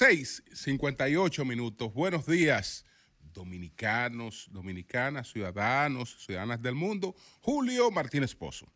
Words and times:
6:58 0.00 1.44
minutos. 1.44 1.92
Buenos 1.92 2.24
días, 2.24 2.86
dominicanos, 3.34 4.48
dominicanas, 4.50 5.30
ciudadanos, 5.30 6.24
ciudadanas 6.24 6.62
del 6.62 6.74
mundo. 6.74 7.14
Julio 7.42 7.90
Martínez 7.90 8.34
Pozo. 8.34 8.66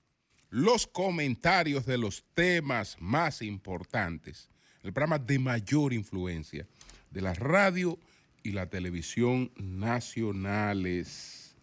Los 0.50 0.86
comentarios 0.86 1.86
de 1.86 1.96
los 1.96 2.26
temas 2.34 2.98
más 3.00 3.40
importantes, 3.40 4.50
el 4.82 4.93
programa 4.93 5.18
de 5.18 5.39
mayor 5.39 5.95
influencia 5.95 6.66
de 7.11 7.22
la 7.22 7.32
radio 7.32 7.98
y 8.43 8.52
la 8.52 8.68
televisión 8.68 9.50
nacionales. 9.56 11.56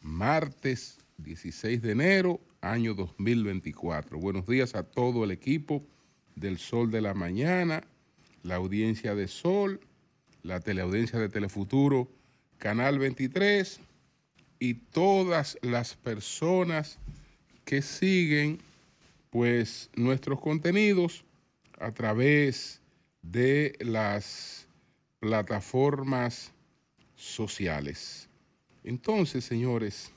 Martes 0.00 0.96
16 1.18 1.82
de 1.82 1.92
enero, 1.92 2.40
año 2.62 2.94
2024. 2.94 4.18
Buenos 4.18 4.46
días 4.46 4.74
a 4.74 4.84
todo 4.84 5.22
el 5.22 5.32
equipo 5.32 5.86
del 6.34 6.56
Sol 6.56 6.90
de 6.90 7.02
la 7.02 7.12
Mañana 7.12 7.86
la 8.46 8.54
audiencia 8.56 9.14
de 9.14 9.26
Sol, 9.26 9.80
la 10.42 10.60
teleaudiencia 10.60 11.18
de 11.18 11.28
Telefuturo, 11.28 12.08
Canal 12.58 12.98
23 12.98 13.80
y 14.60 14.74
todas 14.74 15.58
las 15.62 15.94
personas 15.94 16.98
que 17.64 17.82
siguen 17.82 18.58
pues 19.30 19.90
nuestros 19.96 20.40
contenidos 20.40 21.24
a 21.78 21.90
través 21.92 22.80
de 23.20 23.76
las 23.80 24.68
plataformas 25.18 26.52
sociales. 27.16 28.28
Entonces, 28.84 29.44
señores, 29.44 30.12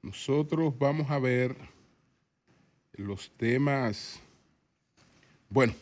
nosotros 0.00 0.76
vamos 0.78 1.10
a 1.10 1.18
ver 1.18 1.54
los 2.94 3.30
temas, 3.36 4.18
bueno, 5.50 5.74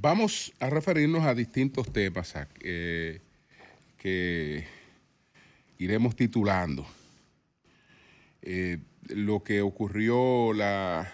Vamos 0.00 0.52
a 0.60 0.70
referirnos 0.70 1.24
a 1.24 1.34
distintos 1.34 1.92
temas 1.92 2.32
eh, 2.60 3.20
que 3.96 4.64
iremos 5.76 6.14
titulando. 6.14 6.86
Eh, 8.42 8.78
lo 9.08 9.42
que 9.42 9.60
ocurrió 9.60 10.52
la, 10.52 11.12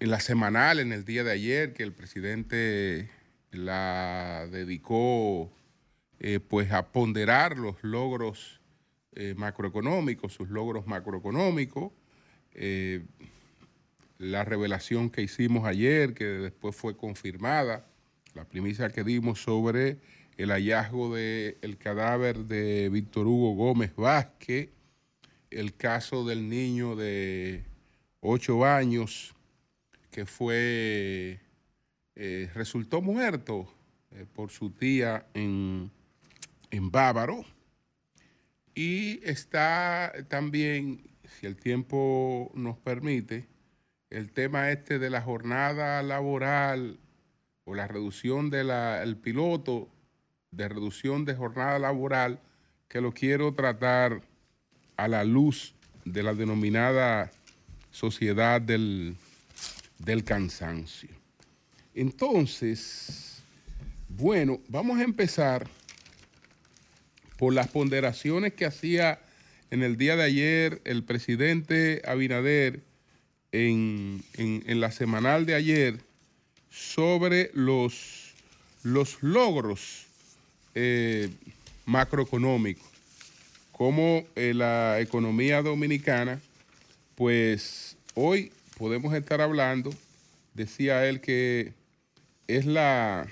en 0.00 0.10
la 0.10 0.18
semanal, 0.18 0.80
en 0.80 0.92
el 0.92 1.04
día 1.04 1.22
de 1.22 1.30
ayer, 1.30 1.74
que 1.74 1.84
el 1.84 1.92
presidente 1.92 3.08
la 3.52 4.48
dedicó 4.50 5.52
eh, 6.18 6.40
pues 6.40 6.72
a 6.72 6.90
ponderar 6.90 7.56
los 7.56 7.76
logros 7.84 8.60
macroeconómicos, 9.36 10.32
sus 10.32 10.50
logros 10.50 10.88
macroeconómicos 10.88 11.92
la 14.18 14.44
revelación 14.44 15.10
que 15.10 15.22
hicimos 15.22 15.66
ayer, 15.66 16.14
que 16.14 16.24
después 16.24 16.74
fue 16.74 16.96
confirmada, 16.96 17.86
la 18.34 18.44
primicia 18.44 18.90
que 18.90 19.04
dimos 19.04 19.42
sobre 19.42 19.98
el 20.36 20.50
hallazgo 20.50 21.14
del 21.14 21.78
cadáver 21.78 22.44
de 22.44 22.88
Víctor 22.90 23.26
Hugo 23.26 23.54
Gómez 23.54 23.94
Vázquez, 23.96 24.68
el 25.50 25.74
caso 25.74 26.24
del 26.26 26.48
niño 26.48 26.96
de 26.96 27.64
ocho 28.20 28.64
años 28.64 29.34
que 30.10 30.26
fue, 30.26 31.40
eh, 32.14 32.50
resultó 32.54 33.00
muerto 33.00 33.72
eh, 34.10 34.26
por 34.34 34.50
su 34.50 34.70
tía 34.70 35.26
en, 35.34 35.90
en 36.70 36.90
Bávaro. 36.90 37.44
Y 38.74 39.20
está 39.24 40.12
también, 40.28 41.02
si 41.38 41.46
el 41.46 41.56
tiempo 41.56 42.50
nos 42.54 42.76
permite, 42.78 43.46
el 44.16 44.30
tema 44.30 44.70
este 44.70 44.98
de 44.98 45.10
la 45.10 45.20
jornada 45.20 46.02
laboral 46.02 46.98
o 47.64 47.74
la 47.74 47.86
reducción 47.86 48.48
del 48.48 49.18
piloto 49.18 49.90
de 50.52 50.70
reducción 50.70 51.26
de 51.26 51.34
jornada 51.34 51.78
laboral, 51.78 52.40
que 52.88 53.02
lo 53.02 53.12
quiero 53.12 53.52
tratar 53.52 54.22
a 54.96 55.06
la 55.06 55.22
luz 55.22 55.74
de 56.06 56.22
la 56.22 56.32
denominada 56.32 57.30
sociedad 57.90 58.58
del, 58.58 59.16
del 59.98 60.24
cansancio. 60.24 61.10
Entonces, 61.94 63.42
bueno, 64.08 64.62
vamos 64.68 64.98
a 64.98 65.02
empezar 65.02 65.68
por 67.36 67.52
las 67.52 67.68
ponderaciones 67.68 68.54
que 68.54 68.64
hacía 68.64 69.20
en 69.70 69.82
el 69.82 69.98
día 69.98 70.16
de 70.16 70.22
ayer 70.22 70.80
el 70.86 71.04
presidente 71.04 72.00
Abinader 72.06 72.95
en, 73.56 74.80
la 74.80 74.90
semanal 74.90 75.46
de 75.46 75.54
ayer 75.54 75.98
sobre 76.70 77.50
los, 77.54 78.34
los 78.82 79.22
logros 79.22 80.06
eh, 80.74 81.30
macroeconómicos, 81.86 82.86
como 83.72 84.24
eh, 84.34 84.52
la 84.54 85.00
economía 85.00 85.62
dominicana, 85.62 86.40
pues 87.14 87.96
hoy 88.14 88.52
podemos 88.78 89.14
estar 89.14 89.40
hablando, 89.40 89.90
decía 90.54 91.06
él 91.06 91.20
que 91.20 91.72
es 92.46 92.66
la, 92.66 93.26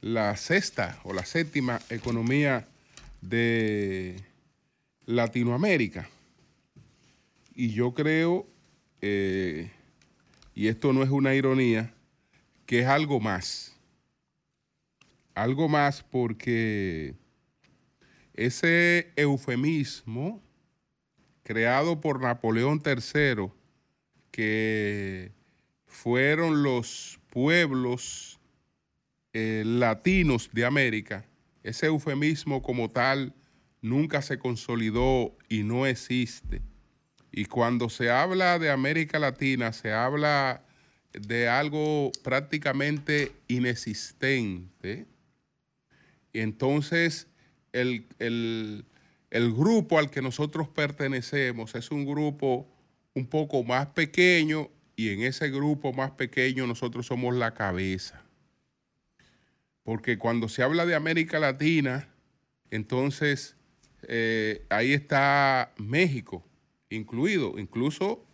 la 0.00 0.36
sexta 0.36 1.00
o 1.02 1.12
la 1.12 1.24
séptima 1.24 1.80
economía 1.90 2.66
de 3.20 4.16
Latinoamérica. 5.06 6.08
Y 7.54 7.72
yo 7.72 7.92
creo 7.92 8.46
eh, 9.00 9.70
y 10.54 10.68
esto 10.68 10.92
no 10.92 11.02
es 11.02 11.10
una 11.10 11.34
ironía, 11.34 11.94
que 12.66 12.80
es 12.80 12.86
algo 12.86 13.20
más. 13.20 13.76
Algo 15.34 15.68
más 15.68 16.02
porque 16.02 17.14
ese 18.34 19.12
eufemismo 19.16 20.42
creado 21.42 22.00
por 22.00 22.20
Napoleón 22.20 22.82
III, 22.84 23.50
que 24.30 25.32
fueron 25.86 26.62
los 26.62 27.18
pueblos 27.30 28.38
eh, 29.32 29.62
latinos 29.64 30.50
de 30.52 30.66
América, 30.66 31.24
ese 31.62 31.86
eufemismo 31.86 32.62
como 32.62 32.90
tal 32.90 33.34
nunca 33.80 34.22
se 34.22 34.38
consolidó 34.38 35.36
y 35.48 35.62
no 35.62 35.86
existe. 35.86 36.60
Y 37.32 37.44
cuando 37.44 37.90
se 37.90 38.10
habla 38.10 38.58
de 38.58 38.70
América 38.70 39.18
Latina, 39.18 39.72
se 39.72 39.92
habla 39.92 40.62
de 41.12 41.48
algo 41.48 42.12
prácticamente 42.22 43.32
inexistente. 43.48 45.06
entonces 46.32 47.26
el, 47.72 48.06
el, 48.18 49.52
grupo 49.52 49.98
al 49.98 50.10
que 50.10 50.22
nosotros 50.22 50.68
pertenecemos 50.68 51.74
es 51.74 51.90
un 51.90 52.06
grupo 52.06 52.66
un 53.14 53.26
poco 53.26 53.62
más 53.62 53.86
pequeño 53.88 54.68
y 54.96 55.10
en 55.10 55.22
ese 55.22 55.50
grupo 55.50 55.92
más 55.92 56.12
pequeño 56.12 56.66
nosotros 56.66 57.06
somos 57.06 57.34
la 57.34 57.54
cabeza. 57.54 58.22
Porque 59.82 60.18
cuando 60.18 60.48
se 60.48 60.62
habla 60.62 60.86
de 60.86 60.94
América 60.94 61.38
Latina, 61.38 62.08
entonces 62.70 63.56
eh, 64.02 64.64
ahí 64.70 64.92
está 64.92 65.72
México 65.78 66.47
incluido. 66.90 67.58
Incluso 67.58 68.26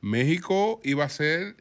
México 0.00 0.80
iba 0.84 1.04
a 1.04 1.08
ser 1.08 1.56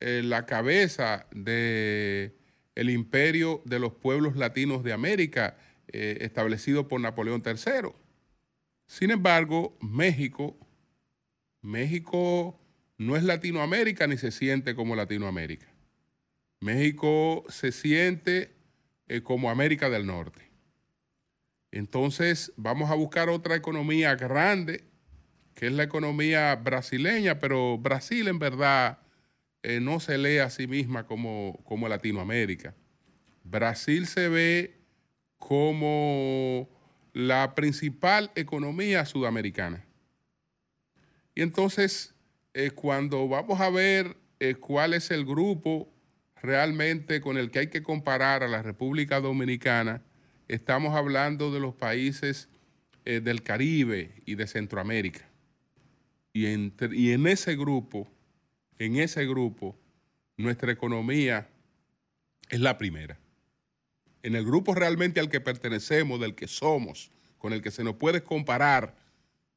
eh, 0.00 0.22
la 0.24 0.46
cabeza 0.46 1.26
del 1.32 2.34
el 2.74 2.90
imperio 2.90 3.60
de 3.64 3.80
los 3.80 3.92
pueblos 3.92 4.36
latinos 4.36 4.84
de 4.84 4.92
América, 4.92 5.56
eh, 5.88 6.18
establecido 6.20 6.86
por 6.86 7.00
Napoleón 7.00 7.42
III. 7.44 7.90
Sin 8.86 9.10
embargo, 9.10 9.76
México, 9.80 10.56
México 11.60 12.60
no 12.96 13.16
es 13.16 13.24
Latinoamérica 13.24 14.06
ni 14.06 14.16
se 14.16 14.30
siente 14.30 14.74
como 14.74 14.94
Latinoamérica. 14.94 15.66
México 16.60 17.44
se 17.48 17.72
siente 17.72 18.54
eh, 19.08 19.22
como 19.22 19.50
América 19.50 19.90
del 19.90 20.06
Norte. 20.06 20.50
Entonces 21.70 22.52
vamos 22.56 22.90
a 22.90 22.94
buscar 22.94 23.28
otra 23.28 23.56
economía 23.56 24.14
grande 24.14 24.84
que 25.58 25.66
es 25.66 25.72
la 25.72 25.82
economía 25.82 26.54
brasileña, 26.54 27.40
pero 27.40 27.78
Brasil 27.78 28.28
en 28.28 28.38
verdad 28.38 29.00
eh, 29.64 29.80
no 29.80 29.98
se 29.98 30.16
lee 30.16 30.38
a 30.38 30.50
sí 30.50 30.68
misma 30.68 31.04
como, 31.04 31.58
como 31.64 31.88
Latinoamérica. 31.88 32.76
Brasil 33.42 34.06
se 34.06 34.28
ve 34.28 34.76
como 35.36 36.68
la 37.12 37.56
principal 37.56 38.30
economía 38.36 39.04
sudamericana. 39.04 39.84
Y 41.34 41.42
entonces, 41.42 42.14
eh, 42.54 42.70
cuando 42.70 43.26
vamos 43.26 43.60
a 43.60 43.68
ver 43.68 44.16
eh, 44.38 44.54
cuál 44.54 44.94
es 44.94 45.10
el 45.10 45.24
grupo 45.24 45.92
realmente 46.40 47.20
con 47.20 47.36
el 47.36 47.50
que 47.50 47.58
hay 47.58 47.66
que 47.66 47.82
comparar 47.82 48.44
a 48.44 48.48
la 48.48 48.62
República 48.62 49.18
Dominicana, 49.18 50.04
estamos 50.46 50.94
hablando 50.94 51.50
de 51.50 51.58
los 51.58 51.74
países 51.74 52.48
del 53.04 53.42
Caribe 53.42 54.22
y 54.26 54.34
de 54.34 54.46
Centroamérica. 54.46 55.27
Y, 56.38 57.10
en 57.10 57.26
ese 57.26 57.56
grupo, 57.56 58.06
en 58.78 58.94
ese 58.94 59.26
grupo, 59.26 59.76
nuestra 60.36 60.70
economía 60.70 61.48
es 62.48 62.60
la 62.60 62.78
primera. 62.78 63.18
En 64.22 64.36
el 64.36 64.44
grupo 64.44 64.72
realmente 64.72 65.18
al 65.18 65.30
que 65.30 65.40
pertenecemos, 65.40 66.20
del 66.20 66.36
que 66.36 66.46
somos, 66.46 67.10
con 67.38 67.52
el 67.52 67.60
que 67.60 67.72
se 67.72 67.82
nos 67.82 67.96
puede 67.96 68.22
comparar, 68.22 68.94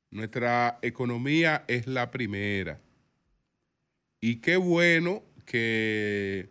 nuestra 0.10 0.80
economía 0.82 1.66
es 1.68 1.86
la 1.86 2.10
primera. 2.10 2.82
Y 4.20 4.38
qué 4.38 4.58
bueno 4.58 5.22
que 5.46 6.50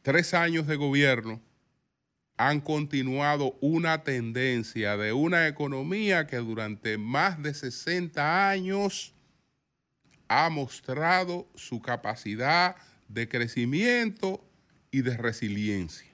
tres 0.00 0.32
años 0.32 0.66
de 0.66 0.76
gobierno 0.76 1.42
han 2.38 2.62
continuado 2.62 3.58
una 3.60 4.04
tendencia 4.04 4.96
de 4.96 5.12
una 5.12 5.48
economía 5.48 6.26
que 6.26 6.36
durante 6.36 6.96
más 6.96 7.42
de 7.42 7.52
60 7.52 8.48
años 8.48 9.12
ha 10.28 10.48
mostrado 10.50 11.46
su 11.54 11.80
capacidad 11.80 12.76
de 13.08 13.28
crecimiento 13.28 14.44
y 14.90 15.02
de 15.02 15.16
resiliencia. 15.16 16.12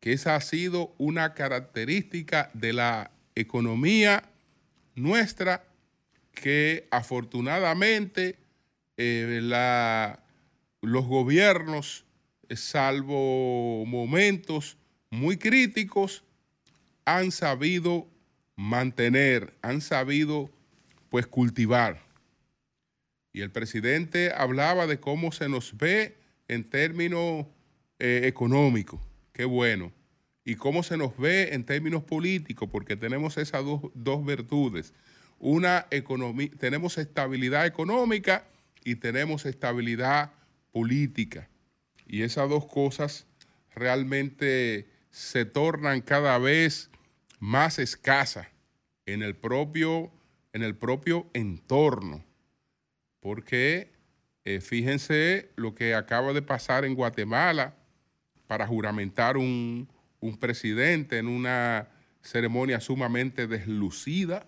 Que 0.00 0.12
esa 0.12 0.36
ha 0.36 0.40
sido 0.40 0.94
una 0.98 1.34
característica 1.34 2.50
de 2.54 2.72
la 2.72 3.10
economía 3.34 4.24
nuestra 4.94 5.64
que 6.32 6.86
afortunadamente 6.90 8.38
eh, 8.96 9.40
los 10.80 11.06
gobiernos, 11.06 12.04
salvo 12.50 13.84
momentos 13.86 14.76
muy 15.10 15.36
críticos, 15.36 16.24
han 17.04 17.32
sabido 17.32 18.06
mantener, 18.56 19.54
han 19.62 19.80
sabido 19.80 20.50
pues 21.10 21.26
cultivar. 21.26 22.07
Y 23.32 23.42
el 23.42 23.50
presidente 23.50 24.32
hablaba 24.32 24.86
de 24.86 25.00
cómo 25.00 25.32
se 25.32 25.48
nos 25.48 25.76
ve 25.76 26.16
en 26.48 26.64
términos 26.64 27.46
eh, 27.98 28.22
económicos, 28.24 29.00
qué 29.32 29.44
bueno, 29.44 29.92
y 30.44 30.54
cómo 30.54 30.82
se 30.82 30.96
nos 30.96 31.16
ve 31.18 31.54
en 31.54 31.64
términos 31.64 32.02
políticos, 32.04 32.68
porque 32.72 32.96
tenemos 32.96 33.36
esas 33.36 33.64
dos, 33.64 33.82
dos 33.94 34.24
virtudes. 34.24 34.94
Una 35.38 35.86
economía, 35.90 36.50
tenemos 36.58 36.96
estabilidad 36.96 37.66
económica 37.66 38.44
y 38.82 38.96
tenemos 38.96 39.44
estabilidad 39.44 40.32
política. 40.72 41.48
Y 42.06 42.22
esas 42.22 42.48
dos 42.48 42.64
cosas 42.66 43.26
realmente 43.74 44.88
se 45.10 45.44
tornan 45.44 46.00
cada 46.00 46.38
vez 46.38 46.90
más 47.38 47.78
escasas 47.78 48.48
en 49.06 49.22
el 49.22 49.36
propio, 49.36 50.10
en 50.52 50.62
el 50.62 50.74
propio 50.74 51.28
entorno. 51.34 52.24
Porque 53.20 53.90
eh, 54.44 54.60
fíjense 54.60 55.50
lo 55.56 55.74
que 55.74 55.94
acaba 55.94 56.32
de 56.32 56.42
pasar 56.42 56.84
en 56.84 56.94
Guatemala 56.94 57.74
para 58.46 58.66
juramentar 58.66 59.36
un, 59.36 59.88
presidente 60.40 61.18
en 61.18 61.28
una 61.28 61.88
ceremonia 62.22 62.80
sumamente 62.80 63.46
deslucida, 63.46 64.46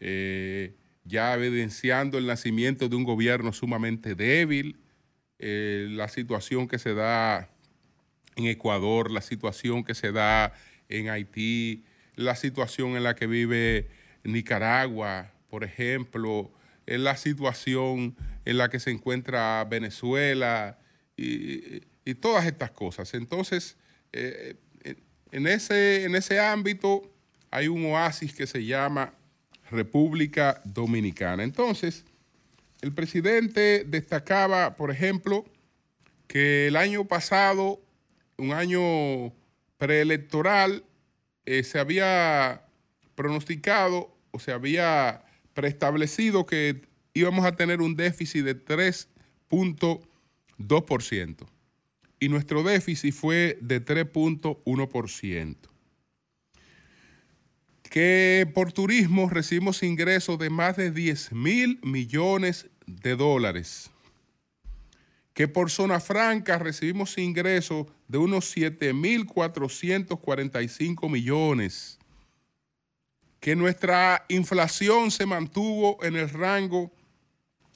eh, 0.00 0.74
ya 1.04 1.34
evidenciando 1.34 2.18
el 2.18 2.26
nacimiento 2.26 2.88
de 2.88 2.96
un 2.96 3.04
gobierno 3.04 3.52
sumamente 3.52 4.14
débil, 4.14 4.78
eh, 5.38 5.86
la 5.90 6.08
situación 6.08 6.66
que 6.66 6.78
se 6.78 6.94
da 6.94 7.50
en 8.36 8.46
Ecuador, 8.46 9.10
la 9.10 9.20
situación 9.20 9.84
que 9.84 9.94
se 9.94 10.12
da 10.12 10.54
en 10.88 11.08
Haití, 11.08 11.84
la 12.16 12.36
situación 12.36 12.96
en 12.96 13.04
la 13.04 13.14
que 13.14 13.26
vive 13.26 13.88
Nicaragua, 14.24 15.30
por 15.48 15.64
ejemplo, 15.64 16.50
en 16.90 17.04
la 17.04 17.16
situación 17.16 18.16
en 18.44 18.58
la 18.58 18.68
que 18.68 18.80
se 18.80 18.90
encuentra 18.90 19.64
Venezuela 19.64 20.78
y, 21.16 21.88
todas 22.20 22.44
estas 22.44 22.72
cosas. 22.72 23.14
Entonces, 23.14 23.76
eh, 24.12 24.56
en, 25.30 25.46
ese, 25.46 26.04
en 26.04 26.16
ese 26.16 26.40
ámbito 26.40 27.08
hay 27.52 27.68
un 27.68 27.86
oasis 27.86 28.34
que 28.34 28.48
se 28.48 28.64
llama 28.64 29.14
República 29.70 30.60
Dominicana. 30.64 31.44
Entonces, 31.44 32.04
el 32.80 32.92
presidente 32.92 33.84
destacaba, 33.86 34.74
por 34.74 34.90
ejemplo, 34.90 35.44
que 36.26 36.66
el 36.66 36.74
año 36.74 37.04
pasado, 37.04 37.80
un 38.36 38.52
año 38.52 39.32
preelectoral, 39.78 40.82
eh, 41.46 41.62
se 41.62 41.78
había 41.78 42.64
pronosticado 43.14 44.12
o 44.32 44.40
se 44.40 44.50
había 44.50 45.22
preestablecido 45.60 46.46
que 46.46 46.88
íbamos 47.12 47.44
a 47.44 47.54
tener 47.54 47.82
un 47.82 47.94
déficit 47.94 48.44
de 48.44 48.64
3.2% 48.64 51.46
y 52.18 52.30
nuestro 52.30 52.62
déficit 52.62 53.12
fue 53.12 53.58
de 53.60 53.84
3.1%. 53.84 55.56
Que 57.82 58.50
por 58.54 58.72
turismo 58.72 59.28
recibimos 59.28 59.82
ingresos 59.82 60.38
de 60.38 60.48
más 60.48 60.78
de 60.78 60.92
10 60.92 61.32
mil 61.32 61.78
millones 61.82 62.70
de 62.86 63.16
dólares. 63.16 63.90
Que 65.34 65.46
por 65.46 65.70
zona 65.70 66.00
franca 66.00 66.58
recibimos 66.58 67.18
ingresos 67.18 67.86
de 68.08 68.16
unos 68.16 68.56
7.445 68.56 71.10
millones 71.10 71.99
que 73.40 73.56
nuestra 73.56 74.24
inflación 74.28 75.10
se 75.10 75.26
mantuvo 75.26 75.98
en 76.04 76.14
el 76.14 76.28
rango 76.28 76.92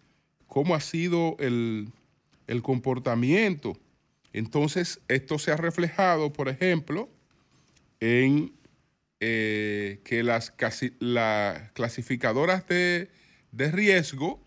cómo 0.48 0.76
ha 0.76 0.82
sido 0.82 1.36
el, 1.40 1.90
el 2.48 2.62
comportamiento. 2.62 3.78
Entonces, 4.34 5.00
esto 5.08 5.40
se 5.40 5.52
ha 5.52 5.58
reflejado, 5.58 6.32
por 6.32 6.50
ejemplo, 6.50 7.10
en 8.00 8.54
eh, 9.20 10.00
que 10.06 10.24
las, 10.24 10.52
clasificadoras 11.74 12.66
de, 12.68 13.10
riesgo 13.52 14.42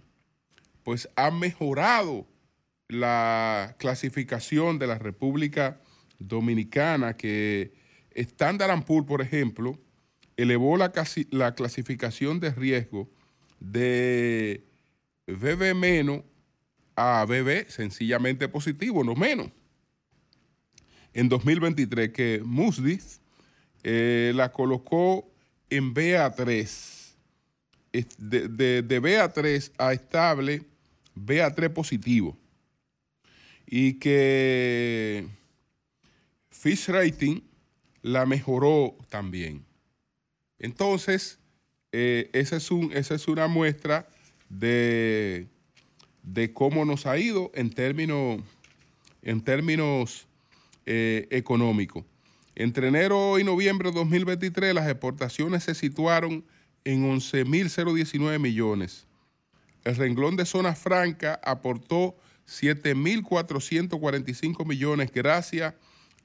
pues 0.83 1.09
han 1.15 1.39
mejorado 1.39 2.27
la 2.89 3.77
clasificación 3.79 4.79
de 4.79 4.87
la 4.87 4.99
República 4.99 5.81
Dominicana, 6.19 7.17
que 7.17 7.73
Standard 8.15 8.85
Poor's, 8.85 9.07
por 9.07 9.21
ejemplo, 9.21 9.79
elevó 10.37 10.77
la, 10.77 10.93
la 11.31 11.55
clasificación 11.55 12.41
de 12.41 12.51
riesgo 12.51 13.11
de 13.61 14.65
BB 15.27 15.75
menos 15.75 16.23
a 16.97 17.25
BB 17.27 17.69
sencillamente 17.69 18.49
positivo, 18.49 19.05
no 19.05 19.15
menos. 19.15 19.51
En 21.13 21.29
2023, 21.29 22.11
que 22.11 22.43
Moody's 22.45 23.22
eh, 23.85 24.33
la 24.35 24.53
colocó 24.53 25.29
en 25.71 25.95
BA3, 25.95 27.15
de, 28.19 28.83
de, 28.83 29.03
BA3 29.03 29.73
a 29.79 29.93
estable, 29.93 30.63
BA3 31.17 31.73
positivo. 31.73 32.37
Y 33.67 33.95
que 33.95 35.27
Fish 36.51 36.89
Rating 36.89 37.41
la 38.03 38.27
mejoró 38.27 38.97
también. 39.09 39.65
Entonces, 40.59 41.39
eh, 41.91 42.31
esa, 42.33 42.57
es 42.57 42.71
un, 42.71 42.93
esa 42.93 43.15
es 43.15 43.29
una 43.29 43.49
muestra 43.49 44.09
de, 44.49 45.49
de, 46.23 46.53
cómo 46.53 46.85
nos 46.85 47.07
ha 47.07 47.19
ido 47.19 47.51
en 47.55 47.71
términos, 47.71 48.41
en 49.23 49.41
términos 49.41 50.27
eh, 50.87 51.27
económicos. 51.31 52.05
Entre 52.55 52.89
enero 52.89 53.39
y 53.39 53.45
noviembre 53.45 53.91
de 53.91 53.97
2023 53.97 54.75
las 54.75 54.89
exportaciones 54.89 55.65
se 55.65 55.75
situaron 55.75 56.45
en 56.85 57.11
11.019 57.11 58.39
millones. 58.39 59.07
El 59.85 59.97
renglón 59.97 60.37
de 60.37 60.45
zona 60.45 60.75
franca 60.75 61.41
aportó 61.43 62.15
7.445 62.47 64.67
millones 64.67 65.11
gracias 65.13 65.75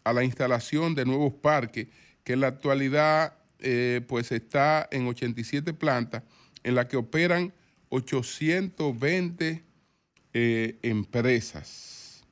a 0.04 0.12
la 0.14 0.24
instalación 0.24 0.94
de 0.96 1.06
nuevos 1.06 1.34
parques, 1.34 1.88
que 2.24 2.34
en 2.34 2.42
la 2.42 2.48
actualidad 2.48 3.38
eh, 3.60 4.02
pues 4.08 4.32
está 4.32 4.88
en 4.92 5.08
87 5.08 5.74
plantas, 5.74 6.24
en 6.64 6.76
la 6.76 6.88
que 6.88 6.98
operan 6.98 7.54
820 7.90 9.64
eh, 10.34 10.78
empresas, 10.82 12.24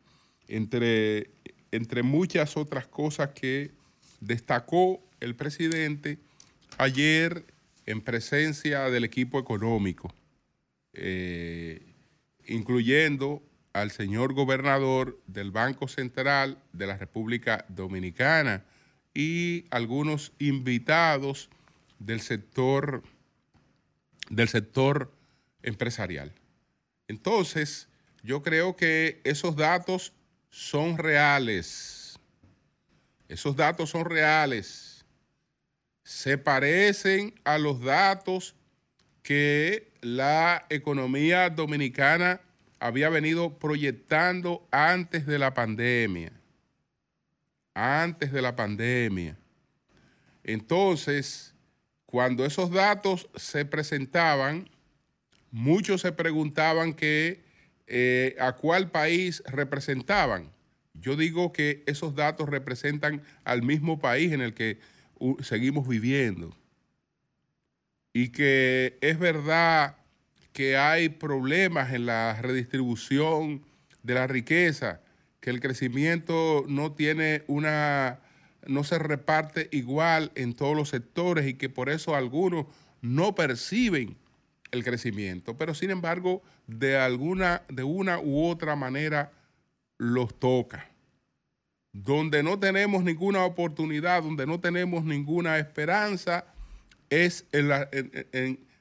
entre, 0.47 1.29
entre 1.71 2.03
muchas 2.03 2.57
otras 2.57 2.87
cosas 2.87 3.29
que 3.29 3.71
destacó 4.19 5.01
el 5.19 5.35
presidente 5.35 6.17
ayer 6.77 7.45
en 7.85 8.01
presencia 8.01 8.89
del 8.89 9.03
equipo 9.03 9.39
económico, 9.39 10.13
eh, 10.93 11.81
incluyendo 12.47 13.41
al 13.73 13.91
señor 13.91 14.33
gobernador 14.33 15.19
del 15.27 15.51
Banco 15.51 15.87
Central 15.87 16.57
de 16.73 16.87
la 16.87 16.97
República 16.97 17.65
Dominicana 17.67 18.63
y 19.13 19.65
algunos 19.69 20.31
invitados 20.39 21.49
del 21.99 22.21
sector, 22.21 23.03
del 24.29 24.47
sector 24.47 25.11
empresarial. 25.63 26.33
Entonces, 27.07 27.87
yo 28.23 28.41
creo 28.41 28.75
que 28.75 29.21
esos 29.23 29.55
datos 29.55 30.13
son 30.49 30.97
reales. 30.97 31.94
Esos 33.27 33.55
datos 33.55 33.89
son 33.89 34.05
reales. 34.05 35.05
Se 36.03 36.37
parecen 36.37 37.33
a 37.43 37.57
los 37.57 37.81
datos 37.81 38.55
que 39.23 39.91
la 40.01 40.65
economía 40.69 41.49
dominicana 41.49 42.41
había 42.79 43.09
venido 43.09 43.57
proyectando 43.57 44.67
antes 44.69 45.25
de 45.25 45.39
la 45.39 45.53
pandemia. 45.53 46.31
Antes 47.73 48.31
de 48.31 48.41
la 48.41 48.55
pandemia. 48.55 49.35
Entonces, 50.43 51.55
cuando 52.05 52.45
esos 52.45 52.69
datos 52.69 53.27
se 53.35 53.65
presentaban, 53.65 54.69
muchos 55.49 56.01
se 56.01 56.11
preguntaban 56.11 56.93
que, 56.93 57.43
eh, 57.87 58.35
a 58.39 58.53
cuál 58.53 58.91
país 58.91 59.41
representaban. 59.47 60.54
Yo 61.01 61.15
digo 61.15 61.51
que 61.51 61.83
esos 61.85 62.15
datos 62.15 62.49
representan 62.49 63.21
al 63.43 63.61
mismo 63.61 63.99
país 63.99 64.31
en 64.31 64.41
el 64.41 64.53
que 64.53 64.79
seguimos 65.41 65.87
viviendo. 65.87 66.55
Y 68.13 68.29
que 68.29 68.97
es 69.01 69.19
verdad 69.19 69.97
que 70.53 70.77
hay 70.77 71.09
problemas 71.09 71.93
en 71.93 72.05
la 72.05 72.41
redistribución 72.41 73.65
de 74.03 74.13
la 74.13 74.25
riqueza, 74.27 75.01
que 75.41 75.49
el 75.49 75.59
crecimiento 75.59 76.63
no 76.67 76.93
tiene 76.93 77.43
una, 77.47 78.19
no 78.65 78.83
se 78.83 78.97
reparte 78.97 79.67
igual 79.71 80.31
en 80.35 80.53
todos 80.53 80.75
los 80.75 80.89
sectores 80.89 81.45
y 81.47 81.55
que 81.55 81.69
por 81.69 81.89
eso 81.89 82.15
algunos 82.15 82.67
no 83.01 83.35
perciben 83.35 84.15
el 84.71 84.83
crecimiento, 84.83 85.57
pero 85.57 85.73
sin 85.73 85.91
embargo, 85.91 86.41
de 86.67 86.97
alguna, 86.97 87.63
de 87.69 87.83
una 87.83 88.19
u 88.19 88.45
otra 88.45 88.75
manera 88.75 89.31
los 89.97 90.39
toca. 90.39 90.89
Donde 91.91 92.43
no 92.43 92.59
tenemos 92.59 93.03
ninguna 93.03 93.45
oportunidad, 93.45 94.23
donde 94.23 94.45
no 94.45 94.59
tenemos 94.59 95.05
ninguna 95.05 95.57
esperanza, 95.57 96.45
es 97.09 97.45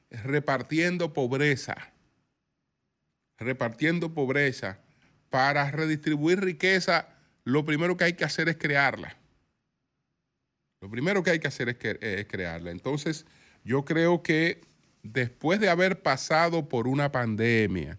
repartiendo 0.09 1.13
pobreza, 1.13 1.75
repartiendo 3.37 4.13
pobreza. 4.13 4.79
Para 5.29 5.69
redistribuir 5.71 6.39
riqueza, 6.41 7.09
lo 7.43 7.65
primero 7.65 7.97
que 7.97 8.05
hay 8.05 8.13
que 8.13 8.25
hacer 8.25 8.47
es 8.47 8.57
crearla. 8.57 9.17
Lo 10.81 10.89
primero 10.89 11.23
que 11.23 11.31
hay 11.31 11.39
que 11.39 11.47
hacer 11.47 11.69
es, 11.69 12.25
crearla. 12.27 12.71
Entonces, 12.71 13.25
yo 13.63 13.85
creo 13.85 14.21
que 14.21 14.61
después 15.03 15.59
de 15.59 15.69
haber 15.69 16.01
pasado 16.01 16.69
por 16.69 16.87
una 16.87 17.11
pandemia, 17.11 17.97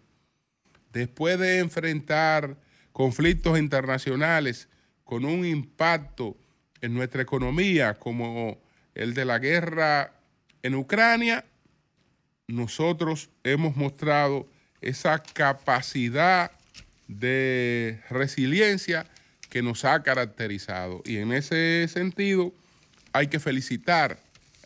después 0.92 1.38
de 1.38 1.58
enfrentar 1.58 2.56
conflictos 2.96 3.58
internacionales 3.58 4.70
con 5.04 5.26
un 5.26 5.44
impacto 5.44 6.34
en 6.80 6.94
nuestra 6.94 7.20
economía 7.20 7.92
como 7.92 8.58
el 8.94 9.12
de 9.12 9.26
la 9.26 9.38
guerra 9.38 10.14
en 10.62 10.76
Ucrania, 10.76 11.44
nosotros 12.46 13.28
hemos 13.44 13.76
mostrado 13.76 14.48
esa 14.80 15.18
capacidad 15.18 16.52
de 17.06 18.00
resiliencia 18.08 19.04
que 19.50 19.60
nos 19.60 19.84
ha 19.84 20.02
caracterizado. 20.02 21.02
Y 21.04 21.18
en 21.18 21.32
ese 21.32 21.86
sentido 21.88 22.54
hay 23.12 23.26
que 23.26 23.40
felicitar 23.40 24.18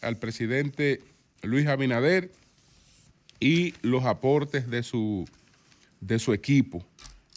al 0.03 0.19
presidente 0.19 1.01
Luis 1.43 1.67
Abinader 1.67 2.31
y 3.41 3.75
los 3.83 4.05
aportes 4.05 4.71
de 4.71 4.85
su, 4.85 5.29
de 6.01 6.21
su 6.21 6.33
equipo 6.33 6.87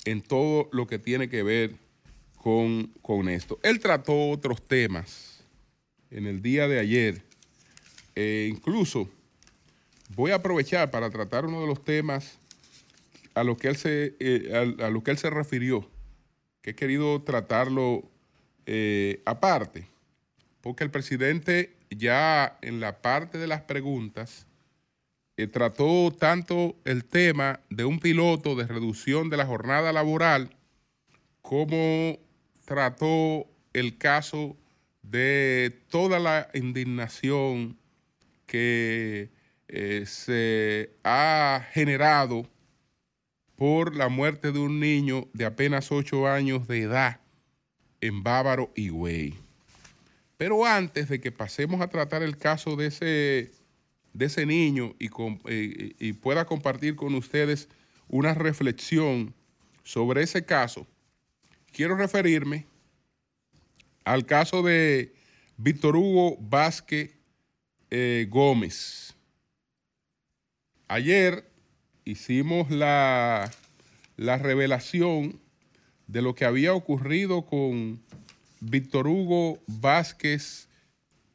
en 0.06 0.22
todo 0.22 0.70
lo 0.72 0.88
que 0.88 1.00
tiene 1.00 1.30
que 1.30 1.44
ver 1.44 1.76
con, 2.38 2.88
con 3.02 3.30
esto. 3.30 3.60
Él 3.64 3.80
trató 3.80 4.30
otros 4.30 4.62
temas 4.62 5.44
en 6.12 6.28
el 6.28 6.42
día 6.42 6.68
de 6.68 6.80
ayer, 6.80 7.22
e 8.16 8.48
incluso 8.52 9.10
voy 10.16 10.32
a 10.32 10.36
aprovechar 10.36 10.92
para 10.92 11.10
tratar 11.10 11.46
uno 11.46 11.62
de 11.62 11.68
los 11.68 11.84
temas 11.84 12.38
a 13.34 13.44
los 13.44 13.58
que 13.58 13.68
él 13.68 13.78
se, 13.78 14.16
eh, 14.20 14.76
a, 14.80 14.90
lo 14.90 15.04
que 15.04 15.12
él 15.12 15.18
se 15.18 15.30
refirió, 15.30 15.90
que 16.62 16.72
he 16.72 16.76
querido 16.76 17.22
tratarlo 17.24 18.04
eh, 18.66 19.22
aparte, 19.26 19.88
porque 20.62 20.84
el 20.84 20.92
presidente 20.92 21.76
ya 21.90 22.58
en 22.62 22.80
la 22.80 23.02
parte 23.02 23.38
de 23.38 23.48
las 23.48 23.62
preguntas 23.62 24.46
eh, 25.38 25.48
trató 25.48 26.12
tanto 26.12 26.76
el 26.86 27.06
tema 27.06 27.62
de 27.70 27.86
un 27.86 28.00
piloto 28.00 28.56
de 28.56 28.68
reducción 28.68 29.30
de 29.30 29.38
la 29.38 29.46
jornada 29.46 29.92
laboral 29.92 30.56
como 31.42 32.20
trató 32.66 33.48
el 33.74 33.98
caso 33.98 34.56
de 35.02 35.84
toda 35.90 36.20
la 36.20 36.50
indignación 36.54 37.78
que 38.46 39.32
eh, 39.68 40.04
se 40.06 40.92
ha 41.04 41.66
generado 41.72 42.48
por 43.56 43.96
la 43.96 44.10
muerte 44.10 44.52
de 44.52 44.60
un 44.60 44.80
niño 44.80 45.28
de 45.34 45.46
apenas 45.46 45.92
8 45.92 46.28
años 46.28 46.68
de 46.68 46.82
edad 46.82 47.22
en 48.02 48.24
Bávaro 48.24 48.72
y. 48.76 49.34
Pero 50.38 50.66
antes 50.66 51.10
de 51.10 51.22
que 51.22 51.32
pasemos 51.32 51.82
a 51.82 51.88
tratar 51.88 52.24
el 52.24 52.38
caso 52.38 52.76
de 52.76 52.88
ese, 52.88 53.52
de 54.14 54.26
ese 54.26 54.46
niño 54.46 54.96
y, 55.00 55.10
eh, 55.48 55.96
y 56.00 56.14
pueda 56.14 56.46
compartir 56.46 56.96
con 56.96 57.16
ustedes 57.16 57.68
una 58.08 58.34
reflexión 58.34 59.34
sobre 59.84 60.24
ese 60.24 60.46
caso, 60.46 60.88
quiero 61.72 61.96
referirme 61.96 62.66
al 64.06 64.26
caso 64.26 64.62
de 64.64 65.14
Víctor 65.58 65.96
Hugo 65.96 66.38
Vázquez 66.40 67.12
eh, 67.90 68.28
Gómez. 68.30 69.14
Ayer 70.88 71.50
hicimos 72.06 72.70
la, 72.70 73.52
revelación 74.18 75.40
de 76.08 76.22
lo 76.22 76.36
que 76.36 76.46
había 76.46 76.74
ocurrido 76.74 77.46
con 77.46 78.02
Víctor 78.60 79.08
Hugo 79.08 79.60
Vázquez 79.68 80.68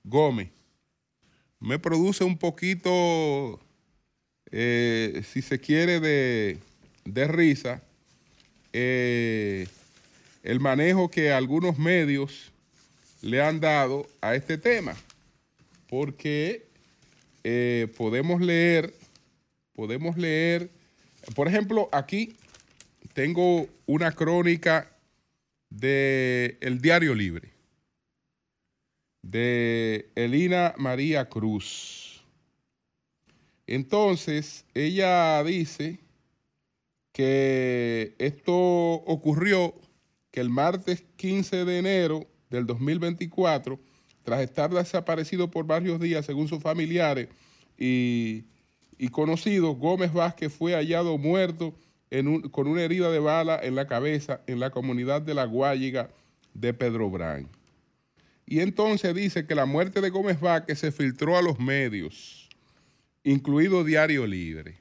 Gómez. 0.04 0.50
Me 1.60 1.78
produce 1.78 2.24
un 2.24 2.38
poquito, 2.38 3.60
eh, 4.50 5.22
si 5.30 5.42
se 5.42 5.58
quiere, 5.58 6.00
de, 6.00 6.58
risa 7.26 7.82
eh, 8.72 9.66
el 10.42 10.60
manejo 10.60 11.10
que 11.10 11.32
algunos 11.32 11.78
medios 11.78 12.52
le 13.22 13.42
han 13.42 13.60
dado 13.60 14.06
a 14.20 14.34
este 14.34 14.58
tema, 14.58 14.94
porque 15.88 16.66
eh, 17.44 17.88
podemos 17.96 18.40
leer 18.40 18.94
podemos 19.78 20.16
leer, 20.16 20.70
por 21.36 21.46
ejemplo, 21.46 21.88
aquí 21.92 22.34
tengo 23.12 23.68
una 23.86 24.10
crónica 24.10 24.90
de 25.70 26.58
El 26.60 26.80
Diario 26.80 27.14
Libre, 27.14 27.52
de 29.22 30.10
Elina 30.14 30.74
María 30.78 31.28
Cruz. 31.28 32.24
Entonces, 33.66 34.64
ella 34.74 35.42
dice 35.44 36.00
que 37.12 38.14
esto 38.18 38.54
ocurrió 38.54 39.74
que 40.30 40.40
el 40.40 40.50
martes 40.50 41.04
15 41.16 41.64
de 41.64 41.78
enero 41.78 42.26
del 42.48 42.66
2024, 42.66 43.78
tras 44.22 44.40
estar 44.40 44.70
desaparecido 44.70 45.50
por 45.50 45.66
varios 45.66 46.00
días, 46.00 46.24
según 46.24 46.48
sus 46.48 46.62
familiares, 46.62 47.28
y 47.76 48.44
y 48.98 49.08
conocido, 49.08 49.74
Gómez 49.74 50.12
Vázquez 50.12 50.52
fue 50.52 50.74
hallado 50.74 51.16
muerto 51.18 51.74
con 52.50 52.66
una 52.66 52.82
herida 52.82 53.10
de 53.10 53.20
bala 53.20 53.60
en 53.62 53.76
la 53.76 53.86
cabeza 53.86 54.40
en 54.46 54.58
la 54.58 54.70
comunidad 54.70 55.22
de 55.22 55.34
La 55.34 55.44
Guayiga 55.44 56.10
de 56.52 56.74
Pedro 56.74 57.08
Brán. 57.08 57.48
Y 58.50 58.60
entonces 58.60 59.14
dice 59.14 59.44
que 59.46 59.54
la 59.54 59.66
muerte 59.66 60.00
de 60.00 60.08
Gómez 60.08 60.40
Vázquez 60.40 60.78
se 60.78 60.90
filtró 60.90 61.36
a 61.36 61.42
los 61.42 61.58
medios, 61.58 62.48
incluido 63.22 63.84
Diario 63.84 64.26
Libre. 64.26 64.78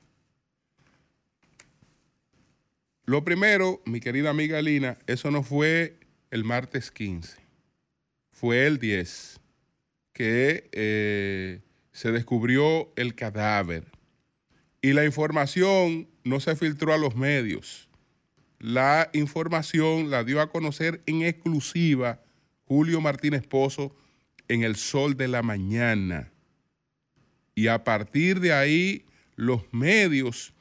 Lo 3.03 3.25
primero, 3.25 3.81
mi 3.83 4.00
querida 4.00 4.29
amiga 4.29 4.62
Lina, 4.62 4.97
eso 5.05 5.31
no 5.31 5.43
fue 5.43 5.97
el 6.31 6.45
martes 6.45 6.91
15, 6.91 7.39
fue 8.31 8.67
el 8.67 8.79
10, 8.79 9.41
que 10.13 10.69
eh, 10.71 11.59
se 11.91 12.13
descubrió 12.13 12.89
el 12.95 13.15
cadáver. 13.15 13.83
Y 14.81 14.93
la 14.93 15.03
información 15.03 16.07
no 16.24 16.39
se 16.39 16.55
filtró 16.55 16.93
a 16.93 16.97
los 16.97 17.17
medios. 17.17 17.89
La 18.59 19.09
información 19.12 20.09
la 20.09 20.24
dio 20.24 20.39
a 20.39 20.51
conocer 20.51 21.01
en 21.05 21.24
exclusiva 21.24 22.21
Julio 22.67 23.01
Martínez 23.01 23.45
Pozo 23.47 23.95
en 24.47 24.63
el 24.63 24.75
sol 24.75 25.15
de 25.15 25.27
la 25.27 25.41
mañana. 25.41 26.31
Y 27.55 27.67
a 27.67 27.83
partir 27.83 28.39
de 28.39 28.53
ahí 28.53 29.05
los 29.36 29.62
medios 29.71 30.53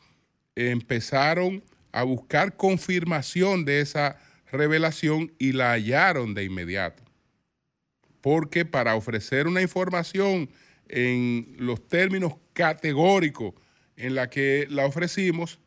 empezaron 0.55 1.63
a 1.93 2.03
buscar 2.03 2.57
confirmación 2.57 3.65
de 3.65 3.81
esa 3.81 4.19
revelación 4.51 5.33
y 5.39 5.53
la 5.53 5.73
hallaron 5.73 6.35
de 6.35 6.45
inmediato. 6.45 7.03
Porque 8.21 8.65
para 8.65 8.97
ofrecer 8.97 9.47
una 9.47 9.63
información 9.63 10.49
en 10.89 11.55
los 11.59 11.87
términos 11.89 12.35
categóricos 12.53 13.55
en 13.97 14.15
la 14.15 14.31
que 14.31 14.67
la 14.71 14.87
ofrecimos, 14.87 15.59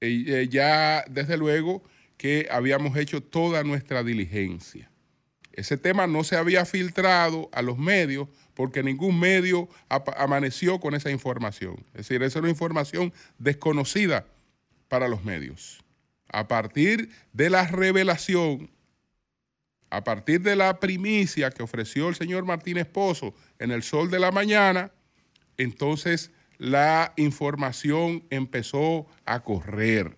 eh, 0.00 0.24
eh, 0.26 0.48
ya 0.50 1.04
desde 1.08 1.36
luego 1.36 1.82
que 2.16 2.48
habíamos 2.50 2.96
hecho 2.96 3.22
toda 3.22 3.62
nuestra 3.62 4.02
diligencia. 4.02 4.90
Ese 5.58 5.76
tema 5.76 6.06
no 6.06 6.22
se 6.22 6.36
había 6.36 6.64
filtrado 6.64 7.48
a 7.50 7.62
los 7.62 7.78
medios 7.78 8.28
porque 8.54 8.84
ningún 8.84 9.18
medio 9.18 9.68
amaneció 9.88 10.78
con 10.78 10.94
esa 10.94 11.10
información. 11.10 11.84
Es 11.94 12.06
decir, 12.06 12.22
esa 12.22 12.38
era 12.38 12.44
una 12.44 12.52
información 12.52 13.12
desconocida 13.38 14.24
para 14.86 15.08
los 15.08 15.24
medios. 15.24 15.82
A 16.28 16.46
partir 16.46 17.10
de 17.32 17.50
la 17.50 17.66
revelación, 17.66 18.70
a 19.90 20.04
partir 20.04 20.42
de 20.42 20.54
la 20.54 20.78
primicia 20.78 21.50
que 21.50 21.64
ofreció 21.64 22.08
el 22.08 22.14
señor 22.14 22.44
Martínez 22.44 22.86
Pozo 22.86 23.34
en 23.58 23.72
el 23.72 23.82
sol 23.82 24.12
de 24.12 24.20
la 24.20 24.30
mañana, 24.30 24.92
entonces 25.56 26.30
la 26.58 27.14
información 27.16 28.22
empezó 28.30 29.08
a 29.24 29.42
correr. 29.42 30.16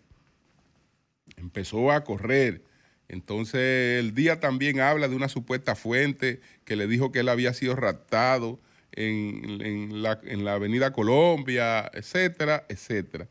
Empezó 1.38 1.92
a 1.92 2.04
correr. 2.04 2.62
Entonces 3.10 3.98
el 3.98 4.14
día 4.14 4.38
también 4.38 4.78
habla 4.80 5.08
de 5.08 5.16
una 5.16 5.28
supuesta 5.28 5.74
fuente 5.74 6.40
que 6.64 6.76
le 6.76 6.86
dijo 6.86 7.10
que 7.10 7.20
él 7.20 7.28
había 7.28 7.52
sido 7.52 7.74
raptado 7.74 8.60
en, 8.92 10.02
la, 10.02 10.20
avenida 10.52 10.92
Colombia, 10.92 11.90
etcétera, 11.92 12.64
etcétera. 12.68 13.26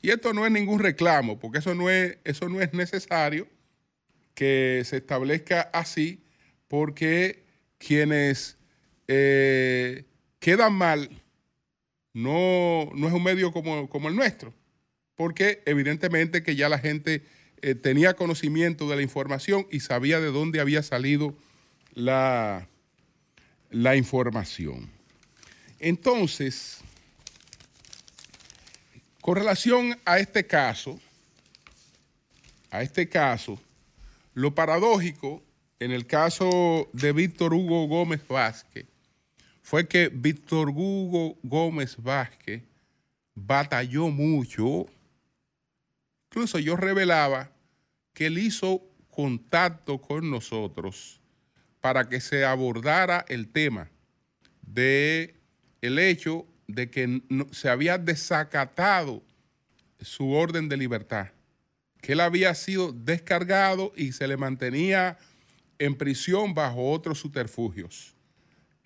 Y 0.00 0.10
esto 0.10 0.32
no 0.32 0.46
es 0.46 0.52
ningún 0.52 0.78
reclamo, 0.78 1.40
porque 1.40 1.58
eso 1.58 1.74
no 1.74 1.90
es, 1.90 2.18
eso 2.22 2.48
no 2.48 2.60
es 2.60 2.72
necesario 2.74 3.48
que 4.34 4.82
se 4.84 4.98
establezca 4.98 5.62
así, 5.72 6.22
porque 6.68 7.42
quienes 7.78 8.56
eh, 9.08 10.04
quedan 10.38 10.74
mal 10.74 11.10
no, 12.12 12.88
no 12.94 13.08
es 13.08 13.12
un 13.12 13.22
medio 13.24 13.50
como, 13.50 14.08
el 14.08 14.14
nuestro, 14.14 14.54
porque 15.16 15.60
evidentemente 15.66 16.44
que 16.44 16.54
ya 16.54 16.68
la 16.68 16.78
gente 16.78 17.24
eh, 17.66 17.74
tenía 17.74 18.12
conocimiento 18.12 18.90
de 18.90 18.96
la 18.96 19.00
información 19.00 19.66
y 19.70 19.80
sabía 19.80 20.20
de 20.20 20.30
dónde 20.30 20.60
había 20.60 20.82
salido 20.82 21.34
la, 21.94 22.68
la 23.70 23.96
información. 23.96 24.90
Entonces, 25.78 26.80
con 29.22 29.36
relación 29.36 29.98
a 30.04 30.18
este 30.18 30.46
caso, 30.46 31.00
a 32.70 32.82
este 32.82 33.08
caso, 33.08 33.58
lo 34.34 34.54
paradójico 34.54 35.42
en 35.80 35.90
el 35.90 36.06
caso 36.06 36.90
de 36.92 37.12
Víctor 37.14 37.54
Hugo 37.54 37.86
Gómez 37.86 38.28
Vázquez 38.28 38.84
fue 39.62 39.88
que 39.88 40.10
Víctor 40.10 40.68
Hugo 40.68 41.38
Gómez 41.42 41.96
Vázquez 41.96 42.62
batalló 43.34 44.08
mucho. 44.08 44.84
Incluso 46.28 46.58
yo 46.58 46.76
revelaba 46.76 47.53
que 48.14 48.26
él 48.26 48.38
hizo 48.38 48.82
contacto 49.10 50.00
con 50.00 50.30
nosotros 50.30 51.20
para 51.80 52.08
que 52.08 52.20
se 52.20 52.44
abordara 52.44 53.24
el 53.28 53.48
tema 53.48 53.90
de 54.62 55.34
el 55.82 55.98
hecho 55.98 56.46
de 56.66 56.90
que 56.90 57.20
se 57.52 57.68
había 57.68 57.98
desacatado 57.98 59.22
su 60.00 60.30
orden 60.32 60.68
de 60.70 60.78
libertad, 60.78 61.28
que 62.00 62.12
él 62.12 62.20
había 62.20 62.54
sido 62.54 62.92
descargado 62.92 63.92
y 63.94 64.12
se 64.12 64.26
le 64.26 64.38
mantenía 64.38 65.18
en 65.78 65.94
prisión 65.94 66.54
bajo 66.54 66.90
otros 66.90 67.18
subterfugios 67.18 68.14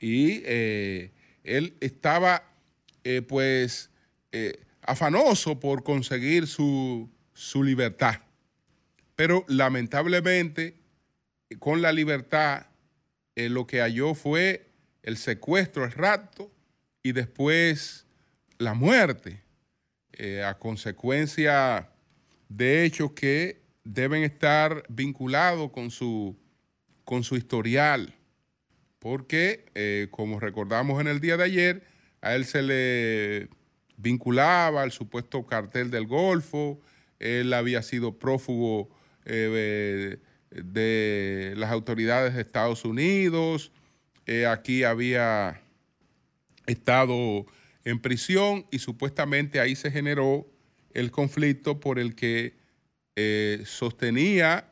y 0.00 0.42
eh, 0.44 1.10
él 1.44 1.76
estaba 1.80 2.44
eh, 3.04 3.22
pues 3.22 3.90
eh, 4.32 4.60
afanoso 4.82 5.58
por 5.58 5.82
conseguir 5.82 6.46
su, 6.46 7.08
su 7.34 7.62
libertad. 7.62 8.20
Pero 9.18 9.44
lamentablemente 9.48 10.76
con 11.58 11.82
la 11.82 11.90
libertad 11.90 12.66
lo 13.34 13.66
que 13.66 13.80
halló 13.80 14.14
fue 14.14 14.70
el 15.02 15.16
secuestro, 15.16 15.84
el 15.84 15.90
rapto 15.90 16.52
y 17.02 17.10
después 17.10 18.06
la 18.58 18.74
muerte 18.74 19.42
a 20.44 20.56
consecuencia 20.60 21.90
de 22.48 22.84
hechos 22.84 23.10
que 23.10 23.60
deben 23.82 24.22
estar 24.22 24.84
vinculados 24.88 25.72
con 25.72 25.90
su, 25.90 26.38
con 27.02 27.24
su 27.24 27.34
historial. 27.34 28.14
Porque, 29.00 29.66
eh, 29.74 30.06
como 30.12 30.38
recordamos 30.38 31.00
en 31.00 31.08
el 31.08 31.18
día 31.18 31.36
de 31.36 31.42
ayer, 31.42 31.86
a 32.20 32.36
él 32.36 32.44
se 32.44 32.62
le 32.62 33.48
vinculaba 33.96 34.82
al 34.82 34.92
supuesto 34.92 35.44
cartel 35.44 35.90
del 35.90 36.06
Golfo, 36.06 36.80
él 37.18 37.52
había 37.52 37.82
sido 37.82 38.16
prófugo 38.16 38.96
eh, 39.28 40.18
de 40.50 41.54
las 41.56 41.70
autoridades 41.70 42.34
de 42.34 42.40
Estados 42.40 42.84
Unidos, 42.84 43.70
eh, 44.26 44.46
aquí 44.46 44.84
había 44.84 45.60
estado 46.66 47.46
en 47.84 48.00
prisión 48.00 48.66
y 48.70 48.78
supuestamente 48.78 49.60
ahí 49.60 49.76
se 49.76 49.90
generó 49.90 50.46
el 50.92 51.10
conflicto 51.10 51.80
por 51.80 51.98
el 51.98 52.14
que 52.14 52.56
sostenía, 53.64 54.70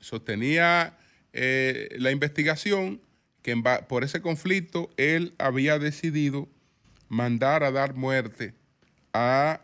sostenía 0.00 0.96
la 1.32 2.10
investigación 2.12 3.00
que 3.46 3.56
por 3.88 4.02
ese 4.02 4.20
conflicto 4.20 4.90
él 4.96 5.34
había 5.38 5.78
decidido 5.78 6.48
mandar 7.08 7.62
a 7.62 7.70
dar 7.70 7.94
muerte 7.94 8.54
a 9.12 9.60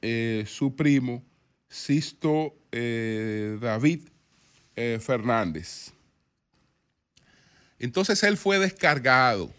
eh, 0.00 0.44
su 0.46 0.74
primo 0.74 1.22
Sisto 1.68 2.54
eh, 2.78 3.58
David 3.58 4.02
eh, 4.74 4.98
Fernández. 5.00 5.92
Entonces 7.78 8.22
él 8.22 8.36
fue 8.36 8.58
descargado. 8.58 9.50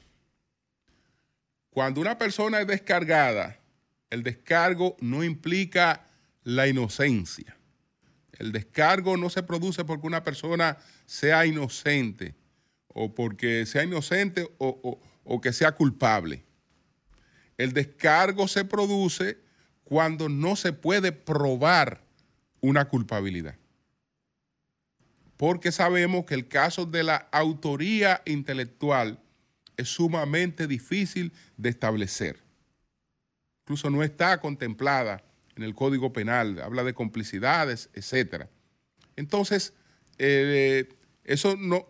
Cuando 1.72 2.00
una 2.00 2.18
persona 2.18 2.62
es 2.62 2.68
descargada, 2.68 3.60
el 4.12 4.22
descargo 4.22 4.96
no 5.00 5.24
implica 5.24 6.06
la 6.44 6.68
inocencia. 6.68 7.58
El 8.34 8.52
descargo 8.52 9.18
no 9.18 9.32
se 9.32 9.42
produce 9.42 9.84
porque 9.84 10.06
una 10.06 10.24
persona 10.24 10.78
sea 11.08 11.46
inocente 11.48 12.36
o 12.88 13.14
porque 13.14 13.66
sea 13.66 13.84
inocente 13.84 14.48
o, 14.60 15.42
que 15.42 15.54
sea 15.54 15.72
culpable. 15.72 16.44
El 17.58 17.74
descargo 17.74 18.48
se 18.48 18.64
produce 18.64 19.40
cuando 19.84 20.30
no 20.30 20.56
se 20.56 20.72
puede 20.72 21.12
probar 21.12 22.07
una 22.62 22.86
culpabilidad. 22.86 23.56
Porque 25.38 25.72
sabemos 25.72 26.26
que 26.26 26.34
el 26.34 26.48
caso 26.48 26.86
de 26.86 27.04
la 27.04 27.28
autoría 27.32 28.22
intelectual 28.26 29.20
es 29.78 29.90
sumamente 29.90 30.68
difícil 30.68 31.32
de 31.58 31.70
establecer. 31.70 32.40
Incluso 33.64 33.90
no 33.90 34.04
está 34.04 34.40
contemplada 34.40 35.24
en 35.56 35.64
el 35.64 35.76
Código 35.76 36.14
Penal, 36.14 36.60
habla 36.62 36.84
de 36.84 36.94
complicidades, 36.94 37.90
etc. 37.94 38.46
Entonces, 39.16 39.74
eh, 40.18 40.90
eso 41.24 41.56
no, 41.58 41.86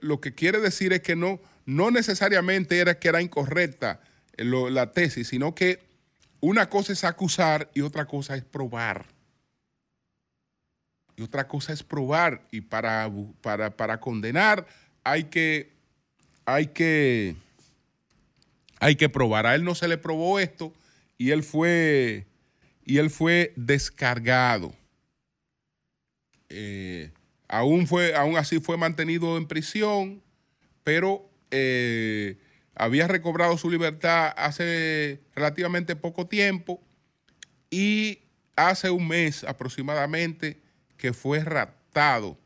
lo 0.00 0.20
que 0.20 0.34
quiere 0.34 0.60
decir 0.60 0.92
es 0.92 1.00
que 1.00 1.16
no, 1.16 1.40
no 1.64 1.90
necesariamente 1.90 2.78
era 2.78 2.98
que 2.98 3.08
era 3.08 3.22
incorrecta 3.22 4.00
eh, 4.36 4.44
la 4.44 4.92
tesis, 4.92 5.28
sino 5.28 5.54
que 5.54 5.80
una 6.40 6.68
cosa 6.68 6.92
es 6.92 7.04
acusar 7.04 7.70
y 7.74 7.80
otra 7.80 8.04
cosa 8.04 8.36
es 8.36 8.44
probar. 8.44 9.06
Y 11.16 11.22
otra 11.22 11.46
cosa 11.46 11.72
es 11.72 11.82
probar. 11.82 12.46
Y 12.50 12.60
para, 12.62 13.10
para, 13.40 13.76
para 13.76 14.00
condenar 14.00 14.66
hay 15.02 15.24
que, 15.24 15.72
hay 16.44 16.68
que, 16.68 17.36
hay 18.80 18.96
que 18.96 19.08
probar. 19.08 19.46
A 19.46 19.54
él 19.54 19.64
no 19.64 19.74
se 19.74 19.88
le 19.88 19.98
probó 19.98 20.38
esto 20.38 20.72
y 21.18 21.30
él 21.30 21.42
fue, 21.42 22.26
y 22.84 22.98
él 22.98 23.10
fue 23.10 23.52
descargado. 23.56 24.74
Eh, 26.48 27.10
aún, 27.48 27.86
fue, 27.86 28.14
aún 28.14 28.36
así 28.36 28.60
fue 28.60 28.76
mantenido 28.76 29.36
en 29.36 29.46
prisión, 29.46 30.22
pero 30.82 31.28
eh, 31.50 32.36
había 32.74 33.08
recobrado 33.08 33.56
su 33.58 33.70
libertad 33.70 34.32
hace 34.36 35.20
relativamente 35.34 35.96
poco 35.96 36.26
tiempo 36.26 36.82
y 37.70 38.20
hace 38.56 38.90
un 38.90 39.08
mes 39.08 39.44
aproximadamente 39.44 40.63
que 41.04 41.12
fue 41.12 41.40
raptado. 41.40 42.38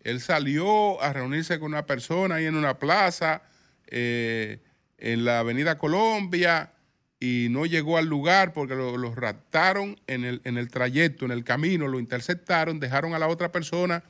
Él 0.00 0.20
salió 0.20 1.00
a 1.00 1.14
reunirse 1.14 1.58
con 1.58 1.72
una 1.72 1.86
persona 1.86 2.34
ahí 2.34 2.44
en 2.44 2.54
una 2.54 2.78
plaza 2.78 3.40
eh, 3.86 4.60
en 4.98 5.24
la 5.24 5.38
Avenida 5.38 5.78
Colombia 5.78 6.74
y 7.18 7.46
no 7.48 7.64
llegó 7.64 7.96
al 7.96 8.04
lugar 8.04 8.52
porque 8.52 8.74
lo, 8.74 9.14
raptaron 9.14 9.98
en 10.06 10.26
el, 10.26 10.42
en 10.44 10.58
el, 10.58 10.68
trayecto, 10.68 11.24
en 11.24 11.30
el 11.30 11.44
camino, 11.44 11.88
lo 11.88 11.98
interceptaron, 11.98 12.78
dejaron 12.78 13.14
a 13.14 13.18
la 13.18 13.26
otra 13.26 13.50
persona 13.50 14.04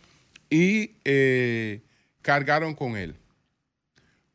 y 0.50 0.96
eh, 1.04 1.85
cargaron 2.20 2.74
con 2.74 2.96
él. 2.96 3.14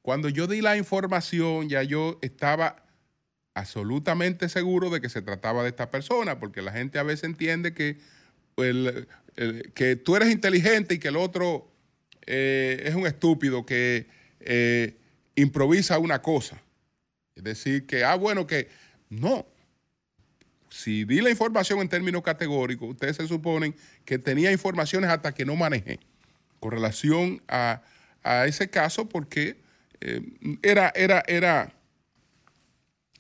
Cuando 0.02 0.30
yo 0.30 0.48
di 0.48 0.62
la 0.62 0.78
información, 0.78 1.68
ya 1.68 1.84
yo 1.84 2.18
estaba 2.22 2.86
absolutamente 3.56 4.48
seguro 4.48 4.90
de 4.90 5.02
que 5.02 5.10
se 5.10 5.22
trataba 5.22 5.64
de 5.64 5.70
esta 5.70 5.92
persona, 5.92 6.40
porque 6.40 6.62
la 6.62 6.72
gente 6.72 6.98
a 6.98 7.04
veces 7.04 7.26
entiende 7.26 7.74
que, 7.74 8.00
que 9.74 9.96
tú 9.96 10.16
eres 10.16 10.30
inteligente 10.32 10.96
y 10.96 11.00
que 11.00 11.08
el 11.08 11.18
otro 11.18 11.72
eh, 12.26 12.84
es 12.86 12.96
un 12.96 13.08
estúpido 13.08 13.66
que 13.66 14.08
eh, 14.40 14.98
improvisa 15.36 15.98
una 16.00 16.22
cosa. 16.22 16.62
Es 17.36 17.44
decir, 17.44 17.86
que, 17.86 18.04
ah, 18.04 18.16
bueno, 18.16 18.46
que 18.46 18.68
no. 19.10 19.46
Si 20.70 21.06
di 21.06 21.22
la 21.22 21.30
información 21.30 21.80
en 21.80 21.90
términos 21.90 22.22
categóricos, 22.22 22.90
ustedes 22.90 23.16
se 23.16 23.28
suponen 23.28 23.76
que 24.06 24.20
tenía 24.20 24.52
informaciones 24.52 25.10
hasta 25.10 25.34
que 25.34 25.46
no 25.46 25.56
manejé 25.56 26.00
con 26.60 26.72
relación 26.72 27.42
a, 27.48 27.82
ese 28.46 28.70
caso 28.70 29.08
porque 29.08 29.58
eh, 30.02 30.22
era, 30.62 30.92
era, 30.94 31.24
era 31.26 31.74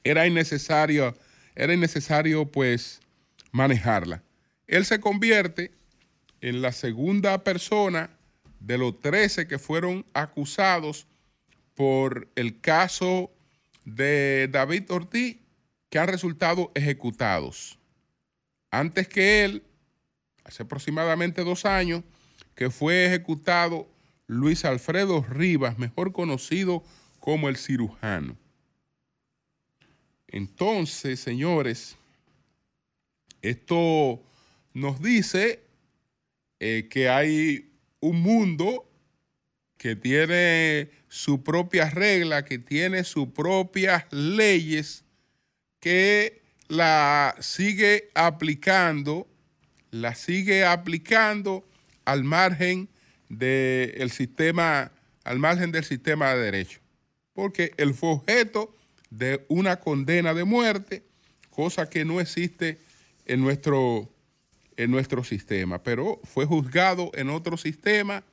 era 0.03 0.25
innecesario, 0.25 1.15
era 1.55 1.73
innecesario 1.73 2.45
pues 2.45 2.99
manejarla. 3.51 4.23
Él 4.67 4.85
se 4.85 4.99
convierte 4.99 5.71
en 6.41 6.61
la 6.61 6.71
segunda 6.71 7.43
persona 7.43 8.09
de 8.59 8.77
los 8.77 8.99
13 8.99 9.47
que 9.47 9.59
fueron 9.59 10.05
acusados 10.13 11.07
por 11.75 12.27
el 12.35 12.59
caso 12.59 13.31
de 13.85 14.49
David 14.51 14.91
Ortiz 14.91 15.37
que 15.89 15.99
han 15.99 16.07
resultado 16.07 16.71
ejecutados. 16.75 17.79
Antes 18.71 19.07
que 19.07 19.43
él, 19.43 19.63
hace 20.43 20.63
aproximadamente 20.63 21.43
dos 21.43 21.65
años, 21.65 22.03
que 22.55 22.69
fue 22.69 23.05
ejecutado 23.05 23.87
Luis 24.27 24.65
Alfredo 24.65 25.25
Rivas, 25.27 25.79
mejor 25.79 26.11
conocido 26.11 26.83
como 27.19 27.49
el 27.49 27.57
cirujano. 27.57 28.37
Entonces, 30.27 31.19
señores, 31.19 31.97
esto 33.41 34.21
nos 34.73 35.01
dice 35.01 35.63
eh, 36.59 36.87
que 36.89 37.09
hay 37.09 37.71
un 37.99 38.21
mundo 38.21 38.89
que 39.77 39.95
tiene 39.95 40.89
su 41.07 41.43
propia 41.43 41.89
regla, 41.89 42.43
que 42.43 42.59
tiene 42.59 43.03
sus 43.03 43.29
propias 43.29 44.05
leyes, 44.11 45.05
que 45.79 46.41
la 46.67 47.35
sigue 47.39 48.09
aplicando, 48.13 49.27
la 49.91 50.15
sigue 50.15 50.65
aplicando 50.65 51.65
al 52.05 52.23
margen 52.23 52.89
del 53.29 54.11
sistema, 54.11 54.91
al 55.23 55.39
margen 55.39 55.71
del 55.71 55.83
sistema 55.83 56.33
de 56.33 56.41
derecho. 56.41 56.79
Porque 57.33 57.73
el 57.77 57.93
fue 57.93 58.09
objeto 58.09 58.75
de 59.09 59.45
una 59.47 59.79
condena 59.79 60.33
de 60.33 60.43
muerte, 60.43 61.03
cosa 61.49 61.89
que 61.89 62.05
no 62.05 62.19
existe 62.19 62.79
en 63.25 63.41
nuestro, 63.41 64.11
en 64.79 64.91
nuestro 64.91 65.25
sistema, 65.25 65.83
pero 65.83 66.21
fue 66.23 66.45
juzgado 66.45 67.11
en 67.13 67.29
otro 67.29 67.57
sistema 67.57 68.23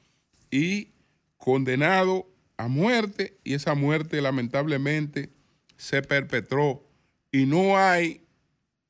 y 0.49 0.93
condenado 1.39 2.29
a 2.57 2.69
muerte 2.69 3.37
y 3.43 3.55
esa 3.55 3.75
muerte 3.75 4.23
lamentablemente 4.23 5.31
se 5.77 6.03
perpetró. 6.03 6.85
Y 7.33 7.47
no 7.47 7.77
hay, 7.77 8.21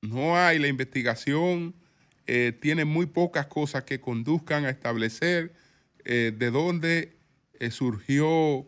no 0.03 0.37
hay, 0.37 0.59
la 0.59 0.69
investigación 0.69 1.75
eh, 2.27 2.53
tiene 2.61 2.85
muy 2.85 3.07
pocas 3.07 3.47
cosas 3.47 3.85
que 3.85 4.03
conduzcan 4.03 4.67
a 4.67 4.71
establecer 4.71 5.55
eh, 6.05 6.35
de 6.37 6.51
dónde 6.51 7.17
eh, 7.59 7.71
surgió, 7.71 8.67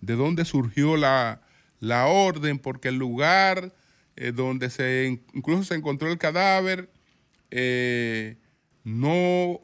de 0.00 0.14
dónde 0.14 0.44
surgió 0.44 0.96
la, 0.96 1.42
la 1.80 2.06
orden 2.06 2.60
porque 2.60 2.88
el 2.88 2.96
lugar 2.96 3.74
donde 4.34 4.68
se 4.68 5.18
incluso 5.32 5.64
se 5.64 5.74
encontró 5.76 6.12
el 6.12 6.18
cadáver 6.18 6.90
eh, 7.50 8.36
no 8.84 9.60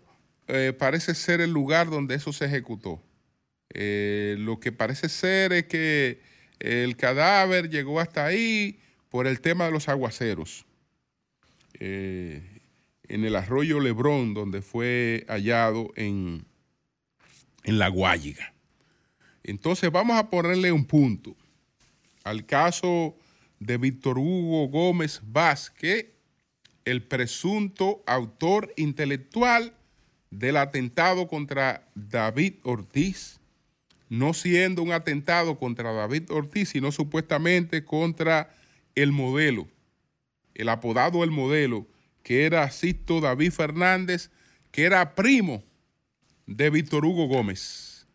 eh, 0.49 0.72
parece 0.79 1.14
ser 1.14 1.40
el 1.40 1.51
lugar 1.51 1.90
donde 1.90 2.14
eso 2.14 2.33
se 2.33 2.46
ejecutó. 2.46 3.03
lo 3.75 4.61
que 4.61 4.72
parece 4.72 5.09
ser 5.09 5.53
es 5.53 5.66
que 5.66 6.20
el 6.59 6.96
cadáver 6.96 7.68
llegó 7.68 8.01
hasta 8.01 8.25
ahí 8.25 8.79
por 9.11 9.27
el 9.27 9.40
tema 9.40 9.66
de 9.66 9.72
los 9.72 9.88
aguaceros. 9.88 10.64
en 11.79 12.44
el 13.09 13.37
arroyo 13.37 13.81
Lebrón, 13.81 14.35
donde 14.35 14.62
fue 14.62 15.25
hallado 15.29 15.92
en, 15.96 16.44
en 17.64 17.79
La 17.79 17.88
Guayiga. 17.88 18.55
Entonces 19.46 19.92
vamos 19.92 20.18
a 20.18 20.29
ponerle 20.29 20.72
un 20.72 20.85
punto 20.85 21.37
al 22.25 22.44
caso 22.44 23.16
de 23.61 23.79
Víctor 23.79 24.18
Hugo 24.18 24.66
Gómez 24.68 25.20
Vázquez, 25.22 26.07
el 26.87 27.03
presunto 27.03 28.03
autor 28.07 28.72
intelectual 28.77 29.75
del 30.31 30.57
atentado 30.57 31.29
contra 31.29 31.87
David 31.94 32.55
Ortiz, 32.62 33.40
no 34.09 34.33
siendo 34.33 34.83
un 34.83 34.92
atentado 34.92 35.59
contra 35.59 35.92
David 35.92 36.31
Ortiz, 36.31 36.70
sino 36.70 36.92
supuestamente 36.92 37.85
contra 37.85 38.55
el 38.94 39.12
modelo, 39.12 39.68
el 40.55 40.68
apodado 40.68 41.22
El 41.25 41.31
Modelo, 41.33 41.87
que 42.22 42.46
era 42.46 42.70
Sisto 42.70 43.20
David 43.20 43.51
Fernández, 43.51 44.31
que 44.70 44.85
era 44.85 45.14
primo 45.14 45.62
de 46.46 46.70
Víctor 46.70 47.05
Hugo 47.05 47.27
Gómez. 47.27 48.07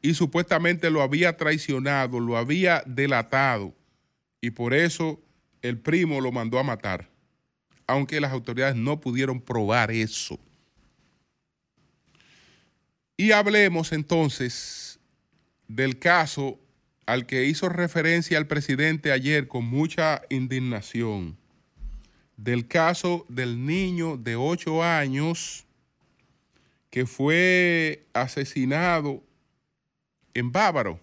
Y 0.00 0.14
supuestamente 0.14 0.90
lo 0.90 1.02
había 1.02 1.36
traicionado, 1.36 2.20
lo 2.20 2.36
había 2.36 2.82
delatado. 2.86 3.74
Y 4.40 4.50
por 4.50 4.72
eso 4.72 5.20
el 5.62 5.78
primo 5.78 6.20
lo 6.20 6.30
mandó 6.30 6.58
a 6.58 6.62
matar, 6.62 7.08
aunque 7.86 8.20
las 8.20 8.32
autoridades 8.32 8.76
no 8.76 9.00
pudieron 9.00 9.40
probar 9.40 9.90
eso. 9.90 10.38
Y 13.16 13.32
hablemos 13.32 13.92
entonces 13.92 14.98
del 15.68 15.98
caso 15.98 16.58
al 17.06 17.26
que 17.26 17.44
hizo 17.44 17.68
referencia 17.68 18.38
el 18.38 18.46
presidente 18.46 19.12
ayer 19.12 19.46
con 19.46 19.64
mucha 19.64 20.22
indignación, 20.30 21.36
del 22.36 22.66
caso 22.66 23.24
del 23.28 23.64
niño 23.64 24.16
de 24.16 24.36
ocho 24.36 24.82
años 24.82 25.64
que 26.90 27.06
fue 27.06 28.06
asesinado 28.12 29.22
en 30.32 30.50
Bávaro. 30.50 31.00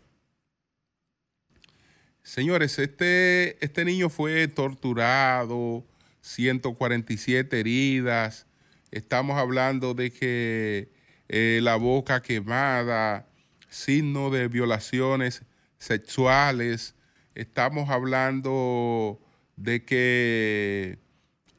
Señores, 2.23 2.77
este, 2.79 3.63
este 3.63 3.83
niño 3.85 4.09
fue 4.09 4.47
torturado, 4.47 5.83
147 6.21 7.59
heridas, 7.59 8.45
estamos 8.91 9.37
hablando 9.37 9.93
de 9.93 10.11
que 10.11 10.89
eh, 11.29 11.59
la 11.63 11.75
boca 11.75 12.21
quemada, 12.21 13.27
signo 13.69 14.29
de 14.29 14.47
violaciones 14.47 15.43
sexuales, 15.77 16.95
estamos 17.35 17.89
hablando 17.89 19.19
de 19.55 19.83
que 19.83 20.99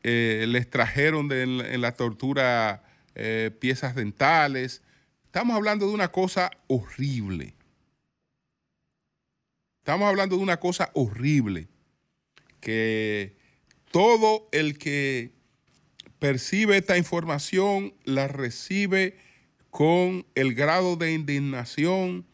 eh, 0.03 0.44
les 0.48 0.68
trajeron 0.70 1.31
en, 1.33 1.81
la 1.81 1.92
tortura 1.92 2.85
eh, 3.14 3.51
piezas 3.61 3.94
dentales, 3.94 4.83
estamos 5.25 5.57
hablando 5.57 5.88
de 5.88 5.94
una 5.94 6.09
cosa 6.09 6.51
horrible. 6.68 7.55
Estamos 9.79 10.09
hablando 10.09 10.37
de 10.37 10.42
una 10.42 10.61
cosa 10.61 10.90
horrible, 10.94 11.66
que 12.61 13.41
todo 13.92 14.48
el 14.50 14.78
que 14.78 15.31
percibe 16.18 16.76
esta 16.76 16.98
información, 16.98 17.94
la 18.05 18.26
recibe 18.26 19.16
con 19.70 20.26
el 20.35 20.55
grado 20.55 20.96
de 20.96 21.12
indignación 21.12 22.26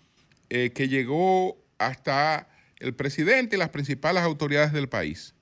eh, 0.51 0.71
que 0.75 0.89
llegó 0.89 1.63
hasta 1.79 2.49
el 2.79 2.95
presidente 2.95 3.57
y 3.57 3.59
las 3.59 3.69
principales 3.69 4.23
autoridades 4.23 4.73
del 4.73 4.89
país. 4.89 5.35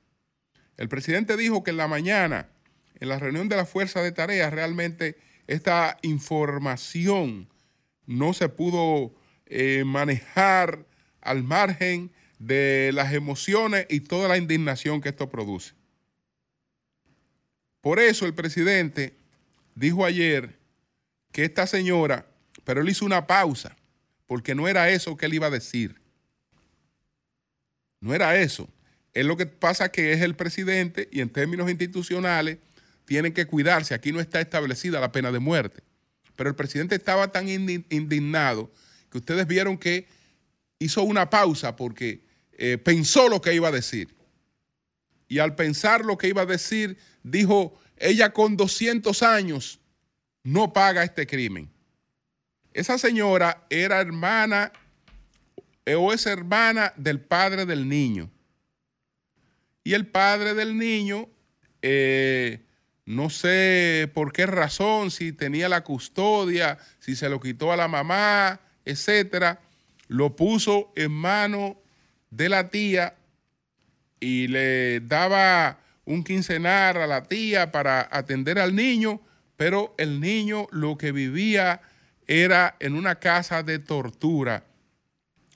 El 0.77 0.89
presidente 0.89 1.37
dijo 1.37 1.63
que 1.63 1.71
en 1.71 1.77
la 1.77 1.89
mañana, 1.89 2.49
en 2.99 3.09
la 3.09 3.19
reunión 3.19 3.49
de 3.49 3.57
la 3.57 3.67
Fuerza 3.67 4.03
de 4.03 4.13
Tareas, 4.13 4.53
realmente 4.53 5.17
esta 5.47 5.99
información 6.03 7.49
no 8.07 8.33
se 8.33 8.49
pudo 8.49 9.15
eh, 9.47 9.85
manejar 9.85 10.87
al 11.21 11.43
margen 11.43 12.11
de 12.39 12.91
las 12.95 13.13
emociones 13.13 13.87
y 13.91 14.01
toda 14.01 14.29
la 14.29 14.39
indignación 14.39 15.01
que 15.01 15.11
esto 15.11 15.29
produce. 15.29 15.76
Por 17.87 18.01
eso 18.01 18.27
el 18.27 18.35
presidente 18.35 19.15
dijo 19.77 20.05
ayer 20.05 20.59
que 21.31 21.45
esta 21.45 21.69
señora, 21.69 22.27
pero 22.65 22.81
él 22.81 22.89
hizo 22.89 23.05
una 23.05 23.29
pausa, 23.29 23.77
porque 24.27 24.57
no 24.57 24.67
era 24.67 24.91
eso 24.91 25.17
que 25.17 25.27
él 25.27 25.35
iba 25.35 25.47
a 25.47 25.51
decir. 25.51 25.95
No 28.01 28.13
era 28.13 28.37
eso. 28.41 28.69
Es 29.15 29.25
lo 29.25 29.37
que 29.37 29.47
pasa 29.47 29.93
que 29.93 30.13
es 30.13 30.21
el 30.23 30.35
presidente 30.35 31.09
y 31.13 31.21
en 31.21 31.29
términos 31.29 31.71
institucionales 31.71 32.59
tienen 33.05 33.33
que 33.33 33.47
cuidarse. 33.47 33.95
Aquí 33.95 34.11
no 34.11 34.19
está 34.19 34.41
establecida 34.41 34.99
la 34.99 35.13
pena 35.13 35.31
de 35.31 35.39
muerte. 35.39 35.85
Pero 36.35 36.51
el 36.51 36.57
presidente 36.57 36.97
estaba 36.97 37.31
tan 37.31 37.49
indignado 37.49 38.69
que 39.13 39.19
ustedes 39.19 39.47
vieron 39.47 39.79
que 39.79 40.09
hizo 40.81 41.05
una 41.05 41.31
pausa 41.31 41.77
porque 41.77 42.25
eh, 42.59 42.79
pensó 42.79 43.29
lo 43.29 43.41
que 43.41 43.55
iba 43.55 43.69
a 43.69 43.71
decir. 43.71 44.13
Y 45.29 45.39
al 45.39 45.55
pensar 45.55 46.05
lo 46.05 46.19
que 46.19 46.27
iba 46.27 46.43
a 46.43 46.47
decir, 46.47 46.99
dijo, 47.27 47.79
ella 47.97 48.33
con 48.33 48.57
200 48.57 49.23
años 49.23 49.81
no 50.45 50.73
paga 50.73 51.03
este 51.03 51.27
crimen. 51.27 51.69
Esa 52.73 52.99
señora 52.99 53.67
era 53.69 54.01
hermana 54.01 54.73
o 55.97 56.13
es 56.13 56.27
hermana 56.27 56.93
del 56.97 57.21
padre 57.21 57.67
del 57.67 57.89
niño. 57.89 58.31
Y 59.83 59.95
el 59.95 60.07
padre 60.07 60.55
del 60.55 60.77
niño, 60.77 61.29
eh, 61.83 62.61
no 63.05 63.31
sé 63.31 64.11
por 64.15 64.33
qué 64.33 64.47
razón, 64.47 65.11
si 65.11 65.33
tenía 65.33 65.69
la 65.69 65.85
custodia, 65.85 66.79
si 66.99 67.17
se 67.17 67.29
lo 67.29 67.41
quitó 67.41 67.73
a 67.73 67.77
la 67.77 67.89
mamá, 67.89 68.61
etcétera, 68.85 69.61
lo 70.09 70.37
puso 70.37 70.93
en 70.97 71.13
mano 71.13 71.81
de 72.31 72.49
la 72.49 72.69
tía 72.69 73.15
y 74.21 74.49
le 74.49 75.01
daba 75.01 75.81
un 76.07 76.23
quincenar 76.25 76.97
a 76.97 77.07
la 77.07 77.25
tía 77.25 77.71
para 77.71 78.09
atender 78.11 78.59
al 78.59 78.75
niño, 78.75 79.21
pero 79.57 79.95
el 79.99 80.21
niño 80.21 80.69
lo 80.71 80.97
que 80.97 81.13
vivía 81.13 81.83
era 82.27 82.77
en 82.81 82.95
una 82.95 83.17
casa 83.17 83.63
de 83.63 83.79
tortura, 83.81 84.65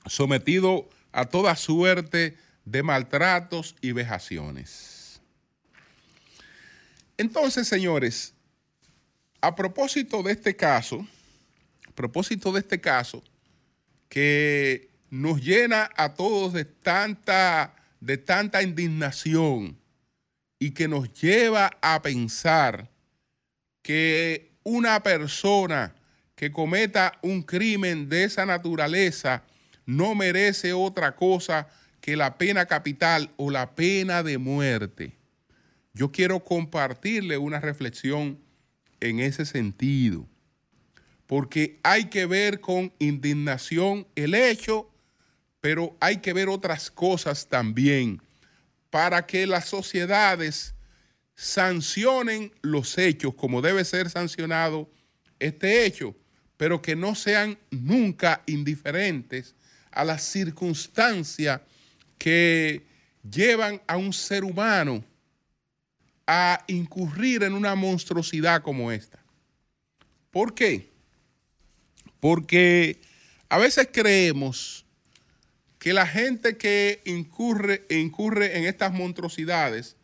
sometido 0.05 0.89
a 1.11 1.25
toda 1.25 1.55
suerte 1.55 2.37
de 2.65 2.83
maltratos 2.83 3.75
y 3.81 3.93
vejaciones. 3.93 5.21
Entonces, 7.17 7.67
señores, 7.67 8.33
a 9.39 9.55
propósito 9.55 10.21
de 10.21 10.33
este 10.33 10.55
caso, 10.55 11.05
a 11.87 11.91
propósito 11.93 12.51
de 12.51 12.59
este 12.59 12.79
caso, 12.81 13.23
que 14.09 14.89
nos 15.09 15.41
llena 15.41 15.89
a 15.95 16.13
todos 16.13 16.51
de 16.53 16.65
tanta, 16.65 17.75
de 18.01 18.17
tanta 18.17 18.61
indignación 18.61 19.80
y 20.61 20.71
que 20.71 20.87
nos 20.87 21.11
lleva 21.11 21.71
a 21.81 22.03
pensar 22.03 22.87
que 23.81 24.51
una 24.61 25.01
persona 25.01 25.95
que 26.35 26.51
cometa 26.51 27.17
un 27.23 27.41
crimen 27.41 28.07
de 28.09 28.25
esa 28.25 28.45
naturaleza 28.45 29.43
no 29.87 30.13
merece 30.13 30.71
otra 30.71 31.15
cosa 31.15 31.67
que 31.99 32.15
la 32.15 32.37
pena 32.37 32.67
capital 32.67 33.31
o 33.37 33.49
la 33.49 33.73
pena 33.73 34.21
de 34.21 34.37
muerte. 34.37 35.17
Yo 35.93 36.11
quiero 36.11 36.43
compartirle 36.43 37.39
una 37.39 37.59
reflexión 37.59 38.37
en 38.99 39.19
ese 39.19 39.47
sentido 39.47 40.27
porque 41.25 41.79
hay 41.81 42.05
que 42.05 42.27
ver 42.27 42.59
con 42.61 42.93
indignación 42.99 44.05
el 44.13 44.35
hecho, 44.35 44.91
pero 45.59 45.97
hay 45.99 46.17
que 46.17 46.33
ver 46.33 46.49
otras 46.49 46.91
cosas 46.91 47.47
también 47.47 48.21
para 48.91 49.25
que 49.25 49.47
las 49.47 49.65
sociedades 49.67 50.75
sancionen 51.33 52.53
los 52.61 52.99
hechos 52.99 53.33
como 53.33 53.63
debe 53.63 53.83
ser 53.83 54.11
sancionado 54.11 54.87
este 55.39 55.85
hecho, 55.85 56.15
pero 56.57 56.83
que 56.83 56.95
no 56.95 57.15
sean 57.15 57.57
nunca 57.71 58.43
indiferentes 58.45 59.55
a 59.89 60.05
las 60.05 60.21
circunstancias 60.23 61.61
que 62.19 62.85
llevan 63.27 63.81
a 63.87 63.97
un 63.97 64.13
ser 64.13 64.43
humano 64.43 65.03
a 66.27 66.63
incurrir 66.67 67.43
en 67.43 67.53
una 67.53 67.73
monstruosidad 67.73 68.61
como 68.61 68.91
esta. 68.91 69.19
¿Por 70.29 70.53
qué? 70.53 70.91
Porque 72.19 73.01
a 73.49 73.57
veces 73.57 73.89
creemos 73.91 74.85
que 75.81 75.93
la 75.93 76.05
gente 76.05 76.57
que 76.57 77.01
incurre, 77.05 77.87
incurre 77.89 78.59
en 78.59 78.65
estas 78.65 78.93
monstruosidades 78.93 79.97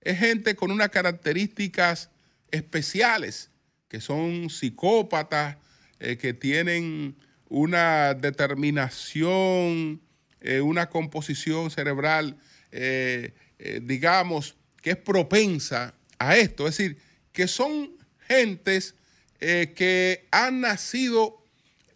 es 0.00 0.18
gente 0.18 0.56
con 0.56 0.70
unas 0.70 0.88
características 0.88 2.08
especiales, 2.50 3.50
que 3.88 4.00
son 4.00 4.48
psicópatas, 4.48 5.58
eh, 6.00 6.16
que 6.16 6.32
tienen 6.32 7.14
una 7.50 8.14
determinación, 8.14 10.00
eh, 10.40 10.62
una 10.62 10.88
composición 10.88 11.70
cerebral, 11.70 12.38
eh, 12.72 13.34
digamos, 13.82 14.56
que 14.80 14.92
es 14.92 14.96
propensa 14.96 15.92
a 16.18 16.38
esto. 16.38 16.66
Es 16.66 16.78
decir, 16.78 16.96
que 17.32 17.48
son 17.48 17.90
gentes 18.26 18.94
que 19.38 20.26
han 20.30 20.62
nacido 20.62 21.44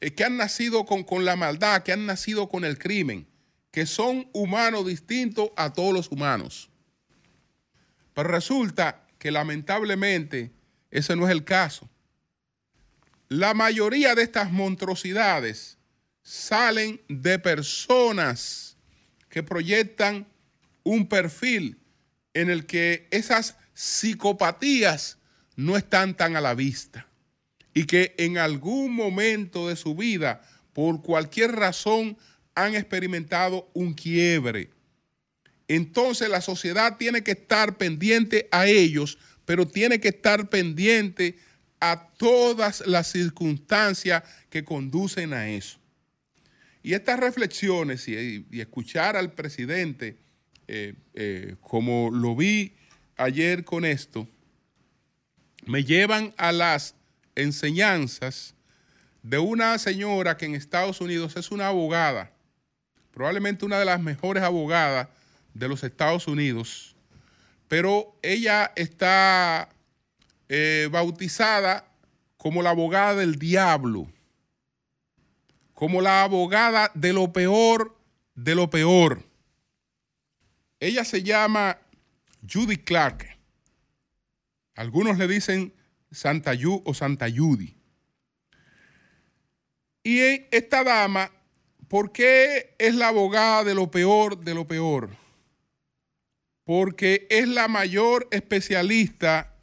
eh, 0.02 0.12
que 0.14 0.24
han 0.24 0.36
nacido 0.36 0.84
con, 0.84 1.04
con 1.04 1.24
la 1.24 1.36
maldad, 1.36 1.84
que 1.84 1.92
han 1.92 2.06
nacido 2.06 2.48
con 2.48 2.64
el 2.64 2.76
crimen, 2.76 3.28
que 3.70 3.86
son 3.86 4.28
humanos 4.32 4.84
distintos 4.84 5.50
a 5.56 5.72
todos 5.72 5.94
los 5.94 6.10
humanos. 6.10 6.70
Pero 8.12 8.28
resulta 8.28 9.06
que 9.20 9.30
lamentablemente 9.30 10.50
ese 10.90 11.14
no 11.14 11.26
es 11.26 11.30
el 11.30 11.44
caso. 11.44 11.88
La 13.28 13.54
mayoría 13.54 14.16
de 14.16 14.24
estas 14.24 14.50
monstruosidades 14.50 15.78
salen 16.24 17.00
de 17.08 17.38
personas 17.38 18.76
que 19.28 19.44
proyectan 19.44 20.26
un 20.82 21.06
perfil 21.06 21.78
en 22.34 22.50
el 22.50 22.66
que 22.66 23.06
esas 23.12 23.54
psicopatías 23.72 25.18
no 25.54 25.76
están 25.76 26.16
tan 26.16 26.34
a 26.34 26.40
la 26.40 26.54
vista 26.54 27.06
y 27.74 27.84
que 27.84 28.14
en 28.18 28.38
algún 28.38 28.94
momento 28.94 29.68
de 29.68 29.76
su 29.76 29.94
vida, 29.94 30.42
por 30.72 31.02
cualquier 31.02 31.52
razón, 31.52 32.16
han 32.54 32.74
experimentado 32.74 33.70
un 33.72 33.94
quiebre. 33.94 34.70
Entonces 35.68 36.28
la 36.28 36.40
sociedad 36.40 36.96
tiene 36.98 37.22
que 37.22 37.32
estar 37.32 37.78
pendiente 37.78 38.48
a 38.50 38.66
ellos, 38.66 39.18
pero 39.44 39.66
tiene 39.66 40.00
que 40.00 40.08
estar 40.08 40.48
pendiente 40.50 41.38
a 41.80 42.08
todas 42.16 42.86
las 42.86 43.10
circunstancias 43.10 44.22
que 44.50 44.64
conducen 44.64 45.32
a 45.32 45.48
eso. 45.48 45.78
Y 46.82 46.94
estas 46.94 47.18
reflexiones 47.18 48.06
y, 48.08 48.44
escuchar 48.52 49.16
al 49.16 49.32
presidente, 49.32 50.16
eh, 50.68 50.94
eh, 51.14 51.56
como 51.60 52.10
lo 52.10 52.36
vi 52.36 52.74
ayer 53.16 53.64
con 53.64 53.84
esto, 53.84 54.28
me 55.64 55.84
llevan 55.84 56.34
a 56.36 56.52
las 56.52 56.94
enseñanzas 57.34 58.54
de 59.22 59.38
una 59.38 59.78
señora 59.78 60.36
que 60.36 60.46
en 60.46 60.54
Estados 60.54 61.00
Unidos 61.00 61.36
es 61.36 61.50
una 61.50 61.68
abogada, 61.68 62.32
probablemente 63.12 63.64
una 63.64 63.78
de 63.78 63.84
las 63.84 64.00
mejores 64.00 64.42
abogadas 64.42 65.08
de 65.54 65.68
los 65.68 65.84
Estados 65.84 66.26
Unidos, 66.26 66.96
pero 67.68 68.16
ella 68.22 68.72
está 68.76 69.68
eh, 70.48 70.88
bautizada 70.90 71.86
como 72.36 72.62
la 72.62 72.70
abogada 72.70 73.14
del 73.14 73.38
diablo, 73.38 74.08
como 75.74 76.00
la 76.00 76.22
abogada 76.22 76.90
de 76.94 77.12
lo 77.12 77.32
peor 77.32 77.96
de 78.34 78.54
lo 78.54 78.68
peor. 78.70 79.22
Ella 80.80 81.04
se 81.04 81.22
llama 81.22 81.78
Judy 82.50 82.78
Clark. 82.78 83.38
Algunos 84.74 85.18
le 85.18 85.28
dicen 85.28 85.72
Santa 86.12 86.54
Yu 86.54 86.82
o. 86.84 86.92
Y 90.04 90.18
esta 90.50 90.84
dama, 90.84 91.30
¿por 91.88 92.12
qué 92.12 92.74
es 92.78 92.94
la 92.94 93.08
abogada 93.08 93.64
de 93.64 93.74
lo 93.74 93.90
peor 93.90 94.38
de 94.38 94.54
lo 94.54 94.66
peor? 94.66 95.10
Porque 96.64 97.26
es 97.30 97.48
la 97.48 97.68
mayor 97.68 98.28
especialista 98.30 99.54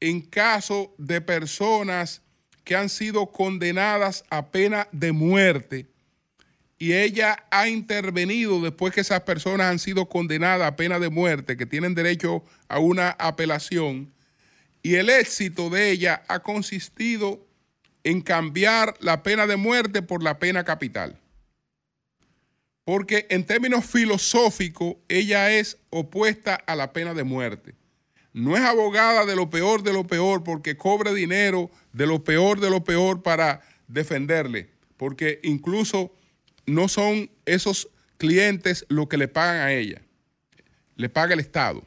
en 0.00 0.20
caso 0.22 0.94
de 0.98 1.20
personas 1.20 2.22
que 2.64 2.76
han 2.76 2.88
sido 2.88 3.32
condenadas 3.32 4.24
a 4.30 4.50
pena 4.50 4.88
de 4.92 5.12
muerte 5.12 5.92
y 6.82 6.94
ella 6.94 7.44
ha 7.52 7.68
intervenido 7.68 8.60
después 8.60 8.92
que 8.92 9.02
esas 9.02 9.20
personas 9.20 9.68
han 9.68 9.78
sido 9.78 10.08
condenadas 10.08 10.66
a 10.66 10.74
pena 10.74 10.98
de 10.98 11.10
muerte, 11.10 11.56
que 11.56 11.64
tienen 11.64 11.94
derecho 11.94 12.42
a 12.66 12.80
una 12.80 13.10
apelación, 13.10 14.12
y 14.82 14.96
el 14.96 15.10
éxito 15.10 15.70
de 15.70 15.90
ella 15.90 16.24
ha 16.28 16.40
consistido 16.40 17.46
en 18.04 18.20
cambiar 18.20 18.94
la 19.00 19.22
pena 19.22 19.46
de 19.46 19.56
muerte 19.56 20.02
por 20.02 20.22
la 20.22 20.38
pena 20.38 20.64
capital. 20.64 21.18
Porque 22.84 23.26
en 23.30 23.46
términos 23.46 23.86
filosóficos, 23.86 24.96
ella 25.08 25.52
es 25.52 25.78
opuesta 25.90 26.54
a 26.54 26.74
la 26.74 26.92
pena 26.92 27.14
de 27.14 27.22
muerte. 27.22 27.74
No 28.32 28.56
es 28.56 28.62
abogada 28.62 29.24
de 29.24 29.36
lo 29.36 29.50
peor 29.50 29.82
de 29.82 29.92
lo 29.92 30.06
peor 30.06 30.42
porque 30.42 30.76
cobre 30.76 31.14
dinero 31.14 31.70
de 31.92 32.06
lo 32.06 32.24
peor 32.24 32.58
de 32.60 32.70
lo 32.70 32.82
peor 32.82 33.22
para 33.22 33.60
defenderle. 33.86 34.70
Porque 34.96 35.38
incluso 35.44 36.12
no 36.66 36.88
son 36.88 37.30
esos 37.44 37.88
clientes 38.16 38.84
lo 38.88 39.08
que 39.08 39.18
le 39.18 39.28
pagan 39.28 39.60
a 39.60 39.72
ella. 39.72 40.02
Le 40.96 41.08
paga 41.08 41.34
el 41.34 41.40
Estado. 41.40 41.86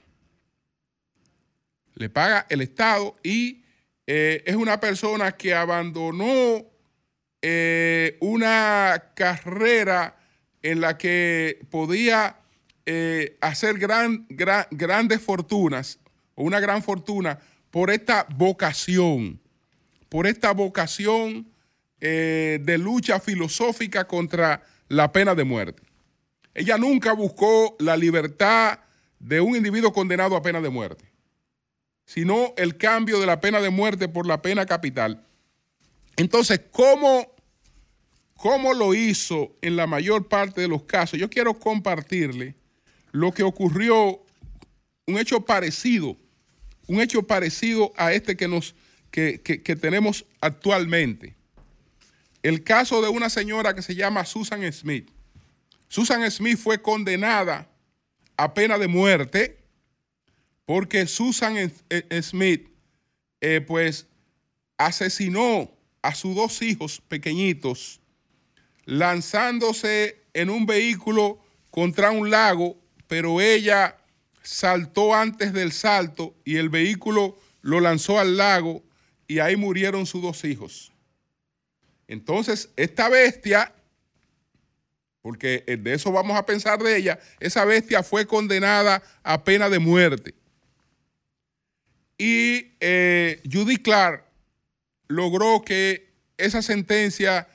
Le 1.95 2.09
paga 2.09 2.45
el 2.49 2.61
Estado 2.61 3.15
y 3.23 3.63
eh, 4.05 4.43
es 4.45 4.55
una 4.55 4.79
persona 4.79 5.31
que 5.31 5.55
abandonó 5.55 6.65
eh, 7.41 8.17
una 8.19 9.11
carrera 9.15 10.17
en 10.61 10.81
la 10.81 10.97
que 10.97 11.59
podía 11.71 12.37
eh, 12.85 13.37
hacer 13.39 13.79
gran, 13.79 14.27
grandes 14.29 15.21
fortunas 15.21 15.99
o 16.35 16.43
una 16.43 16.59
gran 16.59 16.83
fortuna 16.83 17.39
por 17.71 17.89
esta 17.89 18.27
vocación, 18.35 19.39
por 20.09 20.27
esta 20.27 20.51
vocación 20.51 21.49
de 21.97 22.77
lucha 22.77 23.19
filosófica 23.19 24.05
contra 24.05 24.61
la 24.89 25.11
pena 25.11 25.33
de 25.33 25.43
muerte. 25.43 25.81
Ella 26.53 26.77
nunca 26.77 27.13
buscó 27.13 27.75
la 27.79 27.97
libertad 27.97 28.77
de 29.17 29.41
un 29.41 29.55
individuo 29.55 29.91
condenado 29.91 30.35
a 30.35 30.43
pena 30.43 30.61
de 30.61 30.69
muerte 30.69 31.14
sino 32.05 32.53
el 32.57 32.77
cambio 32.77 33.19
de 33.19 33.25
la 33.25 33.41
pena 33.41 33.59
de 33.59 33.69
muerte 33.69 34.07
por 34.07 34.27
la 34.27 34.41
pena 34.41 34.65
capital. 34.65 35.25
Entonces, 36.17 36.61
¿cómo, 36.71 37.31
¿cómo 38.35 38.73
lo 38.73 38.93
hizo 38.93 39.55
en 39.61 39.75
la 39.75 39.87
mayor 39.87 40.27
parte 40.27 40.61
de 40.61 40.67
los 40.67 40.83
casos? 40.83 41.19
Yo 41.19 41.29
quiero 41.29 41.59
compartirle 41.59 42.55
lo 43.11 43.33
que 43.33 43.43
ocurrió, 43.43 44.21
un 45.07 45.17
hecho 45.17 45.41
parecido, 45.41 46.15
un 46.87 47.01
hecho 47.01 47.23
parecido 47.23 47.91
a 47.97 48.13
este 48.13 48.37
que, 48.37 48.47
nos, 48.47 48.75
que, 49.09 49.41
que 49.41 49.75
tenemos 49.75 50.25
actualmente. 50.41 51.35
El 52.43 52.63
caso 52.63 53.01
de 53.01 53.09
una 53.09 53.29
señora 53.29 53.73
que 53.73 53.81
se 53.81 53.95
llama 53.95 54.25
Susan 54.25 54.71
Smith. 54.71 55.09
Susan 55.87 56.29
Smith 56.29 56.57
fue 56.57 56.81
condenada 56.81 57.67
a 58.37 58.53
pena 58.53 58.77
de 58.77 58.87
muerte 58.87 59.64
porque 60.65 61.07
Susan 61.07 61.71
Smith, 62.21 62.67
eh, 63.41 63.61
pues, 63.61 64.07
asesinó 64.77 65.71
a 66.01 66.13
sus 66.15 66.35
dos 66.35 66.61
hijos 66.61 67.01
pequeñitos 67.07 67.99
lanzándose 68.85 70.23
en 70.33 70.49
un 70.49 70.65
vehículo 70.65 71.39
contra 71.71 72.11
un 72.11 72.29
lago, 72.29 72.77
pero 73.07 73.41
ella 73.41 73.97
saltó 74.43 75.13
antes 75.13 75.53
del 75.53 75.71
salto 75.71 76.35
y 76.45 76.57
el 76.57 76.69
vehículo 76.69 77.37
lo 77.61 77.79
lanzó 77.79 78.19
al 78.19 78.37
lago 78.37 78.83
y 79.27 79.39
ahí 79.39 79.55
murieron 79.55 80.05
sus 80.05 80.21
dos 80.21 80.45
hijos. 80.45 80.91
Entonces, 82.07 82.69
esta 82.75 83.09
bestia, 83.09 83.73
porque 85.21 85.63
de 85.67 85.93
eso 85.93 86.11
vamos 86.11 86.37
a 86.37 86.45
pensar 86.45 86.79
de 86.83 86.95
ella, 86.95 87.19
esa 87.39 87.65
bestia 87.65 88.03
fue 88.03 88.27
condenada 88.27 89.01
a 89.23 89.43
pena 89.43 89.69
de 89.69 89.79
muerte. 89.79 90.35
Y 92.17 92.73
eh, 92.79 93.41
Judy 93.51 93.77
Clark 93.77 94.23
logró 95.07 95.61
que 95.63 96.09
esa 96.37 96.61
sentencia 96.61 97.47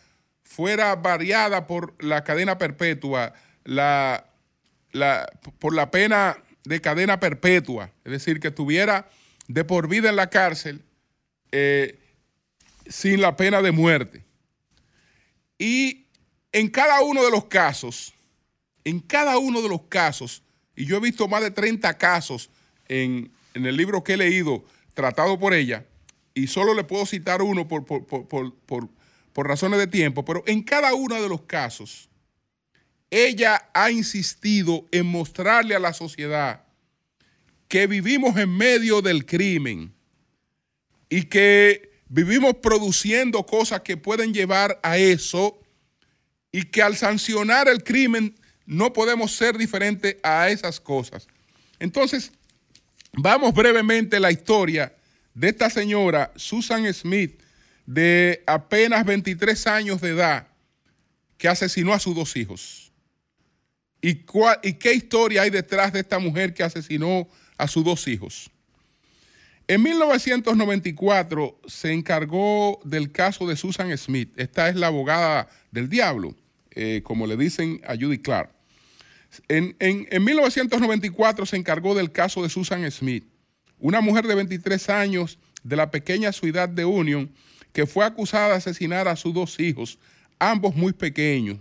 fuera 0.43 0.97
variada 0.97 1.67
por 1.67 1.95
la 2.03 2.25
cadena 2.25 2.59
perpetua, 2.59 3.33
la, 3.65 4.27
por 5.59 5.75
la 5.75 5.91
pena 5.91 6.37
de 6.65 6.81
cadena 6.81 7.21
perpetua, 7.21 7.91
es 8.05 8.13
decir, 8.13 8.41
que 8.41 8.49
estuviera 8.49 9.09
de 9.49 9.65
por 9.65 9.89
vida 9.89 10.11
en 10.11 10.17
la 10.17 10.29
cárcel 10.29 10.83
eh, 11.53 11.99
sin 12.87 13.21
la 13.21 13.37
pena 13.37 13.63
de 13.63 13.73
muerte. 13.73 14.25
Y 15.59 16.07
en 16.53 16.69
cada 16.69 17.03
uno 17.03 17.25
de 17.25 17.31
los 17.31 17.47
casos, 17.47 18.13
en 18.85 19.01
cada 19.01 19.39
uno 19.39 19.63
de 19.63 19.69
los 19.69 19.83
casos, 19.83 20.43
y 20.75 20.85
yo 20.85 20.97
he 20.97 21.01
visto 21.01 21.29
más 21.29 21.43
de 21.43 21.51
30 21.51 21.97
casos 21.97 22.51
en, 22.89 23.31
en 23.55 23.67
el 23.67 23.77
libro 23.77 24.03
que 24.05 24.15
he 24.15 24.17
leído, 24.17 24.65
tratado 24.95 25.39
por 25.39 25.55
ella, 25.55 25.87
y 26.35 26.47
solo 26.47 26.75
le 26.75 26.85
puedo 26.85 27.07
citar 27.07 27.43
uno 27.43 27.67
por, 27.69 27.85
por, 27.85 28.91
razones 29.47 29.79
de 29.79 29.87
tiempo, 29.87 30.25
pero 30.25 30.43
en 30.47 30.63
cada 30.63 30.95
uno 30.95 31.21
de 31.21 31.29
los 31.29 31.43
casos, 31.43 32.09
ella 33.11 33.71
ha 33.73 33.91
insistido 33.91 34.87
en 34.93 35.07
mostrarle 35.07 35.75
a 35.75 35.81
la 35.81 35.93
sociedad 35.93 36.65
que 37.69 37.87
vivimos 37.87 38.37
en 38.37 38.55
medio 38.55 39.01
del 39.01 39.25
crimen 39.25 39.95
y 41.09 41.23
que 41.23 41.91
vivimos 42.09 42.57
produciendo 42.57 43.47
cosas 43.47 43.81
que 43.81 43.97
pueden 43.97 44.35
llevar 44.35 44.79
a 44.83 44.99
eso 44.99 45.59
y 46.53 46.65
que 46.65 46.83
al 46.83 46.97
sancionar 46.97 47.69
el 47.69 47.83
crimen 47.83 48.35
no 48.67 48.93
podemos 48.93 49.33
ser 49.33 49.57
diferentes 49.57 50.17
a 50.23 50.49
esas 50.51 50.81
cosas. 50.81 51.27
Entonces, 51.79 52.33
Vamos 53.13 53.53
brevemente 53.55 54.17
a 54.17 54.21
la 54.21 54.31
historia 54.31 54.95
de 55.35 55.49
esta 55.49 55.71
señora, 55.71 56.33
Susan 56.37 56.93
Smith, 56.93 57.41
de 57.87 58.43
apenas 58.47 59.05
23 59.05 59.67
años 59.67 60.01
de 60.01 60.11
edad, 60.11 60.47
que 61.37 61.49
asesinó 61.49 61.93
a 61.93 61.99
sus 61.99 62.15
dos 62.15 62.37
hijos. 62.37 62.93
¿Y, 64.01 64.25
¿Y 64.63 64.75
qué 64.75 64.95
historia 64.95 65.43
hay 65.43 65.51
detrás 65.51 65.93
de 65.93 66.01
esta 66.01 66.19
mujer 66.19 66.55
que 66.55 66.63
asesinó 66.63 67.29
a 67.57 67.67
sus 67.67 67.85
dos 67.85 68.07
hijos? 68.07 68.51
En 69.67 69.83
1994 69.83 71.61
se 71.67 71.93
encargó 71.93 72.81
del 72.85 73.13
caso 73.13 73.47
de 73.47 73.57
Susan 73.57 73.97
Smith. 73.97 74.33
Esta 74.37 74.69
es 74.69 74.77
la 74.77 74.89
abogada 74.89 75.49
del 75.71 75.89
diablo, 75.89 76.35
eh, 76.73 77.03
como 77.05 77.27
le 77.27 77.37
dicen 77.37 77.81
a 77.87 77.95
Judy 77.95 78.19
Clark. 78.19 78.51
En, 79.49 79.77
1994 80.25 81.47
se 81.47 81.57
encargó 81.57 81.95
del 81.95 82.13
caso 82.13 82.43
de 82.43 82.49
Susan 82.49 82.89
Smith, 82.91 83.25
una 83.79 84.01
mujer 84.01 84.27
de 84.27 84.35
23 84.35 84.89
años 84.91 85.39
de 85.63 85.77
la 85.77 85.91
pequeña 85.91 86.33
ciudad 86.33 86.69
de 86.69 86.85
Union 86.85 87.31
que 87.73 87.87
fue 87.87 88.05
acusada 88.05 88.49
de 88.49 88.55
asesinar 88.55 89.09
a 89.09 89.17
sus 89.17 89.33
dos 89.33 89.61
hijos, 89.61 89.99
ambos 90.39 90.75
muy 90.75 90.93
pequeños. 90.93 91.59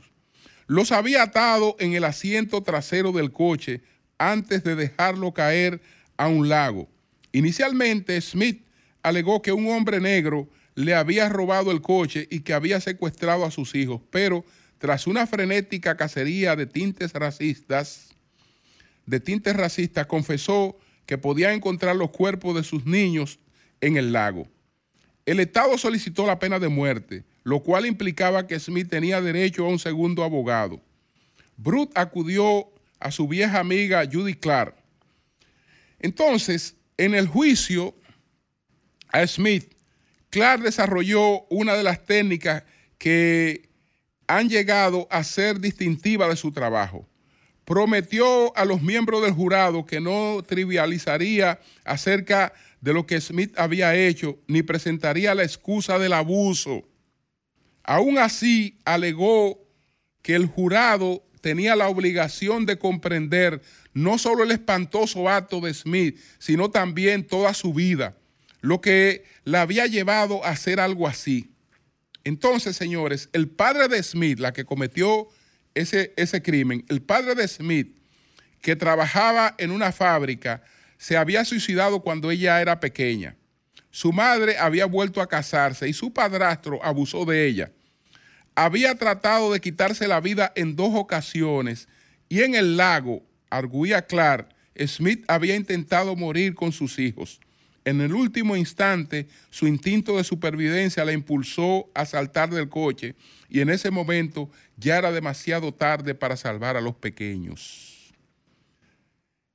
Los 0.68 0.92
había 0.92 1.24
atado 1.24 1.76
en 1.80 1.94
el 1.94 2.04
asiento 2.04 2.62
trasero 2.62 3.12
del 3.12 3.32
coche 3.32 3.82
antes 4.18 4.64
de 4.64 4.76
dejarlo 4.76 5.34
caer 5.34 5.82
a 6.18 6.28
un 6.28 6.50
lago. 6.50 6.88
Inicialmente, 7.32 8.20
Smith 8.22 8.64
alegó 9.02 9.42
que 9.42 9.52
un 9.52 9.68
hombre 9.68 10.00
negro 10.00 10.50
le 10.76 10.96
había 10.96 11.30
robado 11.30 11.72
el 11.72 11.82
coche 11.82 12.28
y 12.30 12.42
que 12.42 12.54
había 12.54 12.80
secuestrado 12.80 13.46
a 13.46 13.52
sus 13.52 13.76
hijos, 13.76 14.02
pero 14.10 14.46
tras 14.80 15.08
una 15.08 15.28
frenética 15.28 15.96
cacería 15.96 16.56
de 16.56 16.66
tintes 16.66 17.14
racistas, 17.14 18.10
de 19.06 19.20
tintes 19.20 19.56
racistas, 19.56 20.08
confesó 20.08 20.78
que 21.06 21.18
podía 21.18 21.54
encontrar 21.54 21.96
los 21.96 22.12
cuerpos 22.12 22.56
de 22.56 22.64
sus 22.64 22.86
niños 22.86 23.40
en 23.82 23.98
el 23.98 24.14
lago. 24.14 24.48
El 25.26 25.40
Estado 25.40 25.78
solicitó 25.78 26.26
la 26.26 26.40
pena 26.40 26.60
de 26.60 26.70
muerte, 26.70 27.24
lo 27.44 27.62
cual 27.62 27.86
implicaba 27.86 28.48
que 28.48 28.60
Smith 28.60 28.90
tenía 28.90 29.22
derecho 29.22 29.66
a 29.66 29.70
un 29.70 29.80
segundo 29.80 30.24
abogado. 30.24 30.82
Brut 31.58 31.92
acudió 31.96 32.72
a 33.00 33.12
su 33.12 33.28
vieja 33.28 33.60
amiga 33.60 34.08
Judy 34.12 34.36
Clark. 34.36 34.76
Entonces, 36.00 36.76
en 36.98 37.16
el 37.16 37.28
juicio 37.28 37.94
a 39.10 39.26
Smith, 39.28 39.74
Clark 40.30 40.62
desarrolló 40.62 41.42
una 41.50 41.74
de 41.76 41.84
las 41.84 42.06
técnicas 42.06 42.64
que 42.98 43.69
han 44.30 44.48
llegado 44.48 45.08
a 45.10 45.24
ser 45.24 45.60
distintiva 45.60 46.30
de 46.30 46.36
su 46.36 46.52
trabajo. 46.52 47.10
Prometió 47.66 48.56
a 48.56 48.64
los 48.64 48.80
miembros 48.80 49.24
del 49.24 49.34
jurado 49.34 49.88
que 49.88 50.00
no 50.00 50.44
trivializaría 50.48 51.60
acerca 51.84 52.54
de 52.80 52.94
lo 52.94 53.08
que 53.08 53.20
Smith 53.20 53.58
había 53.58 53.96
hecho, 53.96 54.38
ni 54.48 54.62
presentaría 54.62 55.34
la 55.34 55.42
excusa 55.42 55.98
del 55.98 56.14
abuso. 56.14 56.88
Aún 57.84 58.20
así, 58.20 58.80
alegó 58.86 59.68
que 60.22 60.36
el 60.36 60.46
jurado 60.46 61.24
tenía 61.42 61.76
la 61.76 61.88
obligación 61.88 62.68
de 62.68 62.78
comprender 62.78 63.64
no 63.96 64.20
solo 64.20 64.44
el 64.44 64.52
espantoso 64.52 65.28
acto 65.28 65.60
de 65.60 65.74
Smith, 65.74 66.20
sino 66.38 66.70
también 66.70 67.26
toda 67.26 67.56
su 67.56 67.74
vida, 67.74 68.16
lo 68.62 68.80
que 68.80 69.24
la 69.44 69.62
había 69.62 69.88
llevado 69.88 70.46
a 70.46 70.50
hacer 70.50 70.80
algo 70.80 71.08
así. 71.08 71.50
Entonces, 72.30 72.76
señores, 72.76 73.28
el 73.34 73.50
padre 73.50 73.88
de 73.88 74.04
Smith, 74.04 74.38
la 74.38 74.54
que 74.54 74.64
cometió 74.64 75.28
ese, 75.74 76.14
ese 76.16 76.44
crimen, 76.44 76.86
el 76.88 77.02
padre 77.02 77.34
de 77.34 77.48
Smith, 77.48 77.98
que 78.62 78.76
trabajaba 78.76 79.56
en 79.58 79.72
una 79.72 79.92
fábrica, 79.92 80.62
se 81.00 81.18
había 81.18 81.44
suicidado 81.44 82.02
cuando 82.02 82.30
ella 82.30 82.62
era 82.62 82.80
pequeña. 82.80 83.36
Su 83.90 84.14
madre 84.14 84.60
había 84.60 84.86
vuelto 84.86 85.22
a 85.22 85.28
casarse 85.28 85.90
y 85.90 85.94
su 85.94 86.14
padrastro 86.14 86.80
abusó 86.86 87.26
de 87.26 87.48
ella. 87.48 87.72
Había 88.54 88.94
tratado 88.94 89.52
de 89.52 89.60
quitarse 89.60 90.08
la 90.08 90.20
vida 90.20 90.54
en 90.56 90.76
dos 90.76 90.92
ocasiones 90.94 91.88
y 92.30 92.44
en 92.44 92.54
el 92.54 92.78
lago, 92.78 93.24
arguía 93.50 94.06
Clark, 94.06 94.50
Smith 94.86 95.26
había 95.28 95.56
intentado 95.56 96.16
morir 96.16 96.54
con 96.54 96.74
sus 96.74 97.00
hijos. 97.00 97.40
En 97.90 98.02
el 98.02 98.14
último 98.14 98.56
instante, 98.56 99.28
su 99.50 99.66
instinto 99.66 100.18
de 100.18 100.24
supervivencia 100.24 101.04
la 101.04 101.12
impulsó 101.12 101.90
a 101.96 102.06
saltar 102.06 102.52
del 102.52 102.70
coche 102.70 103.16
y 103.50 103.62
en 103.62 103.72
ese 103.72 103.90
momento 103.90 104.52
ya 104.78 105.00
era 105.00 105.12
demasiado 105.12 105.74
tarde 105.74 106.14
para 106.14 106.38
salvar 106.38 106.78
a 106.78 106.82
los 106.82 106.94
pequeños. 106.94 108.14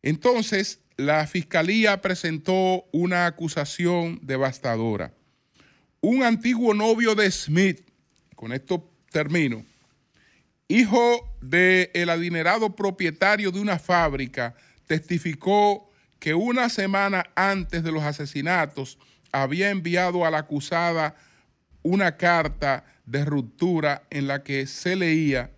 Entonces, 0.02 0.80
la 0.96 1.28
fiscalía 1.28 2.02
presentó 2.02 2.84
una 2.90 3.26
acusación 3.26 4.18
devastadora. 4.20 5.14
Un 6.00 6.24
antiguo 6.24 6.74
novio 6.74 7.14
de 7.14 7.30
Smith, 7.30 7.82
con 8.34 8.52
esto 8.52 8.90
termino, 9.12 9.64
hijo 10.66 11.36
del 11.40 12.10
adinerado 12.10 12.74
propietario 12.74 13.52
de 13.52 13.60
una 13.60 13.78
fábrica, 13.78 14.56
testificó 14.88 15.88
que 16.24 16.32
una 16.32 16.70
semana 16.70 17.26
antes 17.34 17.82
de 17.82 17.92
los 17.92 18.02
asesinatos 18.02 18.96
había 19.30 19.68
enviado 19.68 20.24
a 20.24 20.30
la 20.30 20.38
acusada 20.38 21.16
una 21.82 22.16
carta 22.16 22.86
de 23.04 23.26
ruptura 23.26 24.04
en 24.08 24.26
la 24.26 24.42
que 24.42 24.66
se 24.66 24.96
leía, 24.96 25.50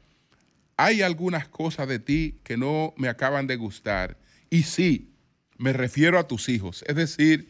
hay 0.77 1.03
algunas 1.03 1.47
cosas 1.47 1.87
de 1.87 2.01
ti 2.01 2.41
que 2.43 2.57
no 2.57 2.95
me 2.97 3.07
acaban 3.07 3.47
de 3.47 3.55
gustar. 3.55 4.19
Y 4.51 4.65
sí, 4.65 5.13
me 5.57 5.73
refiero 5.73 6.19
a 6.19 6.27
tus 6.27 6.49
hijos. 6.49 6.83
Es 6.89 6.97
decir, 6.97 7.49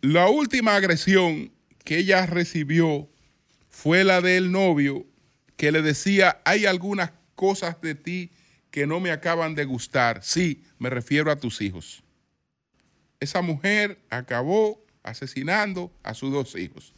la 0.00 0.28
última 0.28 0.76
agresión 0.76 1.50
que 1.82 1.98
ella 1.98 2.26
recibió 2.26 3.10
fue 3.68 4.04
la 4.04 4.20
del 4.20 4.52
novio 4.52 5.04
que 5.56 5.72
le 5.72 5.82
decía, 5.82 6.40
hay 6.44 6.64
algunas 6.64 7.10
cosas 7.34 7.80
de 7.80 7.96
ti 7.96 8.30
que 8.70 8.86
no 8.86 9.00
me 9.00 9.10
acaban 9.10 9.56
de 9.56 9.64
gustar. 9.64 10.20
Sí, 10.22 10.62
me 10.78 10.90
refiero 10.90 11.32
a 11.32 11.40
tus 11.40 11.60
hijos. 11.60 12.03
Esa 13.24 13.40
mujer 13.40 13.98
acabó 14.10 14.84
asesinando 15.02 15.90
a 16.02 16.12
sus 16.12 16.30
dos 16.30 16.54
hijos. 16.56 16.92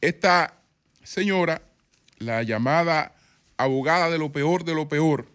Esta 0.00 0.60
señora, 1.04 1.62
la 2.18 2.42
llamada 2.42 3.14
abogada 3.56 4.10
de 4.10 4.18
lo 4.18 4.32
peor 4.32 4.64
de 4.64 4.74
lo 4.74 4.88
peor, 4.88 5.28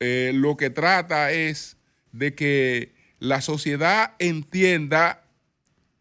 eh, 0.00 0.32
lo 0.34 0.56
que 0.56 0.70
trata 0.70 1.30
es 1.30 1.76
de 2.10 2.34
que 2.34 2.96
la 3.20 3.40
sociedad 3.40 4.16
entienda 4.18 5.22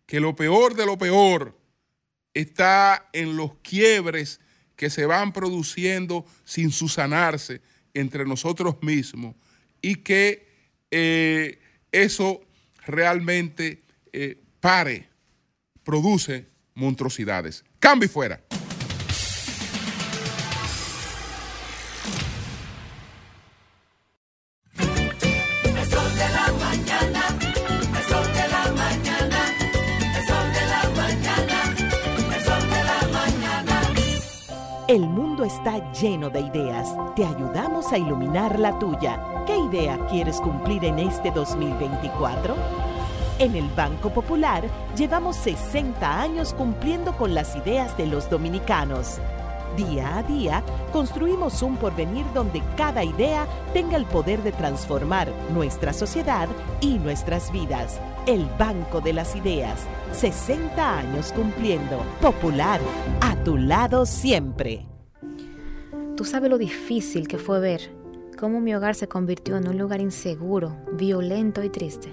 que 0.07 0.19
lo 0.19 0.35
peor 0.35 0.73
de 0.73 0.87
lo 0.87 0.97
peor 0.97 1.59
está 2.33 3.07
en 3.13 3.37
los 3.37 3.53
quiebres 3.61 4.41
que 4.75 4.89
se 4.89 5.05
van 5.05 5.31
produciendo 5.31 6.25
sin 6.43 6.71
susanarse 6.71 7.61
entre 7.93 8.25
nosotros 8.25 8.77
mismos 8.81 9.35
y 9.79 9.97
que 9.97 10.47
eh, 10.89 11.59
eso 11.91 12.41
realmente 12.87 13.81
eh, 14.11 14.37
pare, 14.59 15.09
produce 15.83 16.47
monstruosidades. 16.73 17.63
Cambio 17.79 18.09
fuera. 18.09 18.41
Lleno 36.01 36.29
de 36.29 36.41
ideas. 36.41 36.95
Te 37.15 37.25
ayudamos 37.25 37.91
a 37.91 37.97
iluminar 37.97 38.59
la 38.59 38.77
tuya. 38.77 39.19
¿Qué 39.45 39.57
idea 39.57 39.97
quieres 40.09 40.39
cumplir 40.39 40.85
en 40.85 40.99
este 40.99 41.31
2024? 41.31 42.55
En 43.39 43.55
el 43.55 43.67
Banco 43.69 44.09
Popular 44.11 44.63
llevamos 44.95 45.35
60 45.37 46.21
años 46.21 46.53
cumpliendo 46.53 47.15
con 47.15 47.33
las 47.33 47.55
ideas 47.55 47.95
de 47.97 48.07
los 48.07 48.29
dominicanos. 48.29 49.19
Día 49.75 50.17
a 50.17 50.23
día 50.23 50.63
construimos 50.91 51.61
un 51.61 51.77
porvenir 51.77 52.25
donde 52.33 52.63
cada 52.75 53.03
idea 53.03 53.45
tenga 53.73 53.95
el 53.95 54.05
poder 54.05 54.41
de 54.41 54.51
transformar 54.51 55.31
nuestra 55.53 55.93
sociedad 55.93 56.47
y 56.81 56.97
nuestras 56.97 57.51
vidas. 57.51 57.99
El 58.25 58.47
Banco 58.57 59.01
de 59.01 59.13
las 59.13 59.35
Ideas, 59.35 59.85
60 60.13 60.97
años 60.97 61.31
cumpliendo. 61.31 62.01
Popular, 62.21 62.81
a 63.21 63.35
tu 63.43 63.55
lado 63.57 64.05
siempre. 64.05 64.96
Tú 66.17 66.25
sabes 66.25 66.49
lo 66.49 66.57
difícil 66.57 67.27
que 67.27 67.37
fue 67.37 67.59
ver 67.59 67.95
cómo 68.39 68.59
mi 68.59 68.73
hogar 68.73 68.95
se 68.95 69.07
convirtió 69.07 69.55
en 69.55 69.67
un 69.67 69.77
lugar 69.77 70.01
inseguro, 70.01 70.75
violento 70.93 71.63
y 71.63 71.69
triste. 71.69 72.11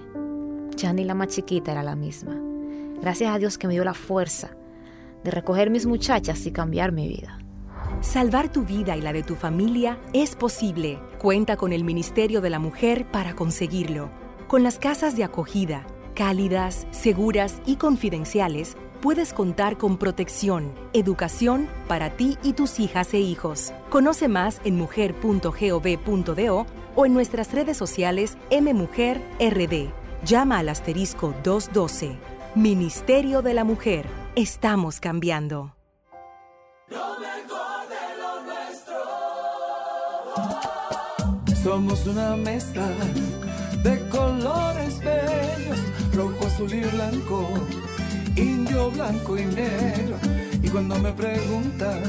Ya 0.76 0.92
ni 0.92 1.04
la 1.04 1.14
más 1.14 1.28
chiquita 1.28 1.72
era 1.72 1.82
la 1.82 1.96
misma. 1.96 2.38
Gracias 3.00 3.34
a 3.34 3.38
Dios 3.38 3.56
que 3.56 3.66
me 3.66 3.72
dio 3.72 3.82
la 3.82 3.94
fuerza 3.94 4.50
de 5.24 5.30
recoger 5.30 5.70
mis 5.70 5.86
muchachas 5.86 6.44
y 6.44 6.52
cambiar 6.52 6.92
mi 6.92 7.08
vida. 7.08 7.38
Salvar 8.02 8.52
tu 8.52 8.64
vida 8.64 8.94
y 8.94 9.00
la 9.00 9.14
de 9.14 9.22
tu 9.22 9.36
familia 9.36 9.98
es 10.12 10.36
posible. 10.36 10.98
Cuenta 11.18 11.56
con 11.56 11.72
el 11.72 11.82
Ministerio 11.82 12.42
de 12.42 12.50
la 12.50 12.58
Mujer 12.58 13.10
para 13.10 13.34
conseguirlo. 13.34 14.10
Con 14.48 14.62
las 14.62 14.78
casas 14.78 15.16
de 15.16 15.24
acogida, 15.24 15.86
cálidas, 16.14 16.86
seguras 16.90 17.62
y 17.64 17.76
confidenciales, 17.76 18.76
puedes 19.04 19.34
contar 19.34 19.76
con 19.76 19.98
protección, 19.98 20.72
educación 20.94 21.68
para 21.88 22.08
ti 22.08 22.38
y 22.42 22.54
tus 22.54 22.80
hijas 22.80 23.12
e 23.12 23.20
hijos. 23.20 23.74
Conoce 23.90 24.28
más 24.28 24.62
en 24.64 24.76
mujer.gov.do 24.76 26.66
o 26.96 27.04
en 27.04 27.12
nuestras 27.12 27.52
redes 27.52 27.76
sociales 27.76 28.38
MMujerRD. 28.50 29.90
Llama 30.24 30.58
al 30.58 30.70
asterisco 30.70 31.34
212. 31.44 32.16
Ministerio 32.54 33.42
de 33.42 33.52
la 33.52 33.64
Mujer. 33.64 34.06
Estamos 34.36 35.00
cambiando. 35.00 35.76
Somos 41.62 42.06
una 42.06 42.36
mezcla 42.36 42.88
de 43.82 44.08
colores 44.08 44.98
bellos, 45.00 45.80
rojo, 46.14 46.46
azul 46.46 46.72
y 46.72 46.80
blanco, 46.80 47.50
indio, 48.36 48.90
blanco 48.90 49.38
y 49.38 49.44
negro. 49.44 50.16
Y 50.62 50.68
cuando 50.68 50.98
me 50.98 51.12
preguntan 51.12 52.02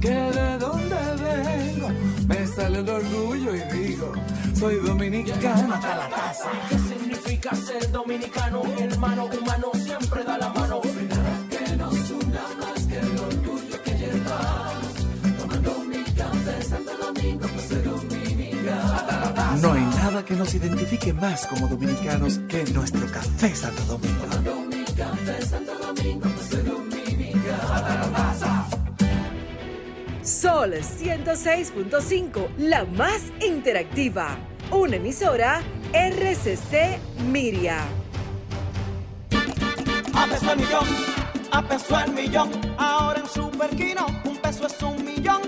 que 0.00 0.08
de 0.08 0.58
dónde 0.58 0.96
vengo, 0.96 1.88
me 2.26 2.46
sale 2.46 2.78
el 2.80 2.88
orgullo 2.88 3.54
y 3.54 3.60
digo, 3.76 4.12
soy 4.58 4.76
dominicano 4.76 5.74
hasta 5.74 5.96
la 5.96 6.08
casa. 6.08 6.50
¿Qué 6.68 6.78
significa 6.78 7.54
ser 7.54 7.90
dominicano? 7.92 8.62
Hermano 8.78 9.26
humano 9.26 9.70
siempre 9.74 10.24
da 10.24 10.38
la 10.38 10.48
mano. 10.50 10.80
Que 10.80 11.76
nos 11.76 12.10
una 12.10 12.42
más 12.60 12.82
que 12.86 12.98
el 12.98 13.18
orgullo 13.18 13.82
que 13.84 13.90
llevamos. 13.92 14.94
Tomando 15.38 15.78
mi 15.84 16.04
café 16.04 16.62
Santo 16.62 16.92
Domingo, 16.96 17.46
pues 17.54 17.68
soy 17.68 17.82
dominicano. 17.82 19.60
No 19.60 19.72
hay 19.72 19.84
nada 19.84 20.24
que 20.24 20.34
nos 20.34 20.54
identifique 20.54 21.12
más 21.12 21.46
como 21.46 21.68
dominicanos 21.68 22.38
que 22.48 22.64
nuestro 22.72 23.06
café 23.10 23.54
Santo 23.54 23.82
Domingo. 23.84 24.75
Café 24.96 25.42
Santo 25.42 25.72
Domingo. 25.78 26.26
Sol 30.22 30.72
106.5, 30.72 32.48
la 32.58 32.84
más 32.84 33.22
interactiva. 33.40 34.36
Una 34.70 34.96
emisora 34.96 35.62
RCC 35.92 36.98
Miria. 37.30 37.78
A 40.14 40.26
peso 40.26 40.52
el 40.52 40.58
millón, 40.58 40.86
a 41.52 41.62
peso 41.62 42.00
el 42.00 42.12
millón. 42.12 42.50
Ahora 42.78 43.20
en 43.20 43.28
Superquino, 43.28 44.06
un 44.24 44.36
peso 44.38 44.66
es 44.66 44.82
un 44.82 45.04
millón. 45.04 45.42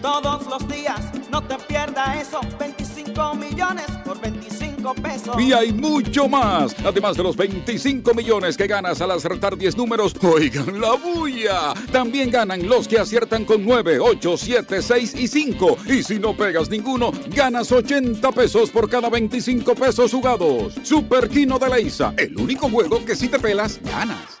Todos 0.00 0.46
los 0.46 0.68
días, 0.68 1.00
no 1.30 1.42
te 1.42 1.56
pierdas 1.56 2.16
eso. 2.16 2.40
25 2.58 3.34
millones 3.34 3.86
por 4.04 4.20
25 4.20 4.53
25 4.84 4.94
pesos. 5.02 5.40
Y 5.40 5.52
hay 5.52 5.72
mucho 5.72 6.28
más. 6.28 6.74
Además 6.84 7.16
de 7.16 7.22
los 7.22 7.36
25 7.36 8.14
millones 8.14 8.56
que 8.56 8.66
ganas 8.66 9.00
al 9.00 9.10
acertar 9.10 9.56
10 9.56 9.76
números, 9.76 10.14
oigan 10.22 10.80
la 10.80 10.92
bulla. 10.94 11.74
También 11.90 12.30
ganan 12.30 12.66
los 12.68 12.86
que 12.86 12.98
aciertan 12.98 13.44
con 13.44 13.64
9, 13.64 13.98
8, 14.00 14.36
7, 14.36 14.82
6 14.82 15.14
y 15.14 15.28
5. 15.28 15.78
Y 15.86 16.02
si 16.02 16.18
no 16.18 16.36
pegas 16.36 16.68
ninguno, 16.68 17.12
ganas 17.28 17.72
80 17.72 18.30
pesos 18.32 18.70
por 18.70 18.88
cada 18.88 19.08
25 19.08 19.74
pesos 19.74 20.10
jugados. 20.12 20.74
Super 20.82 21.28
Kino 21.28 21.58
de 21.58 21.68
Leisa, 21.68 22.14
el 22.16 22.36
único 22.36 22.68
juego 22.68 23.04
que 23.04 23.16
si 23.16 23.28
te 23.28 23.38
pelas, 23.38 23.80
ganas. 23.82 24.40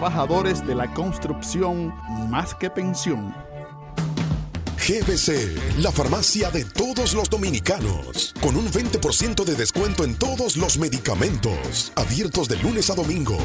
de 0.00 0.74
la 0.74 0.90
construcción 0.94 1.92
más 2.30 2.54
que 2.54 2.70
pensión. 2.70 3.34
GBC, 4.78 5.78
la 5.80 5.92
farmacia 5.92 6.50
de 6.50 6.64
todos 6.64 7.12
los 7.12 7.28
dominicanos, 7.28 8.34
con 8.40 8.56
un 8.56 8.66
20% 8.70 9.44
de 9.44 9.54
descuento 9.54 10.04
en 10.04 10.16
todos 10.16 10.56
los 10.56 10.78
medicamentos, 10.78 11.92
abiertos 11.96 12.48
de 12.48 12.56
lunes 12.56 12.88
a 12.88 12.94
domingo. 12.94 13.36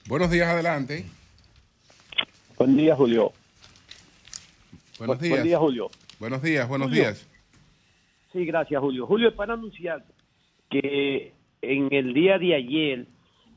Buenos 0.08 0.32
días, 0.32 0.48
adelante. 0.48 1.06
Buen 2.58 2.76
día, 2.76 2.96
Julio. 2.96 3.32
Buenos 4.98 5.18
Bu- 5.18 5.22
días. 5.22 5.32
Buen 5.32 5.44
día, 5.44 5.60
Julio. 5.60 5.92
Buenos 6.20 6.42
días, 6.42 6.68
buenos 6.68 6.88
Julio. 6.88 7.04
días. 7.04 7.28
Sí, 8.34 8.46
gracias, 8.46 8.82
Julio. 8.82 9.06
Julio, 9.06 9.30
es 9.30 9.36
para 9.36 9.54
anunciar 9.54 10.04
que 10.70 11.34
en 11.62 11.88
el 11.94 12.14
día 12.14 12.40
de 12.40 12.56
ayer, 12.56 13.06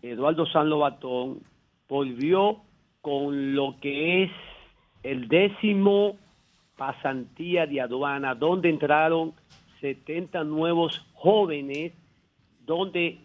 Eduardo 0.03 0.47
San 0.47 0.68
Lobatón 0.68 1.41
volvió 1.89 2.59
con 3.01 3.55
lo 3.55 3.77
que 3.81 4.24
es 4.24 4.31
el 5.03 5.29
décimo 5.29 6.18
pasantía 6.77 7.66
de 7.66 7.81
aduana, 7.81 8.35
donde 8.35 8.68
entraron 8.68 9.33
70 9.81 10.45
nuevos 10.45 11.07
jóvenes, 11.14 11.93
donde. 12.66 13.18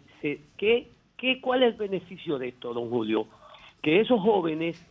¿qué, 0.56 0.88
qué, 1.16 1.40
¿Cuál 1.40 1.64
es 1.64 1.72
el 1.72 1.78
beneficio 1.78 2.38
de 2.38 2.48
esto, 2.48 2.72
don 2.72 2.88
Julio? 2.88 3.26
Que 3.82 4.00
esos 4.00 4.20
jóvenes 4.20 4.82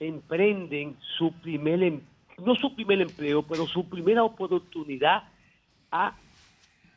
emprenden 0.00 0.96
su 1.16 1.32
primer, 1.40 1.82
em- 1.82 2.00
no 2.44 2.54
su 2.56 2.74
primer 2.74 3.00
empleo, 3.00 3.42
pero 3.42 3.66
su 3.66 3.88
primera 3.88 4.24
oportunidad 4.24 5.31
a 5.92 6.14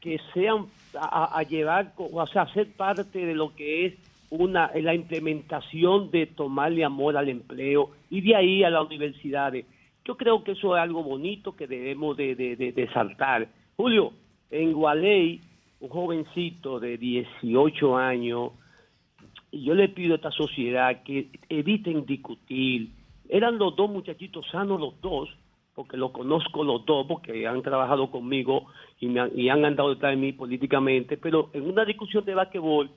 que 0.01 0.19
sean 0.33 0.65
a, 0.99 1.43
llevar, 1.43 1.93
o 1.97 2.25
sea, 2.27 2.43
a 2.43 2.53
ser 2.53 2.71
parte 2.73 3.25
de 3.25 3.35
lo 3.35 3.53
que 3.53 3.85
es 3.87 3.93
una 4.29 4.71
la 4.75 4.95
implementación 4.95 6.09
de 6.11 6.25
tomarle 6.25 6.83
amor 6.85 7.17
al 7.17 7.29
empleo 7.29 7.91
y 8.09 8.21
de 8.21 8.35
ahí 8.35 8.63
a 8.63 8.69
las 8.69 8.85
universidades. 8.85 9.65
Yo 10.05 10.15
creo 10.17 10.43
que 10.43 10.51
eso 10.53 10.75
es 10.75 10.81
algo 10.81 11.03
bonito 11.03 11.55
que 11.55 11.67
debemos 11.67 12.15
de, 12.17 12.35
de, 12.35 12.55
de- 12.55 12.71
de 12.71 12.87
saltar. 12.93 13.47
Julio, 13.75 14.13
en 14.51 14.71
Gualey, 14.73 15.41
un 15.79 15.89
jovencito 15.89 16.79
de 16.79 16.97
18 16.97 17.97
años, 17.97 18.51
y 19.51 19.63
yo 19.63 19.73
le 19.73 19.89
pido 19.89 20.13
a 20.13 20.15
esta 20.17 20.31
sociedad 20.31 21.01
que 21.03 21.27
eviten 21.49 22.05
discutir. 22.05 22.89
Eran 23.27 23.57
los 23.57 23.75
dos 23.75 23.89
muchachitos 23.89 24.45
sanos 24.51 24.79
los 24.79 24.99
dos, 25.01 25.29
porque 25.73 25.97
los 25.97 26.11
conozco 26.11 26.63
los 26.63 26.85
dos, 26.85 27.05
porque 27.07 27.47
han 27.47 27.61
trabajado 27.63 28.09
conmigo 28.11 28.67
y, 28.99 29.07
me 29.07 29.29
y 29.35 29.49
han 29.49 29.65
andado 29.65 29.89
detrás 29.89 30.11
de 30.11 30.17
mí 30.17 30.31
políticamente, 30.33 31.17
pero 31.17 31.49
en 31.53 31.63
una 31.69 31.83
discusión 31.85 32.23
de 32.25 32.33
basquetbol, 32.35 32.89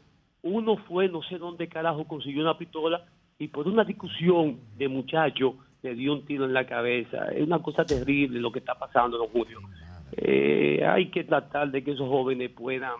uno 0.42 0.76
fue, 0.88 1.08
no 1.08 1.22
sé 1.22 1.38
dónde 1.38 1.68
carajo 1.68 2.04
consiguió 2.06 2.42
una 2.42 2.56
pistola 2.56 3.04
y 3.38 3.48
por 3.48 3.66
una 3.66 3.84
discusión 3.84 4.58
de 4.76 4.88
muchacho 4.88 5.56
le 5.82 5.94
dio 5.94 6.12
un 6.12 6.24
tiro 6.24 6.44
en 6.44 6.52
la 6.52 6.66
cabeza. 6.66 7.28
Es 7.32 7.42
una 7.46 7.60
cosa 7.60 7.84
terrible 7.86 8.40
lo 8.40 8.50
que 8.52 8.60
está 8.60 8.74
pasando, 8.76 9.18
don 9.18 9.28
Julio. 9.28 9.58
Eh, 10.12 10.84
hay 10.86 11.06
que 11.10 11.24
tratar 11.24 11.70
de 11.70 11.82
que 11.84 11.92
esos 11.92 12.08
jóvenes 12.08 12.50
puedan 12.50 12.94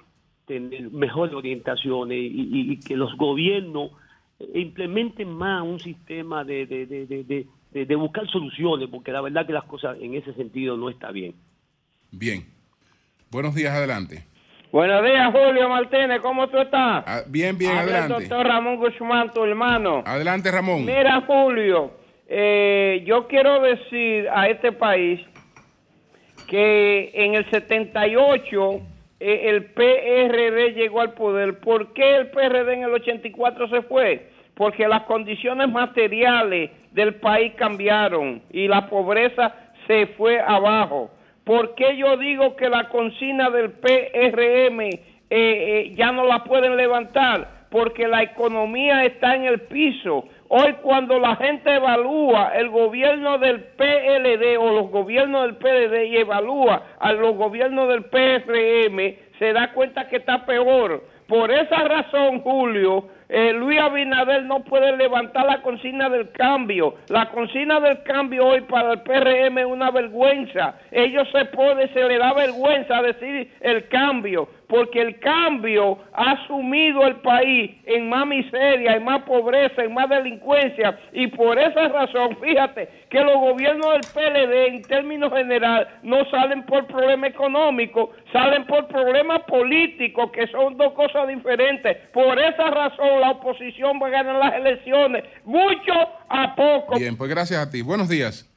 tener 0.46 0.90
mejores 0.90 1.34
orientaciones 1.34 2.18
y, 2.18 2.72
y- 2.72 2.76
que 2.82 2.96
los 2.96 3.14
gobiernos 3.16 3.90
implementen 4.54 5.28
más 5.30 5.62
un 5.62 5.78
sistema 5.80 6.44
de, 6.44 6.66
de, 6.66 6.86
de- 6.86 7.06
de- 7.24 7.84
de 7.86 7.96
buscar 7.96 8.26
soluciones, 8.30 8.88
porque 8.88 9.12
la 9.12 9.20
verdad 9.20 9.46
que 9.46 9.52
las 9.52 9.64
cosas 9.64 9.98
en 10.00 10.14
ese 10.14 10.32
sentido 10.34 10.76
no 10.76 10.88
está 10.88 11.10
bien. 11.12 11.34
Bien. 12.10 12.44
Buenos 13.30 13.54
días, 13.54 13.74
adelante. 13.74 14.24
Buenos 14.72 15.04
días, 15.04 15.30
Julio 15.32 15.68
Martínez, 15.68 16.20
¿cómo 16.20 16.48
tú 16.48 16.58
estás? 16.58 17.04
Ah, 17.06 17.22
bien, 17.26 17.56
bien, 17.58 17.72
Habla 17.72 17.82
el 17.82 17.96
adelante. 17.96 18.24
doctor 18.28 18.46
Ramón 18.46 18.76
Guzmán, 18.76 19.32
tu 19.32 19.44
hermano. 19.44 20.02
Adelante, 20.06 20.50
Ramón. 20.50 20.84
Mira, 20.84 21.22
Julio, 21.26 21.92
eh, 22.26 23.02
yo 23.06 23.26
quiero 23.28 23.60
decir 23.60 24.28
a 24.32 24.48
este 24.48 24.72
país 24.72 25.20
que 26.46 27.10
en 27.14 27.34
el 27.34 27.48
78 27.50 28.80
eh, 29.20 29.48
el 29.48 29.64
PRD 29.72 30.72
llegó 30.74 31.00
al 31.00 31.12
poder. 31.12 31.60
¿Por 31.60 31.92
qué 31.92 32.16
el 32.16 32.30
PRD 32.30 32.74
en 32.74 32.82
el 32.84 32.92
84 32.92 33.68
se 33.68 33.82
fue? 33.82 34.30
Porque 34.54 34.88
las 34.88 35.02
condiciones 35.02 35.68
materiales 35.70 36.70
del 36.92 37.14
país 37.16 37.52
cambiaron 37.56 38.42
y 38.50 38.68
la 38.68 38.88
pobreza 38.88 39.54
se 39.86 40.06
fue 40.08 40.40
abajo. 40.40 41.10
¿Por 41.48 41.74
qué 41.76 41.96
yo 41.96 42.18
digo 42.18 42.56
que 42.56 42.68
la 42.68 42.90
consigna 42.90 43.48
del 43.48 43.70
PRM 43.70 44.80
eh, 44.80 44.98
eh, 45.30 45.94
ya 45.96 46.12
no 46.12 46.26
la 46.26 46.44
pueden 46.44 46.76
levantar? 46.76 47.64
Porque 47.70 48.06
la 48.06 48.22
economía 48.22 49.06
está 49.06 49.34
en 49.34 49.46
el 49.46 49.62
piso. 49.62 50.28
Hoy 50.48 50.74
cuando 50.82 51.18
la 51.18 51.36
gente 51.36 51.74
evalúa 51.74 52.52
el 52.54 52.68
gobierno 52.68 53.38
del 53.38 53.64
PLD 53.64 54.58
o 54.58 54.72
los 54.74 54.90
gobiernos 54.90 55.44
del 55.44 55.56
PLD 55.56 56.08
y 56.08 56.16
evalúa 56.18 56.82
a 57.00 57.12
los 57.14 57.34
gobiernos 57.34 57.88
del 57.88 58.04
PRM, 58.04 59.16
se 59.38 59.54
da 59.54 59.72
cuenta 59.72 60.06
que 60.06 60.16
está 60.16 60.44
peor. 60.44 61.02
Por 61.26 61.50
esa 61.50 61.76
razón, 61.76 62.42
Julio, 62.42 63.08
eh, 63.28 63.52
Luis 63.52 63.78
Abinader 63.78 64.44
no 64.44 64.60
puede 64.60 64.96
levantar 64.96 65.44
la 65.44 65.60
consigna 65.60 66.08
del 66.08 66.30
cambio. 66.30 66.94
La 67.08 67.28
consigna 67.30 67.78
del 67.78 68.02
cambio 68.02 68.46
hoy 68.46 68.62
para 68.62 68.92
el 68.92 69.02
PRM 69.02 69.58
es 69.58 69.66
una 69.66 69.90
vergüenza. 69.90 70.76
Ellos 70.90 71.28
se 71.30 71.44
pone, 71.46 71.88
se 71.92 72.04
le 72.04 72.16
da 72.16 72.32
vergüenza 72.32 73.02
decir 73.02 73.52
el 73.60 73.86
cambio, 73.88 74.48
porque 74.66 75.00
el 75.00 75.18
cambio 75.18 75.98
ha 76.14 76.46
sumido 76.46 77.06
el 77.06 77.16
país 77.16 77.72
en 77.84 78.08
más 78.08 78.26
miseria, 78.26 78.96
en 78.96 79.04
más 79.04 79.22
pobreza, 79.24 79.84
en 79.84 79.92
más 79.92 80.08
delincuencia. 80.08 80.98
Y 81.12 81.26
por 81.26 81.58
esa 81.58 81.88
razón, 81.88 82.36
fíjate 82.40 82.88
que 83.10 83.20
los 83.20 83.36
gobiernos 83.36 83.92
del 83.92 84.00
PLD 84.14 84.68
en 84.68 84.82
términos 84.82 85.32
general 85.32 85.86
no 86.02 86.24
salen 86.30 86.64
por 86.64 86.86
problemas 86.86 87.30
económicos, 87.30 88.10
salen 88.32 88.64
por 88.64 88.86
problemas 88.88 89.42
políticos, 89.42 90.30
que 90.32 90.46
son 90.46 90.76
dos 90.78 90.92
cosas 90.94 91.28
diferentes. 91.28 91.96
Por 92.12 92.38
esa 92.38 92.70
razón 92.70 93.17
la 93.18 93.30
oposición 93.32 93.98
va 94.02 94.06
a 94.08 94.10
ganar 94.10 94.36
las 94.36 94.54
elecciones, 94.54 95.24
mucho 95.44 95.92
a 96.28 96.54
poco. 96.54 96.98
Bien, 96.98 97.16
pues 97.16 97.30
gracias 97.30 97.60
a 97.60 97.70
ti. 97.70 97.82
Buenos 97.82 98.08
días. 98.08 98.48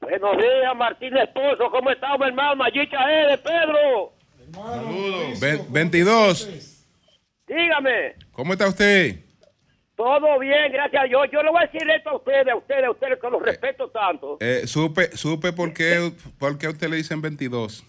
Buenos 0.00 0.36
días, 0.36 0.76
Martín 0.76 1.16
Esposo. 1.16 1.70
¿Cómo 1.70 1.90
estamos, 1.90 2.26
hermano? 2.26 2.56
Mayicha 2.56 2.98
E 3.10 3.26
de 3.32 3.38
Pedro. 3.38 4.12
Ve- 5.40 5.64
22. 5.68 6.84
Dígame. 7.46 8.14
¿Cómo 8.32 8.52
está 8.52 8.68
usted? 8.68 9.20
Todo 9.96 10.38
bien, 10.38 10.70
gracias 10.72 11.02
a 11.04 11.06
Dios. 11.06 11.26
Yo 11.32 11.42
le 11.42 11.50
voy 11.50 11.62
a 11.62 11.66
decir 11.66 11.88
esto 11.90 12.10
a 12.10 12.16
ustedes, 12.16 12.48
a 12.48 12.56
ustedes, 12.56 12.84
a 12.84 12.90
ustedes, 12.90 13.18
que 13.18 13.30
los 13.30 13.42
respeto 13.42 13.88
tanto. 13.88 14.36
Eh, 14.40 14.62
supe 14.66 15.16
supe 15.16 15.52
por 15.54 15.72
qué, 15.72 16.12
por 16.38 16.58
qué 16.58 16.66
a 16.66 16.70
usted 16.70 16.88
le 16.90 16.96
dicen 16.96 17.22
22. 17.22 17.82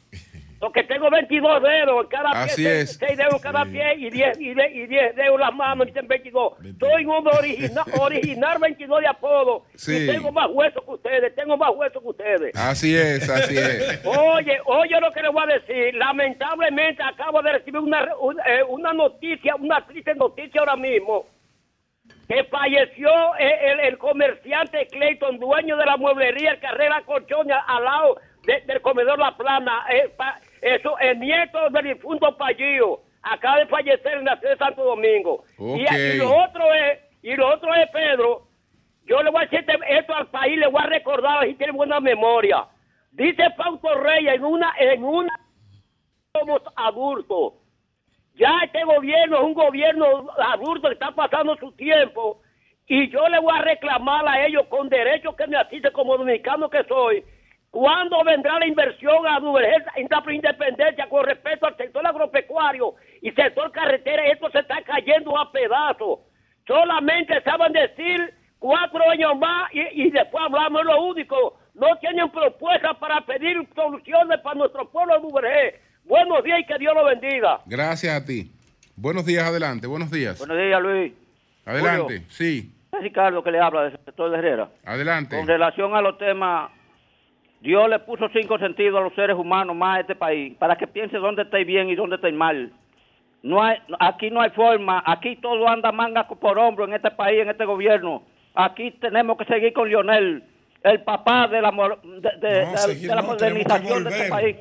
Porque 0.59 0.83
tengo 0.85 1.07
22 1.11 1.61
dedos 1.61 2.01
en 2.03 2.07
cada 2.09 2.31
Así 2.31 2.63
pie, 2.63 2.81
es. 2.81 2.97
6 2.97 3.15
dedos 3.17 3.39
cada 3.41 3.63
pie 3.65 3.93
y 3.97 4.09
10, 4.09 4.39
y 4.39 4.53
10, 4.55 4.71
y 4.75 4.87
10 4.87 5.15
dedos 5.15 5.39
las 5.39 5.53
manos, 5.53 5.85
dicen 5.85 6.07
22. 6.07 6.53
Soy 6.79 7.05
un 7.05 7.27
original, 7.37 7.85
original 7.99 8.57
22 8.59 9.01
de 9.01 9.07
apodo. 9.07 9.65
Sí. 9.75 9.95
Y 9.95 10.07
tengo 10.07 10.31
más 10.31 10.47
huesos 10.49 10.83
que 10.83 10.91
ustedes, 10.91 11.35
tengo 11.35 11.57
más 11.57 11.69
huesos 11.75 12.01
que 12.01 12.09
ustedes. 12.09 12.55
Así 12.55 12.95
es, 12.97 13.29
así 13.29 13.55
es. 13.55 14.01
Oye, 14.05 14.57
oye 14.65 14.99
lo 14.99 15.11
que 15.11 15.21
le 15.21 15.29
voy 15.29 15.43
a 15.43 15.59
decir. 15.59 15.93
Lamentablemente 15.93 17.03
acabo 17.03 17.41
de 17.43 17.51
recibir 17.51 17.79
una, 17.79 18.07
un- 18.19 18.39
eh, 18.39 18.63
una 18.67 18.93
noticia, 18.93 19.55
una 19.55 19.85
triste 19.85 20.15
noticia 20.15 20.59
ahora 20.61 20.75
mismo. 20.75 21.27
Que 22.27 22.43
falleció 22.45 23.09
eh, 23.39 23.71
el, 23.71 23.79
el 23.81 23.97
comerciante 23.97 24.87
Clayton, 24.87 25.39
dueño 25.39 25.77
de 25.77 25.85
la 25.85 25.95
mueblería 25.97 26.51
El 26.53 26.59
Carrera 26.59 27.01
Colchones, 27.05 27.55
al 27.67 27.83
lado 27.83 28.17
de- 28.45 28.61
del 28.61 28.81
comedor 28.81 29.17
La 29.19 29.37
Plana. 29.37 29.85
Eh, 29.93 30.09
pa- 30.17 30.39
eso, 30.61 30.97
el 30.99 31.19
nieto 31.19 31.69
del 31.71 31.85
difunto 31.95 32.35
Pallío. 32.37 32.99
Acaba 33.23 33.57
de 33.59 33.65
fallecer 33.67 34.13
en 34.19 34.25
la 34.25 34.37
ciudad 34.37 34.53
de 34.53 34.57
Santo 34.57 34.83
Domingo. 34.83 35.43
Y, 35.59 35.83
y 36.13 36.17
lo 36.17 36.35
otro 36.43 36.73
es, 36.73 36.99
y 37.23 37.35
lo 37.35 37.53
otro 37.53 37.73
es, 37.75 37.89
Pedro, 37.89 38.47
yo 39.05 39.21
le 39.21 39.29
voy 39.31 39.41
a 39.41 39.45
decir 39.47 39.59
este- 39.59 39.97
esto 39.97 40.13
al 40.15 40.27
país, 40.27 40.57
le 40.57 40.67
voy 40.67 40.81
a 40.81 40.87
recordar 40.87 41.45
si 41.45 41.55
tiene 41.55 41.73
buena 41.73 41.99
memoria. 41.99 42.65
Dice 43.11 43.49
Pauto 43.57 43.95
Reyes 43.95 44.35
en 44.35 44.45
una, 44.45 44.73
en 44.79 45.03
una 45.03 45.33
somos 46.33 46.61
adultos. 46.75 47.53
Ya 48.35 48.51
este 48.63 48.83
gobierno 48.83 49.37
es 49.37 49.43
un 49.43 49.53
gobierno 49.55 50.29
adulto 50.37 50.87
que 50.87 50.93
está 50.93 51.11
pasando 51.11 51.55
su 51.57 51.71
tiempo 51.71 52.41
y 52.85 53.09
yo 53.09 53.27
le 53.27 53.39
voy 53.39 53.57
a 53.57 53.61
reclamar 53.63 54.27
a 54.27 54.45
ellos 54.45 54.67
con 54.67 54.87
derechos 54.87 55.35
que 55.35 55.47
me 55.47 55.57
asiste 55.57 55.91
como 55.91 56.15
dominicano 56.17 56.69
que 56.69 56.83
soy. 56.83 57.25
¿Cuándo 57.71 58.23
vendrá 58.23 58.57
la 58.59 58.65
inversión 58.67 59.27
a 59.27 59.39
Duvergel 59.39 59.83
en 59.97 60.07
la 60.09 60.33
independencia 60.33 61.07
con 61.09 61.25
respecto 61.25 61.67
al 61.67 61.77
sector 61.77 62.05
agropecuario 62.07 62.95
y 63.21 63.31
sector 63.31 63.71
carretera? 63.71 64.25
Esto 64.27 64.49
se 64.51 64.59
está 64.59 64.81
cayendo 64.83 65.37
a 65.37 65.51
pedazos. 65.51 66.19
Solamente 66.65 67.41
saben 67.43 67.73
decir 67.73 68.33
cuatro 68.59 69.09
años 69.09 69.37
más 69.37 69.69
y, 69.73 69.81
y 70.07 70.09
después 70.11 70.43
hablamos 70.45 70.83
lo 70.85 71.03
único. 71.03 71.59
No 71.75 71.95
tienen 71.97 72.29
propuestas 72.31 72.95
para 72.97 73.21
pedir 73.21 73.57
soluciones 73.75 74.39
para 74.41 74.55
nuestro 74.55 74.89
pueblo 74.89 75.15
de 75.15 75.21
Duvergel. 75.21 75.75
Buenos 76.05 76.43
días 76.43 76.59
y 76.61 76.65
que 76.65 76.77
Dios 76.79 76.93
lo 76.95 77.05
bendiga. 77.05 77.61
Gracias 77.65 78.15
a 78.15 78.25
ti. 78.25 78.51
Buenos 78.95 79.25
días, 79.25 79.43
adelante, 79.43 79.85
buenos 79.85 80.09
días. 80.09 80.39
Buenos 80.39 80.57
días, 80.57 80.81
Luis. 80.81 81.13
Adelante, 81.65 82.23
sí, 82.29 82.71
Es 82.93 83.01
Ricardo 83.03 83.43
que 83.43 83.51
le 83.51 83.59
habla 83.59 83.83
del 83.83 83.91
sector 83.91 84.31
de 84.31 84.37
Herrera. 84.37 84.69
adelante. 84.85 85.37
Con 85.37 85.45
relación 85.45 85.93
a 85.95 86.01
los 86.01 86.17
temas, 86.17 86.71
Dios 87.61 87.89
le 87.89 87.99
puso 87.99 88.27
cinco 88.33 88.57
sentidos 88.59 88.99
a 88.99 89.03
los 89.03 89.13
seres 89.15 89.35
humanos 89.35 89.75
más 89.75 89.97
a 89.97 90.01
este 90.01 90.15
país 90.15 90.55
para 90.57 90.75
que 90.75 90.87
piense 90.87 91.17
dónde 91.17 91.41
estáis 91.43 91.65
bien 91.65 91.89
y 91.89 91.95
dónde 91.95 92.15
estáis 92.17 92.35
mal. 92.35 92.71
No 93.43 93.61
hay, 93.63 93.77
aquí 93.99 94.29
no 94.29 94.41
hay 94.41 94.49
forma, 94.51 95.01
aquí 95.05 95.35
todo 95.37 95.67
anda 95.67 95.91
manga 95.91 96.27
por 96.27 96.57
hombro 96.59 96.85
en 96.85 96.93
este 96.93 97.11
país, 97.11 97.41
en 97.41 97.49
este 97.49 97.65
gobierno. 97.65 98.23
Aquí 98.53 98.91
tenemos 98.99 99.37
que 99.37 99.45
seguir 99.45 99.73
con 99.73 99.87
Lionel, 99.87 100.43
el 100.83 101.01
papá 101.03 101.47
de 101.47 101.61
la, 101.61 101.71
de, 101.71 102.47
de- 102.47 102.65
No, 102.65 102.71
de- 102.71 102.77
seguir 102.77 103.09
de 103.09 103.15
la 103.15 103.21
no, 103.21 103.27
modernización 103.27 104.03
de 104.03 104.09
este 104.09 104.29
país. 104.29 104.55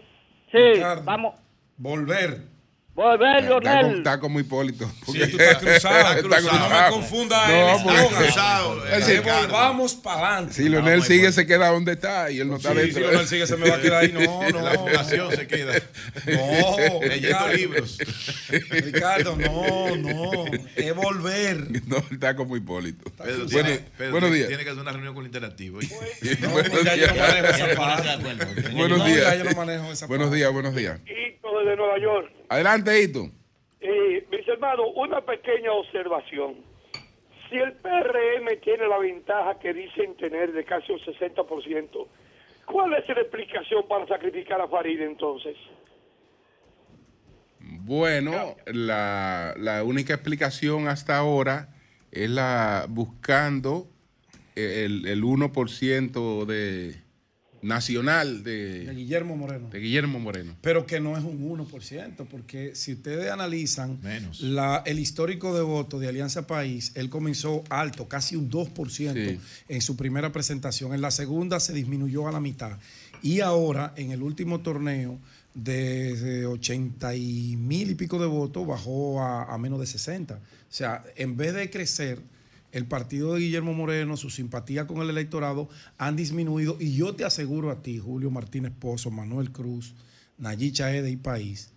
Sí, 0.52 0.58
Ricardo. 0.74 1.02
vamos. 1.04 1.34
Volver. 1.78 2.55
Volver, 2.96 3.44
Está, 3.44 3.60
Lionel. 3.82 3.98
está 3.98 4.18
como 4.20 4.40
Hipólito. 4.40 4.90
Sí, 5.04 5.18
tú 5.30 5.36
estás 5.38 5.58
cruzado. 5.58 6.12
Está 6.18 6.40
No 6.40 6.68
me 6.70 6.90
confunda 6.90 7.52
él. 7.52 7.66
No, 7.66 7.76
está 7.92 8.02
porque- 8.04 8.24
cruzado. 8.24 8.82
Volvamos 9.22 9.94
para 9.96 10.28
adelante. 10.28 10.54
Si 10.54 10.68
Leonel 10.70 11.02
sigue, 11.02 11.30
se 11.30 11.46
queda 11.46 11.68
donde 11.68 11.92
está 11.92 12.30
y 12.30 12.40
él 12.40 12.48
no 12.48 12.56
está 12.56 12.70
Sí, 12.70 12.76
dentro. 12.78 12.94
si 12.94 13.00
Leonel 13.00 13.28
sigue, 13.28 13.46
se 13.46 13.56
me 13.58 13.68
va 13.68 13.76
a 13.76 13.80
quedar 13.82 14.02
ahí. 14.02 14.12
No, 14.12 14.48
no. 14.48 14.62
La 14.62 14.70
fundación 14.78 15.30
se 15.30 15.46
queda. 15.46 15.74
No, 16.26 17.00
Leyendo 17.06 17.48
libros. 17.48 17.98
Ricardo, 18.70 19.36
no, 19.36 19.94
no. 19.96 20.44
Es 20.74 20.94
volver. 20.94 21.66
No, 21.86 21.98
está 22.10 22.34
como 22.34 22.56
Hipólito. 22.56 23.10
Pedro, 23.10 23.44
Bueno, 23.44 23.46
tiene, 23.46 23.80
Pedro 23.98 24.12
buenos 24.12 24.32
días. 24.32 24.48
tiene 24.48 24.64
que 24.64 24.70
hacer 24.70 24.80
una 24.82 24.92
reunión 24.92 25.12
con 25.14 25.22
el 25.24 25.26
interactivo. 25.26 25.78
buenos 26.50 26.82
ya 26.82 26.96
yo 26.96 27.06
no 27.08 27.12
días. 27.12 27.28
manejo 27.28 27.48
esa 27.54 27.74
parte. 27.76 28.72
Buenos 28.72 28.98
No, 28.98 29.04
días. 29.04 29.20
ya 29.22 29.34
yo 29.36 29.44
no 29.44 29.52
manejo 29.52 29.92
esa 29.92 30.06
Buenos 30.06 30.32
días, 30.32 30.50
buenos 30.50 30.74
días. 30.74 30.98
Hito 31.04 31.48
desde 31.58 31.76
Nueva 31.76 31.98
York. 32.00 32.30
Adelante, 32.48 33.02
Hito. 33.02 33.30
Eh, 33.80 34.26
mis 34.30 34.48
hermanos, 34.48 34.86
una 34.94 35.20
pequeña 35.20 35.72
observación. 35.72 36.56
Si 37.48 37.56
el 37.56 37.72
PRM 37.74 38.60
tiene 38.62 38.88
la 38.88 38.98
ventaja 38.98 39.58
que 39.58 39.72
dicen 39.72 40.16
tener 40.16 40.52
de 40.52 40.64
casi 40.64 40.92
un 40.92 40.98
60%, 40.98 42.06
¿cuál 42.66 42.94
es 42.94 43.08
la 43.08 43.20
explicación 43.20 43.86
para 43.88 44.06
sacrificar 44.06 44.60
a 44.60 44.68
Farid 44.68 45.00
entonces? 45.00 45.56
Bueno, 47.60 48.56
la, 48.66 49.54
la 49.56 49.84
única 49.84 50.14
explicación 50.14 50.88
hasta 50.88 51.16
ahora 51.16 51.68
es 52.10 52.30
la 52.30 52.86
buscando 52.88 53.88
el, 54.56 55.06
el 55.06 55.22
1% 55.22 56.46
de 56.46 57.05
nacional 57.62 58.42
De 58.44 58.84
de, 58.86 58.94
Guillermo 58.94 59.36
Moreno. 59.36 59.68
de 59.70 59.78
Guillermo 59.78 60.18
Moreno. 60.20 60.56
Pero 60.60 60.86
que 60.86 61.00
no 61.00 61.16
es 61.16 61.24
un 61.24 61.40
1%, 61.42 62.26
porque 62.28 62.74
si 62.74 62.92
ustedes 62.94 63.30
analizan 63.30 63.98
la- 64.40 64.82
el 64.86 64.98
histórico 64.98 65.54
de 65.54 65.62
voto 65.62 65.98
de 65.98 66.08
Alianza 66.08 66.46
País, 66.46 66.92
él 66.94 67.08
comenzó 67.10 67.64
alto, 67.70 68.08
casi 68.08 68.36
un 68.36 68.50
2% 68.50 69.30
Sí. 69.30 69.40
en 69.68 69.80
su 69.80 69.96
primera 69.96 70.32
presentación. 70.32 70.94
En 70.94 71.00
la 71.00 71.10
segunda 71.10 71.60
se 71.60 71.72
disminuyó 71.72 72.28
a 72.28 72.32
la 72.32 72.40
mitad. 72.40 72.78
Y 73.22 73.40
ahora, 73.40 73.92
en 73.96 74.10
el 74.12 74.22
último 74.22 74.60
torneo, 74.60 75.18
de 75.54 76.44
80 76.46 77.14
y 77.16 77.56
mil 77.56 77.90
y 77.90 77.94
pico 77.94 78.18
de 78.20 78.26
votos, 78.26 78.66
bajó 78.66 79.22
a, 79.22 79.44
a 79.52 79.58
menos 79.58 79.80
de 79.80 79.86
60. 79.86 80.34
O 80.34 80.38
sea, 80.68 81.02
en 81.16 81.36
vez 81.36 81.54
de 81.54 81.70
crecer, 81.70 82.20
el 82.76 82.84
partido 82.84 83.32
de 83.32 83.40
Guillermo 83.40 83.72
Moreno, 83.72 84.18
su 84.18 84.28
simpatía 84.28 84.86
con 84.86 85.00
el 85.00 85.08
electorado 85.08 85.70
han 85.96 86.14
disminuido. 86.14 86.76
Y 86.78 86.94
yo 86.94 87.14
te 87.14 87.24
aseguro 87.24 87.70
a 87.70 87.80
ti, 87.80 87.98
Julio 87.98 88.30
Martínez 88.30 88.72
Pozo, 88.78 89.10
Manuel 89.10 89.50
Cruz, 89.50 89.94
Nayí 90.36 90.72
Chaede 90.72 91.10
y 91.10 91.16
País, 91.16 91.72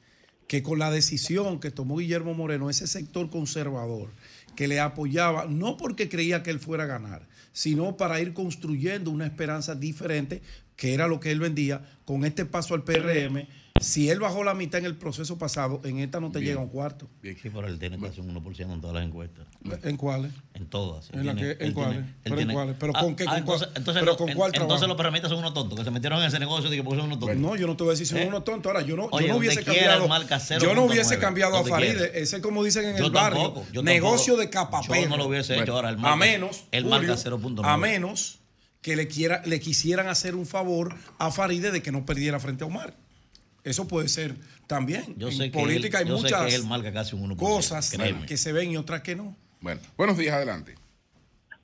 que 0.47 0.62
con 0.62 0.78
la 0.78 0.91
decisión 0.91 1.62
que 1.62 1.72
tomó 1.72 2.00
Guillermo 2.00 2.34
Moreno, 2.34 2.70
ese 2.70 2.86
sector 2.86 3.30
conservador 3.30 4.10
que 4.58 4.68
le 4.68 4.82
apoyaba, 4.82 5.45
no 5.45 5.78
porque 5.78 6.10
creía 6.10 6.43
que 6.43 6.50
él 6.52 6.60
fuera 6.60 6.84
a 6.84 6.88
ganar, 6.88 7.30
sino 7.54 7.95
para 7.95 8.20
ir 8.20 8.34
construyendo 8.34 9.10
una 9.10 9.26
esperanza 9.26 9.76
diferente, 9.76 10.41
que 10.76 10.93
era 10.93 11.08
lo 11.08 11.22
que 11.22 11.32
él 11.32 11.39
vendía, 11.39 11.82
con 12.04 12.26
este 12.26 12.43
paso 12.43 12.74
al 12.74 12.84
PRM. 12.84 13.47
Si 13.82 14.10
él 14.10 14.20
bajó 14.20 14.44
la 14.44 14.54
mitad 14.54 14.80
en 14.80 14.86
el 14.86 14.96
proceso 14.96 15.38
pasado, 15.38 15.82
en 15.84 16.00
esta 16.00 16.20
no 16.20 16.32
te 16.32 16.40
Bien. 16.40 16.52
llega 16.52 16.62
un 16.62 16.70
cuarto. 16.70 17.08
Sí, 17.22 17.36
pero 17.44 17.68
él 17.68 17.80
tiene 17.80 17.98
casi 18.00 18.22
un 18.22 18.34
1% 18.34 18.74
en 18.74 18.82
todas 18.82 18.96
las 18.96 19.06
encuestas. 19.06 19.46
¿En 19.84 19.98
cuáles? 19.98 20.32
En 20.54 20.66
todas. 20.68 21.10
¿En 21.14 21.22
tiene- 21.22 21.58
que- 21.58 21.74
cuáles? 21.74 22.06
¿Pero 22.24 22.40
en 22.40 22.52
cuáles? 22.52 22.76
¿Pero 22.80 22.94
Ah, 22.96 23.02
con 23.02 23.16
qué? 23.16 23.24
ah, 23.24 23.28
¿Con 23.32 23.38
entonces, 23.40 23.68
cuál- 23.68 23.78
entonces, 23.78 24.00
pero 24.02 24.12
lo- 24.14 24.18
con 24.18 24.30
en- 24.30 24.36
cuál 24.38 24.48
Entonces 24.50 24.68
trabajo? 24.68 24.88
los 24.88 24.98
perremitas 24.98 25.30
son 25.30 25.40
unos 25.40 25.54
tontos, 25.54 25.78
que 25.80 25.86
se 25.86 25.92
metieron 25.92 26.20
en 26.22 26.28
ese 26.28 26.40
negocio 26.40 26.74
y 26.74 26.78
que 26.78 26.84
son 26.84 27.00
unos 27.02 27.20
tontos. 27.20 27.38
No, 27.38 27.56
yo 27.56 27.68
no 27.68 27.76
te 27.78 27.84
voy 27.84 27.92
a 27.92 27.94
decir 27.94 28.08
si 28.08 28.14
son 28.14 28.22
¿Eh? 28.24 28.28
unos 28.28 28.44
tontos. 28.44 28.70
Ahora, 28.72 28.86
yo 28.86 28.96
no, 28.96 29.08
Oye, 29.12 29.28
yo 29.28 29.34
no 29.34 29.40
hubiese 29.40 29.64
cambiado. 29.64 30.08
marca 30.08 30.38
Yo 30.60 30.74
no 30.74 30.84
hubiese 30.84 31.16
0.9, 31.16 31.20
cambiado 31.20 31.58
a 31.58 31.64
Faride. 31.64 31.96
quiera. 31.96 32.18
Ese, 32.18 32.42
como 32.42 32.64
dicen 32.64 32.86
en 32.86 32.98
Yo 32.98 33.06
el 33.06 33.12
barrio, 33.12 33.42
tampoco, 33.54 33.82
negocio 33.84 34.38
de 34.38 34.50
capapero. 34.50 35.02
Yo 35.04 35.10
no 35.10 35.18
lo 35.18 35.26
hubiese 35.28 35.58
hecho 35.60 35.74
ahora, 35.74 35.90
el 35.90 35.96
a 35.96 36.00
marca- 36.00 36.16
menos, 36.18 36.64
el 36.72 36.86
marca 36.86 37.08
Julio, 37.08 37.18
0.9. 37.18 37.68
a 37.70 37.78
menos 37.78 38.40
que 38.82 38.96
le, 38.96 39.08
quiera, 39.08 39.42
le 39.46 39.60
quisieran 39.60 40.08
hacer 40.08 40.36
un 40.36 40.46
favor 40.46 40.96
a 41.18 41.32
Faride 41.32 41.72
de 41.72 41.82
que 41.82 41.92
no 41.92 42.06
perdiera 42.06 42.40
frente 42.40 42.64
a 42.64 42.68
Omar. 42.68 42.94
Eso 43.64 43.88
puede 43.88 44.07
ser 44.07 44.36
también. 44.68 45.16
Yo 45.18 45.28
en 45.28 45.34
sé 45.34 45.51
que 45.51 45.60
política 45.60 45.99
él- 45.99 46.05
hay 46.05 46.10
yo 46.10 46.18
sé 46.18 46.24
muchas 46.24 46.45
que 46.47 46.55
él 46.55 46.66
marca 46.66 46.91
casi 46.93 47.16
un 47.16 47.24
1%, 47.24 47.38
cosas 47.38 47.89
créeme. 47.95 48.26
que 48.26 48.38
se 48.38 48.51
ven 48.53 48.72
y 48.72 48.78
otras 48.78 49.01
que 49.01 49.16
no. 49.16 49.36
Bueno, 49.62 49.82
buenos 49.97 50.18
días, 50.18 50.34
adelante. 50.34 50.76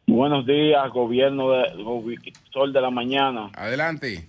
Buenos 0.08 0.46
días, 0.46 0.90
gobierno 0.92 1.52
de 1.52 1.64
Sol 2.54 2.72
de 2.74 2.82
la 2.82 2.90
Mañana. 2.92 3.50
Adelante. 3.54 4.28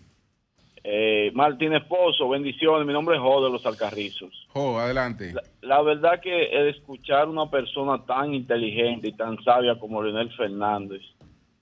Eh, 0.88 1.32
Martín 1.34 1.74
Esposo, 1.74 2.28
bendiciones. 2.28 2.86
Mi 2.86 2.92
nombre 2.92 3.16
es 3.16 3.20
Jo 3.22 3.44
de 3.44 3.50
los 3.50 3.66
Alcarrizos. 3.66 4.46
Jo, 4.52 4.78
adelante. 4.78 5.34
La 5.60 5.82
verdad 5.82 6.20
que 6.22 6.44
el 6.46 6.68
escuchar 6.68 7.28
una 7.28 7.50
persona 7.50 8.02
tan 8.06 8.32
inteligente 8.32 9.08
y 9.08 9.12
tan 9.12 9.36
sabia 9.42 9.78
como 9.78 10.02
Leonel 10.02 10.30
Fernández 10.36 11.02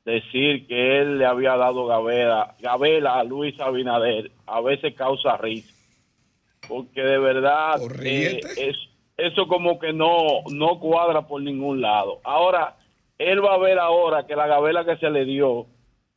decir 0.04 0.66
que 0.66 1.00
él 1.00 1.18
le 1.18 1.24
había 1.24 1.56
dado 1.56 1.86
gavela, 1.86 2.54
gavela 2.60 3.14
a 3.18 3.24
Luis 3.24 3.58
Abinader 3.58 4.30
a 4.46 4.60
veces 4.60 4.94
causa 4.94 5.38
risa. 5.38 5.72
Porque 6.68 7.02
de 7.02 7.18
verdad 7.18 7.80
eh, 8.02 8.40
es, 8.56 8.76
eso 9.16 9.46
como 9.46 9.78
que 9.78 9.92
no, 9.92 10.42
no 10.50 10.80
cuadra 10.80 11.26
por 11.26 11.42
ningún 11.42 11.80
lado. 11.80 12.20
Ahora, 12.24 12.76
él 13.18 13.44
va 13.44 13.54
a 13.54 13.58
ver 13.58 13.78
ahora 13.78 14.26
que 14.26 14.34
la 14.34 14.46
gavela 14.46 14.84
que 14.84 14.96
se 14.96 15.10
le 15.10 15.24
dio 15.24 15.66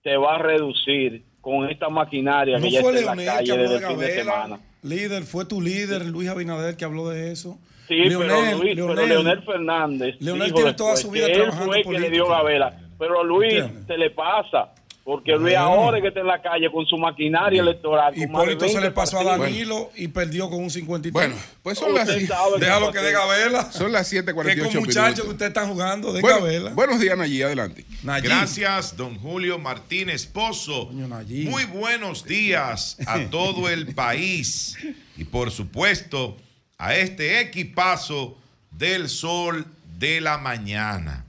se 0.03 0.17
va 0.17 0.35
a 0.35 0.37
reducir 0.39 1.23
con 1.41 1.69
esta 1.69 1.89
maquinaria 1.89 2.57
No 2.57 2.63
que 2.63 2.71
ya 2.71 2.79
está 2.79 2.99
en 2.99 3.05
la 3.05 3.15
Leonel 3.15 3.25
calle 3.25 3.51
de 3.51 3.57
desde 3.57 3.75
el 3.75 3.85
fin 3.85 3.99
de 3.99 4.11
semana. 4.11 4.59
Líder, 4.83 5.23
fue 5.23 5.45
tu 5.45 5.61
líder, 5.61 6.05
Luis 6.05 6.29
Abinader, 6.29 6.77
que 6.77 6.85
habló 6.85 7.09
de 7.09 7.31
eso. 7.31 7.57
Sí, 7.87 8.03
pero 8.07 8.25
Leonel, 8.25 8.57
Luis, 8.57 8.75
pero 8.75 8.93
Leonel. 8.93 9.09
Leonel 9.09 9.43
Fernández. 9.43 10.15
Leonel 10.19 10.53
tiene 10.53 10.73
toda 10.73 10.95
su 10.97 11.09
vida 11.09 11.27
que 11.27 11.33
él 11.33 11.41
trabajando 11.43 11.73
fue 11.73 11.83
que 11.83 11.99
le 11.99 12.09
dio 12.09 12.27
Gabela. 12.27 12.79
Pero 12.99 13.23
Luis 13.23 13.53
¿Entiendes? 13.53 13.85
se 13.87 13.97
le 13.97 14.09
pasa. 14.09 14.73
Porque 15.08 15.32
Luis 15.32 15.53
Bueno. 15.53 15.60
ahora 15.60 15.97
es 15.99 16.01
que 16.01 16.10
está 16.10 16.20
en 16.20 16.28
la 16.28 16.41
calle 16.41 16.70
con 16.70 16.86
su 16.86 16.97
maquinaria 16.97 17.62
electoral. 17.62 18.12
Hipólito 18.14 18.68
se 18.68 18.74
20 18.74 18.82
le 18.82 18.91
pasó 18.91 19.22
a. 19.22 19.38
Danilo 19.38 19.89
y 19.95 20.10
perdió 20.10 20.49
con 20.49 20.62
un 20.62 20.70
53. 20.70 21.14
Bueno, 21.14 21.41
pues 21.64 21.78
son 21.78 21.93
las 21.93 22.10
Déjalo 22.10 22.91
que 22.91 22.99
de 22.99 23.14
Gabela. 23.14 23.72
Son 23.72 23.89
las 23.93 24.12
7:48 24.12 24.53
Que 24.55 24.62
con 24.64 24.84
muchachos 24.84 25.24
que 25.24 25.32
ustedes 25.32 25.51
están 25.51 25.70
jugando 25.70 26.12
de 26.12 26.20
Bueno, 26.20 26.39
Gabela. 26.39 26.72
buenos 26.72 26.99
días, 26.99 27.18
Nayí, 27.18 27.41
adelante. 27.41 27.86
Gracias, 28.22 28.97
don 28.97 29.18
Julio 29.18 29.58
Martínez 29.58 30.26
Pozo. 30.26 30.88
Muy 30.91 31.64
buenos 31.64 32.26
días 32.26 32.97
a 33.08 33.30
todo 33.30 33.70
el 33.70 33.95
país 33.95 34.78
y 35.16 35.24
por 35.24 35.51
supuesto 35.51 36.36
a 36.78 36.97
este 36.97 37.39
equipazo 37.39 38.38
del 38.72 39.08
sol 39.08 39.66
de 39.97 40.20
la 40.20 40.38
mañana. 40.38 41.24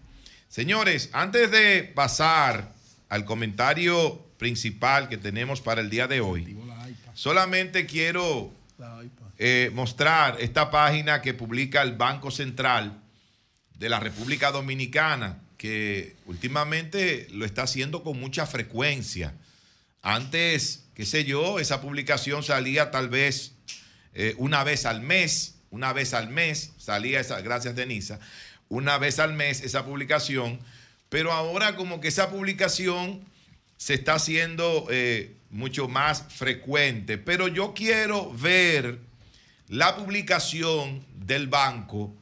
Señores, 0.48 1.10
antes 1.12 1.52
de 1.52 1.84
pasar 1.84 2.76
al 3.08 3.24
comentario 3.24 4.24
principal 4.38 5.08
que 5.08 5.16
tenemos 5.16 5.60
para 5.60 5.80
el 5.80 5.90
día 5.90 6.06
de 6.06 6.20
hoy, 6.20 6.56
solamente 7.14 7.86
quiero 7.86 8.52
eh, 9.38 9.70
mostrar 9.74 10.36
esta 10.40 10.70
página 10.70 11.22
que 11.22 11.34
publica 11.34 11.82
el 11.82 11.92
Banco 11.92 12.30
Central 12.30 13.00
de 13.74 13.88
la 13.88 14.00
República 14.00 14.50
Dominicana, 14.50 15.40
que 15.56 16.16
últimamente 16.26 17.26
lo 17.30 17.44
está 17.44 17.62
haciendo 17.62 18.02
con 18.02 18.18
mucha 18.18 18.46
frecuencia. 18.46 19.34
Antes, 20.02 20.86
qué 20.94 21.04
sé 21.04 21.24
yo, 21.24 21.58
esa 21.58 21.80
publicación 21.80 22.42
salía 22.42 22.90
tal 22.90 23.08
vez 23.08 23.54
eh, 24.14 24.34
una 24.38 24.64
vez 24.64 24.86
al 24.86 25.00
mes, 25.00 25.56
una 25.70 25.92
vez 25.92 26.14
al 26.14 26.28
mes, 26.28 26.72
salía 26.78 27.20
esa, 27.20 27.40
gracias 27.40 27.76
Denisa, 27.76 28.18
una 28.68 28.98
vez 28.98 29.18
al 29.18 29.32
mes 29.32 29.62
esa 29.62 29.84
publicación, 29.84 30.58
pero 31.08 31.32
ahora 31.32 31.76
como 31.76 32.00
que 32.00 32.08
esa 32.08 32.30
publicación 32.30 33.20
se 33.76 33.94
está 33.94 34.14
haciendo 34.14 34.86
eh, 34.90 35.36
mucho 35.50 35.88
más 35.88 36.24
frecuente. 36.28 37.16
Pero 37.18 37.48
yo 37.48 37.72
quiero 37.74 38.32
ver 38.32 38.98
la 39.68 39.96
publicación 39.96 41.04
del 41.14 41.46
banco 41.46 42.14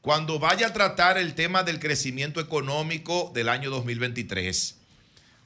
cuando 0.00 0.40
vaya 0.40 0.68
a 0.68 0.72
tratar 0.72 1.16
el 1.16 1.34
tema 1.34 1.62
del 1.62 1.78
crecimiento 1.78 2.40
económico 2.40 3.30
del 3.34 3.48
año 3.48 3.70
2023, 3.70 4.76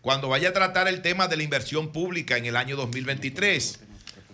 cuando 0.01 0.29
vaya 0.29 0.49
a 0.49 0.53
tratar 0.53 0.89
el 0.89 1.03
tema 1.03 1.29
de 1.29 1.37
la 1.37 1.43
inversión 1.43 1.93
pública 1.93 2.39
en 2.39 2.47
el 2.47 2.57
año 2.57 2.75
2023, 2.77 3.81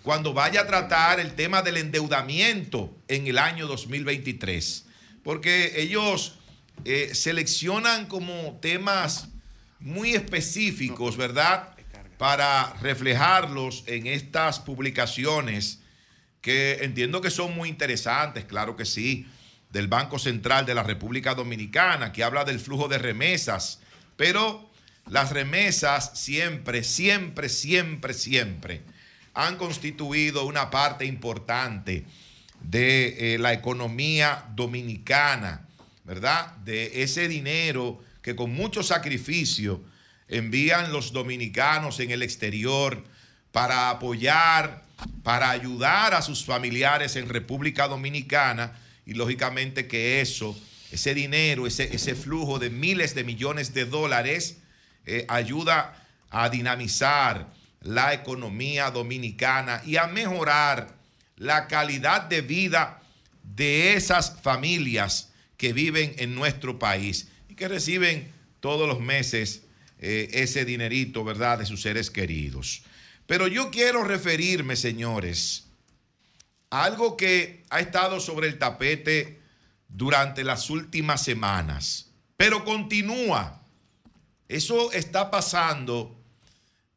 cuando 0.04 0.32
vaya 0.32 0.60
a 0.60 0.66
tratar 0.66 1.18
el 1.18 1.34
tema 1.34 1.62
del 1.62 1.76
endeudamiento 1.76 2.94
en 3.08 3.26
el 3.26 3.38
año 3.38 3.66
2023, 3.66 4.84
porque 5.24 5.80
ellos 5.80 6.38
eh, 6.84 7.14
seleccionan 7.14 8.06
como 8.06 8.58
temas 8.60 9.28
muy 9.80 10.14
específicos, 10.14 11.16
¿verdad? 11.16 11.74
Para 12.18 12.72
reflejarlos 12.80 13.84
en 13.86 14.06
estas 14.06 14.60
publicaciones 14.60 15.80
que 16.40 16.78
entiendo 16.82 17.20
que 17.20 17.30
son 17.30 17.54
muy 17.54 17.68
interesantes, 17.68 18.44
claro 18.44 18.76
que 18.76 18.84
sí, 18.84 19.26
del 19.70 19.88
Banco 19.88 20.18
Central 20.18 20.66
de 20.66 20.74
la 20.74 20.82
República 20.82 21.34
Dominicana, 21.34 22.12
que 22.12 22.24
habla 22.24 22.44
del 22.44 22.60
flujo 22.60 22.88
de 22.88 22.98
remesas, 22.98 23.80
pero 24.16 24.70
las 25.08 25.30
remesas 25.30 26.18
siempre, 26.18 26.84
siempre, 26.84 27.48
siempre, 27.48 28.12
siempre 28.12 28.82
han 29.34 29.56
constituido 29.56 30.44
una 30.44 30.70
parte 30.70 31.06
importante 31.06 32.04
de 32.60 33.34
eh, 33.34 33.38
la 33.38 33.52
economía 33.52 34.46
dominicana, 34.54 35.66
¿verdad? 36.04 36.56
De 36.58 37.02
ese 37.02 37.28
dinero 37.28 38.02
que 38.22 38.36
con 38.36 38.52
mucho 38.52 38.82
sacrificio 38.82 39.82
envían 40.28 40.92
los 40.92 41.12
dominicanos 41.12 42.00
en 42.00 42.10
el 42.10 42.22
exterior 42.22 43.04
para 43.50 43.90
apoyar, 43.90 44.84
para 45.22 45.50
ayudar 45.50 46.14
a 46.14 46.22
sus 46.22 46.44
familiares 46.44 47.16
en 47.16 47.28
República 47.28 47.88
Dominicana 47.88 48.72
y 49.04 49.14
lógicamente 49.14 49.86
que 49.86 50.20
eso, 50.20 50.58
ese 50.90 51.14
dinero, 51.14 51.66
ese, 51.66 52.14
flujo 52.14 52.58
de 52.58 52.70
miles 52.70 53.14
de 53.14 53.24
millones 53.24 53.74
de 53.74 53.84
dólares 53.84 54.58
eh, 55.04 55.26
ayuda 55.28 56.06
a 56.30 56.48
dinamizar 56.48 57.52
la 57.80 58.14
economía 58.14 58.90
dominicana 58.90 59.82
y 59.84 59.96
a 59.96 60.06
mejorar 60.06 60.94
la 61.36 61.66
calidad 61.66 62.22
de 62.22 62.40
vida 62.40 63.02
de 63.42 63.94
esas 63.94 64.40
familias 64.40 65.31
que 65.62 65.72
viven 65.72 66.16
en 66.18 66.34
nuestro 66.34 66.80
país 66.80 67.28
y 67.48 67.54
que 67.54 67.68
reciben 67.68 68.32
todos 68.58 68.88
los 68.88 68.98
meses 68.98 69.62
eh, 70.00 70.28
ese 70.32 70.64
dinerito, 70.64 71.22
¿verdad?, 71.22 71.60
de 71.60 71.66
sus 71.66 71.82
seres 71.82 72.10
queridos. 72.10 72.82
Pero 73.28 73.46
yo 73.46 73.70
quiero 73.70 74.02
referirme, 74.02 74.74
señores, 74.74 75.68
a 76.68 76.82
algo 76.82 77.16
que 77.16 77.62
ha 77.70 77.78
estado 77.78 78.18
sobre 78.18 78.48
el 78.48 78.58
tapete 78.58 79.38
durante 79.86 80.42
las 80.42 80.68
últimas 80.68 81.22
semanas, 81.22 82.10
pero 82.36 82.64
continúa. 82.64 83.62
Eso 84.48 84.90
está 84.90 85.30
pasando 85.30 86.20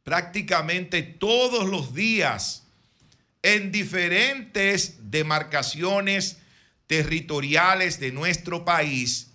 prácticamente 0.04 1.04
todos 1.04 1.70
los 1.70 1.94
días 1.94 2.64
en 3.44 3.72
diferentes 3.72 5.12
demarcaciones 5.12 6.40
territoriales 6.88 8.00
de 8.00 8.12
nuestro 8.12 8.66
país 8.66 9.32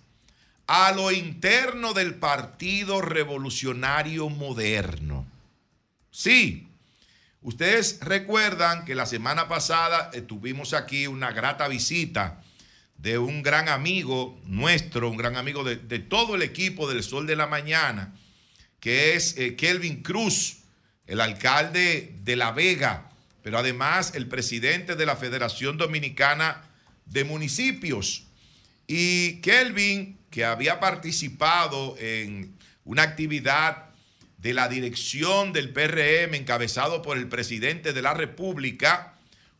a 0.67 0.91
lo 0.93 1.11
interno 1.11 1.93
del 1.93 2.15
Partido 2.15 3.01
Revolucionario 3.01 4.29
Moderno. 4.29 5.25
Sí, 6.11 6.67
ustedes 7.41 7.99
recuerdan 8.01 8.85
que 8.85 8.95
la 8.95 9.05
semana 9.05 9.47
pasada 9.47 10.11
eh, 10.13 10.21
tuvimos 10.21 10.73
aquí 10.73 11.07
una 11.07 11.31
grata 11.31 11.67
visita 11.67 12.41
de 12.95 13.17
un 13.17 13.41
gran 13.41 13.67
amigo 13.67 14.39
nuestro, 14.45 15.09
un 15.09 15.17
gran 15.17 15.35
amigo 15.35 15.63
de, 15.63 15.99
todo 15.99 16.35
el 16.35 16.43
equipo 16.43 16.87
del 16.87 17.03
Sol 17.03 17.25
de 17.25 17.35
la 17.35 17.47
Mañana, 17.47 18.13
que 18.79 19.15
es 19.15 19.37
eh, 19.37 19.55
Kelvin 19.55 20.03
Cruz, 20.03 20.59
el 21.07 21.19
alcalde 21.19 22.15
de 22.23 22.35
La 22.35 22.51
Vega, 22.51 23.09
pero 23.43 23.57
además 23.57 24.13
el 24.15 24.27
presidente 24.27 24.95
de 24.95 25.05
la 25.05 25.15
Federación 25.15 25.77
Dominicana 25.77 26.70
de 27.11 27.23
Municipios. 27.23 28.25
Y 28.87 29.41
Kelvin, 29.41 30.17
que 30.29 30.45
había 30.45 30.79
participado 30.79 31.95
en 31.99 32.57
una 32.83 33.03
actividad 33.03 33.89
de 34.37 34.53
la 34.53 34.67
dirección 34.67 35.53
del 35.53 35.71
PRM 35.71 36.33
encabezado 36.33 37.01
por 37.01 37.17
el 37.17 37.27
presidente 37.27 37.93
de 37.93 38.01
la 38.01 38.13
República, 38.13 39.13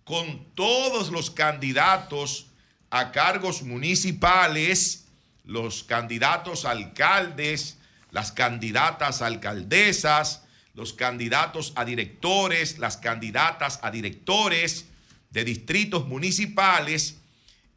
con 0.04 0.46
todos 0.56 1.12
los 1.12 1.30
candidatos 1.30 2.48
a 2.90 3.12
cargos 3.12 3.62
municipales, 3.62 5.06
los 5.46 5.84
candidatos 5.84 6.66
alcaldes, 6.66 7.78
las 8.10 8.32
candidatas 8.32 9.22
alcaldesas, 9.22 10.44
los 10.74 10.94
candidatos 10.94 11.74
a 11.76 11.86
directores, 11.86 12.80
las 12.80 12.98
candidatas 12.98 13.80
a 13.84 13.92
directores 13.92 14.86
de 15.30 15.46
distritos 15.46 16.08
municipales 16.08 17.21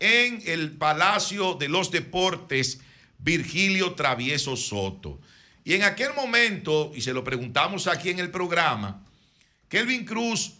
en 0.04 0.42
el 0.44 0.72
Palacio 0.72 1.54
de 1.54 1.68
los 1.68 1.90
Deportes 1.90 2.80
Virgilio 3.18 3.94
Travieso 3.94 4.54
Soto. 4.54 5.18
Y 5.64 5.72
en 5.72 5.82
aquel 5.82 6.12
momento, 6.12 6.92
y 6.94 7.00
se 7.00 7.14
lo 7.14 7.24
preguntamos 7.24 7.86
aquí 7.86 8.10
en 8.10 8.18
el 8.18 8.30
programa, 8.30 9.02
Kelvin 9.68 10.04
Cruz 10.04 10.52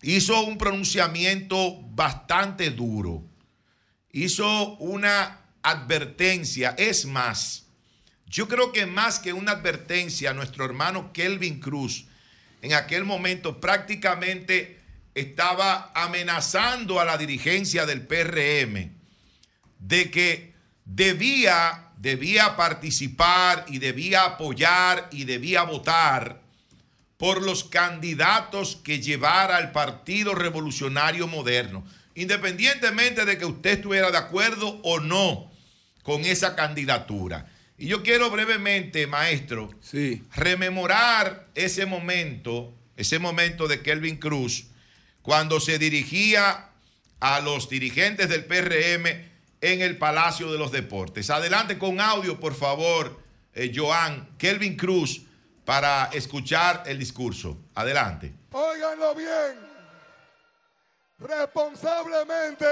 hizo 0.00 0.42
un 0.42 0.58
pronunciamiento 0.58 1.80
bastante 1.90 2.70
duro, 2.70 3.24
hizo 4.12 4.76
una 4.76 5.40
advertencia, 5.62 6.76
es 6.78 7.04
más, 7.04 7.66
yo 8.26 8.46
creo 8.46 8.70
que 8.70 8.86
más 8.86 9.18
que 9.18 9.32
una 9.32 9.52
advertencia, 9.52 10.32
nuestro 10.32 10.64
hermano 10.64 11.12
Kelvin 11.12 11.58
Cruz 11.58 12.06
en 12.62 12.74
aquel 12.74 13.04
momento 13.04 13.60
prácticamente 13.60 14.81
estaba 15.14 15.92
amenazando 15.94 17.00
a 17.00 17.04
la 17.04 17.18
dirigencia 17.18 17.86
del 17.86 18.06
PRM 18.06 18.92
de 19.78 20.10
que 20.10 20.52
debía, 20.84 21.90
debía 21.98 22.56
participar 22.56 23.64
y 23.68 23.78
debía 23.78 24.24
apoyar 24.24 25.08
y 25.12 25.24
debía 25.24 25.62
votar 25.64 26.40
por 27.16 27.42
los 27.42 27.64
candidatos 27.64 28.76
que 28.76 29.00
llevara 29.00 29.56
al 29.56 29.70
Partido 29.70 30.34
Revolucionario 30.34 31.28
Moderno, 31.28 31.84
independientemente 32.14 33.24
de 33.24 33.38
que 33.38 33.44
usted 33.44 33.74
estuviera 33.74 34.10
de 34.10 34.18
acuerdo 34.18 34.80
o 34.82 34.98
no 34.98 35.50
con 36.02 36.24
esa 36.24 36.56
candidatura. 36.56 37.46
Y 37.78 37.86
yo 37.86 38.02
quiero 38.02 38.30
brevemente, 38.30 39.06
maestro, 39.06 39.70
rememorar 40.34 41.48
ese 41.54 41.86
momento, 41.86 42.74
ese 42.96 43.18
momento 43.18 43.68
de 43.68 43.82
Kelvin 43.82 44.16
Cruz, 44.16 44.66
cuando 45.22 45.60
se 45.60 45.78
dirigía 45.78 46.68
a 47.20 47.40
los 47.40 47.68
dirigentes 47.68 48.28
del 48.28 48.44
PRM 48.44 49.06
en 49.60 49.80
el 49.80 49.96
Palacio 49.96 50.50
de 50.50 50.58
los 50.58 50.72
Deportes. 50.72 51.30
Adelante 51.30 51.78
con 51.78 52.00
audio, 52.00 52.38
por 52.38 52.54
favor, 52.54 53.20
eh, 53.54 53.72
Joan, 53.74 54.36
Kelvin 54.36 54.76
Cruz, 54.76 55.22
para 55.64 56.10
escuchar 56.12 56.82
el 56.86 56.98
discurso. 56.98 57.56
Adelante. 57.74 58.32
Óiganlo 58.50 59.14
bien. 59.14 59.72
Responsablemente, 61.20 62.66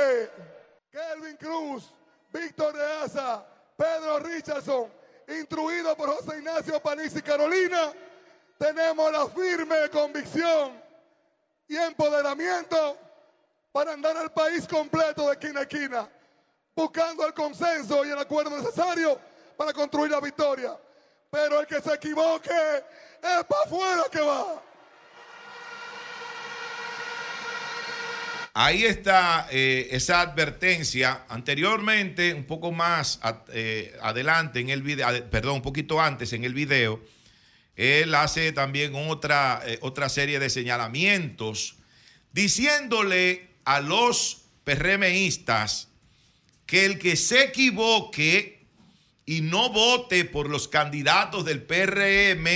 Kelvin 0.91 1.37
Cruz, 1.37 1.93
Víctor 2.33 2.75
de 2.75 2.85
Asa, 3.05 3.47
Pedro 3.77 4.19
Richardson, 4.19 4.89
instruido 5.29 5.97
por 5.97 6.09
José 6.17 6.39
Ignacio 6.39 6.81
Paniz 6.83 7.15
y 7.17 7.23
Carolina, 7.23 7.93
tenemos 8.59 9.13
la 9.13 9.29
firme 9.29 9.89
convicción 9.93 10.80
y 11.71 11.77
empoderamiento 11.77 12.99
para 13.71 13.93
andar 13.93 14.16
el 14.16 14.31
país 14.31 14.66
completo 14.66 15.29
de 15.29 15.35
esquina 15.35 15.61
a 15.61 15.62
esquina, 15.62 16.09
buscando 16.75 17.25
el 17.25 17.33
consenso 17.33 18.05
y 18.05 18.11
el 18.11 18.18
acuerdo 18.18 18.59
necesario 18.59 19.16
para 19.57 19.73
construir 19.73 20.11
la 20.11 20.21
victoria. 20.21 20.77
Pero 21.31 21.61
el 21.61 21.66
que 21.68 21.81
se 21.81 21.95
equivoque 21.95 22.51
es 23.23 23.45
para 23.45 23.62
afuera 23.64 24.03
que 24.11 24.21
va. 24.21 24.61
Ahí 28.53 28.85
está 28.85 29.47
eh, 29.53 29.87
esa 29.93 30.23
advertencia. 30.23 31.25
Anteriormente, 31.29 32.35
un 32.35 32.47
poco 32.47 32.73
más 32.73 33.21
eh, 33.53 33.97
adelante 34.03 34.59
en 34.59 34.71
el 34.71 34.83
video, 34.83 35.07
perdón, 35.31 35.55
un 35.55 35.62
poquito 35.62 36.01
antes 36.01 36.33
en 36.33 36.43
el 36.43 36.53
video, 36.53 37.01
él 37.81 38.14
hace 38.14 38.53
también 38.53 38.95
otra, 38.95 39.62
eh, 39.64 39.78
otra 39.81 40.11
serie 40.11 40.39
de 40.39 40.51
señalamientos 40.51 41.76
diciéndole 42.31 43.49
a 43.64 43.81
los 43.81 44.43
PRMistas 44.64 45.89
que 46.66 46.85
el 46.85 46.99
que 46.99 47.16
se 47.16 47.45
equivoque 47.45 48.66
y 49.24 49.41
no 49.41 49.70
vote 49.70 50.26
por 50.26 50.51
los 50.51 50.68
candidatos 50.68 51.47
del 51.47 51.62
PRM 51.62 52.47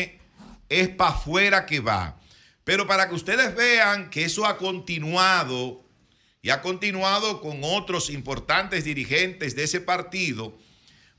es 0.68 0.89
para 0.91 1.12
afuera 1.12 1.64
que 1.64 1.81
va. 1.81 2.20
Pero 2.64 2.87
para 2.87 3.09
que 3.09 3.14
ustedes 3.14 3.55
vean 3.55 4.11
que 4.11 4.25
eso 4.25 4.45
ha 4.45 4.59
continuado 4.59 5.83
y 6.43 6.51
ha 6.51 6.61
continuado 6.61 7.41
con 7.41 7.61
otros 7.62 8.11
importantes 8.11 8.85
dirigentes 8.85 9.57
de 9.57 9.64
ese 9.64 9.81
partido, 9.81 10.55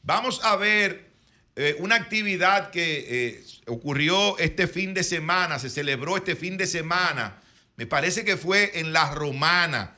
vamos 0.04 0.44
a 0.44 0.56
ver 0.58 1.15
eh, 1.58 1.78
una 1.80 1.96
actividad 1.96 2.70
que 2.70 3.06
eh, 3.08 3.46
ocurrió 3.68 4.38
este 4.40 4.68
fin 4.68 4.94
de 4.94 5.04
semana, 5.04 5.58
se 5.58 5.70
celebró 5.70 6.18
este 6.18 6.36
fin 6.36 6.58
de 6.58 6.68
semana, 6.68 7.40
me 7.78 7.86
parece 7.86 8.26
que 8.26 8.36
fue 8.36 8.78
en 8.80 8.92
La 8.92 9.14
Romana, 9.14 9.96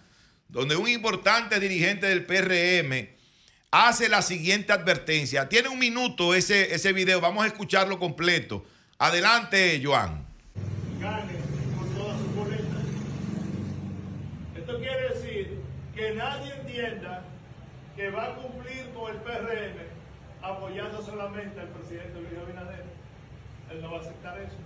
donde 0.49 0.75
un 0.75 0.87
importante 0.87 1.59
dirigente 1.59 2.05
del 2.05 2.25
PRM 2.25 3.09
hace 3.71 4.07
la 4.07 4.21
siguiente 4.21 4.71
advertencia. 4.71 5.49
Tiene 5.49 5.69
un 5.69 5.79
minuto 5.79 6.35
ese, 6.35 6.75
ese 6.75 6.93
video, 6.93 7.21
vamos 7.21 7.43
a 7.43 7.47
escucharlo 7.47 7.97
completo. 7.97 8.63
Adelante, 8.99 9.81
Joan. 9.83 10.27
Esto 14.55 14.77
quiere 14.77 15.09
decir 15.09 15.59
que 15.95 16.13
nadie 16.13 16.53
entienda 16.53 17.23
que 17.95 18.09
va 18.11 18.25
a 18.25 18.35
cumplir 18.35 18.85
con 18.93 19.11
el 19.11 19.21
PRM 19.21 19.86
apoyando 20.49 21.01
solamente 21.01 21.59
al 21.59 21.67
presidente 21.69 22.19
Luis 22.19 22.39
Abinader. 22.39 22.85
Él 23.71 23.81
no 23.81 23.91
va 23.91 23.97
a 23.97 24.01
aceptar 24.01 24.39
eso. 24.39 24.57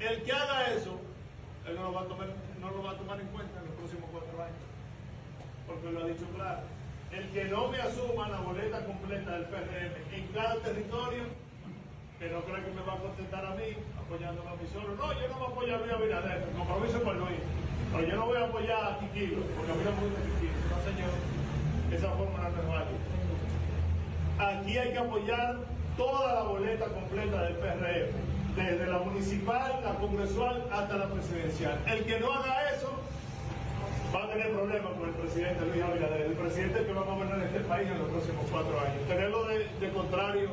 El 0.00 0.22
que 0.22 0.32
haga 0.32 0.74
eso, 0.74 0.98
él 1.66 1.76
no 1.76 1.84
lo 1.84 1.92
va 1.92 2.02
a 2.02 2.04
tomar, 2.04 2.28
no 2.60 2.70
lo 2.70 2.82
va 2.82 2.90
a 2.90 2.98
tomar 2.98 3.20
en 3.20 3.28
cuenta 3.28 3.60
en 3.60 3.66
los 3.66 3.74
próximos 3.76 4.10
cuatro 4.10 4.42
años. 4.42 4.64
Porque 5.66 5.90
lo 5.92 6.02
ha 6.02 6.06
dicho 6.06 6.26
claro. 6.34 6.60
El 7.12 7.28
que 7.30 7.44
no 7.44 7.68
me 7.68 7.80
asuma 7.80 8.28
la 8.28 8.40
boleta 8.40 8.84
completa 8.84 9.38
del 9.38 9.46
PRM 9.46 9.94
en 10.12 10.26
cada 10.34 10.56
territorio, 10.56 11.22
que 12.18 12.28
no 12.28 12.40
cree 12.42 12.64
que 12.64 12.70
me 12.74 12.82
va 12.82 12.94
a 12.94 12.98
contentar 12.98 13.46
a 13.46 13.54
mí 13.54 13.78
apoyándome 13.94 14.50
a 14.50 14.54
mí 14.54 14.66
solo. 14.72 14.94
No, 14.96 15.12
yo 15.12 15.28
no 15.28 15.38
me 15.38 15.46
apoyo 15.46 15.74
a 15.74 15.78
Luis 15.78 15.92
Abinader, 15.92 16.42
el 16.42 16.56
compromiso 16.58 17.02
con 17.02 17.18
Luis. 17.20 17.38
Pero 17.92 18.08
yo 18.08 18.16
no 18.16 18.26
voy 18.26 18.38
a 18.38 18.44
apoyar 18.46 18.84
a 18.84 18.98
Kikilo, 18.98 19.46
porque 19.54 19.70
a 19.70 19.74
mí 19.76 19.82
no 19.84 19.92
me 19.92 20.02
gusta 20.02 20.20
Kikilo. 20.26 20.58
No, 20.66 20.76
señor, 20.82 21.14
esa 21.94 22.10
forma 22.18 22.48
no 22.50 22.60
es 22.60 22.68
válida. 22.68 23.13
Aquí 24.38 24.76
hay 24.76 24.92
que 24.92 24.98
apoyar 24.98 25.56
toda 25.96 26.34
la 26.34 26.42
boleta 26.42 26.86
completa 26.86 27.42
del 27.42 27.54
PRM, 27.54 28.56
desde 28.56 28.86
la 28.86 28.98
municipal, 28.98 29.80
la 29.84 29.94
congresual 29.94 30.64
hasta 30.72 30.96
la 30.96 31.06
presidencial. 31.06 31.78
El 31.86 32.04
que 32.04 32.18
no 32.18 32.32
haga 32.32 32.70
eso 32.70 32.90
va 34.14 34.24
a 34.24 34.30
tener 34.30 34.50
problemas 34.50 34.92
con 34.92 35.08
el 35.08 35.14
presidente 35.14 35.66
Luis 35.66 35.82
Abinader, 35.82 36.22
el 36.22 36.32
presidente 36.32 36.84
que 36.84 36.92
va 36.92 37.02
a 37.02 37.04
gobernar 37.04 37.40
este 37.40 37.60
país 37.60 37.88
en 37.88 37.98
los 37.98 38.08
próximos 38.08 38.44
cuatro 38.50 38.78
años. 38.80 39.06
Tenerlo 39.08 39.44
de, 39.44 39.90
contrario 39.92 40.48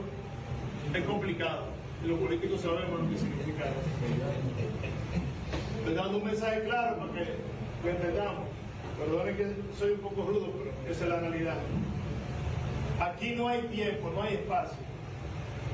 es 0.94 1.04
complicado. 1.04 1.64
Y 2.04 2.08
los 2.08 2.20
políticos 2.20 2.62
sabemos 2.62 3.00
lo 3.02 3.10
que 3.10 3.18
significa 3.18 3.66
eso. 3.66 3.82
Estoy 5.80 5.94
dando 5.96 6.18
un 6.18 6.26
mensaje 6.26 6.64
claro 6.64 6.98
para 6.98 7.14
que 7.14 7.90
entendamos. 7.90 8.46
Perdonen 8.98 9.38
que 9.38 9.56
soy 9.78 9.92
un 9.92 10.00
poco 10.00 10.24
rudo, 10.24 10.54
pero 10.58 10.72
esa 10.92 11.04
es 11.04 11.10
la 11.10 11.20
realidad. 11.20 11.58
Aquí 13.02 13.34
no 13.36 13.48
hay 13.48 13.62
tiempo, 13.64 14.12
no 14.16 14.22
hay 14.22 14.36
espacio 14.36 14.78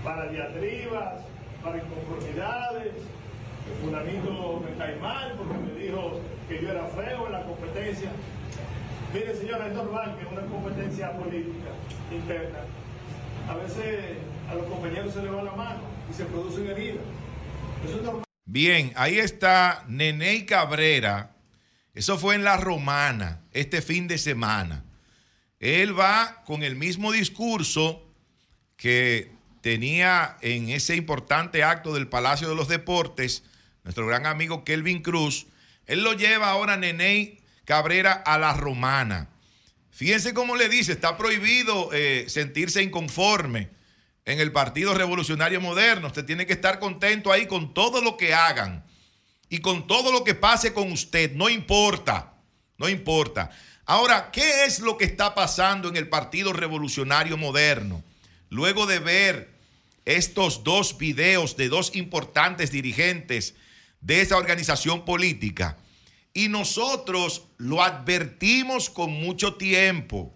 para 0.01 0.29
diatribas, 0.29 1.25
para 1.61 1.77
inconformidades. 1.77 2.93
El 3.67 3.83
fulanito 3.83 4.63
me 4.65 4.77
cae 4.77 4.95
mal 4.95 5.33
porque 5.37 5.57
me 5.57 5.77
dijo 5.77 6.21
que 6.47 6.61
yo 6.61 6.71
era 6.71 6.85
feo 6.87 7.25
en 7.25 7.31
la 7.33 7.43
competencia. 7.43 8.09
Mire, 9.13 9.35
señora, 9.35 9.67
es 9.67 9.73
normal 9.73 10.17
que 10.17 10.25
una 10.33 10.45
competencia 10.47 11.11
política 11.11 11.71
interna, 12.11 12.59
a 13.49 13.55
veces 13.55 14.17
a 14.49 14.55
los 14.55 14.65
compañeros 14.67 15.13
se 15.13 15.21
le 15.21 15.29
va 15.29 15.43
la 15.43 15.51
mano 15.51 15.81
y 16.09 16.13
se 16.13 16.23
producen 16.23 16.67
heridas. 16.67 17.03
Bien, 18.45 18.93
ahí 18.95 19.19
está 19.19 19.83
Neney 19.89 20.45
Cabrera. 20.45 21.31
Eso 21.93 22.17
fue 22.17 22.35
en 22.35 22.45
La 22.45 22.55
Romana, 22.55 23.41
este 23.51 23.81
fin 23.81 24.07
de 24.07 24.17
semana. 24.17 24.86
Él 25.59 25.97
va 25.97 26.43
con 26.45 26.63
el 26.63 26.75
mismo 26.75 27.11
discurso 27.11 28.03
que 28.75 29.31
tenía 29.61 30.37
en 30.41 30.69
ese 30.69 30.95
importante 30.95 31.63
acto 31.63 31.93
del 31.93 32.07
Palacio 32.07 32.47
de 32.47 32.55
los 32.55 32.67
Deportes, 32.67 33.43
nuestro 33.83 34.05
gran 34.05 34.25
amigo 34.25 34.63
Kelvin 34.63 35.01
Cruz. 35.01 35.47
Él 35.87 36.03
lo 36.03 36.13
lleva 36.13 36.49
ahora 36.49 36.77
Neney 36.77 37.39
Cabrera 37.65 38.13
a 38.13 38.37
La 38.37 38.53
Romana. 38.53 39.29
Fíjense 39.91 40.33
cómo 40.33 40.55
le 40.55 40.69
dice, 40.69 40.91
está 40.91 41.17
prohibido 41.17 41.89
eh, 41.91 42.25
sentirse 42.27 42.83
inconforme 42.83 43.69
en 44.25 44.39
el 44.39 44.51
Partido 44.51 44.93
Revolucionario 44.93 45.59
Moderno. 45.59 46.07
Usted 46.07 46.23
tiene 46.23 46.45
que 46.45 46.53
estar 46.53 46.79
contento 46.79 47.31
ahí 47.31 47.47
con 47.47 47.73
todo 47.73 48.01
lo 48.01 48.15
que 48.15 48.33
hagan 48.33 48.85
y 49.49 49.59
con 49.59 49.87
todo 49.87 50.11
lo 50.11 50.23
que 50.23 50.35
pase 50.35 50.73
con 50.73 50.91
usted. 50.91 51.31
No 51.33 51.49
importa, 51.49 52.33
no 52.77 52.87
importa. 52.87 53.49
Ahora, 53.89 54.31
¿qué 54.31 54.65
es 54.65 54.81
lo 54.81 54.97
que 54.97 55.05
está 55.05 55.33
pasando 55.33 55.87
en 55.87 55.95
el 55.95 56.09
Partido 56.09 56.51
Revolucionario 56.51 57.37
Moderno? 57.37 58.03
Luego 58.49 58.85
de 58.85 58.99
ver 58.99 59.49
estos 60.03 60.65
dos 60.65 60.97
videos 60.97 61.55
de 61.55 61.69
dos 61.69 61.95
importantes 61.95 62.69
dirigentes 62.69 63.55
de 64.01 64.19
esa 64.19 64.35
organización 64.35 65.05
política, 65.05 65.77
y 66.33 66.49
nosotros 66.49 67.47
lo 67.57 67.81
advertimos 67.81 68.89
con 68.89 69.09
mucho 69.09 69.55
tiempo, 69.55 70.35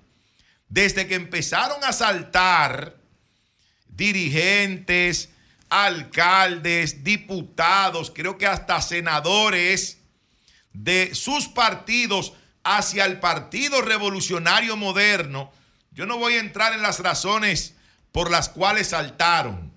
desde 0.70 1.06
que 1.06 1.16
empezaron 1.16 1.84
a 1.84 1.92
saltar 1.92 2.96
dirigentes, 3.90 5.30
alcaldes, 5.68 7.04
diputados, 7.04 8.14
creo 8.16 8.38
que 8.38 8.48
hasta 8.48 8.82
senadores 8.82 9.98
de 10.72 11.14
sus 11.14 11.50
partidos 11.50 12.32
hacia 12.64 13.06
el 13.06 13.20
Partido 13.20 13.82
Revolucionario 13.82 14.78
Moderno. 14.78 15.52
Yo 15.92 16.06
no 16.06 16.18
voy 16.18 16.34
a 16.34 16.40
entrar 16.40 16.74
en 16.74 16.82
las 16.82 17.00
razones 17.00 17.76
por 18.12 18.32
las 18.32 18.50
cuales 18.50 18.88
saltaron. 18.90 19.72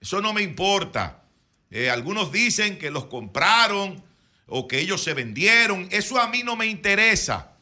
Eso 0.00 0.20
no 0.20 0.32
me 0.32 0.42
importa. 0.42 1.22
Eh, 1.70 1.90
algunos 1.90 2.32
dicen 2.32 2.78
que 2.78 2.90
los 2.90 3.06
compraron 3.06 4.02
o 4.46 4.66
que 4.66 4.80
ellos 4.80 5.02
se 5.02 5.14
vendieron. 5.14 5.88
Eso 5.90 6.18
a 6.18 6.28
mí 6.28 6.42
no 6.42 6.56
me 6.56 6.66
interesa. 6.66 7.52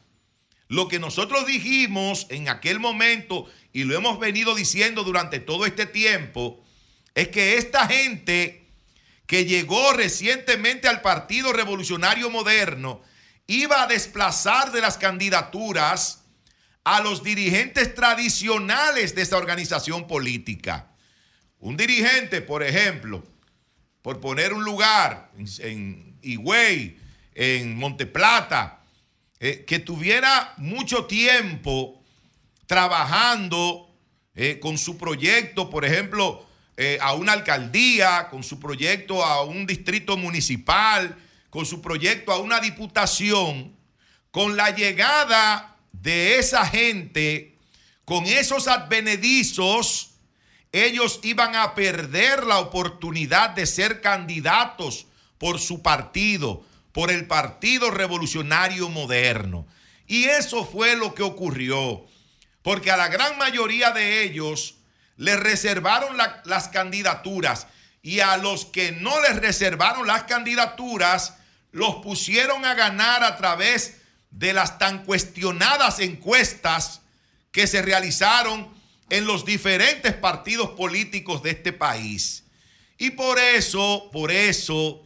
Lo 0.67 0.87
que 0.87 0.99
nosotros 0.99 1.45
dijimos 1.45 2.27
en 2.29 2.49
aquel 2.49 2.79
momento 2.79 3.47
y 3.73 3.83
lo 3.83 3.95
hemos 3.95 4.19
venido 4.19 4.55
diciendo 4.55 5.03
durante 5.03 5.39
todo 5.39 5.65
este 5.65 5.85
tiempo 5.85 6.63
es 7.15 7.27
que 7.29 7.57
esta 7.57 7.87
gente 7.87 8.67
que 9.25 9.45
llegó 9.45 9.93
recientemente 9.93 10.87
al 10.87 11.01
Partido 11.01 11.53
Revolucionario 11.53 12.29
Moderno 12.29 13.01
iba 13.49 13.81
a 13.81 13.87
desplazar 13.87 14.71
de 14.71 14.79
las 14.79 14.97
candidaturas 14.97 16.23
a 16.83 17.01
los 17.01 17.23
dirigentes 17.23 17.95
tradicionales 17.95 19.15
de 19.15 19.23
esa 19.23 19.37
organización 19.37 20.05
política. 20.07 20.91
Un 21.57 21.75
dirigente, 21.75 22.41
por 22.41 22.61
ejemplo, 22.61 23.23
por 24.03 24.19
poner 24.19 24.53
un 24.53 24.63
lugar 24.63 25.31
en, 25.57 26.15
Higüey, 26.21 26.99
en 27.33 27.75
Monteplata, 27.75 28.83
eh, 29.39 29.65
que 29.65 29.79
tuviera 29.79 30.53
mucho 30.57 31.05
tiempo 31.05 32.03
trabajando 32.67 33.89
eh, 34.35 34.59
con 34.59 34.77
su 34.77 34.95
proyecto, 34.95 35.71
por 35.71 35.85
ejemplo, 35.85 36.45
eh, 36.77 36.99
a 37.01 37.13
una 37.13 37.33
alcaldía, 37.33 38.27
con 38.29 38.43
su 38.43 38.59
proyecto 38.59 39.25
a 39.25 39.43
un 39.43 39.65
distrito 39.65 40.17
municipal, 40.17 41.17
con 41.49 41.65
su 41.65 41.81
proyecto 41.81 42.31
a 42.31 42.39
una 42.39 42.59
diputación, 42.59 43.75
con 44.31 44.55
la 44.55 44.69
llegada 44.71 45.75
de 45.91 46.37
esa 46.37 46.65
gente, 46.65 47.57
con 48.05 48.25
esos 48.25 48.67
advenedizos, 48.67 50.11
ellos 50.71 51.19
iban 51.23 51.55
a 51.55 51.73
perder 51.73 52.43
la 52.45 52.59
oportunidad 52.59 53.49
de 53.51 53.65
ser 53.65 54.01
candidatos 54.01 55.07
por 55.37 55.59
su 55.59 55.81
partido, 55.81 56.63
por 56.91 57.11
el 57.11 57.25
Partido 57.27 57.89
Revolucionario 57.91 58.89
Moderno. 58.89 59.65
Y 60.05 60.25
eso 60.25 60.65
fue 60.65 60.95
lo 60.95 61.13
que 61.13 61.23
ocurrió, 61.23 62.05
porque 62.61 62.91
a 62.91 62.97
la 62.97 63.07
gran 63.07 63.37
mayoría 63.37 63.91
de 63.91 64.23
ellos 64.23 64.75
les 65.17 65.39
reservaron 65.39 66.17
la- 66.17 66.41
las 66.45 66.67
candidaturas 66.67 67.67
y 68.01 68.19
a 68.19 68.37
los 68.37 68.65
que 68.65 68.91
no 68.91 69.19
les 69.21 69.35
reservaron 69.37 70.07
las 70.07 70.23
candidaturas 70.23 71.35
los 71.71 71.95
pusieron 71.95 72.65
a 72.65 72.73
ganar 72.73 73.23
a 73.23 73.37
través 73.37 73.97
de 74.31 74.53
las 74.53 74.77
tan 74.77 75.05
cuestionadas 75.05 75.99
encuestas 75.99 77.01
que 77.51 77.67
se 77.67 77.81
realizaron 77.81 78.67
en 79.09 79.25
los 79.25 79.45
diferentes 79.45 80.13
partidos 80.13 80.71
políticos 80.71 81.41
de 81.41 81.51
este 81.51 81.73
país. 81.73 82.43
Y 82.97 83.11
por 83.11 83.39
eso, 83.39 84.09
por 84.11 84.31
eso, 84.31 85.05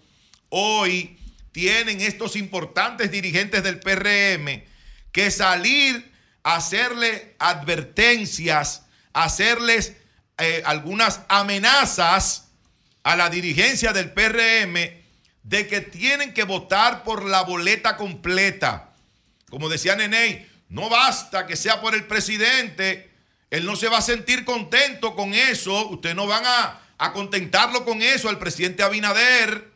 hoy 0.50 1.18
tienen 1.52 2.02
estos 2.02 2.36
importantes 2.36 3.12
dirigentes 3.12 3.64
del 3.64 3.80
PRM 3.80 4.64
que 5.12 5.32
salir 5.32 6.12
a 6.44 6.56
hacerle 6.56 7.36
advertencias, 7.40 8.84
hacerles 9.14 9.94
eh, 10.38 10.64
algunas 10.66 11.22
amenazas 11.30 12.50
a 13.04 13.16
la 13.16 13.30
dirigencia 13.30 13.94
del 13.94 14.12
PRM 14.12 15.03
de 15.44 15.68
que 15.68 15.82
tienen 15.82 16.34
que 16.34 16.44
votar 16.44 17.04
por 17.04 17.26
la 17.26 17.42
boleta 17.44 17.98
completa. 17.98 18.90
Como 19.50 19.70
decía 19.70 19.96
Neney, 19.96 20.48
no 20.70 20.90
basta 20.90 21.46
que 21.46 21.56
sea 21.56 21.82
por 21.82 21.94
el 21.96 22.06
presidente, 22.08 23.12
él 23.52 23.66
no 23.66 23.76
se 23.76 23.88
va 23.90 23.98
a 24.00 24.02
sentir 24.02 24.46
contento 24.46 25.16
con 25.16 25.34
eso, 25.34 25.88
ustedes 25.90 26.16
no 26.16 26.26
van 26.26 26.44
a, 26.46 26.82
a 26.98 27.14
contentarlo 27.14 27.86
con 27.86 28.02
eso, 28.02 28.30
al 28.30 28.40
presidente 28.40 28.82
Abinader. 28.84 29.72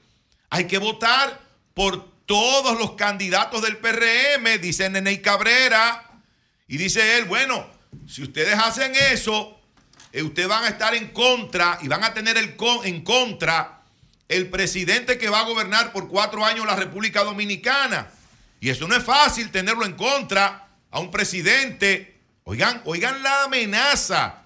Hay 0.49 0.65
que 0.65 0.77
votar 0.79 1.41
por 1.73 2.09
todos 2.25 2.79
los 2.79 2.93
candidatos 2.93 3.61
del 3.61 3.77
PRM, 3.77 4.59
dice 4.61 4.89
Neney 4.89 5.21
Cabrera. 5.21 6.03
Y 6.67 6.77
dice 6.77 7.17
él, 7.17 7.25
bueno, 7.25 7.69
si 8.07 8.23
ustedes 8.23 8.55
hacen 8.57 8.93
eso, 8.95 9.59
eh, 10.11 10.23
ustedes 10.23 10.47
van 10.47 10.63
a 10.63 10.69
estar 10.69 10.95
en 10.95 11.09
contra 11.09 11.77
y 11.81 11.87
van 11.87 12.03
a 12.03 12.13
tener 12.13 12.35
el 12.37 12.55
con- 12.55 12.85
en 12.85 13.03
contra 13.03 13.76
el 14.29 14.49
presidente 14.49 15.17
que 15.17 15.29
va 15.29 15.39
a 15.39 15.45
gobernar 15.45 15.91
por 15.91 16.07
cuatro 16.07 16.45
años 16.45 16.65
la 16.65 16.75
República 16.75 17.23
Dominicana. 17.23 18.09
Y 18.59 18.69
eso 18.69 18.87
no 18.87 18.95
es 18.95 19.03
fácil 19.03 19.51
tenerlo 19.51 19.85
en 19.85 19.93
contra 19.93 20.67
a 20.91 20.99
un 20.99 21.11
presidente. 21.11 22.17
Oigan, 22.43 22.81
oigan 22.85 23.21
la 23.23 23.43
amenaza 23.43 24.43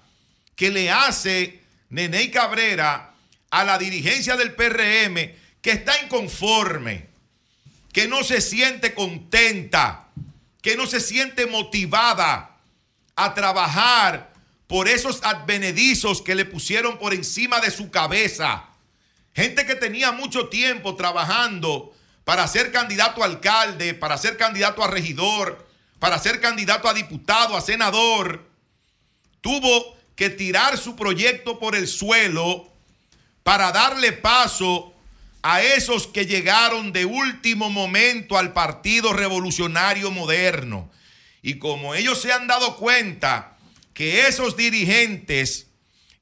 que 0.54 0.70
le 0.70 0.90
hace 0.90 1.60
Neney 1.90 2.30
Cabrera 2.30 3.12
a 3.50 3.64
la 3.64 3.78
dirigencia 3.78 4.36
del 4.36 4.54
PRM 4.54 5.14
que 5.60 5.70
está 5.70 6.02
inconforme, 6.02 7.08
que 7.92 8.08
no 8.08 8.24
se 8.24 8.40
siente 8.40 8.94
contenta, 8.94 10.08
que 10.60 10.76
no 10.76 10.86
se 10.86 11.00
siente 11.00 11.46
motivada 11.46 12.56
a 13.14 13.34
trabajar 13.34 14.32
por 14.66 14.88
esos 14.88 15.22
advenedizos 15.22 16.22
que 16.22 16.34
le 16.34 16.44
pusieron 16.44 16.98
por 16.98 17.14
encima 17.14 17.60
de 17.60 17.70
su 17.70 17.90
cabeza. 17.90 18.71
Gente 19.34 19.64
que 19.64 19.74
tenía 19.74 20.12
mucho 20.12 20.48
tiempo 20.48 20.94
trabajando 20.94 21.94
para 22.24 22.46
ser 22.46 22.70
candidato 22.70 23.22
a 23.22 23.26
alcalde, 23.26 23.94
para 23.94 24.18
ser 24.18 24.36
candidato 24.36 24.82
a 24.84 24.88
regidor, 24.88 25.66
para 25.98 26.18
ser 26.18 26.40
candidato 26.40 26.88
a 26.88 26.94
diputado, 26.94 27.56
a 27.56 27.60
senador, 27.60 28.48
tuvo 29.40 29.96
que 30.14 30.30
tirar 30.30 30.76
su 30.76 30.96
proyecto 30.96 31.58
por 31.58 31.74
el 31.74 31.88
suelo 31.88 32.70
para 33.42 33.72
darle 33.72 34.12
paso 34.12 34.92
a 35.42 35.62
esos 35.62 36.06
que 36.06 36.26
llegaron 36.26 36.92
de 36.92 37.04
último 37.04 37.70
momento 37.70 38.38
al 38.38 38.52
Partido 38.52 39.12
Revolucionario 39.12 40.10
Moderno. 40.10 40.90
Y 41.42 41.58
como 41.58 41.94
ellos 41.94 42.20
se 42.20 42.32
han 42.32 42.46
dado 42.46 42.76
cuenta 42.76 43.56
que 43.94 44.28
esos 44.28 44.56
dirigentes 44.56 45.66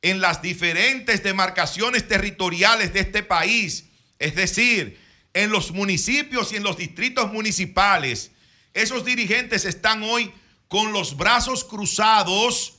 en 0.03 0.21
las 0.21 0.43
diferentes 0.43 1.23
demarcaciones 1.23 2.09
territoriales 2.09 2.93
de 2.93 3.01
este 3.01 3.23
país, 3.23 3.87
es 4.19 4.35
decir, 4.35 4.99
en 5.35 5.51
los 5.51 5.73
municipios 5.73 6.53
y 6.53 6.57
en 6.57 6.63
los 6.63 6.77
distritos 6.77 7.33
municipales, 7.33 8.33
esos 8.73 9.05
dirigentes 9.05 9.65
están 9.65 10.03
hoy 10.03 10.33
con 10.69 10.93
los 10.93 11.17
brazos 11.17 11.65
cruzados 11.65 12.79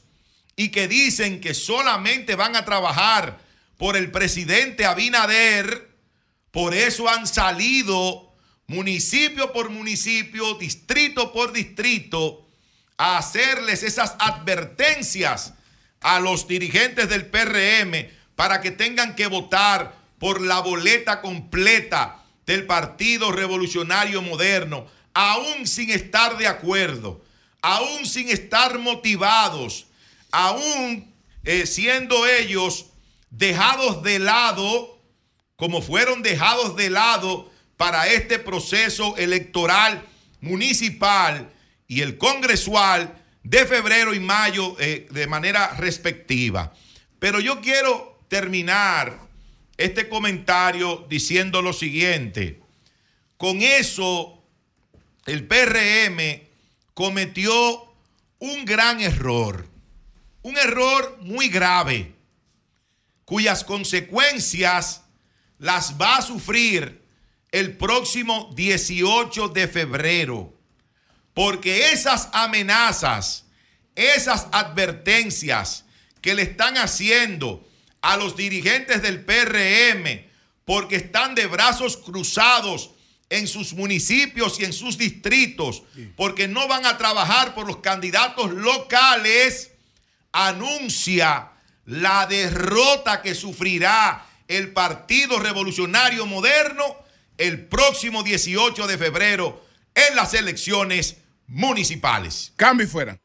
y 0.56 0.70
que 0.70 0.88
dicen 0.88 1.42
que 1.42 1.54
solamente 1.54 2.36
van 2.36 2.56
a 2.56 2.66
trabajar 2.66 3.40
por 3.78 3.98
el 3.98 4.12
presidente 4.12 4.86
Abinader, 4.86 5.92
por 6.52 6.74
eso 6.74 7.08
han 7.10 7.28
salido 7.28 8.34
municipio 8.68 9.52
por 9.54 9.70
municipio, 9.70 10.56
distrito 10.56 11.32
por 11.32 11.52
distrito, 11.52 12.48
a 12.98 13.18
hacerles 13.18 13.84
esas 13.84 14.16
advertencias 14.20 15.54
a 16.02 16.20
los 16.20 16.48
dirigentes 16.48 17.08
del 17.10 17.28
PRM 17.28 18.10
para 18.36 18.60
que 18.60 18.72
tengan 18.72 19.16
que 19.16 19.28
votar 19.28 19.96
por 20.20 20.42
la 20.42 20.60
boleta 20.60 21.22
completa 21.22 22.24
del 22.46 22.66
Partido 22.66 23.32
Revolucionario 23.32 24.22
Moderno, 24.22 24.88
aún 25.14 25.68
sin 25.68 25.92
estar 25.92 26.38
de 26.38 26.48
acuerdo, 26.48 27.24
aún 27.62 28.06
sin 28.06 28.30
estar 28.30 28.78
motivados, 28.80 29.86
aún 30.32 31.14
eh, 31.44 31.66
siendo 31.66 32.28
ellos 32.28 32.88
dejados 33.30 34.04
de 34.04 34.20
lado, 34.20 35.00
como 35.56 35.82
fueron 35.82 36.22
dejados 36.22 36.76
de 36.76 36.90
lado 36.90 37.52
para 37.78 38.08
este 38.08 38.40
proceso 38.40 39.16
electoral 39.18 40.04
municipal 40.40 41.52
y 41.88 42.02
el 42.02 42.18
congresual 42.18 43.21
de 43.44 43.66
febrero 43.66 44.14
y 44.14 44.20
mayo 44.20 44.76
eh, 44.80 45.08
de 45.12 45.28
manera 45.28 45.70
respectiva. 45.76 46.74
Pero 47.20 47.40
yo 47.40 47.62
quiero 47.62 48.20
terminar 48.28 49.20
este 49.78 50.08
comentario 50.10 51.06
diciendo 51.10 51.62
lo 51.62 51.74
siguiente. 51.74 52.62
Con 53.38 53.62
eso, 53.62 54.44
el 55.26 55.48
PRM 55.48 56.42
cometió 56.94 57.92
un 58.40 58.66
gran 58.66 59.02
error, 59.02 59.68
un 60.44 60.58
error 60.58 61.18
muy 61.22 61.50
grave, 61.50 62.14
cuyas 63.26 63.64
consecuencias 63.64 65.04
las 65.58 66.00
va 66.00 66.18
a 66.18 66.22
sufrir 66.22 67.02
el 67.52 67.78
próximo 67.78 68.52
18 68.56 69.50
de 69.50 69.68
febrero. 69.68 70.54
Porque 71.34 71.92
esas 71.92 72.30
amenazas, 72.34 73.46
esas 73.96 74.48
advertencias 74.52 75.86
que 76.22 76.36
le 76.36 76.44
están 76.44 76.78
haciendo 76.78 77.68
a 78.02 78.18
los 78.18 78.36
dirigentes 78.36 79.02
del 79.02 79.24
PRM, 79.24 80.26
porque 80.66 80.98
están 80.98 81.36
de 81.36 81.48
brazos 81.48 81.98
cruzados 81.98 82.92
en 83.30 83.48
sus 83.48 83.74
municipios 83.74 84.60
y 84.60 84.66
en 84.66 84.74
sus 84.74 84.98
distritos, 84.98 85.84
porque 86.16 86.48
no 86.48 86.68
van 86.68 86.86
a 86.86 86.98
trabajar 86.98 87.56
por 87.56 87.66
los 87.66 87.78
candidatos 87.78 88.52
locales, 88.52 89.72
anuncia 90.32 91.52
la 91.86 92.28
derrota 92.28 93.22
que 93.22 93.36
sufrirá 93.36 94.26
el 94.48 94.74
Partido 94.74 95.40
Revolucionario 95.40 96.26
Moderno 96.26 96.98
el 97.38 97.66
próximo 97.66 98.22
18 98.22 98.86
de 98.86 98.98
febrero 98.98 99.66
en 99.96 100.16
las 100.16 100.34
elecciones 100.34 101.18
municipales. 101.52 102.54
Cambio 102.56 102.86
y 102.86 102.90
fuera. 102.90 103.20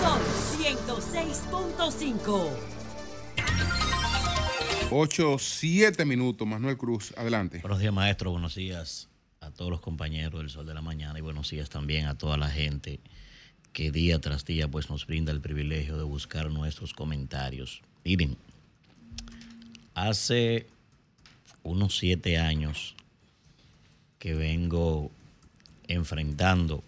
Son 0.00 0.20
106.5. 0.58 2.50
8, 4.90 5.36
7 5.38 6.04
minutos. 6.04 6.46
Manuel 6.46 6.76
Cruz, 6.76 7.14
adelante. 7.16 7.60
Buenos 7.60 7.78
días, 7.78 7.92
maestro. 7.92 8.32
Buenos 8.32 8.56
días 8.56 9.08
a 9.40 9.50
todos 9.50 9.70
los 9.70 9.80
compañeros 9.80 10.40
del 10.40 10.50
Sol 10.50 10.66
de 10.66 10.74
la 10.74 10.82
Mañana 10.82 11.18
y 11.18 11.22
buenos 11.22 11.50
días 11.50 11.70
también 11.70 12.06
a 12.06 12.16
toda 12.16 12.36
la 12.36 12.50
gente 12.50 13.00
que 13.72 13.90
día 13.90 14.20
tras 14.20 14.44
día 14.44 14.68
pues 14.68 14.88
nos 14.88 15.06
brinda 15.06 15.32
el 15.32 15.40
privilegio 15.40 15.98
de 15.98 16.04
buscar 16.04 16.50
nuestros 16.50 16.94
comentarios. 16.94 17.82
Miren, 18.04 18.36
hace 19.94 20.66
unos 21.62 21.96
siete 21.98 22.38
años 22.38 22.93
que 24.24 24.32
vengo 24.32 25.10
enfrentando 25.86 26.82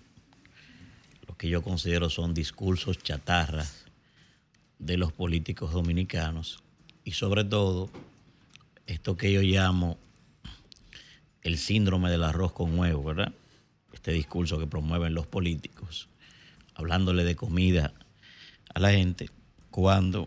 lo 1.29 1.37
que 1.37 1.51
yo 1.51 1.61
considero 1.61 2.09
son 2.09 2.33
discursos 2.33 2.97
chatarras 2.97 3.85
de 4.79 4.97
los 4.97 5.13
políticos 5.13 5.71
dominicanos 5.71 6.65
y 7.05 7.11
sobre 7.11 7.45
todo 7.45 7.91
esto 8.87 9.19
que 9.19 9.31
yo 9.31 9.43
llamo 9.43 9.99
el 11.43 11.59
síndrome 11.59 12.11
del 12.11 12.25
arroz 12.25 12.53
con 12.53 12.79
huevo, 12.79 13.05
¿verdad? 13.05 13.35
Este 13.93 14.13
discurso 14.13 14.59
que 14.59 14.67
promueven 14.67 15.13
los 15.13 15.27
políticos, 15.27 16.09
hablándole 16.75 17.23
de 17.23 17.37
comida 17.37 17.93
a 18.73 18.81
la 18.81 18.93
gente, 18.93 19.29
cuando 19.71 20.25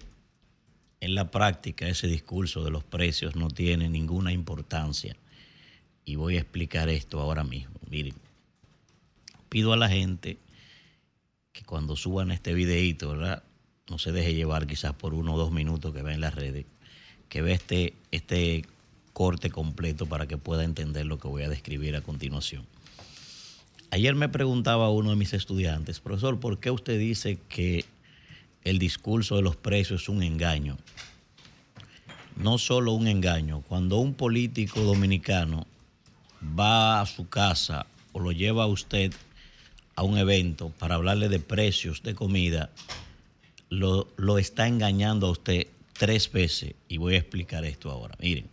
en 1.01 1.15
la 1.15 1.31
práctica 1.31 1.87
ese 1.87 2.05
discurso 2.05 2.63
de 2.63 2.69
los 2.69 2.83
precios 2.83 3.35
no 3.35 3.47
tiene 3.47 3.89
ninguna 3.89 4.31
importancia. 4.31 5.15
Y 6.09 6.15
voy 6.15 6.37
a 6.37 6.39
explicar 6.39 6.89
esto 6.89 7.21
ahora 7.21 7.43
mismo. 7.43 7.75
Miren, 7.87 8.15
pido 9.47 9.73
a 9.73 9.77
la 9.77 9.89
gente 9.89 10.39
que 11.51 11.63
cuando 11.63 11.95
suban 11.95 12.31
este 12.31 12.51
videito, 12.55 13.09
¿verdad? 13.09 13.43
No 13.87 13.99
se 13.99 14.11
deje 14.11 14.33
llevar 14.33 14.65
quizás 14.65 14.93
por 14.93 15.13
uno 15.13 15.35
o 15.35 15.37
dos 15.37 15.51
minutos 15.51 15.93
que 15.93 16.01
ve 16.01 16.13
en 16.15 16.21
las 16.21 16.33
redes, 16.33 16.65
que 17.27 17.43
ve 17.43 17.53
este, 17.53 17.93
este 18.09 18.65
corte 19.13 19.51
completo 19.51 20.07
para 20.07 20.25
que 20.25 20.39
pueda 20.39 20.63
entender 20.63 21.05
lo 21.05 21.19
que 21.19 21.27
voy 21.27 21.43
a 21.43 21.49
describir 21.49 21.95
a 21.95 22.01
continuación. 22.01 22.65
Ayer 23.91 24.15
me 24.15 24.29
preguntaba 24.29 24.89
uno 24.89 25.11
de 25.11 25.15
mis 25.15 25.33
estudiantes, 25.33 25.99
profesor, 25.99 26.39
¿por 26.39 26.59
qué 26.59 26.71
usted 26.71 26.97
dice 26.97 27.37
que 27.49 27.85
el 28.63 28.79
discurso 28.79 29.35
de 29.35 29.43
los 29.43 29.55
precios 29.55 30.01
es 30.01 30.09
un 30.09 30.23
engaño? 30.23 30.75
No 32.35 32.57
solo 32.57 32.93
un 32.93 33.05
engaño, 33.05 33.61
cuando 33.61 33.99
un 33.99 34.15
político 34.15 34.81
dominicano 34.81 35.67
va 36.41 37.01
a 37.01 37.05
su 37.05 37.29
casa 37.29 37.85
o 38.11 38.19
lo 38.19 38.31
lleva 38.31 38.63
a 38.63 38.67
usted 38.67 39.13
a 39.95 40.03
un 40.03 40.17
evento 40.17 40.69
para 40.79 40.95
hablarle 40.95 41.29
de 41.29 41.39
precios 41.39 42.03
de 42.03 42.15
comida, 42.15 42.69
lo, 43.69 44.07
lo 44.17 44.37
está 44.37 44.67
engañando 44.67 45.27
a 45.27 45.31
usted 45.31 45.67
tres 45.93 46.31
veces. 46.31 46.75
Y 46.87 46.97
voy 46.97 47.15
a 47.15 47.19
explicar 47.19 47.65
esto 47.65 47.91
ahora. 47.91 48.15
Miren, 48.19 48.49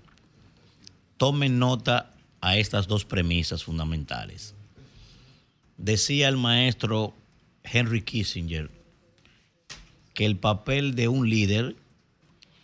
tomen 1.16 1.58
nota 1.58 2.12
a 2.40 2.56
estas 2.56 2.88
dos 2.88 3.04
premisas 3.04 3.64
fundamentales. 3.64 4.54
Decía 5.78 6.28
el 6.28 6.36
maestro 6.36 7.14
Henry 7.62 8.02
Kissinger 8.02 8.70
que 10.14 10.26
el 10.26 10.36
papel 10.36 10.94
de 10.94 11.08
un 11.08 11.28
líder 11.28 11.76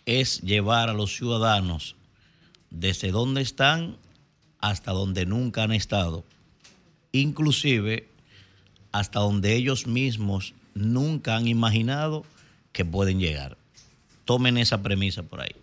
es 0.05 0.41
llevar 0.41 0.89
a 0.89 0.93
los 0.93 1.15
ciudadanos 1.15 1.95
desde 2.69 3.11
donde 3.11 3.41
están 3.41 3.97
hasta 4.63 4.93
donde 4.93 5.25
nunca 5.25 5.63
han 5.63 5.73
estado, 5.73 6.23
inclusive 7.11 8.07
hasta 8.93 9.19
donde 9.19 9.57
ellos 9.57 9.87
mismos 9.87 10.53
nunca 10.73 11.35
han 11.35 11.49
imaginado 11.49 12.23
que 12.71 12.85
pueden 12.85 13.19
llegar. 13.19 13.57
Tomen 14.23 14.57
esa 14.57 14.81
premisa 14.81 15.21
por 15.21 15.41
ahí. 15.41 15.53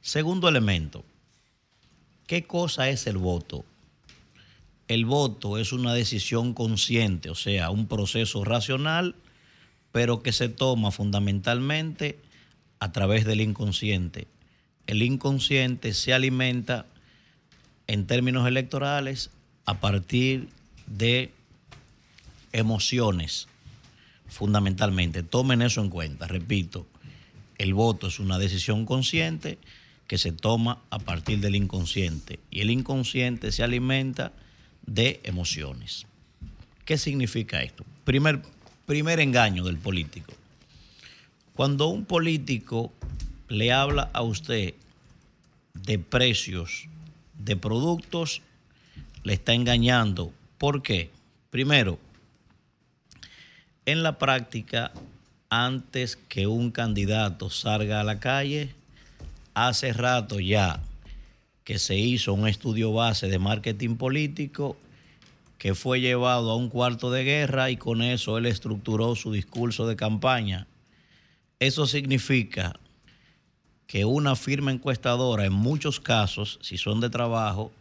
Segundo 0.00 0.48
elemento, 0.48 1.04
¿qué 2.26 2.42
cosa 2.42 2.88
es 2.88 3.06
el 3.06 3.16
voto? 3.16 3.64
El 4.88 5.06
voto 5.06 5.56
es 5.56 5.72
una 5.72 5.94
decisión 5.94 6.52
consciente, 6.52 7.30
o 7.30 7.36
sea, 7.36 7.70
un 7.70 7.86
proceso 7.86 8.42
racional, 8.42 9.14
pero 9.92 10.24
que 10.24 10.32
se 10.32 10.48
toma 10.48 10.90
fundamentalmente 10.90 12.18
a 12.80 12.90
través 12.90 13.24
del 13.24 13.40
inconsciente. 13.40 14.26
El 14.88 15.00
inconsciente 15.04 15.94
se 15.94 16.12
alimenta 16.12 16.86
en 17.86 18.06
términos 18.06 18.46
electorales 18.46 19.30
a 19.64 19.80
partir 19.80 20.48
de 20.86 21.32
emociones, 22.52 23.48
fundamentalmente. 24.28 25.22
Tomen 25.22 25.62
eso 25.62 25.80
en 25.80 25.90
cuenta. 25.90 26.26
Repito, 26.26 26.86
el 27.58 27.74
voto 27.74 28.08
es 28.08 28.18
una 28.18 28.38
decisión 28.38 28.86
consciente 28.86 29.58
que 30.06 30.18
se 30.18 30.32
toma 30.32 30.78
a 30.90 30.98
partir 30.98 31.40
del 31.40 31.54
inconsciente 31.54 32.38
y 32.50 32.60
el 32.60 32.70
inconsciente 32.70 33.52
se 33.52 33.62
alimenta 33.62 34.32
de 34.86 35.20
emociones. 35.24 36.06
¿Qué 36.84 36.98
significa 36.98 37.62
esto? 37.62 37.84
Primer, 38.04 38.42
primer 38.86 39.20
engaño 39.20 39.64
del 39.64 39.78
político. 39.78 40.32
Cuando 41.54 41.86
un 41.86 42.04
político 42.04 42.92
le 43.48 43.72
habla 43.72 44.10
a 44.12 44.22
usted 44.22 44.74
de 45.74 45.98
precios 45.98 46.88
de 47.38 47.56
productos, 47.56 48.42
le 49.22 49.34
está 49.34 49.54
engañando. 49.54 50.32
¿Por 50.58 50.82
qué? 50.82 51.10
Primero, 51.50 51.98
en 53.84 54.02
la 54.02 54.18
práctica, 54.18 54.92
antes 55.50 56.16
que 56.16 56.46
un 56.46 56.70
candidato 56.70 57.50
salga 57.50 58.00
a 58.00 58.04
la 58.04 58.20
calle, 58.20 58.74
hace 59.54 59.92
rato 59.92 60.40
ya 60.40 60.80
que 61.64 61.78
se 61.78 61.96
hizo 61.96 62.32
un 62.32 62.48
estudio 62.48 62.92
base 62.92 63.28
de 63.28 63.38
marketing 63.38 63.96
político 63.96 64.76
que 65.58 65.74
fue 65.74 66.00
llevado 66.00 66.50
a 66.50 66.56
un 66.56 66.68
cuarto 66.68 67.10
de 67.10 67.22
guerra 67.22 67.70
y 67.70 67.76
con 67.76 68.02
eso 68.02 68.36
él 68.38 68.46
estructuró 68.46 69.14
su 69.14 69.30
discurso 69.30 69.86
de 69.86 69.94
campaña. 69.94 70.66
Eso 71.60 71.86
significa 71.86 72.80
que 73.86 74.04
una 74.04 74.36
firma 74.36 74.72
encuestadora, 74.72 75.44
en 75.44 75.52
muchos 75.52 76.00
casos, 76.00 76.58
si 76.62 76.78
son 76.78 77.00
de 77.00 77.10
trabajo, 77.10 77.72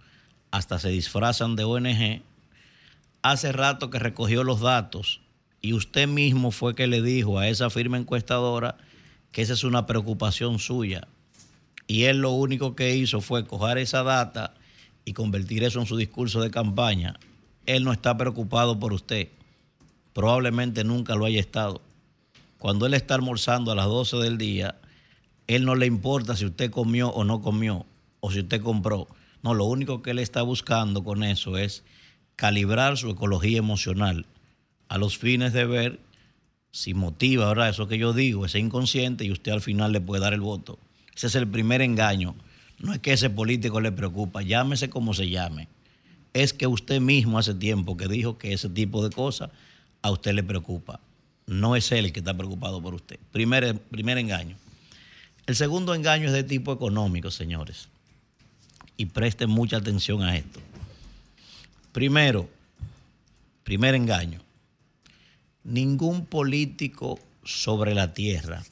hasta 0.52 0.80
se 0.80 0.90
disfrazan 0.90 1.56
de 1.56 1.64
ONG, 1.64 2.22
hace 3.22 3.52
rato 3.52 3.90
que 3.90 4.00
recogió 4.00 4.44
los 4.44 4.60
datos 4.60 5.22
y 5.62 5.74
usted 5.74 6.08
mismo 6.08 6.52
fue 6.52 6.76
que 6.76 6.88
le 6.88 7.02
dijo 7.02 7.40
a 7.40 7.48
esa 7.48 7.70
firma 7.70 7.98
encuestadora 7.98 8.78
que 9.32 9.42
esa 9.42 9.54
es 9.54 9.64
una 9.64 9.86
preocupación 9.86 10.60
suya. 10.60 11.08
Y 11.88 12.04
él 12.06 12.20
lo 12.20 12.32
único 12.32 12.76
que 12.76 12.96
hizo 12.96 13.22
fue 13.22 13.46
coger 13.46 13.78
esa 13.78 14.04
data 14.04 14.56
y 15.06 15.14
convertir 15.14 15.64
eso 15.64 15.80
en 15.80 15.86
su 15.86 15.98
discurso 15.98 16.42
de 16.42 16.52
campaña. 16.52 17.20
Él 17.66 17.84
no 17.84 17.92
está 17.92 18.18
preocupado 18.18 18.80
por 18.80 18.94
usted. 18.94 19.30
Probablemente 20.14 20.84
nunca 20.84 21.16
lo 21.16 21.26
haya 21.26 21.40
estado. 21.40 21.82
Cuando 22.58 22.86
él 22.86 22.94
está 22.94 23.16
almorzando 23.16 23.72
a 23.72 23.76
las 23.76 23.86
12 23.86 24.18
del 24.18 24.38
día, 24.38 24.76
él 25.56 25.66
no 25.66 25.76
le 25.76 25.86
importa 25.86 26.36
si 26.36 26.46
usted 26.46 26.72
comió 26.72 27.10
o 27.10 27.24
no 27.24 27.42
comió, 27.42 27.86
o 28.20 28.32
si 28.32 28.40
usted 28.40 28.62
compró. 28.62 29.08
No, 29.44 29.54
lo 29.54 29.66
único 29.66 30.02
que 30.02 30.12
él 30.12 30.20
está 30.20 30.42
buscando 30.44 31.04
con 31.04 31.24
eso 31.24 31.58
es 31.58 31.84
calibrar 32.36 32.98
su 32.98 33.10
ecología 33.10 33.58
emocional 33.58 34.26
a 34.88 34.98
los 34.98 35.18
fines 35.18 35.54
de 35.54 35.66
ver 35.66 36.00
si 36.72 36.94
motiva, 36.94 37.48
¿verdad? 37.48 37.70
Eso 37.70 37.88
que 37.88 37.98
yo 37.98 38.14
digo, 38.14 38.46
ese 38.46 38.60
inconsciente, 38.60 39.26
y 39.26 39.32
usted 39.32 39.52
al 39.52 39.62
final 39.62 39.92
le 39.92 40.02
puede 40.02 40.22
dar 40.22 40.34
el 40.34 40.42
voto. 40.42 40.80
Ese 41.16 41.28
es 41.28 41.36
el 41.36 41.48
primer 41.48 41.82
engaño. 41.82 42.36
No 42.80 42.94
es 42.94 43.00
que 43.00 43.14
ese 43.14 43.30
político 43.30 43.80
le 43.80 43.92
preocupa, 43.92 44.42
llámese 44.42 44.90
como 44.90 45.14
se 45.14 45.30
llame. 45.30 45.68
Es 46.34 46.54
que 46.54 46.68
usted 46.68 47.02
mismo 47.02 47.38
hace 47.38 47.54
tiempo 47.54 47.98
que 47.98 48.08
dijo 48.08 48.38
que 48.38 48.54
ese 48.54 48.70
tipo 48.70 49.04
de 49.04 49.14
cosas 49.14 49.50
a 50.02 50.12
usted 50.12 50.34
le 50.34 50.44
preocupa. 50.44 51.00
No 51.46 51.76
es 51.76 51.92
él 51.92 52.14
que 52.14 52.20
está 52.20 52.36
preocupado 52.36 52.82
por 52.82 52.94
usted. 52.94 53.20
Primer, 53.32 53.80
primer 53.80 54.18
engaño. 54.18 54.56
El 55.48 55.56
segundo 55.56 55.94
engaño 55.94 56.28
es 56.28 56.34
de 56.34 56.44
tipo 56.44 56.72
económico, 56.72 57.32
señores. 57.32 57.90
Y 58.98 59.08
presten 59.08 59.50
mucha 59.50 59.78
atención 59.78 60.22
a 60.22 60.38
esto. 60.38 60.60
Primero, 61.92 62.48
primer 63.64 63.96
engaño 63.96 64.42
ningún 65.64 66.26
político 66.26 67.20
sobre 67.44 67.94
la 67.94 68.14
tierra, 68.14 68.64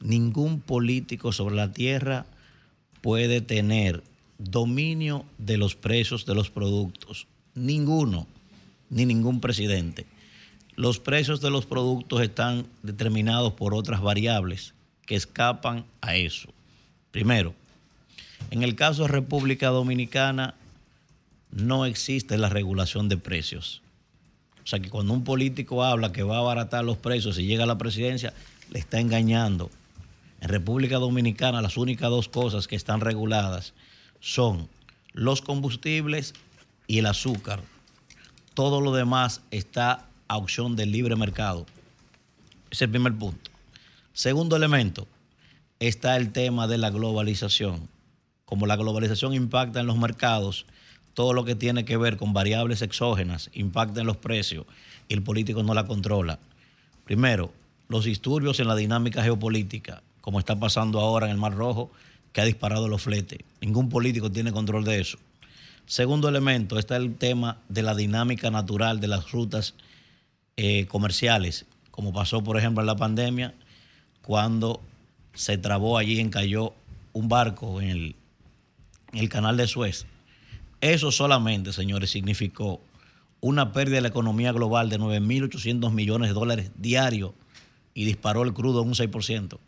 ningún 0.00 0.60
político 0.60 1.32
sobre 1.32 1.56
la 1.56 1.72
tierra 1.72 2.26
puede 3.00 3.40
tener 3.40 4.02
dominio 4.38 5.24
de 5.38 5.56
los 5.56 5.74
precios 5.74 6.26
de 6.26 6.34
los 6.34 6.50
productos. 6.50 7.26
Ninguno, 7.54 8.26
ni 8.90 9.06
ningún 9.06 9.40
presidente. 9.40 10.06
Los 10.74 11.00
precios 11.00 11.40
de 11.40 11.50
los 11.50 11.64
productos 11.64 12.20
están 12.20 12.66
determinados 12.82 13.54
por 13.54 13.74
otras 13.74 14.02
variables 14.02 14.74
que 15.06 15.14
escapan 15.14 15.84
a 16.00 16.16
eso. 16.16 16.52
Primero, 17.10 17.54
en 18.50 18.62
el 18.62 18.74
caso 18.74 19.02
de 19.02 19.08
República 19.08 19.68
Dominicana 19.68 20.54
no 21.50 21.86
existe 21.86 22.36
la 22.36 22.48
regulación 22.48 23.08
de 23.08 23.16
precios. 23.16 23.82
O 24.62 24.66
sea 24.66 24.80
que 24.80 24.90
cuando 24.90 25.14
un 25.14 25.24
político 25.24 25.84
habla 25.84 26.12
que 26.12 26.24
va 26.24 26.36
a 26.36 26.40
abaratar 26.40 26.84
los 26.84 26.96
precios 26.96 27.38
y 27.38 27.46
llega 27.46 27.64
a 27.64 27.68
la 27.68 27.78
presidencia, 27.78 28.34
le 28.70 28.78
está 28.78 29.00
engañando. 29.00 29.70
En 30.40 30.48
República 30.48 30.96
Dominicana 30.98 31.62
las 31.62 31.76
únicas 31.76 32.10
dos 32.10 32.28
cosas 32.28 32.66
que 32.66 32.76
están 32.76 33.00
reguladas 33.00 33.74
son 34.20 34.68
los 35.12 35.40
combustibles 35.40 36.34
y 36.86 36.98
el 36.98 37.06
azúcar. 37.06 37.60
Todo 38.54 38.80
lo 38.80 38.92
demás 38.92 39.42
está 39.50 40.06
a 40.28 40.36
opción 40.36 40.76
del 40.76 40.92
libre 40.92 41.16
mercado. 41.16 41.66
Ese 42.70 42.70
es 42.70 42.82
el 42.82 42.90
primer 42.90 43.14
punto. 43.14 43.45
Segundo 44.16 44.56
elemento, 44.56 45.06
está 45.78 46.16
el 46.16 46.32
tema 46.32 46.66
de 46.66 46.78
la 46.78 46.88
globalización. 46.88 47.86
como 48.46 48.66
la 48.66 48.76
globalización 48.76 49.34
impacta 49.34 49.80
en 49.80 49.86
los 49.86 49.98
mercados, 49.98 50.64
todo 51.12 51.34
lo 51.34 51.44
que 51.44 51.54
tiene 51.54 51.84
que 51.84 51.98
ver 51.98 52.16
con 52.16 52.32
variables 52.32 52.80
exógenas 52.80 53.50
impacta 53.52 54.00
en 54.00 54.06
los 54.06 54.16
precios 54.16 54.64
y 55.06 55.12
el 55.12 55.22
político 55.22 55.62
no 55.62 55.74
la 55.74 55.86
controla. 55.86 56.38
Primero, 57.04 57.52
los 57.88 58.06
disturbios 58.06 58.58
en 58.58 58.68
la 58.68 58.74
dinámica 58.74 59.22
geopolítica, 59.22 60.02
como 60.22 60.38
está 60.38 60.58
pasando 60.58 60.98
ahora 60.98 61.26
en 61.26 61.32
el 61.32 61.38
Mar 61.38 61.54
Rojo, 61.54 61.90
que 62.32 62.40
ha 62.40 62.46
disparado 62.46 62.88
los 62.88 63.02
fletes. 63.02 63.40
Ningún 63.60 63.90
político 63.90 64.32
tiene 64.32 64.50
control 64.50 64.84
de 64.84 64.98
eso. 64.98 65.18
Segundo 65.84 66.30
elemento, 66.30 66.78
está 66.78 66.96
el 66.96 67.16
tema 67.16 67.58
de 67.68 67.82
la 67.82 67.94
dinámica 67.94 68.50
natural 68.50 68.98
de 68.98 69.08
las 69.08 69.30
rutas 69.30 69.74
eh, 70.56 70.86
comerciales, 70.86 71.66
como 71.90 72.14
pasó, 72.14 72.42
por 72.42 72.56
ejemplo, 72.56 72.82
en 72.82 72.86
la 72.86 72.96
pandemia, 72.96 73.52
cuando 74.26 74.80
se 75.34 75.56
trabó 75.56 75.98
allí, 75.98 76.18
encalló 76.18 76.74
un 77.12 77.28
barco 77.28 77.80
en 77.80 77.90
el, 77.90 78.16
en 79.12 79.20
el 79.20 79.28
canal 79.28 79.56
de 79.56 79.68
Suez. 79.68 80.04
Eso 80.80 81.12
solamente, 81.12 81.72
señores, 81.72 82.10
significó 82.10 82.80
una 83.40 83.72
pérdida 83.72 83.96
de 83.96 84.00
la 84.02 84.08
economía 84.08 84.50
global 84.50 84.90
de 84.90 84.98
9.800 84.98 85.92
millones 85.92 86.30
de 86.30 86.34
dólares 86.34 86.72
diarios 86.76 87.34
y 87.94 88.04
disparó 88.04 88.42
el 88.42 88.52
crudo 88.52 88.82
en 88.82 88.88
un 88.88 88.94
6%. 88.94 89.58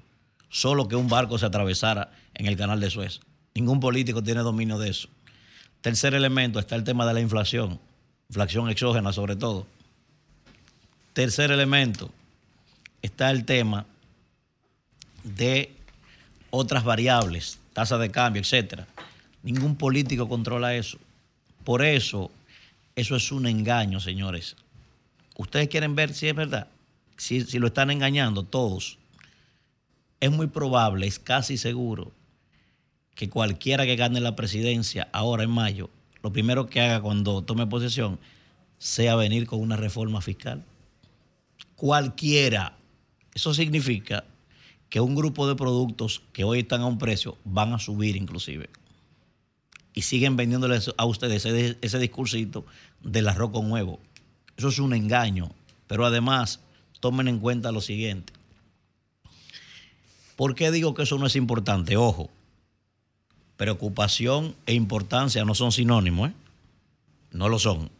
Solo 0.48 0.88
que 0.88 0.96
un 0.96 1.08
barco 1.08 1.38
se 1.38 1.46
atravesara 1.46 2.10
en 2.34 2.46
el 2.46 2.56
canal 2.56 2.80
de 2.80 2.90
Suez. 2.90 3.20
Ningún 3.54 3.78
político 3.78 4.24
tiene 4.24 4.40
dominio 4.40 4.78
de 4.78 4.90
eso. 4.90 5.08
Tercer 5.82 6.14
elemento 6.14 6.58
está 6.58 6.74
el 6.74 6.82
tema 6.82 7.06
de 7.06 7.14
la 7.14 7.20
inflación, 7.20 7.78
inflación 8.28 8.68
exógena 8.70 9.12
sobre 9.12 9.36
todo. 9.36 9.68
Tercer 11.12 11.52
elemento 11.52 12.10
está 13.02 13.30
el 13.30 13.44
tema 13.44 13.86
de 15.24 15.72
otras 16.50 16.84
variables, 16.84 17.58
tasa 17.72 17.98
de 17.98 18.10
cambio, 18.10 18.42
etcétera. 18.42 18.86
Ningún 19.42 19.76
político 19.76 20.28
controla 20.28 20.74
eso. 20.74 20.98
Por 21.64 21.84
eso, 21.84 22.30
eso 22.96 23.16
es 23.16 23.30
un 23.30 23.46
engaño, 23.46 24.00
señores. 24.00 24.56
Ustedes 25.36 25.68
quieren 25.68 25.94
ver 25.94 26.14
si 26.14 26.28
es 26.28 26.34
verdad, 26.34 26.68
si, 27.16 27.42
si 27.42 27.58
lo 27.58 27.68
están 27.68 27.90
engañando 27.90 28.42
todos. 28.42 28.98
Es 30.20 30.30
muy 30.30 30.48
probable, 30.48 31.06
es 31.06 31.18
casi 31.18 31.56
seguro, 31.56 32.10
que 33.14 33.28
cualquiera 33.28 33.86
que 33.86 33.96
gane 33.96 34.20
la 34.20 34.34
presidencia 34.34 35.08
ahora 35.12 35.44
en 35.44 35.50
mayo, 35.50 35.90
lo 36.22 36.32
primero 36.32 36.66
que 36.66 36.80
haga 36.80 37.00
cuando 37.00 37.42
tome 37.42 37.66
posesión 37.66 38.18
sea 38.78 39.16
venir 39.16 39.46
con 39.46 39.60
una 39.60 39.76
reforma 39.76 40.20
fiscal. 40.20 40.64
Cualquiera. 41.76 42.76
Eso 43.34 43.54
significa 43.54 44.24
que 44.88 45.00
un 45.00 45.14
grupo 45.14 45.46
de 45.46 45.54
productos 45.54 46.22
que 46.32 46.44
hoy 46.44 46.60
están 46.60 46.80
a 46.80 46.86
un 46.86 46.98
precio 46.98 47.36
van 47.44 47.72
a 47.72 47.78
subir 47.78 48.16
inclusive. 48.16 48.70
Y 49.94 50.02
siguen 50.02 50.36
vendiéndoles 50.36 50.92
a 50.96 51.04
ustedes 51.04 51.44
ese, 51.44 51.98
discursito 51.98 52.64
del 53.02 53.28
arroz 53.28 53.50
con 53.50 53.70
huevo. 53.70 54.00
Eso 54.56 54.68
es 54.68 54.78
un 54.78 54.94
engaño. 54.94 55.50
Pero 55.86 56.06
además, 56.06 56.60
tomen 57.00 57.28
en 57.28 57.40
cuenta 57.40 57.72
lo 57.72 57.80
siguiente. 57.80 58.32
¿Por 60.36 60.54
qué 60.54 60.70
digo 60.70 60.94
que 60.94 61.02
eso 61.02 61.18
no 61.18 61.26
es 61.26 61.34
importante? 61.34 61.96
Ojo, 61.96 62.30
preocupación 63.56 64.54
e 64.66 64.74
importancia 64.74 65.44
no 65.44 65.54
son 65.54 65.72
sinónimos, 65.72 66.30
¿eh? 66.30 66.34
No 67.32 67.48
lo 67.48 67.58
son. 67.58 67.90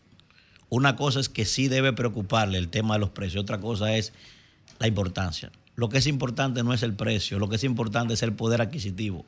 Una 0.68 0.96
cosa 0.96 1.20
es 1.20 1.28
que 1.28 1.44
sí 1.44 1.68
debe 1.68 1.92
preocuparle 1.92 2.58
el 2.58 2.68
tema 2.68 2.94
de 2.94 3.00
los 3.00 3.10
precios, 3.10 3.42
otra 3.42 3.60
cosa 3.60 3.96
es 3.96 4.12
la 4.78 4.86
importancia. 4.86 5.50
Lo 5.78 5.88
que 5.88 5.98
es 5.98 6.08
importante 6.08 6.64
no 6.64 6.74
es 6.74 6.82
el 6.82 6.94
precio, 6.94 7.38
lo 7.38 7.48
que 7.48 7.54
es 7.54 7.62
importante 7.62 8.14
es 8.14 8.24
el 8.24 8.32
poder 8.32 8.60
adquisitivo. 8.60 9.24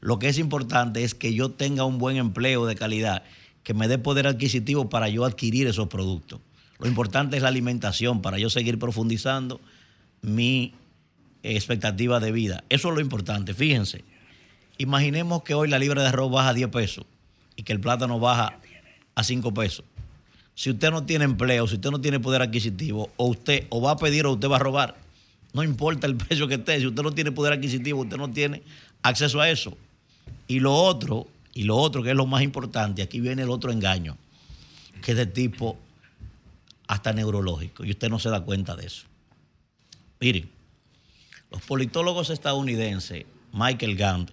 Lo 0.00 0.18
que 0.18 0.30
es 0.30 0.38
importante 0.38 1.04
es 1.04 1.14
que 1.14 1.34
yo 1.34 1.50
tenga 1.50 1.84
un 1.84 1.98
buen 1.98 2.16
empleo 2.16 2.64
de 2.64 2.74
calidad, 2.74 3.22
que 3.64 3.74
me 3.74 3.86
dé 3.86 3.98
poder 3.98 4.26
adquisitivo 4.26 4.88
para 4.88 5.10
yo 5.10 5.26
adquirir 5.26 5.66
esos 5.66 5.88
productos. 5.88 6.40
Lo 6.78 6.88
importante 6.88 7.36
es 7.36 7.42
la 7.42 7.50
alimentación 7.50 8.22
para 8.22 8.38
yo 8.38 8.48
seguir 8.48 8.78
profundizando 8.78 9.60
mi 10.22 10.72
expectativa 11.42 12.18
de 12.18 12.32
vida. 12.32 12.64
Eso 12.70 12.88
es 12.88 12.94
lo 12.94 13.02
importante. 13.02 13.52
Fíjense, 13.52 14.06
imaginemos 14.78 15.42
que 15.42 15.52
hoy 15.52 15.68
la 15.68 15.78
libra 15.78 16.00
de 16.00 16.08
arroz 16.08 16.32
baja 16.32 16.48
a 16.48 16.54
10 16.54 16.70
pesos 16.70 17.04
y 17.56 17.64
que 17.64 17.74
el 17.74 17.80
plátano 17.80 18.18
baja 18.18 18.58
a 19.14 19.22
5 19.22 19.52
pesos. 19.52 19.84
Si 20.54 20.70
usted 20.70 20.90
no 20.90 21.04
tiene 21.04 21.26
empleo, 21.26 21.66
si 21.66 21.74
usted 21.74 21.90
no 21.90 22.00
tiene 22.00 22.20
poder 22.20 22.40
adquisitivo, 22.40 23.10
o 23.18 23.26
usted 23.26 23.66
o 23.68 23.82
va 23.82 23.90
a 23.90 23.96
pedir 23.98 24.24
o 24.24 24.32
usted 24.32 24.48
va 24.48 24.56
a 24.56 24.60
robar. 24.60 25.07
No 25.52 25.62
importa 25.62 26.06
el 26.06 26.16
precio 26.16 26.48
que 26.48 26.54
esté, 26.54 26.78
si 26.80 26.86
usted 26.86 27.02
no 27.02 27.12
tiene 27.12 27.32
poder 27.32 27.52
adquisitivo, 27.52 28.02
usted 28.02 28.16
no 28.16 28.30
tiene 28.30 28.62
acceso 29.02 29.40
a 29.40 29.50
eso. 29.50 29.76
Y 30.46 30.60
lo 30.60 30.74
otro, 30.74 31.28
y 31.54 31.64
lo 31.64 31.76
otro 31.76 32.02
que 32.02 32.10
es 32.10 32.16
lo 32.16 32.26
más 32.26 32.42
importante, 32.42 33.02
aquí 33.02 33.20
viene 33.20 33.42
el 33.42 33.50
otro 33.50 33.72
engaño, 33.72 34.16
que 35.02 35.12
es 35.12 35.16
de 35.16 35.26
tipo 35.26 35.78
hasta 36.86 37.12
neurológico, 37.12 37.84
y 37.84 37.90
usted 37.90 38.08
no 38.08 38.18
se 38.18 38.30
da 38.30 38.40
cuenta 38.40 38.74
de 38.74 38.86
eso. 38.86 39.06
Miren, 40.20 40.50
los 41.50 41.62
politólogos 41.62 42.30
estadounidenses, 42.30 43.26
Michael 43.52 43.96
Gant 43.96 44.30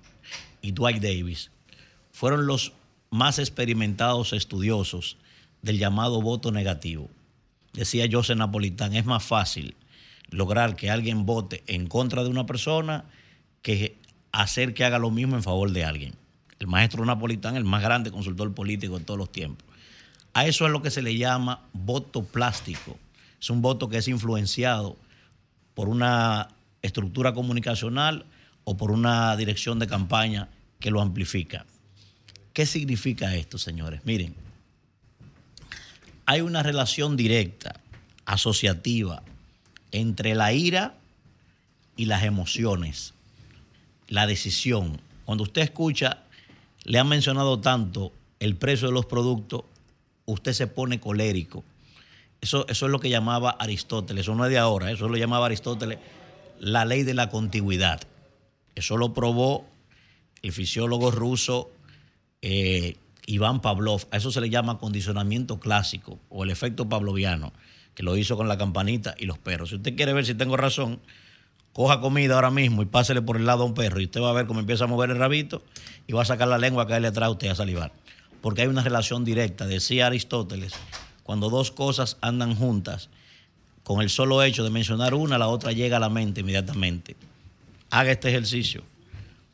y 0.61 0.71
Dwight 0.71 1.01
Davis, 1.01 1.51
fueron 2.11 2.47
los 2.47 2.73
más 3.09 3.39
experimentados 3.39 4.33
estudiosos 4.33 5.17
del 5.61 5.77
llamado 5.77 6.21
voto 6.21 6.51
negativo. 6.51 7.09
Decía 7.73 8.07
José 8.09 8.35
Napolitán, 8.35 8.95
es 8.95 9.05
más 9.05 9.23
fácil 9.23 9.75
lograr 10.29 10.75
que 10.75 10.89
alguien 10.89 11.25
vote 11.25 11.63
en 11.67 11.87
contra 11.87 12.23
de 12.23 12.29
una 12.29 12.45
persona 12.45 13.05
que 13.61 13.97
hacer 14.31 14.73
que 14.73 14.85
haga 14.85 14.99
lo 14.99 15.11
mismo 15.11 15.35
en 15.35 15.43
favor 15.43 15.71
de 15.71 15.85
alguien. 15.85 16.13
El 16.59 16.67
maestro 16.67 17.05
Napolitán, 17.05 17.55
el 17.55 17.63
más 17.63 17.81
grande 17.81 18.11
consultor 18.11 18.53
político 18.53 18.97
de 18.97 19.05
todos 19.05 19.17
los 19.17 19.31
tiempos. 19.31 19.67
A 20.33 20.45
eso 20.45 20.65
es 20.65 20.71
lo 20.71 20.81
que 20.81 20.91
se 20.91 21.01
le 21.01 21.17
llama 21.17 21.61
voto 21.73 22.23
plástico. 22.23 22.97
Es 23.39 23.49
un 23.49 23.61
voto 23.61 23.89
que 23.89 23.97
es 23.97 24.07
influenciado 24.07 24.97
por 25.73 25.89
una 25.89 26.49
estructura 26.81 27.33
comunicacional 27.33 28.25
o 28.63 28.77
por 28.77 28.91
una 28.91 29.35
dirección 29.37 29.79
de 29.79 29.87
campaña 29.87 30.49
que 30.79 30.91
lo 30.91 31.01
amplifica. 31.01 31.65
¿Qué 32.53 32.65
significa 32.65 33.35
esto, 33.35 33.57
señores? 33.57 34.01
Miren, 34.05 34.35
hay 36.25 36.41
una 36.41 36.63
relación 36.63 37.17
directa, 37.17 37.79
asociativa, 38.25 39.23
entre 39.91 40.35
la 40.35 40.53
ira 40.53 40.95
y 41.95 42.05
las 42.05 42.23
emociones, 42.23 43.13
la 44.07 44.27
decisión. 44.27 44.99
Cuando 45.25 45.43
usted 45.43 45.61
escucha, 45.61 46.23
le 46.83 46.99
han 46.99 47.07
mencionado 47.07 47.59
tanto 47.59 48.11
el 48.39 48.55
precio 48.55 48.87
de 48.87 48.93
los 48.93 49.05
productos, 49.05 49.63
usted 50.25 50.53
se 50.53 50.67
pone 50.67 50.99
colérico. 50.99 51.63
Eso, 52.41 52.67
eso 52.67 52.85
es 52.85 52.91
lo 52.91 52.99
que 52.99 53.09
llamaba 53.09 53.51
Aristóteles, 53.51 54.25
eso 54.25 54.35
no 54.35 54.45
es 54.45 54.51
de 54.51 54.57
ahora, 54.57 54.91
eso 54.91 55.07
lo 55.07 55.17
llamaba 55.17 55.47
Aristóteles 55.47 55.99
la 56.59 56.85
ley 56.85 57.03
de 57.03 57.13
la 57.13 57.29
contigüidad. 57.29 58.01
Eso 58.75 58.97
lo 58.97 59.13
probó 59.13 59.65
el 60.41 60.51
fisiólogo 60.51 61.11
ruso 61.11 61.71
eh, 62.41 62.97
Iván 63.25 63.61
Pavlov. 63.61 64.05
A 64.11 64.17
eso 64.17 64.31
se 64.31 64.41
le 64.41 64.49
llama 64.49 64.77
condicionamiento 64.77 65.59
clásico 65.59 66.19
o 66.29 66.43
el 66.43 66.51
efecto 66.51 66.87
pavloviano, 66.87 67.53
que 67.95 68.03
lo 68.03 68.15
hizo 68.17 68.37
con 68.37 68.47
la 68.47 68.57
campanita 68.57 69.15
y 69.17 69.25
los 69.25 69.39
perros. 69.39 69.69
Si 69.69 69.75
usted 69.75 69.95
quiere 69.95 70.13
ver 70.13 70.25
si 70.25 70.35
tengo 70.35 70.57
razón, 70.57 70.99
coja 71.73 72.01
comida 72.01 72.35
ahora 72.35 72.51
mismo 72.51 72.83
y 72.83 72.85
pásele 72.85 73.21
por 73.21 73.37
el 73.37 73.45
lado 73.45 73.63
a 73.63 73.65
un 73.65 73.73
perro 73.73 73.99
y 73.99 74.05
usted 74.05 74.21
va 74.21 74.29
a 74.29 74.33
ver 74.33 74.45
cómo 74.45 74.59
empieza 74.59 74.83
a 74.83 74.87
mover 74.87 75.09
el 75.09 75.17
rabito 75.17 75.63
y 76.05 76.13
va 76.13 76.21
a 76.21 76.25
sacar 76.25 76.47
la 76.47 76.57
lengua 76.57 76.83
a 76.83 76.87
caerle 76.87 77.07
atrás 77.07 77.27
a 77.27 77.31
usted 77.31 77.47
a 77.47 77.55
salivar. 77.55 77.91
Porque 78.41 78.61
hay 78.61 78.67
una 78.67 78.83
relación 78.83 79.25
directa, 79.25 79.65
decía 79.65 80.07
Aristóteles, 80.07 80.73
cuando 81.23 81.49
dos 81.49 81.71
cosas 81.71 82.17
andan 82.21 82.55
juntas, 82.55 83.09
con 83.83 84.01
el 84.01 84.09
solo 84.09 84.43
hecho 84.43 84.63
de 84.63 84.69
mencionar 84.69 85.13
una, 85.13 85.37
la 85.37 85.47
otra 85.47 85.71
llega 85.71 85.97
a 85.97 85.99
la 85.99 86.09
mente 86.09 86.41
inmediatamente. 86.41 87.15
Haga 87.91 88.11
este 88.11 88.29
ejercicio. 88.29 88.83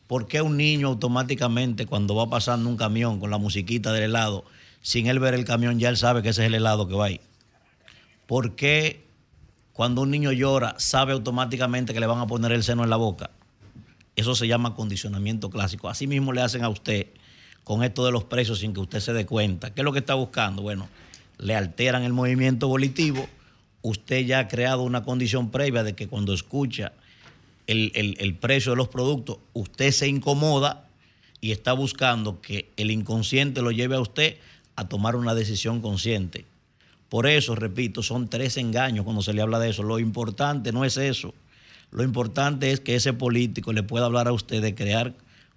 ¿Por 0.07 0.27
qué 0.27 0.41
un 0.41 0.57
niño 0.57 0.87
automáticamente 0.87 1.85
cuando 1.85 2.15
va 2.15 2.29
pasando 2.29 2.69
un 2.69 2.77
camión 2.77 3.19
con 3.19 3.29
la 3.29 3.37
musiquita 3.37 3.93
del 3.93 4.03
helado, 4.03 4.45
sin 4.81 5.07
él 5.07 5.19
ver 5.19 5.33
el 5.33 5.45
camión 5.45 5.79
ya 5.79 5.89
él 5.89 5.97
sabe 5.97 6.21
que 6.21 6.29
ese 6.29 6.41
es 6.41 6.47
el 6.47 6.55
helado 6.55 6.87
que 6.87 6.95
va 6.95 7.05
ahí? 7.05 7.21
¿Por 8.31 8.55
qué 8.55 9.03
cuando 9.73 10.03
un 10.03 10.11
niño 10.11 10.31
llora 10.31 10.75
sabe 10.77 11.11
automáticamente 11.11 11.93
que 11.93 11.99
le 11.99 12.05
van 12.05 12.19
a 12.19 12.27
poner 12.27 12.53
el 12.53 12.63
seno 12.63 12.85
en 12.85 12.89
la 12.89 12.95
boca? 12.95 13.31
Eso 14.15 14.35
se 14.35 14.47
llama 14.47 14.73
condicionamiento 14.73 15.49
clásico. 15.49 15.89
Así 15.89 16.07
mismo 16.07 16.31
le 16.31 16.39
hacen 16.39 16.63
a 16.63 16.69
usted 16.69 17.07
con 17.65 17.83
esto 17.83 18.05
de 18.05 18.13
los 18.13 18.23
precios 18.23 18.59
sin 18.59 18.73
que 18.73 18.79
usted 18.79 19.01
se 19.01 19.11
dé 19.11 19.25
cuenta. 19.25 19.73
¿Qué 19.73 19.81
es 19.81 19.83
lo 19.83 19.91
que 19.91 19.99
está 19.99 20.13
buscando? 20.13 20.61
Bueno, 20.61 20.87
le 21.39 21.55
alteran 21.55 22.03
el 22.03 22.13
movimiento 22.13 22.69
volitivo 22.69 23.27
usted 23.81 24.25
ya 24.25 24.39
ha 24.39 24.47
creado 24.47 24.83
una 24.83 25.03
condición 25.03 25.51
previa 25.51 25.83
de 25.83 25.93
que 25.93 26.07
cuando 26.07 26.33
escucha 26.33 26.93
el, 27.67 28.37
precio 28.39 28.71
de 28.71 28.77
los 28.77 28.87
productos, 28.87 29.39
usted 29.51 29.91
se 29.91 30.07
incomoda 30.07 30.87
y 31.41 31.51
está 31.51 31.73
buscando 31.73 32.39
que 32.39 32.69
el 32.77 32.91
inconsciente 32.91 33.61
lo 33.61 33.71
lleve 33.71 33.97
a 33.97 33.99
usted 33.99 34.37
a 34.77 34.87
tomar 34.87 35.17
una 35.17 35.35
decisión 35.35 35.81
consciente. 35.81 36.45
Por 37.11 37.27
eso, 37.27 37.55
repito, 37.55 38.03
son 38.03 38.29
tres 38.29 38.55
engaños 38.55 39.03
cuando 39.03 39.21
se 39.21 39.33
le 39.33 39.41
habla 39.41 39.59
de 39.59 39.69
eso. 39.69 39.83
Lo 39.83 39.99
importante 39.99 40.71
no 40.71 40.85
es 40.85 40.95
eso. 40.95 41.33
Lo 41.89 42.03
importante 42.03 42.71
es 42.71 42.79
que 42.79 42.95
ese 42.95 43.11
político 43.11 43.73
le 43.73 43.83
pueda 43.83 44.05
hablar 44.05 44.29
a 44.29 44.31
usted 44.31 44.61
de 44.61 44.75
crear 44.75 45.13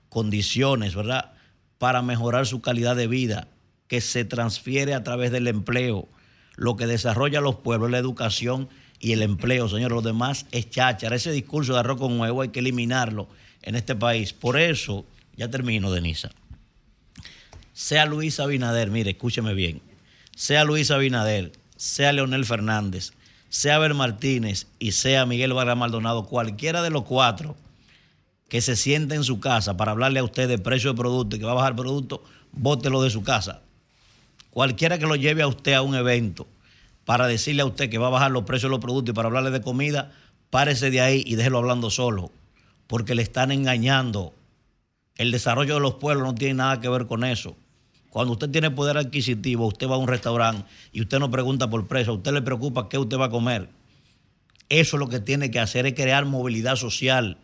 condiciones, 0.08 0.96
¿verdad? 0.96 1.30
Para 1.78 2.02
mejorar 2.02 2.48
su 2.48 2.60
calidad 2.60 2.96
de 2.96 3.06
vida, 3.06 3.46
que 3.86 4.00
se 4.00 4.24
transfiere 4.24 4.94
a 4.94 5.04
través 5.04 5.30
del 5.30 5.46
empleo. 5.46 6.08
Lo 6.56 6.74
que 6.74 6.88
desarrolla 6.88 7.40
los 7.40 7.54
pueblos, 7.54 7.88
la 7.88 7.98
educación 7.98 8.68
y 8.98 9.12
el 9.12 9.22
empleo, 9.22 9.68
señor. 9.68 9.92
Lo 9.92 10.02
demás 10.02 10.46
es 10.50 10.70
cháchara. 10.70 11.14
Ese 11.14 11.30
discurso 11.30 11.74
de 11.74 11.78
arroz 11.78 12.00
con 12.00 12.18
huevo 12.18 12.42
hay 12.42 12.48
que 12.48 12.58
eliminarlo 12.58 13.28
en 13.62 13.76
este 13.76 13.94
país. 13.94 14.32
Por 14.32 14.58
eso, 14.58 15.06
ya 15.36 15.48
termino, 15.48 15.92
Denisa. 15.92 16.32
Sea 17.72 18.06
Luis 18.06 18.40
Abinader, 18.40 18.90
mire, 18.90 19.12
escúcheme 19.12 19.54
bien. 19.54 19.93
Sea 20.36 20.64
Luis 20.64 20.90
Abinader, 20.90 21.52
sea 21.76 22.12
Leonel 22.12 22.44
Fernández, 22.44 23.12
sea 23.48 23.76
Abel 23.76 23.94
Martínez 23.94 24.66
y 24.78 24.92
sea 24.92 25.26
Miguel 25.26 25.52
Vargas 25.52 25.76
Maldonado, 25.76 26.24
cualquiera 26.24 26.82
de 26.82 26.90
los 26.90 27.04
cuatro 27.04 27.56
que 28.48 28.60
se 28.60 28.74
siente 28.74 29.14
en 29.14 29.22
su 29.22 29.38
casa 29.38 29.76
para 29.76 29.92
hablarle 29.92 30.18
a 30.18 30.24
usted 30.24 30.48
de 30.48 30.58
precio 30.58 30.90
de 30.92 30.98
producto 30.98 31.36
y 31.36 31.38
que 31.38 31.44
va 31.44 31.52
a 31.52 31.56
bajar 31.56 31.76
producto, 31.76 32.24
bótelo 32.52 33.02
de 33.02 33.10
su 33.10 33.22
casa. 33.22 33.62
Cualquiera 34.50 34.98
que 34.98 35.06
lo 35.06 35.16
lleve 35.16 35.42
a 35.42 35.46
usted 35.46 35.74
a 35.74 35.82
un 35.82 35.94
evento 35.94 36.46
para 37.04 37.26
decirle 37.26 37.62
a 37.62 37.66
usted 37.66 37.90
que 37.90 37.98
va 37.98 38.08
a 38.08 38.10
bajar 38.10 38.30
los 38.30 38.44
precios 38.44 38.70
de 38.70 38.76
los 38.76 38.80
productos 38.80 39.12
y 39.12 39.14
para 39.14 39.28
hablarle 39.28 39.50
de 39.50 39.60
comida, 39.60 40.12
párese 40.50 40.90
de 40.90 41.00
ahí 41.00 41.22
y 41.26 41.36
déjelo 41.36 41.58
hablando 41.58 41.90
solo, 41.90 42.30
porque 42.86 43.14
le 43.14 43.22
están 43.22 43.52
engañando. 43.52 44.34
El 45.16 45.30
desarrollo 45.30 45.74
de 45.74 45.80
los 45.80 45.94
pueblos 45.94 46.26
no 46.26 46.34
tiene 46.34 46.54
nada 46.54 46.80
que 46.80 46.88
ver 46.88 47.06
con 47.06 47.24
eso. 47.24 47.56
Cuando 48.14 48.34
usted 48.34 48.48
tiene 48.48 48.70
poder 48.70 48.96
adquisitivo, 48.96 49.66
usted 49.66 49.88
va 49.88 49.96
a 49.96 49.98
un 49.98 50.06
restaurante 50.06 50.70
y 50.92 51.00
usted 51.00 51.18
no 51.18 51.32
pregunta 51.32 51.68
por 51.68 51.88
precio, 51.88 52.12
a 52.12 52.16
usted 52.16 52.30
le 52.30 52.42
preocupa 52.42 52.88
qué 52.88 52.96
usted 52.96 53.18
va 53.18 53.24
a 53.24 53.28
comer. 53.28 53.68
Eso 54.68 54.96
es 54.96 55.00
lo 55.00 55.08
que 55.08 55.18
tiene 55.18 55.50
que 55.50 55.58
hacer, 55.58 55.84
es 55.84 55.94
crear 55.94 56.24
movilidad 56.24 56.76
social, 56.76 57.38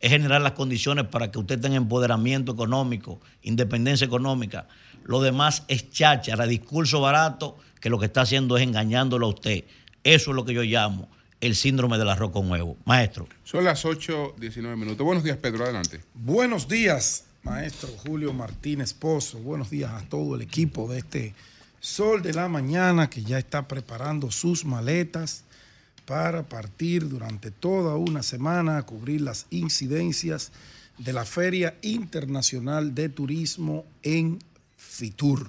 es 0.00 0.10
generar 0.10 0.40
las 0.40 0.52
condiciones 0.52 1.04
para 1.04 1.30
que 1.30 1.38
usted 1.38 1.60
tenga 1.60 1.76
empoderamiento 1.76 2.52
económico, 2.52 3.20
independencia 3.42 4.06
económica. 4.06 4.68
Lo 5.04 5.20
demás 5.20 5.64
es 5.68 5.90
cháchara, 5.90 6.46
discurso 6.46 7.02
barato, 7.02 7.58
que 7.78 7.90
lo 7.90 7.98
que 7.98 8.06
está 8.06 8.22
haciendo 8.22 8.56
es 8.56 8.62
engañándolo 8.62 9.26
a 9.26 9.28
usted. 9.28 9.64
Eso 10.02 10.30
es 10.30 10.34
lo 10.34 10.46
que 10.46 10.54
yo 10.54 10.62
llamo 10.62 11.10
el 11.42 11.54
síndrome 11.54 11.98
del 11.98 12.08
arroz 12.08 12.30
con 12.30 12.50
huevo. 12.50 12.78
Maestro. 12.86 13.28
Son 13.44 13.64
las 13.64 13.84
8.19 13.84 14.76
minutos. 14.76 15.04
Buenos 15.04 15.24
días, 15.24 15.36
Pedro. 15.36 15.64
Adelante. 15.64 16.00
Buenos 16.14 16.68
días, 16.68 17.25
maestro 17.46 17.88
Julio 18.04 18.32
Martínez 18.32 18.92
Pozo. 18.92 19.38
Buenos 19.38 19.70
días 19.70 19.92
a 19.92 20.04
todo 20.08 20.34
el 20.34 20.42
equipo 20.42 20.88
de 20.88 20.98
este 20.98 21.32
Sol 21.78 22.20
de 22.20 22.34
la 22.34 22.48
Mañana 22.48 23.08
que 23.08 23.22
ya 23.22 23.38
está 23.38 23.68
preparando 23.68 24.32
sus 24.32 24.64
maletas 24.64 25.44
para 26.06 26.42
partir 26.42 27.08
durante 27.08 27.52
toda 27.52 27.94
una 27.94 28.24
semana 28.24 28.78
a 28.78 28.82
cubrir 28.82 29.20
las 29.20 29.46
incidencias 29.50 30.50
de 30.98 31.12
la 31.12 31.24
Feria 31.24 31.76
Internacional 31.82 32.96
de 32.96 33.10
Turismo 33.10 33.84
en 34.02 34.40
Fitur, 34.76 35.48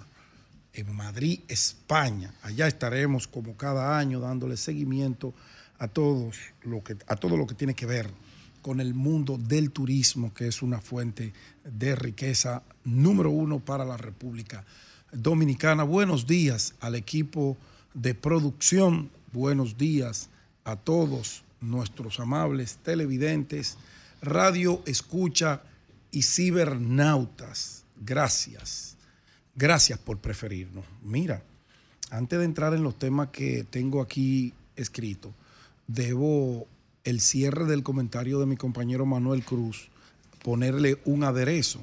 en 0.74 0.96
Madrid, 0.96 1.40
España. 1.48 2.32
Allá 2.44 2.68
estaremos 2.68 3.28
como 3.28 3.58
cada 3.58 3.98
año 3.98 4.20
dándole 4.20 4.56
seguimiento 4.56 5.34
a, 5.80 5.88
todos 5.88 6.38
lo 6.62 6.84
que, 6.84 6.96
a 7.08 7.16
todo 7.16 7.38
lo 7.38 7.48
que 7.48 7.56
tiene 7.56 7.74
que 7.74 7.88
ver 7.88 8.08
con 8.68 8.82
el 8.82 8.94
mundo 8.94 9.38
del 9.38 9.72
turismo, 9.72 10.34
que 10.34 10.50
es 10.50 10.62
una 10.62 10.82
fuente 10.82 11.32
de 11.64 11.96
riqueza 11.96 12.64
número 12.84 13.30
uno 13.30 13.62
para 13.62 13.86
la 13.86 13.96
República 13.96 14.66
Dominicana. 15.14 15.84
Buenos 15.84 16.28
días 16.28 16.74
al 16.82 16.96
equipo 16.96 17.56
de 17.94 18.14
producción, 18.14 19.10
buenos 19.32 19.78
días 19.78 20.30
a 20.66 20.76
todos 20.76 21.46
nuestros 21.62 22.20
amables 22.20 22.80
televidentes, 22.84 23.78
radio 24.22 24.82
escucha 24.86 25.62
y 26.12 26.24
cibernautas. 26.24 27.86
Gracias, 28.06 28.98
gracias 29.56 29.98
por 29.98 30.18
preferirnos. 30.18 30.84
Mira, 31.02 31.42
antes 32.10 32.38
de 32.38 32.44
entrar 32.44 32.74
en 32.74 32.84
los 32.84 33.00
temas 33.00 33.30
que 33.30 33.64
tengo 33.64 34.02
aquí 34.02 34.54
escrito, 34.76 35.34
debo 35.88 36.68
el 37.08 37.22
cierre 37.22 37.64
del 37.64 37.84
comentario 37.84 38.38
de 38.38 38.46
mi 38.46 38.58
compañero 38.58 39.06
Manuel 39.06 39.42
Cruz 39.42 39.88
ponerle 40.44 41.00
un 41.06 41.24
aderezo. 41.24 41.80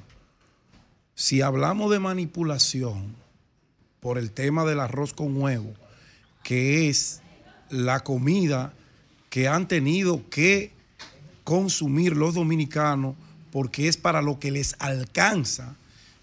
Si 1.14 1.40
hablamos 1.40 1.90
de 1.90 1.98
manipulación 1.98 3.16
por 4.00 4.18
el 4.18 4.32
tema 4.32 4.66
del 4.66 4.80
arroz 4.80 5.14
con 5.14 5.34
huevo, 5.40 5.72
que 6.42 6.90
es 6.90 7.22
la 7.70 8.00
comida 8.00 8.74
que 9.30 9.48
han 9.48 9.66
tenido 9.66 10.28
que 10.28 10.72
consumir 11.42 12.18
los 12.18 12.34
dominicanos 12.34 13.16
porque 13.50 13.88
es 13.88 13.96
para 13.96 14.20
lo 14.20 14.38
que 14.38 14.50
les 14.50 14.76
alcanza 14.78 15.74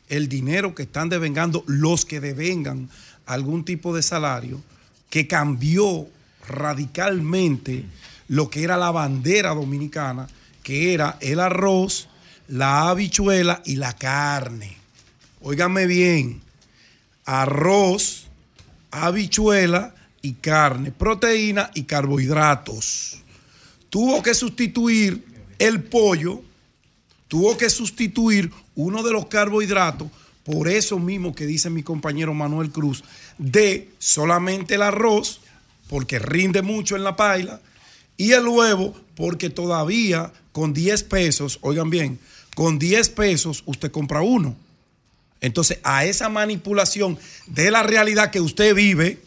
el 0.10 0.30
dinero 0.30 0.76
que 0.76 0.84
están 0.84 1.10
devengando 1.10 1.64
los 1.66 2.06
que 2.06 2.20
devengan 2.20 2.88
algún 3.26 3.66
tipo 3.66 3.96
de 3.96 4.04
salario, 4.04 4.62
que 5.10 5.26
cambió 5.26 6.08
radicalmente 6.48 7.86
lo 8.32 8.50
que 8.50 8.64
era 8.64 8.78
la 8.78 8.92
bandera 8.92 9.54
dominicana, 9.54 10.26
que 10.64 10.94
era 10.94 11.18
el 11.20 11.42
arroz, 11.42 12.08
la 12.48 12.88
habichuela 12.88 13.62
y 13.66 13.76
la 13.76 13.92
carne. 13.98 14.78
Óigame 15.42 15.86
bien, 15.86 16.42
arroz, 17.26 18.28
habichuela 18.90 19.94
y 20.22 20.36
carne, 20.36 20.94
proteína 20.94 21.72
y 21.74 21.84
carbohidratos. 21.84 23.22
Tuvo 23.90 24.24
que 24.24 24.34
sustituir 24.34 25.26
el 25.60 25.84
pollo, 25.84 26.42
tuvo 27.28 27.58
que 27.58 27.70
sustituir 27.70 28.50
uno 28.76 29.04
de 29.04 29.12
los 29.12 29.26
carbohidratos, 29.26 30.08
por 30.46 30.70
eso 30.70 31.00
mismo 31.00 31.36
que 31.36 31.46
dice 31.46 31.70
mi 31.70 31.84
compañero 31.84 32.34
Manuel 32.34 32.72
Cruz, 32.72 33.04
de 33.38 33.90
solamente 34.00 34.76
el 34.76 34.84
arroz, 34.84 35.42
porque 35.90 36.18
rinde 36.18 36.62
mucho 36.62 36.96
en 36.96 37.04
la 37.04 37.18
paila, 37.18 37.60
y 38.22 38.34
el 38.34 38.48
huevo, 38.48 38.94
porque 39.16 39.50
todavía 39.50 40.32
con 40.52 40.74
10 40.74 41.06
pesos, 41.06 41.58
oigan 41.62 41.90
bien, 41.90 42.20
con 42.56 42.78
10 42.78 43.10
pesos 43.10 43.64
usted 43.66 43.90
compra 43.90 44.22
uno. 44.22 44.56
Entonces, 45.40 45.80
a 45.82 46.06
esa 46.06 46.30
manipulación 46.30 47.18
de 47.48 47.72
la 47.72 47.82
realidad 47.82 48.30
que 48.30 48.40
usted 48.40 48.76
vive, 48.76 49.18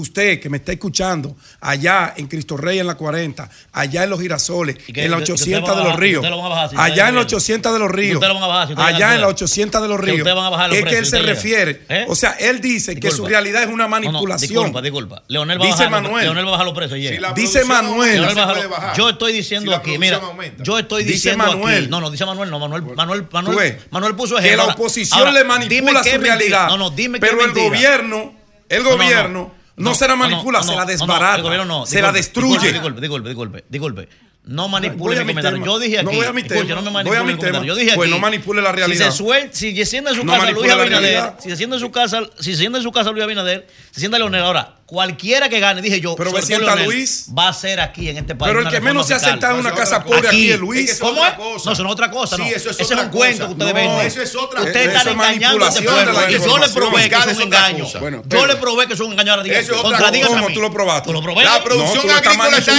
usted 0.00 0.40
que 0.40 0.48
me 0.50 0.56
está 0.58 0.72
escuchando, 0.72 1.36
allá 1.60 2.14
en 2.16 2.26
Cristo 2.26 2.56
Rey 2.56 2.78
en 2.78 2.86
la 2.86 2.94
40, 2.96 3.48
allá 3.72 4.04
en 4.04 4.10
los 4.10 4.20
girasoles, 4.20 4.76
que 4.78 5.04
en 5.04 5.10
la 5.10 5.18
usted- 5.18 5.34
800 5.34 5.70
usted 5.70 5.82
de 5.82 5.88
los 5.88 5.98
ríos, 5.98 6.16
usted 6.22 6.30
lo 6.30 6.36
van 6.38 6.46
a 6.46 6.48
bajar 6.48 6.68
si 6.68 6.74
usted 6.74 6.84
allá 6.84 6.94
en 7.08 7.14
la 7.14 7.20
bien. 7.20 7.24
800 7.26 7.72
de 7.72 7.78
los 7.78 7.90
ríos, 7.90 8.16
Usted 8.16 8.28
lo 8.28 8.34
van 8.34 8.44
a 8.44 8.48
bajar 8.48 8.66
si 8.68 8.72
usted 8.74 8.84
allá 8.84 9.14
en 9.14 9.20
la 9.20 9.26
bien. 9.26 9.34
800 9.34 9.82
de 9.82 9.88
los 9.88 10.00
Que 10.00 10.06
ríos, 10.06 10.28
es 10.72 10.84
que 10.84 10.98
él 10.98 11.06
se 11.06 11.18
refiere. 11.22 11.82
¿Eh? 11.88 12.06
o 12.08 12.14
sea, 12.14 12.32
él 12.32 12.60
dice 12.60 12.98
que 12.98 13.10
su 13.10 13.26
realidad 13.26 13.62
es 13.62 13.68
una 13.68 13.76
No, 13.76 13.82
no, 13.84 13.88
manipulación. 13.88 14.48
disculpa, 14.50 14.82
disculpa. 14.82 15.22
Leonel 15.28 15.60
va 15.60 15.66
Dice 15.66 15.82
a 15.84 15.88
bajar, 15.88 16.02
Manuel. 16.02 16.24
Leonel 16.24 16.44
va 16.44 16.48
a 16.48 16.52
bajar 16.52 16.66
los 16.66 16.74
precios. 16.74 16.96
ayer. 16.98 17.14
Si 17.14 17.20
la 17.20 17.32
Dice 17.32 17.64
Manuel. 17.64 18.22
Bajar-. 18.22 18.96
Yo 18.96 19.08
estoy 19.08 19.32
diciendo 19.32 19.64
Si 19.66 19.70
la 19.70 19.76
aquí, 19.78 19.98
mira, 19.98 20.16
aumenta. 20.18 20.62
yo 20.62 20.78
estoy 20.78 21.02
Dice 21.04 21.14
diciendo 21.14 21.44
Manuel. 21.44 21.78
aquí. 21.84 21.90
No, 21.90 22.00
no, 22.00 22.10
dice 22.10 22.24
Manuel, 22.26 22.50
no, 22.50 22.58
Manuel, 22.58 22.82
Manuel, 22.94 23.26
Manuel, 23.30 23.56
ves, 23.56 23.76
Manuel 23.90 24.14
puso 24.14 24.34
que 24.36 24.40
ejemplo. 24.40 24.56
la 24.58 24.62
Ahora- 24.64 24.74
oposición 24.74 25.18
ahora, 25.18 25.32
le 25.32 25.44
manipula 25.44 26.02
su 26.04 26.18
realidad. 26.18 26.68
No, 26.68 26.76
no, 26.78 26.90
dime 26.90 27.18
pero 27.20 27.40
el 27.40 27.46
mentira. 27.52 27.64
gobierno, 27.68 28.34
el 28.68 28.82
No, 28.82 28.90
no, 29.78 29.94
se 29.94 30.08
la 30.08 30.16
manipula, 30.16 30.58
no, 30.58 30.64
se 30.64 30.76
la 30.76 30.84
desbarata, 30.84 31.36
el 31.36 31.42
gobierno 31.42 31.64
no, 31.66 31.86
se 31.86 32.02
la 32.02 32.12
disculpe, 32.12 32.48
destruye. 32.48 32.72
Disculpe, 32.72 33.00
disculpe, 33.00 33.28
disculpe, 33.28 33.64
disculpe. 33.68 34.08
No 34.44 34.66
manipule 34.66 35.16
mi 35.24 35.32
comentario. 35.34 35.62
Yo 35.64 35.78
dije 35.78 35.98
aquí. 35.98 36.06
No 36.06 36.12
voy 36.12 36.24
a 36.26 36.32
mi 36.32 36.42
no 36.42 36.82
me 36.90 37.04
Voy 37.04 37.16
a 37.16 37.22
manipule 37.22 37.24
mi 37.24 37.36
tema. 37.38 37.64
Yo 37.66 37.74
dije 37.74 37.90
aquí. 37.90 37.96
Pues 37.96 38.08
no 38.08 38.18
manipule 38.18 38.62
la 38.62 38.72
realidad. 38.72 39.10
Si 39.10 39.16
se 39.16 39.22
suel- 39.22 39.50
si 39.52 39.76
se 39.76 39.84
sienta 39.84 40.10
en 40.10 40.16
su 40.16 40.24
No 40.24 40.32
casa 40.32 40.44
Luis 40.50 40.54
manipule 40.56 40.82
Abinader, 40.82 41.32
si 41.38 41.50
se 41.50 41.56
sienta 41.56 41.76
en 41.76 41.80
su 41.80 41.90
casa, 41.90 42.20
si 42.40 42.52
se 42.52 42.58
sienta 42.58 42.78
en 42.78 42.84
su 42.84 42.90
casa 42.90 43.10
Luis 43.10 43.24
Abinader, 43.24 43.66
se 43.90 44.00
sienta 44.00 44.16
Leonel. 44.16 44.42
Ahora, 44.42 44.76
cualquiera 44.86 45.50
que 45.50 45.60
gane, 45.60 45.82
dije 45.82 46.00
yo, 46.00 46.16
Pero 46.16 46.32
me 46.32 46.40
sienta 46.40 46.64
Leonel, 46.64 46.86
Luis. 46.86 47.26
va 47.38 47.48
a 47.48 47.52
ser 47.52 47.78
aquí 47.80 48.08
en 48.08 48.16
este 48.16 48.34
país. 48.36 48.48
Pero 48.50 48.66
el 48.66 48.72
que 48.74 48.80
menos 48.80 49.06
se 49.06 49.12
ha 49.12 49.18
sentado 49.18 49.52
en 49.54 49.60
una 49.60 49.72
casa 49.74 50.02
pobre 50.02 50.26
aquí 50.28 50.50
es 50.50 50.58
Luis. 50.58 50.80
Es 50.80 50.86
que 50.86 50.92
eso 50.92 51.04
¿Cómo 51.04 51.26
es? 51.26 51.36
No, 51.66 51.72
eso 51.72 51.82
no 51.82 51.88
es 51.90 51.92
otra 51.92 52.10
cosa, 52.10 52.36
Sí, 52.36 52.42
no. 52.42 52.48
eso 52.48 52.70
es 52.70 52.80
Ese 52.80 52.82
es 52.84 52.90
otra 52.92 53.02
un 53.04 53.10
cuento 53.10 53.36
cosa. 53.36 53.46
que 53.48 53.52
ustedes 53.52 53.74
venden. 53.74 54.06
eso 54.06 54.22
es 54.22 54.34
otra- 54.34 54.62
Ustedes 54.62 54.76
eso 54.88 54.96
están 54.96 55.06
es 55.08 55.12
engañando 55.12 55.64
a 55.64 55.68
este 55.68 55.80
manipulación 55.82 56.06
de 56.06 56.12
pueblo. 56.14 56.30
Y 56.30 56.48
yo 56.48 56.58
le 56.58 56.68
probé 56.70 57.08
que 57.10 57.16
es 57.16 57.36
un 57.36 57.42
engaño. 57.42 57.84
cosa. 57.84 58.00
Yo 58.30 58.46
le 58.46 58.56
probé 58.56 58.86
que 58.86 58.94
es 58.94 59.00
un 59.00 59.12
engaño. 59.12 59.30
Ahora 59.32 59.42
diga, 59.42 59.58
Eso 59.58 59.72
es 59.72 59.78
otra 59.78 59.90
contradígame 59.90 60.32
¿Cómo 60.32 60.46
a 60.46 60.48
mí. 60.48 60.54
tú 60.54 60.60
lo 60.62 60.72
probaste? 60.72 61.12
La 61.12 61.62
producción 61.62 62.10
agrícola 62.10 62.56
está 62.56 62.72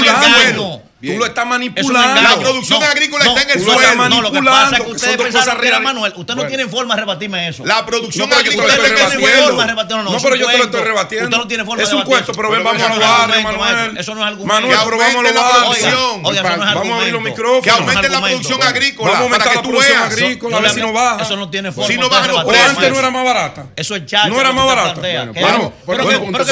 en 0.49 0.55
el. 0.55 0.88
Suelo. 0.99 1.13
Tú 1.13 1.19
lo 1.19 1.25
estás 1.25 1.43
Es 1.43 1.45
un 1.45 1.49
manipulando. 1.49 2.09
engaño. 2.19 2.29
La 2.29 2.41
producción 2.43 2.83
agrícola 2.83 3.23
está 3.25 3.41
en 3.41 3.49
el 3.51 3.65
lo 3.65 3.73
suelo. 3.73 4.09
No, 4.09 4.21
lo 4.21 4.31
que 4.31 4.41
pasa 4.43 4.75
es 4.77 4.83
que 4.83 4.91
ustedes 4.91 5.17
pensaron 5.17 5.61
que 5.61 5.67
era. 5.67 5.79
Manuel. 5.79 6.13
Usted 6.15 6.33
no 6.35 6.41
Bueno. 6.41 6.49
tiene 6.55 6.67
forma 6.69 6.95
de 6.95 6.99
rebatirme 7.01 7.47
eso. 7.47 7.65
La 7.65 7.85
producción 7.85 8.29
No, 8.29 8.35
pero 8.35 8.51
yo 8.51 8.57
lo 8.57 8.63
agrícola 8.67 8.73
el 8.73 8.95
rebatiendo. 8.95 9.27
suelo. 9.27 9.45
forma 9.47 9.61
de 9.63 9.69
rebatirlo, 9.69 10.03
no, 10.03 10.09
No, 10.11 10.17
es 10.17 10.23
pero 10.23 10.35
un 10.35 10.39
yo 10.41 10.45
te 10.47 10.51
lo 10.51 10.57
cuento. 10.59 10.77
estoy 10.77 10.87
rebatiendo. 10.89 11.25
Usted 11.27 11.37
no 11.37 11.47
tiene 11.47 11.65
forma 11.65 11.83
Es 11.83 11.89
de 11.89 11.95
un 11.95 12.01
rebatir 12.01 12.11
cuento, 12.25 12.31
eso. 12.31 12.37
pero 12.41 12.51
ven, 12.51 12.63
vamos 12.63 12.81
a 12.81 12.85
eso 12.85 12.89
no 12.89 12.95
los 12.99 13.03
es 13.05 13.17
barrios, 13.19 13.43
Manuel. 13.43 13.97
Eso 13.97 14.15
no 14.15 14.21
es 14.21 14.27
argumento. 14.27 14.53
Manuel, 14.53 14.79
pero 14.85 14.97
vamos 14.97 15.15
a 15.15 15.23
la 15.23 15.49
producción. 15.49 15.93
Eso 15.93 16.19
no 16.21 16.31
es 16.31 16.43
Vamos 16.59 16.89
a 16.89 16.95
abrir 16.99 17.13
los 17.13 17.21
micrófonos. 17.21 17.63
Que 17.63 17.69
aumente 17.69 18.09
la 18.09 18.19
producción 18.21 18.63
agrícola 18.63 19.11
Vamos 19.11 19.19
a 19.19 19.23
aumentar 19.23 19.55
la 19.55 19.61
producción 19.61 19.99
agrícola, 20.03 20.57
a 20.57 20.59
No 20.59 20.63
ver 20.63 20.71
si 20.73 20.79
no 20.81 20.93
baja. 20.93 21.23
Eso 21.23 21.35
no 21.37 21.49
tiene 21.49 21.71
forma. 21.71 21.87
Si 21.87 21.97
no 21.97 22.05
usted 22.07 22.17
bajan 22.17 22.31
los 22.35 22.43
precios. 22.45 22.69
antes 22.69 22.83
no 22.89 22.95
eso. 22.95 22.99
era 22.99 23.09
más 23.11 23.23
barata. 23.25 23.65
Eso 23.75 23.95
es 23.95 24.05
chacha. 24.05 24.27
No 24.27 24.39
era 24.41 24.51
más 24.51 24.65
barata. 24.65 24.99
Bueno, 24.99 25.33
Que- 25.33 25.41
vamos, 25.43 25.71
pero 25.85 26.03
bueno, 26.03 26.19
que- 26.19 26.25
punto, 26.25 26.45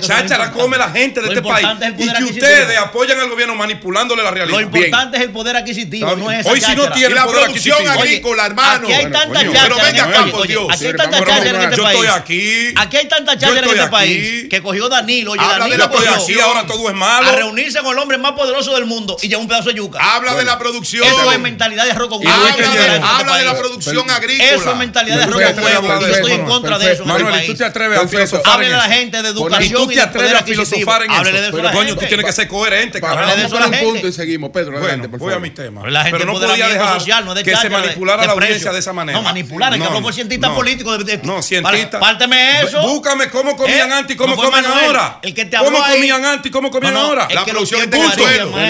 cháchara 0.00 0.46
la 0.46 0.52
come 0.52 0.78
la 0.78 0.90
gente 0.90 1.20
de 1.20 1.28
este 1.28 1.42
país. 1.42 1.68
Y 1.98 2.12
que 2.12 2.24
ustedes 2.24 2.78
apoyan 2.78 3.18
al 3.20 3.28
gobierno 3.28 3.54
manipulándole 3.54 4.22
la 4.22 4.30
realidad. 4.30 4.58
Lo 4.58 4.62
importante 4.62 5.16
es 5.16 5.22
el 5.22 5.30
poder 5.30 5.56
adquisitivo, 5.56 6.16
no 6.16 6.30
es 6.30 6.46
Hoy 6.46 6.60
si 6.60 6.74
no 6.74 6.90
tiene 6.92 7.14
la 7.14 7.26
producción 7.26 7.86
agrícola, 7.88 8.46
hermano. 8.46 8.86
Aquí 8.86 8.92
hay 8.92 9.10
tanta 9.10 9.40
cháchara. 9.40 9.62
Pero 9.62 9.76
este 9.76 10.02
venga 10.02 10.26
por 10.30 10.46
Dios. 10.46 10.66
Aquí 10.70 10.86
hay 10.86 10.96
tanta 10.96 11.18
cháchara 11.18 11.64
en 11.64 11.72
este 11.72 11.82
país. 11.82 11.98
Yo 11.98 12.04
estoy 12.04 12.06
aquí. 12.06 12.74
Aquí 12.76 12.96
hay 12.96 13.08
tanta 13.08 13.38
cháchara 13.38 13.66
en 13.66 13.78
este 13.78 13.88
país 13.88 14.46
que 14.48 14.62
cogió 14.62 14.88
Danilo. 14.88 15.32
Oye, 15.32 15.42
Danilo 15.42 15.90
cogió. 15.90 16.44
ahora 16.44 16.66
todo 16.66 16.88
es 16.88 16.94
malo. 16.94 17.28
A 17.28 17.32
reunirse 17.32 17.80
con 17.80 17.92
el 17.92 17.98
hombre 17.98 18.18
más 18.18 18.32
poderoso 18.32 18.74
del 18.74 18.86
mundo 18.86 19.16
y 19.20 19.28
lleva 19.28 19.40
un 19.40 19.48
pedazo 19.48 19.68
de 19.70 19.76
yuca. 19.76 19.98
Habla 20.00 20.34
de 20.34 20.44
la 20.44 20.58
producción. 20.58 21.06
Eso 21.06 21.32
es 21.32 21.38
mentalidad 21.40 21.84
de 21.84 21.92
arroz 21.92 22.08
con 22.08 22.26
Habla 22.26 23.36
de 23.36 23.44
la 23.44 23.58
producción 23.58 24.10
agrícola. 24.10 24.50
Eso 24.50 24.70
es 24.70 24.76
mentalidad 24.76 25.16
de 25.16 25.22
arroz 25.24 25.42
con 25.42 25.64
huevo. 25.64 26.00
Yo 26.00 26.06
estoy 26.06 26.32
en 26.32 26.44
contra 26.44 26.78
de 26.78 26.92
eso. 26.92 27.02
Este 27.02 27.24
Manuel, 27.24 27.46
tú 27.46 27.54
te 27.54 27.64
atreves 27.64 27.98
a 27.98 28.02
hacer 28.02 28.20
eso. 28.20 28.42
Habla 28.44 28.68
la 28.68 28.82
gente 28.82 29.22
de 29.22 29.28
educación 29.28 29.87
te 29.94 30.00
atreves 30.00 30.34
a 30.34 30.42
filosofar 30.42 31.02
en 31.02 31.10
eso. 31.10 31.22
eso 31.22 31.56
pero 31.56 31.72
coño, 31.72 31.96
tú 31.96 32.06
tienes 32.06 32.26
que 32.26 32.32
ser 32.32 32.48
coherente, 32.48 33.00
carajo. 33.00 33.32
Vamos 33.50 33.52
a 33.52 33.66
un 33.66 33.78
punto 33.78 34.08
y 34.08 34.12
seguimos, 34.12 34.50
Pedro. 34.50 34.78
Adelante, 34.78 35.08
por 35.08 35.18
voy 35.18 35.34
a 35.34 35.38
mi 35.38 35.50
tema. 35.50 35.82
Pero, 35.82 35.98
pero 36.10 36.24
no 36.24 36.32
podía 36.34 36.68
dejar 36.68 37.00
social, 37.00 37.24
no 37.24 37.34
de 37.34 37.44
que 37.44 37.56
se 37.56 37.70
manipulara 37.70 38.26
la 38.26 38.32
audiencia 38.32 38.72
de 38.72 38.78
esa 38.78 38.92
manera. 38.92 39.18
No, 39.18 39.24
manipular, 39.24 39.74
es 39.74 39.82
que 39.82 39.90
no 39.90 40.02
fue 40.02 40.12
cientista 40.12 40.54
político. 40.54 40.96
No, 41.22 41.42
cientista. 41.42 42.00
Párteme 42.00 42.62
eso. 42.62 42.82
Búscame 42.82 43.28
cómo 43.28 43.50
¿Eh? 43.52 43.56
comían 43.56 43.92
antes 43.92 44.14
y 44.14 44.18
cómo 44.18 44.36
comen 44.36 44.64
ahora. 44.64 45.18
El 45.22 45.34
que 45.34 45.44
te 45.44 45.56
¿Cómo 45.56 45.78
comían 45.78 46.24
antes 46.24 46.46
y 46.46 46.50
cómo 46.50 46.70
comían 46.70 46.96
ahora? 46.96 47.28
La 47.30 47.44
producción 47.44 47.88
de 47.88 47.98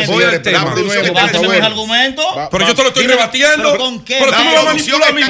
Voy 0.07 0.23
al 0.23 0.43
tema. 0.43 0.75
Mis 0.75 1.63
argumentos. 1.63 2.27
Pero 2.51 2.67
yo 2.67 2.75
te 2.75 2.83
lo 2.83 2.89
estoy 2.89 3.07
rebatiendo. 3.07 3.77
¿Con 3.77 4.05
qué? 4.05 4.19
Pero 4.19 4.33
tú 4.33 4.45
me 4.45 4.55
vas 4.55 4.67
a 4.67 4.71
a 4.71 5.13
mí, 5.13 5.23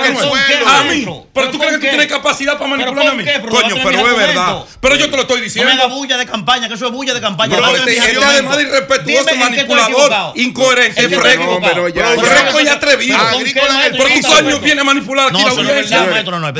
A 0.66 0.82
mí. 0.84 1.06
Pero 1.32 1.50
tú 1.50 1.58
crees 1.58 1.72
que 1.74 1.78
tú 1.78 1.86
tienes 1.88 2.06
capacidad 2.06 2.58
para 2.58 2.70
manipularme 2.70 3.10
a 3.10 3.14
mí. 3.14 3.48
Coño, 3.48 3.76
pero 3.82 4.08
es 4.08 4.16
verdad. 4.16 4.64
Pero 4.80 4.94
yo 4.96 5.10
te 5.10 5.16
lo 5.16 5.22
estoy 5.22 5.40
diciendo 5.40 5.77
la 5.78 5.86
bulla 5.86 6.16
de 6.16 6.26
campaña, 6.26 6.68
que 6.68 6.74
eso 6.74 6.86
es 6.86 6.92
bulla 6.92 7.14
de 7.14 7.20
campaña. 7.20 7.56
Bro, 7.56 7.76
este, 7.76 7.96
este 7.96 8.24
además 8.24 8.56
de 8.56 8.62
irrespetuoso, 8.64 9.36
manipulador, 9.36 10.32
incoherente, 10.36 11.00
es 11.00 11.08
que 11.08 11.18
fresco. 11.18 11.60
No, 11.60 12.22
fresco 12.22 12.60
y 12.60 12.68
atrevido. 12.68 13.18
Por 13.96 14.08
tus 14.08 14.24
años 14.26 14.60
viene 14.60 14.84
manipulada 14.84 15.28
aquí 15.28 15.42
la 15.42 15.50
audiencia. 15.50 16.06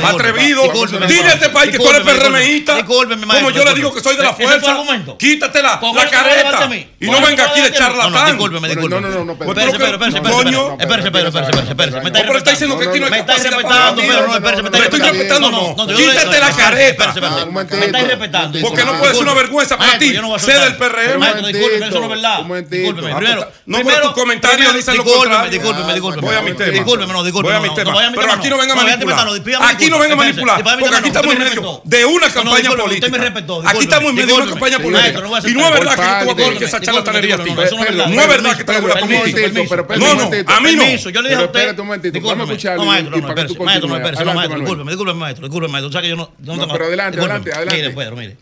Atrevido. 0.03 0.63
Dile 1.07 1.29
a 1.29 1.33
este 1.33 1.49
país 1.49 1.71
que 1.71 1.77
tú 1.77 1.89
eres 1.89 2.01
PRMista. 2.01 2.83
Como 2.85 3.51
yo 3.51 3.65
le 3.65 3.73
digo 3.73 3.93
que 3.93 4.01
soy 4.01 4.15
de 4.15 4.23
la 4.23 4.33
fuerza. 4.33 4.77
Quítate 5.17 5.61
la 5.61 5.79
careta. 6.09 6.69
Y 6.99 7.05
no 7.09 7.21
venga 7.21 7.45
aquí 7.45 7.61
de 7.61 7.71
charlatán. 7.71 8.37
No, 8.37 8.99
no, 8.99 9.01
no, 9.01 9.25
no. 9.25 9.33
Espérese, 9.33 9.77
espérese, 9.77 11.37
espérese. 11.37 11.69
Espérese, 11.69 12.01
Me 12.01 12.37
está 12.37 12.51
diciendo 12.51 12.79
que 12.79 12.87
aquí 12.89 12.99
no 12.99 13.09
Me 13.09 13.19
está 13.19 13.33
respetando, 13.35 14.01
pero 14.01 14.27
no, 14.27 14.35
espérese, 14.35 14.61
me 14.63 14.69
está 14.69 14.79
respetando. 14.79 15.75
Quítate 15.95 16.39
la 16.39 16.51
careta. 16.51 17.13
Me 17.51 17.85
está 17.85 18.01
respetando. 18.01 18.59
Porque 18.61 18.85
no 18.85 18.99
puede 18.99 19.08
eso 19.09 19.19
es 19.19 19.21
una 19.21 19.33
vergüenza 19.33 19.77
para 19.77 19.97
ti. 19.97 20.13
Sé 20.37 20.53
del 20.53 20.77
PRM. 20.77 21.19
Maestro, 21.19 21.47
discúlpeme, 21.47 21.87
eso 21.87 21.99
no 21.99 22.05
es 22.05 22.09
verdad. 22.09 22.43
Discúlpeme. 22.69 23.15
Primero, 23.15 23.51
no 23.65 23.81
por 23.81 24.01
tus 24.01 24.11
comentarios 24.13 24.73
dicen 24.73 24.97
lo 24.97 25.03
contrario. 25.03 25.51
Discúlpeme, 25.51 25.91
ah, 25.91 25.93
discúlpeme. 25.93 26.27
Voy 26.27 26.35
a 26.35 26.41
mi 26.41 26.51
tema. 26.53 26.83
No, 27.07 27.23
discúlpeme. 27.23 27.59
Voy 27.59 28.03
a 28.03 28.09
mi. 28.09 28.15
Pero 28.15 28.33
aquí 28.33 28.49
no 28.49 28.57
venga 28.57 28.73
a 28.73 28.75
manipular. 28.75 29.27
Aquí 29.63 29.89
no 29.89 29.99
venga 29.99 30.13
a 30.13 30.17
manipular. 30.17 30.63
Porque 30.79 30.95
aquí 30.95 31.07
estamos 31.07 31.33
en 31.33 31.39
medio 31.39 31.81
de 31.83 32.05
una 32.05 32.29
campaña 32.29 32.75
política. 32.75 33.33
Aquí 33.65 33.79
estamos 33.79 34.09
en 34.09 34.15
medio 34.15 34.27
de 34.27 34.41
una 34.41 34.51
campaña 34.51 34.79
política. 34.79 35.19
Y 35.47 35.53
no 35.53 35.67
es 35.67 35.73
verdad 35.73 35.95
que 35.95 36.27
yo 36.27 36.35
te 36.35 36.43
voy 36.43 36.55
a 36.55 36.57
que 36.59 36.65
esa 36.65 36.81
charlatanería 36.81 37.35
a 37.35 37.43
ti. 37.43 37.51
No 37.51 38.21
es 38.21 38.27
verdad 38.27 38.57
que 38.57 38.63
te 38.63 38.73
la 38.73 38.79
a. 38.79 39.97
No, 39.97 40.15
no, 40.15 40.31
a 40.47 40.59
mí 40.59 40.75
no. 40.75 40.85
Yo 41.09 41.21
le 41.21 41.29
dije 41.29 41.41
a 41.41 41.45
usted. 41.45 41.59
Espérate 41.59 41.81
un 41.81 41.87
momentito. 41.87 42.19
Vamos 42.21 42.49
a 42.49 42.53
escucharlo. 42.53 42.85
Maestro, 42.85 43.17
no, 43.17 43.27
maestro, 43.27 44.25
no, 44.25 44.33
maestro. 44.33 44.59
Discúlpeme, 44.59 44.91
discúlpeme, 44.91 45.19
maestro. 45.19 45.47
Discúlpeme, 45.47 45.71
maestro. 45.71 45.89
O 45.89 45.91
sea 45.91 46.01
que 46.01 46.09
yo 46.09 46.15
no. 46.15 46.31
Pero 46.39 46.85
adelante, 46.85 47.19
adelante, 47.19 47.51
adelante. 47.51 47.75
Mire, 47.75 47.89
Pedro, 47.91 48.15
mire. 48.15 48.37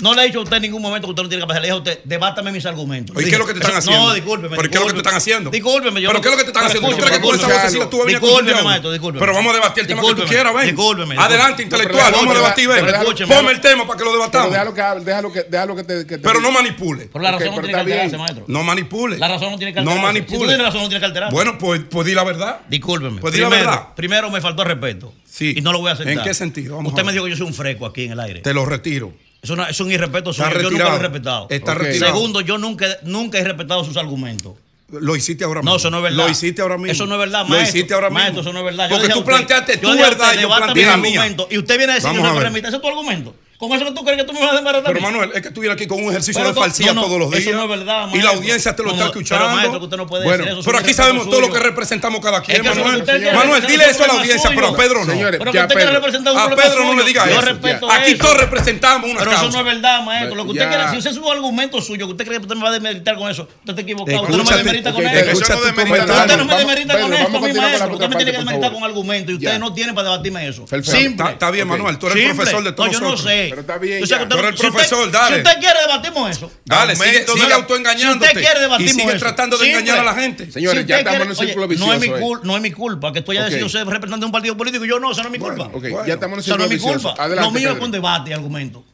No 0.00 0.12
le 0.12 0.22
he 0.22 0.26
dicho 0.26 0.40
a 0.40 0.42
usted 0.42 0.56
en 0.56 0.62
ningún 0.62 0.82
momento 0.82 1.06
que 1.06 1.10
usted 1.12 1.22
no 1.22 1.28
tiene 1.28 1.42
capacidad. 1.42 1.62
Le 1.62 1.68
dije 1.68 1.76
a 1.76 1.78
usted, 1.78 2.00
debátame 2.04 2.50
mis 2.50 2.66
argumentos. 2.66 3.16
¿Y 3.16 3.24
qué 3.26 3.32
es 3.32 3.38
lo 3.38 3.46
que 3.46 3.52
te 3.54 3.60
están 3.60 3.76
haciendo? 3.76 4.08
No, 4.08 4.14
discúlpeme. 4.14 4.56
¿Pero 4.56 4.68
qué 4.68 4.74
es 4.74 4.80
lo 4.80 4.86
que 4.86 4.92
te 4.92 4.98
están 4.98 5.14
haciendo? 5.14 5.50
Discúlpeme. 5.50 6.00
Yo 6.00 6.08
¿Pero 6.08 6.20
qué 6.20 6.28
es 6.28 6.32
lo 6.32 6.36
que 6.38 6.44
te 6.44 6.50
están 6.50 6.64
haciendo? 6.64 6.90
¿Tú 6.90 6.96
crees 6.96 7.12
que 7.12 7.20
con 7.20 7.34
esa 7.36 7.46
vocecita 7.46 7.90
tú 7.90 7.98
vas 7.98 8.06
a 8.06 8.10
Discúlpeme, 8.10 8.62
maestro, 8.62 8.92
discúlpeme. 8.92 9.20
Pero 9.20 9.34
vamos 9.34 9.52
a 9.52 9.56
debatir 9.56 9.82
el 9.82 9.86
tema 9.86 10.02
que 10.02 10.14
tú 10.14 10.24
quieras, 10.24 10.54
ven. 10.54 10.66
Discúlpeme. 10.66 11.16
Adelante, 11.16 11.62
intelectual, 11.62 12.12
vamos 12.12 12.34
a 12.34 12.38
debatir, 12.38 12.68
ven. 12.68 12.86
Ponme 13.28 13.52
el 13.52 13.60
tema 13.60 13.86
para 13.86 13.98
que 13.98 14.04
lo 14.04 14.12
debatamos. 14.12 14.50
Déjalo 14.50 14.74
que 14.74 14.82
hable, 14.82 15.04
déjalo 15.04 15.76
que 15.76 15.84
te... 15.84 16.18
Pero 16.18 16.40
no 16.40 16.50
manipule. 16.50 17.08
Pero 17.12 17.22
la 17.22 17.32
razón 17.32 17.54
no 17.54 17.60
tiene 17.60 17.72
que 17.72 17.80
alterarse, 17.80 18.18
maestro. 18.18 18.44
No 18.48 18.62
manipule. 18.64 19.18
La 19.18 19.28
razón 19.28 19.52
no 19.52 19.58
tiene 19.58 19.72
que 19.72 19.78
alterarse. 19.78 20.00
No 20.00 20.06
manipule. 20.06 20.52
Si 20.52 20.58
tú 20.58 20.62
razón, 20.62 20.82
no 20.82 20.88
tiene 20.88 21.00
que 21.00 21.06
alterarse. 21.06 21.34
Bueno, 21.34 21.56
pues, 21.56 21.82
pues 21.88 22.06
di 22.06 22.14
la 22.14 22.24
verdad. 22.24 22.60
Discúlpeme. 22.68 23.20
Pues 23.20 23.32
di 23.32 23.40
la 23.40 23.48
verdad. 23.48 23.88
Primero 23.94 24.28
me 24.30 24.40
faltó 24.40 24.64
respeto. 24.64 25.14
Sí. 25.24 25.54
Y 25.56 25.60
no 25.60 25.72
lo 25.72 25.78
voy 25.78 25.90
a 25.90 25.92
aceptar. 25.92 26.12
¿En 26.12 26.22
qué 26.22 26.34
sentido? 26.34 26.78
Usted 26.78 27.04
me 27.04 27.12
dijo 27.12 27.24
que 27.24 27.30
yo 27.30 27.36
soy 27.36 27.46
un 27.46 27.54
freco 27.54 27.86
aquí 27.86 28.04
en 28.04 28.12
el 28.12 28.20
aire. 28.20 28.40
Te 28.40 28.52
lo 28.52 28.64
retiro. 28.64 29.12
Es, 29.44 29.50
una, 29.50 29.68
es 29.68 29.78
un 29.78 29.92
irrespeto 29.92 30.32
suyo. 30.32 30.48
Yo 30.58 30.70
nunca 30.70 30.88
lo 30.88 30.96
he 30.96 30.98
respetado. 31.00 31.46
Está 31.50 31.74
okay. 31.74 31.98
Segundo, 31.98 32.40
yo 32.40 32.56
nunca, 32.56 32.86
nunca 33.02 33.38
he 33.38 33.44
respetado 33.44 33.84
sus 33.84 33.98
argumentos. 33.98 34.54
Lo 34.88 35.14
hiciste 35.14 35.44
ahora 35.44 35.60
mismo. 35.60 35.72
No, 35.72 35.76
eso 35.76 35.90
no 35.90 35.98
es 35.98 36.02
verdad. 36.04 36.16
Lo 36.16 36.30
hiciste 36.30 36.62
ahora 36.62 36.78
mismo. 36.78 36.92
Eso 36.92 37.06
no 37.06 37.14
es 37.16 37.20
verdad, 37.20 37.40
maestro. 37.40 37.58
Lo 37.58 37.68
hiciste 37.68 37.92
ahora 37.92 38.08
mismo. 38.08 38.40
Eso 38.40 38.52
no 38.54 38.58
es 38.60 38.64
verdad. 38.64 38.88
Porque 38.88 39.08
yo 39.08 39.14
tú 39.14 39.24
planteaste 39.24 39.76
tu 39.76 39.94
verdad 39.94 40.32
y 40.34 40.40
yo 40.40 40.48
planteé 40.48 40.84
mi 40.96 41.14
argumento. 41.14 41.46
Y 41.50 41.58
usted 41.58 41.76
viene 41.76 41.92
a 41.92 41.96
decir 41.96 42.10
que 42.10 42.22
no 42.22 42.34
me 42.34 42.40
remite. 42.40 42.68
¿Ese 42.68 42.76
es 42.76 42.82
tu 42.82 42.88
argumento? 42.88 43.34
¿Con 43.68 43.76
eso 43.76 43.86
que 43.86 43.92
tú 43.92 44.04
crees 44.04 44.18
que 44.18 44.24
tú 44.24 44.32
me 44.32 44.40
vas 44.40 44.52
a 44.52 44.56
desbaratar? 44.56 44.92
Pero 44.92 45.00
Manuel, 45.00 45.30
es 45.34 45.42
que 45.42 45.48
estuviera 45.48 45.74
aquí 45.74 45.86
con 45.86 46.02
un 46.02 46.10
ejercicio 46.10 46.44
de 46.44 46.52
falsía 46.52 46.94
todos 46.94 47.18
los 47.18 47.30
días. 47.30 47.42
Eso 47.42 47.52
no 47.52 47.62
es 47.64 47.68
verdad, 47.68 48.00
maestro. 48.02 48.20
Y 48.20 48.22
la 48.22 48.30
audiencia 48.30 48.76
te 48.76 48.82
lo 48.82 48.92
está 48.92 49.06
escuchando. 49.06 49.44
Pero, 49.44 49.80
maestro, 49.80 50.06
bueno, 50.22 50.44
Pero 50.64 50.78
aquí 50.78 50.94
sabemos 50.94 51.28
todo 51.28 51.40
lo 51.40 51.52
que 51.52 51.58
representamos 51.58 52.20
cada 52.20 52.42
quien, 52.42 52.64
Manuel. 52.64 53.04
Manuel, 53.34 53.66
dile 53.66 53.90
eso 53.90 54.04
a 54.04 54.06
la 54.08 54.12
audiencia, 54.14 54.50
pero 54.54 54.68
a 54.68 54.76
Pedro 54.76 55.04
no. 55.04 55.12
Señores, 55.12 55.38
pero 55.38 55.52
que 55.52 55.58
usted 55.58 55.74
quiere 55.74 55.92
representar 55.92 56.32
un 56.32 56.38
A 56.38 56.56
Pedro 56.56 56.84
no 56.84 56.94
le 56.96 57.04
diga 57.04 57.24
eso. 57.28 57.90
Aquí 57.90 58.14
todos 58.16 58.36
representamos 58.36 59.10
una 59.10 59.20
Pero 59.20 59.32
eso 59.32 59.50
no 59.50 59.58
es 59.58 59.64
verdad, 59.64 60.02
maestro. 60.02 60.34
Lo 60.36 60.44
que 60.44 60.50
usted 60.50 60.68
quiera, 60.68 60.90
si 60.90 60.98
usted 60.98 61.10
es 61.10 61.16
un 61.16 61.30
argumento 61.30 61.80
suyo, 61.80 62.06
que 62.06 62.12
usted 62.12 62.26
cree 62.26 62.38
que 62.38 62.44
usted 62.44 62.56
me 62.56 62.62
va 62.62 62.68
a 62.68 62.72
demeritar 62.72 63.16
con 63.16 63.30
eso, 63.30 63.42
usted 63.42 63.70
está 63.70 63.82
equivocado. 63.82 64.22
Usted 64.22 64.36
no 64.36 64.44
me 64.44 64.56
demerita 64.56 64.92
con 64.92 65.06
eso. 65.06 65.32
Usted 65.32 66.36
no 66.36 66.44
me 66.44 66.56
demerita 66.56 67.00
con 67.00 67.14
esto 67.14 67.36
a 67.36 67.40
mí, 67.40 67.52
maestro. 67.52 67.92
Usted 67.94 68.08
me 68.08 68.16
tiene 68.16 68.32
que 68.32 68.38
demeritar 68.38 68.72
con 68.72 68.84
argumentos 68.84 69.32
y 69.32 69.36
usted 69.36 69.58
no 69.58 69.72
tiene 69.72 69.92
para 69.92 70.10
debatirme 70.10 70.48
eso. 70.48 70.64
Está 70.70 71.50
bien, 71.50 71.68
Manuel, 71.68 71.98
tú 71.98 72.06
eres 72.08 72.24
el 72.24 72.34
profesor 72.34 72.64
de 72.64 72.72
todos 72.72 72.92
nosotros. 73.00 73.24
No, 73.24 73.30
yo 73.30 73.30
no 73.30 73.30
sé. 73.30 73.53
Pero 73.54 73.60
está 73.60 73.78
bien. 73.78 74.02
O 74.02 74.28
pero 74.28 74.48
el 74.48 74.54
profesor, 74.56 75.10
dale. 75.12 75.36
Si 75.36 75.42
usted 75.42 75.60
quiere, 75.60 75.80
debatimos 75.86 76.28
eso. 76.28 76.50
Dale, 76.64 76.96
sigue, 76.96 77.24
sigue, 77.24 77.40
sigue 77.40 77.52
autoengañándote. 77.52 78.26
Si 78.26 78.36
usted 78.36 78.40
quiere, 78.40 78.60
debatimos 78.60 78.90
eso. 78.90 79.00
Y 79.00 79.02
sigue 79.04 79.18
tratando 79.20 79.58
de 79.58 79.70
engañar 79.70 79.98
a 80.00 80.02
la 80.02 80.14
gente. 80.14 80.50
Señores, 80.50 80.84
ya 80.86 80.98
estamos 80.98 81.20
en 81.20 81.28
el 81.28 81.36
círculo 81.36 81.66
oye, 81.66 81.74
vicioso. 81.76 81.86
No 81.86 81.94
es, 81.94 82.00
mi 82.00 82.20
cul, 82.20 82.38
eh. 82.38 82.40
no 82.42 82.56
es 82.56 82.62
mi 82.62 82.72
culpa 82.72 83.12
que 83.12 83.22
tú 83.22 83.30
hayas 83.30 83.44
okay. 83.44 83.60
decidido 83.60 83.68
ser 83.68 83.86
representante 83.86 84.22
de 84.22 84.26
un 84.26 84.32
partido 84.32 84.56
político. 84.56 84.84
Yo 84.84 84.98
no, 84.98 85.12
eso 85.12 85.22
no 85.22 85.28
es 85.28 85.32
mi 85.32 85.38
culpa. 85.38 85.68
Bueno, 85.68 86.04
Ya 86.04 86.14
estamos 86.14 86.34
en 86.34 86.38
el 86.38 86.44
círculo 86.44 86.68
vicioso. 86.68 86.88
Eso 86.88 86.98
no 86.98 86.98
es 86.98 87.04
mi 87.04 87.10
culpa. 87.10 87.22
Adelante, 87.22 87.52
Lo 87.52 87.60
mío 87.60 87.72
es 87.76 87.84
un 87.84 87.90
debate 87.92 88.34
argumento. 88.34 88.84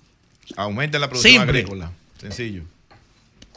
Aumente 0.57 0.99
la 0.99 1.09
producción 1.09 1.43
agrícola. 1.43 1.91
Sencillo. 2.21 2.65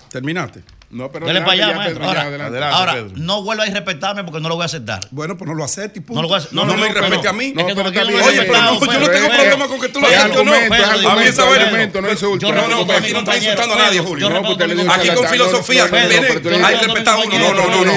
¿Terminaste? 0.09 0.63
No, 0.93 1.11
pero 1.11 1.25
Dele 1.25 1.41
para 1.41 1.51
allá, 1.53 1.69
ya, 1.71 1.75
maestro. 1.75 1.99
Pedro, 2.01 2.13
ya, 2.13 2.21
Ahora, 2.21 2.45
adelante. 2.45 2.75
ahora, 2.75 2.95
no 3.15 3.43
vuelva 3.43 3.63
a 3.63 3.67
irrespetarme 3.67 4.23
porque 4.23 4.39
no 4.39 4.49
lo 4.49 4.55
voy 4.55 4.63
a 4.63 4.65
aceptar. 4.65 5.01
Bueno, 5.11 5.35
pues 5.37 5.47
no 5.47 5.55
lo 5.55 5.63
acepte 5.63 5.99
y 5.99 6.01
punto. 6.01 6.15
No 6.15 6.21
lo 6.21 6.27
voy 6.27 6.35
a 6.35 6.37
aceptar. 6.39 6.55
No, 6.55 6.65
no 6.71 6.77
me 6.77 6.89
irrespete 6.89 7.27
a 7.27 7.33
mí. 7.33 7.45
Es 7.45 7.63
que 7.63 7.75
No, 7.75 7.75
pero 7.75 7.91
no 7.91 8.25
Oye, 8.25 8.41
pero 8.43 8.61
no, 8.61 8.79
yo 8.79 8.99
no 8.99 9.09
tengo 9.09 9.27
problema 9.27 9.67
con 9.67 9.79
que 9.79 9.89
tú 9.89 9.99
lo 9.99 10.07
Es 10.07 10.17
aceptes 10.17 10.39
o 10.39 10.43
no. 10.43 10.53
A 10.53 11.15
mí 11.15 11.23
esa 11.25 11.43
argumento, 11.43 12.01
no 12.01 12.11
insulta. 12.11 12.47
Yo 12.47 12.53
no, 12.53 12.67
no, 12.67 12.87
pero 12.87 12.99
aquí 12.99 13.13
no 13.13 13.19
está 13.19 13.37
insultando 13.37 13.75
a 13.75 13.77
nadie, 13.77 13.99
Julio. 13.99 14.29
No, 14.29 14.93
Aquí 14.93 15.09
con 15.09 15.27
filosofía 15.27 15.87
no, 15.87 15.91
no, 15.91 16.01
no, 16.03 16.07
viene 16.07 16.77
respetar 16.77 17.15
a 17.15 17.17
uno. 17.17 17.39
No, 17.39 17.53
no, 17.53 17.69
no, 17.69 17.85
no. 17.85 17.93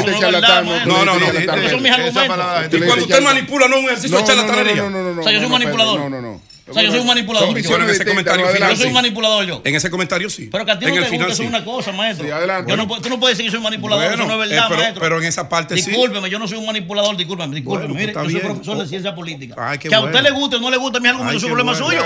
No, 0.87 1.05
no, 1.05 1.19
no. 1.19 1.27
Esos 1.27 1.71
son 1.71 1.83
mis 1.83 1.93
argumentos. 1.93 2.73
Y 2.73 2.79
cuando 2.81 3.05
usted 3.05 3.23
manipula, 3.23 3.69
no 3.69 3.77
es 3.77 3.83
un 3.83 3.89
ejercicio 3.91 4.17
de 4.17 4.23
No, 4.23 4.29
no, 4.29 4.35
no, 4.35 4.43
charlatanería. 4.43 4.83
no, 4.83 4.91
no, 4.91 5.03
no, 5.03 5.15
no, 5.15 5.21
O 5.21 5.25
sea, 5.25 5.33
yo 5.33 5.39
soy 5.39 5.47
un 5.47 5.53
no, 5.53 5.59
manipulador. 5.59 6.01
No, 6.01 6.09
no, 6.11 6.23
no. 6.23 6.56
O 6.69 6.75
sea, 6.75 6.83
yo 6.83 6.91
soy 6.91 6.99
un 7.01 7.07
manipulador. 7.07 7.47
Son 7.47 7.55
Bueno, 7.55 7.85
en 7.85 7.91
ese 7.91 8.05
distintas, 8.05 8.07
comentario 8.35 8.47
final 8.49 8.71
Yo 8.71 8.77
soy 8.77 8.87
un 8.89 8.93
manipulador 8.95 9.45
yo. 9.47 9.63
En 9.65 9.75
ese 9.77 9.89
comentario 9.89 10.29
sí. 10.29 10.49
Pero 10.51 10.65
que 10.65 10.73
a 10.73 10.79
ti 10.79 10.85
en 10.87 10.91
no 10.91 10.97
el 10.97 11.05
te 11.11 11.17
gusta 11.17 11.35
sí. 11.35 11.43
es 11.45 11.49
una 11.49 11.65
cosa, 11.65 11.93
maestro. 11.93 12.27
Sí, 12.27 12.33
adelante. 12.33 12.69
Yo 12.71 12.77
no, 12.77 12.89
puedo- 12.89 13.01
tú 13.01 13.09
no 13.09 13.21
puedes 13.21 13.39
decir 13.39 13.47
que 13.47 13.51
soy 13.53 13.59
un 13.59 13.63
manipulador, 13.65 14.05
Bueno, 14.05 14.25
eso 14.25 14.27
no 14.37 14.43
es 14.43 14.47
eh, 14.47 14.51
verdad, 14.51 14.67
pero- 14.69 14.81
maestro. 14.81 15.01
pero 15.01 15.19
en 15.19 15.25
esa 15.27 15.49
parte 15.49 15.77
sí. 15.77 15.91
Discúlpeme, 15.91 16.29
yo 16.29 16.39
no 16.41 16.49
soy 16.49 16.59
un 16.59 16.67
manipulador, 16.67 17.17
discúlpeme, 17.17 17.55
discúlpeme. 17.55 17.87
Bueno, 17.95 17.95
pues 17.95 18.07
Mire, 18.07 18.13
yo 18.15 18.25
soy 18.25 18.33
bien. 18.35 18.47
profesor 18.47 18.79
de 18.79 18.83
Oh. 18.83 18.87
ciencia 18.89 19.15
política. 19.15 19.55
Ay, 19.59 19.79
qué 19.79 19.89
que 19.89 19.95
a 19.95 20.01
usted 20.01 20.23
le 20.23 20.31
guste 20.33 20.57
o 20.57 20.61
no 20.61 20.71
le 20.71 20.77
guste 20.77 20.99
mi 21.01 21.07
argumento, 21.09 21.31
Ay, 21.31 21.37
es 21.37 21.43
un 21.45 21.51
problema 21.51 21.75
suyo. 21.75 22.01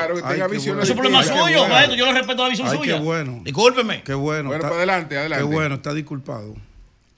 Es 0.83 0.91
un 0.91 0.97
problema 0.97 1.23
suyo, 1.25 1.67
maestro. 1.69 1.97
Yo 1.97 2.05
le 2.07 2.13
respeto 2.13 2.43
la 2.43 2.49
visión 2.51 2.69
suya. 2.71 2.95
qué 2.97 3.01
bueno. 3.01 3.41
Discúlpeme. 3.45 4.03
Qué 4.03 4.13
bueno. 4.15 4.49
Bueno, 4.51 4.63
pues 4.63 4.75
adelante, 4.75 5.17
adelante. 5.17 5.43
Qué 5.49 5.55
bueno, 5.55 5.75
está 5.77 5.95
disculpado. 5.95 6.55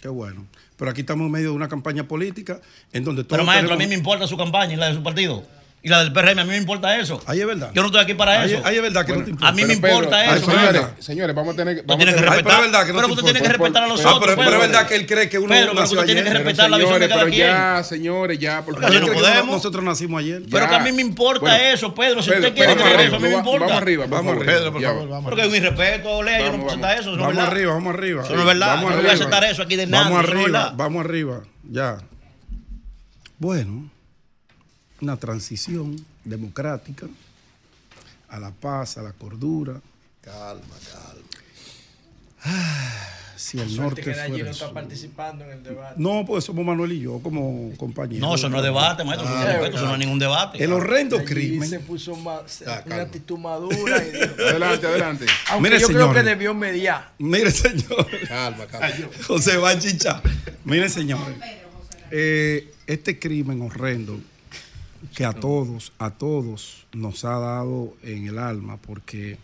Qué 0.01 0.09
bueno. 0.09 0.47
Pero 0.77 0.91
aquí 0.93 1.01
estamos 1.01 1.27
en 1.27 1.33
medio 1.33 1.51
de 1.51 1.55
una 1.57 1.69
campaña 1.69 2.05
política 2.05 2.61
en 2.93 3.03
donde 3.05 3.25
todos 3.25 3.37
Pero 3.37 3.45
maestro, 3.45 3.75
a 3.75 3.77
mí 3.77 3.87
me 3.89 3.95
importa 3.95 4.27
su 4.29 4.37
campaña 4.37 4.73
y 4.75 4.77
la 4.77 4.87
de 4.89 4.95
su 4.95 5.03
partido. 5.03 5.45
Y 5.85 5.89
la 5.89 5.99
del 6.05 6.13
PRM, 6.13 6.39
a 6.39 6.45
mí 6.45 6.51
me 6.51 6.57
importa 6.59 6.97
eso. 6.97 7.21
Ahí 7.27 7.41
es 7.41 7.47
verdad. 7.47 7.73
Yo 7.75 7.83
no 7.83 7.89
estoy 7.89 8.03
aquí 8.03 8.15
para 8.15 8.45
eso. 8.45 8.61
ahí 8.65 8.77
es 8.77 8.83
verdad 8.83 9.05
que 9.05 9.15
no 9.17 9.25
te 9.25 9.31
importa. 9.31 9.49
A 9.49 9.53
mí 9.53 9.63
me 9.65 9.77
Pero, 9.77 9.81
Pedro, 9.81 9.95
importa 9.97 10.21
ay, 10.21 10.39
eso. 10.39 10.47
Señores, 10.51 10.83
señores, 11.01 11.35
vamos 11.35 11.55
a 11.55 11.57
tener 11.57 11.75
que. 11.75 11.83
Vamos 11.83 11.95
a 11.95 11.99
tienes 11.99 12.15
que 12.15 12.21
tener- 12.21 12.33
Ay, 12.33 12.37
respetar. 12.39 12.61
pero 12.63 12.79
es 12.79 12.87
que 12.87 12.93
no 12.93 12.99
pero 13.01 13.09
te 13.09 13.15
tú 13.17 13.23
tienes 13.25 13.43
que 13.43 13.49
respetar 13.49 13.83
a 13.83 13.87
los 13.89 14.05
Ah, 14.07 14.15
otros. 14.15 14.21
pero, 14.21 14.37
pero 14.37 14.43
es 14.43 14.47
Pedro. 14.55 14.61
verdad 14.73 14.87
que 14.89 14.95
él 14.95 15.07
cree 15.07 15.29
que 15.29 15.39
uno 15.41 15.49
Pedro, 15.49 15.69
pero 15.71 15.81
nació 15.81 15.99
tú 15.99 16.05
tienes 16.07 16.23
que 16.23 16.29
ayer. 16.31 16.39
Pero, 16.39 16.45
respetar 16.49 16.71
la 16.71 16.77
visión 16.77 17.01
de 17.01 17.07
señores, 17.07 17.09
cada 17.09 17.25
pero 17.25 17.35
quien. 17.35 17.47
ya, 17.49 17.83
señores, 17.83 18.39
ya, 18.39 18.65
por 18.65 18.75
Pero 18.77 18.87
favor. 18.87 19.01
yo 19.01 19.07
no 19.09 19.13
podemos. 19.21 19.57
Nosotros 19.57 19.85
nacimos 19.85 20.21
ayer. 20.21 20.43
Pero 20.49 20.65
Ya. 20.65 20.69
que 20.71 20.75
a 20.77 20.79
mí 20.79 20.93
me 20.93 21.03
importa 21.03 21.41
Bueno, 21.41 21.65
eso, 21.65 21.95
Pedro. 21.97 22.23
Si 22.23 22.31
Pedro, 22.31 22.49
usted 22.49 22.55
quiere 22.55 22.77
creer 22.77 23.01
eso, 23.01 23.17
a 23.17 23.19
mí 23.19 23.29
me 23.29 23.35
importa. 23.35 23.67
Vamos 23.67 23.83
arriba, 23.83 24.07
Vamos 24.09 24.37
arriba. 24.37 24.53
Pedro, 24.53 24.73
por 24.73 24.83
favor, 24.83 25.09
vamos. 25.09 25.31
Porque 25.31 25.43
es 25.47 25.51
mi 25.51 25.59
respeto, 25.59 26.23
Lea, 26.23 26.39
yo 26.39 26.53
no 26.53 26.59
puedo 26.59 26.69
aceptar 26.71 26.93
eso. 26.93 27.01
Eso 27.03 27.11
no 27.17 27.29
es 27.29 27.37
Vamos 27.37 27.51
arriba, 27.53 27.75
vamos 27.75 27.95
arriba. 27.95 28.23
Eso 28.23 28.35
no 28.35 28.41
es 28.41 28.47
verdad. 28.47 28.77
No 28.77 28.83
voy 28.83 28.93
a 28.93 28.97
arriba. 28.99 29.13
aceptar 29.15 29.45
eso 29.47 29.63
aquí 29.65 29.75
de 29.75 29.87
nadie, 29.89 30.05
Vamos 30.13 30.31
no 30.31 30.41
arriba, 30.41 30.73
vamos 30.77 31.05
arriba. 31.05 31.41
Ya. 31.69 31.99
Bueno, 33.39 33.91
una 35.03 35.17
transición 35.17 35.97
democrática 36.25 37.07
a 38.29 38.39
la 38.39 38.51
paz, 38.53 38.97
a 38.97 39.03
la 39.03 39.13
cordura, 39.13 39.81
Calma, 40.23 40.63
calma. 40.93 41.23
Si 43.37 43.59
el 43.59 43.77
norte 43.77 44.03
que 44.03 44.15
no 44.15 44.37
está 44.37 44.53
sur. 44.67 44.73
participando 44.73 45.45
en 45.45 45.51
el 45.51 45.63
debate. 45.65 45.95
No, 45.99 46.25
pues 46.25 46.45
somos 46.45 46.65
Manuel 46.65 46.93
y 46.93 47.01
yo 47.01 47.19
como 47.21 47.73
compañeros. 47.77 48.21
No, 48.21 48.37
eso 48.37 48.49
no 48.49 48.59
es 48.59 48.63
debate, 48.63 49.03
maestro. 49.03 49.29
Ah, 49.29 49.67
eso 49.67 49.85
no 49.85 49.95
es 49.95 49.99
ningún 49.99 50.21
debate. 50.21 50.63
El 50.63 50.73
horrendo 50.73 51.17
Allí 51.17 51.27
crimen. 51.27 51.69
se 51.69 51.81
puso 51.81 52.13
Ah, 52.15 52.45
una 52.65 52.83
calma. 52.85 53.03
actitud 53.03 53.39
madura. 53.39 53.77
y 54.07 54.11
dijo- 54.13 54.35
Adelante, 54.49 54.87
adelante. 54.87 55.27
Aunque 55.51 55.71
Mire, 55.71 55.81
yo 55.81 55.89
creo 55.89 56.13
que 56.15 56.23
debió 56.23 56.55
mediar. 56.55 57.11
Mire, 57.19 57.51
señor. 57.51 58.07
Calma, 58.29 58.67
calma. 58.67 59.09
José 59.27 59.57
Bachicha. 59.57 60.23
Mire, 60.65 60.89
señores. 60.89 61.37
eh, 62.13 62.73
este 62.87 63.19
crimen 63.19 63.61
horrendo 63.63 64.21
que 65.15 65.25
a 65.25 65.33
todos, 65.33 65.93
a 65.99 66.11
todos 66.11 66.87
nos 66.93 67.25
ha 67.25 67.39
dado 67.39 67.97
en 68.03 68.27
el 68.27 68.39
alma, 68.39 68.77
porque 68.77 69.39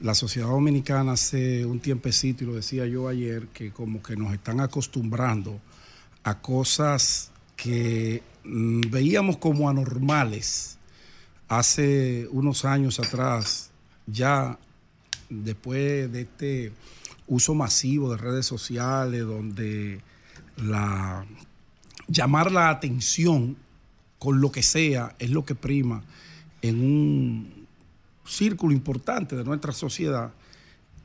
la 0.00 0.14
sociedad 0.14 0.48
dominicana 0.48 1.12
hace 1.12 1.64
un 1.64 1.80
tiempecito, 1.80 2.44
y 2.44 2.46
lo 2.48 2.54
decía 2.54 2.86
yo 2.86 3.08
ayer, 3.08 3.48
que 3.48 3.70
como 3.70 4.02
que 4.02 4.16
nos 4.16 4.32
están 4.32 4.60
acostumbrando 4.60 5.60
a 6.22 6.40
cosas 6.40 7.30
que 7.56 8.22
mm, 8.44 8.82
veíamos 8.90 9.36
como 9.38 9.68
anormales 9.68 10.78
hace 11.48 12.28
unos 12.30 12.64
años 12.64 12.98
atrás, 12.98 13.70
ya 14.06 14.58
después 15.28 16.10
de 16.10 16.22
este 16.22 16.72
uso 17.26 17.54
masivo 17.54 18.10
de 18.10 18.16
redes 18.16 18.46
sociales, 18.46 19.22
donde 19.22 20.00
la 20.56 21.24
llamar 22.08 22.50
la 22.50 22.70
atención 22.70 23.56
con 24.20 24.40
lo 24.40 24.52
que 24.52 24.62
sea 24.62 25.16
es 25.18 25.30
lo 25.30 25.44
que 25.44 25.56
prima 25.56 26.04
en 26.62 26.80
un 26.80 27.66
círculo 28.24 28.72
importante 28.72 29.34
de 29.34 29.44
nuestra 29.44 29.72
sociedad, 29.72 30.30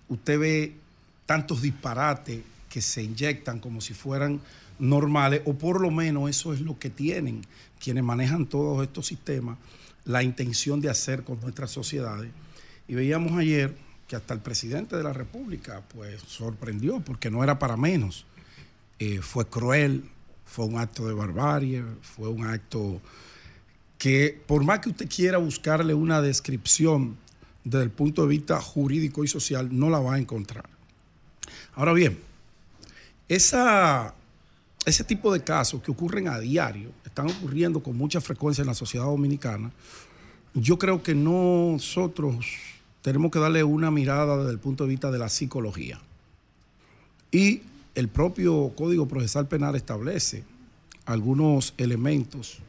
usted 0.10 0.38
ve 0.38 0.76
tantos 1.26 1.62
disparates 1.62 2.42
que 2.70 2.82
se 2.82 3.02
inyectan 3.02 3.60
como 3.60 3.82
si 3.82 3.94
fueran 3.94 4.42
normales, 4.78 5.42
o 5.46 5.54
por 5.54 5.80
lo 5.80 5.90
menos 5.90 6.30
eso 6.30 6.54
es 6.54 6.60
lo 6.60 6.78
que 6.78 6.90
tienen 6.90 7.42
quienes 7.80 8.04
manejan 8.04 8.46
todos 8.46 8.84
estos 8.84 9.08
sistemas, 9.08 9.58
la 10.04 10.22
intención 10.22 10.82
de 10.82 10.90
hacer 10.90 11.24
con 11.24 11.40
nuestras 11.40 11.72
sociedades. 11.72 12.30
Y 12.88 12.96
veíamos 12.96 13.32
ayer 13.38 13.76
que 14.08 14.18
hasta 14.18 14.34
el 14.34 14.42
presidente 14.42 14.98
de 14.98 15.04
la 15.04 15.14
República 15.14 15.82
pues 15.94 16.22
sorprendió, 16.22 17.00
porque 17.00 17.32
no 17.32 17.44
era 17.44 17.58
para 17.58 17.78
menos. 17.78 18.26
Eh, 19.00 19.22
fue 19.22 19.48
cruel, 19.48 20.04
fue 20.46 20.66
un 20.66 20.78
acto 20.78 21.08
de 21.08 21.14
barbarie, 21.14 21.84
fue 22.02 22.30
un 22.30 22.46
acto 22.46 23.02
que 23.98 24.42
por 24.46 24.64
más 24.64 24.80
que 24.80 24.90
usted 24.90 25.10
quiera 25.10 25.38
buscarle 25.38 25.94
una 25.94 26.22
descripción 26.22 27.18
desde 27.64 27.84
el 27.84 27.92
punto 27.92 28.22
de 28.22 28.28
vista 28.28 28.62
jurídico 28.62 29.24
y 29.24 29.28
social, 29.28 29.70
no 29.72 29.90
la 29.90 30.00
va 30.00 30.16
a 30.16 30.20
encontrar. 30.20 30.70
Ahora 31.74 31.94
bien, 31.94 32.20
esa, 33.28 34.14
ese 34.86 35.04
tipo 35.04 35.34
de 35.34 35.44
casos 35.44 35.82
que 35.82 35.92
ocurren 35.92 36.28
a 36.28 36.40
diario, 36.40 36.92
están 37.04 37.28
ocurriendo 37.28 37.82
con 37.82 37.98
mucha 37.98 38.22
frecuencia 38.22 38.62
en 38.62 38.68
la 38.68 38.76
sociedad 38.76 39.06
dominicana, 39.06 39.72
yo 40.54 40.78
creo 40.78 41.02
que 41.02 41.16
nosotros 41.16 42.46
tenemos 43.02 43.32
que 43.32 43.40
darle 43.40 43.64
una 43.64 43.92
mirada 43.92 44.38
desde 44.38 44.52
el 44.52 44.60
punto 44.60 44.84
de 44.84 44.92
vista 44.92 45.12
de 45.12 45.18
la 45.18 45.30
psicología. 45.30 46.00
Y 47.32 47.62
el 47.96 48.10
propio 48.10 48.74
Código 48.76 49.08
Procesal 49.08 49.48
Penal 49.48 49.76
establece 49.76 50.44
algunos 51.06 51.74
elementos 51.78 52.60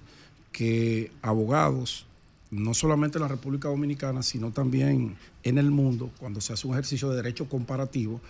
que 0.53 1.11
abogados, 1.21 2.07
no 2.51 2.75
solamente 2.75 3.19
en 3.19 3.23
la 3.23 3.29
República 3.29 3.69
Dominicana, 3.69 4.23
sino 4.23 4.53
también 4.53 5.17
en 5.43 5.59
el 5.59 5.71
mundo, 5.71 6.11
cuando 6.19 6.41
se 6.41 6.53
hace 6.53 6.67
un 6.67 6.75
ejercicio 6.75 7.11
de 7.11 7.17
derecho 7.17 7.49
comparativo, 7.49 8.21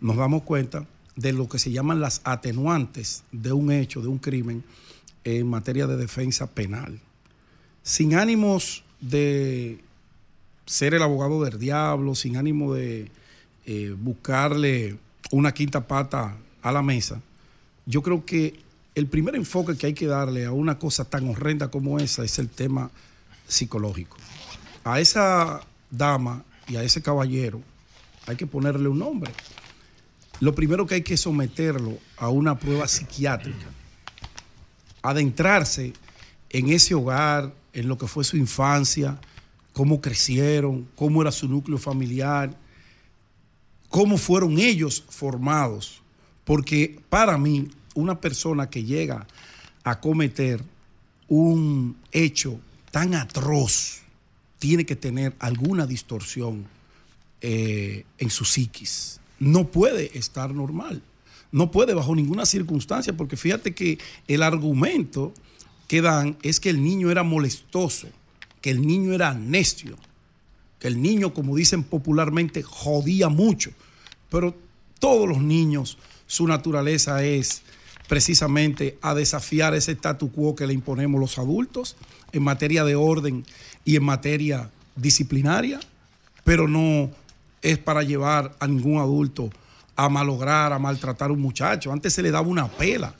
nos 0.00 0.16
damos 0.16 0.42
cuenta 0.42 0.86
de 1.16 1.32
lo 1.32 1.48
que 1.48 1.58
se 1.58 1.70
llaman 1.70 2.00
las 2.00 2.20
atenuantes 2.24 3.24
de 3.32 3.52
un 3.52 3.70
hecho, 3.70 4.02
de 4.02 4.08
un 4.08 4.18
crimen, 4.18 4.64
en 5.24 5.46
materia 5.46 5.86
de 5.86 5.96
defensa 5.96 6.48
penal. 6.48 6.98
Sin 7.82 8.14
ánimos 8.14 8.84
de 9.00 9.80
ser 10.66 10.94
el 10.94 11.02
abogado 11.02 11.44
del 11.44 11.58
diablo, 11.58 12.14
sin 12.14 12.36
ánimo 12.36 12.74
de 12.74 13.10
eh, 13.66 13.94
buscarle 13.98 14.98
una 15.30 15.52
quinta 15.52 15.86
pata 15.86 16.36
a 16.62 16.72
la 16.72 16.82
mesa, 16.82 17.20
yo 17.86 18.02
creo 18.02 18.24
que 18.24 18.60
el 18.94 19.06
primer 19.06 19.34
enfoque 19.36 19.76
que 19.76 19.86
hay 19.86 19.94
que 19.94 20.06
darle 20.06 20.44
a 20.44 20.52
una 20.52 20.78
cosa 20.78 21.04
tan 21.04 21.28
horrenda 21.28 21.68
como 21.68 21.98
esa 21.98 22.24
es 22.24 22.38
el 22.38 22.48
tema 22.48 22.90
psicológico. 23.46 24.16
A 24.84 25.00
esa 25.00 25.60
dama 25.90 26.44
y 26.66 26.76
a 26.76 26.82
ese 26.82 27.02
caballero 27.02 27.62
hay 28.26 28.36
que 28.36 28.46
ponerle 28.46 28.88
un 28.88 28.98
nombre. 28.98 29.32
Lo 30.40 30.54
primero 30.54 30.86
que 30.86 30.96
hay 30.96 31.02
que 31.02 31.16
someterlo 31.16 31.98
a 32.16 32.28
una 32.28 32.58
prueba 32.58 32.88
psiquiátrica, 32.88 33.66
adentrarse 35.02 35.92
en 36.48 36.70
ese 36.70 36.94
hogar, 36.94 37.52
en 37.72 37.88
lo 37.88 37.98
que 37.98 38.06
fue 38.06 38.24
su 38.24 38.36
infancia, 38.36 39.18
cómo 39.72 40.00
crecieron, 40.00 40.88
cómo 40.96 41.22
era 41.22 41.30
su 41.30 41.48
núcleo 41.48 41.78
familiar, 41.78 42.56
cómo 43.90 44.16
fueron 44.16 44.58
ellos 44.58 45.04
formados. 45.10 46.00
Porque 46.44 46.98
para 47.10 47.36
mí, 47.36 47.68
una 47.94 48.18
persona 48.18 48.70
que 48.70 48.84
llega 48.84 49.26
a 49.84 50.00
cometer 50.00 50.64
un 51.28 51.96
hecho 52.10 52.58
tan 52.90 53.14
atroz 53.14 54.00
tiene 54.58 54.84
que 54.84 54.96
tener 54.96 55.34
alguna 55.38 55.86
distorsión 55.86 56.66
eh, 57.40 58.04
en 58.18 58.30
su 58.30 58.44
psiquis. 58.44 59.20
No 59.38 59.68
puede 59.68 60.16
estar 60.18 60.54
normal. 60.54 61.02
No 61.52 61.70
puede 61.70 61.94
bajo 61.94 62.14
ninguna 62.14 62.46
circunstancia, 62.46 63.16
porque 63.16 63.36
fíjate 63.36 63.74
que 63.74 63.98
el 64.28 64.42
argumento 64.42 65.32
que 65.88 66.00
dan 66.00 66.36
es 66.42 66.60
que 66.60 66.70
el 66.70 66.82
niño 66.82 67.10
era 67.10 67.22
molestoso, 67.24 68.08
que 68.60 68.70
el 68.70 68.86
niño 68.86 69.12
era 69.12 69.34
necio, 69.34 69.96
que 70.80 70.88
el 70.88 71.00
niño, 71.00 71.32
como 71.32 71.54
dicen 71.54 71.84
popularmente, 71.84 72.62
jodía 72.62 73.28
mucho. 73.28 73.70
Pero 74.30 74.56
todos 74.98 75.28
los 75.28 75.40
niños, 75.40 75.98
su 76.26 76.46
naturaleza 76.46 77.22
es 77.22 77.62
precisamente 78.08 78.98
a 79.02 79.14
desafiar 79.14 79.74
ese 79.74 79.92
statu 79.92 80.32
quo 80.32 80.56
que 80.56 80.66
le 80.66 80.72
imponemos 80.72 81.20
los 81.20 81.38
adultos 81.38 81.96
en 82.32 82.42
materia 82.42 82.82
de 82.82 82.96
orden 82.96 83.44
y 83.84 83.94
en 83.94 84.04
materia 84.04 84.68
disciplinaria, 84.96 85.78
pero 86.42 86.66
no 86.66 87.10
es 87.62 87.78
para 87.78 88.02
llevar 88.02 88.56
a 88.58 88.66
ningún 88.66 88.98
adulto 88.98 89.50
a 89.96 90.08
malograr, 90.08 90.72
a 90.72 90.78
maltratar 90.78 91.30
a 91.30 91.32
un 91.32 91.40
muchacho. 91.40 91.92
Antes 91.92 92.14
se 92.14 92.22
le 92.22 92.30
daba 92.30 92.48
una 92.48 92.68
pela, 92.68 93.14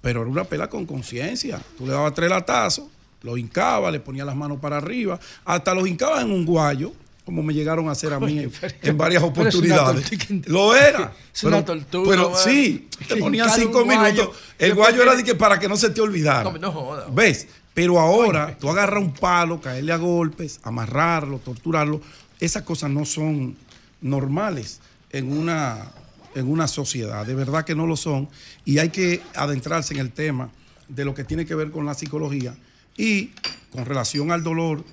pero 0.00 0.22
era 0.22 0.30
una 0.30 0.44
pela 0.44 0.70
con 0.70 0.86
conciencia. 0.86 1.60
Tú 1.76 1.86
le 1.86 1.92
dabas 1.92 2.14
tres 2.14 2.30
latazos, 2.30 2.86
lo 3.22 3.36
hincaba, 3.36 3.90
le 3.90 4.00
ponía 4.00 4.24
las 4.24 4.36
manos 4.36 4.58
para 4.60 4.76
arriba, 4.76 5.18
hasta 5.44 5.74
los 5.74 5.88
hincaba 5.88 6.20
en 6.22 6.30
un 6.30 6.44
guayo, 6.44 6.92
como 7.24 7.42
me 7.42 7.52
llegaron 7.52 7.88
a 7.88 7.92
hacer 7.92 8.12
a 8.14 8.20
mí 8.20 8.38
en, 8.38 8.96
varias 8.96 9.22
pero 9.22 9.32
oportunidades. 9.32 10.10
Lo 10.48 10.74
era. 10.74 11.12
Es 11.34 11.44
una 11.44 11.64
tortura, 11.64 12.10
Pero 12.10 12.30
man. 12.30 12.40
sí, 12.42 12.88
te 13.06 13.16
ponían 13.16 13.50
cinco 13.50 13.84
minutos. 13.84 14.30
El 14.58 14.74
guayo 14.74 15.02
era 15.02 15.14
de 15.14 15.22
que 15.22 15.34
para 15.34 15.58
que 15.58 15.68
no 15.68 15.76
se 15.76 15.90
te 15.90 16.00
olvidara. 16.00 16.50
No, 16.50 16.58
no 16.58 16.72
joda. 16.72 17.06
¿Ves? 17.12 17.46
Pero 17.74 18.00
ahora 18.00 18.56
tú 18.58 18.68
agarras 18.68 19.00
un 19.00 19.12
palo, 19.12 19.60
caerle 19.60 19.92
a 19.92 19.98
golpes, 19.98 20.58
amarrarlo, 20.64 21.38
torturarlo. 21.38 22.00
Esas 22.40 22.62
cosas 22.62 22.90
no 22.90 23.04
son 23.04 23.56
normales 24.00 24.80
en 25.12 25.30
una, 25.30 25.92
en 26.34 26.50
una 26.50 26.66
sociedad. 26.66 27.24
De 27.24 27.34
verdad 27.34 27.64
que 27.64 27.76
no 27.76 27.86
lo 27.86 27.96
son. 27.96 28.28
Y 28.64 28.78
hay 28.78 28.88
que 28.88 29.22
adentrarse 29.34 29.94
en 29.94 30.00
el 30.00 30.10
tema 30.10 30.50
de 30.88 31.04
lo 31.04 31.14
que 31.14 31.22
tiene 31.24 31.46
que 31.46 31.54
ver 31.54 31.70
con 31.70 31.86
la 31.86 31.94
psicología 31.94 32.56
y 32.98 33.30
con 33.70 33.86
relación 33.86 34.30
al 34.30 34.42
dolor 34.42 34.84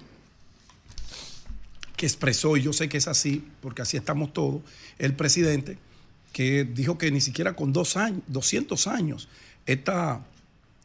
que 1.97 2.05
expresó, 2.05 2.55
y 2.55 2.61
yo 2.61 2.71
sé 2.71 2.87
que 2.87 2.97
es 2.97 3.07
así, 3.07 3.43
porque 3.61 3.81
así 3.81 3.97
estamos 3.97 4.31
todos, 4.31 4.61
el 4.99 5.13
presidente, 5.13 5.77
que 6.31 6.63
dijo 6.63 6.97
que 6.97 7.11
ni 7.11 7.19
siquiera 7.19 7.55
con 7.55 7.73
dos 7.73 7.97
años, 7.97 8.21
200 8.27 8.87
años 8.87 9.27
esta 9.65 10.23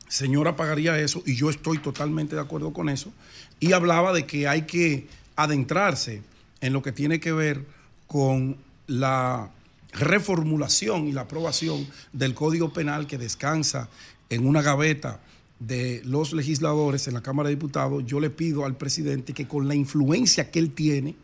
señora 0.08 0.56
pagaría 0.56 0.98
eso, 0.98 1.22
y 1.26 1.36
yo 1.36 1.50
estoy 1.50 1.78
totalmente 1.78 2.34
de 2.34 2.40
acuerdo 2.40 2.72
con 2.72 2.88
eso, 2.88 3.12
y 3.60 3.72
hablaba 3.72 4.12
de 4.12 4.26
que 4.26 4.48
hay 4.48 4.62
que 4.62 5.06
adentrarse 5.36 6.22
en 6.60 6.72
lo 6.72 6.82
que 6.82 6.92
tiene 6.92 7.20
que 7.20 7.32
ver 7.32 7.66
con 8.06 8.56
la 8.86 9.50
reformulación 9.92 11.06
y 11.08 11.12
la 11.12 11.22
aprobación 11.22 11.86
del 12.12 12.34
Código 12.34 12.72
Penal 12.72 13.06
que 13.06 13.18
descansa 13.18 13.88
en 14.30 14.46
una 14.46 14.62
gaveta 14.62 15.20
de 15.60 16.00
los 16.04 16.32
legisladores 16.32 17.06
en 17.06 17.14
la 17.14 17.20
Cámara 17.20 17.48
de 17.48 17.54
Diputados, 17.54 18.04
yo 18.06 18.18
le 18.18 18.30
pido 18.30 18.64
al 18.64 18.76
presidente 18.76 19.34
que 19.34 19.46
con 19.46 19.68
la 19.68 19.74
influencia 19.74 20.50
que 20.50 20.58
él 20.58 20.72
tiene, 20.72 21.14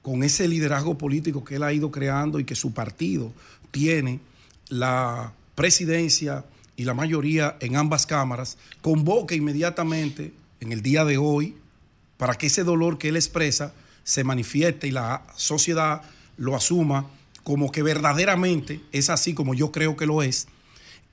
con 0.00 0.22
ese 0.22 0.46
liderazgo 0.46 0.96
político 0.96 1.44
que 1.44 1.56
él 1.56 1.64
ha 1.64 1.72
ido 1.72 1.90
creando 1.90 2.38
y 2.38 2.44
que 2.44 2.54
su 2.54 2.72
partido 2.72 3.32
tiene, 3.72 4.20
la 4.68 5.32
presidencia 5.56 6.44
y 6.76 6.84
la 6.84 6.94
mayoría 6.94 7.56
en 7.60 7.76
ambas 7.76 8.06
cámaras, 8.06 8.56
convoque 8.80 9.34
inmediatamente 9.34 10.32
en 10.60 10.72
el 10.72 10.82
día 10.82 11.04
de 11.04 11.18
hoy 11.18 11.56
para 12.16 12.34
que 12.34 12.46
ese 12.46 12.62
dolor 12.62 12.98
que 12.98 13.08
él 13.08 13.16
expresa 13.16 13.74
se 14.04 14.22
manifieste 14.22 14.86
y 14.86 14.92
la 14.92 15.26
sociedad 15.36 16.02
lo 16.36 16.54
asuma 16.54 17.06
como 17.42 17.72
que 17.72 17.82
verdaderamente 17.82 18.80
es 18.92 19.10
así 19.10 19.34
como 19.34 19.54
yo 19.54 19.72
creo 19.72 19.96
que 19.96 20.06
lo 20.06 20.22
es, 20.22 20.46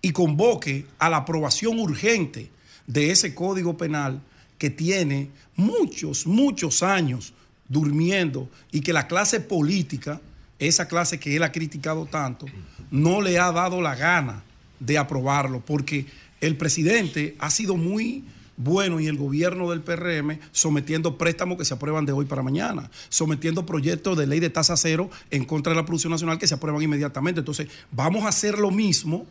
y 0.03 0.11
convoque 0.11 0.85
a 0.99 1.09
la 1.09 1.17
aprobación 1.17 1.79
urgente 1.79 2.51
de 2.85 3.09
ese 3.09 3.33
código 3.33 3.77
penal 3.77 4.21
que 4.59 4.69
tiene 4.69 5.29
muchos, 5.55 6.27
muchos 6.27 6.83
años 6.83 7.33
durmiendo 7.69 8.49
y 8.71 8.81
que 8.81 8.93
la 8.93 9.07
clase 9.07 9.39
política, 9.39 10.21
esa 10.59 10.89
clase 10.89 11.19
que 11.19 11.35
él 11.37 11.41
ha 11.41 11.53
criticado 11.53 12.05
tanto, 12.05 12.45
no 12.91 13.21
le 13.21 13.39
ha 13.39 13.51
dado 13.53 13.81
la 13.81 13.95
gana 13.95 14.43
de 14.79 14.97
aprobarlo, 14.97 15.61
porque 15.61 16.05
el 16.41 16.57
presidente 16.57 17.35
ha 17.39 17.49
sido 17.49 17.77
muy 17.77 18.25
bueno 18.57 18.99
y 18.99 19.07
el 19.07 19.17
gobierno 19.17 19.69
del 19.71 19.81
PRM 19.81 20.37
sometiendo 20.51 21.17
préstamos 21.17 21.57
que 21.57 21.65
se 21.65 21.73
aprueban 21.73 22.05
de 22.05 22.11
hoy 22.11 22.25
para 22.25 22.43
mañana, 22.43 22.91
sometiendo 23.07 23.65
proyectos 23.65 24.17
de 24.17 24.27
ley 24.27 24.41
de 24.41 24.49
tasa 24.49 24.75
cero 24.75 25.09
en 25.31 25.45
contra 25.45 25.71
de 25.71 25.77
la 25.77 25.85
producción 25.85 26.11
nacional 26.11 26.37
que 26.37 26.47
se 26.47 26.55
aprueban 26.55 26.81
inmediatamente. 26.81 27.39
Entonces, 27.39 27.69
vamos 27.91 28.25
a 28.25 28.27
hacer 28.27 28.59
lo 28.59 28.69
mismo, 28.69 29.25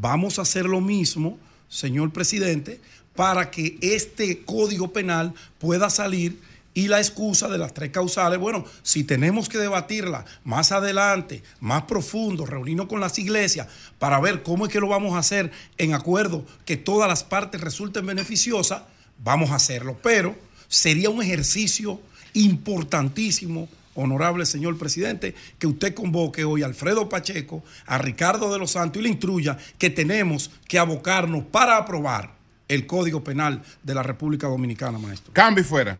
vamos 0.00 0.38
a 0.38 0.42
hacer 0.42 0.64
lo 0.64 0.80
mismo, 0.80 1.38
señor 1.68 2.12
presidente, 2.12 2.80
para 3.14 3.50
que 3.50 3.78
este 3.82 4.44
código 4.44 4.92
penal 4.92 5.34
pueda 5.58 5.90
salir 5.90 6.40
y 6.72 6.86
la 6.86 6.98
excusa 6.98 7.48
de 7.48 7.58
las 7.58 7.74
tres 7.74 7.90
causales, 7.90 8.38
bueno, 8.38 8.64
si 8.84 9.02
tenemos 9.02 9.48
que 9.48 9.58
debatirla 9.58 10.24
más 10.44 10.70
adelante, 10.70 11.42
más 11.58 11.82
profundo, 11.82 12.46
reunirnos 12.46 12.86
con 12.86 13.00
las 13.00 13.18
iglesias 13.18 13.66
para 13.98 14.20
ver 14.20 14.44
cómo 14.44 14.66
es 14.66 14.72
que 14.72 14.78
lo 14.78 14.86
vamos 14.86 15.14
a 15.14 15.18
hacer 15.18 15.50
en 15.76 15.94
acuerdo, 15.94 16.46
que 16.64 16.76
todas 16.76 17.08
las 17.08 17.24
partes 17.24 17.60
resulten 17.60 18.06
beneficiosas, 18.06 18.82
vamos 19.24 19.50
a 19.50 19.56
hacerlo. 19.56 19.98
Pero 20.00 20.36
sería 20.68 21.10
un 21.10 21.20
ejercicio 21.20 22.00
importantísimo, 22.34 23.68
honorable 23.98 24.46
señor 24.46 24.78
presidente, 24.78 25.34
que 25.58 25.66
usted 25.66 25.94
convoque 25.94 26.44
hoy 26.44 26.62
a 26.62 26.66
Alfredo 26.66 27.08
Pacheco, 27.08 27.64
a 27.86 27.98
Ricardo 27.98 28.52
de 28.52 28.58
los 28.58 28.72
Santos 28.72 29.00
y 29.00 29.02
le 29.02 29.10
instruya 29.10 29.58
que 29.76 29.90
tenemos 29.90 30.50
que 30.66 30.78
abocarnos 30.78 31.44
para 31.44 31.76
aprobar 31.76 32.38
el 32.68 32.86
Código 32.86 33.24
Penal 33.24 33.62
de 33.82 33.94
la 33.94 34.02
República 34.02 34.46
Dominicana, 34.46 34.98
maestro. 34.98 35.32
Cambio 35.32 35.62
y 35.62 35.66
fuera. 35.66 35.98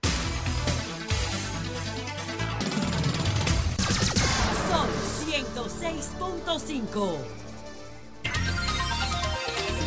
Son 4.71 4.89
106.5. 5.27 7.39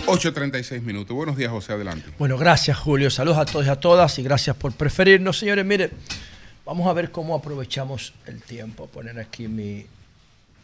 8.36 0.08 0.82
minutos. 0.82 1.16
Buenos 1.16 1.38
días, 1.38 1.52
José, 1.52 1.74
adelante. 1.74 2.10
Bueno, 2.18 2.38
gracias 2.38 2.78
Julio. 2.78 3.10
Saludos 3.10 3.38
a 3.38 3.46
todos 3.46 3.66
y 3.66 3.70
a 3.70 3.80
todas 3.80 4.18
y 4.20 4.24
gracias 4.24 4.56
por 4.56 4.74
preferirnos. 4.74 5.38
Señores, 5.38 5.66
mire, 5.66 5.92
vamos 6.72 6.88
a 6.88 6.94
ver 6.94 7.12
cómo 7.12 7.36
aprovechamos 7.36 8.14
el 8.28 8.42
tiempo. 8.42 8.88
Poner 8.88 9.20
aquí 9.20 9.50
mi, 9.50 9.86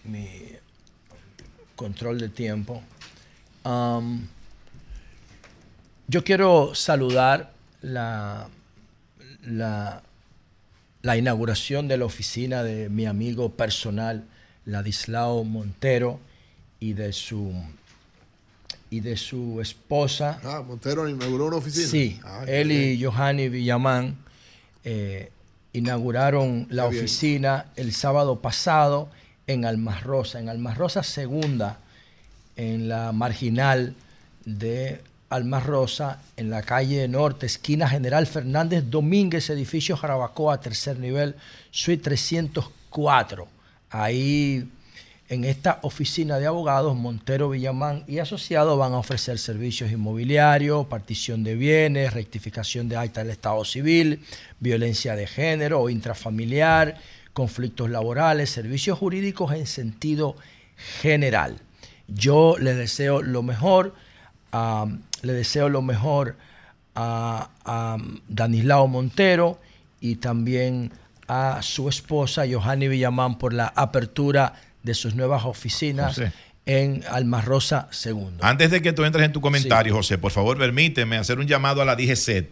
mi 0.06 0.30
control 1.76 2.18
de 2.18 2.30
tiempo. 2.30 2.82
Yo 6.08 6.24
quiero 6.24 6.74
saludar 6.76 7.52
la, 7.82 8.48
la, 9.44 10.02
la 11.02 11.18
inauguración 11.18 11.90
de 11.90 11.98
la 11.98 12.06
oficina 12.06 12.64
de 12.64 12.88
mi 12.88 13.06
amigo 13.06 13.50
personal, 13.52 14.24
Ladislao 14.64 15.44
Montero, 15.44 16.22
y 16.80 16.94
de 16.94 17.12
su 17.12 17.52
y 18.90 19.02
de 19.02 19.18
su 19.18 19.60
esposa. 19.60 20.40
Ah, 20.46 20.64
Montero 20.66 21.10
inauguró 21.10 21.48
una 21.48 21.58
oficina. 21.58 21.88
Sí, 21.88 22.22
Ah, 22.24 22.46
él 22.48 22.72
y 22.72 23.04
Johanny 23.04 23.50
Villamán 23.50 24.16
eh, 24.86 25.32
inauguraron 25.78 26.68
la 26.70 26.88
bien. 26.88 27.04
oficina 27.04 27.66
el 27.76 27.94
sábado 27.94 28.40
pasado 28.42 29.10
en 29.48 29.66
Almas 29.66 30.04
Rosa, 30.04 30.40
en 30.40 30.50
Almas 30.50 30.78
Rosa 30.78 31.04
Segunda, 31.04 31.80
en 32.56 32.90
la 32.90 33.12
marginal 33.12 33.96
de 34.46 35.02
Almas 35.30 35.66
Rosa, 35.66 36.22
en 36.38 36.50
la 36.50 36.62
calle 36.62 37.08
Norte, 37.08 37.46
esquina 37.46 37.88
General 37.88 38.26
Fernández 38.28 38.86
Domínguez, 38.90 39.50
edificio 39.50 39.98
Jarabacoa, 39.98 40.60
tercer 40.60 41.00
nivel, 41.00 41.36
suite 41.72 42.04
304. 42.04 43.48
Ahí 43.90 44.70
en 45.30 45.44
esta 45.44 45.80
oficina 45.82 46.40
de 46.40 46.46
abogados, 46.46 46.96
Montero 46.96 47.50
Villamán 47.50 48.04
y 48.08 48.20
asociados 48.20 48.78
van 48.78 48.94
a 48.94 49.00
ofrecer 49.00 49.38
servicios 49.40 49.92
inmobiliarios, 49.92 50.88
partición 50.88 51.44
de 51.44 51.56
bienes, 51.56 52.14
rectificación 52.14 52.88
de 52.88 52.96
acta 52.96 53.22
del 53.22 53.32
Estado 53.32 53.64
civil, 53.66 54.24
violencia 54.60 55.16
de 55.16 55.28
género 55.28 55.82
o 55.82 55.90
intrafamiliar, 55.90 56.98
conflictos 57.34 57.90
laborales, 57.90 58.50
servicios 58.50 58.98
jurídicos 58.98 59.52
en 59.54 59.68
sentido 59.68 60.38
general. 61.02 61.60
Yo 62.08 62.56
le 62.58 62.74
deseo 62.74 63.22
lo 63.22 63.44
mejor, 63.44 63.96
ah, 64.54 64.88
le 65.24 65.34
deseo 65.34 65.68
lo 65.68 65.82
mejor 65.82 66.38
a, 66.96 67.50
a 67.66 67.98
Danislao 68.30 68.88
Montero 68.88 69.60
y 70.00 70.16
también 70.16 70.94
a 71.28 71.62
su 71.62 71.90
esposa, 71.90 72.46
Johanny 72.50 72.88
Villamán, 72.88 73.38
por 73.38 73.52
la 73.52 73.74
apertura 73.76 74.54
de 74.88 74.96
sus 74.96 75.14
nuevas 75.14 75.46
oficinas 75.46 76.16
José. 76.16 76.32
en 76.66 77.04
Almas 77.10 77.46
Rosa 77.46 77.90
II. 78.04 78.38
Antes 78.42 78.72
de 78.72 78.82
que 78.82 78.94
tú 78.94 79.04
entres 79.04 79.26
en 79.26 79.34
tu 79.34 79.42
comentario, 79.42 79.94
José, 79.94 80.18
por 80.18 80.32
favor, 80.32 80.58
permíteme 80.58 81.18
hacer 81.18 81.38
un 81.38 81.46
llamado 81.46 81.84
a 81.84 81.86
la 81.86 81.96
DGCET. 81.96 82.50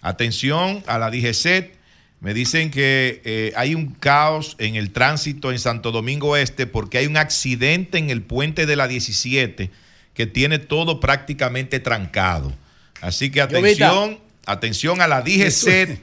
Atención 0.00 0.82
a 0.86 0.98
la 0.98 1.10
DGCET. 1.10 1.76
Me 2.20 2.32
dicen 2.32 2.70
que 2.70 3.20
eh, 3.24 3.52
hay 3.56 3.74
un 3.74 3.92
caos 3.92 4.56
en 4.58 4.74
el 4.74 4.90
tránsito 4.90 5.52
en 5.52 5.58
Santo 5.58 5.92
Domingo 5.92 6.36
Este 6.36 6.66
porque 6.66 6.96
hay 6.96 7.06
un 7.06 7.18
accidente 7.18 7.98
en 7.98 8.08
el 8.08 8.22
puente 8.22 8.64
de 8.64 8.74
la 8.74 8.88
17 8.88 9.70
que 10.14 10.26
tiene 10.26 10.58
todo 10.58 10.98
prácticamente 10.98 11.78
trancado. 11.78 12.54
Así 13.02 13.30
que 13.30 13.42
atención, 13.42 14.18
atención 14.46 15.02
a 15.02 15.08
la 15.08 15.20
DGCET. 15.20 16.00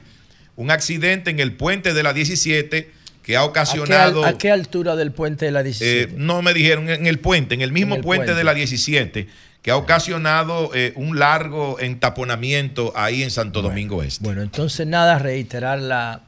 Un 0.56 0.70
accidente 0.70 1.30
en 1.30 1.40
el 1.40 1.54
puente 1.54 1.92
de 1.94 2.02
la 2.04 2.12
17 2.12 2.92
que 3.24 3.36
ha 3.36 3.40
¿A 3.40 3.42
qué, 3.42 3.44
al- 3.44 3.50
ocasionado... 3.50 4.24
a 4.24 4.38
qué 4.38 4.50
altura 4.52 4.94
del 4.96 5.10
puente 5.10 5.46
de 5.46 5.50
la 5.50 5.62
17? 5.62 6.02
Eh, 6.12 6.14
no 6.18 6.42
me 6.42 6.54
dijeron 6.54 6.88
en 6.90 7.06
el 7.06 7.18
puente, 7.18 7.54
en 7.54 7.62
el 7.62 7.72
mismo 7.72 7.94
En 7.94 7.98
el 8.00 8.04
puente, 8.04 8.26
puente. 8.26 8.38
de 8.38 8.44
la 8.44 8.54
17, 8.54 9.26
que 9.62 9.70
ha 9.70 9.76
ocasionado 9.76 10.70
eh, 10.74 10.92
un 10.94 11.18
largo 11.18 11.80
entaponamiento 11.80 12.92
ahí 12.94 13.22
en 13.22 13.30
Santo 13.30 13.62
Domingo 13.62 14.02
Este. 14.02 14.22
Bueno, 14.22 14.42
entonces 14.42 14.86
nada, 14.86 15.18
reiterar 15.18 15.78
la, 15.80 16.20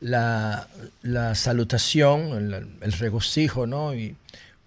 la, 0.00 0.68
la 1.02 1.34
salutación, 1.34 2.32
el, 2.52 2.66
el 2.82 2.92
regocijo, 2.92 3.66
¿no? 3.66 3.94
Y 3.94 4.14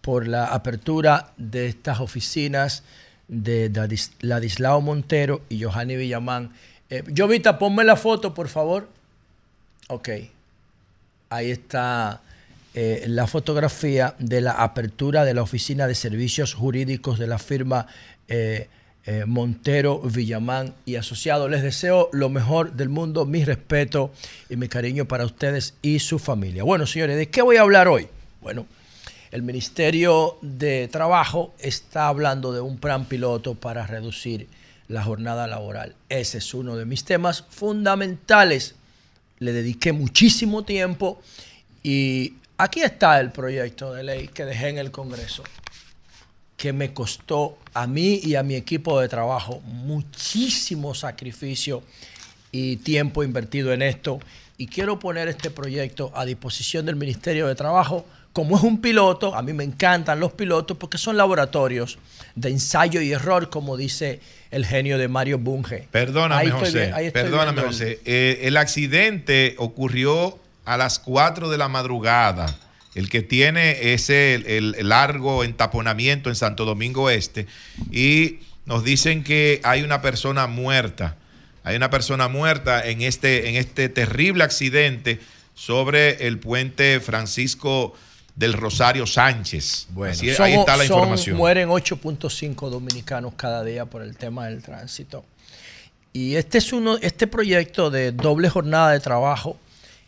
por 0.02 0.28
la 0.28 0.45
apertura 0.45 1.32
de 1.38 1.68
estas 1.68 1.99
oficinas 1.99 2.84
de 3.28 3.72
Dadis- 3.72 4.12
Ladislao 4.22 4.82
Montero 4.82 5.41
y 5.49 5.62
Johanny 5.62 5.95
Villamán. 5.98 6.54
Eh, 6.90 7.04
Jovita, 7.16 7.60
ponme 7.60 7.84
la 7.84 7.98
foto, 7.98 8.34
por 8.34 8.48
favor. 8.48 8.90
Ok. 9.90 10.10
Ahí 11.30 11.52
está 11.52 12.22
eh, 12.74 13.06
la 13.08 13.28
fotografía 13.28 14.16
de 14.20 14.41
la 14.41 14.52
apertura 14.52 15.26
de 15.26 15.34
la 15.34 15.41
oficina 15.41 15.88
de 15.88 15.95
servicios 15.95 16.54
jurídicos 16.54 17.20
de 17.20 17.28
la 17.28 17.40
firma 17.40 17.88
eh, 18.28 18.68
eh, 19.06 19.24
Montero, 19.26 19.99
Villamán 19.99 20.76
y 20.86 20.95
Asociados. 20.95 21.49
Les 21.49 21.64
deseo 21.64 22.10
lo 22.12 22.30
mejor 22.30 22.74
del 22.74 22.90
mundo, 22.90 23.26
mi 23.26 23.45
respeto 23.45 24.12
y 24.49 24.58
mi 24.58 24.68
cariño 24.68 25.06
para 25.06 25.26
ustedes 25.26 25.76
y 25.82 25.99
su 25.99 26.20
familia. 26.20 26.64
Bueno, 26.64 26.86
señores, 26.86 27.18
¿de 27.18 27.30
qué 27.30 27.41
voy 27.41 27.56
a 27.56 27.62
hablar 27.62 27.88
hoy? 27.88 28.08
Bueno, 28.41 28.66
el 29.32 29.44
Ministerio 29.44 30.38
de 30.41 30.88
Trabajo 30.88 31.54
está 31.60 32.08
hablando 32.08 32.54
de 32.54 32.62
un 32.62 32.78
plan 32.78 33.06
piloto 33.06 33.56
para 33.56 33.88
reducir 33.88 34.48
la 34.88 35.04
jornada 35.04 35.48
laboral. 35.48 35.95
Ese 36.10 36.38
es 36.38 36.54
uno 36.54 36.76
de 36.76 36.86
mis 36.86 37.04
temas 37.04 37.44
fundamentales. 37.49 38.76
Le 39.39 39.53
dediqué 39.53 39.93
muchísimo 39.93 40.64
tiempo 40.64 41.22
y 41.84 42.34
aquí 42.57 42.81
está 42.81 43.19
el 43.19 43.31
proyecto 43.31 43.93
de 43.93 44.03
ley 44.03 44.27
que 44.30 44.45
dejé 44.45 44.69
en 44.69 44.77
el 44.77 44.91
Congreso, 44.91 45.43
que 46.55 46.73
me 46.73 46.93
costó 46.93 47.57
a 47.73 47.88
mí 47.88 48.19
y 48.23 48.35
a 48.35 48.43
mi 48.43 48.55
equipo 48.55 48.99
de 48.99 49.07
trabajo 49.07 49.61
muchísimo 49.61 50.95
sacrificio 50.95 51.84
y 52.51 52.77
tiempo 52.77 53.23
invertido 53.23 53.73
en 53.73 53.81
esto. 53.84 54.19
Y 54.57 54.68
quiero 54.68 54.97
poner 54.97 55.27
este 55.27 55.51
proyecto 55.51 56.11
a 56.15 56.26
disposición 56.26 56.85
del 56.85 56.95
Ministerio 56.95 57.47
de 57.47 57.53
Trabajo. 57.53 58.05
Como 58.38 58.55
es 58.55 58.61
un 58.61 58.81
piloto, 58.81 59.34
a 59.34 59.41
mí 59.41 59.51
me 59.51 59.64
encantan 59.64 60.19
los 60.19 60.31
pilotos 60.34 60.77
porque 60.77 60.99
son 60.99 61.18
laboratorios 61.18 61.97
de 62.35 62.49
ensayo 62.49 63.01
y 63.01 63.11
error, 63.11 63.49
como 63.49 63.76
dice 63.77 64.19
el 64.51 64.64
genio 64.64 64.99
de 64.99 65.07
Mario 65.07 65.39
Bunge. 65.39 65.88
Perdóname, 65.89 66.41
Ahí 66.41 66.47
estoy 66.49 66.59
José. 66.65 66.85
vi- 66.85 66.91
ahí 66.93 67.05
estoy 67.07 67.23
Perdóname, 67.23 67.61
el- 67.61 67.65
José. 67.65 67.99
Eh, 68.05 68.41
el 68.43 68.57
accidente 68.57 69.55
ocurrió 69.57 70.38
a 70.65 70.77
las 70.77 70.99
4 70.99 71.49
de 71.49 71.57
la 71.57 71.68
madrugada. 71.68 72.55
El 72.93 73.09
que 73.09 73.23
tiene 73.23 73.93
ese 73.93 74.35
el, 74.35 74.76
el 74.77 74.88
largo 74.89 75.43
entaponamiento 75.43 76.30
en 76.30 76.35
Santo 76.35 76.64
Domingo 76.64 77.09
Este. 77.09 77.47
Y 77.91 78.38
nos 78.68 78.84
dicen 78.84 79.23
que 79.23 79.61
hay 79.64 79.81
una 79.81 80.03
persona 80.03 80.45
muerta. 80.45 81.15
Hay 81.64 81.76
una 81.76 81.89
persona 81.89 82.27
muerta 82.27 82.85
en 82.88 83.01
este, 83.01 83.49
en 83.49 83.55
este 83.55 83.89
terrible 83.89 84.43
accidente 84.43 85.19
sobre 85.55 86.27
el 86.27 86.38
puente 86.38 86.99
Francisco 86.99 87.95
del 88.38 88.53
Rosario 88.53 89.05
Sánchez. 89.05 89.88
Así- 90.11 90.30
ahí 90.43 90.53
está 90.53 90.77
la 90.77 90.85
son- 90.85 90.95
información. 90.97 91.38
Mueren 91.38 91.69
8.5 91.69 92.69
dominicanos 92.69 93.34
cada 93.35 93.64
día 93.64 93.85
por 93.85 94.01
el 94.03 94.15
tema 94.15 94.45
del 94.45 94.61
tránsito. 94.61 95.26
Y 96.14 96.35
este 96.35 96.59
es 96.59 96.72
uno, 96.72 96.97
este 97.01 97.27
proyecto 97.27 97.89
de 97.89 98.11
doble 98.11 98.49
jornada 98.49 98.91
de 98.91 98.99
trabajo 98.99 99.57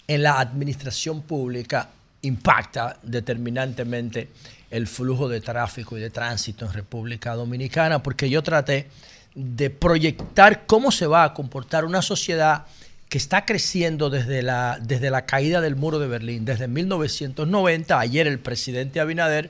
en 0.07 0.23
la 0.23 0.39
administración 0.39 1.21
pública 1.23 1.89
impacta 2.21 2.97
determinantemente 3.03 4.29
el 4.71 4.85
flujo 4.87 5.27
de 5.27 5.41
tráfico 5.41 5.97
y 5.97 6.01
de 6.01 6.09
tránsito 6.11 6.65
en 6.65 6.73
República 6.73 7.33
Dominicana, 7.33 8.01
porque 8.03 8.29
yo 8.29 8.43
traté 8.43 8.87
de 9.33 9.69
proyectar 9.69 10.65
cómo 10.67 10.91
se 10.91 11.07
va 11.07 11.23
a 11.23 11.33
comportar 11.33 11.85
una 11.85 12.01
sociedad 12.01 12.65
que 13.09 13.17
está 13.17 13.43
creciendo 13.43 14.11
desde 14.11 14.43
la, 14.43 14.79
desde 14.81 15.09
la 15.09 15.25
caída 15.25 15.61
del 15.61 15.75
muro 15.75 15.97
de 15.97 16.07
Berlín, 16.07 16.45
desde 16.45 16.67
1990. 16.67 17.99
Ayer 17.99 18.27
el 18.27 18.39
presidente 18.39 18.99
Abinader 18.99 19.49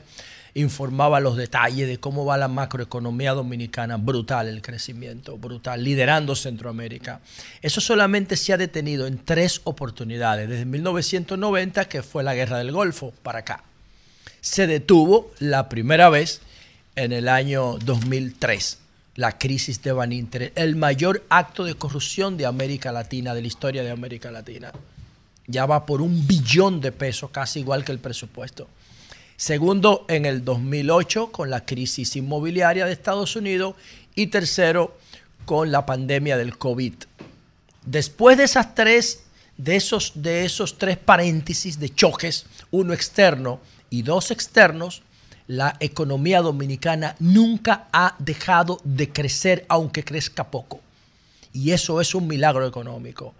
informaba 0.54 1.20
los 1.20 1.36
detalles 1.36 1.88
de 1.88 2.00
cómo 2.00 2.24
va 2.26 2.38
la 2.38 2.48
macroeconomía 2.48 3.34
dominicana. 3.34 3.98
Brutal 3.98 4.48
el 4.48 4.62
crecimiento, 4.62 5.38
brutal, 5.38 5.84
liderando 5.84 6.36
Centroamérica. 6.36 7.20
Eso 7.62 7.82
solamente 7.82 8.38
se 8.38 8.54
ha 8.54 8.58
detenido 8.58 9.08
en 9.08 9.18
tres 9.18 9.60
oportunidades, 9.66 10.48
desde 10.48 10.66
1990, 10.66 11.86
que 11.90 12.02
fue 12.02 12.24
la 12.24 12.36
guerra 12.36 12.60
del 12.60 12.72
Golfo, 12.72 13.14
para 13.24 13.40
acá. 13.40 13.64
Se 14.40 14.68
detuvo 14.68 15.32
la 15.40 15.68
primera 15.68 16.10
vez 16.10 16.40
en 16.96 17.12
el 17.12 17.28
año 17.28 17.78
2003 17.80 18.80
la 19.20 19.38
crisis 19.38 19.82
de 19.82 19.92
Baninter, 19.92 20.54
el 20.56 20.78
mayor 20.78 21.26
acto 21.28 21.66
de 21.66 21.76
corrupción 21.76 22.38
de 22.38 22.46
América 22.46 22.94
Latina, 22.94 23.34
de 23.34 23.42
la 23.42 23.48
historia 23.48 23.84
de 23.84 23.92
América 23.92 24.32
Latina. 24.32 24.72
Ya 25.46 25.66
va 25.66 25.86
por 25.86 26.02
un 26.02 26.26
billón 26.26 26.80
de 26.80 26.94
pesos, 26.94 27.30
casi 27.30 27.60
igual 27.60 27.84
que 27.84 27.92
el 27.92 28.00
presupuesto. 28.00 28.70
Segundo, 29.36 30.06
en 30.08 30.26
el 30.26 30.46
2008, 30.46 31.34
con 31.34 31.50
la 31.50 31.66
crisis 31.66 32.16
inmobiliaria 32.16 32.86
de 32.86 32.94
Estados 32.94 33.36
Unidos. 33.36 33.76
Y 34.16 34.28
tercero, 34.28 34.98
con 35.44 35.70
la 35.70 35.86
pandemia 35.86 36.38
del 36.38 36.58
COVID. 36.58 36.94
Después 37.86 38.38
de 38.38 38.46
esas 38.46 38.74
tres, 38.74 39.24
de 39.58 39.76
esos, 39.76 40.14
de 40.16 40.46
esos 40.46 40.78
tres 40.78 40.98
paréntesis 40.98 41.78
de 41.78 41.94
choques, 41.94 42.46
uno 42.72 42.94
externo 42.94 43.60
y 43.90 44.02
dos 44.02 44.32
externos, 44.32 45.02
la 45.50 45.76
economía 45.80 46.42
dominicana 46.42 47.16
nunca 47.18 47.88
ha 47.92 48.16
dejado 48.20 48.80
de 48.84 49.12
crecer, 49.12 49.66
aunque 49.68 50.04
crezca 50.04 50.52
poco. 50.52 50.80
Y 51.52 51.72
eso 51.72 52.00
es 52.02 52.14
un 52.14 52.28
milagro 52.28 52.68
económico. 52.68 53.34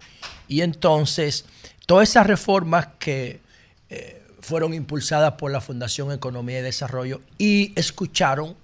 Y 0.48 0.62
entonces, 0.62 1.44
todas 1.86 2.08
esas 2.08 2.26
reformas 2.26 2.88
que 2.98 3.38
eh, 3.90 4.24
fueron 4.40 4.74
impulsadas 4.74 5.34
por 5.34 5.52
la 5.52 5.60
Fundación 5.60 6.10
Economía 6.10 6.58
y 6.58 6.62
Desarrollo 6.62 7.20
y 7.38 7.72
escucharon, 7.76 8.56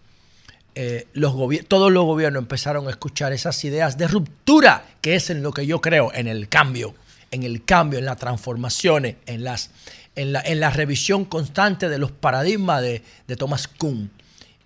eh, 0.75 1.07
los 1.13 1.33
todos 1.69 1.93
los 1.93 2.05
gobiernos 2.05 2.43
empezaron 2.43 2.89
a 2.89 2.91
escuchar 2.91 3.33
esas 3.33 3.65
ideas 3.65 3.97
de 3.97 4.09
ruptura, 4.09 4.85
que 5.01 5.15
es 5.15 5.31
en 5.31 5.45
lo 5.45 5.53
que 5.53 5.67
yo 5.67 5.81
creo, 5.81 6.13
en 6.13 6.27
el 6.27 6.49
cambio, 6.49 6.97
en 7.31 7.45
el 7.45 7.65
cambio, 7.65 8.01
en 8.01 8.07
las 8.07 8.17
transformaciones, 8.17 9.15
en, 9.27 9.45
las, 9.45 9.71
en, 10.17 10.33
la, 10.33 10.41
en 10.41 10.59
la 10.59 10.71
revisión 10.71 11.25
constante 11.25 11.89
de 11.89 11.99
los 11.99 12.11
paradigmas 12.11 12.83
de, 12.83 13.03
de 13.29 13.37
Thomas 13.37 13.69
Kuhn. 13.69 14.11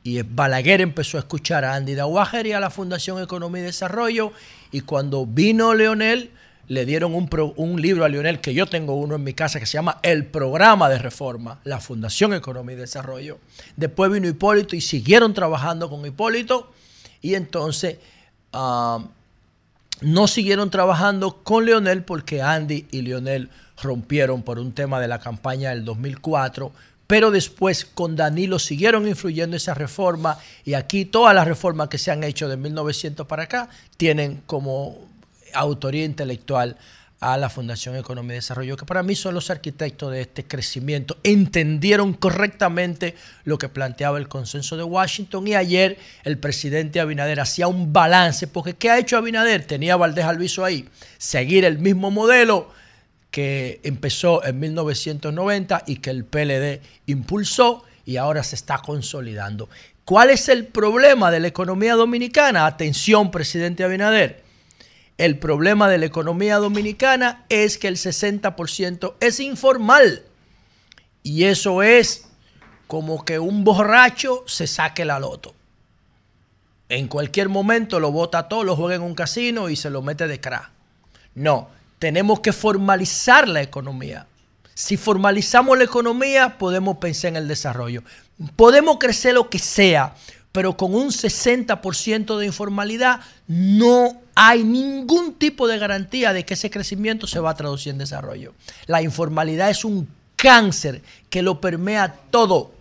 Y 0.03 0.23
Balaguer 0.23 0.81
empezó 0.81 1.19
a 1.19 1.21
escuchar 1.21 1.65
a 1.67 1.75
Andy 1.75 1.95
Dawager 1.95 2.47
y 2.47 2.53
a 2.53 2.61
la 2.61 2.71
Fundación 2.71 3.23
Economía 3.23 3.61
y 3.61 3.67
Desarrollo. 3.67 4.33
Y 4.73 4.81
cuando 4.81 5.27
vino 5.27 5.75
Leonel, 5.75 6.31
le 6.69 6.87
dieron 6.87 7.15
un, 7.15 7.29
pro- 7.29 7.53
un 7.57 7.83
libro 7.83 8.05
a 8.05 8.09
Leonel, 8.09 8.41
que 8.41 8.55
yo 8.55 8.65
tengo 8.67 8.95
uno 8.95 9.17
en 9.17 9.25
mi 9.25 9.35
casa, 9.35 9.61
que 9.61 9.67
se 9.67 9.73
llama 9.75 9.99
El 10.03 10.25
Programa 10.25 10.89
de 10.89 10.99
Reforma, 10.99 11.61
la 11.65 11.81
Fundación 11.81 12.33
Economía 12.33 12.77
y 12.77 12.79
Desarrollo. 12.79 13.41
Después 13.77 14.11
vino 14.11 14.29
Hipólito 14.29 14.75
y 14.75 14.81
siguieron 14.81 15.35
trabajando 15.35 15.91
con 15.91 16.07
Hipólito. 16.07 16.73
Y 17.21 17.35
entonces 17.35 17.99
ah, 18.53 19.05
no 20.01 20.29
siguieron 20.29 20.71
trabajando 20.71 21.43
con 21.43 21.67
Leonel 21.67 22.05
porque 22.05 22.41
Andy 22.41 22.87
y 22.91 23.03
Leonel 23.03 23.51
rompieron 23.83 24.43
por 24.43 24.59
un 24.59 24.73
tema 24.73 25.01
de 25.01 25.09
la 25.09 25.19
campaña 25.19 25.71
del 25.71 25.85
2004, 25.85 26.73
pero 27.07 27.31
después 27.31 27.85
con 27.85 28.15
Danilo 28.15 28.59
siguieron 28.59 29.09
influyendo 29.09 29.57
esa 29.57 29.75
reforma 29.75 30.39
y 30.65 30.75
aquí 30.75 31.05
todas 31.05 31.35
las 31.35 31.47
reformas 31.47 31.89
que 31.89 31.99
se 31.99 32.11
han 32.11 32.23
hecho 32.23 32.49
de 32.49 32.57
1900 32.57 33.27
para 33.27 33.45
acá 33.45 33.69
tienen 33.97 34.43
como 34.47 34.97
autoría 35.53 36.05
intelectual 36.05 36.77
a 37.21 37.37
la 37.37 37.51
Fundación 37.51 37.97
Economía 37.97 38.35
y 38.35 38.39
Desarrollo, 38.39 38.77
que 38.79 38.87
para 38.87 39.03
mí 39.03 39.15
son 39.15 39.35
los 39.35 39.51
arquitectos 39.51 40.11
de 40.11 40.23
este 40.23 40.45
crecimiento, 40.45 41.19
entendieron 41.23 42.15
correctamente 42.15 43.15
lo 43.45 43.59
que 43.59 43.69
planteaba 43.69 44.17
el 44.17 44.27
consenso 44.27 44.77
de 44.79 44.85
Washington 44.85 45.47
y 45.47 45.55
ayer 45.55 45.99
el 46.25 46.39
presidente 46.39 46.99
Abinader 46.99 47.41
hacía 47.41 47.69
un 47.69 47.93
balance, 47.93 48.47
porque 48.47 48.75
¿qué 48.75 48.89
ha 48.89 48.99
hecho 48.99 49.19
Abinader? 49.19 49.67
Tenía 49.67 49.97
Valdés 49.97 50.25
Alviso 50.25 50.65
ahí, 50.65 50.89
seguir 51.19 51.67
el 51.67 51.79
mismo 51.79 52.11
modelo 52.11 52.73
que 53.31 53.81
empezó 53.85 54.45
en 54.45 54.59
1990 54.59 55.85
y 55.87 55.97
que 55.97 56.11
el 56.11 56.25
PLD 56.25 56.81
impulsó 57.07 57.85
y 58.05 58.17
ahora 58.17 58.43
se 58.43 58.57
está 58.57 58.79
consolidando. 58.79 59.69
¿Cuál 60.05 60.31
es 60.31 60.49
el 60.49 60.67
problema 60.67 61.31
de 61.31 61.41
la 61.41 61.49
economía 61.49 61.95
dominicana? 61.95 62.67
Atención, 62.67 63.31
presidente 63.31 63.85
Abinader. 63.85 64.43
El 65.19 65.39
problema 65.39 65.89
de 65.89 65.99
la 65.99 66.07
economía 66.07 66.57
dominicana 66.57 67.45
es 67.49 67.79
que 67.79 67.89
el 67.89 67.97
60% 67.97 69.15
es 69.21 69.39
informal. 69.39 70.23
Y 71.23 71.45
eso 71.45 71.83
es 71.83 72.27
como 72.87 73.25
que 73.25 73.39
un 73.39 73.63
borracho 73.63 74.43
se 74.47 74.67
saque 74.67 75.05
la 75.05 75.21
loto. 75.21 75.55
En 76.89 77.07
cualquier 77.07 77.49
momento 77.49 78.01
lo 78.01 78.11
bota 78.11 78.49
todo, 78.49 78.65
lo 78.65 78.75
juega 78.75 78.97
en 78.97 79.03
un 79.03 79.15
casino 79.15 79.69
y 79.69 79.77
se 79.77 79.91
lo 79.91 80.03
mete 80.03 80.27
de 80.27 80.41
crack. 80.41 80.71
No, 81.37 81.69
tenemos 82.01 82.41
que 82.41 82.53
formalizar 82.53 83.47
la 83.47 83.63
economía. 83.63 84.27
Si 84.75 84.97
formalizamos 84.97 85.77
la 85.77 85.85
economía, 85.85 86.57
podemos 86.59 86.97
pensar 86.97 87.29
en 87.29 87.37
el 87.37 87.47
desarrollo. 87.47 88.03
Podemos 88.57 88.97
crecer 88.99 89.35
lo 89.35 89.51
que 89.51 89.59
sea, 89.59 90.15
pero 90.51 90.79
con 90.79 90.95
un 90.95 91.09
60% 91.11 92.39
de 92.39 92.47
informalidad 92.47 93.21
no 93.47 94.19
hay 94.35 94.65
ningún 94.65 95.35
tipo 95.35 95.69
de 95.69 95.79
garantía 95.79 96.33
de 96.33 96.47
que 96.47 96.55
ese 96.55 96.71
crecimiento 96.71 97.27
se 97.27 97.39
va 97.39 97.51
a 97.51 97.55
traducir 97.55 97.93
en 97.93 97.99
desarrollo. 97.99 98.55
La 98.87 99.03
informalidad 99.03 99.69
es 99.69 99.85
un 99.85 100.09
cáncer 100.37 101.03
que 101.29 101.43
lo 101.43 101.61
permea 101.61 102.17
todo 102.31 102.73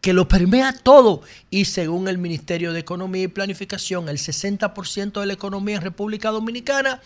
que 0.00 0.12
lo 0.12 0.28
permea 0.28 0.74
todo. 0.74 1.22
Y 1.48 1.64
según 1.64 2.08
el 2.08 2.18
Ministerio 2.18 2.74
de 2.74 2.80
Economía 2.80 3.22
y 3.22 3.28
Planificación, 3.28 4.10
el 4.10 4.18
60% 4.18 5.18
de 5.18 5.24
la 5.24 5.32
economía 5.32 5.76
en 5.76 5.80
República 5.80 6.30
Dominicana 6.30 7.00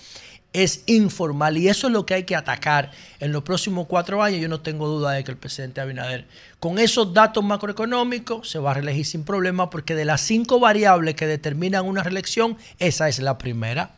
es 0.52 0.82
informal. 0.86 1.56
Y 1.58 1.68
eso 1.68 1.86
es 1.86 1.92
lo 1.92 2.06
que 2.06 2.14
hay 2.14 2.24
que 2.24 2.36
atacar 2.36 2.90
en 3.20 3.32
los 3.32 3.42
próximos 3.42 3.86
cuatro 3.86 4.22
años. 4.22 4.40
Yo 4.40 4.48
no 4.48 4.60
tengo 4.60 4.88
duda 4.88 5.12
de 5.12 5.24
que 5.24 5.30
el 5.30 5.36
presidente 5.36 5.80
Abinader, 5.80 6.26
con 6.58 6.78
esos 6.78 7.12
datos 7.12 7.44
macroeconómicos, 7.44 8.48
se 8.50 8.58
va 8.58 8.72
a 8.72 8.74
reelegir 8.74 9.06
sin 9.06 9.24
problema, 9.24 9.70
porque 9.70 9.94
de 9.94 10.04
las 10.04 10.20
cinco 10.20 10.60
variables 10.60 11.14
que 11.14 11.26
determinan 11.26 11.84
una 11.86 12.02
reelección, 12.02 12.56
esa 12.78 13.08
es 13.08 13.18
la 13.18 13.38
primera. 13.38 13.92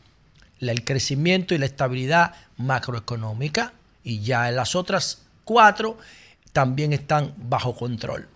El 0.61 0.85
crecimiento 0.85 1.55
y 1.55 1.59
la 1.59 1.67
estabilidad 1.67 2.35
macroeconómica. 2.57 3.73
Y 4.05 4.21
ya 4.21 4.51
las 4.51 4.75
otras 4.75 5.23
cuatro 5.45 5.99
también 6.53 6.93
están 6.93 7.33
bajo 7.37 7.75
control. 7.75 8.29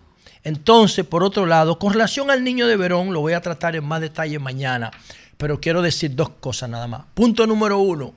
Entonces, 0.43 1.03
por 1.03 1.23
otro 1.23 1.47
lado, 1.47 1.79
con 1.79 1.91
relación 1.91 2.29
al 2.29 2.43
niño 2.43 2.67
de 2.67 2.77
Verón, 2.77 3.13
lo 3.13 3.21
voy 3.21 3.33
a 3.33 3.41
tratar 3.41 3.75
en 3.75 3.83
más 3.83 3.99
detalle 3.99 4.37
mañana, 4.37 4.91
pero 5.37 5.59
quiero 5.59 5.81
decir 5.81 6.15
dos 6.15 6.29
cosas 6.29 6.69
nada 6.69 6.87
más. 6.87 7.03
Punto 7.13 7.45
número 7.47 7.79
uno, 7.79 8.13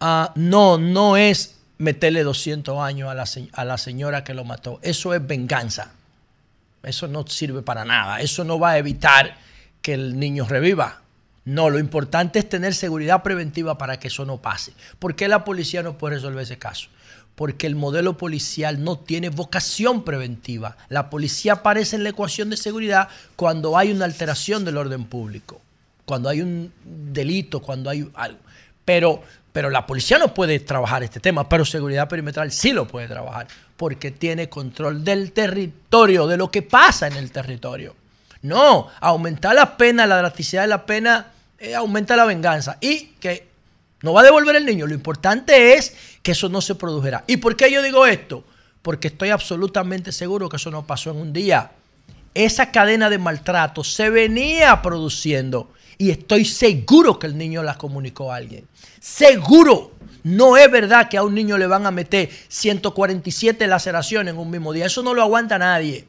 ah, 0.00 0.32
no, 0.34 0.78
no 0.78 1.16
es 1.16 1.56
meterle 1.78 2.22
200 2.22 2.78
años 2.80 3.08
a 3.08 3.14
la, 3.14 3.24
a 3.52 3.64
la 3.64 3.78
señora 3.78 4.24
que 4.24 4.34
lo 4.34 4.44
mató, 4.44 4.80
eso 4.82 5.14
es 5.14 5.26
venganza. 5.26 5.92
Eso 6.82 7.08
no 7.08 7.26
sirve 7.26 7.62
para 7.62 7.84
nada, 7.84 8.20
eso 8.20 8.44
no 8.44 8.58
va 8.58 8.70
a 8.70 8.78
evitar 8.78 9.36
que 9.82 9.94
el 9.94 10.18
niño 10.18 10.46
reviva. 10.46 11.02
No, 11.44 11.70
lo 11.70 11.78
importante 11.78 12.38
es 12.38 12.48
tener 12.48 12.74
seguridad 12.74 13.22
preventiva 13.22 13.78
para 13.78 13.98
que 13.98 14.08
eso 14.08 14.24
no 14.24 14.36
pase. 14.36 14.74
¿Por 14.98 15.16
qué 15.16 15.28
la 15.28 15.44
policía 15.44 15.82
no 15.82 15.96
puede 15.96 16.16
resolver 16.16 16.42
ese 16.42 16.58
caso? 16.58 16.88
Porque 17.38 17.68
el 17.68 17.76
modelo 17.76 18.16
policial 18.16 18.82
no 18.82 18.98
tiene 18.98 19.28
vocación 19.28 20.02
preventiva. 20.02 20.76
La 20.88 21.08
policía 21.08 21.52
aparece 21.52 21.94
en 21.94 22.02
la 22.02 22.08
ecuación 22.08 22.50
de 22.50 22.56
seguridad 22.56 23.08
cuando 23.36 23.78
hay 23.78 23.92
una 23.92 24.06
alteración 24.06 24.64
del 24.64 24.76
orden 24.76 25.04
público, 25.04 25.60
cuando 26.04 26.28
hay 26.28 26.40
un 26.40 26.72
delito, 26.84 27.62
cuando 27.62 27.90
hay 27.90 28.10
algo. 28.14 28.40
Pero, 28.84 29.22
pero 29.52 29.70
la 29.70 29.86
policía 29.86 30.18
no 30.18 30.34
puede 30.34 30.58
trabajar 30.58 31.04
este 31.04 31.20
tema, 31.20 31.48
pero 31.48 31.64
seguridad 31.64 32.08
perimetral 32.08 32.50
sí 32.50 32.72
lo 32.72 32.88
puede 32.88 33.06
trabajar, 33.06 33.46
porque 33.76 34.10
tiene 34.10 34.48
control 34.48 35.04
del 35.04 35.30
territorio, 35.30 36.26
de 36.26 36.38
lo 36.38 36.50
que 36.50 36.62
pasa 36.62 37.06
en 37.06 37.14
el 37.14 37.30
territorio. 37.30 37.94
No, 38.42 38.88
aumentar 38.98 39.54
la 39.54 39.76
pena, 39.76 40.08
la 40.08 40.18
drasticidad 40.18 40.62
de 40.62 40.68
la 40.68 40.84
pena, 40.84 41.28
eh, 41.60 41.76
aumenta 41.76 42.16
la 42.16 42.24
venganza. 42.24 42.78
Y 42.80 43.12
que 43.20 43.47
No 44.02 44.12
va 44.12 44.20
a 44.20 44.24
devolver 44.24 44.56
el 44.56 44.66
niño. 44.66 44.86
Lo 44.86 44.94
importante 44.94 45.74
es 45.74 45.94
que 46.22 46.32
eso 46.32 46.48
no 46.48 46.60
se 46.60 46.74
produjera. 46.74 47.24
¿Y 47.26 47.38
por 47.38 47.56
qué 47.56 47.70
yo 47.70 47.82
digo 47.82 48.06
esto? 48.06 48.44
Porque 48.82 49.08
estoy 49.08 49.30
absolutamente 49.30 50.12
seguro 50.12 50.48
que 50.48 50.56
eso 50.56 50.70
no 50.70 50.86
pasó 50.86 51.10
en 51.10 51.16
un 51.16 51.32
día. 51.32 51.72
Esa 52.34 52.70
cadena 52.70 53.10
de 53.10 53.18
maltrato 53.18 53.82
se 53.82 54.10
venía 54.10 54.80
produciendo 54.82 55.72
y 55.98 56.10
estoy 56.10 56.44
seguro 56.44 57.18
que 57.18 57.26
el 57.26 57.36
niño 57.36 57.62
la 57.64 57.76
comunicó 57.76 58.32
a 58.32 58.36
alguien. 58.36 58.66
Seguro. 59.00 59.92
No 60.22 60.56
es 60.56 60.70
verdad 60.70 61.08
que 61.08 61.16
a 61.16 61.22
un 61.22 61.34
niño 61.34 61.56
le 61.58 61.66
van 61.66 61.86
a 61.86 61.90
meter 61.90 62.28
147 62.48 63.66
laceraciones 63.66 64.34
en 64.34 64.38
un 64.38 64.50
mismo 64.50 64.72
día. 64.72 64.86
Eso 64.86 65.02
no 65.02 65.14
lo 65.14 65.22
aguanta 65.22 65.58
nadie. 65.58 66.06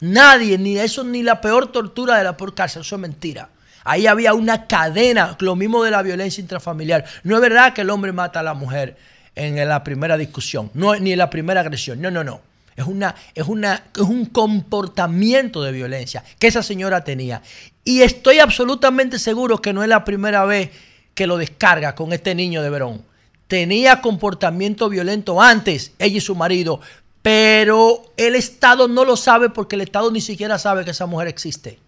Nadie, 0.00 0.58
ni 0.58 0.78
eso, 0.78 1.04
ni 1.04 1.22
la 1.22 1.40
peor 1.40 1.70
tortura 1.70 2.16
de 2.16 2.24
la 2.24 2.36
peor 2.36 2.54
cárcel. 2.54 2.82
Eso 2.82 2.96
es 2.96 3.00
mentira. 3.00 3.50
Ahí 3.84 4.06
había 4.06 4.34
una 4.34 4.66
cadena, 4.66 5.36
lo 5.40 5.56
mismo 5.56 5.82
de 5.82 5.90
la 5.90 6.02
violencia 6.02 6.40
intrafamiliar. 6.40 7.04
No 7.24 7.36
es 7.36 7.42
verdad 7.42 7.72
que 7.72 7.82
el 7.82 7.90
hombre 7.90 8.12
mata 8.12 8.40
a 8.40 8.42
la 8.42 8.54
mujer 8.54 8.96
en 9.34 9.68
la 9.68 9.82
primera 9.82 10.16
discusión, 10.16 10.70
no, 10.74 10.94
ni 10.96 11.12
en 11.12 11.18
la 11.18 11.30
primera 11.30 11.60
agresión. 11.60 12.00
No, 12.00 12.10
no, 12.10 12.22
no. 12.24 12.40
Es, 12.76 12.86
una, 12.86 13.14
es, 13.34 13.46
una, 13.46 13.84
es 13.94 14.02
un 14.02 14.26
comportamiento 14.26 15.62
de 15.62 15.72
violencia 15.72 16.24
que 16.38 16.46
esa 16.46 16.62
señora 16.62 17.04
tenía. 17.04 17.42
Y 17.84 18.02
estoy 18.02 18.38
absolutamente 18.38 19.18
seguro 19.18 19.60
que 19.60 19.72
no 19.72 19.82
es 19.82 19.88
la 19.88 20.04
primera 20.04 20.44
vez 20.44 20.70
que 21.14 21.26
lo 21.26 21.36
descarga 21.36 21.94
con 21.94 22.12
este 22.12 22.34
niño 22.34 22.62
de 22.62 22.70
Verón. 22.70 23.02
Tenía 23.46 24.00
comportamiento 24.00 24.88
violento 24.88 25.42
antes, 25.42 25.92
ella 25.98 26.16
y 26.16 26.20
su 26.20 26.34
marido, 26.34 26.80
pero 27.20 28.02
el 28.16 28.34
Estado 28.34 28.88
no 28.88 29.04
lo 29.04 29.16
sabe 29.16 29.50
porque 29.50 29.76
el 29.76 29.82
Estado 29.82 30.10
ni 30.10 30.20
siquiera 30.20 30.58
sabe 30.58 30.84
que 30.84 30.92
esa 30.92 31.06
mujer 31.06 31.28
existe. 31.28 31.78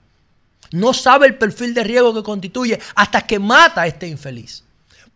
No 0.75 0.93
sabe 0.93 1.29
el 1.29 1.37
perfil 1.37 1.73
de 1.73 1.85
riesgo 1.85 2.13
que 2.13 2.25
constituye 2.25 2.81
hasta 2.97 3.21
que 3.21 3.39
mata 3.39 3.83
a 3.83 3.87
este 3.87 4.09
infeliz. 4.09 4.65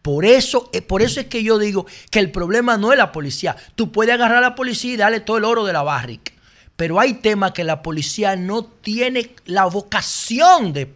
Por 0.02 0.24
eso, 0.24 0.70
eh, 0.72 0.82
por 0.82 1.02
eso 1.02 1.18
es 1.18 1.26
que 1.26 1.42
yo 1.42 1.58
digo 1.58 1.84
que 2.12 2.20
el 2.20 2.30
problema 2.30 2.76
no 2.76 2.92
es 2.92 2.98
la 2.98 3.10
policía. 3.10 3.56
Tú 3.74 3.90
puedes 3.90 4.14
agarrar 4.14 4.38
a 4.38 4.50
la 4.50 4.54
policía 4.54 4.94
y 4.94 4.96
darle 4.96 5.18
todo 5.18 5.36
el 5.36 5.44
oro 5.44 5.64
de 5.64 5.72
la 5.72 5.82
barric. 5.82 6.32
Pero 6.76 7.00
hay 7.00 7.14
temas 7.14 7.50
que 7.50 7.64
la 7.64 7.82
policía 7.82 8.36
no 8.36 8.62
tiene 8.66 9.34
la 9.46 9.64
vocación 9.64 10.72
de, 10.72 10.94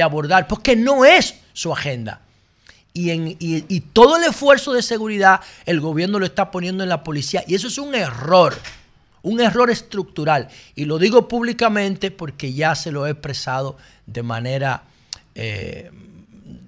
abordar 0.00 0.46
porque 0.46 0.76
no 0.76 1.04
es 1.04 1.34
su 1.52 1.72
agenda. 1.72 2.20
Y, 2.92 3.10
y 3.40 3.80
todo 3.80 4.16
el 4.16 4.22
esfuerzo 4.22 4.72
de 4.72 4.82
seguridad 4.82 5.40
el 5.66 5.80
gobierno 5.80 6.20
lo 6.20 6.26
está 6.26 6.52
poniendo 6.52 6.84
en 6.84 6.88
la 6.88 7.02
policía. 7.02 7.42
Y 7.48 7.56
eso 7.56 7.66
es 7.66 7.78
un 7.78 7.96
error 7.96 8.54
un 9.24 9.40
error 9.40 9.70
estructural. 9.70 10.48
Y 10.76 10.84
lo 10.84 10.98
digo 10.98 11.26
públicamente 11.26 12.10
porque 12.12 12.52
ya 12.52 12.74
se 12.76 12.92
lo 12.92 13.06
he 13.06 13.10
expresado 13.10 13.76
de 14.06 14.22
manera, 14.22 14.84
eh, 15.34 15.90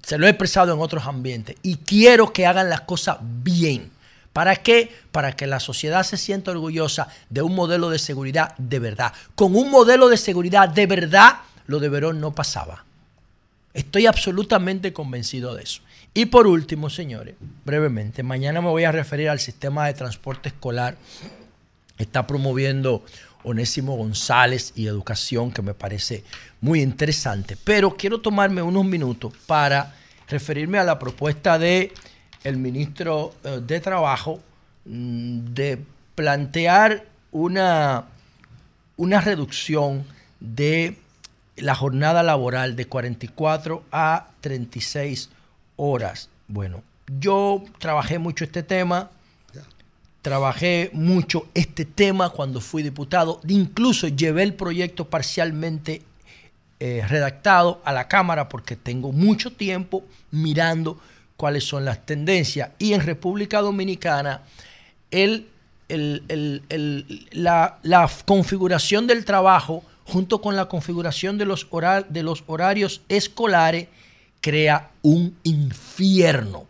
se 0.03 0.17
lo 0.17 0.27
he 0.27 0.31
expresado 0.31 0.73
en 0.73 0.81
otros 0.81 1.05
ambientes. 1.05 1.55
Y 1.63 1.77
quiero 1.77 2.33
que 2.33 2.45
hagan 2.45 2.69
las 2.69 2.81
cosas 2.81 3.17
bien. 3.21 3.91
¿Para 4.33 4.55
qué? 4.57 4.91
Para 5.11 5.35
que 5.35 5.47
la 5.47 5.59
sociedad 5.59 6.03
se 6.03 6.17
sienta 6.17 6.51
orgullosa 6.51 7.07
de 7.29 7.41
un 7.41 7.55
modelo 7.55 7.89
de 7.89 7.99
seguridad 7.99 8.55
de 8.57 8.79
verdad. 8.79 9.13
Con 9.35 9.55
un 9.55 9.71
modelo 9.71 10.09
de 10.09 10.17
seguridad 10.17 10.69
de 10.69 10.85
verdad, 10.85 11.37
lo 11.67 11.79
de 11.79 11.89
Verón 11.89 12.19
no 12.19 12.35
pasaba. 12.35 12.85
Estoy 13.73 14.07
absolutamente 14.07 14.93
convencido 14.93 15.53
de 15.53 15.63
eso. 15.63 15.81
Y 16.13 16.25
por 16.25 16.47
último, 16.47 16.89
señores, 16.89 17.35
brevemente, 17.63 18.23
mañana 18.23 18.61
me 18.61 18.69
voy 18.69 18.85
a 18.85 18.91
referir 18.91 19.29
al 19.29 19.39
sistema 19.39 19.85
de 19.85 19.93
transporte 19.93 20.49
escolar 20.49 20.97
está 21.97 22.27
promoviendo 22.27 23.03
Onésimo 23.43 23.95
González 23.95 24.73
y 24.75 24.87
educación, 24.87 25.51
que 25.51 25.61
me 25.61 25.73
parece 25.73 26.23
muy 26.61 26.81
interesante. 26.81 27.57
Pero 27.63 27.95
quiero 27.95 28.19
tomarme 28.19 28.61
unos 28.61 28.85
minutos 28.85 29.33
para 29.45 29.95
referirme 30.27 30.77
a 30.77 30.83
la 30.83 30.99
propuesta 30.99 31.57
de 31.57 31.93
el 32.43 32.57
ministro 32.57 33.33
eh, 33.43 33.61
de 33.65 33.79
Trabajo 33.79 34.41
mm, 34.85 35.53
de 35.53 35.79
plantear 36.15 37.05
una, 37.31 38.05
una 38.97 39.21
reducción 39.21 40.05
de 40.39 40.97
la 41.55 41.75
jornada 41.75 42.23
laboral 42.23 42.75
de 42.75 42.85
44 42.85 43.83
a 43.91 44.27
36 44.41 45.29
horas. 45.75 46.29
Bueno, 46.47 46.83
yo 47.19 47.63
trabajé 47.79 48.19
mucho 48.19 48.43
este 48.43 48.63
tema, 48.63 49.09
trabajé 50.27 50.89
mucho 50.91 51.47
este 51.53 51.85
tema 51.85 52.31
cuando 52.31 52.59
fui 52.59 52.83
diputado, 52.83 53.39
incluso 53.47 54.09
llevé 54.09 54.43
el 54.43 54.55
proyecto 54.55 55.05
parcialmente 55.05 56.01
eh, 56.81 57.01
redactado 57.07 57.81
a 57.85 57.93
la 57.93 58.09
Cámara 58.09 58.49
porque 58.49 58.75
tengo 58.75 59.13
mucho 59.13 59.53
tiempo 59.53 60.03
mirando 60.31 60.99
cuáles 61.37 61.63
son 61.63 61.85
las 61.85 62.05
tendencias. 62.05 62.71
Y 62.77 62.91
en 62.91 63.05
República 63.05 63.61
Dominicana, 63.61 64.41
el, 65.11 65.47
la, 67.31 68.11
configuración 68.25 69.07
del 69.07 69.23
trabajo 69.23 69.81
junto 70.03 70.41
con 70.41 70.57
la 70.57 70.65
configuración 70.65 71.37
de 71.37 71.45
los, 71.45 71.65
de 72.09 72.23
los 72.23 72.43
horarios 72.47 72.99
escolares 73.07 73.87
crea 74.41 74.91
un 75.03 75.37
infierno 75.43 76.67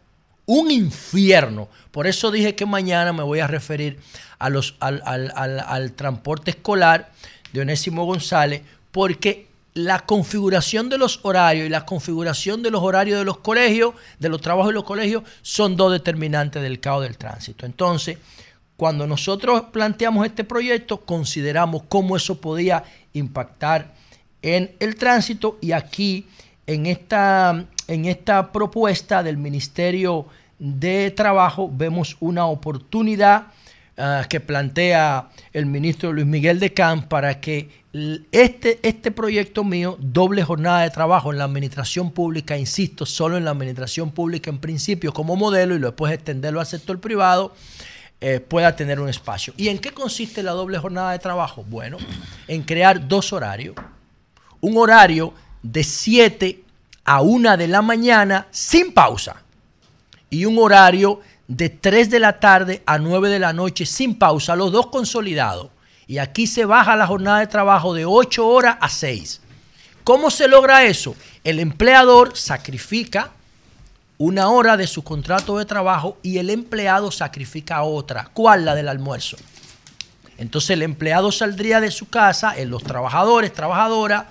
un 0.47 0.71
infierno. 0.71 1.69
Por 1.91 2.07
eso 2.07 2.31
dije 2.31 2.55
que 2.55 2.65
mañana 2.65 3.13
me 3.13 3.21
voy 3.21 3.39
a 3.39 3.47
referir 3.47 3.99
a 4.39 4.49
los, 4.49 4.75
al, 4.79 5.91
transporte 5.95 6.51
escolar 6.51 7.11
de 7.53 7.61
Onésimo 7.61 8.05
González, 8.05 8.63
porque 8.91 9.47
la 9.73 9.99
configuración 9.99 10.89
de 10.89 10.97
los 10.97 11.19
horarios 11.21 11.67
y 11.67 11.69
la 11.69 11.85
configuración 11.85 12.63
de 12.63 12.71
los 12.71 12.81
horarios 12.81 13.19
de 13.19 13.25
los 13.25 13.37
colegios, 13.37 13.93
de 14.17 14.29
los 14.29 14.41
trabajos 14.41 14.69
de 14.69 14.73
los 14.73 14.85
colegios, 14.85 15.23
son 15.43 15.75
dos 15.75 15.91
determinantes 15.91 16.63
del 16.63 16.79
caos 16.79 17.03
del 17.03 17.17
tránsito. 17.17 17.65
Entonces, 17.65 18.17
cuando 18.75 19.05
nosotros 19.05 19.65
planteamos 19.71 20.25
este 20.25 20.43
proyecto, 20.43 21.01
consideramos 21.01 21.83
cómo 21.89 22.15
eso 22.15 22.39
podía 22.39 22.83
impactar 23.13 23.93
en 24.41 24.75
el 24.79 24.95
tránsito 24.95 25.57
y 25.61 25.73
aquí 25.73 26.27
en 26.67 26.85
esta, 26.85 27.65
en 27.87 28.05
esta 28.05 28.51
propuesta 28.51 29.23
del 29.23 29.37
Ministerio 29.37 30.25
de 30.59 31.11
Trabajo 31.11 31.69
vemos 31.71 32.17
una 32.19 32.45
oportunidad 32.45 33.47
ah, 33.97 34.25
que 34.29 34.39
plantea 34.39 35.29
el 35.53 35.65
ministro 35.65 36.11
Luis 36.11 36.25
Miguel 36.25 36.59
de 36.59 36.73
Camp 36.73 37.07
para 37.07 37.39
que 37.39 37.69
este, 38.31 38.79
este 38.83 39.11
proyecto 39.11 39.63
mío, 39.63 39.97
doble 39.99 40.43
jornada 40.43 40.81
de 40.81 40.89
trabajo 40.89 41.31
en 41.31 41.39
la 41.39 41.45
administración 41.45 42.11
pública, 42.11 42.57
insisto, 42.57 43.05
solo 43.05 43.37
en 43.37 43.45
la 43.45 43.51
administración 43.51 44.11
pública 44.11 44.49
en 44.49 44.59
principio 44.59 45.13
como 45.13 45.35
modelo 45.35 45.75
y 45.75 45.79
después 45.79 46.13
extenderlo 46.13 46.59
al 46.59 46.67
sector 46.67 46.99
privado, 46.99 47.53
eh, 48.19 48.39
pueda 48.39 48.75
tener 48.75 48.99
un 48.99 49.09
espacio. 49.09 49.53
¿Y 49.57 49.69
en 49.69 49.79
qué 49.79 49.91
consiste 49.91 50.43
la 50.43 50.51
doble 50.51 50.77
jornada 50.77 51.11
de 51.11 51.19
trabajo? 51.19 51.63
Bueno, 51.67 51.97
en 52.47 52.63
crear 52.63 53.07
dos 53.07 53.31
horarios. 53.33 53.75
Un 54.59 54.77
horario 54.77 55.33
de 55.61 55.83
7 55.83 56.63
a 57.07 57.21
1 57.21 57.57
de 57.57 57.67
la 57.67 57.81
mañana 57.81 58.47
sin 58.51 58.93
pausa. 58.93 59.37
Y 60.29 60.45
un 60.45 60.59
horario 60.59 61.21
de 61.47 61.69
3 61.69 62.09
de 62.09 62.19
la 62.19 62.39
tarde 62.39 62.83
a 62.85 62.97
9 62.97 63.29
de 63.29 63.39
la 63.39 63.53
noche 63.53 63.85
sin 63.85 64.19
pausa, 64.19 64.57
los 64.57 64.73
dos 64.73 64.87
consolidados. 64.87 65.69
Y 66.05 66.17
aquí 66.17 66.47
se 66.47 66.65
baja 66.65 66.97
la 66.97 67.07
jornada 67.07 67.39
de 67.39 67.47
trabajo 67.47 67.93
de 67.93 68.05
8 68.05 68.45
horas 68.45 68.77
a 68.81 68.89
6. 68.89 69.41
¿Cómo 70.03 70.29
se 70.29 70.49
logra 70.49 70.83
eso? 70.83 71.15
El 71.45 71.59
empleador 71.59 72.35
sacrifica 72.37 73.31
una 74.17 74.49
hora 74.49 74.75
de 74.75 74.87
su 74.87 75.03
contrato 75.03 75.57
de 75.57 75.65
trabajo 75.65 76.17
y 76.21 76.39
el 76.39 76.49
empleado 76.49 77.09
sacrifica 77.09 77.83
otra. 77.83 78.29
¿Cuál? 78.33 78.65
La 78.65 78.75
del 78.75 78.89
almuerzo. 78.89 79.37
Entonces 80.37 80.71
el 80.71 80.81
empleado 80.81 81.31
saldría 81.31 81.79
de 81.79 81.91
su 81.91 82.09
casa, 82.09 82.53
en 82.57 82.69
los 82.69 82.83
trabajadores, 82.83 83.53
trabajadoras, 83.53 84.25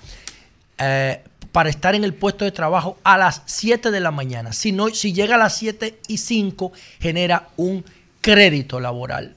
eh, 0.79 1.23
para 1.57 1.71
estar 1.71 1.95
en 1.95 2.05
el 2.05 2.13
puesto 2.13 2.45
de 2.45 2.53
trabajo 2.53 2.99
a 3.03 3.17
las 3.17 3.41
7 3.47 3.91
de 3.91 4.01
la 4.01 4.11
mañana. 4.11 4.53
Si, 4.53 4.73
no, 4.73 4.91
si 4.91 5.15
llega 5.15 5.37
a 5.37 5.39
las 5.39 5.57
7 5.57 6.01
y 6.07 6.19
5, 6.19 6.71
genera 7.01 7.49
un 7.57 7.83
crédito 8.21 8.79
laboral. 8.79 9.35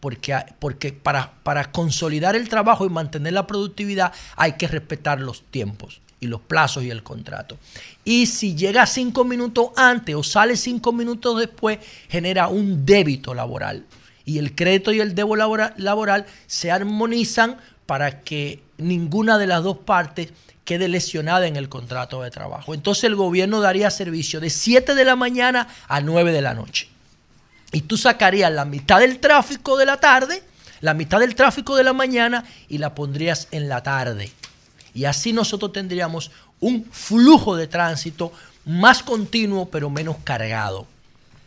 Porque, 0.00 0.36
porque 0.58 0.92
para, 0.92 1.34
para 1.44 1.70
consolidar 1.70 2.34
el 2.34 2.48
trabajo 2.48 2.84
y 2.84 2.88
mantener 2.88 3.32
la 3.32 3.46
productividad 3.46 4.12
hay 4.34 4.54
que 4.54 4.66
respetar 4.66 5.20
los 5.20 5.44
tiempos 5.44 6.00
y 6.18 6.26
los 6.26 6.40
plazos 6.40 6.82
y 6.82 6.90
el 6.90 7.04
contrato. 7.04 7.56
Y 8.04 8.26
si 8.26 8.56
llega 8.56 8.84
5 8.84 9.22
minutos 9.22 9.68
antes 9.76 10.16
o 10.16 10.24
sale 10.24 10.56
5 10.56 10.92
minutos 10.92 11.38
después, 11.38 11.78
genera 12.08 12.48
un 12.48 12.84
débito 12.84 13.34
laboral. 13.34 13.84
Y 14.24 14.38
el 14.38 14.56
crédito 14.56 14.92
y 14.92 14.98
el 14.98 15.14
débito 15.14 15.36
laboral, 15.36 15.74
laboral 15.76 16.26
se 16.48 16.72
armonizan 16.72 17.58
para 17.86 18.22
que 18.22 18.64
ninguna 18.78 19.38
de 19.38 19.46
las 19.46 19.62
dos 19.62 19.78
partes 19.78 20.32
quede 20.66 20.88
lesionada 20.88 21.46
en 21.46 21.56
el 21.56 21.70
contrato 21.70 22.20
de 22.22 22.30
trabajo. 22.30 22.74
Entonces 22.74 23.04
el 23.04 23.14
gobierno 23.14 23.60
daría 23.60 23.88
servicio 23.90 24.40
de 24.40 24.50
7 24.50 24.94
de 24.94 25.04
la 25.04 25.16
mañana 25.16 25.68
a 25.88 26.02
9 26.02 26.32
de 26.32 26.42
la 26.42 26.52
noche. 26.52 26.88
Y 27.72 27.82
tú 27.82 27.96
sacarías 27.96 28.52
la 28.52 28.64
mitad 28.64 28.98
del 28.98 29.18
tráfico 29.20 29.78
de 29.78 29.86
la 29.86 29.98
tarde, 29.98 30.42
la 30.80 30.92
mitad 30.92 31.20
del 31.20 31.34
tráfico 31.34 31.76
de 31.76 31.84
la 31.84 31.92
mañana 31.92 32.44
y 32.68 32.78
la 32.78 32.94
pondrías 32.94 33.48
en 33.52 33.68
la 33.68 33.82
tarde. 33.82 34.30
Y 34.92 35.04
así 35.04 35.32
nosotros 35.32 35.72
tendríamos 35.72 36.32
un 36.58 36.84
flujo 36.90 37.56
de 37.56 37.68
tránsito 37.68 38.32
más 38.64 39.02
continuo 39.02 39.70
pero 39.70 39.88
menos 39.88 40.16
cargado. 40.24 40.88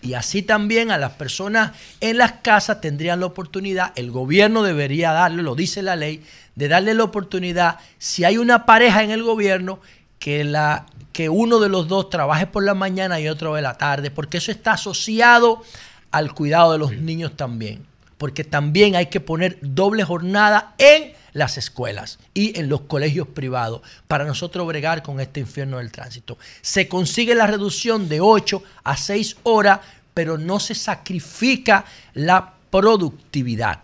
Y 0.01 0.13
así 0.13 0.41
también 0.43 0.91
a 0.91 0.97
las 0.97 1.11
personas 1.13 1.73
en 1.99 2.17
las 2.17 2.33
casas 2.41 2.79
tendrían 2.79 3.19
la 3.19 3.25
oportunidad, 3.25 3.91
el 3.97 4.11
gobierno 4.11 4.63
debería 4.63 5.11
darle, 5.11 5.43
lo 5.43 5.55
dice 5.55 5.81
la 5.81 5.97
ley, 5.97 6.23
de 6.59 6.67
darle 6.67 6.93
la 6.93 7.05
oportunidad, 7.05 7.77
si 7.99 8.25
hay 8.25 8.37
una 8.37 8.65
pareja 8.65 9.01
en 9.01 9.11
el 9.11 9.23
gobierno, 9.23 9.79
que, 10.19 10.43
la, 10.43 10.85
que 11.13 11.29
uno 11.29 11.59
de 11.59 11.69
los 11.69 11.87
dos 11.87 12.09
trabaje 12.09 12.47
por 12.47 12.65
la 12.65 12.73
mañana 12.73 13.17
y 13.21 13.29
otro 13.29 13.55
de 13.55 13.61
la 13.61 13.77
tarde, 13.77 14.11
porque 14.11 14.39
eso 14.39 14.51
está 14.51 14.73
asociado 14.73 15.63
al 16.11 16.33
cuidado 16.33 16.73
de 16.73 16.77
los 16.77 16.91
niños 16.91 17.37
también. 17.37 17.85
Porque 18.17 18.43
también 18.43 18.97
hay 18.97 19.05
que 19.05 19.21
poner 19.21 19.57
doble 19.61 20.03
jornada 20.03 20.75
en 20.77 21.13
las 21.31 21.57
escuelas 21.57 22.19
y 22.33 22.59
en 22.59 22.67
los 22.67 22.81
colegios 22.81 23.29
privados 23.29 23.81
para 24.09 24.25
nosotros 24.25 24.67
bregar 24.67 25.01
con 25.01 25.21
este 25.21 25.39
infierno 25.39 25.77
del 25.77 25.93
tránsito. 25.93 26.37
Se 26.59 26.89
consigue 26.89 27.35
la 27.35 27.47
reducción 27.47 28.09
de 28.09 28.19
8 28.19 28.61
a 28.83 28.97
6 28.97 29.37
horas, 29.43 29.79
pero 30.13 30.37
no 30.37 30.59
se 30.59 30.75
sacrifica 30.75 31.85
la 32.13 32.55
productividad. 32.69 33.83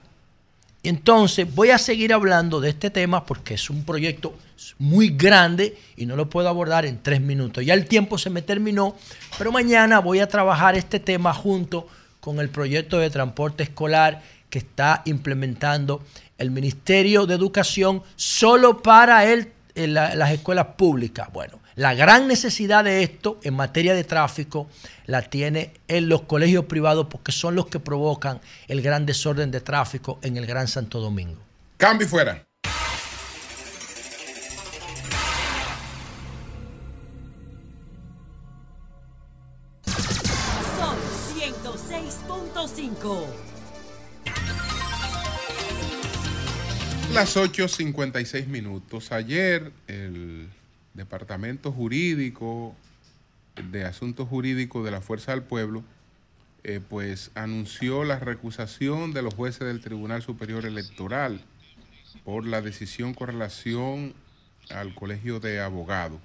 Entonces 0.89 1.53
voy 1.53 1.69
a 1.71 1.77
seguir 1.77 2.13
hablando 2.13 2.59
de 2.61 2.69
este 2.69 2.89
tema 2.89 3.25
porque 3.25 3.55
es 3.55 3.69
un 3.69 3.83
proyecto 3.83 4.35
muy 4.79 5.09
grande 5.09 5.77
y 5.97 6.05
no 6.05 6.15
lo 6.15 6.29
puedo 6.29 6.47
abordar 6.49 6.85
en 6.85 7.01
tres 7.01 7.21
minutos. 7.21 7.65
Ya 7.65 7.73
el 7.73 7.85
tiempo 7.87 8.17
se 8.17 8.29
me 8.29 8.41
terminó, 8.41 8.95
pero 9.37 9.51
mañana 9.51 9.99
voy 9.99 10.19
a 10.19 10.27
trabajar 10.27 10.75
este 10.75 10.99
tema 10.99 11.33
junto 11.33 11.87
con 12.19 12.39
el 12.39 12.49
proyecto 12.49 12.97
de 12.99 13.09
transporte 13.09 13.63
escolar 13.63 14.21
que 14.49 14.59
está 14.59 15.01
implementando 15.05 16.03
el 16.37 16.51
Ministerio 16.51 17.25
de 17.25 17.35
Educación 17.35 18.03
solo 18.15 18.81
para 18.81 19.25
el, 19.31 19.49
la- 19.75 20.15
las 20.15 20.31
escuelas 20.31 20.67
públicas. 20.77 21.29
Bueno, 21.31 21.59
la 21.75 21.93
gran 21.93 22.27
necesidad 22.27 22.83
de 22.85 23.03
esto 23.03 23.39
en 23.43 23.53
materia 23.53 23.93
de 23.93 24.03
tráfico 24.03 24.69
la 25.05 25.21
tiene 25.21 25.73
en 25.87 26.07
los 26.07 26.21
colegios 26.21 26.65
privados 26.65 27.07
porque 27.09 27.31
son 27.31 27.55
los 27.55 27.67
que 27.67 27.79
provocan 27.79 28.39
el 28.67 28.81
gran 28.81 29.05
desorden 29.05 29.51
de 29.51 29.61
tráfico 29.61 30.19
en 30.21 30.37
el 30.37 30.45
Gran 30.45 30.67
Santo 30.67 30.99
Domingo. 30.99 31.41
Cambio 31.77 32.07
y 32.07 32.09
fuera. 32.09 32.45
Sol 40.77 40.97
106.5. 41.35 43.25
Las 47.13 47.35
8.56 47.35 48.47
minutos. 48.47 49.11
Ayer 49.11 49.71
el 49.87 50.49
Departamento 50.95 51.71
Jurídico 51.71 52.75
de 53.71 53.85
Asuntos 53.85 54.27
Jurídicos 54.27 54.83
de 54.83 54.91
la 54.91 55.01
Fuerza 55.01 55.31
del 55.31 55.43
Pueblo 55.43 55.83
eh, 56.67 56.81
pues 56.89 57.29
anunció 57.35 58.03
la 58.03 58.17
recusación 58.17 59.13
de 59.13 59.21
los 59.21 59.35
jueces 59.35 59.67
del 59.67 59.81
Tribunal 59.81 60.23
Superior 60.23 60.65
Electoral 60.65 61.39
por 62.23 62.47
la 62.47 62.59
decisión 62.63 63.13
con 63.13 63.27
relación 63.27 64.15
al 64.71 64.95
Colegio 64.95 65.39
de 65.39 65.61
Abogados. 65.61 66.19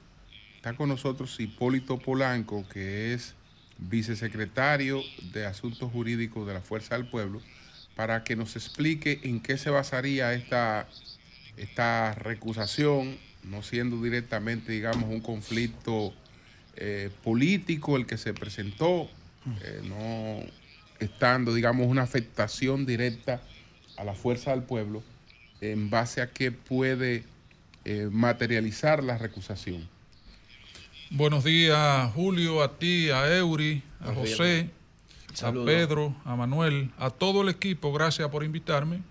Está 0.56 0.74
con 0.74 0.88
nosotros 0.88 1.38
Hipólito 1.38 1.98
Polanco, 1.98 2.66
que 2.72 3.12
es 3.12 3.34
vicesecretario 3.76 5.02
de 5.32 5.44
Asuntos 5.44 5.92
Jurídicos 5.92 6.46
de 6.46 6.54
la 6.54 6.62
Fuerza 6.62 6.96
del 6.96 7.06
Pueblo, 7.06 7.42
para 7.94 8.24
que 8.24 8.34
nos 8.34 8.56
explique 8.56 9.20
en 9.24 9.40
qué 9.40 9.58
se 9.58 9.68
basaría 9.68 10.32
esta, 10.32 10.88
esta 11.58 12.14
recusación, 12.14 13.18
no 13.44 13.62
siendo 13.62 14.02
directamente, 14.02 14.72
digamos, 14.72 15.08
un 15.10 15.20
conflicto 15.20 16.12
eh, 16.76 17.10
político 17.22 17.96
el 17.96 18.06
que 18.06 18.16
se 18.16 18.34
presentó, 18.34 19.08
eh, 19.62 19.82
no 19.84 20.46
estando, 20.98 21.54
digamos, 21.54 21.86
una 21.86 22.02
afectación 22.02 22.86
directa 22.86 23.40
a 23.96 24.04
la 24.04 24.14
fuerza 24.14 24.50
del 24.52 24.62
pueblo, 24.62 25.02
en 25.60 25.90
base 25.90 26.22
a 26.22 26.30
qué 26.30 26.52
puede 26.52 27.24
eh, 27.84 28.08
materializar 28.10 29.02
la 29.02 29.18
recusación. 29.18 29.88
Buenos 31.10 31.44
días, 31.44 32.12
Julio, 32.14 32.62
a 32.62 32.78
ti, 32.78 33.10
a 33.10 33.36
Eury, 33.36 33.82
a 34.00 34.14
José, 34.14 34.70
a. 35.42 35.52
Pedro, 35.52 36.14
a 36.24 36.36
Manuel, 36.36 36.90
a 36.98 37.10
todo 37.10 37.42
el 37.42 37.48
equipo, 37.48 37.92
gracias 37.92 38.28
por 38.28 38.44
invitarme. 38.44 39.02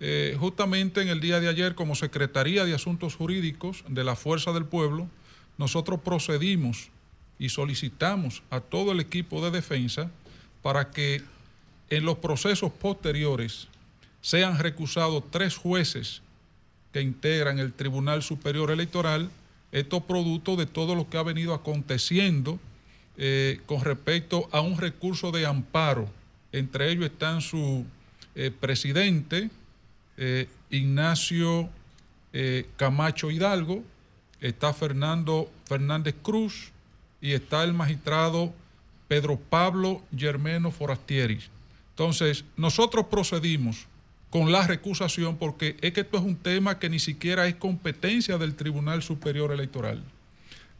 Eh, 0.00 0.36
justamente 0.38 1.02
en 1.02 1.08
el 1.08 1.20
día 1.20 1.40
de 1.40 1.48
ayer, 1.48 1.74
como 1.74 1.94
Secretaría 1.94 2.64
de 2.64 2.74
Asuntos 2.74 3.16
Jurídicos 3.16 3.84
de 3.88 4.04
la 4.04 4.14
Fuerza 4.16 4.52
del 4.52 4.64
Pueblo, 4.64 5.08
nosotros 5.56 6.00
procedimos 6.00 6.90
y 7.38 7.48
solicitamos 7.48 8.42
a 8.50 8.60
todo 8.60 8.92
el 8.92 9.00
equipo 9.00 9.44
de 9.44 9.50
defensa 9.50 10.10
para 10.62 10.90
que 10.90 11.22
en 11.90 12.04
los 12.04 12.18
procesos 12.18 12.72
posteriores 12.72 13.68
sean 14.20 14.58
recusados 14.58 15.24
tres 15.30 15.56
jueces 15.56 16.22
que 16.92 17.00
integran 17.00 17.58
el 17.58 17.72
Tribunal 17.72 18.22
Superior 18.22 18.70
Electoral, 18.70 19.30
esto 19.72 20.00
producto 20.00 20.56
de 20.56 20.66
todo 20.66 20.94
lo 20.94 21.08
que 21.08 21.18
ha 21.18 21.22
venido 21.22 21.54
aconteciendo 21.54 22.58
eh, 23.16 23.60
con 23.66 23.80
respecto 23.82 24.48
a 24.52 24.60
un 24.60 24.78
recurso 24.78 25.30
de 25.32 25.44
amparo. 25.44 26.08
Entre 26.52 26.90
ellos 26.90 27.06
están 27.06 27.40
su 27.40 27.84
eh, 28.34 28.50
presidente, 28.50 29.50
eh, 30.18 30.48
Ignacio 30.70 31.70
eh, 32.32 32.68
Camacho 32.76 33.30
Hidalgo, 33.30 33.82
está 34.40 34.74
Fernando 34.74 35.50
Fernández 35.64 36.14
Cruz 36.22 36.70
y 37.20 37.32
está 37.32 37.64
el 37.64 37.72
magistrado 37.72 38.52
Pedro 39.08 39.38
Pablo 39.38 40.02
Germeno 40.14 40.70
Forastieri. 40.70 41.40
Entonces, 41.90 42.44
nosotros 42.56 43.06
procedimos 43.06 43.86
con 44.30 44.52
la 44.52 44.66
recusación 44.66 45.36
porque 45.36 45.76
es 45.80 45.92
que 45.92 46.02
esto 46.02 46.18
es 46.18 46.22
un 46.22 46.36
tema 46.36 46.78
que 46.78 46.90
ni 46.90 46.98
siquiera 46.98 47.46
es 47.48 47.54
competencia 47.56 48.38
del 48.38 48.54
Tribunal 48.54 49.02
Superior 49.02 49.52
Electoral. 49.52 50.02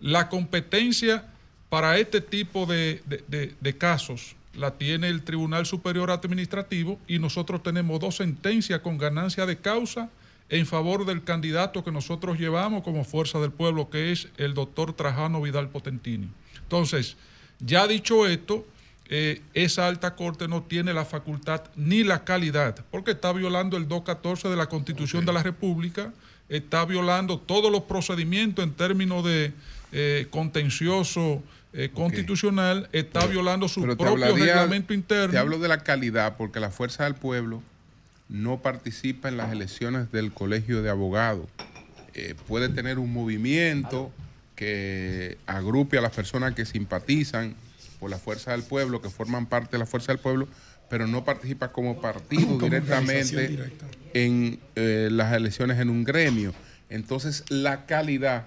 La 0.00 0.28
competencia 0.28 1.24
para 1.68 1.98
este 1.98 2.20
tipo 2.20 2.66
de, 2.66 3.02
casos 3.78 4.36
la 4.54 4.72
tiene 4.72 5.08
el 5.08 5.22
Tribunal 5.22 5.66
Superior 5.66 6.10
Administrativo 6.10 6.98
y 7.06 7.18
nosotros 7.18 7.62
tenemos 7.62 8.00
dos 8.00 8.16
sentencias 8.16 8.80
con 8.80 8.98
ganancia 8.98 9.46
de 9.46 9.58
causa 9.58 10.10
en 10.48 10.66
favor 10.66 11.04
del 11.04 11.24
candidato 11.24 11.84
que 11.84 11.92
nosotros 11.92 12.38
llevamos 12.38 12.82
como 12.82 13.04
Fuerza 13.04 13.38
del 13.38 13.50
Pueblo, 13.50 13.90
que 13.90 14.12
es 14.12 14.28
el 14.38 14.54
doctor 14.54 14.94
Trajano 14.94 15.42
Vidal 15.42 15.68
Potentini. 15.68 16.28
Entonces, 16.62 17.16
ya 17.60 17.86
dicho 17.86 18.26
esto, 18.26 18.66
eh, 19.10 19.42
esa 19.54 19.86
alta 19.86 20.14
corte 20.14 20.48
no 20.48 20.62
tiene 20.62 20.92
la 20.92 21.04
facultad 21.04 21.62
ni 21.76 22.04
la 22.04 22.24
calidad, 22.24 22.84
porque 22.90 23.12
está 23.12 23.32
violando 23.32 23.76
el 23.76 23.88
214 23.88 24.48
de 24.48 24.56
la 24.56 24.66
Constitución 24.66 25.24
de 25.24 25.32
la 25.32 25.42
República, 25.42 26.12
está 26.48 26.84
violando 26.84 27.38
todos 27.38 27.70
los 27.70 27.82
procedimientos 27.82 28.64
en 28.64 28.72
términos 28.72 29.24
de 29.24 29.52
eh, 29.92 30.26
contencioso 30.30 31.42
eh, 31.72 31.90
constitucional, 31.92 32.88
está 32.92 33.26
violando 33.26 33.68
su 33.68 33.82
propio 33.82 34.08
hablaría- 34.08 34.44
reglamento 34.54 34.94
interno. 34.94 35.30
Te 35.32 35.38
hablo 35.38 35.58
de 35.58 35.68
la 35.68 35.78
calidad 35.84 36.36
porque 36.36 36.60
la 36.60 36.70
Fuerza 36.70 37.04
del 37.04 37.14
Pueblo 37.14 37.62
no 38.28 38.60
participa 38.60 39.28
en 39.28 39.36
las 39.36 39.52
elecciones 39.52 40.10
del 40.12 40.32
Colegio 40.32 40.82
de 40.82 40.90
Abogados. 40.90 41.46
Eh, 42.14 42.34
puede 42.46 42.68
tener 42.68 42.98
un 42.98 43.12
movimiento 43.12 44.10
que 44.56 45.38
agrupe 45.46 45.98
a 45.98 46.00
las 46.00 46.12
personas 46.12 46.54
que 46.54 46.64
simpatizan 46.66 47.54
por 48.00 48.10
la 48.10 48.18
Fuerza 48.18 48.52
del 48.52 48.62
Pueblo, 48.62 49.00
que 49.00 49.08
forman 49.10 49.46
parte 49.46 49.72
de 49.72 49.78
la 49.78 49.86
Fuerza 49.86 50.12
del 50.12 50.20
Pueblo, 50.20 50.48
pero 50.90 51.06
no 51.06 51.24
participa 51.24 51.70
como 51.70 52.00
partido 52.00 52.46
Como 52.48 52.60
directamente 52.60 53.48
directa. 53.48 53.86
en 54.14 54.58
eh, 54.74 55.08
las 55.12 55.32
elecciones 55.34 55.78
en 55.78 55.90
un 55.90 56.02
gremio. 56.04 56.52
Entonces, 56.90 57.44
la 57.50 57.86
calidad 57.86 58.46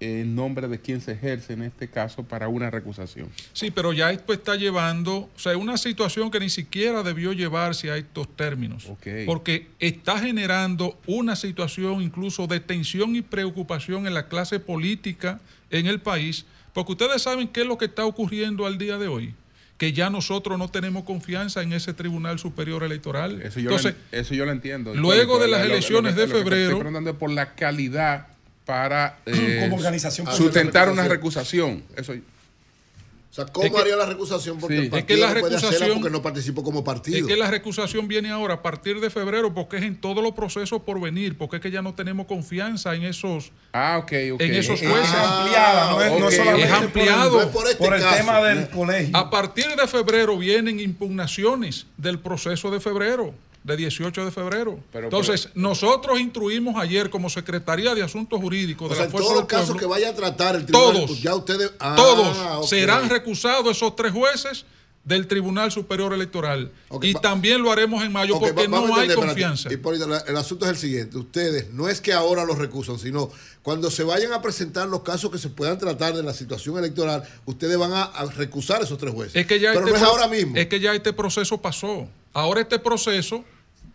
en 0.00 0.34
nombre 0.36 0.68
de 0.68 0.78
quien 0.80 1.00
se 1.00 1.12
ejerce 1.12 1.54
en 1.54 1.62
este 1.62 1.88
caso 1.88 2.22
para 2.22 2.46
una 2.48 2.70
recusación. 2.70 3.28
Sí, 3.52 3.70
pero 3.72 3.92
ya 3.92 4.12
esto 4.12 4.32
está 4.32 4.54
llevando, 4.54 5.28
o 5.34 5.38
sea, 5.38 5.56
una 5.56 5.76
situación 5.76 6.30
que 6.30 6.38
ni 6.38 6.50
siquiera 6.50 7.02
debió 7.02 7.32
llevarse 7.32 7.90
a 7.90 7.96
estos 7.96 8.28
términos. 8.36 8.86
Porque 9.26 9.66
está 9.80 10.18
generando 10.20 10.96
una 11.06 11.34
situación 11.34 12.00
incluso 12.00 12.46
de 12.46 12.60
tensión 12.60 13.16
y 13.16 13.22
preocupación 13.22 14.06
en 14.06 14.14
la 14.14 14.28
clase 14.28 14.60
política 14.60 15.40
en 15.70 15.86
el 15.86 16.00
país. 16.00 16.44
Porque 16.72 16.92
ustedes 16.92 17.20
saben 17.22 17.48
qué 17.48 17.62
es 17.62 17.66
lo 17.66 17.76
que 17.76 17.86
está 17.86 18.04
ocurriendo 18.04 18.66
al 18.66 18.78
día 18.78 18.98
de 18.98 19.08
hoy. 19.08 19.34
Que 19.78 19.92
ya 19.92 20.10
nosotros 20.10 20.58
no 20.58 20.68
tenemos 20.68 21.04
confianza 21.04 21.62
en 21.62 21.72
ese 21.72 21.92
Tribunal 21.92 22.38
Superior 22.38 22.82
Electoral. 22.84 23.40
Eso 23.42 23.58
yo, 23.60 23.70
Entonces, 23.70 23.94
lo, 24.12 24.18
eso 24.18 24.34
yo 24.34 24.44
lo 24.44 24.52
entiendo. 24.52 24.94
luego 24.94 25.38
de 25.40 25.48
las 25.48 25.64
elecciones 25.64 26.14
de 26.16 26.26
febrero- 26.28 26.62
Estoy 26.68 26.78
preguntando 26.80 27.16
por 27.18 27.30
la 27.30 27.54
calidad 27.54 28.26
para 28.68 29.16
eh, 29.26 29.60
Como 29.62 29.76
organización. 29.76 30.26
sustentar 30.30 30.90
una 30.90 31.08
recusación. 31.08 31.82
Eso 31.96 32.12
O 32.12 33.34
sea, 33.38 33.46
¿cómo 33.46 33.66
Es 33.66 33.72
que- 33.72 33.78
haría 33.80 33.96
la 33.96 34.04
recusación? 34.04 34.58
Porque 34.58 34.76
Sí. 34.80 34.86
el 34.92 34.94
Es 34.98 35.04
que 35.04 35.16
la 35.16 35.32
no 35.32 35.40
puede 35.40 35.56
hacerla 35.56 35.94
porque 35.94 36.10
no 36.10 36.20
participó 36.20 36.62
como 36.62 36.84
partido. 36.84 37.16
Es 37.18 37.24
que 37.26 37.36
la 37.36 37.50
recusación 37.50 38.08
viene 38.08 38.30
ahora 38.30 38.54
a 38.54 38.62
partir 38.62 39.00
de 39.00 39.08
febrero 39.08 39.54
porque 39.54 39.78
es 39.78 39.84
en 39.84 39.98
todos 39.98 40.22
los 40.22 40.32
procesos 40.32 40.82
por 40.82 41.00
venir, 41.00 41.38
porque 41.38 41.56
es 41.56 41.62
que 41.62 41.70
ya 41.70 41.80
no 41.80 41.94
tenemos 41.94 42.26
confianza 42.26 42.94
en 42.94 43.04
esos, 43.04 43.52
Ah, 43.72 44.04
en 44.10 44.54
esos 44.54 44.82
Es 44.82 44.88
jueces. 44.90 45.14
ampliada, 45.14 45.90
no 45.92 46.02
es- 46.02 46.20
no 46.20 46.30
solamente 46.30 46.62
es 46.64 46.68
por 46.68 46.78
el- 46.78 46.84
ampliado. 46.84 47.30
no 47.32 47.40
es 47.42 47.46
por 47.48 47.66
este 47.68 47.84
Por 47.84 47.94
el 47.94 48.02
caso. 48.02 48.16
tema 48.16 48.42
del 48.42 48.68
colegio. 48.68 49.16
A 49.16 49.30
partir 49.30 49.66
de 49.76 49.86
febrero 49.86 50.36
vienen 50.36 50.78
impugnaciones 50.80 51.86
del 51.96 52.18
proceso 52.18 52.70
de 52.70 52.80
febrero, 52.80 53.34
de 53.68 53.76
18 53.76 54.24
de 54.24 54.30
febrero. 54.32 54.80
Entonces, 54.92 55.50
nosotros 55.54 56.18
instruimos 56.18 56.74
ayer 56.76 57.10
como 57.10 57.30
Secretaría 57.30 57.94
de 57.94 58.02
Asuntos 58.02 58.40
Jurídicos 58.40 58.90
de 58.90 58.96
la 58.96 59.08
Fuerza 59.08 59.18
todos 59.28 59.36
los 59.40 59.46
casos 59.46 59.76
que 59.76 59.86
vaya 59.86 60.10
a 60.10 60.14
tratar 60.14 60.56
el 60.56 60.66
tribunal, 60.66 60.92
Todos. 60.94 61.06
pues 61.10 61.22
ya 61.22 61.34
ustedes. 61.34 61.70
Ah, 61.78 61.94
todos 61.96 62.68
serán 62.68 63.08
recusados 63.08 63.76
esos 63.76 63.94
tres 63.94 64.12
jueces 64.12 64.64
del 65.04 65.26
Tribunal 65.26 65.72
Superior 65.72 66.12
Electoral. 66.12 66.70
y 67.00 67.14
también 67.14 67.62
lo 67.62 67.72
haremos 67.72 68.02
en 68.04 68.12
mayo 68.12 68.38
porque 68.38 68.66
va- 68.66 68.80
no 68.80 68.94
hay 68.96 69.08
confianza. 69.14 69.70
La- 70.06 70.18
el 70.26 70.36
asunto 70.36 70.66
es 70.66 70.72
el 70.72 70.76
siguiente. 70.76 71.16
Ustedes, 71.16 71.70
no 71.72 71.88
es 71.88 72.02
que 72.02 72.12
ahora 72.12 72.44
los 72.44 72.58
recusan, 72.58 72.98
sino 72.98 73.30
cuando 73.62 73.90
se 73.90 74.02
vayan 74.04 74.34
a 74.34 74.42
presentar 74.42 74.86
los 74.86 75.00
casos 75.02 75.30
que 75.30 75.38
se 75.38 75.48
puedan 75.48 75.78
tratar 75.78 76.14
de 76.14 76.22
la 76.22 76.34
situación 76.34 76.76
electoral, 76.76 77.22
ustedes 77.46 77.78
van 77.78 77.92
a, 77.94 78.02
a 78.02 78.26
recusar 78.26 78.82
esos 78.82 78.98
tres 78.98 79.14
jueces. 79.14 79.36
Es 79.36 79.46
que 79.46 79.58
ya 79.58 79.72
Pero 79.72 79.86
este 79.86 79.92
no 79.92 79.96
es 79.96 80.02
ahora 80.02 80.28
mismo. 80.28 80.56
Es 80.56 80.66
que 80.66 80.78
ya 80.78 80.92
este 80.94 81.14
proceso 81.14 81.56
pasó. 81.62 82.06
Ahora 82.34 82.60
este 82.60 82.78
proceso 82.78 83.44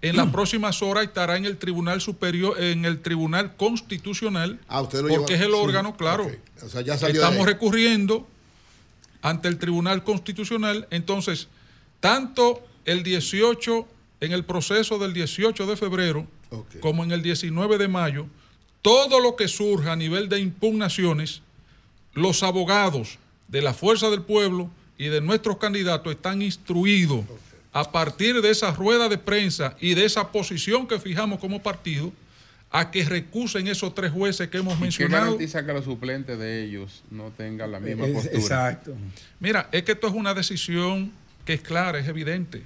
en 0.04 0.18
las 0.18 0.30
próximas 0.32 0.82
horas 0.82 1.06
estará 1.06 1.38
en 1.38 1.46
el 1.46 1.58
Tribunal 1.58 2.02
Superior, 2.02 2.62
en 2.62 2.84
el 2.84 3.02
Tribunal 3.02 3.56
Constitucional, 3.56 4.60
Ah, 4.68 4.82
lo 4.82 4.90
porque 5.08 5.36
es 5.36 5.42
el 5.42 5.48
sí, 5.52 5.54
órgano, 5.56 5.96
claro. 5.96 6.30
O 6.62 6.68
sea, 6.70 6.82
ya 6.82 6.98
salió 6.98 7.22
de 7.22 7.26
Estamos 7.26 7.48
recurriendo 7.48 8.28
ante 9.22 9.48
el 9.48 9.58
Tribunal 9.58 10.04
Constitucional. 10.04 10.88
Entonces, 10.92 11.48
tanto 12.02 12.62
el 12.84 13.02
18, 13.04 13.88
en 14.20 14.34
el 14.34 14.44
proceso 14.44 15.00
del 15.00 15.14
18 15.14 15.66
de 15.66 15.78
febrero, 15.78 16.28
como 16.82 17.06
en 17.06 17.14
el 17.14 17.24
19 17.24 17.78
de 17.78 17.88
mayo, 17.88 18.28
todo 18.82 19.22
lo 19.22 19.38
que 19.38 19.48
surja 19.48 19.94
a 19.94 19.96
nivel 19.96 20.28
de 20.28 20.40
impugnaciones, 20.40 21.42
los 22.14 22.44
abogados 22.44 23.18
de 23.48 23.62
la 23.62 23.74
Fuerza 23.74 24.10
del 24.10 24.22
Pueblo 24.22 24.70
y 24.98 25.06
de 25.08 25.22
nuestros 25.22 25.58
candidatos 25.58 26.14
están 26.14 26.42
instruidos 26.42 27.22
a 27.74 27.92
partir 27.92 28.42
de 28.42 28.50
esa 28.52 28.72
rueda 28.72 29.10
de 29.10 29.18
prensa 29.18 29.76
y 29.82 29.96
de 29.96 30.06
esa 30.06 30.32
posición 30.32 30.88
que 30.88 31.00
fijamos 31.00 31.40
como 31.40 31.62
partido 31.62 32.14
a 32.72 32.90
que 32.92 33.04
recusen 33.04 33.68
esos 33.68 33.94
tres 33.94 34.12
jueces 34.12 34.48
que 34.50 34.58
hemos 34.58 34.74
¿Y 34.74 34.78
¿Qué 34.78 34.82
mencionado. 34.84 35.26
garantiza 35.26 35.66
que 35.66 35.74
los 35.74 35.86
suplentes 35.86 36.40
de 36.40 36.64
ellos 36.64 37.04
no 37.12 37.32
tengan 37.32 37.72
la 37.72 37.80
misma 37.80 38.06
Es- 38.08 38.14
postura? 38.14 38.40
exacto. 38.40 38.96
Mira, 39.40 39.70
es 39.72 39.84
que 39.84 39.92
esto 39.94 40.08
es 40.08 40.14
una 40.14 40.34
decisión 40.34 41.12
que 41.46 41.54
es 41.54 41.62
clara, 41.62 42.00
es 42.00 42.08
evidente. 42.08 42.64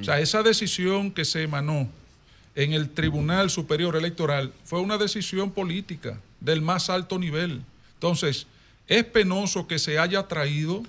O 0.00 0.04
sea, 0.04 0.20
esa 0.20 0.42
decisión 0.42 1.10
que 1.10 1.24
se 1.24 1.42
emanó 1.42 1.88
en 2.54 2.74
el 2.74 2.90
Tribunal 2.90 3.48
Superior 3.48 3.96
Electoral 3.96 4.52
fue 4.64 4.80
una 4.80 4.98
decisión 4.98 5.50
política 5.50 6.20
del 6.40 6.60
más 6.60 6.90
alto 6.90 7.18
nivel. 7.18 7.62
Entonces, 7.94 8.46
es 8.86 9.04
penoso 9.04 9.66
que 9.66 9.78
se 9.78 9.98
haya 9.98 10.28
traído 10.28 10.82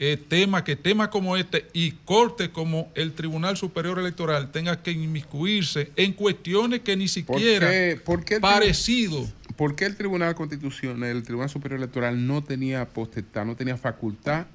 eh, 0.00 0.16
tema, 0.16 0.62
que 0.62 0.76
temas 0.76 1.08
como 1.08 1.36
este 1.36 1.66
y 1.72 1.90
corte 2.04 2.50
como 2.50 2.90
el 2.94 3.12
Tribunal 3.14 3.56
Superior 3.56 3.98
Electoral 3.98 4.52
tenga 4.52 4.80
que 4.82 4.92
inmiscuirse 4.92 5.90
en 5.96 6.12
cuestiones 6.12 6.80
que 6.80 6.96
ni 6.96 7.04
¿Por 7.06 7.10
siquiera 7.40 7.68
qué- 7.70 8.00
por 8.04 8.24
qué 8.24 8.34
el 8.36 8.40
tri- 8.40 8.42
parecido. 8.42 9.28
¿Por 9.56 9.74
qué 9.74 9.86
el 9.86 9.96
Tribunal 9.96 10.36
Constitucional, 10.36 11.02
el 11.16 11.22
Tribunal 11.24 11.50
Superior 11.50 11.78
Electoral 11.80 12.26
no 12.28 12.44
tenía 12.44 12.88
potestad, 12.88 13.44
no 13.44 13.56
tenía 13.56 13.76
facultad 13.76 14.46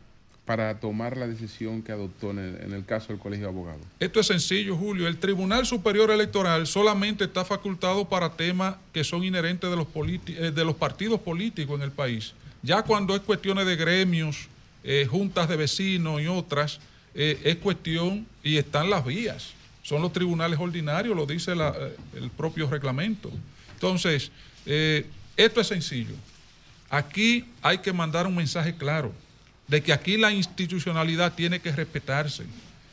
para 0.46 0.80
tomar 0.80 1.18
la 1.18 1.28
decisión 1.28 1.82
que 1.82 1.92
adoptó 1.92 2.32
en 2.32 2.40
el, 2.40 2.56
en 2.62 2.72
el 2.74 2.86
caso 2.86 3.10
del 3.10 3.20
Colegio 3.20 3.46
de 3.48 3.52
Abogados? 3.52 3.82
Esto 4.00 4.22
es 4.22 4.28
sencillo, 4.28 4.78
Julio. 4.78 5.08
El 5.10 5.18
Tribunal 5.18 5.66
Superior 5.66 6.10
Electoral 6.12 6.68
solamente 6.68 7.26
está 7.26 7.44
facultado 7.44 8.08
para 8.08 8.34
temas 8.38 8.76
que 8.94 9.04
son 9.04 9.26
inherentes 9.26 9.70
de 9.70 9.76
los, 9.76 9.88
eh, 10.28 10.52
de 10.56 10.64
los 10.66 10.76
partidos 10.76 11.20
políticos 11.20 11.76
en 11.78 11.82
el 11.84 11.92
país. 11.92 12.34
Ya 12.62 12.84
cuando 12.84 13.14
es 13.14 13.22
cuestiones 13.22 13.66
de 13.66 13.76
gremios, 13.76 14.48
eh, 14.84 15.08
juntas 15.10 15.48
de 15.48 15.56
vecinos 15.56 16.22
y 16.22 16.28
otras, 16.28 16.80
eh, 17.16 17.40
es 17.44 17.56
cuestión 17.58 18.28
y 18.44 18.58
están 18.58 18.90
las 18.90 19.06
vías. 19.06 19.52
Son 19.82 20.02
los 20.02 20.12
tribunales 20.12 20.60
ordinarios, 20.60 21.16
lo 21.16 21.26
dice 21.26 21.54
eh, 21.54 21.98
el 22.16 22.30
propio 22.30 22.70
reglamento. 22.70 23.32
Entonces, 23.74 24.32
esto 25.36 25.62
es 25.62 25.68
sencillo. 25.68 26.16
Aquí 26.90 27.46
hay 27.62 27.80
que 27.80 27.92
mandar 27.92 28.28
un 28.28 28.36
mensaje 28.36 28.76
claro 28.76 29.12
de 29.68 29.82
que 29.82 29.92
aquí 29.92 30.18
la 30.18 30.32
institucionalidad 30.32 31.34
tiene 31.34 31.60
que 31.60 31.72
respetarse. 31.72 32.44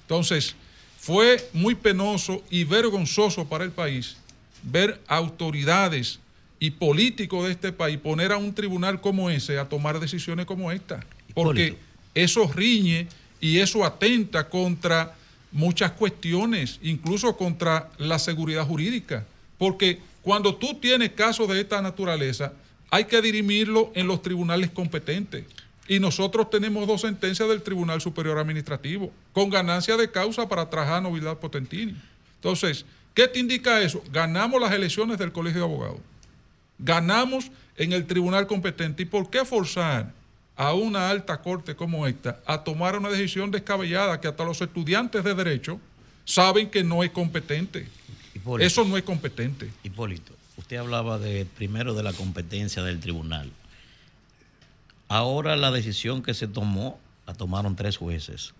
Entonces, 0.02 0.56
fue 0.98 1.48
muy 1.52 1.74
penoso 1.74 2.42
y 2.50 2.64
vergonzoso 2.64 3.48
para 3.48 3.64
el 3.64 3.70
país 3.70 4.16
ver 4.62 5.00
autoridades 5.06 6.18
y 6.58 6.70
políticos 6.70 7.46
de 7.46 7.52
este 7.52 7.72
país 7.72 7.98
poner 7.98 8.32
a 8.32 8.36
un 8.36 8.54
tribunal 8.54 9.00
como 9.00 9.30
ese 9.30 9.58
a 9.58 9.68
tomar 9.68 9.98
decisiones 9.98 10.46
como 10.46 10.70
esta. 10.70 11.00
Porque 11.34 11.76
eso 12.14 12.50
riñe 12.52 13.08
y 13.40 13.58
eso 13.58 13.84
atenta 13.84 14.48
contra 14.48 15.14
muchas 15.52 15.92
cuestiones, 15.92 16.78
incluso 16.82 17.36
contra 17.36 17.90
la 17.98 18.18
seguridad 18.18 18.66
jurídica. 18.66 19.24
Porque 19.58 19.98
cuando 20.22 20.54
tú 20.54 20.74
tienes 20.74 21.10
casos 21.10 21.48
de 21.48 21.60
esta 21.60 21.80
naturaleza, 21.82 22.52
hay 22.90 23.04
que 23.04 23.22
dirimirlo 23.22 23.92
en 23.94 24.06
los 24.06 24.22
tribunales 24.22 24.70
competentes. 24.70 25.44
Y 25.88 25.98
nosotros 25.98 26.50
tenemos 26.50 26.86
dos 26.86 27.00
sentencias 27.00 27.48
del 27.48 27.62
Tribunal 27.62 28.00
Superior 28.00 28.38
Administrativo, 28.38 29.12
con 29.32 29.50
ganancia 29.50 29.96
de 29.96 30.10
causa 30.10 30.48
para 30.48 30.70
Trajano 30.70 31.12
Vidal 31.12 31.38
Potentini. 31.38 31.96
Entonces, 32.36 32.84
¿qué 33.12 33.26
te 33.26 33.40
indica 33.40 33.82
eso? 33.82 34.02
Ganamos 34.12 34.60
las 34.60 34.72
elecciones 34.72 35.18
del 35.18 35.32
Colegio 35.32 35.60
de 35.60 35.66
Abogados. 35.66 36.00
Ganamos 36.78 37.50
en 37.76 37.92
el 37.92 38.06
tribunal 38.06 38.46
competente. 38.46 39.02
¿Y 39.02 39.06
por 39.06 39.30
qué 39.30 39.44
forzar 39.44 40.12
a 40.56 40.74
una 40.74 41.08
alta 41.08 41.40
corte 41.40 41.74
como 41.74 42.06
esta 42.06 42.40
a 42.46 42.62
tomar 42.64 42.96
una 42.96 43.08
decisión 43.08 43.50
descabellada 43.50 44.20
que 44.20 44.28
hasta 44.28 44.44
los 44.44 44.60
estudiantes 44.60 45.24
de 45.24 45.34
derecho 45.34 45.80
saben 46.24 46.70
que 46.70 46.84
no 46.84 47.02
es 47.02 47.10
competente? 47.10 47.88
Hipólito. 48.34 48.66
Eso 48.66 48.84
no 48.84 48.96
es 48.96 49.02
competente. 49.02 49.70
Hipólito, 49.82 50.34
usted 50.56 50.76
hablaba 50.76 51.18
de 51.18 51.46
primero 51.46 51.94
de 51.94 52.02
la 52.02 52.12
competencia 52.12 52.82
del 52.82 53.00
tribunal. 53.00 53.50
Ahora 55.08 55.56
la 55.56 55.70
decisión 55.70 56.22
que 56.22 56.34
se 56.34 56.46
tomó 56.46 57.00
la 57.26 57.34
tomaron 57.34 57.76
tres 57.76 57.96
jueces. 57.96 58.54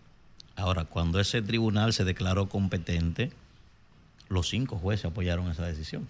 Ahora, 0.56 0.84
cuando 0.84 1.20
ese 1.20 1.42
tribunal 1.42 1.92
se 1.92 2.04
declaró 2.04 2.48
competente, 2.48 3.32
los 4.28 4.48
cinco 4.48 4.76
jueces 4.78 5.06
apoyaron 5.06 5.50
esa 5.50 5.64
decisión. 5.64 6.06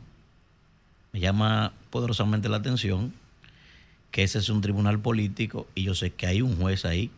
Me 1.12 1.20
llama 1.20 1.72
poderosamente 1.90 2.48
la 2.48 2.56
atención 2.56 3.12
que 4.10 4.22
ese 4.22 4.38
es 4.38 4.48
un 4.48 4.60
tribunal 4.60 4.98
político 4.98 5.66
y 5.74 5.84
yo 5.84 5.94
sé 5.94 6.10
que 6.10 6.26
hay 6.26 6.42
un 6.42 6.56
juez 6.56 6.84
ahí 6.84 7.10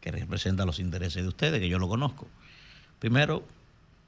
que 0.00 0.10
representa 0.10 0.64
los 0.64 0.78
intereses 0.78 1.22
de 1.22 1.28
ustedes, 1.28 1.60
que 1.60 1.68
yo 1.68 1.78
lo 1.78 1.88
conozco. 1.88 2.26
Primero, 2.98 3.44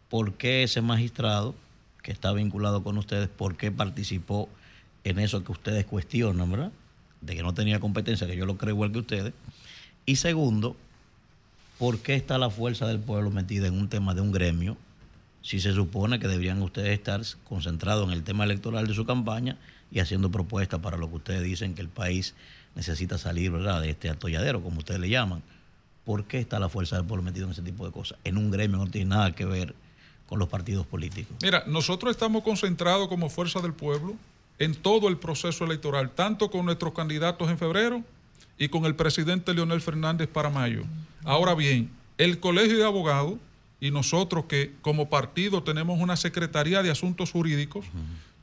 ¿por 0.09 0.35
qué 0.35 0.63
ese 0.63 0.83
magistrado 0.83 1.55
que 2.03 2.13
está 2.13 2.33
vinculado 2.33 2.83
con 2.83 2.99
ustedes, 2.99 3.29
por 3.29 3.57
qué 3.57 3.71
participó 3.73 4.49
en 5.05 5.19
eso 5.19 5.43
que 5.43 5.53
ustedes 5.53 5.87
cuestionan, 5.87 6.51
¿verdad? 6.51 6.73
De 7.21 7.35
que 7.35 7.43
no 7.43 7.55
tenía 7.55 7.81
competencia, 7.81 8.27
que 8.27 8.37
yo 8.37 8.47
lo 8.47 8.57
creo 8.57 8.75
igual 8.75 8.93
que 8.93 8.99
ustedes. 8.99 9.33
Y 10.05 10.17
segundo, 10.17 10.77
¿por 11.79 11.99
qué 11.99 12.15
está 12.15 12.39
la 12.39 12.51
fuerza 12.51 12.87
del 12.87 13.01
pueblo 13.01 13.31
metida 13.31 13.67
en 13.67 13.75
un 13.75 13.89
tema 13.89 14.15
de 14.15 14.21
un 14.21 14.33
gremio 14.33 14.77
si 15.43 15.61
se 15.61 15.73
supone 15.73 16.19
que 16.19 16.29
deberían 16.29 16.61
ustedes 16.63 16.93
estar 16.93 17.23
concentrados 17.49 18.07
en 18.09 18.13
el 18.13 18.25
tema 18.25 18.45
electoral 18.45 18.87
de 18.87 18.95
su 18.95 19.05
campaña 19.05 19.57
y 19.91 20.01
haciendo 20.01 20.31
propuestas 20.31 20.81
para 20.81 20.97
lo 20.97 21.09
que 21.09 21.17
ustedes 21.17 21.43
dicen 21.43 21.75
que 21.75 21.83
el 21.83 21.89
país 21.89 22.35
necesita 22.75 23.19
salir 23.19 23.51
¿verdad? 23.51 23.81
de 23.81 23.91
este 23.91 24.09
atolladero, 24.09 24.63
como 24.63 24.79
ustedes 24.79 25.01
le 25.01 25.09
llaman? 25.09 25.43
¿Por 26.05 26.25
qué 26.25 26.39
está 26.39 26.59
la 26.59 26.69
fuerza 26.69 26.97
del 26.97 27.07
pueblo 27.07 27.23
metida 27.23 27.45
en 27.45 27.51
ese 27.51 27.63
tipo 27.63 27.85
de 27.85 27.93
cosas? 27.93 28.19
En 28.25 28.37
un 28.37 28.51
gremio 28.51 28.79
que 28.79 28.85
no 28.85 28.91
tiene 28.91 29.11
nada 29.11 29.33
que 29.33 29.45
ver 29.45 29.75
con 30.29 30.39
los 30.39 30.49
partidos 30.49 30.87
políticos. 30.87 31.37
Mira, 31.43 31.65
nosotros 31.67 32.11
estamos 32.11 32.43
concentrados 32.43 33.09
como 33.09 33.31
Fuerza 33.31 33.61
del 33.61 33.73
Pueblo 33.73 34.17
en 34.59 34.75
todo 34.75 35.09
el 35.09 35.19
proceso 35.19 35.65
electoral, 35.65 36.11
tanto 36.11 36.51
con 36.51 36.65
nuestros 36.65 36.93
candidatos 36.93 37.51
en 37.51 37.59
febrero 37.59 38.03
y 38.59 38.69
con 38.69 38.85
el 38.85 38.95
presidente 38.95 39.55
Leonel 39.55 39.81
Fernández 39.81 40.29
para 40.29 40.51
mayo. 40.51 40.85
Ahora 41.25 41.55
bien, 41.55 41.91
el 42.19 42.41
Colegio 42.41 42.77
de 42.77 42.85
Abogados 42.85 43.35
y 43.81 43.91
nosotros 43.91 44.47
que 44.47 44.73
como 44.81 45.09
partido 45.09 45.63
tenemos 45.63 46.01
una 46.01 46.17
Secretaría 46.17 46.83
de 46.83 46.91
Asuntos 46.91 47.31
Jurídicos, 47.33 47.85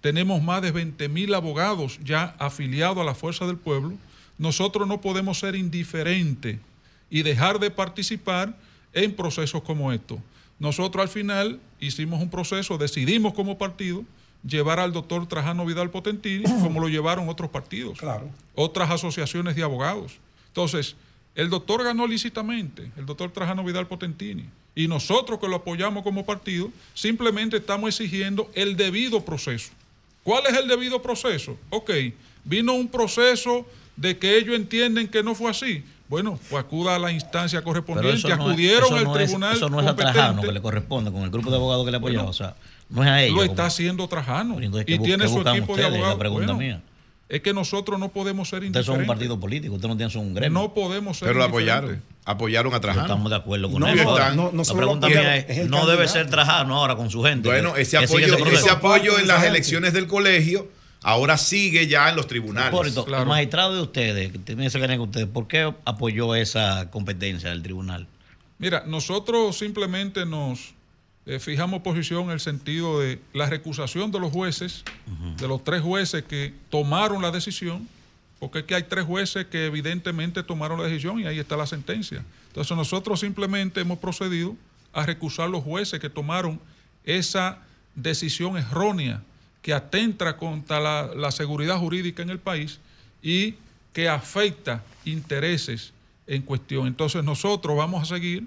tenemos 0.03 0.43
más 0.43 0.61
de 0.61 0.71
20 0.71 1.07
mil 1.07 1.34
abogados 1.34 1.97
ya 2.03 2.35
afiliados 2.38 2.97
a 2.97 3.05
la 3.05 3.15
Fuerza 3.15 3.47
del 3.47 3.55
Pueblo, 3.55 3.93
nosotros 4.38 4.85
no 4.85 4.99
podemos 4.99 5.39
ser 5.39 5.55
indiferentes 5.55 6.59
y 7.09 7.23
dejar 7.23 7.57
de 7.57 7.71
participar 7.71 8.53
en 8.91 9.15
procesos 9.15 9.63
como 9.63 9.93
estos. 9.93 10.19
Nosotros 10.59 11.03
al 11.03 11.07
final 11.07 11.61
hicimos 11.80 12.21
un 12.21 12.30
proceso, 12.30 12.77
decidimos 12.77 13.34
como 13.34 13.57
partido 13.57 14.03
llevar 14.45 14.81
al 14.81 14.91
doctor 14.91 15.25
Trajano 15.25 15.65
Vidal 15.65 15.89
Potentini 15.89 16.43
como 16.61 16.81
lo 16.81 16.89
llevaron 16.89 17.30
otros 17.30 17.49
partidos, 17.49 17.97
otras 18.55 18.91
asociaciones 18.91 19.55
de 19.55 19.63
abogados. 19.63 20.19
Entonces, 20.47 20.97
El 21.35 21.49
doctor 21.49 21.81
ganó 21.81 22.05
lícitamente, 22.05 22.91
el 22.97 23.05
doctor 23.05 23.31
Trajano 23.31 23.63
Vidal 23.63 23.88
Potentini. 23.88 24.45
Y 24.75 24.88
nosotros 24.88 25.39
que 25.39 25.47
lo 25.47 25.55
apoyamos 25.55 26.03
como 26.03 26.25
partido, 26.25 26.69
simplemente 26.93 27.57
estamos 27.57 27.89
exigiendo 27.89 28.51
el 28.53 28.75
debido 28.75 29.23
proceso. 29.25 29.71
¿Cuál 30.23 30.43
es 30.47 30.57
el 30.57 30.67
debido 30.67 31.01
proceso? 31.01 31.57
Ok, 31.69 31.91
vino 32.45 32.73
un 32.73 32.87
proceso 32.87 33.65
de 33.95 34.17
que 34.17 34.37
ellos 34.37 34.55
entienden 34.55 35.07
que 35.07 35.21
no 35.23 35.35
fue 35.35 35.51
así. 35.51 35.83
Bueno, 36.09 36.39
pues 36.49 36.63
acuda 36.63 36.95
a 36.95 36.99
la 36.99 37.11
instancia 37.11 37.61
correspondiente, 37.63 38.17
eso 38.17 38.27
no 38.29 38.33
es- 38.35 38.39
acudieron 38.39 38.85
eso 38.85 38.95
al 38.97 39.03
no 39.05 39.17
es- 39.17 39.25
tribunal 39.25 39.55
eso 39.55 39.69
no 39.69 39.79
es 39.81 39.87
a 39.87 39.95
Trajano 39.95 40.41
que 40.41 40.51
le 40.51 40.61
corresponde 40.61 41.11
con 41.11 41.23
el 41.23 41.29
grupo 41.29 41.49
de 41.49 41.55
abogados 41.57 41.85
que 41.85 41.91
le 41.91 41.97
apoyaba. 41.97 42.23
Bueno, 42.23 42.29
o 42.29 42.33
sea, 42.33 42.55
no 42.89 43.03
es 43.03 43.09
a 43.09 43.21
ellos. 43.23 43.35
Lo 43.35 43.41
como- 43.41 43.51
está 43.51 43.65
haciendo 43.65 44.07
Trajano. 44.07 44.59
Entonces, 44.61 44.83
Y 44.87 44.93
¿qué 44.93 44.99
bu- 44.99 45.03
tiene 45.05 45.23
qué 45.25 45.29
su 45.29 45.39
equipo 45.41 45.75
de? 45.75 45.81
La 45.83 45.87
abogados. 45.89 46.19
pregunta 46.19 46.53
Bueno, 46.53 46.59
mía. 46.59 46.81
Es 47.29 47.41
que 47.41 47.53
nosotros 47.53 47.99
no 47.99 48.09
podemos 48.09 48.47
ser 48.49 48.63
Ustedes 48.63 48.85
son 48.85 48.95
un 48.95 49.01
indiferentes. 49.01 49.07
partido 49.07 49.39
político, 49.39 49.73
ustedes 49.75 49.89
no 49.89 49.97
tienen 49.97 50.17
un 50.17 50.33
gremio. 50.35 50.59
No 50.61 50.73
podemos 50.73 51.17
ser 51.17 51.29
Pero 51.29 51.39
lo 51.39 51.45
indiferentes. 51.45 51.79
apoyaron. 51.85 52.12
Apoyaron 52.25 52.73
a 52.73 52.79
Trajano. 52.79 53.05
Estamos 53.05 53.29
de 53.29 53.35
acuerdo 53.35 53.69
con 53.69 53.81
No, 53.81 53.87
eso. 53.87 54.03
no, 54.03 54.09
Ahora, 54.11 54.33
no, 54.33 54.51
no 54.53 54.63
la 54.63 54.73
pregunta 54.73 55.07
mía 55.07 55.37
es 55.37 55.69
no 55.69 55.85
debe 55.85 56.07
ser 56.07 56.29
Trajano 56.29 56.77
ahora 56.77 56.95
con 56.95 57.09
su 57.09 57.21
gente. 57.23 57.49
Bueno, 57.49 57.75
ese 57.75 57.97
apoyo, 57.97 58.25
ese 58.25 58.37
proceso. 58.37 58.65
ese 58.65 58.69
apoyo 58.69 59.19
en 59.19 59.27
las 59.27 59.43
elecciones 59.43 59.93
del 59.93 60.07
colegio 60.07 60.69
ahora 61.01 61.37
sigue 61.37 61.87
ya 61.87 62.09
en 62.09 62.15
los 62.15 62.27
tribunales. 62.27 62.71
Hipólito, 62.71 63.05
el 63.07 63.25
magistrado 63.25 63.75
de 63.75 63.81
ustedes, 63.81 64.31
que 64.31 64.37
ustedes, 64.37 65.27
¿por 65.27 65.47
qué 65.47 65.73
apoyó 65.85 66.33
esa 66.35 66.89
competencia 66.89 67.49
del 67.49 67.61
tribunal? 67.61 68.07
Mira, 68.57 68.83
nosotros 68.87 69.57
simplemente 69.57 70.25
nos 70.25 70.73
eh, 71.25 71.39
fijamos 71.39 71.81
posición 71.81 72.25
en 72.25 72.31
el 72.31 72.39
sentido 72.39 73.01
de 73.01 73.19
la 73.33 73.47
recusación 73.47 74.11
de 74.11 74.19
los 74.21 74.31
jueces, 74.31 74.85
de 75.37 75.47
los 75.47 75.63
tres 75.63 75.81
jueces 75.81 76.23
que 76.23 76.53
tomaron 76.69 77.21
la 77.21 77.31
decisión, 77.31 77.87
porque 78.43 78.59
es 78.59 78.65
que 78.65 78.75
hay 78.75 78.83
tres 78.83 79.05
jueces 79.05 79.45
que 79.45 79.67
evidentemente 79.67 80.43
tomaron 80.43 80.77
la 80.77 80.87
decisión 80.89 81.17
y 81.17 81.25
ahí 81.25 81.39
está 81.39 81.55
la 81.55 81.65
sentencia. 81.65 82.25
Entonces 82.47 82.75
nosotros 82.75 83.21
simplemente 83.21 83.79
hemos 83.79 83.99
procedido 83.99 84.57
a 84.91 85.05
recusar 85.05 85.49
los 85.49 85.63
jueces 85.63 85.97
que 86.01 86.09
tomaron 86.09 86.59
esa 87.05 87.59
decisión 87.95 88.57
errónea 88.57 89.23
que 89.61 89.73
atenta 89.73 90.35
contra 90.35 90.81
la, 90.81 91.09
la 91.15 91.31
seguridad 91.31 91.77
jurídica 91.77 92.21
en 92.21 92.31
el 92.31 92.37
país 92.37 92.81
y 93.21 93.55
que 93.93 94.09
afecta 94.09 94.83
intereses 95.05 95.93
en 96.27 96.41
cuestión. 96.41 96.87
Entonces 96.87 97.23
nosotros 97.23 97.77
vamos 97.77 98.03
a 98.03 98.13
seguir 98.13 98.45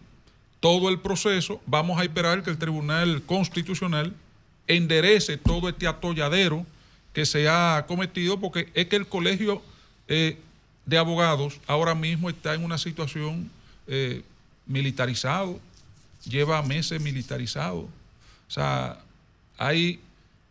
todo 0.60 0.90
el 0.90 0.98
proceso, 0.98 1.62
vamos 1.64 1.98
a 1.98 2.02
esperar 2.02 2.43
que 2.43 2.51
el 2.51 2.59
Tribunal 2.59 3.23
Constitucional 3.23 4.12
enderece 4.66 5.39
todo 5.39 5.70
este 5.70 5.86
atolladero 5.86 6.66
que 7.14 7.24
se 7.24 7.48
ha 7.48 7.86
cometido, 7.89 8.39
porque 8.39 8.68
es 8.74 8.89
que 8.89 8.97
el 8.97 9.06
Colegio 9.06 9.62
eh, 10.09 10.39
de 10.85 10.99
Abogados 10.99 11.61
ahora 11.66 11.95
mismo 11.95 12.31
está 12.31 12.55
en 12.55 12.65
una 12.65 12.78
situación 12.78 13.51
eh, 13.87 14.23
militarizado, 14.66 15.61
lleva 16.24 16.62
meses 16.62 17.01
militarizado. 17.01 17.81
O 17.81 18.51
sea, 18.51 19.01
hay 19.59 20.01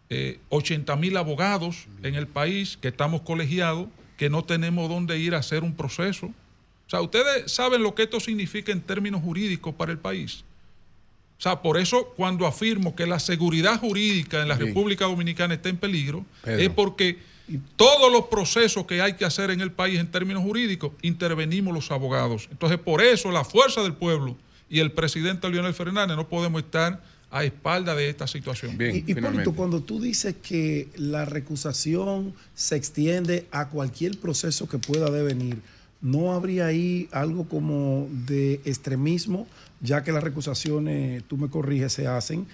eh, 0.10 0.40
80 0.50 0.96
mil 0.98 1.18
abogados 1.18 1.88
en 2.04 2.16
el 2.16 2.28
país 2.28 2.78
que 2.80 2.90
estamos 2.90 3.22
colegiados, 3.22 3.88
que 4.18 4.30
no 4.30 4.44
tenemos 4.44 4.90
dónde 4.90 5.18
ir 5.18 5.36
a 5.36 5.40
hacer 5.40 5.64
un 5.64 5.74
proceso. 5.74 6.28
O 6.28 6.90
sea, 6.90 7.02
ustedes 7.02 7.52
saben 7.52 7.82
lo 7.82 7.96
que 7.96 8.04
esto 8.04 8.20
significa 8.20 8.72
en 8.72 8.82
términos 8.82 9.22
jurídicos 9.22 9.74
para 9.74 9.92
el 9.92 9.98
país. 9.98 10.44
O 11.38 11.42
sea, 11.42 11.62
por 11.62 11.78
eso 11.78 12.14
cuando 12.16 12.46
afirmo 12.46 12.96
que 12.96 13.06
la 13.06 13.20
seguridad 13.20 13.80
jurídica 13.80 14.42
en 14.42 14.48
la. 14.48 14.56
República 14.56 15.06
Dominicana 15.06 15.56
está 15.56 15.70
en 15.70 15.78
peligro, 15.78 16.26
Pedro. 16.44 16.62
es 16.62 16.70
porque 16.70 17.20
todos 17.76 18.12
los 18.12 18.26
procesos 18.26 18.86
que 18.86 19.02
hay 19.02 19.14
que 19.14 19.26
hacer 19.26 19.52
en 19.52 19.62
el 19.62 19.72
país 19.72 20.00
en 20.00 20.08
términos 20.08 20.44
jurídicos, 20.44 20.92
intervenimos 21.02 21.74
los 21.74 21.92
abogados. 21.92 22.48
Entonces, 22.52 22.80
por 22.80 23.02
eso 23.02 23.32
la 23.32 23.44
fuerza 23.44 23.84
del 23.84 23.94
pueblo 23.94 24.36
y 24.70 24.80
el 24.80 24.92
presidente 24.92 25.50
Leonel 25.50 25.74
Fernández 25.74 26.18
no 26.18 26.28
podemos 26.28 26.62
estar 26.64 27.02
a 27.32 27.44
espalda 27.44 27.96
de 27.96 28.10
esta 28.10 28.28
situación. 28.28 28.78
Y, 28.80 29.12
Hipólito, 29.12 29.54
cuando 29.54 29.82
tú 29.82 30.00
dices 30.00 30.36
que 30.42 30.90
la 30.96 31.26
recusación 31.26 32.34
se 32.54 32.76
extiende 32.76 33.46
a 33.52 33.70
cualquier 33.70 34.18
proceso 34.18 34.68
que 34.70 34.78
pueda 34.78 35.12
devenir, 35.12 35.60
¿no 36.02 36.34
habría 36.34 36.68
ahí 36.68 37.10
algo 37.12 37.48
como 37.48 38.08
de 38.26 38.62
extremismo, 38.66 39.48
ya 39.82 40.04
que 40.04 40.12
las 40.12 40.24
recusaciones, 40.24 41.24
tú 41.28 41.38
me 41.38 41.50
corriges, 41.50 41.94
se 41.94 42.08
hacen 42.08 42.48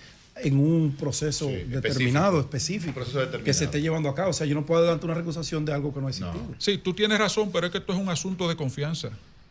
en 0.43 0.57
un 0.59 0.95
proceso 0.97 1.47
determinado, 1.47 2.39
específico, 2.39 2.93
Proceso 2.93 3.19
determinado. 3.19 3.45
que 3.45 3.53
se 3.53 3.65
esté 3.65 3.81
llevando 3.81 4.09
a 4.09 4.15
cabo? 4.15 4.30
O 4.30 4.34
sea, 4.34 4.45
yo 4.47 4.55
no 4.55 4.65
puedo 4.65 4.81
adelantar 4.81 5.05
una 5.09 5.15
recusación 5.19 5.65
de 5.65 5.73
algo 5.73 5.93
que 5.93 5.99
no 6.01 6.07
ha 6.07 6.09
existido. 6.09 6.39
Sí, 6.57 6.77
tú 6.77 6.93
tienes 6.93 7.18
razón, 7.19 7.51
pero 7.51 7.68
es 7.68 7.72
que 7.72 7.77
esto 7.80 7.93
es 7.93 7.99
un 7.99 8.09
asunto 8.09 8.47
de 8.49 8.55
confianza. 8.55 9.09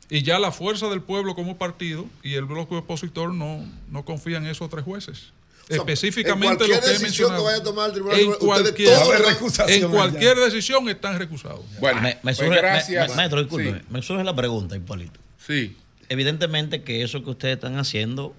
Y 0.08 0.22
ya 0.22 0.38
la 0.38 0.50
fuerza 0.50 0.88
del 0.88 1.02
pueblo 1.02 1.34
como 1.34 1.56
partido 1.56 2.04
y 2.22 2.34
el 2.34 2.44
bloque 2.44 2.74
opositor 2.74 3.32
no, 3.32 3.64
no 3.90 4.04
confían 4.04 4.44
en 4.44 4.50
esos 4.50 4.68
tres 4.68 4.84
jueces. 4.84 5.32
sea, 5.68 5.76
Específicamente 5.76 6.64
en 6.64 6.70
lo 6.70 6.76
cualquier 6.76 6.92
que 6.96 6.96
he 6.96 7.02
mencionado. 7.04 7.36
que 7.38 7.44
vaya 7.44 7.58
a 7.58 7.62
tomar 7.62 7.86
el 7.88 7.92
tribunal, 7.92 8.18
en 8.18 8.28
ustedes 8.30 8.44
cualquier, 8.48 8.94
todos 8.98 9.18
le 9.20 9.26
recusación 9.26 9.78
en 9.78 9.84
allá. 9.84 9.94
cualquier 9.94 10.36
decisión 10.38 10.88
están 10.88 11.16
recusados. 11.18 11.60
Bueno, 11.78 12.00
me, 12.02 12.08
me 12.24 12.34
pues 12.34 12.38
gracias. 12.50 13.04
me- 13.04 13.08
me- 13.10 13.16
maestro, 13.16 13.40
disculpe, 13.40 13.72
Sí. 13.72 13.84
me 13.88 14.02
surge 14.02 14.24
la 14.24 14.34
pregunta, 14.34 14.74
Hipólito. 14.74 15.20
Sí. 15.46 15.76
Evidentemente 16.08 16.82
que 16.82 17.04
eso 17.04 17.22
que 17.22 17.30
ustedes 17.30 17.54
están 17.54 17.78
haciendo, 17.78 18.34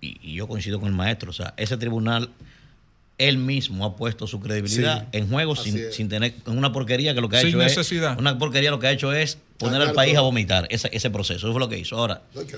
y, 0.00 0.18
y 0.22 0.34
yo 0.34 0.46
coincido 0.46 0.78
con 0.80 0.88
el 0.88 0.94
maestro, 0.94 1.30
o 1.30 1.32
sea, 1.32 1.54
ese 1.56 1.76
tribunal, 1.76 2.30
él 3.18 3.36
mismo 3.38 3.84
ha 3.84 3.96
puesto 3.96 4.28
su 4.28 4.38
credibilidad 4.38 5.02
Sí. 5.02 5.18
en 5.18 5.28
juego 5.28 5.56
sin, 5.56 5.92
sin 5.92 6.08
tener 6.08 6.34
en 6.46 6.56
una 6.56 6.72
porquería 6.72 7.14
que 7.14 7.20
lo 7.20 7.28
que 7.28 7.36
ha 7.36 7.40
Sin 7.40 7.48
hecho 7.48 7.58
necesidad. 7.58 8.12
es 8.12 8.18
una 8.18 8.38
porquería 8.38 8.70
lo 8.70 8.78
que 8.78 8.86
ha 8.86 8.92
hecho 8.92 9.12
es 9.12 9.38
poner 9.58 9.82
al 9.82 9.92
país 9.92 10.16
a 10.16 10.20
vomitar 10.20 10.68
ese, 10.70 10.88
ese 10.92 11.10
proceso 11.10 11.38
eso 11.48 11.50
fue 11.52 11.58
lo 11.58 11.68
que 11.68 11.76
hizo 11.76 11.98
ahora 11.98 12.22
No, 12.32 12.42
que 12.46 12.54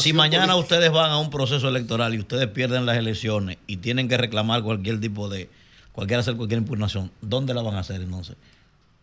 si 0.00 0.12
mañana 0.12 0.46
política- 0.52 0.56
ustedes 0.56 0.90
van 0.90 1.12
a 1.12 1.18
un 1.18 1.30
proceso 1.30 1.68
electoral 1.68 2.12
y 2.14 2.18
ustedes 2.18 2.48
pierden 2.48 2.86
las 2.86 2.96
elecciones 2.96 3.58
y 3.68 3.76
tienen 3.76 4.08
que 4.08 4.16
reclamar 4.16 4.64
cualquier 4.64 4.98
tipo 5.00 5.28
de 5.28 5.48
cualquier 5.92 6.18
hacer 6.18 6.34
cualquier 6.34 6.58
impugnación 6.58 7.12
¿dónde 7.20 7.54
la 7.54 7.62
van 7.62 7.76
a 7.76 7.78
hacer 7.78 8.00
entonces? 8.00 8.34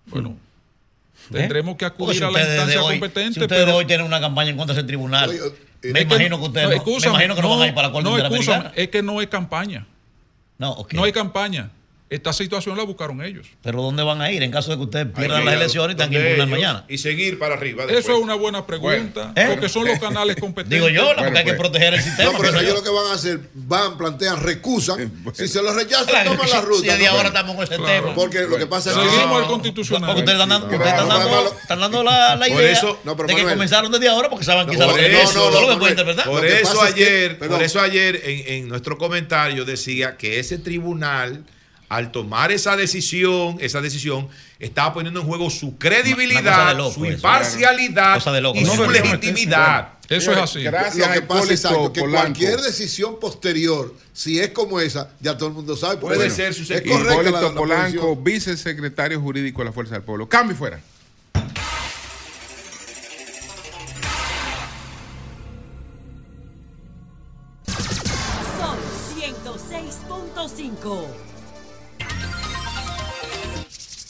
Bueno, 0.07 0.35
tendremos 1.31 1.77
que 1.77 1.85
acudir 1.85 2.17
si 2.17 2.23
a 2.23 2.31
la 2.31 2.41
instancia 2.41 2.83
hoy- 2.83 2.99
competente, 2.99 3.33
si 3.35 3.39
ustedes 3.41 3.63
pero 3.63 3.77
hoy 3.77 3.85
tienen 3.85 4.05
una 4.05 4.19
campaña 4.19 4.49
en 4.49 4.57
contra 4.57 4.73
de 4.75 4.81
ese 4.81 4.87
tribunal 4.87 5.29
Oye, 5.29 5.39
me 5.83 5.99
Es 5.99 6.05
imagino 6.05 6.37
que 6.37 6.45
ustedes 6.45 6.69
no, 6.69 6.85
no, 6.85 6.99
me 6.99 7.07
imagino 7.07 7.35
que 7.35 7.41
no, 7.41 7.49
van 7.49 7.61
a 7.61 7.67
ir 7.67 7.73
para 7.73 7.87
la 7.87 7.93
Corte 7.93 8.09
no, 8.09 8.15
Interamericana 8.17 8.57
excúsame, 8.57 8.83
es 8.83 8.89
que 8.89 9.03
no 9.03 9.19
hay 9.19 9.27
campaña. 9.27 9.85
No, 10.57 10.71
ok. 10.71 10.93
No 10.93 11.03
hay 11.03 11.11
campaña. 11.11 11.69
Esta 12.09 12.31
situación 12.31 12.77
la 12.77 12.83
buscaron 12.83 13.21
ellos. 13.21 13.47
pero 13.61 13.81
¿dónde 13.81 14.01
van 14.01 14.21
a 14.21 14.31
ir 14.31 14.41
en 14.41 14.49
caso 14.49 14.71
de 14.71 14.77
que 14.77 14.83
ustedes 14.83 15.07
pierdan 15.13 15.43
las 15.43 15.55
elecciones 15.55 15.95
y 15.95 15.97
tengan 15.97 16.11
que 16.11 16.19
impugnar 16.21 16.47
mañana? 16.47 16.85
Y 16.87 16.97
seguir 16.99 17.37
para 17.37 17.55
arriba. 17.55 17.83
después. 17.85 18.05
Eso 18.05 18.15
es 18.15 18.23
una 18.23 18.35
buena 18.35 18.65
pregunta, 18.65 19.33
Bueno, 19.35 19.51
¿eh? 19.51 19.53
porque 19.53 19.67
son 19.67 19.85
los 19.85 19.99
canales 20.07 20.37
competentes. 20.37 20.79
Digo 20.79 20.87
yo, 20.87 21.05
porque 21.17 21.37
hay 21.37 21.43
que 21.43 21.51
pues. 21.53 21.59
proteger 21.59 21.95
el 21.95 22.01
sistema. 22.01 22.31
No, 22.31 22.39
pero 22.39 22.59
ellos 22.61 22.75
lo 22.75 22.83
que 22.83 22.89
van 22.91 23.07
a 23.07 23.13
hacer, 23.13 23.41
van, 23.53 23.97
plantean, 23.97 24.41
recusan. 24.41 25.11
Si 25.33 25.49
se 25.49 25.61
lo 25.61 25.73
rechazan, 25.73 26.07
Claro, 26.07 26.31
toman 26.31 26.49
la 26.49 26.61
ruta. 26.61 26.81
si 26.93 26.97
de 26.97 27.05
¿no? 27.05 27.11
ahora 27.11 27.27
estamos 27.27 27.55
con 27.55 27.63
ese 27.65 27.75
Claro. 27.75 28.01
tema. 28.03 28.15
Porque 28.15 28.39
lo 28.43 28.57
que 28.57 28.67
pasa 28.67 28.91
es 28.91 28.97
que. 28.97 29.09
Seguimos 29.09 29.41
al 29.41 29.47
constitucional. 29.47 30.07
Porque 30.07 30.21
ustedes 30.21 30.39
están 30.41 30.63
ustedes 30.63 30.87
están 30.87 31.09
dando, 31.09 31.57
están 31.61 31.79
dando 31.81 32.03
la, 32.03 32.35
la 32.37 32.47
Por 32.47 32.55
idea 32.61 32.71
eso- 32.71 32.99
No, 33.03 33.17
pero 33.17 33.27
de 33.27 33.33
que 33.35 33.41
Manuel. 33.41 33.55
comenzaron 33.57 33.91
desde 33.91 34.07
ahora 34.07 34.29
porque 34.29 34.45
saben 34.45 34.65
quizás 34.69 34.85
Por 34.87 34.95
lo 34.95 35.03
que 35.03 35.75
pueden 35.77 35.89
interpretar. 35.91 36.25
Por 36.25 36.45
eso 36.45 36.81
ayer, 36.81 37.37
por 37.37 37.61
eso 37.61 37.81
ayer 37.81 38.21
en, 38.23 38.53
en 38.53 38.67
nuestro 38.69 38.97
comentario 38.97 39.65
decía 39.65 40.15
que 40.15 40.39
ese 40.39 40.57
tribunal, 40.57 41.43
al 41.89 42.11
tomar 42.11 42.51
esa 42.51 42.75
decisión, 42.75 43.57
esa 43.59 43.81
decisión, 43.81 44.27
estaba 44.59 44.93
poniendo 44.93 45.21
en 45.21 45.27
juego 45.27 45.49
su 45.49 45.77
credibilidad, 45.77 46.75
loco 46.75 46.91
su 46.93 47.05
imparcialidad 47.05 48.21
loco. 48.41 48.57
y 48.57 48.63
No, 48.63 48.75
su 48.75 48.89
legitimidad. 48.89 49.93
Eso 50.09 50.31
es 50.31 50.37
así. 50.37 50.63
Gracias, 50.63 51.07
Lo 51.07 51.13
que 51.13 51.21
pasa 51.21 51.53
es 51.53 51.89
que 51.93 51.99
cualquier 51.99 52.61
decisión 52.61 53.19
posterior, 53.19 53.93
si 54.13 54.39
es 54.39 54.49
como 54.51 54.79
esa, 54.79 55.11
ya 55.19 55.37
todo 55.37 55.49
el 55.49 55.55
mundo 55.55 55.75
sabe. 55.75 55.97
Puede 55.97 56.29
ser 56.29 56.51
es 56.51 56.69
la, 56.69 56.77
Hipólito 56.77 57.41
la 57.41 57.53
Polanco, 57.53 58.15
vicesecretario 58.15 59.19
jurídico 59.19 59.59
de 59.61 59.65
la 59.65 59.73
Fuerza 59.73 59.95
del 59.95 60.03
Pueblo. 60.03 60.29
Cambio 60.29 60.55
y 60.55 60.57
fuera. 60.57 60.79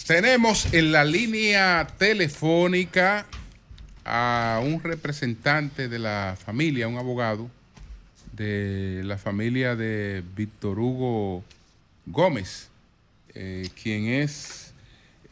Tenemos 0.07 0.73
en 0.73 0.93
la 0.93 1.03
línea 1.03 1.85
telefónica 1.97 3.25
a 4.05 4.61
un 4.63 4.81
representante 4.81 5.89
de 5.89 5.99
la 5.99 6.37
familia, 6.41 6.87
un 6.87 6.97
abogado 6.97 7.49
de 8.31 9.01
la 9.03 9.17
familia 9.17 9.75
de 9.75 10.23
Víctor 10.33 10.79
Hugo 10.79 11.43
Gómez, 12.05 12.69
eh, 13.35 13.67
quien 13.83 14.07
es, 14.07 14.71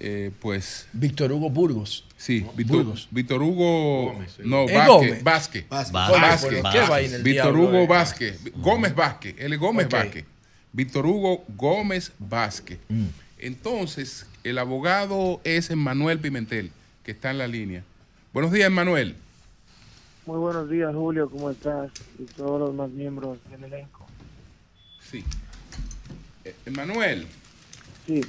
eh, 0.02 0.32
pues... 0.42 0.88
Víctor 0.92 1.32
Hugo 1.32 1.50
Burgos. 1.50 2.04
Sí, 2.18 2.46
Víctor, 2.58 2.84
Burgos. 2.84 3.08
Víctor 3.12 3.44
Hugo... 3.44 4.26
No, 4.40 4.66
¿Es 4.66 4.74
Vázquez, 4.74 4.88
Gómez? 4.88 5.24
Vázquez. 5.24 5.70
Vázquez. 5.70 5.94
Vázquez. 5.94 6.64
¿Qué 6.74 6.90
vaina 6.90 7.16
el 7.16 7.24
Víctor 7.24 7.56
Hugo? 7.58 7.88
Vázquez. 7.88 8.42
Gómez 8.58 8.94
Vázquez. 8.94 9.36
Él 9.38 9.54
es 9.54 9.60
Gómez 9.60 9.86
Ok. 9.86 9.94
Vázquez. 9.94 10.26
Víctor 10.74 11.06
Hugo 11.06 11.46
Gómez 11.56 12.12
Vázquez. 12.20 12.80
Mm. 12.90 13.06
Entonces, 13.40 14.26
el 14.46 14.60
abogado 14.60 15.42
es 15.44 15.72
Emmanuel 15.72 16.20
Pimentel, 16.20 16.72
que 17.04 17.12
está 17.12 17.32
en 17.32 17.40
la 17.40 17.48
línea. 17.48 17.84
Buenos 18.32 18.52
días, 18.52 18.68
Emmanuel. 18.68 19.16
Muy 20.28 20.38
buenos 20.38 20.70
días, 20.70 20.94
Julio, 20.94 21.28
¿cómo 21.32 21.50
estás? 21.50 21.92
Y 22.20 22.26
todos 22.26 22.60
los 22.60 22.74
más 22.76 22.92
miembros 22.92 23.40
del 23.50 23.64
elenco. 23.64 24.06
Sí. 25.02 25.24
Eh, 26.44 26.54
Emanuel. 26.68 27.26
Sí. 28.06 28.22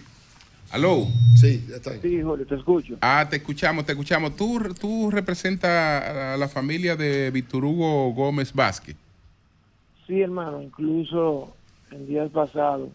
Aló. 0.70 1.06
Sí, 1.36 1.62
ya 1.68 1.76
está. 1.76 2.00
Sí, 2.00 2.22
Julio, 2.22 2.46
te 2.46 2.54
escucho. 2.54 2.96
Ah, 3.02 3.26
te 3.28 3.36
escuchamos, 3.36 3.84
te 3.84 3.92
escuchamos. 3.92 4.36
Tú, 4.36 4.74
tú 4.80 5.10
representas 5.10 5.70
a 5.70 6.36
la 6.38 6.48
familia 6.48 6.96
de 6.96 7.30
Víctor 7.30 7.62
Hugo 7.62 8.10
Gómez 8.14 8.54
Vázquez. 8.54 8.96
Sí, 10.06 10.22
hermano, 10.22 10.62
incluso 10.62 11.54
en 11.90 12.06
días 12.06 12.30
pasados 12.30 12.88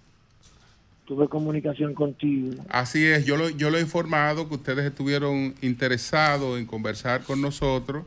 tuve 1.12 1.28
comunicación 1.28 1.94
contigo. 1.94 2.64
Así 2.70 3.06
es, 3.06 3.26
yo 3.26 3.36
lo, 3.36 3.50
yo 3.50 3.70
lo 3.70 3.78
he 3.78 3.82
informado 3.82 4.48
que 4.48 4.56
ustedes 4.56 4.86
estuvieron 4.86 5.54
interesados 5.62 6.58
en 6.58 6.66
conversar 6.66 7.24
con 7.24 7.42
nosotros 7.42 8.06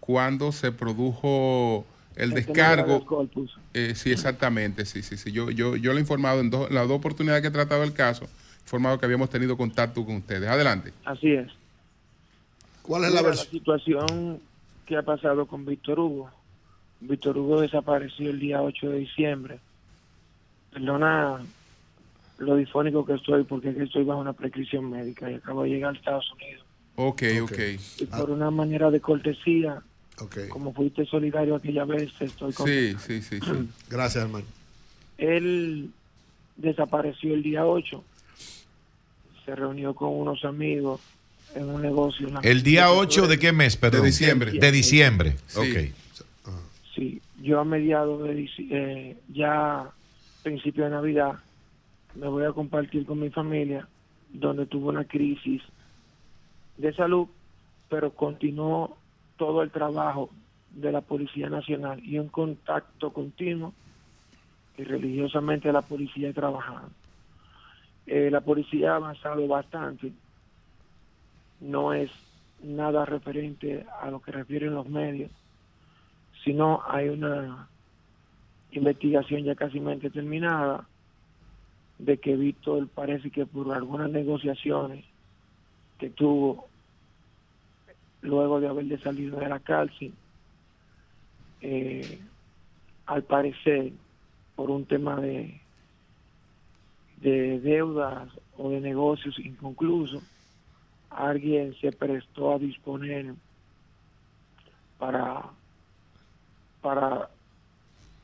cuando 0.00 0.52
se 0.52 0.70
produjo 0.70 1.86
el 2.14 2.32
descargo. 2.32 2.98
la 2.98 3.04
corpus. 3.06 3.56
Eh, 3.72 3.94
sí, 3.96 4.10
exactamente, 4.12 4.84
sí, 4.84 5.02
sí, 5.02 5.16
sí. 5.16 5.32
Yo, 5.32 5.48
yo, 5.50 5.76
yo 5.76 5.92
lo 5.92 5.96
he 5.96 6.02
informado 6.02 6.40
en 6.40 6.50
dos- 6.50 6.70
las 6.70 6.86
dos 6.86 6.98
oportunidades 6.98 7.40
que 7.40 7.48
he 7.48 7.52
tratado 7.52 7.84
el 7.84 7.94
caso, 7.94 8.24
he 8.26 8.60
informado 8.64 8.98
que 8.98 9.06
habíamos 9.06 9.30
tenido 9.30 9.56
contacto 9.56 10.04
con 10.04 10.16
ustedes. 10.16 10.46
Adelante. 10.46 10.92
Así 11.06 11.32
es. 11.32 11.48
¿Cuál 12.82 13.04
Mira, 13.08 13.22
la 13.22 13.34
situación 13.34 14.40
que 14.84 14.94
ha 14.98 15.02
pasado 15.02 15.46
con 15.46 15.64
Víctor 15.64 16.00
Hugo? 16.00 16.30
Víctor 17.00 17.38
Hugo 17.38 17.62
desapareció 17.62 18.28
el 18.28 18.38
día 18.40 18.60
8 18.60 18.90
de 18.90 18.98
diciembre. 18.98 19.58
Perdona 20.70 21.38
lo 22.38 22.56
difónico 22.56 23.04
que 23.04 23.14
estoy 23.14 23.44
porque 23.44 23.70
es 23.70 23.76
que 23.76 23.84
estoy 23.84 24.04
bajo 24.04 24.20
una 24.20 24.32
prescripción 24.32 24.90
médica 24.90 25.30
y 25.30 25.34
acabo 25.34 25.62
de 25.62 25.70
llegar 25.70 25.94
a 25.94 25.96
Estados 25.96 26.30
Unidos. 26.32 26.64
Ok, 26.96 27.22
ok. 27.42 27.58
Y 27.98 28.06
por 28.06 28.30
una 28.30 28.50
manera 28.50 28.90
de 28.90 29.00
cortesía, 29.00 29.82
como 30.50 30.72
fuiste 30.72 31.06
solidario 31.06 31.56
aquella 31.56 31.84
vez, 31.84 32.10
estoy 32.20 32.52
con 32.52 32.66
Sí, 32.66 32.94
sí, 32.98 33.22
sí, 33.22 33.40
sí. 33.40 33.68
Gracias, 33.88 34.24
hermano. 34.24 34.44
Él 35.18 35.90
desapareció 36.56 37.34
el 37.34 37.42
día 37.42 37.66
8. 37.66 38.04
Se 39.44 39.54
reunió 39.56 39.94
con 39.94 40.10
unos 40.10 40.44
amigos 40.44 41.00
en 41.54 41.68
un 41.68 41.82
negocio. 41.82 42.28
en 42.28 42.38
¿El 42.42 42.62
día 42.62 42.92
8 42.92 43.26
de 43.26 43.38
qué 43.38 43.52
mes, 43.52 43.76
perdón? 43.76 44.02
De 44.02 44.06
diciembre. 44.06 44.52
De 44.52 44.72
diciembre. 44.72 45.36
Sí. 45.46 45.58
Ok. 45.58 46.54
Sí, 46.94 47.22
yo 47.40 47.58
a 47.58 47.64
mediados 47.64 48.22
de 48.22 48.48
eh, 48.70 49.16
ya 49.32 49.90
principio 50.42 50.84
de 50.84 50.90
Navidad 50.90 51.38
me 52.14 52.28
voy 52.28 52.44
a 52.44 52.52
compartir 52.52 53.06
con 53.06 53.20
mi 53.20 53.30
familia 53.30 53.88
donde 54.32 54.66
tuvo 54.66 54.88
una 54.88 55.04
crisis 55.04 55.62
de 56.76 56.92
salud, 56.94 57.28
pero 57.88 58.10
continuó 58.12 58.96
todo 59.36 59.62
el 59.62 59.70
trabajo 59.70 60.30
de 60.70 60.92
la 60.92 61.00
Policía 61.02 61.48
Nacional 61.48 62.02
y 62.04 62.18
un 62.18 62.28
contacto 62.28 63.12
continuo 63.12 63.74
y 64.78 64.84
religiosamente 64.84 65.72
la 65.72 65.82
policía 65.82 66.32
trabajando. 66.32 66.90
Eh, 68.06 68.30
la 68.30 68.40
policía 68.40 68.92
ha 68.92 68.96
avanzado 68.96 69.46
bastante, 69.46 70.12
no 71.60 71.92
es 71.92 72.10
nada 72.62 73.04
referente 73.04 73.86
a 74.00 74.10
lo 74.10 74.20
que 74.20 74.32
refieren 74.32 74.74
los 74.74 74.88
medios, 74.88 75.30
sino 76.42 76.82
hay 76.88 77.08
una 77.08 77.68
investigación 78.72 79.44
ya 79.44 79.54
casi 79.54 79.78
terminada 80.12 80.86
de 82.04 82.18
que 82.18 82.36
Víctor 82.36 82.88
parece 82.88 83.30
que 83.30 83.46
por 83.46 83.72
algunas 83.72 84.10
negociaciones 84.10 85.04
que 85.98 86.10
tuvo 86.10 86.68
luego 88.22 88.60
de 88.60 88.68
haber 88.68 88.86
de 88.86 88.98
salido 88.98 89.38
de 89.38 89.48
la 89.48 89.60
cárcel, 89.60 90.12
eh, 91.60 92.18
al 93.06 93.22
parecer 93.22 93.92
por 94.56 94.70
un 94.70 94.84
tema 94.84 95.20
de 95.20 95.60
de 97.18 97.60
deudas 97.60 98.28
o 98.58 98.70
de 98.70 98.80
negocios 98.80 99.38
inconclusos, 99.38 100.24
alguien 101.08 101.72
se 101.80 101.92
prestó 101.92 102.54
a 102.54 102.58
disponer 102.58 103.34
para 104.98 105.50
para 106.80 107.30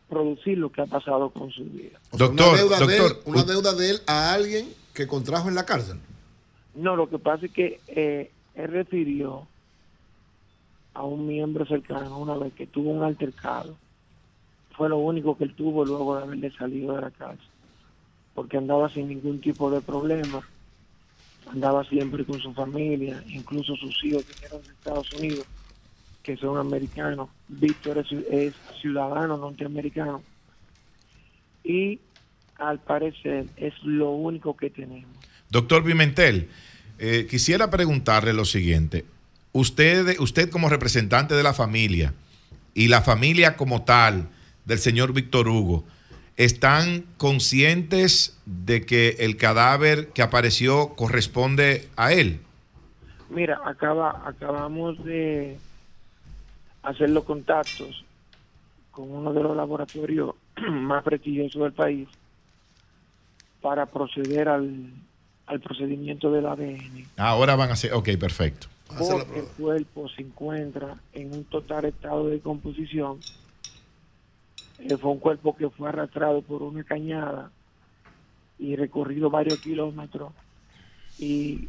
producir 0.09 0.59
lo 0.59 0.71
que 0.73 0.81
ha 0.83 0.87
pasado 0.87 1.31
con 1.31 1.51
su 1.51 1.65
vida. 1.65 1.99
O 2.11 2.19
sea, 2.19 2.27
Doctor, 2.29 2.49
una 2.49 2.57
deuda, 2.59 2.79
de 2.87 2.97
él, 2.97 3.03
doctor, 3.03 3.23
una 3.27 3.43
u- 3.43 3.47
deuda 3.47 3.73
de 3.75 3.91
él 3.91 4.01
a 4.07 4.33
alguien 4.33 4.73
que 4.95 5.07
contrajo 5.07 5.49
en 5.49 5.55
la 5.55 5.67
cárcel. 5.67 5.99
No, 6.75 6.97
lo 6.97 7.09
que 7.09 7.19
pasa 7.19 7.47
es 7.47 7.53
que 7.53 7.81
eh, 7.89 8.31
él 8.55 8.69
refirió 8.69 9.47
a 10.95 11.03
un 11.05 11.27
miembro 11.27 11.65
cercano 11.67 12.19
una 12.19 12.37
vez 12.37 12.53
que 12.55 12.67
tuvo 12.67 12.91
un 12.91 13.03
altercado. 13.05 13.77
Fue 14.77 14.89
lo 14.89 14.99
único 14.99 15.37
que 15.37 15.45
él 15.45 15.55
tuvo 15.55 15.85
luego 15.85 16.17
de 16.17 16.23
haberle 16.23 16.51
salido 16.53 16.95
de 16.95 17.01
la 17.03 17.11
cárcel. 17.11 17.47
Porque 18.35 18.57
andaba 18.57 18.89
sin 18.89 19.09
ningún 19.09 19.41
tipo 19.41 19.71
de 19.71 19.81
problema. 19.81 20.41
Andaba 21.51 21.85
siempre 21.85 22.25
con 22.25 22.39
su 22.41 22.53
familia. 22.55 23.23
Incluso 23.29 23.75
sus 23.77 24.05
hijos 24.05 24.25
vinieron 24.33 24.63
de 24.63 24.69
Estados 24.73 25.13
Unidos, 25.15 25.45
que 26.29 26.37
son 26.37 26.59
americanos. 26.59 27.31
Víctor 27.49 27.97
es, 27.97 28.07
ciu- 28.09 28.25
es 28.31 28.53
ciudadano 28.83 29.39
norteamericano. 29.39 30.23
Y 31.65 32.01
al 32.59 32.81
parecer 32.81 33.47
es 33.57 33.73
lo 33.83 34.11
único 34.11 34.55
que 34.55 34.69
tenemos. 34.69 35.11
Doctor 35.49 35.83
Pimentel, 35.83 36.51
eh, 36.99 37.27
quisiera 37.31 37.71
preguntarle 37.71 38.35
lo 38.35 38.45
siguiente. 38.45 39.07
Usted, 39.53 40.19
usted 40.21 40.51
como 40.51 40.69
representante 40.69 41.35
de 41.35 41.43
la 41.43 41.55
familia 41.55 42.13
y 42.75 42.89
la 42.89 43.01
familia 43.01 43.57
como 43.57 43.85
tal 43.85 44.29
del 44.67 44.79
señor 44.79 45.15
Víctor 45.15 45.49
Hugo, 45.49 45.87
¿están 46.37 47.07
conscientes 47.17 48.39
de 48.45 48.85
que 48.85 49.17
el 49.21 49.39
cadáver 49.39 50.09
que 50.09 50.21
apareció 50.21 50.91
corresponde 50.95 51.89
a 51.97 52.13
él? 52.13 52.41
Mira, 53.31 53.59
acaba, 53.65 54.25
acabamos 54.27 55.03
de 55.05 55.57
hacer 56.83 57.11
los 57.11 57.25
contactos 57.25 58.05
con 58.91 59.11
uno 59.11 59.33
de 59.33 59.43
los 59.43 59.57
laboratorios 59.57 60.35
más 60.71 61.05
prestigiosos 61.05 61.63
del 61.63 61.73
país 61.73 62.09
para 63.61 63.87
proceder 63.87 64.49
al, 64.49 64.93
al 65.47 65.61
procedimiento 65.61 66.31
del 66.31 66.47
ADN. 66.47 67.07
Ahora 67.17 67.57
van 67.57 67.71
a 67.71 67.77
ser, 67.77 67.93
ok, 67.93 68.11
perfecto. 68.19 68.69
Porque 68.97 69.41
el 69.41 69.47
cuerpo 69.47 70.09
se 70.09 70.23
encuentra 70.23 70.97
en 71.13 71.33
un 71.35 71.45
total 71.45 71.85
estado 71.85 72.29
de 72.29 72.41
composición. 72.41 73.19
Eh, 74.79 74.97
fue 74.97 75.11
un 75.11 75.19
cuerpo 75.19 75.55
que 75.57 75.69
fue 75.69 75.89
arrastrado 75.89 76.41
por 76.41 76.63
una 76.63 76.83
cañada 76.85 77.51
y 78.59 78.77
recorrido 78.77 79.31
varios 79.31 79.59
kilómetros 79.59 80.33
y 81.19 81.69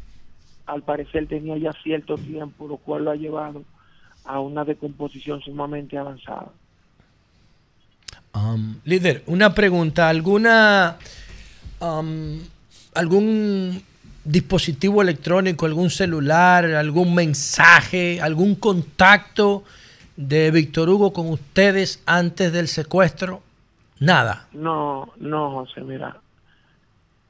al 0.66 0.82
parecer 0.82 1.26
tenía 1.26 1.56
ya 1.58 1.72
cierto 1.82 2.16
tiempo, 2.16 2.66
lo 2.68 2.76
cual 2.76 3.04
lo 3.04 3.10
ha 3.10 3.16
llevado 3.16 3.64
a 4.30 4.40
una 4.40 4.64
decomposición 4.64 5.40
sumamente 5.40 5.98
avanzada. 5.98 6.50
Um, 8.32 8.76
líder, 8.84 9.24
una 9.26 9.52
pregunta. 9.54 10.08
¿Alguna 10.08 10.98
um, 11.80 12.38
algún 12.94 13.82
dispositivo 14.24 15.02
electrónico, 15.02 15.66
algún 15.66 15.90
celular, 15.90 16.64
algún 16.66 17.14
mensaje, 17.14 18.20
algún 18.20 18.54
contacto 18.54 19.64
de 20.16 20.50
Víctor 20.52 20.88
Hugo 20.88 21.12
con 21.12 21.28
ustedes 21.28 22.02
antes 22.06 22.52
del 22.52 22.68
secuestro? 22.68 23.42
Nada. 23.98 24.46
No, 24.52 25.12
no, 25.18 25.50
José, 25.50 25.80
mira, 25.80 26.18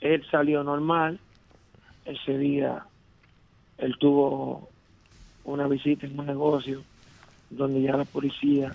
él 0.01 0.25
salió 0.31 0.63
normal, 0.63 1.19
ese 2.05 2.37
día 2.37 2.85
él 3.79 3.97
tuvo 3.99 4.69
una 5.45 5.67
visita 5.67 6.07
en 6.07 6.19
un 6.19 6.27
negocio 6.27 6.83
donde 7.51 7.83
ya 7.83 7.97
la 7.97 8.05
policía, 8.05 8.75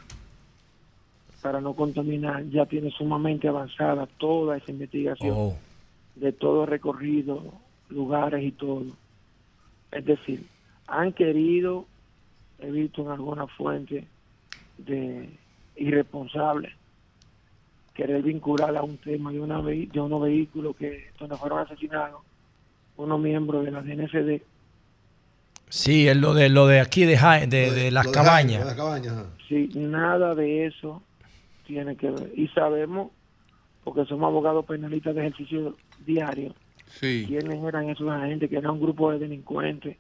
para 1.42 1.62
no 1.62 1.74
contaminar, 1.76 2.44
ya 2.50 2.66
tiene 2.66 2.92
sumamente 2.92 3.48
avanzada 3.48 4.08
toda 4.18 4.58
esa 4.58 4.72
investigación 4.72 5.36
Oh. 5.38 5.58
de 6.16 6.32
todo 6.34 6.66
recorrido, 6.66 7.54
lugares 7.90 8.44
y 8.44 8.52
todo. 8.52 8.86
Es 9.92 10.06
decir, 10.06 10.46
han 10.88 11.14
querido, 11.14 11.86
he 12.60 12.70
visto 12.72 13.02
en 13.02 13.10
alguna 13.10 13.48
fuente 13.48 14.08
de 14.78 15.30
irresponsables, 15.76 16.74
querer 17.94 18.22
vincular 18.24 18.76
a 18.76 18.84
un 18.84 18.98
tema 18.98 19.32
de, 19.32 19.40
una 19.40 19.62
de 19.62 19.90
unos 20.02 20.22
vehículos 20.22 20.76
que 20.76 21.12
donde 21.20 21.38
fueron 21.38 21.60
asesinados 21.60 22.22
unos 22.98 23.20
miembros 23.20 23.64
de 23.66 23.72
la 23.72 23.82
DNCD. 23.82 24.42
Sí, 25.76 26.08
es 26.08 26.16
lo 26.16 26.34
de 26.34 26.48
lo 26.48 26.68
de 26.68 26.80
aquí 26.80 27.04
de, 27.04 27.18
Ja- 27.18 27.46
de, 27.46 27.70
de 27.72 27.92
las 27.92 28.08
cabañas. 28.08 28.66
Las. 28.78 29.26
Sí, 29.50 29.70
nada 29.76 30.34
de 30.34 30.68
eso 30.68 31.04
tiene 31.68 31.98
que 31.98 32.10
ver. 32.12 32.32
Y 32.34 32.48
sabemos, 32.50 33.12
porque 33.84 34.06
somos 34.06 34.28
abogados 34.28 34.66
penalistas 34.66 35.14
de 35.16 35.22
ejercicio 35.28 35.76
diario, 36.06 36.56
Sí. 37.00 37.26
quiénes 37.28 37.62
eran 37.62 37.90
esos 37.90 38.10
agentes, 38.10 38.50
que 38.50 38.56
era 38.58 38.72
un 38.72 38.80
grupo 38.80 39.12
de 39.12 39.20
delincuentes 39.20 39.98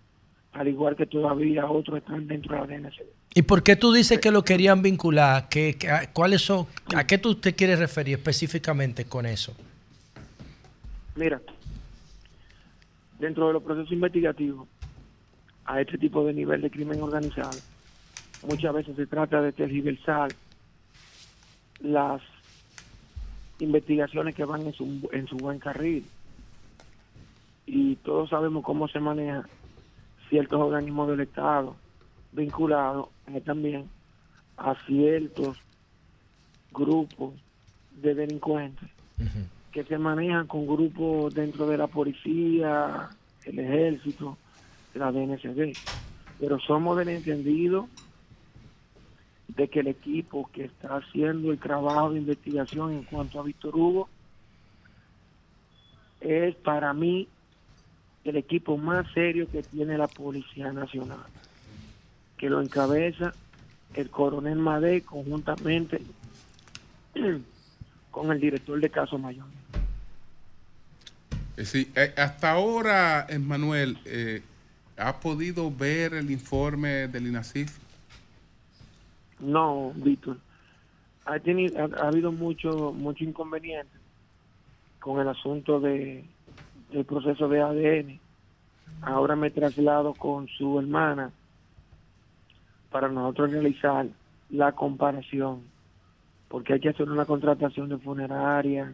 al 0.54 0.70
igual 0.70 0.96
que 0.96 1.06
todavía 1.06 1.66
otros 1.70 1.98
están 1.98 2.26
dentro 2.28 2.56
de 2.56 2.62
la 2.62 2.68
DNCD. 2.90 3.04
¿Y 3.34 3.42
por 3.42 3.62
qué 3.62 3.76
tú 3.76 3.92
dices 3.92 4.20
que 4.22 4.32
lo 4.32 4.44
querían 4.46 4.82
vincular? 4.82 5.50
¿Qué, 5.50 5.76
qué- 5.78 5.90
a, 5.90 6.10
¿Cuáles 6.14 6.42
son? 6.42 6.68
¿A 6.96 7.06
qué 7.06 7.18
tú 7.18 7.36
te 7.36 7.54
quieres 7.54 7.80
referir 7.80 8.16
específicamente 8.16 9.04
con 9.04 9.26
eso? 9.26 9.54
Mira, 11.18 11.42
dentro 13.20 13.48
de 13.48 13.54
los 13.54 13.64
procesos 13.64 13.92
investigativos, 13.92 14.68
a 15.66 15.82
este 15.82 15.98
tipo 15.98 16.24
de 16.26 16.34
nivel 16.34 16.62
de 16.62 16.70
crimen 16.70 17.02
organizado, 17.02 17.58
muchas 18.48 18.74
veces 18.74 18.96
se 18.96 19.08
trata 19.08 19.42
de 19.42 19.52
tergiversar 19.52 20.32
las 21.80 22.22
investigaciones 23.60 24.36
que 24.36 24.46
van 24.46 24.62
en 24.62 24.74
su, 24.74 25.10
en 25.12 25.28
su 25.28 25.38
buen 25.38 25.60
carril. 25.60 26.06
Y 27.66 27.96
todos 27.98 28.30
sabemos 28.30 28.64
cómo 28.64 28.88
se 28.88 29.00
maneja 29.00 29.48
ciertos 30.30 30.60
organismos 30.60 31.10
del 31.10 31.22
Estado 31.22 31.76
vinculados 32.32 33.08
eh, 33.28 33.42
también 33.42 33.90
a 34.58 34.76
ciertos 34.86 35.58
grupos 36.72 37.34
de 38.02 38.14
delincuentes 38.14 38.90
que 39.72 39.84
se 39.84 39.98
manejan 39.98 40.48
con 40.48 40.68
grupos 40.68 41.34
dentro 41.34 41.68
de 41.68 41.78
la 41.78 41.88
policía, 41.88 43.10
el 43.46 43.60
ejército, 43.60 44.38
la 44.96 45.12
DNCD. 45.12 45.76
Pero 46.40 46.60
somos 46.60 46.98
del 46.98 47.10
entendido 47.10 47.88
de 49.48 49.68
que 49.70 49.80
el 49.82 49.88
equipo 49.88 50.50
que 50.52 50.66
está 50.66 50.98
haciendo 50.98 51.52
el 51.52 51.60
trabajo 51.60 52.12
de 52.12 52.20
investigación 52.20 52.92
en 52.92 53.04
cuanto 53.04 53.40
a 53.40 53.44
Víctor 53.44 53.76
Hugo 53.76 54.10
es 56.20 56.56
para 56.56 56.94
mí 56.94 57.28
el 58.24 58.36
equipo 58.38 58.78
más 58.78 59.06
serio 59.14 59.48
que 59.52 59.62
tiene 59.62 59.98
la 59.98 60.08
Policía 60.08 60.74
Nacional, 60.74 61.20
que 62.38 62.50
lo 62.50 62.62
encabeza 62.62 63.34
el 63.94 64.10
coronel 64.10 64.58
Madé 64.58 65.02
conjuntamente 65.02 66.02
con 68.12 68.32
el 68.32 68.40
director 68.40 68.80
de 68.80 68.90
caso 68.90 69.18
mayor. 69.18 69.46
Eh, 71.56 71.66
Sí, 71.66 71.92
eh, 71.96 72.14
hasta 72.18 72.52
ahora, 72.52 73.28
Manuel, 73.40 73.98
¿ha 74.98 75.20
podido 75.20 75.72
ver 75.72 76.14
el 76.14 76.32
informe 76.32 77.08
del 77.08 77.28
INACIF? 77.28 77.78
No, 79.40 79.92
Víctor. 79.96 80.38
Ha, 81.26 81.34
ha 81.34 82.08
habido 82.08 82.32
mucho, 82.32 82.94
mucho 82.94 83.24
inconveniente 83.24 83.98
con 85.00 85.20
el 85.20 85.28
asunto 85.28 85.80
de, 85.80 86.24
del 86.92 87.06
proceso 87.06 87.48
de 87.48 87.62
ADN. 87.62 88.20
Ahora 89.02 89.36
me 89.36 89.52
traslado 89.52 90.14
con 90.14 90.48
su 90.48 90.80
hermana 90.80 91.32
para 92.90 93.10
nosotros 93.10 93.52
realizar 93.52 94.08
la 94.50 94.72
comparación, 94.72 95.62
porque 96.48 96.74
hay 96.74 96.80
que 96.80 96.90
hacer 96.90 97.10
una 97.10 97.26
contratación 97.26 97.90
de 97.90 97.98
funeraria. 97.98 98.94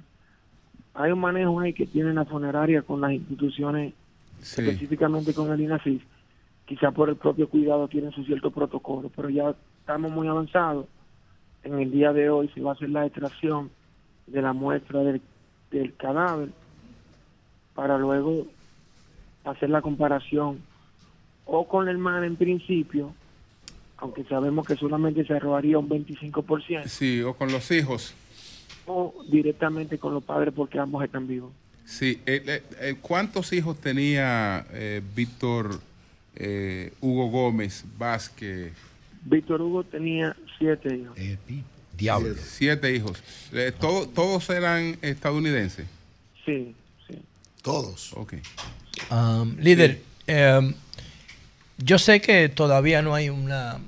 Hay 0.95 1.11
un 1.11 1.19
manejo 1.19 1.59
ahí 1.59 1.73
que 1.73 1.85
tiene 1.85 2.13
la 2.13 2.25
funeraria 2.25 2.81
con 2.81 2.99
las 2.99 3.11
instituciones, 3.11 3.93
Sí. 4.41 4.61
específicamente 4.61 5.33
con 5.33 5.51
el 5.51 5.61
INACIF. 5.61 6.03
Quizá 6.65 6.91
por 6.91 7.09
el 7.09 7.15
propio 7.17 7.49
cuidado 7.49 7.87
tienen 7.87 8.11
su 8.11 8.23
cierto 8.23 8.51
protocolo, 8.51 9.11
pero 9.15 9.29
ya 9.29 9.53
estamos 9.79 10.11
muy 10.11 10.27
avanzados. 10.27 10.85
En 11.63 11.79
el 11.79 11.91
día 11.91 12.13
de 12.13 12.29
hoy 12.29 12.49
se 12.53 12.61
va 12.61 12.71
a 12.71 12.73
hacer 12.73 12.89
la 12.89 13.05
extracción 13.05 13.69
de 14.27 14.41
la 14.41 14.53
muestra 14.53 15.01
del, 15.01 15.21
del 15.69 15.93
cadáver 15.95 16.49
para 17.75 17.97
luego 17.97 18.47
hacer 19.43 19.69
la 19.69 19.81
comparación 19.81 20.59
o 21.45 21.67
con 21.67 21.85
la 21.85 21.91
hermana 21.91 22.25
en 22.25 22.35
principio, 22.35 23.13
aunque 23.97 24.23
sabemos 24.23 24.65
que 24.65 24.75
solamente 24.75 25.25
se 25.25 25.33
arrojaría 25.33 25.77
un 25.77 25.89
25%, 25.89 26.85
Sí, 26.85 27.21
o 27.21 27.33
con 27.35 27.51
los 27.51 27.69
hijos. 27.71 28.13
o 28.87 29.13
directamente 29.29 29.97
con 29.99 30.13
los 30.13 30.23
padres 30.23 30.53
porque 30.55 30.79
ambos 30.79 31.03
están 31.03 31.27
vivos. 31.27 31.51
Sí, 31.85 32.21
eh, 32.25 32.43
eh, 32.45 32.63
eh, 32.79 32.95
¿cuántos 33.01 33.51
hijos 33.53 33.79
tenía 33.81 34.65
eh, 34.71 35.01
Víctor 35.15 35.81
eh, 36.35 36.93
Hugo 37.01 37.29
Gómez 37.29 37.83
Vázquez? 37.97 38.71
Víctor 39.25 39.61
Hugo 39.61 39.83
tenía 39.83 40.35
siete 40.57 40.95
hijos. 40.95 41.17
Diablo. 41.97 42.35
Siete 42.43 42.95
hijos. 42.95 43.21
Eh, 43.51 43.71
todo- 43.77 44.07
¿Todos 44.07 44.49
eran 44.49 44.97
estadounidenses? 45.01 45.85
Sí, 46.45 46.73
sí. 47.07 47.15
Todos. 47.61 48.13
Ok. 48.13 48.33
Um, 49.11 49.57
líder, 49.59 50.01
em, 50.27 50.73
yo 51.77 51.99
sé 51.99 52.21
que 52.21 52.49
todavía 52.49 53.01
no 53.01 53.13
hay 53.13 53.29
una, 53.29 53.79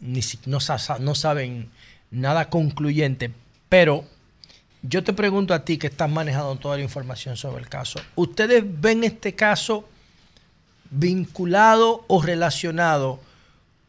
ni 0.00 0.20
no 0.46 1.14
saben 1.14 1.68
nada 2.10 2.48
concluyente, 2.48 3.30
pero 3.68 4.04
yo 4.82 5.04
te 5.04 5.12
pregunto 5.12 5.52
a 5.52 5.64
ti 5.64 5.78
que 5.78 5.88
estás 5.88 6.10
manejando 6.10 6.56
toda 6.56 6.76
la 6.76 6.82
información 6.82 7.36
sobre 7.36 7.62
el 7.62 7.68
caso. 7.68 8.00
¿Ustedes 8.16 8.64
ven 8.80 9.04
este 9.04 9.34
caso 9.34 9.88
vinculado 10.90 12.04
o 12.08 12.22
relacionado 12.22 13.20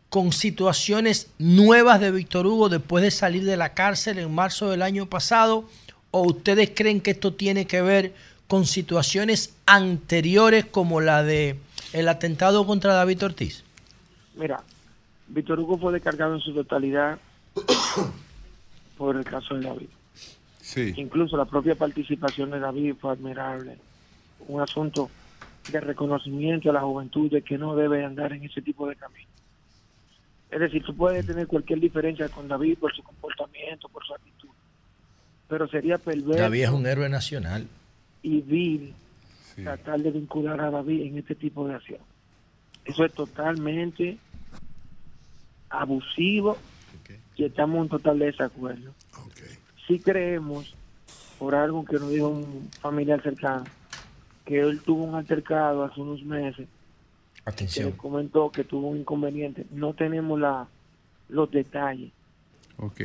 con 0.10 0.34
situaciones 0.34 1.32
nuevas 1.40 2.02
de 2.02 2.12
Víctor 2.12 2.46
Hugo 2.46 2.68
después 2.68 3.04
de 3.04 3.12
salir 3.12 3.46
de 3.46 3.56
la 3.56 3.74
cárcel 3.74 4.20
en 4.20 4.34
marzo 4.34 4.70
del 4.70 4.82
año 4.82 5.06
pasado? 5.06 5.66
¿O 6.12 6.24
ustedes 6.24 6.72
creen 6.76 7.00
que 7.00 7.12
esto 7.12 7.34
tiene 7.34 7.66
que 7.66 7.82
ver 7.82 8.14
con 8.48 8.66
situaciones 8.66 9.56
anteriores 9.66 10.66
como 10.66 11.00
la 11.00 11.24
de 11.24 11.58
el 11.94 12.10
atentado 12.10 12.66
contra 12.68 12.94
David 12.94 13.24
Ortiz? 13.24 13.64
Mira, 14.36 14.62
Víctor 15.30 15.60
Hugo 15.62 15.78
fue 15.78 15.94
descargado 15.94 16.36
en 16.36 16.42
su 16.42 16.54
totalidad 16.54 17.18
por 18.98 19.16
el 19.16 19.24
caso 19.24 19.56
de 19.56 19.62
David. 19.62 19.88
Sí. 20.72 20.94
Incluso 20.96 21.36
la 21.36 21.44
propia 21.44 21.76
participación 21.76 22.52
de 22.52 22.60
David 22.60 22.96
fue 22.98 23.12
admirable. 23.12 23.78
Un 24.48 24.62
asunto 24.62 25.12
de 25.70 25.82
reconocimiento 25.82 26.70
a 26.70 26.74
la 26.74 26.80
juventud 26.80 27.30
de 27.30 27.42
que 27.42 27.58
no 27.58 27.76
debe 27.76 28.06
andar 28.06 28.32
en 28.32 28.46
ese 28.46 28.62
tipo 28.62 28.88
de 28.88 28.96
camino. 28.96 29.28
Es 30.50 30.62
decir, 30.62 30.82
tú 30.84 30.96
puedes 30.96 31.26
tener 31.26 31.46
cualquier 31.48 31.82
diferencia 31.82 32.30
con 32.30 32.48
David 32.48 32.78
por 32.78 32.96
su 32.96 33.04
comportamiento, 33.04 33.90
por 33.90 34.06
su 34.06 34.14
actitud, 34.14 34.48
pero 35.50 35.68
sería 35.68 35.98
perverso 35.98 36.42
David 36.42 36.64
es 36.64 36.70
un 36.70 36.86
héroe 36.86 37.10
nacional. 37.10 37.68
y 38.24 38.40
vil 38.40 38.94
tratar 39.56 40.00
de 40.00 40.12
vincular 40.12 40.62
a 40.62 40.72
David 40.72 41.02
en 41.02 41.18
este 41.18 41.36
tipo 41.36 41.68
de 41.68 41.76
acción. 41.76 42.00
Eso 42.86 43.04
es 43.04 43.14
totalmente 43.14 44.18
abusivo 45.70 46.58
y 47.36 47.44
estamos 47.44 47.84
en 47.84 47.90
total 47.90 48.20
desacuerdo. 48.20 48.94
Si 49.88 50.00
creemos, 50.00 50.74
por 51.40 51.56
algo 51.56 51.84
que 51.86 51.98
nos 51.98 52.10
dijo 52.10 52.30
un 52.30 52.70
familiar 52.82 53.22
cercano, 53.22 53.64
que 54.46 54.60
él 54.60 54.82
tuvo 54.82 55.04
un 55.06 55.16
altercado 55.16 55.84
hace 55.84 56.00
unos 56.02 56.24
meses, 56.24 56.68
que 56.68 57.50
Atención. 57.50 57.90
le 57.90 57.98
comentó 57.98 58.52
que 58.52 58.64
tuvo 58.64 58.90
un 58.90 58.98
inconveniente. 59.00 59.66
No 59.72 59.94
tenemos 59.94 60.40
la, 60.40 60.68
los 61.30 61.50
detalles, 61.52 62.12
Ok. 62.78 63.02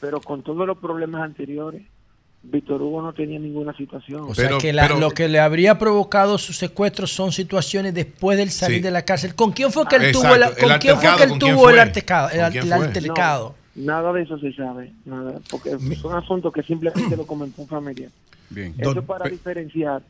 pero 0.00 0.20
con 0.20 0.42
todos 0.42 0.66
los 0.66 0.78
problemas 0.78 1.22
anteriores, 1.22 1.82
Víctor 2.42 2.80
Hugo 2.80 3.02
no 3.02 3.12
tenía 3.12 3.38
ninguna 3.40 3.76
situación. 3.76 4.22
O 4.28 4.34
sea 4.34 4.56
que 4.58 4.72
la- 4.72 4.88
lo 4.88 5.10
que 5.10 5.26
le 5.28 5.40
habría 5.40 5.78
provocado 5.78 6.38
su 6.38 6.52
secuestro 6.52 7.06
son 7.08 7.32
situaciones 7.32 7.92
después 7.92 8.38
del 8.38 8.50
salir 8.50 8.78
Sí. 8.78 8.82
de 8.84 8.90
la 8.92 9.02
cárcel. 9.04 9.34
¿Con 9.34 9.50
quién 9.52 9.72
fue 9.72 9.84
que 9.88 9.96
él 9.96 10.02
Exacto. 10.04 10.28
tuvo 10.28 10.34
el, 10.36 10.42
con 10.56 10.78
quién 10.78 10.96
fue 10.96 11.08
altercado, 11.08 11.16
que 11.16 11.22
él 11.24 11.28
¿con 11.30 11.38
quién 11.40 11.54
tuvo 11.56 11.70
el 11.70 11.78
altercado? 11.80 12.28
El, 12.30 12.40
altercado. 12.72 13.48
No, 13.48 13.65
nada 13.76 14.12
de 14.12 14.22
eso 14.22 14.38
se 14.38 14.52
sabe, 14.54 14.92
nada, 15.04 15.40
porque 15.50 15.76
son 15.96 16.14
asuntos 16.16 16.52
que 16.52 16.62
simplemente 16.62 17.16
lo 17.16 17.26
comentó 17.26 17.62
un 17.62 17.68
familiar. 17.68 18.10
Bien. 18.50 18.74
Eso 18.78 18.98
es 19.00 19.04
para 19.04 19.28
diferenciar 19.28 20.02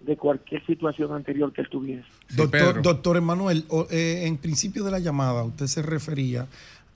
de 0.00 0.16
cualquier 0.16 0.64
situación 0.64 1.12
anterior 1.12 1.52
que 1.52 1.60
él 1.60 1.68
tuviese. 1.68 2.04
Doctor, 2.34 2.80
doctor 2.82 3.16
Emanuel, 3.16 3.64
o- 3.68 3.86
eh, 3.90 4.26
en 4.26 4.36
principio 4.38 4.82
de 4.84 4.90
la 4.90 4.98
llamada 4.98 5.42
usted 5.44 5.66
se 5.66 5.82
refería 5.82 6.46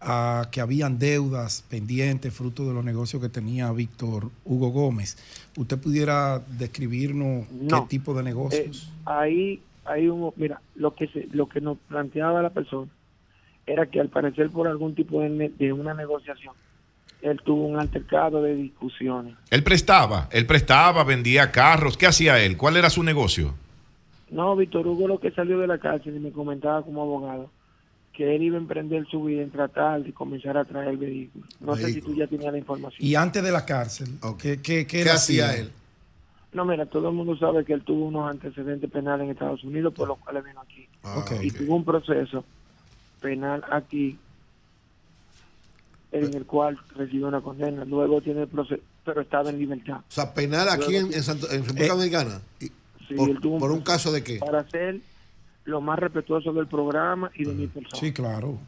a 0.01 0.49
que 0.51 0.61
habían 0.61 0.99
deudas 0.99 1.65
pendientes 1.69 2.33
fruto 2.33 2.67
de 2.67 2.75
los 2.75 2.85
negocios 2.85 3.21
que 3.23 3.29
tenía 3.29 3.71
Víctor 3.73 4.31
Hugo 4.45 4.69
Gómez. 4.71 5.17
¿Usted 5.57 5.79
pudiera 5.79 6.41
describirnos 6.59 7.51
No. 7.51 7.83
qué 7.85 7.89
tipo 7.89 8.15
de 8.15 8.23
negocios? 8.23 8.85
Eh, 8.89 9.01
ahí 9.07 9.63
hay 9.85 10.09
un, 10.09 10.33
mira, 10.37 10.61
lo 10.77 10.95
que 10.95 11.09
se, 11.09 11.29
lo 11.33 11.49
que 11.49 11.61
nos 11.61 11.79
planteaba 11.89 12.43
la 12.43 12.51
persona 12.51 12.91
era 13.67 13.87
que 13.87 14.01
al 14.01 14.09
parecer 14.09 14.51
por 14.51 14.69
algún 14.69 14.95
tipo 14.95 15.21
de, 15.21 15.29
ne- 15.31 15.53
de 15.59 15.73
una 15.73 15.95
negociación, 15.95 16.55
él 17.23 17.41
tuvo 17.45 17.67
un 17.67 17.79
altercado 17.79 18.43
de 18.43 18.55
discusiones. 18.55 19.35
Él 19.51 19.63
prestaba, 19.63 20.29
él 20.31 20.47
prestaba, 20.47 21.05
vendía 21.05 21.51
carros. 21.51 21.97
¿Qué 21.97 22.07
hacía 22.07 22.39
él? 22.43 22.57
¿Cuál 22.57 22.77
era 22.77 22.91
su 22.91 23.03
negocio? 23.03 23.55
No, 24.31 24.55
Víctor 24.57 24.87
Hugo 24.87 25.09
lo 25.09 25.19
que 25.21 25.31
salió 25.31 25.59
de 25.59 25.67
la 25.67 25.79
cárcel 25.79 26.17
y 26.17 26.19
me 26.21 26.33
comentaba 26.33 26.83
como 26.83 27.03
abogado 27.03 27.51
que 28.13 28.37
él 28.37 28.43
iba 28.43 28.57
a 28.57 28.61
emprender 28.61 29.07
su 29.11 29.25
vida 29.25 29.43
en 29.43 29.51
tratar 29.51 30.03
de 30.03 30.13
comenzar 30.13 30.57
a 30.57 30.65
traer 30.65 30.97
vehículos. 30.97 31.49
No 31.61 31.75
sé 31.77 31.93
si 31.93 32.01
tú 32.01 32.15
ya 32.15 32.27
tenías 32.29 32.53
la 32.53 32.59
información. 32.59 32.99
Y 33.05 33.15
antes 33.17 33.43
de 33.43 33.51
la 33.51 33.65
cárcel, 33.65 34.09
¿qué, 34.39 34.61
qué, 34.63 34.87
qué 34.87 34.87
¿Qué 34.87 35.03
él 35.03 35.09
hacía 35.09 35.57
él? 35.57 35.71
No, 36.53 36.65
mira, 36.65 36.87
todo 36.87 37.09
el 37.09 37.15
mundo 37.15 37.37
sabe 37.37 37.65
que 37.65 37.73
él 37.73 37.83
tuvo 37.83 38.07
unos 38.07 38.31
antecedentes 38.31 38.89
penales 38.89 39.25
en 39.25 39.31
Estados 39.33 39.65
Unidos, 39.65 39.93
por 39.95 40.07
los 40.07 40.19
cuales 40.19 40.45
vino 40.45 40.61
aquí. 40.61 40.87
Ah, 41.03 41.25
y 41.43 41.51
tuvo 41.51 41.75
un 41.75 41.85
proceso 41.85 42.45
penal 43.29 43.65
aquí 43.71 44.19
en 46.13 46.35
el 46.35 46.45
cual 46.45 46.79
recibió 46.95 47.27
una 47.29 47.41
condena. 47.41 47.85
Luego 47.87 48.21
tiene 48.21 48.43
el 48.43 48.49
proceso, 48.49 48.83
pero 49.05 49.23
estaba 49.23 49.49
en 49.51 49.59
libertad. 49.59 49.97
O 49.97 50.05
sea, 50.13 50.33
penal 50.35 50.69
aquí 50.69 50.95
en, 50.97 51.07
en, 51.13 51.23
Santo- 51.23 51.51
en 51.51 51.63
República 51.65 51.95
Dominicana. 51.95 52.41
Y- 52.61 52.71
Sí, 53.07 53.15
por, 53.17 53.29
él 53.29 53.39
tuvo 53.39 53.59
por 53.59 53.71
un 53.71 53.83
caso 53.83 54.11
de 54.13 54.23
qué? 54.25 54.39
Para 54.39 54.67
ser 54.71 54.99
lo 55.67 55.83
más 55.83 55.99
respetuoso 55.99 56.55
del 56.55 56.67
programa 56.67 57.31
y 57.35 57.45
de 57.45 57.53
mi 57.53 57.67
persona. 57.67 58.01
Sí, 58.01 58.13
claro. 58.15 58.59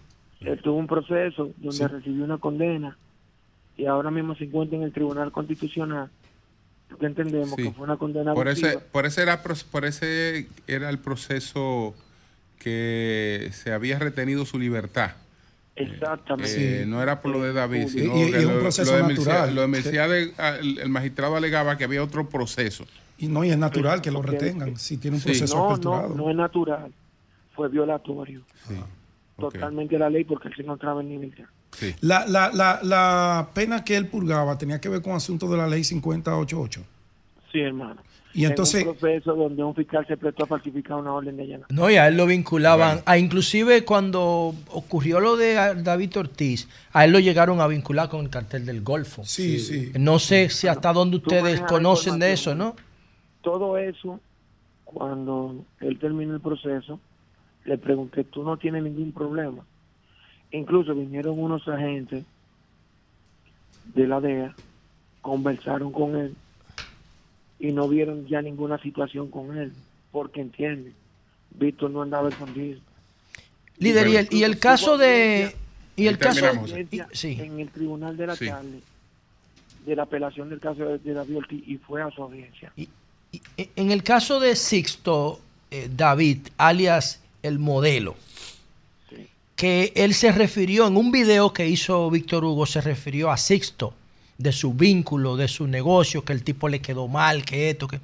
Él 0.41 0.61
tuvo 0.63 0.77
un 0.77 0.87
proceso 0.87 1.51
donde 1.57 1.73
Sí. 1.73 1.87
recibió 1.87 2.23
una 2.25 2.37
condena 2.37 2.99
y 3.79 3.87
ahora 3.87 4.11
mismo 4.11 4.35
se 4.35 4.45
encuentra 4.45 4.77
en 4.77 4.83
el 4.85 4.93
Tribunal 4.93 5.33
Constitucional. 5.33 6.11
Porque 6.91 7.07
entendemos 7.07 7.51
Sí. 7.57 7.63
que 7.63 7.73
fue 7.73 7.85
una 7.85 7.97
condena 7.97 8.35
Por 8.35 8.49
ese, 8.49 8.79
por 8.79 9.07
ese 9.07 9.23
era 9.23 9.43
por 9.43 9.85
ese 9.87 10.49
era 10.67 10.91
el 10.91 10.99
proceso 10.99 11.95
que 12.59 13.51
se 13.53 13.73
había 13.73 13.99
retenido 13.99 14.45
su 14.47 14.59
libertad. 14.59 15.13
Exactamente. 15.77 16.83
Eh, 16.83 16.87
No 16.87 17.03
era 17.03 17.21
por 17.21 17.33
lo 17.33 17.43
de 17.43 17.53
David, 17.53 17.83
Y- 17.83 17.89
sino 17.89 18.17
y- 18.17 18.23
y 18.23 18.33
que 18.33 18.47
un 18.47 18.55
lo, 18.55 18.61
proceso 18.61 18.91
lo 18.93 18.97
de 18.99 19.03
Mircea- 19.15 19.27
natural. 19.35 19.55
lo 19.55 19.61
de 19.63 19.69
Mircea 19.69 20.09
de- 20.09 20.33
ah, 20.39 20.57
el, 20.59 20.79
el 20.79 20.89
magistrado 20.89 21.37
alegaba 21.37 21.77
que 21.77 21.85
había 21.85 22.03
otro 22.03 22.29
proceso. 22.29 22.87
Y 23.19 23.29
no, 23.29 23.45
y 23.45 23.51
es 23.51 23.59
natural 23.59 24.01
que 24.03 24.11
lo 24.11 24.23
retengan 24.23 24.77
si 24.77 24.97
tiene 24.99 25.17
un 25.17 25.21
Sí. 25.23 25.29
proceso 25.31 25.55
no, 25.57 25.63
no, 25.65 25.71
aperturado. 25.71 26.15
no 26.15 26.31
es 26.31 26.37
natural. 26.37 26.93
Fue 27.55 27.69
violatorio. 27.69 28.43
Totalmente 29.39 29.99
la 29.99 30.09
ley 30.09 30.25
porque 30.25 30.49
él 30.49 30.55
se 30.57 30.63
encontraba 30.63 31.01
en 31.03 31.09
libertad. 31.11 31.45
La, 32.01 32.27
la, 32.27 32.51
la, 32.55 32.81
la 32.83 33.49
pena 33.53 33.85
que 33.85 33.97
él 33.97 34.07
purgaba 34.07 34.57
tenía 34.57 34.81
que 34.81 34.89
ver 34.89 35.03
con 35.03 35.13
asuntos 35.15 35.51
de 35.51 35.59
la 35.59 35.67
ley 35.67 35.85
5088. 35.85 36.83
Sí, 37.53 37.61
hermano. 37.61 38.01
Y 38.37 38.45
entonces- 38.45 38.83
En 38.83 38.89
un 38.89 38.95
proceso 38.97 39.35
donde 39.35 39.65
un 39.65 39.75
fiscal 39.75 40.07
se 40.07 40.17
prestó 40.17 40.45
a 40.45 40.47
falsificar 40.47 40.99
una 40.99 41.13
orden 41.15 41.37
de 41.37 41.45
allanamiento. 41.45 41.75
No, 41.75 41.91
y 41.91 41.97
a 41.97 42.07
él 42.09 42.17
lo 42.17 42.27
vinculaban, 42.27 43.01
a 43.07 43.17
inclusive 43.17 43.85
cuando 43.85 44.55
ocurrió 44.73 45.21
lo 45.21 45.37
de 45.37 45.55
David 45.83 46.17
Ortiz, 46.19 46.69
a 46.93 47.05
él 47.07 47.13
lo 47.13 47.19
llegaron 47.19 47.61
a 47.61 47.67
vincular 47.67 48.09
con 48.11 48.21
el 48.21 48.31
cartel 48.31 48.67
del 48.67 48.83
Golfo. 48.83 49.25
Sí, 49.25 49.59
sí. 49.59 49.93
No 49.99 50.19
sé 50.19 50.51
si 50.51 50.69
hasta 50.69 50.93
dónde 50.93 51.17
ustedes 51.17 51.63
conocen 51.63 52.19
de 52.19 52.33
eso, 52.33 52.55
¿no? 52.55 52.77
Todo 53.43 53.79
eso, 53.79 54.21
cuando 54.85 55.65
él 55.81 55.99
terminó 55.99 56.35
el 56.35 56.41
proceso, 56.41 57.01
le 57.65 57.79
pregunté, 57.79 58.25
¿tú 58.25 58.43
no 58.43 58.57
tienes 58.59 58.83
ningún 58.83 59.13
problema? 59.13 59.65
Incluso 60.53 60.95
vinieron 60.95 61.39
unos 61.39 61.67
agentes 61.69 62.25
de 63.95 64.07
la 64.07 64.21
DEA, 64.21 64.55
conversaron 65.23 65.91
con 65.93 66.17
él 66.17 66.35
y 67.59 67.73
no 67.73 67.89
vieron 67.89 68.27
ya 68.27 68.43
ninguna 68.43 68.79
situación 68.83 69.31
con 69.31 69.57
él, 69.57 69.73
porque 70.13 70.41
entienden, 70.41 70.95
Víctor 71.59 71.91
no 71.91 72.03
andaba 72.03 72.29
escondido. 72.29 72.81
Líder, 73.79 74.09
y 74.09 74.17
el, 74.17 74.29
y 74.31 74.43
el 74.43 74.59
caso 74.59 74.97
de... 74.99 75.55
Y 75.97 76.07
el 76.09 76.19
caso... 76.19 76.45
y- 76.91 77.01
sí. 77.13 77.39
en 77.41 77.59
el 77.61 77.71
tribunal 77.71 78.17
de 78.17 78.27
la 78.27 78.37
Sí. 78.37 78.47
tarde 78.49 78.81
de 79.87 79.97
la 79.97 80.03
apelación 80.03 80.51
del 80.51 80.59
caso 80.61 80.85
de, 80.85 80.99
de 80.99 81.15
David 81.15 81.37
Ortiz 81.39 81.63
y 81.67 81.77
fue 81.79 82.03
a 82.03 82.11
su 82.11 82.23
audiencia. 82.23 82.73
En 83.77 83.93
el 83.93 84.03
caso 84.03 84.41
de 84.41 84.57
Sixto 84.57 85.41
eh, 85.71 85.89
David, 85.95 86.49
alias 86.59 87.21
el 87.43 87.59
modelo, 87.61 88.17
que 89.55 89.93
él 89.95 90.13
se 90.13 90.33
refirió 90.33 90.87
en 90.87 90.97
un 90.97 91.11
video 91.13 91.53
que 91.53 91.67
hizo 91.69 92.11
Víctor 92.11 92.45
Hugo, 92.45 92.67
se 92.67 92.81
refirió 92.81 93.31
a 93.31 93.37
Sixto, 93.37 93.95
de 94.39 94.53
su 94.53 94.75
vínculo, 94.75 95.37
de 95.37 95.49
su 95.49 95.67
negocio, 95.67 96.25
que 96.25 96.33
el 96.33 96.43
tipo 96.45 96.69
le 96.69 96.81
quedó 96.81 97.09
mal, 97.09 97.45
que 97.45 97.71
esto, 97.71 97.89
que... 97.89 98.01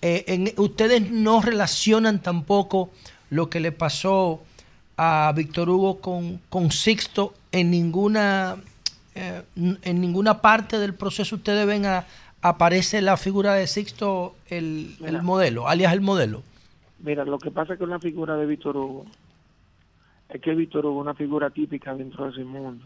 Eh, 0.00 0.24
en- 0.28 0.52
ustedes 0.56 1.10
no 1.10 1.40
relacionan 1.42 2.22
tampoco 2.22 2.90
lo 3.30 3.50
que 3.50 3.58
le 3.58 3.72
pasó 3.72 4.40
a 4.96 5.32
Víctor 5.34 5.68
Hugo 5.68 6.00
con, 6.00 6.40
con 6.48 6.70
Sixto 6.70 7.34
en 7.50 7.70
ninguna 7.70 8.56
eh, 9.16 9.42
en 9.56 10.00
ninguna 10.00 10.40
parte 10.40 10.78
del 10.78 10.94
proceso 10.94 11.34
ustedes 11.36 11.66
ven 11.66 11.86
a, 11.86 12.04
aparece 12.42 13.02
la 13.02 13.16
figura 13.16 13.54
de 13.54 13.66
Sixto 13.66 14.36
el, 14.48 14.94
el 15.04 15.22
modelo, 15.22 15.66
alias 15.66 15.92
el 15.92 16.00
modelo. 16.00 16.42
Mira, 17.00 17.24
lo 17.24 17.38
que 17.38 17.50
pasa 17.50 17.76
con 17.76 17.90
la 17.90 17.98
figura 17.98 18.36
de 18.36 18.46
Víctor 18.46 18.76
Hugo 18.76 19.06
es 20.28 20.40
que 20.40 20.54
Víctor 20.54 20.86
Hugo 20.86 21.00
es 21.00 21.02
una 21.02 21.14
figura 21.14 21.50
típica 21.50 21.92
dentro 21.94 22.26
de 22.26 22.30
ese 22.30 22.44
mundo. 22.44 22.84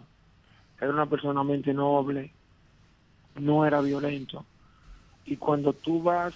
Era 0.80 0.90
una 0.90 1.06
persona 1.06 1.44
mente 1.44 1.74
noble, 1.74 2.32
no 3.38 3.66
era 3.66 3.80
violento. 3.80 4.44
Y 5.24 5.36
cuando 5.36 5.72
tú 5.72 6.02
vas, 6.02 6.34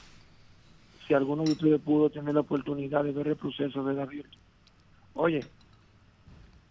si 1.07 1.15
alguno 1.15 1.45
de 1.45 1.53
ustedes 1.53 1.81
pudo 1.81 2.11
tener 2.11 2.35
la 2.35 2.41
oportunidad 2.41 3.05
de 3.05 3.13
ver 3.13 3.29
el 3.29 3.37
proceso 3.37 3.85
de 3.85 3.95
David, 3.95 4.27
oye, 5.15 5.45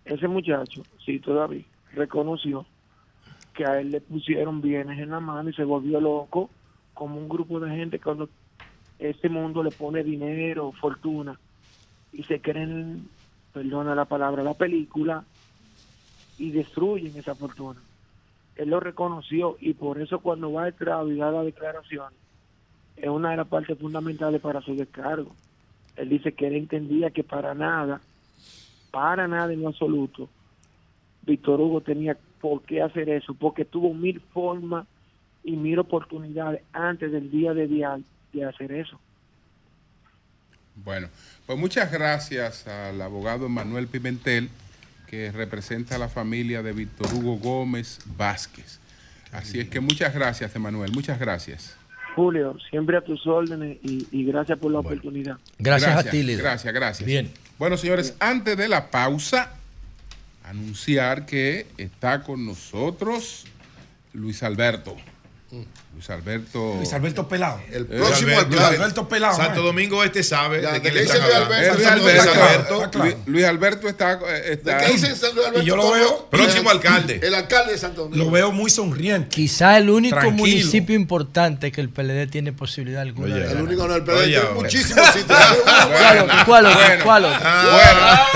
ese 0.05 0.27
muchacho, 0.27 0.83
sí, 1.05 1.19
todavía 1.19 1.63
reconoció 1.93 2.65
que 3.53 3.65
a 3.65 3.79
él 3.79 3.91
le 3.91 4.01
pusieron 4.01 4.61
bienes 4.61 4.99
en 4.99 5.11
la 5.11 5.19
mano 5.19 5.49
y 5.49 5.53
se 5.53 5.63
volvió 5.63 5.99
loco 5.99 6.49
como 6.93 7.17
un 7.17 7.29
grupo 7.29 7.59
de 7.59 7.69
gente 7.71 7.99
cuando 7.99 8.29
este 8.99 9.29
mundo 9.29 9.63
le 9.63 9.71
pone 9.71 10.03
dinero, 10.03 10.71
fortuna 10.73 11.39
y 12.11 12.23
se 12.23 12.41
creen, 12.41 13.09
perdona 13.53 13.95
la 13.95 14.05
palabra, 14.05 14.43
la 14.43 14.53
película 14.53 15.23
y 16.37 16.51
destruyen 16.51 17.15
esa 17.17 17.35
fortuna. 17.35 17.81
Él 18.55 18.69
lo 18.69 18.79
reconoció 18.79 19.57
y 19.59 19.73
por 19.73 20.01
eso 20.01 20.19
cuando 20.19 20.51
va 20.51 20.69
y 20.69 20.71
da 21.17 21.31
la 21.31 21.43
declaración 21.43 22.13
es 22.95 23.09
una 23.09 23.31
de 23.31 23.37
las 23.37 23.47
partes 23.47 23.77
fundamentales 23.77 24.41
para 24.41 24.61
su 24.61 24.75
descargo. 24.75 25.35
Él 25.95 26.09
dice 26.09 26.33
que 26.33 26.47
él 26.47 26.55
entendía 26.55 27.09
que 27.09 27.23
para 27.23 27.53
nada, 27.53 28.01
para 28.91 29.27
nada 29.27 29.53
en 29.53 29.65
absoluto, 29.65 30.29
Víctor 31.23 31.59
Hugo 31.59 31.81
tenía 31.81 32.17
por 32.39 32.61
qué 32.63 32.81
hacer 32.81 33.09
eso, 33.09 33.33
porque 33.33 33.65
tuvo 33.65 33.93
mil 33.93 34.19
formas 34.19 34.87
y 35.43 35.55
mil 35.55 35.79
oportunidades 35.79 36.61
antes 36.73 37.11
del 37.11 37.31
día 37.31 37.53
de 37.53 37.67
día 37.67 37.99
de 38.33 38.45
hacer 38.45 38.71
eso. 38.71 38.99
Bueno, 40.75 41.07
pues 41.45 41.57
muchas 41.57 41.91
gracias 41.91 42.67
al 42.67 43.01
abogado 43.01 43.47
Manuel 43.47 43.87
Pimentel, 43.87 44.49
que 45.15 45.31
representa 45.31 45.95
a 45.95 45.97
la 45.97 46.09
familia 46.09 46.61
de 46.61 46.73
Víctor 46.73 47.07
Hugo 47.13 47.37
Gómez 47.37 47.99
Vázquez. 48.17 48.79
Así 49.31 49.59
es 49.59 49.69
que 49.69 49.79
muchas 49.79 50.13
gracias, 50.13 50.53
Emanuel, 50.55 50.91
muchas 50.91 51.19
gracias. 51.19 51.75
Julio, 52.15 52.57
siempre 52.69 52.97
a 52.97 53.01
tus 53.01 53.25
órdenes 53.25 53.77
y, 53.81 54.07
y 54.11 54.25
gracias 54.25 54.57
por 54.57 54.71
la 54.71 54.79
oportunidad. 54.79 55.37
Gracias 55.57 55.95
a 55.95 56.03
ti. 56.09 56.35
Gracias, 56.35 56.73
gracias. 56.73 57.05
Bien. 57.05 57.31
Bueno, 57.57 57.77
señores, 57.77 58.15
antes 58.19 58.57
de 58.57 58.67
la 58.67 58.91
pausa, 58.91 59.53
anunciar 60.43 61.25
que 61.25 61.67
está 61.77 62.21
con 62.23 62.45
nosotros 62.45 63.45
Luis 64.13 64.43
Alberto. 64.43 64.95
Luis 65.93 66.09
Alberto. 66.09 66.73
Luis 66.77 66.91
Alberto 66.91 67.27
Pelado. 67.29 67.61
El 67.71 67.85
próximo 67.85 68.27
Luis 68.31 68.39
alcalde. 68.43 68.75
Alberto 68.77 69.07
Pelado. 69.07 69.37
Santo. 69.37 69.61
Domingo 69.61 70.03
Este 70.03 70.23
sabe 70.23 70.61
Ya, 70.61 70.73
de 70.73 70.79
¿de 70.79 70.81
quién 70.81 70.93
qué 70.93 70.99
le 70.99 71.05
dice 71.05 71.19
Luis. 71.21 71.33
Alberto? 71.35 71.73
Luis 71.75 71.87
Alberto, 71.87 72.73
Luis- 72.73 72.83
está 72.85 72.99
Luis, 72.99 73.15
Luis 73.27 73.45
Alberto 73.45 73.87
está, 73.87 74.15
¿De 74.17 74.53
está 74.53 74.77
qué 74.79 74.91
dicen 74.91 75.15
San 75.15 75.33
Luis 75.35 75.47
Alberto? 75.47 75.63
Y 75.63 75.65
yo 75.65 75.75
lo 75.77 75.83
¿Cómo? 75.83 75.93
veo- 75.93 76.29
Próximo 76.29 76.69
alcalde. 76.69 77.19
El 77.23 77.33
alcalde 77.35 77.71
de 77.73 77.77
Santo 77.77 78.03
Domingo. 78.03 78.25
Lo 78.25 78.31
veo 78.31 78.51
muy 78.51 78.69
sonriente. 78.69 79.29
Quizá 79.29 79.77
el 79.77 79.89
único 79.89 80.15
Tranquilo. 80.17 80.37
municipio 80.37 80.95
importante 80.95 81.71
que 81.71 81.79
el 81.79 81.89
PLD 81.89 82.27
tiene 82.27 82.51
posibilidad 82.51 83.01
alguna 83.03 83.35
de 83.35 83.51
El 83.51 83.61
único 83.61 83.87
no, 83.87 83.95
el 83.95 84.03
PLD 84.03 84.17
Oye, 84.17 84.39
tiene 84.39 84.49
muchísimos 84.55 85.05
sitios. 85.13 85.39
¿Cuál 85.95 86.17
otro? 86.19 86.35
¿Cuál 86.45 86.65
otro? 86.65 86.79
Bueno. 86.81 87.03
¿Cuál 87.05 87.25
otro? 87.25 87.39
Ah, 87.45 88.27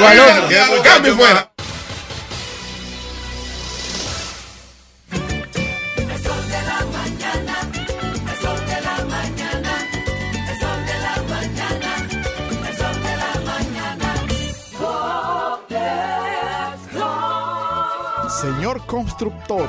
¿Cuál 0.00 0.18
otro? 0.20 1.53
Constructor, 18.86 19.68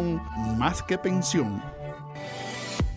más 0.57 0.83
que 0.83 0.97
pensión. 0.97 1.61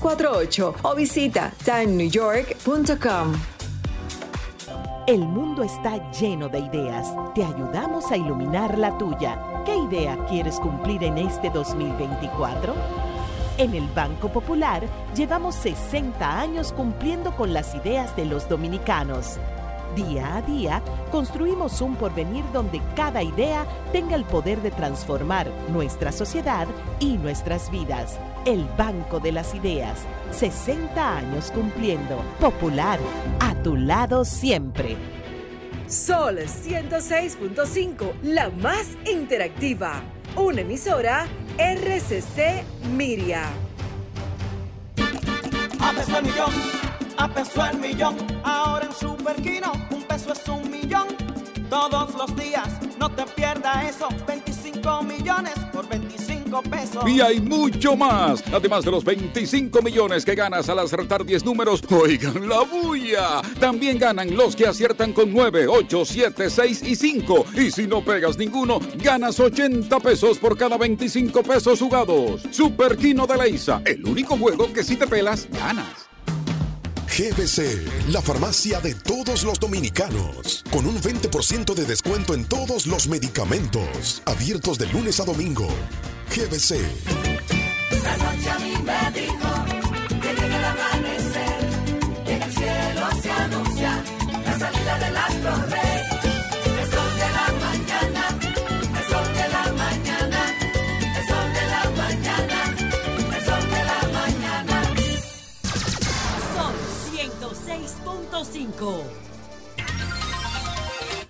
917-388-2248 0.00 0.74
o 0.82 0.94
visita 0.94 1.52
timenewyork.com. 1.64 3.32
El 5.06 5.20
mundo 5.20 5.62
está 5.62 6.10
lleno 6.10 6.48
de 6.48 6.58
ideas. 6.58 7.14
Te 7.34 7.44
ayudamos 7.44 8.10
a 8.10 8.16
iluminar 8.16 8.76
la 8.76 8.98
tuya. 8.98 9.40
¿Qué 9.64 9.76
idea 9.76 10.18
quieres 10.28 10.58
cumplir 10.58 11.04
en 11.04 11.18
este 11.18 11.48
2024? 11.50 12.74
En 13.58 13.74
el 13.74 13.86
Banco 13.94 14.28
Popular 14.28 14.82
llevamos 15.14 15.54
60 15.54 16.40
años 16.40 16.72
cumpliendo 16.72 17.34
con 17.36 17.54
las 17.54 17.74
ideas 17.76 18.16
de 18.16 18.24
los 18.24 18.48
dominicanos. 18.48 19.38
Día 19.94 20.36
a 20.36 20.42
día, 20.42 20.82
construimos 21.10 21.80
un 21.80 21.96
porvenir 21.96 22.44
donde 22.52 22.82
cada 22.94 23.22
idea 23.22 23.66
tenga 23.92 24.14
el 24.14 24.24
poder 24.24 24.60
de 24.60 24.70
transformar 24.70 25.50
nuestra 25.72 26.12
sociedad 26.12 26.66
y 27.00 27.16
nuestras 27.16 27.70
vidas. 27.70 28.18
El 28.44 28.64
Banco 28.76 29.20
de 29.20 29.32
las 29.32 29.54
Ideas, 29.54 30.00
60 30.32 31.16
años 31.16 31.50
cumpliendo. 31.50 32.22
Popular, 32.40 32.98
a 33.40 33.54
tu 33.62 33.76
lado 33.76 34.24
siempre. 34.24 34.96
Sol 35.88 36.38
106.5, 36.38 38.12
la 38.22 38.50
más 38.50 38.88
interactiva. 39.10 40.02
Una 40.36 40.60
emisora 40.60 41.26
RCC 41.58 42.64
Miria. 42.94 43.44
A 47.18 47.28
peso 47.28 47.64
el 47.64 47.78
millón. 47.78 48.16
Ahora 48.44 48.86
en 48.86 48.92
Superquino, 48.92 49.72
un 49.90 50.02
peso 50.02 50.32
es 50.32 50.48
un 50.48 50.70
millón. 50.70 51.06
Todos 51.70 52.14
los 52.14 52.36
días, 52.36 52.68
no 52.98 53.10
te 53.10 53.24
pierdas 53.24 53.96
eso. 53.96 54.08
25 54.26 55.02
millones 55.02 55.54
por 55.72 55.88
25 55.88 56.62
pesos. 56.62 57.08
Y 57.08 57.20
hay 57.20 57.40
mucho 57.40 57.96
más. 57.96 58.44
Además 58.52 58.84
de 58.84 58.90
los 58.90 59.04
25 59.04 59.82
millones 59.82 60.24
que 60.24 60.34
ganas 60.34 60.68
al 60.68 60.78
acertar 60.78 61.24
10 61.24 61.44
números, 61.44 61.82
oigan 61.90 62.48
la 62.48 62.60
bulla. 62.60 63.40
También 63.58 63.98
ganan 63.98 64.36
los 64.36 64.54
que 64.54 64.66
aciertan 64.66 65.12
con 65.12 65.32
9, 65.32 65.66
8, 65.66 66.04
7, 66.04 66.50
6 66.50 66.82
y 66.82 66.94
5. 66.94 67.46
Y 67.56 67.70
si 67.70 67.86
no 67.86 68.04
pegas 68.04 68.36
ninguno, 68.36 68.78
ganas 69.02 69.40
80 69.40 69.98
pesos 70.00 70.38
por 70.38 70.56
cada 70.56 70.76
25 70.76 71.42
pesos 71.42 71.80
jugados. 71.80 72.42
Super 72.50 72.96
Kino 72.96 73.26
de 73.26 73.36
la 73.36 73.48
ISA, 73.48 73.82
el 73.84 74.04
único 74.04 74.36
juego 74.36 74.72
que 74.72 74.84
si 74.84 74.96
te 74.96 75.06
pelas, 75.06 75.48
ganas. 75.50 76.05
GBC, 77.16 78.10
la 78.10 78.20
farmacia 78.20 78.78
de 78.80 78.94
todos 78.94 79.42
los 79.42 79.58
dominicanos, 79.58 80.62
con 80.70 80.84
un 80.84 81.00
20% 81.00 81.72
de 81.72 81.86
descuento 81.86 82.34
en 82.34 82.44
todos 82.44 82.86
los 82.86 83.08
medicamentos, 83.08 84.20
abiertos 84.26 84.76
de 84.76 84.86
lunes 84.92 85.18
a 85.18 85.24
domingo. 85.24 85.66
GBC. 86.28 86.76
Noche 88.18 88.50
a 88.50 89.14
que 89.14 90.34
llega 90.34 90.58
el 90.58 90.64
amanecer, 90.66 91.58
el 92.26 92.52
cielo 92.52 93.22
se 93.22 93.30
anuncia 93.30 94.04
la 94.44 94.58
salida. 94.58 95.95
106.5. 108.76 109.02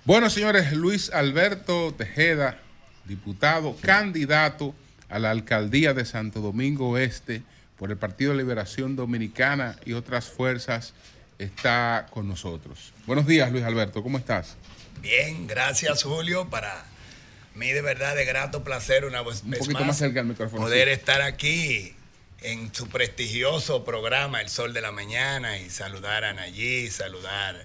Bueno, 0.05 0.31
señores, 0.31 0.73
Luis 0.73 1.11
Alberto 1.13 1.95
Tejeda, 1.97 2.59
diputado, 3.05 3.77
candidato 3.81 4.75
a 5.09 5.19
la 5.19 5.31
alcaldía 5.31 5.95
de 5.95 6.05
Santo 6.05 6.41
Domingo 6.41 6.99
Este 6.99 7.43
por 7.77 7.91
el 7.91 7.97
Partido 7.97 8.33
de 8.33 8.39
Liberación 8.39 8.97
Dominicana 8.97 9.77
y 9.85 9.93
otras 9.93 10.27
fuerzas, 10.27 10.95
está 11.39 12.07
con 12.11 12.27
nosotros. 12.29 12.93
Buenos 13.07 13.27
días, 13.27 13.51
Luis 13.53 13.65
Alberto, 13.65 14.03
¿cómo 14.03 14.17
estás? 14.19 14.57
Bien, 15.03 15.47
gracias 15.47 16.03
Julio. 16.05 16.49
Para 16.49 16.85
mí 17.55 17.71
de 17.73 17.83
verdad 17.83 18.15
de 18.15 18.25
grato 18.25 18.65
placer 18.65 19.05
una 19.05 19.23
vez 19.23 19.43
Un 19.43 19.53
poquito 19.53 19.85
más 19.85 19.99
cerca 19.99 20.21
del 20.21 20.29
micrófono. 20.29 20.63
poder 20.63 20.89
sí. 20.89 20.95
estar 20.95 21.21
aquí 21.21 21.95
en 22.41 22.75
su 22.75 22.89
prestigioso 22.89 23.85
programa 23.85 24.41
El 24.41 24.49
Sol 24.49 24.73
de 24.73 24.81
la 24.81 24.93
Mañana 24.93 25.59
y 25.59 25.71
saludar 25.71 26.25
a 26.25 26.33
Nayí, 26.33 26.91
saludar 26.91 27.65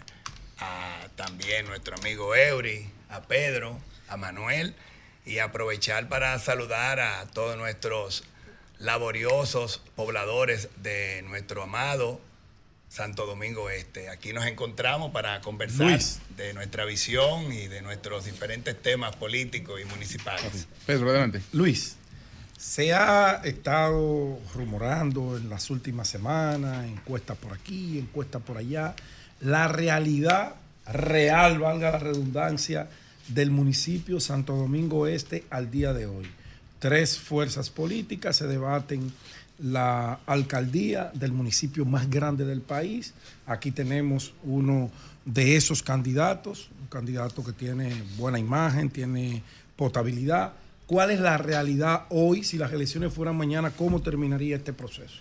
a 0.60 1.08
también 1.16 1.66
nuestro 1.66 1.96
amigo 1.98 2.36
Eury, 2.36 2.90
a 3.10 3.22
Pedro, 3.24 3.80
a 4.08 4.18
Manuel 4.18 4.76
y 5.26 5.40
aprovechar 5.40 6.08
para 6.10 6.38
saludar 6.40 7.00
a 7.00 7.28
todos 7.28 7.58
nuestros 7.58 8.24
laboriosos 8.80 9.82
pobladores 9.96 10.70
de 10.78 11.22
nuestro 11.24 11.64
amado 11.64 12.22
Santo 12.90 13.26
Domingo 13.26 13.70
Este. 13.70 14.10
Aquí 14.10 14.34
nos 14.34 14.46
encontramos 14.46 15.12
para 15.12 15.40
conversar 15.42 15.88
Luis. 15.88 16.20
de 16.36 16.54
nuestra 16.54 16.84
visión 16.86 17.54
y 17.54 17.68
de 17.68 17.82
nuestros 17.82 18.26
diferentes 18.26 18.80
temas 18.82 19.16
políticos 19.16 19.80
y 19.82 19.86
municipales. 19.86 20.68
Pedro, 20.86 21.10
adelante. 21.10 21.42
Luis, 21.54 21.96
se 22.62 22.94
ha 22.94 23.42
estado 23.44 24.38
rumorando 24.54 25.36
en 25.36 25.50
las 25.50 25.72
últimas 25.72 26.08
semanas, 26.08 26.86
encuestas 26.86 27.36
por 27.36 27.54
aquí, 27.54 27.98
encuestas 27.98 28.44
por 28.44 28.58
allá, 28.58 28.96
la 29.40 29.68
realidad 29.68 30.54
real, 30.86 31.58
valga 31.58 31.90
la 31.90 31.98
redundancia, 31.98 32.88
del 33.30 33.50
municipio 33.50 34.20
Santo 34.20 34.56
Domingo 34.56 35.08
Este 35.08 35.44
al 35.50 35.72
día 35.72 35.92
de 35.94 36.06
hoy. 36.06 36.28
Tres 36.78 37.18
fuerzas 37.18 37.72
políticas 37.72 38.36
se 38.36 38.46
debaten 38.46 39.12
la 39.58 40.20
alcaldía 40.28 41.10
del 41.16 41.32
municipio 41.32 41.84
más 41.86 42.12
grande 42.12 42.46
del 42.46 42.62
país. 42.62 43.16
Aquí 43.48 43.72
tenemos 43.72 44.36
uno 44.44 44.92
de 45.26 45.56
esos 45.56 45.82
candidatos, 45.82 46.70
un 46.80 46.88
candidato 46.88 47.44
que 47.44 47.54
tiene 47.54 48.04
buena 48.18 48.38
imagen, 48.38 48.92
tiene 48.92 49.42
potabilidad. 49.76 50.54
¿Cuál 50.92 51.10
es 51.12 51.22
la 51.22 51.38
realidad 51.38 52.04
hoy? 52.10 52.44
Si 52.44 52.58
las 52.58 52.74
elecciones 52.74 53.14
fueran 53.14 53.38
mañana, 53.38 53.72
¿cómo 53.72 54.02
terminaría 54.02 54.58
este 54.58 54.74
proceso? 54.74 55.16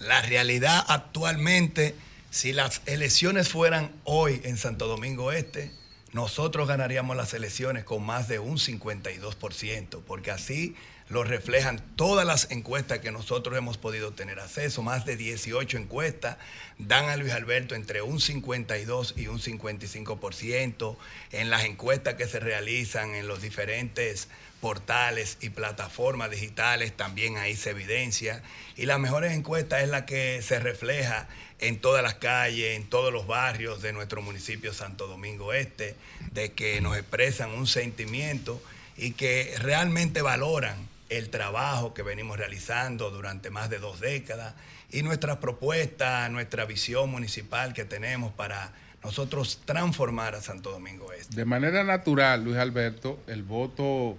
La 0.00 0.20
realidad 0.22 0.84
actualmente, 0.88 1.94
si 2.32 2.52
las 2.52 2.82
elecciones 2.86 3.48
fueran 3.48 3.92
hoy 4.02 4.40
en 4.42 4.56
Santo 4.56 4.88
Domingo 4.88 5.30
Este, 5.30 5.70
nosotros 6.12 6.66
ganaríamos 6.66 7.16
las 7.16 7.34
elecciones 7.34 7.84
con 7.84 8.04
más 8.04 8.26
de 8.26 8.40
un 8.40 8.58
52%, 8.58 10.00
porque 10.04 10.32
así 10.32 10.74
lo 11.08 11.22
reflejan 11.22 11.80
todas 11.94 12.26
las 12.26 12.50
encuestas 12.50 12.98
que 12.98 13.12
nosotros 13.12 13.56
hemos 13.56 13.78
podido 13.78 14.12
tener 14.12 14.40
acceso. 14.40 14.82
Más 14.82 15.06
de 15.06 15.16
18 15.16 15.78
encuestas 15.78 16.36
dan 16.78 17.08
a 17.08 17.16
Luis 17.16 17.32
Alberto 17.32 17.76
entre 17.76 18.02
un 18.02 18.18
52 18.18 19.14
y 19.16 19.28
un 19.28 19.38
55%. 19.38 20.96
En 21.30 21.50
las 21.50 21.64
encuestas 21.64 22.14
que 22.14 22.26
se 22.26 22.40
realizan 22.40 23.14
en 23.14 23.28
los 23.28 23.40
diferentes 23.40 24.26
portales 24.60 25.38
y 25.40 25.50
plataformas 25.50 26.30
digitales, 26.30 26.96
también 26.96 27.36
ahí 27.36 27.56
se 27.56 27.70
evidencia. 27.70 28.42
Y 28.76 28.86
la 28.86 28.98
mejor 28.98 29.24
encuesta 29.24 29.80
es 29.82 29.88
la 29.88 30.06
que 30.06 30.42
se 30.42 30.58
refleja 30.58 31.28
en 31.58 31.78
todas 31.78 32.02
las 32.02 32.14
calles, 32.14 32.76
en 32.76 32.88
todos 32.88 33.12
los 33.12 33.26
barrios 33.26 33.82
de 33.82 33.92
nuestro 33.92 34.22
municipio 34.22 34.72
Santo 34.72 35.06
Domingo 35.06 35.52
Este, 35.52 35.96
de 36.32 36.52
que 36.52 36.80
nos 36.80 36.96
expresan 36.96 37.50
un 37.50 37.66
sentimiento 37.66 38.62
y 38.96 39.12
que 39.12 39.54
realmente 39.58 40.22
valoran 40.22 40.76
el 41.08 41.30
trabajo 41.30 41.94
que 41.94 42.02
venimos 42.02 42.38
realizando 42.38 43.10
durante 43.10 43.50
más 43.50 43.70
de 43.70 43.78
dos 43.78 44.00
décadas 44.00 44.54
y 44.90 45.02
nuestra 45.02 45.40
propuesta, 45.40 46.28
nuestra 46.28 46.64
visión 46.64 47.10
municipal 47.10 47.72
que 47.72 47.84
tenemos 47.84 48.32
para 48.32 48.72
nosotros 49.04 49.60
transformar 49.64 50.34
a 50.34 50.40
Santo 50.40 50.70
Domingo 50.70 51.12
Este. 51.12 51.36
De 51.36 51.44
manera 51.44 51.84
natural, 51.84 52.44
Luis 52.44 52.56
Alberto, 52.56 53.20
el 53.28 53.44
voto 53.44 54.18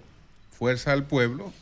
Fuerza 0.58 0.90
del 0.92 1.04
Pueblo 1.04 1.52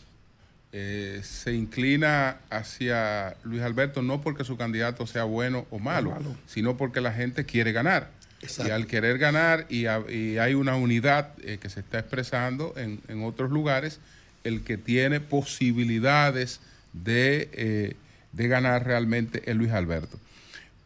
eh, 0.73 1.21
se 1.23 1.53
inclina 1.53 2.39
hacia 2.51 3.37
Luis 3.45 3.63
Alberto 3.63 4.03
no 4.03 4.21
porque 4.23 4.45
su 4.45 4.57
candidato 4.57 5.07
sea 5.07 5.25
bueno 5.25 5.67
o 5.71 5.79
malo, 5.79 6.11
malo. 6.11 6.37
sino 6.47 6.77
porque 6.77 7.01
la 7.01 7.13
gente 7.13 7.45
quiere 7.45 7.73
ganar. 7.73 8.11
Exacto. 8.43 8.69
Y 8.71 8.73
al 8.75 8.87
querer 8.87 9.19
ganar 9.19 9.67
y, 9.71 9.87
a- 9.87 10.03
y 10.11 10.39
hay 10.39 10.55
una 10.55 10.77
unidad 10.77 11.31
eh, 11.43 11.59
que 11.61 11.69
se 11.71 11.81
está 11.81 11.99
expresando 11.99 12.75
en, 12.77 13.01
en 13.09 13.23
otros 13.25 13.51
lugares, 13.51 14.01
el 14.45 14.63
que 14.63 14.77
tiene 14.77 15.21
posibilidades 15.21 16.61
de, 16.93 17.49
eh, 17.53 17.95
de 18.33 18.49
ganar 18.49 18.87
realmente 18.87 19.43
es 19.51 19.57
Luis 19.57 19.73
Alberto. 19.73 20.19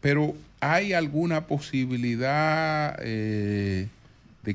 Pero 0.01 0.35
¿hay 0.61 0.93
alguna 0.95 1.47
posibilidad 1.47 2.97
de 2.99 3.89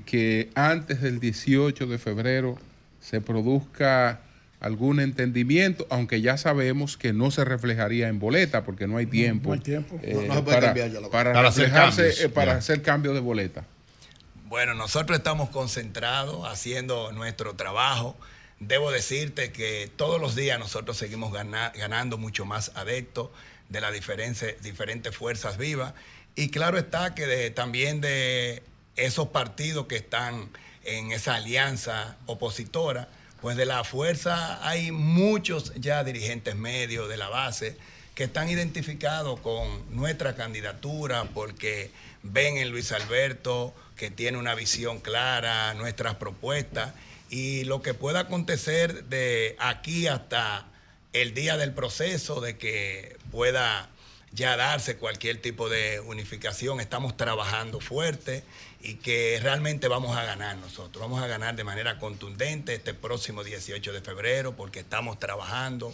que 0.05 0.49
antes 0.55 1.01
del 1.01 1.19
18 1.19 1.85
de 1.87 1.97
febrero 1.99 2.57
se 3.05 3.21
produzca 3.21 4.21
algún 4.59 4.99
entendimiento, 4.99 5.85
aunque 5.91 6.21
ya 6.21 6.37
sabemos 6.37 6.97
que 6.97 7.13
no 7.13 7.29
se 7.29 7.45
reflejaría 7.45 8.07
en 8.07 8.19
boleta 8.19 8.63
porque 8.63 8.87
no 8.87 8.97
hay 8.97 9.05
tiempo, 9.05 9.53
hay 9.53 9.59
tiempo. 9.59 9.99
eh, 10.01 10.13
No, 10.15 10.21
no 10.23 10.33
se 10.35 10.41
puede 10.41 10.55
para, 10.55 10.67
cambiar 10.67 10.91
ya 10.91 10.99
la 11.01 11.09
para 11.09 11.33
Para 11.33 11.49
hacer 11.49 11.63
reflejarse, 11.65 12.01
cambios, 12.01 12.19
eh, 12.21 12.29
para 12.29 12.51
ya. 12.53 12.57
hacer 12.57 12.81
cambio 12.81 13.13
de 13.13 13.19
boleta. 13.19 13.65
Bueno, 14.47 14.73
nosotros 14.73 15.17
estamos 15.17 15.49
concentrados 15.49 16.47
haciendo 16.47 17.11
nuestro 17.11 17.53
trabajo. 17.55 18.15
Debo 18.59 18.89
decirte 18.91 19.51
que 19.51 19.91
todos 19.97 20.19
los 20.19 20.33
días 20.35 20.57
nosotros 20.57 20.97
seguimos 20.97 21.31
gana- 21.33 21.71
ganando 21.75 22.17
mucho 22.17 22.45
más 22.45 22.71
adeptos 22.75 23.29
de 23.69 23.81
las 23.81 23.93
diferentes, 23.93 24.61
diferentes 24.63 25.15
fuerzas 25.15 25.57
vivas. 25.57 25.93
Y 26.35 26.49
claro 26.49 26.77
está 26.77 27.13
que 27.13 27.27
de- 27.27 27.49
también 27.51 28.01
de 28.01 28.63
esos 28.95 29.27
partidos 29.27 29.87
que 29.87 29.97
están 29.97 30.49
en 30.85 31.11
esa 31.11 31.35
alianza 31.35 32.15
opositora, 32.25 33.09
pues 33.41 33.57
de 33.57 33.65
la 33.65 33.83
fuerza 33.83 34.65
hay 34.67 34.91
muchos 34.91 35.73
ya 35.75 36.03
dirigentes 36.03 36.55
medios 36.55 37.09
de 37.09 37.17
la 37.17 37.29
base 37.29 37.77
que 38.15 38.23
están 38.23 38.49
identificados 38.49 39.39
con 39.41 39.95
nuestra 39.95 40.35
candidatura 40.35 41.25
porque 41.33 41.91
ven 42.23 42.57
en 42.57 42.69
Luis 42.69 42.91
Alberto 42.91 43.73
que 43.97 44.09
tiene 44.09 44.37
una 44.37 44.55
visión 44.55 44.99
clara, 44.99 45.73
nuestras 45.73 46.15
propuestas 46.15 46.93
y 47.29 47.65
lo 47.65 47.81
que 47.81 47.93
pueda 47.93 48.21
acontecer 48.21 49.05
de 49.05 49.55
aquí 49.59 50.07
hasta 50.07 50.65
el 51.13 51.33
día 51.33 51.57
del 51.57 51.73
proceso 51.73 52.41
de 52.41 52.57
que 52.57 53.17
pueda 53.31 53.89
ya 54.31 54.57
darse 54.57 54.97
cualquier 54.97 55.41
tipo 55.41 55.69
de 55.69 56.01
unificación, 56.01 56.81
estamos 56.81 57.15
trabajando 57.15 57.79
fuerte 57.79 58.43
y 58.85 58.95
que 58.95 59.39
realmente 59.41 59.87
vamos 59.87 60.15
a 60.15 60.23
ganar 60.23 60.57
nosotros. 60.57 61.01
Vamos 61.01 61.21
a 61.21 61.25
ganar 61.25 61.55
de 61.55 61.63
manera 61.63 61.97
contundente 61.97 62.75
este 62.75 62.93
próximo 62.93 63.43
18 63.43 63.91
de 63.91 64.01
febrero 64.01 64.55
porque 64.55 64.79
estamos 64.79 65.19
trabajando. 65.19 65.91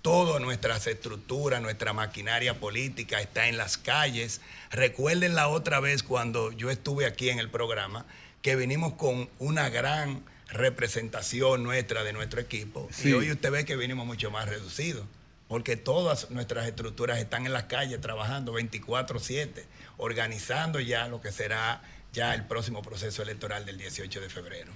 Todas 0.00 0.40
nuestras 0.40 0.86
estructuras, 0.86 1.60
nuestra 1.60 1.92
maquinaria 1.92 2.58
política 2.58 3.20
está 3.20 3.48
en 3.48 3.58
las 3.58 3.76
calles. 3.76 4.40
Recuerden 4.70 5.34
la 5.34 5.48
otra 5.48 5.78
vez 5.80 6.02
cuando 6.02 6.52
yo 6.52 6.70
estuve 6.70 7.04
aquí 7.04 7.28
en 7.28 7.38
el 7.38 7.50
programa 7.50 8.06
que 8.40 8.56
vinimos 8.56 8.94
con 8.94 9.28
una 9.38 9.68
gran 9.68 10.24
representación 10.48 11.62
nuestra 11.62 12.02
de 12.02 12.12
nuestro 12.14 12.40
equipo 12.40 12.88
Sí. 12.92 13.10
y 13.10 13.12
hoy 13.12 13.30
usted 13.30 13.50
ve 13.50 13.64
que 13.64 13.76
vinimos 13.76 14.06
mucho 14.06 14.30
más 14.30 14.48
reducidos 14.48 15.04
porque 15.48 15.76
todas 15.76 16.30
nuestras 16.30 16.66
estructuras 16.66 17.18
están 17.18 17.44
en 17.46 17.52
las 17.52 17.64
calles 17.64 18.00
trabajando 18.00 18.52
24/7, 18.54 19.66
organizando 19.98 20.80
ya 20.80 21.08
lo 21.08 21.20
que 21.20 21.30
será 21.30 21.82
ya 22.12 22.34
el 22.34 22.44
próximo 22.44 22.82
proceso 22.82 23.22
electoral 23.22 23.64
del 23.64 23.78
18 23.78 24.20
de 24.20 24.28
febrero. 24.28 24.72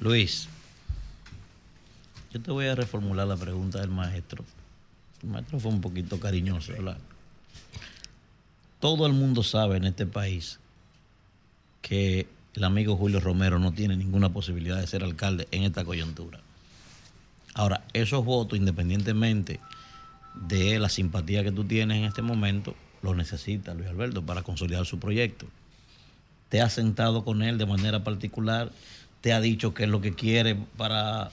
Luis, 0.00 0.48
yo 2.32 2.40
te 2.40 2.50
voy 2.50 2.66
a 2.66 2.74
reformular 2.74 3.26
la 3.26 3.36
pregunta 3.36 3.80
del 3.80 3.90
maestro. 3.90 4.44
El 5.22 5.30
maestro 5.30 5.58
fue 5.58 5.70
un 5.70 5.80
poquito 5.80 6.20
cariñoso, 6.20 6.72
¿verdad? 6.72 6.98
Todo 8.80 9.06
el 9.06 9.12
mundo 9.12 9.42
sabe 9.42 9.76
en 9.76 9.84
este 9.84 10.06
país 10.06 10.60
que 11.82 12.26
el 12.54 12.64
amigo 12.64 12.96
Julio 12.96 13.20
Romero 13.20 13.58
no 13.58 13.72
tiene 13.72 13.96
ninguna 13.96 14.28
posibilidad 14.28 14.80
de 14.80 14.86
ser 14.86 15.02
alcalde 15.02 15.48
en 15.50 15.64
esta 15.64 15.84
coyuntura. 15.84 16.40
Ahora, 17.54 17.82
esos 17.92 18.24
votos, 18.24 18.58
independientemente 18.58 19.58
de 20.34 20.78
la 20.78 20.88
simpatía 20.88 21.42
que 21.42 21.50
tú 21.50 21.64
tienes 21.64 21.98
en 21.98 22.04
este 22.04 22.22
momento, 22.22 22.76
los 23.02 23.16
necesita 23.16 23.74
Luis 23.74 23.88
Alberto 23.88 24.24
para 24.24 24.42
consolidar 24.42 24.86
su 24.86 24.98
proyecto. 25.00 25.46
¿Te 26.48 26.60
has 26.60 26.72
sentado 26.72 27.24
con 27.24 27.42
él 27.42 27.58
de 27.58 27.66
manera 27.66 28.04
particular? 28.04 28.70
¿Te 29.20 29.32
ha 29.32 29.40
dicho 29.40 29.74
qué 29.74 29.84
es 29.84 29.88
lo 29.88 30.00
que 30.00 30.14
quiere 30.14 30.56
para 30.76 31.30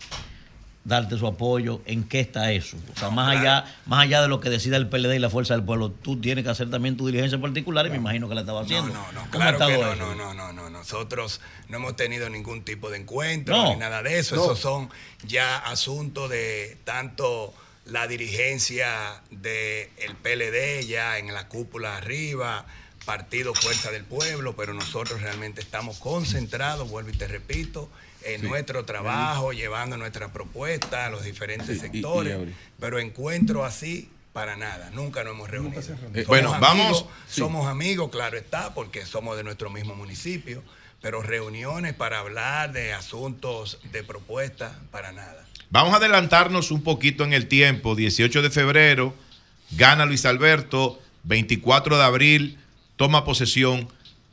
darte 0.84 1.18
su 1.18 1.26
apoyo? 1.28 1.82
¿En 1.86 2.04
qué 2.04 2.20
está 2.20 2.52
eso? 2.52 2.78
O 2.96 3.00
sea, 3.00 3.10
más, 3.10 3.38
allá, 3.38 3.66
más 3.86 4.02
allá 4.04 4.22
de 4.22 4.28
lo 4.28 4.40
que 4.40 4.50
decida 4.50 4.76
el 4.78 4.88
PLD 4.90 5.14
y 5.16 5.20
la 5.20 5.30
Fuerza 5.30 5.54
del 5.54 5.64
Pueblo, 5.64 5.90
tú 5.92 6.20
tienes 6.20 6.44
que 6.44 6.50
hacer 6.50 6.70
también 6.70 6.98
tu 6.98 7.06
diligencia 7.08 7.40
particular 7.40 7.86
y 7.88 7.92
me 7.92 7.98
imagino 7.98 8.28
que 8.28 8.36
la 8.36 8.42
estaba 8.42 8.62
haciendo. 8.62 8.92
No, 8.94 9.12
no, 9.14 9.22
¿Cómo 9.32 9.44
ha 9.44 9.54
claro 9.54 9.58
que 9.68 9.74
estado 9.74 9.96
no, 9.96 10.06
eso? 10.06 10.16
no, 10.16 10.34
no, 10.34 10.34
no, 10.34 10.54
no. 10.54 10.70
Nosotros 10.70 11.42
no 11.70 11.78
hemos 11.78 11.96
tenido 11.96 12.30
ningún 12.30 12.64
tipo 12.64 12.90
de 12.90 12.98
encuentro 12.98 13.56
No. 13.56 13.70
ni 13.74 13.78
nada 13.80 14.04
de 14.04 14.20
eso. 14.20 14.36
No. 14.36 14.44
Esos 14.46 14.60
son 14.60 14.90
ya 15.26 15.58
asuntos 15.58 16.30
de 16.30 16.78
tanto 16.84 17.54
la 17.86 18.08
dirigencia 18.08 19.22
del 19.32 19.90
PLD 20.22 20.86
ya 20.88 21.18
en 21.20 21.34
la 21.34 21.48
cúpula 21.48 21.98
arriba, 21.98 22.66
Partido 23.06 23.54
Fuerza 23.54 23.92
del 23.92 24.04
Pueblo, 24.04 24.56
pero 24.56 24.74
nosotros 24.74 25.22
realmente 25.22 25.62
estamos 25.62 26.00
concentrados, 26.00 26.90
vuelvo 26.90 27.10
y 27.12 27.14
te 27.14 27.28
repito, 27.28 27.90
en 28.24 28.42
Sí. 28.42 28.48
nuestro 28.48 28.86
trabajo, 28.86 29.54
llevando 29.54 29.98
nuestra 29.98 30.34
propuesta 30.34 31.06
a 31.06 31.10
los 31.10 31.24
diferentes 31.24 31.68
Sí, 31.68 31.74
y- 31.74 31.76
y 31.76 31.80
sectores, 31.80 32.38
pero 32.80 33.00
encuentro 33.00 33.64
así 33.64 34.10
para 34.34 34.56
nada, 34.58 34.90
nunca 34.94 35.24
nos 35.24 35.34
hemos 35.36 35.50
reunido. 35.50 35.80
Eh, 36.14 36.26
bueno, 36.28 36.54
amigos, 36.54 36.60
vamos- 36.60 37.06
sí. 37.28 37.40
Somos 37.42 37.68
amigos, 37.68 38.10
claro 38.12 38.38
está, 38.38 38.74
porque 38.74 39.06
somos 39.06 39.38
de 39.38 39.44
nuestro 39.44 39.70
mismo 39.70 39.96
municipio, 39.96 40.64
pero 41.02 41.22
reuniones 41.22 41.94
para 41.94 42.20
hablar 42.20 42.72
de 42.74 42.92
asuntos, 42.94 43.80
de 43.92 44.04
propuestas, 44.04 44.74
para 44.92 45.12
nada. 45.12 45.46
Vamos 45.70 45.94
a 45.94 45.98
adelantarnos 45.98 46.72
un 46.72 46.84
poquito 46.84 47.24
en 47.24 47.34
el 47.34 47.48
tiempo. 47.48 47.96
18 47.96 48.42
de 48.42 48.50
febrero, 48.50 49.14
gana 49.72 50.06
Luis 50.06 50.26
Alberto. 50.26 51.00
24 51.28 51.98
de 51.98 52.04
abril, 52.04 52.60
toma 52.96 53.26
posesión. 53.26 53.88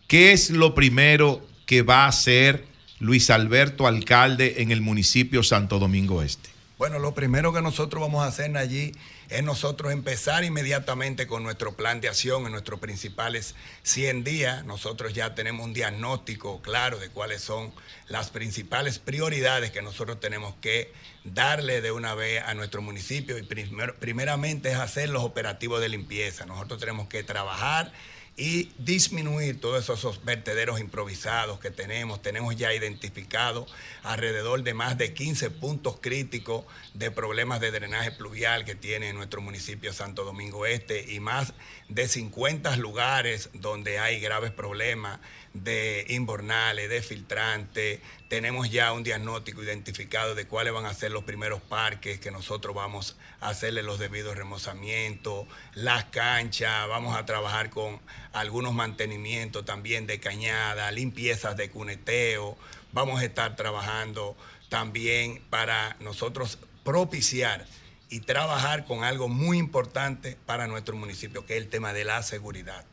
¿Qué 0.08 0.32
es 0.32 0.50
lo 0.50 0.74
primero 0.74 1.46
que 1.66 1.82
va 1.82 2.04
a 2.04 2.08
hacer 2.08 2.64
Luis 2.98 3.30
Alberto 3.30 3.86
alcalde 3.86 4.62
en 4.62 4.70
el 4.70 4.80
municipio 4.80 5.42
Santo 5.42 5.78
Domingo 5.78 6.22
Este? 6.22 6.50
Bueno, 6.78 6.98
lo 6.98 7.14
primero 7.14 7.52
que 7.52 7.62
nosotros 7.62 8.00
vamos 8.00 8.24
a 8.24 8.26
hacer 8.26 8.56
allí 8.56 8.92
es 9.28 9.42
nosotros 9.44 9.92
empezar 9.92 10.42
inmediatamente 10.44 11.26
con 11.28 11.42
nuestro 11.44 11.72
plan 11.76 12.00
de 12.00 12.08
acción 12.08 12.44
en 12.44 12.52
nuestros 12.52 12.80
principales 12.80 13.54
100 13.84 14.24
días. 14.24 14.64
Nosotros 14.64 15.14
ya 15.14 15.34
tenemos 15.34 15.64
un 15.64 15.72
diagnóstico 15.74 16.60
claro 16.60 16.98
de 16.98 17.08
cuáles 17.08 17.40
son 17.40 17.72
las 18.08 18.30
principales 18.30 18.98
prioridades 18.98 19.70
que 19.70 19.80
nosotros 19.80 20.18
tenemos 20.18 20.54
que 20.60 20.92
darle 21.24 21.80
de 21.80 21.92
una 21.92 22.14
vez 22.14 22.42
a 22.44 22.52
nuestro 22.54 22.82
municipio 22.82 23.38
y 23.38 23.42
primer- 23.42 23.94
primeramente 23.94 24.70
es 24.70 24.76
hacer 24.76 25.08
los 25.08 25.22
operativos 25.22 25.80
de 25.80 25.88
limpieza. 25.88 26.46
Nosotros 26.46 26.80
tenemos 26.80 27.06
que 27.06 27.22
trabajar 27.22 27.92
y 28.36 28.70
disminuir 28.78 29.60
todos 29.60 29.88
esos 29.88 30.24
vertederos 30.24 30.80
improvisados 30.80 31.60
que 31.60 31.70
tenemos. 31.70 32.22
Tenemos 32.22 32.56
ya 32.56 32.72
identificado 32.72 33.66
alrededor 34.02 34.62
de 34.62 34.72
más 34.72 34.96
de 34.96 35.12
15 35.12 35.50
puntos 35.50 35.98
críticos 36.00 36.64
de 36.94 37.10
problemas 37.10 37.60
de 37.60 37.70
drenaje 37.70 38.10
pluvial 38.12 38.64
que 38.64 38.74
tiene 38.74 39.12
nuestro 39.12 39.42
municipio 39.42 39.92
Santo 39.92 40.24
Domingo 40.24 40.64
Este 40.64 41.12
y 41.12 41.20
más 41.20 41.52
de 41.88 42.08
50 42.08 42.76
lugares 42.76 43.50
donde 43.52 43.98
hay 43.98 44.18
graves 44.18 44.50
problemas 44.50 45.20
de 45.54 46.06
inbornales, 46.08 46.88
de 46.88 47.02
filtrantes. 47.02 48.00
Tenemos 48.28 48.70
ya 48.70 48.92
un 48.92 49.02
diagnóstico 49.02 49.62
identificado 49.62 50.34
de 50.34 50.46
cuáles 50.46 50.72
van 50.72 50.86
a 50.86 50.94
ser 50.94 51.10
los 51.10 51.24
primeros 51.24 51.60
parques 51.60 52.20
que 52.20 52.30
nosotros 52.30 52.74
vamos 52.74 53.16
a 53.40 53.50
hacerle 53.50 53.82
los 53.82 53.98
debidos 53.98 54.36
remozamientos, 54.36 55.46
las 55.74 56.04
canchas, 56.04 56.88
vamos 56.88 57.16
a 57.16 57.26
trabajar 57.26 57.70
con 57.70 58.00
algunos 58.32 58.72
mantenimientos 58.72 59.64
también 59.64 60.06
de 60.06 60.20
cañada, 60.20 60.90
limpiezas 60.90 61.56
de 61.56 61.70
cuneteo, 61.70 62.56
vamos 62.92 63.20
a 63.20 63.24
estar 63.24 63.56
trabajando 63.56 64.36
también 64.68 65.42
para 65.50 65.96
nosotros 66.00 66.58
propiciar 66.82 67.66
y 68.08 68.20
trabajar 68.20 68.84
con 68.84 69.04
algo 69.04 69.28
muy 69.28 69.58
importante 69.58 70.36
para 70.46 70.66
nuestro 70.66 70.96
municipio, 70.96 71.46
que 71.46 71.56
es 71.56 71.62
el 71.62 71.68
tema 71.68 71.92
de 71.92 72.04
la 72.04 72.22
seguridad. 72.22 72.84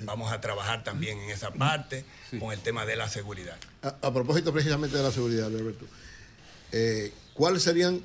Vamos 0.00 0.32
a 0.32 0.40
trabajar 0.40 0.84
también 0.84 1.18
en 1.18 1.30
esa 1.30 1.52
parte 1.52 2.04
con 2.38 2.52
el 2.52 2.60
tema 2.60 2.86
de 2.86 2.96
la 2.96 3.08
seguridad. 3.08 3.56
A, 3.82 3.88
a 3.88 4.12
propósito 4.12 4.52
precisamente 4.52 4.96
de 4.96 5.02
la 5.02 5.10
seguridad, 5.10 5.46
Alberto, 5.46 5.86
eh, 6.70 7.12
¿cuáles 7.34 7.62
serían 7.62 8.00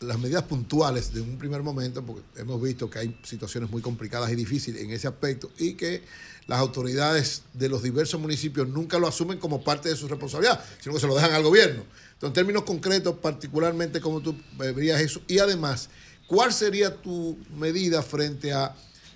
las 0.00 0.18
medidas 0.18 0.44
puntuales 0.44 1.12
de 1.12 1.20
un 1.20 1.38
primer 1.38 1.62
momento? 1.62 2.04
Porque 2.04 2.22
hemos 2.40 2.60
visto 2.60 2.90
que 2.90 2.98
hay 2.98 3.20
situaciones 3.22 3.70
muy 3.70 3.82
complicadas 3.82 4.30
y 4.30 4.34
difíciles 4.34 4.82
en 4.82 4.90
ese 4.90 5.06
aspecto 5.06 5.50
y 5.58 5.74
que 5.74 6.02
las 6.48 6.58
autoridades 6.58 7.42
de 7.52 7.68
los 7.68 7.82
diversos 7.82 8.20
municipios 8.20 8.66
nunca 8.68 8.98
lo 8.98 9.06
asumen 9.06 9.38
como 9.38 9.62
parte 9.62 9.90
de 9.90 9.96
su 9.96 10.08
responsabilidad, 10.08 10.64
sino 10.80 10.94
que 10.94 11.00
se 11.00 11.06
lo 11.06 11.14
dejan 11.14 11.32
al 11.32 11.42
gobierno. 11.42 11.84
Entonces, 12.14 12.28
en 12.28 12.32
términos 12.32 12.62
concretos, 12.64 13.16
particularmente 13.18 14.00
cómo 14.00 14.20
tú 14.20 14.30
eh, 14.32 14.72
verías 14.72 15.00
eso 15.00 15.20
y 15.28 15.38
además, 15.38 15.90
¿cuál 16.26 16.52
sería 16.52 16.96
tu 16.96 17.38
medida 17.54 18.02
frente 18.02 18.52
a 18.52 18.74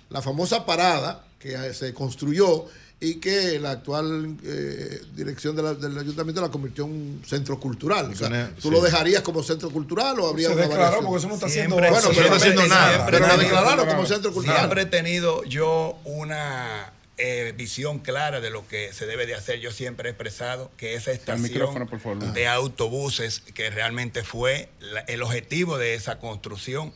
la 0.09 0.21
famosa 0.21 0.65
parada 0.65 1.25
que 1.43 1.73
se 1.73 1.93
construyó 1.93 2.65
y 3.01 3.15
que 3.15 3.59
la 3.59 3.71
actual 3.71 4.37
eh, 4.45 5.01
dirección 5.13 5.57
de 5.57 5.61
la- 5.63 5.73
del 5.73 5.97
ayuntamiento 5.97 6.41
la 6.41 6.49
convirtió 6.49 6.85
en 6.85 6.91
un 6.91 7.21
centro 7.27 7.59
cultural. 7.59 8.09
O 8.11 8.15
sea, 8.15 8.49
¿Tú 8.61 8.69
Sí. 8.69 8.73
lo 8.73 8.79
dejarías 8.81 9.21
como 9.23 9.43
centro 9.43 9.69
cultural 9.69 10.17
o 10.21 10.29
habría 10.29 10.47
Se 10.47 10.53
una 10.53 10.61
declaró, 10.61 10.83
variación? 10.83 11.05
porque 11.05 11.19
eso 11.19 11.27
no 11.27 11.33
está 11.33 11.47
haciendo- 11.47 11.75
Bueno, 11.75 11.91
no 12.01 12.11
está 12.11 12.35
haciendo 12.37 12.65
nada. 12.67 13.05
Pero 13.05 13.19
nadie- 13.19 13.43
declararon 13.43 13.87
como 13.87 14.05
centro 14.05 14.31
cultural. 14.31 14.57
Siempre 14.59 14.83
he 14.83 14.85
tenido 14.85 15.43
yo 15.43 15.97
una 16.05 16.93
eh, 17.17 17.53
visión 17.55 17.99
clara 17.99 18.41
de 18.41 18.49
lo 18.49 18.67
que 18.67 18.91
se 18.91 19.05
debe 19.05 19.27
de 19.27 19.35
hacer. 19.35 19.59
Yo 19.59 19.71
siempre 19.71 20.09
he 20.09 20.11
expresado 20.13 20.71
que 20.77 20.95
esa 20.95 21.11
estación 21.11 22.33
de 22.33 22.47
autobuses, 22.47 23.41
que 23.53 23.69
realmente 23.69 24.23
fue 24.23 24.69
la- 24.79 25.01
el 25.01 25.21
objetivo 25.21 25.77
de 25.77 25.93
esa 25.93 26.17
construcción, 26.17 26.91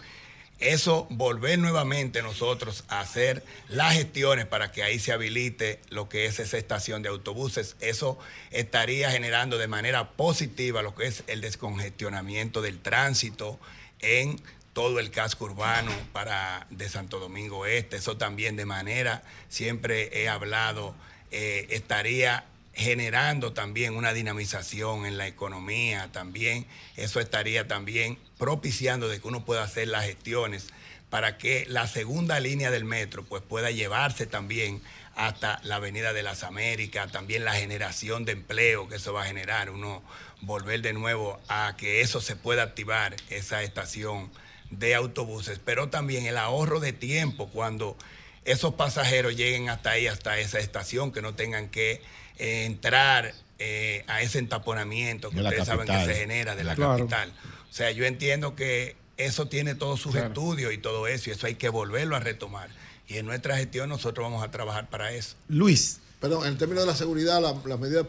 eso 0.59 1.05
volver 1.11 1.59
nuevamente 1.59 2.21
nosotros 2.21 2.83
a 2.87 3.01
hacer 3.01 3.43
las 3.69 3.93
gestiones 3.93 4.45
para 4.45 4.71
que 4.71 4.83
ahí 4.83 4.97
se 4.97 5.11
habilite 5.11 5.79
lo 5.89 6.09
que 6.09 6.25
es 6.25 6.39
esa 6.39 6.57
estación 6.57 7.03
de 7.03 7.09
autobuses, 7.09 7.75
eso 7.79 8.17
estaría 8.51 9.11
generando 9.11 9.57
de 9.57 9.67
manera 9.67 10.11
positiva 10.11 10.81
lo 10.81 10.95
que 10.95 11.07
es 11.07 11.23
el 11.27 11.41
descongestionamiento 11.41 12.61
del 12.61 12.79
tránsito 12.79 13.59
en 13.99 14.41
todo 14.73 14.99
el 14.99 15.09
casco 15.09 15.45
urbano 15.45 15.91
para 16.13 16.67
de 16.69 16.87
Santo 16.87 17.19
Domingo 17.19 17.65
Este. 17.65 17.97
Eso 17.97 18.17
también 18.17 18.55
de 18.55 18.65
manera, 18.65 19.23
siempre 19.49 20.21
he 20.21 20.29
hablado, 20.29 20.93
eh, 21.31 21.67
estaría 21.71 22.45
generando 22.73 23.53
también 23.53 23.95
una 23.95 24.13
dinamización 24.13 25.07
en 25.07 25.17
la 25.17 25.27
economía 25.27 26.11
también. 26.11 26.67
Eso 26.95 27.19
estaría 27.19 27.67
también 27.67 28.19
propiciando 28.37 29.07
de 29.07 29.19
que 29.19 29.27
uno 29.27 29.45
pueda 29.45 29.63
hacer 29.63 29.87
las 29.87 30.05
gestiones 30.05 30.67
para 31.09 31.37
que 31.37 31.65
la 31.67 31.87
segunda 31.87 32.39
línea 32.39 32.69
del 32.71 32.85
metro 32.85 33.23
pues 33.23 33.41
pueda 33.41 33.71
llevarse 33.71 34.25
también 34.25 34.81
hasta 35.15 35.59
la 35.63 35.75
Avenida 35.77 36.13
de 36.13 36.21
las 36.21 36.43
Américas, 36.43 37.11
también 37.11 37.43
la 37.43 37.53
generación 37.53 38.25
de 38.25 38.33
empleo 38.33 38.87
que 38.87 38.97
eso 38.97 39.13
va 39.13 39.23
a 39.23 39.25
generar, 39.25 39.71
uno 39.71 40.03
volver 40.41 40.81
de 40.81 40.93
nuevo 40.93 41.39
a 41.47 41.75
que 41.77 42.01
eso 42.01 42.21
se 42.21 42.35
pueda 42.35 42.63
activar, 42.63 43.15
esa 43.29 43.63
estación 43.63 44.29
de 44.69 44.93
autobuses, 44.93 45.59
pero 45.63 45.89
también 45.89 46.25
el 46.25 46.37
ahorro 46.37 46.79
de 46.79 46.93
tiempo 46.93 47.49
cuando 47.49 47.97
esos 48.45 48.75
pasajeros 48.75 49.35
lleguen 49.35 49.69
hasta 49.69 49.91
ahí, 49.91 50.07
hasta 50.07 50.37
esa 50.37 50.59
estación, 50.59 51.11
que 51.11 51.21
no 51.21 51.33
tengan 51.33 51.69
que 51.69 52.01
eh, 52.37 52.65
entrar 52.65 53.33
eh, 53.59 54.03
a 54.07 54.21
ese 54.21 54.39
entaponamiento 54.39 55.31
que 55.31 55.41
ustedes 55.41 55.65
saben 55.65 55.87
que 55.87 56.05
se 56.05 56.13
genera 56.13 56.55
de 56.55 56.63
la 56.63 56.75
Claro. 56.75 56.97
capital. 56.97 57.33
O 57.69 57.73
sea, 57.73 57.91
yo 57.91 58.05
entiendo 58.05 58.55
que 58.55 58.95
eso 59.17 59.47
tiene 59.47 59.75
todos 59.75 59.99
sus 59.99 60.11
Claro. 60.13 60.27
estudios 60.27 60.73
y 60.73 60.77
todo 60.77 61.07
eso, 61.07 61.29
y 61.29 61.33
eso 61.33 61.47
hay 61.47 61.55
que 61.55 61.69
volverlo 61.69 62.15
a 62.15 62.19
retomar. 62.19 62.69
Y 63.07 63.17
en 63.17 63.25
nuestra 63.25 63.57
gestión 63.57 63.89
nosotros 63.89 64.23
vamos 64.25 64.43
a 64.43 64.51
trabajar 64.51 64.89
para 64.89 65.11
eso. 65.11 65.35
Luis. 65.47 65.99
Perdón, 66.19 66.47
en 66.47 66.57
términos 66.57 66.83
de 66.85 66.91
la 66.91 66.97
seguridad, 66.97 67.41
la- 67.41 67.55
las 67.65 67.79
medidas 67.79 68.05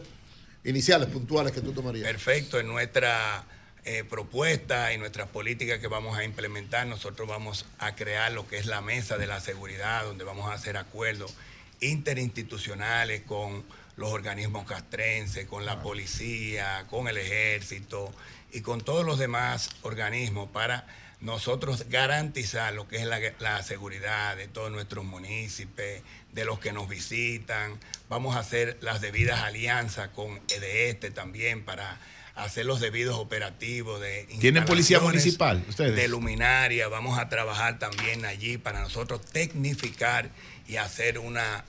iniciales, 0.63 1.07
puntuales 1.09 1.51
que 1.53 1.61
tú 1.61 1.71
tomarías. 1.73 2.05
Perfecto, 2.07 2.59
en 2.59 2.67
nuestra 2.67 3.45
eh, 3.85 4.03
propuesta 4.03 4.93
y 4.93 4.97
nuestras 4.97 5.29
políticas 5.29 5.79
que 5.79 5.87
vamos 5.87 6.17
a 6.17 6.23
implementar, 6.25 6.85
nosotros 6.85 7.27
vamos 7.27 7.65
a 7.79 7.95
crear 7.95 8.31
lo 8.33 8.45
que 8.47 8.57
es 8.57 8.65
la 8.65 8.81
mesa 8.81 9.17
de 9.17 9.25
la 9.25 9.39
seguridad, 9.39 10.03
donde 10.03 10.25
vamos 10.25 10.49
a 10.51 10.53
hacer 10.53 10.75
acuerdos 10.77 11.33
interinstitucionales 11.79 13.21
con 13.21 13.63
los 13.95 14.11
organismos 14.11 14.65
castrenses, 14.65 15.47
con 15.47 15.65
la 15.65 15.81
policía, 15.81 16.85
con 16.89 17.07
el 17.07 17.17
ejército 17.17 18.13
y 18.51 18.61
con 18.61 18.81
todos 18.81 19.05
los 19.05 19.19
demás 19.19 19.69
organismos 19.81 20.49
para 20.49 20.85
nosotros 21.21 21.85
garantizar 21.89 22.73
lo 22.73 22.87
que 22.87 22.97
es 22.97 23.05
la, 23.05 23.19
la 23.39 23.61
seguridad 23.61 24.37
de 24.37 24.47
todos 24.47 24.71
nuestros 24.71 25.03
municipios, 25.03 26.01
de 26.31 26.45
los 26.45 26.59
que 26.59 26.71
nos 26.71 26.87
visitan. 26.87 27.77
Vamos 28.07 28.35
a 28.35 28.39
hacer 28.39 28.77
las 28.81 29.01
debidas 29.01 29.41
alianzas 29.41 30.09
con 30.09 30.39
EDESTE 30.49 31.11
también 31.11 31.65
para 31.65 31.99
hacer 32.35 32.65
los 32.65 32.79
debidos 32.79 33.17
operativos 33.17 33.99
de 33.99 34.25
¿Tienen 34.39 34.63
policía 34.63 34.99
municipal 35.01 35.63
ustedes? 35.67 35.95
de 35.95 36.07
luminaria. 36.07 36.87
Vamos 36.87 37.19
a 37.19 37.27
trabajar 37.27 37.79
también 37.79 38.25
allí 38.25 38.57
para 38.57 38.79
nosotros 38.81 39.21
tecnificar 39.25 40.29
y 40.67 40.77
hacer 40.77 41.19
una 41.19 41.65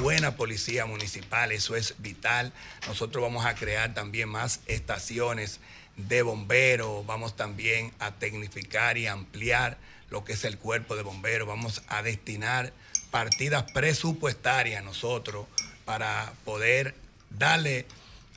buena 0.00 0.36
policía 0.36 0.86
municipal. 0.86 1.52
Eso 1.52 1.76
es 1.76 1.96
vital. 1.98 2.52
Nosotros 2.86 3.22
vamos 3.22 3.44
a 3.44 3.54
crear 3.54 3.92
también 3.92 4.28
más 4.30 4.60
estaciones 4.66 5.60
de 5.96 6.22
bomberos. 6.22 7.04
Vamos 7.06 7.36
también 7.36 7.92
a 7.98 8.12
tecnificar 8.12 8.98
y 8.98 9.06
ampliar 9.06 9.78
lo 10.10 10.24
que 10.24 10.34
es 10.34 10.44
el 10.44 10.58
cuerpo 10.58 10.96
de 10.96 11.02
bomberos. 11.02 11.48
Vamos 11.48 11.82
a 11.88 12.02
destinar 12.02 12.72
partidas 13.10 13.70
presupuestarias 13.72 14.82
nosotros 14.82 15.46
para 15.84 16.32
poder 16.44 16.94
darle 17.30 17.86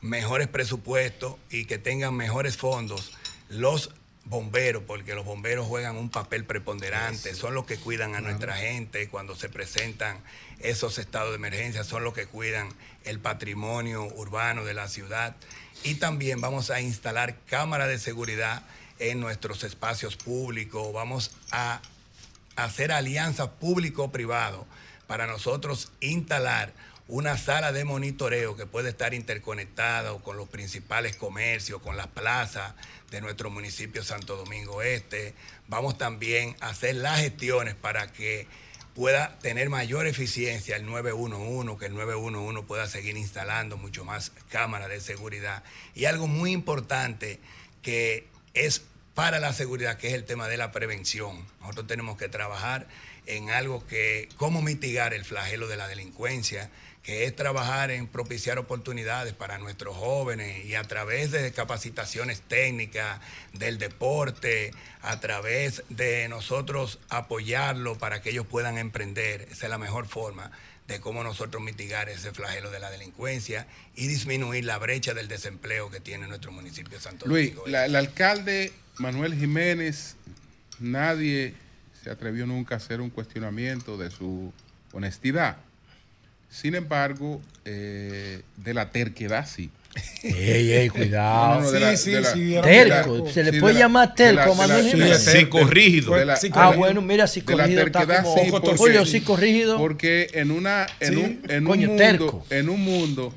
mejores 0.01 0.47
presupuestos 0.47 1.35
y 1.49 1.65
que 1.65 1.77
tengan 1.77 2.15
mejores 2.15 2.57
fondos 2.57 3.13
los 3.49 3.91
bomberos, 4.25 4.83
porque 4.85 5.15
los 5.15 5.25
bomberos 5.25 5.67
juegan 5.67 5.95
un 5.95 6.09
papel 6.09 6.43
preponderante, 6.43 7.33
son 7.33 7.53
los 7.53 7.65
que 7.65 7.77
cuidan 7.77 8.13
a 8.15 8.21
nuestra 8.21 8.55
gente 8.55 9.07
cuando 9.07 9.35
se 9.35 9.47
presentan 9.47 10.19
esos 10.59 10.97
estados 10.97 11.29
de 11.29 11.37
emergencia, 11.37 11.83
son 11.83 12.03
los 12.03 12.13
que 12.13 12.25
cuidan 12.25 12.69
el 13.05 13.19
patrimonio 13.19 14.03
urbano 14.03 14.65
de 14.65 14.73
la 14.73 14.89
ciudad. 14.89 15.35
Y 15.87 15.95
también 15.95 16.41
vamos 16.41 16.69
a 16.69 16.81
instalar 16.81 17.37
cámaras 17.45 17.87
de 17.87 17.97
seguridad 17.97 18.61
en 18.99 19.21
nuestros 19.21 19.63
espacios 19.63 20.17
públicos, 20.17 20.91
vamos 20.91 21.31
a 21.49 21.81
hacer 22.57 22.91
alianzas 22.91 23.47
público-privado 23.47 24.67
para 25.07 25.27
nosotros 25.27 25.89
instalar 26.01 26.73
una 27.07 27.37
sala 27.37 27.71
de 27.71 27.85
monitoreo 27.85 28.57
que 28.57 28.65
puede 28.65 28.89
estar 28.89 29.13
interconectada 29.13 30.13
con 30.17 30.35
los 30.35 30.49
principales 30.49 31.15
comercios, 31.15 31.81
con 31.81 31.95
las 31.95 32.07
plazas 32.07 32.73
de 33.09 33.21
nuestro 33.21 33.49
municipio 33.49 34.03
Santo 34.03 34.35
Domingo 34.35 34.81
Este. 34.81 35.35
Vamos 35.69 35.97
también 35.97 36.57
a 36.59 36.71
hacer 36.71 36.95
las 36.95 37.21
gestiones 37.21 37.75
para 37.75 38.11
que 38.11 38.45
pueda 38.97 39.37
tener 39.43 39.69
mayor 39.69 40.07
eficiencia 40.07 40.75
el 40.75 40.87
911, 40.87 41.77
que 41.77 41.85
el 41.85 41.93
911 41.93 42.63
pueda 42.63 42.87
seguir 42.87 43.15
instalando 43.15 43.77
mucho 43.77 44.03
más 44.03 44.31
cámaras 44.49 44.89
de 44.89 44.99
seguridad. 44.99 45.63
Y 45.93 46.05
algo 46.05 46.25
muy 46.25 46.51
importante 46.51 47.39
que 47.83 48.25
es 48.55 48.81
para 49.13 49.39
la 49.39 49.53
seguridad, 49.53 49.97
que 49.97 50.07
es 50.07 50.15
el 50.15 50.25
tema 50.25 50.47
de 50.47 50.57
la 50.57 50.71
prevención. 50.71 51.45
Nosotros 51.61 51.85
tenemos 51.85 52.17
que 52.17 52.27
trabajar 52.27 52.87
en 53.27 53.51
algo 53.51 53.85
que, 53.85 54.29
cómo 54.35 54.63
mitigar 54.63 55.13
el 55.13 55.25
flagelo 55.25 55.67
de 55.67 55.77
la 55.77 55.87
delincuencia, 55.87 56.71
que 57.07 57.23
es 57.23 57.33
trabajar 57.33 57.89
en 57.89 58.05
propiciar 58.05 58.59
oportunidades 58.59 59.31
para 59.31 59.57
nuestros 59.59 59.95
jóvenes 59.95 60.65
y 60.65 60.75
a 60.75 60.83
través 60.83 61.31
de 61.31 61.53
capacitaciones 61.53 62.41
técnicas, 62.41 63.21
del 63.53 63.77
deporte, 63.77 64.71
a 65.01 65.17
través 65.21 65.83
de 65.87 66.27
nosotros 66.27 66.99
apoyarlo 67.07 67.97
para 67.97 68.21
que 68.21 68.31
ellos 68.31 68.45
puedan 68.45 68.77
emprender. 68.77 69.47
Esa 69.49 69.67
es 69.67 69.69
la 69.69 69.77
mejor 69.77 70.05
forma 70.09 70.51
de 70.89 70.99
cómo 70.99 71.23
nosotros 71.23 71.63
mitigar 71.63 72.09
ese 72.09 72.33
flagelo 72.33 72.71
de 72.71 72.79
la 72.81 72.91
delincuencia 72.91 73.67
y 73.95 74.07
disminuir 74.07 74.65
la 74.65 74.77
brecha 74.77 75.13
del 75.13 75.29
desempleo 75.29 75.89
que 75.89 76.01
tiene 76.01 76.27
nuestro 76.27 76.51
municipio 76.51 76.97
de 76.97 77.01
Santo 77.01 77.25
Luis, 77.25 77.51
Domingo. 77.55 77.67
la- 77.69 77.85
el 77.85 77.95
alcalde 77.95 78.73
Manuel 78.97 79.33
Jiménez, 79.33 80.17
nadie 80.79 81.53
se 82.03 82.09
atrevió 82.09 82.45
nunca 82.45 82.75
a 82.75 82.79
hacer 82.79 82.99
un 82.99 83.09
cuestionamiento 83.11 83.95
de 83.97 84.11
su 84.11 84.51
honestidad. 84.91 85.55
Sin 86.49 86.75
embargo, 86.75 87.41
eh, 87.65 88.41
de 88.57 88.73
la 88.73 88.89
terquedad 88.89 89.47
sí. 89.47 89.69
Ey, 90.23 90.71
ey, 90.73 90.89
cuidado. 90.93 91.71
la- 91.79 91.97
Sí, 91.97 92.11
la- 92.11 92.23
sí, 92.23 92.55
terco. 92.61 93.29
Se 93.31 93.43
le 93.43 93.51
sí, 93.51 93.59
puede 93.59 93.73
de 93.73 93.79
la- 93.79 93.85
llamar 93.85 94.13
terco, 94.15 94.53
Manuel 94.55 94.85
Jiménez. 94.89 95.23
Psicorrígido. 95.23 96.13
Ah, 96.53 96.73
bueno, 96.75 97.01
mira, 97.01 97.13
de 97.13 97.17
la 97.23 97.27
psicorrígido 97.27 97.83
está 97.85 98.21
como- 98.23 98.35
sí, 98.35 98.51
porque- 98.51 98.77
Julio, 98.77 99.05
psicorrígido. 99.05 99.77
Porque 99.77 100.27
en 100.33 100.51
una 100.51 100.85
en 100.99 101.13
Sí. 101.13 101.15
un, 101.19 101.41
en 101.49 101.63
un 101.63 101.67
Coño, 101.67 101.87
mundo 101.87 102.03
terco. 102.03 102.45
en 102.49 102.69
un 102.69 102.81
mundo 102.81 103.33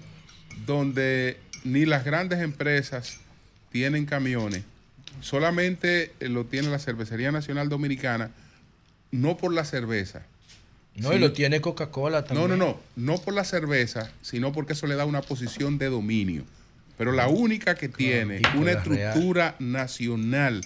donde 0.66 1.38
ni 1.64 1.86
las 1.86 2.04
grandes 2.04 2.40
empresas 2.40 3.16
tienen 3.72 4.04
camiones, 4.06 4.62
solamente 5.20 6.12
lo 6.20 6.44
tiene 6.44 6.68
la 6.68 6.78
Cervecería 6.78 7.32
Nacional 7.32 7.68
Dominicana, 7.68 8.30
no 9.10 9.36
por 9.36 9.52
la 9.52 9.64
cerveza. 9.64 10.22
No, 11.02 11.12
y 11.14 11.18
lo 11.18 11.32
tiene 11.32 11.60
Coca-Cola 11.60 12.20
No, 12.20 12.24
también. 12.24 12.50
no, 12.50 12.56
no, 12.56 12.80
no 12.96 13.18
por 13.20 13.34
la 13.34 13.44
cerveza, 13.44 14.10
sino 14.22 14.52
porque 14.52 14.74
eso 14.74 14.86
le 14.86 14.94
da 14.96 15.04
una 15.04 15.22
posición 15.22 15.78
de 15.78 15.86
dominio. 15.86 16.44
Pero 16.98 17.12
la 17.12 17.28
única 17.28 17.74
que 17.74 17.88
tiene 17.88 18.42
una 18.54 18.74
Real. 18.74 18.76
estructura 19.12 19.54
nacional 19.58 20.60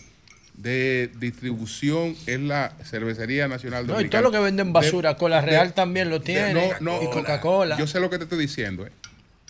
de 0.56 1.10
distribución 1.18 2.16
es 2.26 2.40
la 2.40 2.72
Cervecería 2.84 3.48
Nacional 3.48 3.86
No, 3.86 3.92
y 3.92 3.96
Dominicana. 3.96 4.22
todo 4.22 4.30
lo 4.32 4.36
que 4.38 4.42
venden 4.44 4.72
basura, 4.72 5.16
Cola 5.16 5.40
Real 5.40 5.72
también 5.74 6.10
lo 6.10 6.20
tiene, 6.20 6.52
no, 6.80 6.98
no, 6.98 7.02
y 7.02 7.10
Coca-Cola. 7.10 7.76
Yo 7.76 7.86
sé 7.86 7.98
lo 8.00 8.08
que 8.10 8.18
te 8.18 8.24
estoy 8.24 8.38
diciendo, 8.38 8.86
¿eh? 8.86 8.90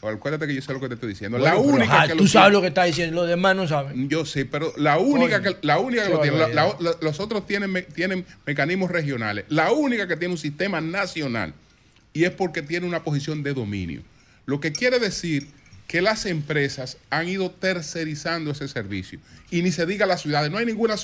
Acuérdate 0.08 0.46
que 0.46 0.54
yo 0.54 0.62
sé 0.62 0.72
lo 0.72 0.80
que 0.80 0.88
te 0.88 0.94
estoy 0.94 1.10
diciendo. 1.10 1.38
Bueno, 1.38 1.54
la 1.54 1.60
pero, 1.60 1.74
única 1.74 1.94
ajá, 1.96 2.06
que 2.08 2.14
tú 2.14 2.24
lo 2.24 2.28
sabes 2.28 2.44
tiene- 2.46 2.52
lo 2.52 2.60
que 2.62 2.68
está 2.68 2.84
diciendo, 2.84 3.16
los 3.20 3.28
demás 3.28 3.56
no 3.56 3.66
saben. 3.68 4.08
Yo 4.08 4.24
sé, 4.26 4.44
pero 4.44 4.72
la 4.76 4.98
única 4.98 5.42
que, 5.42 5.56
la 5.62 5.78
única 5.78 6.04
que 6.06 6.10
lo 6.10 6.20
tiene, 6.20 6.38
la- 6.38 6.48
la- 6.48 6.96
los 7.00 7.20
otros 7.20 7.46
tienen, 7.46 7.70
me- 7.70 7.82
tienen 7.82 8.24
mecanismos 8.46 8.90
regionales. 8.90 9.44
La 9.48 9.72
única 9.72 10.06
que 10.08 10.16
tiene 10.16 10.32
un 10.32 10.38
sistema 10.38 10.80
nacional 10.80 11.54
y 12.12 12.24
es 12.24 12.30
porque 12.30 12.62
tiene 12.62 12.86
una 12.86 13.02
posición 13.02 13.42
de 13.42 13.54
dominio. 13.54 14.02
Lo 14.46 14.60
que 14.60 14.72
quiere 14.72 14.98
decir 14.98 15.48
que 15.86 16.00
las 16.00 16.26
empresas 16.26 16.96
han 17.10 17.28
ido 17.28 17.50
tercerizando 17.50 18.52
ese 18.52 18.68
servicio. 18.68 19.18
Y 19.50 19.62
ni 19.62 19.70
se 19.70 19.84
diga 19.86 20.06
las 20.06 20.22
ciudades, 20.22 20.50
no 20.50 20.58
hay 20.58 20.66
ninguna, 20.66 20.94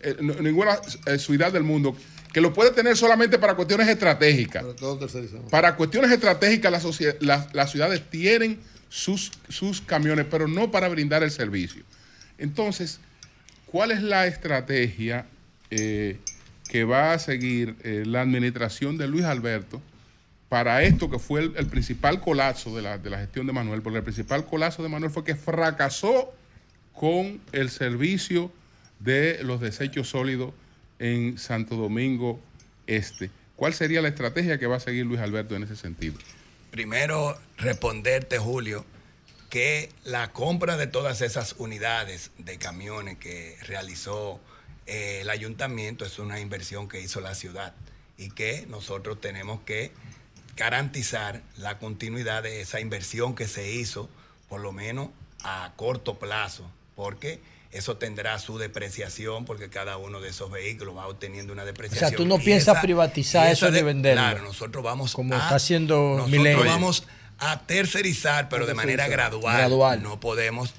eh, 0.00 0.16
ninguna 0.40 0.78
eh, 1.06 1.18
ciudad 1.18 1.52
del 1.52 1.64
mundo 1.64 1.96
que 2.38 2.42
lo 2.42 2.52
puede 2.52 2.70
tener 2.70 2.96
solamente 2.96 3.36
para 3.36 3.56
cuestiones 3.56 3.88
estratégicas. 3.88 4.62
Para 5.50 5.74
cuestiones 5.74 6.12
estratégicas, 6.12 6.70
las, 6.70 7.00
las- 7.20 7.52
las 7.52 7.70
ciudades 7.72 8.00
tienen 8.08 8.60
sus, 8.88 9.32
sus 9.48 9.80
camiones, 9.80 10.24
pero 10.30 10.46
no 10.46 10.70
para 10.70 10.88
brindar 10.88 11.24
el 11.24 11.32
servicio. 11.32 11.82
Entonces, 12.38 13.00
¿cuál 13.66 13.90
es 13.90 14.02
la 14.04 14.28
estrategia 14.28 15.26
eh, 15.72 16.18
que 16.68 16.84
va 16.84 17.12
a 17.12 17.18
seguir 17.18 17.74
eh, 17.82 18.04
la 18.06 18.20
administración 18.20 18.98
de 18.98 19.08
Luis 19.08 19.24
Alberto 19.24 19.82
para 20.48 20.84
esto 20.84 21.10
que 21.10 21.18
fue 21.18 21.40
el, 21.40 21.52
el 21.56 21.66
principal 21.66 22.20
colapso 22.20 22.74
de 22.76 22.82
la, 22.82 22.98
de 22.98 23.10
la 23.10 23.18
gestión 23.18 23.48
de 23.48 23.52
Manuel? 23.52 23.82
Porque 23.82 23.98
el 23.98 24.04
principal 24.04 24.46
colapso 24.46 24.84
de 24.84 24.88
Manuel 24.88 25.10
fue 25.10 25.24
que 25.24 25.34
fracasó 25.34 26.32
con 26.92 27.40
el 27.50 27.68
servicio 27.68 28.52
de 29.00 29.40
los 29.42 29.60
desechos 29.60 30.08
sólidos 30.08 30.52
en 30.98 31.38
Santo 31.38 31.76
Domingo 31.76 32.40
Este. 32.86 33.30
¿Cuál 33.56 33.74
sería 33.74 34.00
la 34.00 34.08
estrategia 34.08 34.58
que 34.58 34.66
va 34.66 34.76
a 34.76 34.80
seguir 34.80 35.04
Luis 35.04 35.20
Alberto 35.20 35.56
en 35.56 35.64
ese 35.64 35.76
sentido? 35.76 36.16
Primero, 36.70 37.36
responderte, 37.56 38.38
Julio, 38.38 38.84
que 39.50 39.90
la 40.04 40.32
compra 40.32 40.76
de 40.76 40.86
todas 40.86 41.22
esas 41.22 41.54
unidades 41.58 42.30
de 42.38 42.58
camiones 42.58 43.18
que 43.18 43.56
realizó 43.66 44.40
eh, 44.86 45.20
el 45.22 45.30
ayuntamiento 45.30 46.04
es 46.04 46.18
una 46.18 46.40
inversión 46.40 46.88
que 46.88 47.00
hizo 47.00 47.20
la 47.20 47.34
ciudad 47.34 47.74
y 48.16 48.30
que 48.30 48.66
nosotros 48.68 49.20
tenemos 49.20 49.60
que 49.62 49.92
garantizar 50.56 51.42
la 51.56 51.78
continuidad 51.78 52.42
de 52.42 52.60
esa 52.60 52.80
inversión 52.80 53.34
que 53.34 53.48
se 53.48 53.72
hizo, 53.72 54.08
por 54.48 54.60
lo 54.60 54.72
menos 54.72 55.10
a 55.42 55.72
corto 55.76 56.18
plazo, 56.18 56.70
porque 56.96 57.40
eso 57.70 57.96
tendrá 57.98 58.38
su 58.38 58.56
depreciación, 58.58 59.44
porque 59.44 59.68
cada 59.68 59.96
uno 59.98 60.20
de 60.20 60.30
esos 60.30 60.50
vehículos 60.50 60.96
va 60.96 61.06
obteniendo 61.06 61.52
una 61.52 61.64
O 61.64 61.66
depreciación. 61.66 62.08
sea, 62.10 62.16
tú 62.16 62.24
no 62.26 62.36
Y 62.36 62.40
piensas 62.44 62.74
esa- 62.76 62.80
privatizar 62.82 63.46
eso 63.48 63.66
esa 63.66 63.70
ni 63.70 63.76
de- 63.78 63.82
venderlo. 63.84 64.22
Claro, 64.22 64.42
nosotros 64.42 64.82
vamos 64.82 65.12
Como 65.12 65.34
a- 65.34 65.38
está 65.38 65.56
haciendo 65.56 65.96
nosotros 66.16 66.30
Milenio. 66.30 66.64
vamos 66.64 67.04
a 67.38 67.60
tercerizar, 67.66 68.48
pero 68.48 68.66
de 68.66 68.74
manera 68.74 69.06
gradual. 69.08 69.56
Gradual. 69.58 70.02
No 70.02 70.18
podemos 70.18 70.74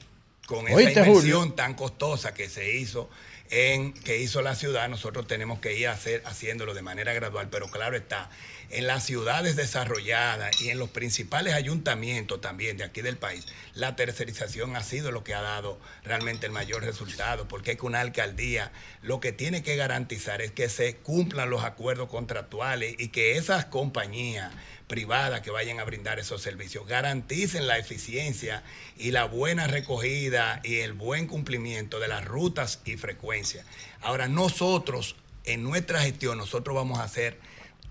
con 0.47 0.67
esa 0.67 0.75
Oíste, 0.77 0.99
inversión 1.01 1.39
Julio. 1.41 1.53
tan 1.53 1.75
costosa 1.75 2.33
que 2.33 2.49
se 2.49 2.75
hizo 2.75 3.09
en 3.51 3.93
que 3.93 4.17
hizo 4.17 4.41
la 4.41 4.55
ciudad, 4.55 4.89
nosotros 4.89 5.25
tenemos 5.27 5.59
que 5.59 5.75
ir 5.77 5.87
a 5.87 5.93
hacer, 5.93 6.21
haciéndolo 6.25 6.73
de 6.73 6.81
manera 6.83 7.13
gradual, 7.13 7.49
pero 7.49 7.67
claro 7.67 7.95
está, 7.97 8.29
en 8.69 8.87
las 8.87 9.05
ciudades 9.05 9.55
desarrolladas 9.55 10.61
y 10.61 10.69
en 10.69 10.77
los 10.77 10.89
principales 10.89 11.53
ayuntamientos 11.53 12.39
también 12.41 12.77
de 12.77 12.83
aquí 12.83 13.01
del 13.01 13.17
país, 13.17 13.45
la 13.73 13.95
tercerización 13.95 14.75
ha 14.75 14.83
sido 14.83 15.11
lo 15.11 15.23
que 15.23 15.33
ha 15.33 15.41
dado 15.41 15.79
realmente 16.03 16.45
el 16.45 16.51
mayor 16.51 16.83
resultado, 16.83 17.47
porque 17.47 17.71
es 17.71 17.77
que 17.77 17.85
una 17.85 18.01
alcaldía 18.01 18.71
lo 19.01 19.19
que 19.19 19.31
tiene 19.31 19.63
que 19.63 19.75
garantizar 19.75 20.41
es 20.41 20.51
que 20.51 20.69
se 20.69 20.97
cumplan 20.97 21.49
los 21.49 21.63
acuerdos 21.63 22.09
contractuales 22.09 22.95
y 22.99 23.09
que 23.09 23.37
esas 23.37 23.65
compañías 23.65 24.51
privadas 24.87 25.41
que 25.41 25.51
vayan 25.51 25.79
a 25.79 25.83
brindar 25.83 26.19
esos 26.19 26.41
servicios 26.41 26.87
garanticen 26.87 27.67
la 27.67 27.77
eficiencia 27.77 28.63
y 28.97 29.11
la 29.11 29.25
buena 29.25 29.67
recogida 29.67 30.59
y 30.63 30.77
el 30.79 30.93
buen 30.93 31.27
cumplimiento 31.27 31.99
de 31.99 32.07
las 32.07 32.25
rutas 32.25 32.81
y 32.85 32.97
frecuencias. 32.97 33.65
Ahora, 34.01 34.27
nosotros, 34.27 35.15
en 35.45 35.63
nuestra 35.63 36.01
gestión, 36.01 36.37
nosotros 36.37 36.75
vamos 36.75 36.99
a 36.99 37.03
hacer 37.03 37.37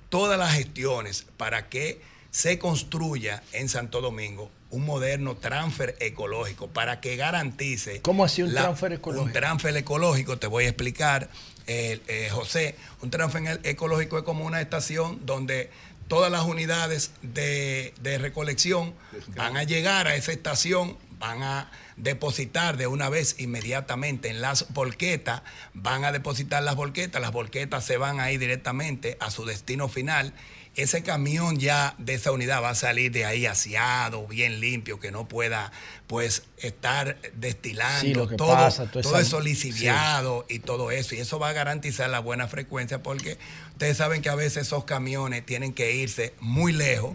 todas 0.09 0.39
las 0.39 0.55
gestiones 0.55 1.27
para 1.37 1.69
que 1.69 2.01
se 2.31 2.59
construya 2.59 3.43
en 3.53 3.69
Santo 3.69 4.01
Domingo 4.01 4.51
un 4.71 4.85
moderno 4.85 5.35
transfer 5.37 5.97
ecológico 5.99 6.69
para 6.69 7.01
que 7.01 7.17
garantice... 7.17 8.03
¿Cómo 8.03 8.25
así 8.25 8.43
un 8.43 8.53
la- 8.53 8.63
transfer 8.63 8.93
ecológico? 8.93 9.25
Un 9.27 9.33
transfer 9.33 9.77
ecológico, 9.77 10.39
te 10.39 10.47
voy 10.47 10.65
a 10.65 10.69
explicar, 10.69 11.31
eh, 11.67 12.01
eh, 12.07 12.29
José, 12.31 12.75
un 13.01 13.11
transfer 13.11 13.61
ecológico 13.65 14.19
es 14.19 14.25
como 14.25 14.45
una 14.45 14.61
estación 14.61 15.25
donde 15.25 15.71
todas 16.07 16.31
las 16.31 16.45
unidades 16.45 17.13
de, 17.23 17.95
de 18.03 18.19
recolección 18.19 18.95
van 19.37 19.57
a 19.57 19.63
llegar 19.65 20.07
a 20.07 20.17
esa 20.17 20.33
estación, 20.33 20.99
van 21.19 21.43
a 21.43 21.71
depositar 21.99 22.77
de 22.77 22.87
una 22.87 23.09
vez 23.09 23.37
inmediatamente 23.39 24.29
en 24.29 24.41
las 24.41 24.73
volquetas, 24.73 25.43
van 25.75 26.05
a 26.05 26.13
depositar 26.13 26.63
las 26.63 26.77
volquetas, 26.77 27.21
las 27.21 27.33
volquetas 27.33 27.85
se 27.85 27.97
van 27.97 28.21
a 28.21 28.31
ir 28.31 28.41
directamente 28.41 29.17
a 29.21 29.31
su 29.31 29.45
destino 29.45 29.89
final. 29.89 30.33
Ese 30.77 31.03
camión 31.03 31.59
ya 31.59 31.97
de 31.99 32.15
esa 32.15 32.31
unidad 32.31 32.63
va 32.63 32.71
a 32.71 32.75
salir 32.77 33.11
de 33.11 33.25
ahí 33.25 33.47
aseado, 33.47 34.29
bien 34.29 34.61
limpio, 34.61 35.01
que 35.01 35.11
no 35.11 35.27
pueda 35.27 35.73
pues 36.07 36.45
estar 36.59 37.19
destilando 37.35 38.01
Sí, 38.01 38.15
lo 38.15 38.29
que 38.29 38.37
todo, 38.37 38.53
pasa, 38.53 38.89
todo 38.89 39.19
eso 39.19 39.41
lisiviado 39.41 40.47
y 40.49 40.61
todo 40.61 40.93
eso. 40.93 41.17
Y 41.17 41.19
eso 41.19 41.41
va 41.41 41.49
a 41.49 41.53
garantizar 41.53 42.09
la 42.11 42.21
buena 42.21 42.47
frecuencia 42.47 43.03
porque 43.03 43.39
ustedes 43.73 43.97
saben 43.97 44.23
que 44.23 44.29
a 44.29 44.37
veces 44.37 44.69
esos 44.69 44.85
camiones 44.85 45.45
tienen 45.45 45.73
que 45.73 45.97
irse 45.97 46.35
muy 46.39 46.73
lejos. 46.73 47.13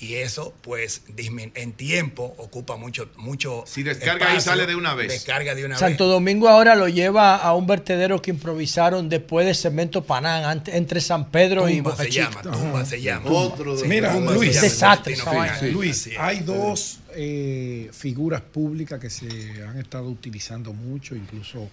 Y 0.00 0.14
eso, 0.14 0.52
pues, 0.62 1.02
dismin- 1.16 1.52
en 1.54 1.72
tiempo 1.72 2.34
ocupa 2.38 2.76
mucho, 2.76 3.08
mucho. 3.16 3.62
Si 3.64 3.84
descarga 3.84 4.32
ahí, 4.32 4.40
sale 4.40 4.66
de 4.66 4.74
una 4.74 4.92
vez. 4.94 5.08
Descarga 5.08 5.54
de 5.54 5.64
una 5.64 5.78
Santo 5.78 6.04
vez. 6.04 6.12
Domingo 6.12 6.48
ahora 6.48 6.74
lo 6.74 6.88
lleva 6.88 7.36
a 7.36 7.54
un 7.54 7.66
vertedero 7.68 8.20
que 8.20 8.32
improvisaron 8.32 9.08
después 9.08 9.46
de 9.46 9.54
Cemento 9.54 10.02
Panán, 10.04 10.44
ante- 10.44 10.76
entre 10.76 11.00
San 11.00 11.30
Pedro 11.30 11.68
y 11.68 11.76
Tumba 11.76 11.92
Boca 11.92 12.02
se 12.02 12.10
llama, 12.10 12.42
Tumba 12.42 12.84
se 12.84 13.00
llama. 13.00 13.30
Otro 13.30 13.76
Sí, 13.78 13.84
Mira, 13.86 14.12
Tumba 14.12 14.32
se 14.32 14.38
Luis, 14.38 14.54
llama, 14.56 14.62
desastre 14.66 15.16
vaina. 15.24 15.62
Luis, 15.70 16.10
hay 16.18 16.40
dos 16.40 16.98
eh, 17.14 17.88
figuras 17.92 18.40
públicas 18.40 18.98
que 19.00 19.08
se 19.10 19.28
han 19.62 19.78
estado 19.78 20.08
utilizando 20.08 20.72
mucho, 20.72 21.14
incluso 21.14 21.68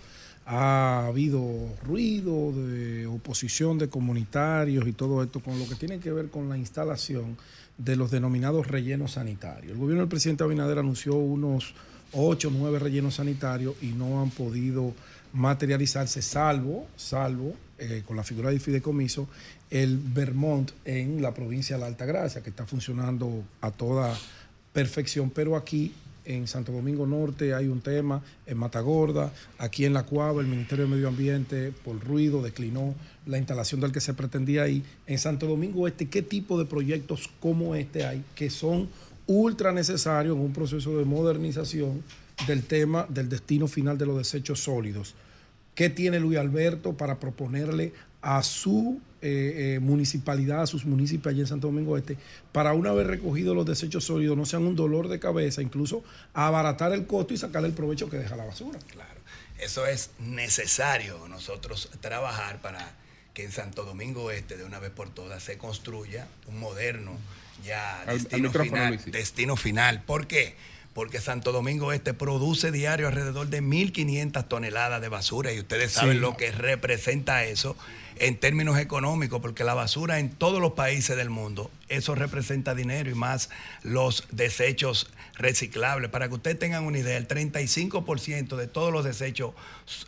ha 0.46 1.08
habido 1.08 1.42
ruido 1.84 2.52
de 2.52 3.08
oposición 3.08 3.78
de 3.78 3.90
comunitarios 3.90 4.88
y 4.88 4.92
todo 4.94 5.24
esto 5.24 5.40
con 5.40 5.58
lo 5.60 5.68
que 5.68 5.76
tiene 5.76 6.00
que 6.00 6.12
ver 6.12 6.30
con 6.30 6.50
la 6.50 6.58
instalación 6.58 7.38
de 7.78 7.96
los 7.96 8.12
denominados 8.12 8.68
rellenos 8.68 9.14
sanitarios. 9.14 9.72
El 9.72 9.78
gobierno 9.78 10.02
del 10.02 10.10
presidente 10.10 10.44
Abinader 10.44 10.80
anunció 10.80 11.16
unos 11.16 11.74
ocho 12.14 12.50
o 12.50 12.52
nueve 12.52 12.80
rellenos 12.80 13.16
sanitarios 13.16 13.76
y 13.82 13.88
no 13.88 14.22
han 14.22 14.30
podido 14.30 14.94
materializarse, 15.34 16.22
salvo, 16.22 16.88
salvo 16.96 17.54
eh, 17.78 18.04
con 18.06 18.18
la 18.18 18.24
figura 18.24 18.50
de 18.52 18.60
fideicomiso, 18.60 19.28
el 19.70 19.98
Vermont 19.98 20.72
en 20.84 21.22
la 21.22 21.34
provincia 21.34 21.76
de 21.76 21.82
la 21.82 21.88
Alta 21.88 22.06
Gracia, 22.06 22.44
que 22.44 22.50
está 22.50 22.66
funcionando 22.66 23.44
a 23.62 23.72
toda 23.72 24.18
perfección, 24.74 25.30
pero 25.30 25.56
aquí 25.56 25.94
en 26.26 26.48
Santo 26.48 26.72
Domingo 26.72 27.08
Norte 27.08 27.54
hay 27.54 27.68
un 27.68 27.82
tema, 27.82 28.22
en 28.46 28.58
Matagorda, 28.58 29.34
aquí 29.58 29.86
en 29.86 29.94
La 29.94 30.04
Cuava, 30.04 30.42
el 30.42 30.48
Ministerio 30.48 30.86
de 30.86 30.92
Medio 30.92 31.08
Ambiente, 31.08 31.74
por 31.84 32.00
ruido, 32.00 32.42
declinó 32.42 32.94
la 33.26 33.38
instalación 33.38 33.82
del 33.82 33.92
que 33.92 34.02
se 34.02 34.14
pretendía 34.14 34.64
ahí. 34.64 34.84
En 35.08 35.18
Santo 35.18 35.48
Domingo 35.48 35.88
Este, 35.88 36.10
¿qué 36.10 36.22
tipo 36.22 36.60
de 36.60 36.66
proyectos 36.66 37.30
como 37.40 37.76
este 37.76 38.06
hay 38.06 38.24
que 38.36 38.50
son 38.50 38.90
ultra 39.28 39.72
necesarios 39.72 40.36
en 40.36 40.42
un 40.44 40.54
proceso 40.54 40.98
de 40.98 41.06
modernización 41.06 42.04
del 42.48 42.64
tema 42.64 43.06
del 43.10 43.30
destino 43.30 43.68
final 43.68 43.98
de 43.98 44.06
los 44.06 44.18
desechos 44.18 44.62
sólidos? 44.62 45.16
¿Qué 45.76 45.90
tiene 45.90 46.20
Luis 46.20 46.38
Alberto 46.38 46.94
para 46.94 47.20
proponerle 47.20 47.94
a 48.22 48.44
su 48.44 49.00
eh, 49.22 49.76
eh, 49.76 49.80
municipalidad, 49.80 50.62
a 50.64 50.68
sus 50.68 50.86
municipios 50.86 51.32
allá 51.34 51.42
en 51.42 51.48
Santo 51.48 51.68
Domingo 51.68 51.98
Este, 51.98 52.18
para 52.52 52.74
una 52.74 52.92
vez 52.92 53.06
recogidos 53.08 53.56
los 53.56 53.66
desechos 53.66 54.04
sólidos 54.04 54.36
no 54.38 54.46
sean 54.46 54.64
un 54.64 54.76
dolor 54.76 55.08
de 55.10 55.20
cabeza, 55.20 55.62
incluso 55.62 56.04
abaratar 56.34 56.92
el 56.94 57.06
costo 57.06 57.34
y 57.34 57.38
sacarle 57.38 57.68
el 57.68 57.74
provecho 57.76 58.10
que 58.10 58.18
deja 58.18 58.36
la 58.36 58.46
basura? 58.46 58.80
Eso 59.60 59.86
es 59.86 60.10
necesario 60.20 61.28
nosotros 61.28 61.90
trabajar 62.02 62.62
para 62.62 62.96
que 63.34 63.44
en 63.46 63.52
Santo 63.52 63.84
Domingo 63.86 64.32
Este, 64.32 64.58
de 64.58 64.64
una 64.64 64.80
vez 64.80 64.90
por 64.92 65.10
todas, 65.10 65.44
se 65.44 65.58
construya 65.58 66.28
un 66.48 66.60
moderno 66.60 67.12
ya 67.64 68.02
Al- 68.02 68.10
al 68.10 68.18
destino 68.20 68.52
final. 68.52 69.00
Destino 69.06 69.56
final. 69.56 70.02
¿Por 70.04 70.26
qué? 70.28 70.56
Porque 70.94 71.22
Santo 71.22 71.52
Domingo 71.54 71.94
Este 71.94 72.14
produce 72.14 72.72
diario 72.72 73.08
alrededor 73.08 73.48
de 73.48 73.62
1.500 73.62 74.48
toneladas 74.48 75.02
de 75.02 75.08
basura 75.10 75.54
y 75.54 75.60
ustedes 75.60 75.94
saben 75.94 76.14
Sí. 76.16 76.20
lo 76.20 76.36
que 76.36 76.52
representa 76.52 77.46
eso 77.46 77.78
en 78.18 78.38
términos 78.38 78.78
económicos, 78.78 79.40
porque 79.42 79.64
la 79.64 79.74
basura 79.74 80.20
en 80.20 80.30
todos 80.30 80.60
los 80.62 80.74
países 80.74 81.16
del 81.18 81.30
mundo, 81.30 81.72
eso 81.88 82.14
representa 82.14 82.76
dinero 82.76 83.10
y 83.10 83.16
más 83.16 83.50
los 83.84 84.28
desechos 84.32 85.10
reciclables. 85.38 86.12
Para 86.12 86.28
que 86.28 86.36
ustedes 86.36 86.60
tengan 86.60 86.84
una 86.84 87.00
idea, 87.00 87.18
el 87.18 87.28
35% 87.28 88.58
de 88.58 88.68
todos 88.68 88.92
los 88.92 89.04
desechos 89.06 89.54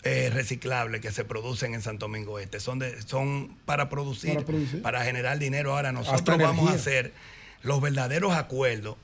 eh, 0.03 0.29
reciclables 0.33 1.01
que 1.01 1.11
se 1.11 1.23
producen 1.23 1.73
en 1.73 1.81
Santo 1.81 2.05
Domingo 2.05 2.39
Este 2.39 2.59
son, 2.59 2.77
de- 2.79 3.01
son 3.03 3.55
para 3.65 3.89
producir, 3.89 4.33
Para 4.35 4.45
producir. 4.45 4.81
para 4.81 5.03
generar 5.05 5.39
dinero. 5.39 5.75
Ahora 5.75 5.91
nosotros 5.91 6.37
vamos 6.37 6.69
a 6.69 6.73
hacer 6.75 7.13
los 7.63 7.81
verdaderos 7.81 8.33
acuerdos 8.33 8.97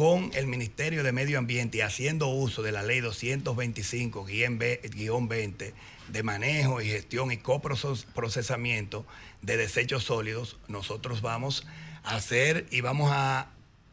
con 0.00 0.32
el 0.32 0.46
Ministerio 0.46 1.02
de 1.02 1.12
Medio 1.12 1.38
Ambiente 1.38 1.76
y 1.76 1.82
haciendo 1.82 2.28
uso 2.28 2.62
de 2.62 2.72
la 2.72 2.82
ley 2.82 3.00
225-20 3.00 5.72
de 6.08 6.22
manejo 6.22 6.80
y 6.80 6.86
gestión 6.86 7.30
y 7.32 7.36
coprocesamiento 7.36 9.04
de 9.42 9.58
desechos 9.58 10.04
sólidos, 10.04 10.56
nosotros 10.68 11.20
vamos 11.20 11.66
a 12.02 12.16
hacer 12.16 12.66
y 12.70 12.80
vamos 12.80 13.10
a 13.12 13.50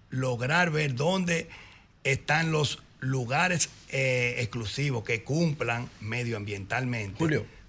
lograr 0.10 0.72
ver 0.72 0.96
dónde 0.96 1.50
están 2.06 2.54
los 2.54 2.82
lugares 3.02 3.70
eh, 3.90 4.36
exclusivos 4.38 5.04
que 5.04 5.24
cumplan 5.24 5.90
medioambientalmente 6.00 7.18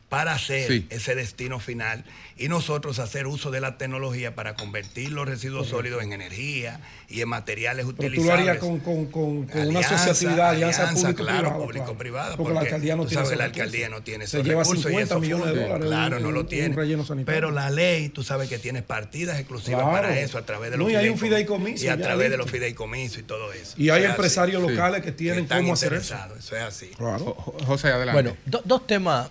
para 0.09 0.33
hacer 0.33 0.67
Sí. 0.69 0.87
ese 0.89 1.15
destino 1.15 1.61
final 1.61 2.03
y 2.39 2.49
nosotros 2.49 2.99
hacer 2.99 3.27
uso 3.27 3.51
de 3.51 3.61
la 3.61 3.77
tecnología 3.77 4.35
para 4.35 4.55
convertir 4.55 5.13
los 5.13 5.29
residuos 5.29 5.69
Correcto. 5.69 5.77
sólidos 5.77 6.03
en 6.03 6.13
energía 6.15 6.81
y 7.11 7.21
en 7.21 7.29
materiales 7.29 7.85
Pero 7.99 8.15
tú 8.15 8.25
lo 8.25 8.33
harías 8.33 8.57
con, 8.59 8.81
con, 8.81 9.07
con, 9.07 9.45
con 9.47 9.61
una 9.61 9.81
Alianza, 9.81 9.97
asociatividad, 9.97 10.49
alianza, 10.51 10.83
alianza, 10.89 11.01
público-privada. 11.09 11.41
claro, 11.43 11.59
público-privada, 11.63 12.37
Porque, 12.39 12.55
la 12.55 12.61
alcaldía 12.61 12.97
no 12.97 13.03
tú 13.03 13.09
tiene 13.11 13.25
sabes, 13.25 13.39
la 13.39 13.45
alcaldía 13.45 13.89
no 13.91 14.03
tiene 14.03 14.27
Se 14.27 14.37
esos 14.39 14.47
lleva 14.49 14.63
recursos 14.63 14.85
y 14.85 14.89
50 14.89 15.15
esos 15.15 15.21
millones 15.23 15.47
de 15.47 15.51
fondos. 15.53 15.69
dólares. 15.69 15.89
Claro, 15.89 16.17
en- 16.17 16.23
no 16.23 16.31
lo 16.33 16.41
en 16.41 16.47
tiene. 16.47 17.25
Pero 17.27 17.51
la 17.51 17.69
ley, 17.71 18.09
tú 18.09 18.23
sabes 18.25 18.49
que 18.49 18.59
tienes 18.59 18.83
partidas 18.85 19.39
exclusivas 19.39 19.83
Claro. 19.83 19.93
para 19.95 20.19
eso 20.19 20.39
a 20.39 20.47
través 20.47 20.71
de 20.71 20.79
los 20.79 20.87
No, 20.87 20.91
y 20.93 20.97
hay 20.97 21.11
un 21.11 21.19
fideicomiso 21.19 21.85
y 21.85 21.89
a 21.89 21.99
través 22.01 22.31
de 22.31 22.37
los 22.39 22.51
fideicomisos 22.51 23.19
y 23.19 23.23
todo 23.25 23.53
eso. 23.53 23.75
Y 23.77 23.91
hay 23.91 24.05
empresarios 24.05 24.63
así. 24.63 24.73
locales 24.73 25.03
que 25.03 25.13
tienen 25.13 25.47
cómo 25.47 25.75
hacer 25.75 25.93
eso. 25.93 26.17
Eso 26.39 26.57
es 26.57 26.63
así. 26.63 26.87
Claro. 26.97 27.35
José, 27.67 27.89
adelante. 27.89 28.23
Bueno, 28.23 28.37
do- 28.47 28.63
dos 28.65 28.87
temas 28.87 29.29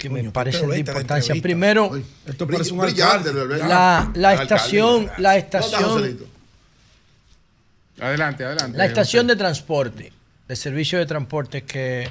que 0.00 0.08
me 0.08 0.22
parecen 0.30 0.70
de 0.70 0.78
importancia. 0.78 1.34
Primero, 1.42 1.90
Esto 2.26 2.46
parece 2.48 2.72
un 2.72 2.78
la, 3.68 4.10
la 4.14 4.34
estación, 4.42 5.10
la 5.18 5.34
¿Dónde 5.34 5.38
está 5.38 5.58
estación? 5.60 6.18
Adelante, 8.00 8.44
adelante. 8.46 8.78
la 8.78 8.86
estación 8.86 9.26
de 9.26 9.36
transporte, 9.36 10.10
de 10.48 10.56
servicio 10.56 10.98
de 10.98 11.04
transporte 11.04 11.64
que 11.64 12.08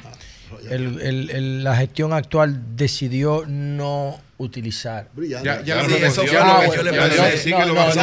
el- 0.70 1.02
el- 1.02 1.30
el- 1.30 1.64
la 1.64 1.76
gestión 1.76 2.14
actual 2.14 2.76
decidió 2.76 3.44
no 3.48 4.20
utilizar. 4.38 5.10
Brillante. 5.14 5.46
Ya, 5.46 5.62
ya 5.64 5.84
Sí, 5.84 5.90
lo 5.90 5.98
eso 5.98 6.26
fue 6.26 6.38
Ah, 6.38 6.54
lo 6.54 6.60
que 6.62 6.68
bueno, 6.68 6.84
yo 6.84 6.92
le 6.92 6.98
pensé. 6.98 7.50
no, 7.50 7.66
no, 7.66 7.74
no, 7.76 7.94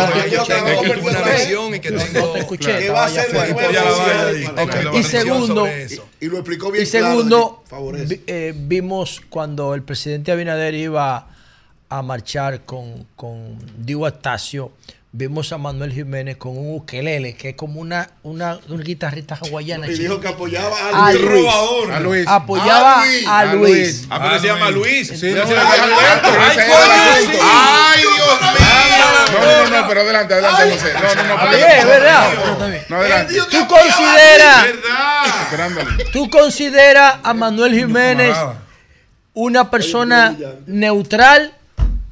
que 4.93 4.99
y 4.99 5.03
segundo. 5.03 5.67
Y 6.21 6.27
lo 6.27 6.37
explicó 6.39 6.71
bien 6.71 6.83
Y 6.85 6.87
segundo, 6.87 7.63
vi- 8.07 8.23
eh, 8.27 8.55
vimos 8.57 9.21
cuando 9.29 9.75
el 9.75 9.83
presidente 9.83 10.33
Abinader 10.33 10.75
iba 10.75 11.29
a 11.89 12.03
marchar 12.03 12.65
con, 12.65 13.07
con 13.17 13.57
Diego 13.79 14.07
Astacio, 14.07 14.73
vimos 15.19 15.51
a 15.53 15.57
Manuel 15.59 15.93
Jiménez 15.95 16.37
con 16.37 16.59
un 16.59 16.77
ukelele, 16.77 17.35
que 17.35 17.51
es 17.51 17.57
como 17.57 17.81
una, 17.81 18.11
una, 18.23 18.59
una 18.69 18.83
guitarrita 18.85 19.35
hawaiana. 19.41 19.87
Y 19.89 19.95
dijo 19.97 20.21
que 20.21 20.29
apoyaba 20.29 20.77
a 20.79 21.07
a 21.07 21.13
Luis. 21.13 21.25
Luis. 21.25 21.91
A 21.91 22.01
Luis. 22.01 22.25
Apoyaba 22.29 23.01
A 23.01 23.07
Luis. 23.07 23.27
a 23.27 23.39
A 23.39 23.45
Luis. 23.55 23.71
Luis. 23.79 24.07
Ah, 24.11 24.19
pero 24.23 24.39
se 24.41 24.47
llama 24.47 24.71
Luis. 24.71 25.09
Sí, 25.09 25.31
no, 25.31 25.45
no, 25.45 25.55
no, 25.55 25.61
Alberto. 25.71 26.29
Ay. 26.39 26.59
¡Ay, 27.43 28.01
Dios 28.01 28.41
mío! 28.41 28.57
No, 29.33 29.71
no, 29.71 29.81
no, 29.81 29.89
pero 29.89 30.01
adelante, 30.03 30.35
adelante, 30.35 30.71
José. 30.71 30.93
No, 30.95 31.15
no, 31.15 31.37
no. 31.37 31.43
Oye, 31.49 31.51
pero- 31.61 31.79
es 31.79 31.87
verdad. 31.87 32.33
No, 32.89 32.97
adelante. 32.97 33.35
¿Tú 33.51 33.67
consideras, 33.67 34.67
tú 36.13 36.31
consideras 36.31 37.15
a 37.23 37.33
Manuel 37.35 37.75
Jiménez 37.75 38.37
una 39.33 39.71
persona 39.71 40.35
neutral, 40.67 41.55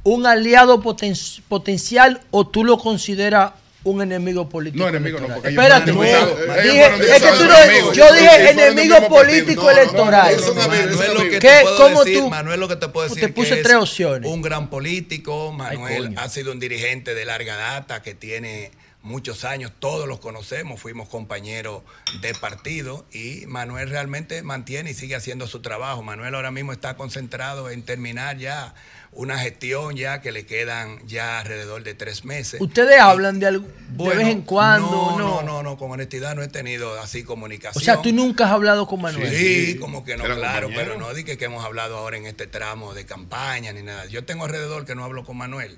un 0.05 0.25
aliado 0.25 0.81
poten- 0.81 1.41
potencial 1.49 2.21
o 2.31 2.47
tú 2.47 2.63
lo 2.63 2.77
consideras 2.77 3.51
un 3.83 4.01
enemigo 4.01 4.49
político? 4.49 4.83
No, 4.83 4.89
enemigo 4.89 5.19
no, 5.19 5.25
electoral? 5.25 5.41
porque 5.41 5.49
ellos 5.49 5.63
Espérate, 5.63 5.91
dije- 5.91 6.83
fueron 6.83 7.01
es 7.01 7.21
que 7.21 7.31
tú 7.37 7.45
no, 7.45 7.55
amigos. 7.57 7.97
yo 7.97 8.13
dije 8.13 8.49
enemigo 8.51 9.07
político 9.07 9.61
No, 9.63 9.67
no, 9.67 9.73
no, 9.75 9.81
electoral. 9.81 10.33
Amigos, 10.33 10.55
Manuel 10.55 11.13
lo 11.13 11.29
que 11.29 11.39
te 11.39 11.61
puedo 11.61 11.77
¿Cómo 11.77 12.03
decir, 12.03 12.19
tú- 12.19 12.29
Manuel 12.29 12.59
lo 12.59 12.67
que 12.67 12.75
te 12.77 12.87
puedo 12.87 13.07
te 13.09 13.15
decir 13.15 13.33
puse 13.33 13.55
que 13.57 13.63
tres 13.63 13.75
es 13.75 13.81
opciones? 13.81 14.31
un 14.31 14.41
gran 14.41 14.69
político, 14.69 15.51
Manuel 15.51 16.13
ha 16.17 16.29
sido 16.29 16.51
un 16.51 16.59
dirigente 16.59 17.13
de 17.13 17.25
larga 17.25 17.55
data 17.57 18.01
que 18.01 18.15
tiene 18.15 18.71
muchos 19.03 19.43
años, 19.43 19.71
todos 19.77 20.07
los 20.07 20.19
conocemos, 20.19 20.79
fuimos 20.79 21.07
compañeros 21.09 21.83
de 22.21 22.33
partido 22.33 23.05
y 23.11 23.45
Manuel 23.45 23.87
realmente 23.91 24.41
mantiene 24.41 24.89
y 24.91 24.93
sigue 24.95 25.13
haciendo 25.15 25.45
su 25.45 25.61
trabajo. 25.61 26.01
Manuel 26.01 26.33
ahora 26.33 26.49
mismo 26.49 26.71
está 26.71 26.95
concentrado 26.97 27.69
en 27.69 27.83
terminar 27.83 28.37
ya 28.39 28.73
una 29.15 29.39
gestión 29.39 29.95
ya 29.95 30.21
que 30.21 30.31
le 30.31 30.45
quedan 30.45 30.99
ya 31.07 31.39
alrededor 31.39 31.83
de 31.83 31.93
tres 31.93 32.25
meses. 32.25 32.59
Ustedes 32.61 32.99
hablan 32.99 33.39
de, 33.39 33.47
algo, 33.47 33.67
de 33.89 34.15
vez 34.15 34.27
en 34.27 34.41
cuando, 34.41 35.15
no, 35.17 35.17
¿no? 35.17 35.41
no, 35.41 35.63
no, 35.63 35.77
con 35.77 35.91
honestidad 35.91 36.35
no 36.35 36.43
he 36.43 36.47
tenido 36.49 36.99
así 36.99 37.23
comunicación. 37.23 37.81
O 37.81 37.85
sea, 37.85 38.01
tú 38.01 38.11
nunca 38.11 38.45
has 38.45 38.51
hablado 38.51 38.87
con 38.87 39.01
Manuel. 39.01 39.33
Sí, 39.33 39.77
como 39.79 40.03
que 40.03 40.17
no, 40.17 40.25
claro, 40.25 40.69
pero 40.75 40.97
no 40.97 41.13
di 41.13 41.23
que, 41.23 41.37
que 41.37 41.45
hemos 41.45 41.63
hablado 41.63 41.97
ahora 41.97 42.17
en 42.17 42.25
este 42.25 42.45
tramo 42.45 42.93
de 42.93 43.05
campaña 43.05 43.71
ni 43.71 43.81
nada. 43.81 44.05
Yo 44.05 44.25
tengo 44.25 44.45
alrededor 44.45 44.85
que 44.85 44.95
no 44.95 45.03
hablo 45.03 45.23
con 45.23 45.37
Manuel 45.37 45.77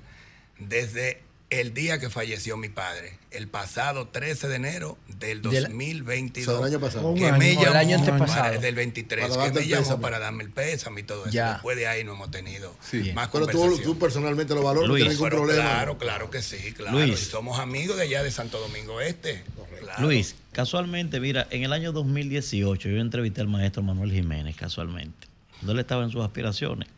desde 0.58 1.22
el 1.50 1.72
día 1.72 1.98
que 1.98 2.10
falleció 2.10 2.58
mi 2.58 2.68
padre, 2.68 3.18
el 3.30 3.48
pasado 3.48 4.08
13 4.08 4.48
de 4.48 4.56
enero 4.56 4.98
del 5.18 5.40
Del- 5.40 5.62
2022. 5.64 6.46
O 6.46 6.50
sea, 6.58 6.64
del 6.66 6.74
año 6.74 6.80
pasado. 6.80 7.14
Que 7.14 7.32
me 7.32 7.54
No, 7.54 7.60
llamó 7.62 7.70
el 7.72 7.76
año 7.76 7.98
para- 8.00 8.12
antepasado. 8.16 8.60
del 8.60 8.74
23, 8.74 9.28
Para 9.30 9.52
que 9.52 9.60
me 9.60 9.66
llamó 9.66 9.82
pésame. 9.82 10.02
para 10.02 10.18
darme 10.18 10.44
el 10.44 10.50
pésame 10.50 11.00
y 11.00 11.04
todo 11.04 11.22
eso. 11.24 11.32
Ya. 11.32 11.54
Después 11.54 11.76
de 11.78 11.86
ahí 11.86 12.04
no 12.04 12.12
hemos 12.12 12.30
tenido 12.30 12.76
Sí. 12.82 13.12
más 13.14 13.28
Pero 13.28 13.46
tú, 13.46 13.78
tú 13.82 13.98
personalmente 13.98 14.54
lo 14.54 14.62
valoras, 14.62 14.88
no 14.88 14.94
Luis. 14.94 15.04
tienes 15.04 15.16
ningún 15.18 15.30
Pero 15.30 15.42
problema. 15.42 15.62
Claro, 15.70 15.96
claro 15.98 16.30
que 16.30 16.42
sí, 16.42 16.72
claro. 16.74 16.98
Luis. 16.98 17.22
Y 17.22 17.24
somos 17.24 17.58
amigos 17.58 17.96
de 17.96 18.02
allá 18.02 18.22
de 18.22 18.30
Santo 18.30 18.60
Domingo 18.60 19.00
Este. 19.00 19.42
Claro. 19.80 20.02
Luis, 20.02 20.34
casualmente, 20.52 21.18
mira, 21.18 21.46
en 21.50 21.62
el 21.64 21.72
año 21.72 21.92
2018 21.92 22.90
yo 22.90 22.98
entrevisté 22.98 23.40
al 23.40 23.48
maestro 23.48 23.82
Manuel 23.82 24.12
Jiménez, 24.12 24.54
casualmente, 24.54 25.26
cuando 25.52 25.72
él 25.72 25.78
estaba 25.78 26.04
en 26.04 26.10
sus 26.10 26.22
aspiraciones. 26.22 26.88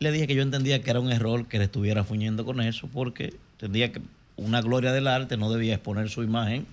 Y 0.00 0.04
le 0.04 0.10
dije 0.12 0.26
que 0.26 0.34
yo 0.34 0.42
entendía 0.42 0.82
que 0.82 0.90
era 0.90 0.98
un 0.98 1.12
error 1.12 1.46
que 1.46 1.58
le 1.58 1.64
estuviera 1.64 2.02
fuñendo 2.02 2.44
con 2.44 2.60
eso, 2.62 2.88
porque 2.92 3.34
entendía 3.60 3.92
que 3.92 4.00
una 4.36 4.62
gloria 4.62 4.90
del 4.92 5.06
arte 5.06 5.36
no 5.36 5.52
debía 5.52 5.74
exponer 5.74 6.08
su 6.08 6.22
imagen 6.22 6.66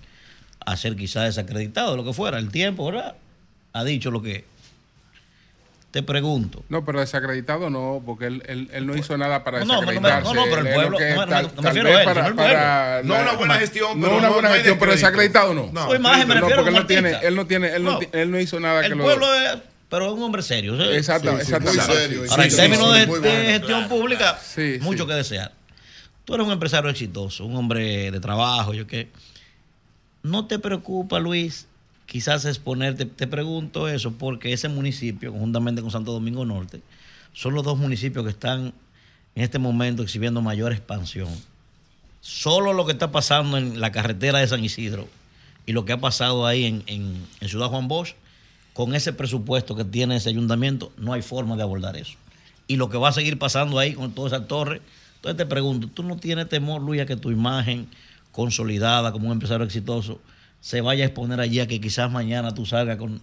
a 0.64 0.74
ser 0.76 0.96
quizás 0.96 1.24
desacreditado, 1.24 1.96
lo 1.96 2.04
que 2.04 2.14
fuera. 2.14 2.38
El 2.38 2.50
tiempo, 2.50 2.86
¿verdad? 2.86 3.14
Ha 3.74 3.84
dicho 3.84 4.10
lo 4.10 4.22
que. 4.22 4.46
Te 5.90 6.02
pregunto. 6.02 6.64
No, 6.68 6.84
pero 6.84 7.00
desacreditado 7.00 7.68
no, 7.70 8.02
porque 8.04 8.26
él, 8.26 8.42
él, 8.46 8.68
él 8.72 8.86
no 8.86 8.94
hizo 8.96 9.16
nada 9.18 9.42
para 9.44 9.64
No, 9.64 9.80
desacreditarse. 9.80 10.22
no, 10.24 10.34
no, 10.34 10.42
pero 10.44 10.60
el 10.68 10.74
pueblo- 10.74 10.90
lo 10.90 10.98
que 10.98 11.10
no, 11.14 11.16
no, 11.16 11.26
tal- 11.26 11.50
no 11.56 11.62
me 11.62 11.68
refiero 11.68 11.88
a 11.88 12.00
él, 12.00 12.04
para- 12.04 12.26
el 12.26 12.34
para 12.34 13.02
No 13.04 13.14
la- 13.14 13.22
una 13.22 13.32
buena 13.32 13.54
gestión, 13.54 14.00
No 14.00 14.06
pero 14.06 14.18
una 14.18 14.28
no- 14.28 14.32
buena 14.34 14.48
no 14.48 14.54
hay 14.54 14.60
gestión, 14.60 14.78
pero 14.78 14.92
desacreditado 14.92 15.54
no. 15.54 15.70
No, 15.72 15.88
Su 15.88 15.94
imagen 15.94 16.28
me 16.28 16.34
No, 16.34 16.40
refiero 16.40 16.62
porque 16.62 16.76
él 16.76 16.82
no 16.82 16.86
tiene, 16.86 17.18
él 17.22 17.34
no 17.36 17.46
tiene, 17.46 17.68
él 17.74 17.84
no, 17.84 18.00
él 18.12 18.30
no 18.30 18.40
hizo 18.40 18.60
nada 18.60 18.80
que 18.80 18.86
El 18.88 18.98
lo 18.98 19.04
pueblo 19.04 19.34
es, 19.34 19.56
pero 19.88 20.06
es 20.06 20.12
un 20.12 20.22
hombre 20.22 20.42
serio. 20.42 20.76
¿sí? 20.76 20.82
Exacto, 20.94 21.38
serio, 21.40 22.22
Ahora, 22.30 22.44
en 22.44 22.54
términos 22.56 22.92
sí, 22.94 23.00
de, 23.00 23.06
muy 23.06 23.20
de 23.20 23.28
bueno. 23.30 23.48
gestión 23.50 23.88
pública, 23.88 24.38
Sí, 24.42 24.78
mucho 24.82 25.04
sí. 25.04 25.08
que 25.08 25.14
desear. 25.14 25.52
Tú 26.28 26.34
eres 26.34 26.46
un 26.46 26.52
empresario 26.52 26.90
exitoso, 26.90 27.46
un 27.46 27.56
hombre 27.56 28.10
de 28.10 28.20
trabajo, 28.20 28.74
yo 28.74 28.86
qué. 28.86 29.08
¿No 30.22 30.44
te 30.44 30.58
preocupa, 30.58 31.20
Luis, 31.20 31.68
quizás 32.04 32.44
exponerte? 32.44 33.06
Te 33.06 33.26
pregunto 33.26 33.88
eso 33.88 34.12
porque 34.12 34.52
ese 34.52 34.68
municipio, 34.68 35.32
conjuntamente 35.32 35.80
con 35.80 35.90
Santo 35.90 36.12
Domingo 36.12 36.44
Norte, 36.44 36.82
son 37.32 37.54
los 37.54 37.64
dos 37.64 37.78
municipios 37.78 38.26
que 38.26 38.30
están 38.30 38.74
en 39.36 39.42
este 39.42 39.58
momento 39.58 40.02
exhibiendo 40.02 40.42
mayor 40.42 40.72
expansión. 40.72 41.30
Solo 42.20 42.74
lo 42.74 42.84
que 42.84 42.92
está 42.92 43.10
pasando 43.10 43.56
en 43.56 43.80
la 43.80 43.90
carretera 43.90 44.40
de 44.40 44.48
San 44.48 44.62
Isidro 44.62 45.08
y 45.64 45.72
lo 45.72 45.86
que 45.86 45.94
ha 45.94 45.98
pasado 45.98 46.44
ahí 46.46 46.66
en, 46.66 46.82
en- 46.88 47.26
en 47.40 47.48
Ciudad 47.48 47.68
Juan 47.68 47.88
Bosch, 47.88 48.12
con 48.74 48.94
ese 48.94 49.14
presupuesto 49.14 49.74
que 49.76 49.86
tiene 49.86 50.16
ese 50.16 50.28
ayuntamiento, 50.28 50.92
no 50.98 51.14
hay 51.14 51.22
forma 51.22 51.56
de 51.56 51.62
abordar 51.62 51.96
eso. 51.96 52.16
Y 52.66 52.76
lo 52.76 52.90
que 52.90 52.98
va 52.98 53.08
a 53.08 53.12
seguir 53.12 53.38
pasando 53.38 53.78
ahí 53.78 53.94
con 53.94 54.12
toda 54.12 54.28
esa 54.28 54.46
torre. 54.46 54.82
Entonces 55.18 55.36
te 55.36 55.46
pregunto, 55.46 55.88
¿tú 55.92 56.04
no 56.04 56.16
tienes 56.16 56.48
temor, 56.48 56.80
Luis, 56.80 57.02
a 57.02 57.06
que 57.06 57.16
tu 57.16 57.30
imagen 57.30 57.88
consolidada 58.30 59.10
como 59.10 59.26
un 59.26 59.32
empresario 59.32 59.66
exitoso 59.66 60.20
se 60.60 60.80
vaya 60.80 61.04
a 61.04 61.06
exponer 61.08 61.40
allí 61.40 61.60
a 61.60 61.66
que 61.66 61.80
quizás 61.80 62.10
mañana 62.10 62.54
tú 62.54 62.66
salgas 62.66 62.96
con, 62.98 63.20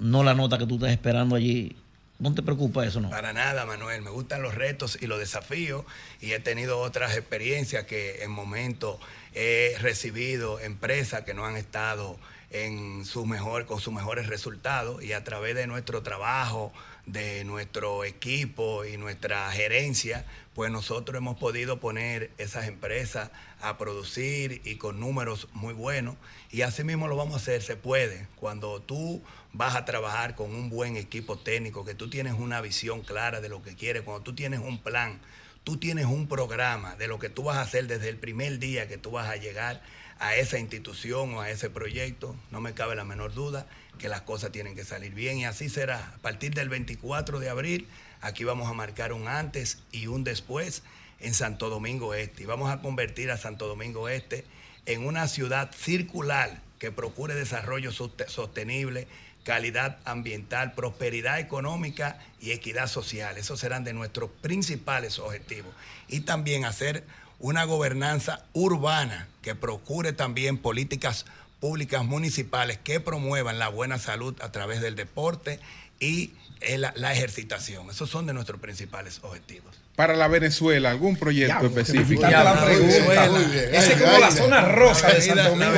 no 0.00 0.24
la 0.24 0.34
nota 0.34 0.58
que 0.58 0.66
tú 0.66 0.74
estás 0.74 0.90
esperando 0.90 1.36
allí? 1.36 1.76
¿No 2.18 2.34
te 2.34 2.42
preocupa 2.42 2.84
eso, 2.84 3.00
no? 3.00 3.10
Para 3.10 3.32
nada, 3.32 3.64
Manuel. 3.64 4.02
Me 4.02 4.10
gustan 4.10 4.42
los 4.42 4.56
retos 4.56 4.98
y 5.00 5.06
los 5.06 5.20
desafíos 5.20 5.84
y 6.20 6.32
he 6.32 6.40
tenido 6.40 6.80
otras 6.80 7.16
experiencias 7.16 7.84
que 7.84 8.24
en 8.24 8.32
momentos 8.32 8.96
he 9.34 9.76
recibido 9.80 10.58
empresas 10.58 11.22
que 11.22 11.32
no 11.32 11.46
han 11.46 11.56
estado 11.56 12.18
en 12.50 13.04
su 13.04 13.24
mejor, 13.24 13.66
con 13.66 13.78
sus 13.78 13.92
mejores 13.92 14.26
resultados 14.26 15.02
y 15.04 15.12
a 15.12 15.22
través 15.22 15.54
de 15.54 15.68
nuestro 15.68 16.02
trabajo, 16.02 16.72
de 17.06 17.44
nuestro 17.44 18.04
equipo 18.04 18.84
y 18.84 18.96
nuestra 18.96 19.50
gerencia, 19.52 20.24
pues 20.58 20.72
nosotros 20.72 21.16
hemos 21.18 21.38
podido 21.38 21.78
poner 21.78 22.32
esas 22.36 22.66
empresas 22.66 23.30
a 23.60 23.78
producir 23.78 24.60
y 24.64 24.74
con 24.74 24.98
números 24.98 25.46
muy 25.52 25.72
buenos 25.72 26.16
y 26.50 26.62
así 26.62 26.82
mismo 26.82 27.06
lo 27.06 27.14
vamos 27.14 27.34
a 27.34 27.36
hacer, 27.36 27.62
se 27.62 27.76
puede. 27.76 28.26
Cuando 28.34 28.82
tú 28.82 29.22
vas 29.52 29.76
a 29.76 29.84
trabajar 29.84 30.34
con 30.34 30.52
un 30.56 30.68
buen 30.68 30.96
equipo 30.96 31.38
técnico, 31.38 31.84
que 31.84 31.94
tú 31.94 32.10
tienes 32.10 32.32
una 32.32 32.60
visión 32.60 33.02
clara 33.02 33.40
de 33.40 33.48
lo 33.48 33.62
que 33.62 33.76
quieres, 33.76 34.02
cuando 34.02 34.24
tú 34.24 34.34
tienes 34.34 34.58
un 34.58 34.82
plan, 34.82 35.20
tú 35.62 35.76
tienes 35.76 36.06
un 36.06 36.26
programa 36.26 36.96
de 36.96 37.06
lo 37.06 37.20
que 37.20 37.28
tú 37.28 37.44
vas 37.44 37.58
a 37.58 37.62
hacer 37.62 37.86
desde 37.86 38.08
el 38.08 38.16
primer 38.16 38.58
día 38.58 38.88
que 38.88 38.98
tú 38.98 39.12
vas 39.12 39.28
a 39.28 39.36
llegar 39.36 39.80
a 40.18 40.34
esa 40.34 40.58
institución 40.58 41.34
o 41.34 41.40
a 41.40 41.50
ese 41.50 41.70
proyecto, 41.70 42.34
no 42.50 42.60
me 42.60 42.74
cabe 42.74 42.96
la 42.96 43.04
menor 43.04 43.32
duda 43.32 43.68
que 43.98 44.08
las 44.08 44.22
cosas 44.22 44.50
tienen 44.50 44.74
que 44.74 44.84
salir 44.84 45.14
bien 45.14 45.38
y 45.38 45.44
así 45.44 45.68
será. 45.68 46.14
A 46.16 46.18
partir 46.18 46.52
del 46.52 46.68
24 46.68 47.38
de 47.38 47.48
abril, 47.48 47.86
aquí 48.20 48.44
vamos 48.44 48.68
a 48.68 48.72
marcar 48.74 49.12
un 49.12 49.28
antes 49.28 49.78
y 49.92 50.06
un 50.06 50.24
después 50.24 50.82
en 51.20 51.34
Santo 51.34 51.68
Domingo 51.68 52.14
Este 52.14 52.44
y 52.44 52.46
vamos 52.46 52.70
a 52.70 52.80
convertir 52.80 53.30
a 53.30 53.36
Santo 53.36 53.66
Domingo 53.66 54.08
Este 54.08 54.44
en 54.86 55.06
una 55.06 55.28
ciudad 55.28 55.70
circular 55.74 56.60
que 56.78 56.92
procure 56.92 57.34
desarrollo 57.34 57.90
soste- 57.92 58.28
sostenible, 58.28 59.08
calidad 59.44 59.98
ambiental, 60.04 60.74
prosperidad 60.74 61.40
económica 61.40 62.18
y 62.40 62.52
equidad 62.52 62.86
social. 62.86 63.36
Esos 63.36 63.60
serán 63.60 63.84
de 63.84 63.92
nuestros 63.92 64.30
principales 64.42 65.18
objetivos. 65.18 65.72
Y 66.06 66.20
también 66.20 66.64
hacer 66.64 67.04
una 67.40 67.64
gobernanza 67.64 68.44
urbana 68.52 69.28
que 69.42 69.54
procure 69.54 70.12
también 70.12 70.58
políticas 70.58 71.26
públicas 71.60 72.04
municipales 72.04 72.78
que 72.78 73.00
promuevan 73.00 73.58
la 73.58 73.68
buena 73.68 73.98
salud 73.98 74.36
a 74.40 74.52
través 74.52 74.80
del 74.80 74.94
deporte 74.94 75.58
y 75.98 76.32
la, 76.78 76.92
la 76.96 77.12
ejercitación. 77.12 77.90
Esos 77.90 78.10
son 78.10 78.26
de 78.26 78.32
nuestros 78.32 78.60
principales 78.60 79.20
objetivos. 79.22 79.74
Para 79.98 80.14
la 80.14 80.28
Venezuela, 80.28 80.92
algún 80.92 81.16
proyecto 81.16 81.66
específico. 81.66 82.24
encanta 82.24 82.44
la 82.54 82.64
pregunta. 82.64 83.24
Esa 83.72 83.92
es 83.94 84.00
como 84.00 84.18
la 84.18 84.30
zona 84.30 84.60
rosa 84.60 85.08
de 85.08 85.20
Santo 85.20 85.42
Domingo. 85.50 85.72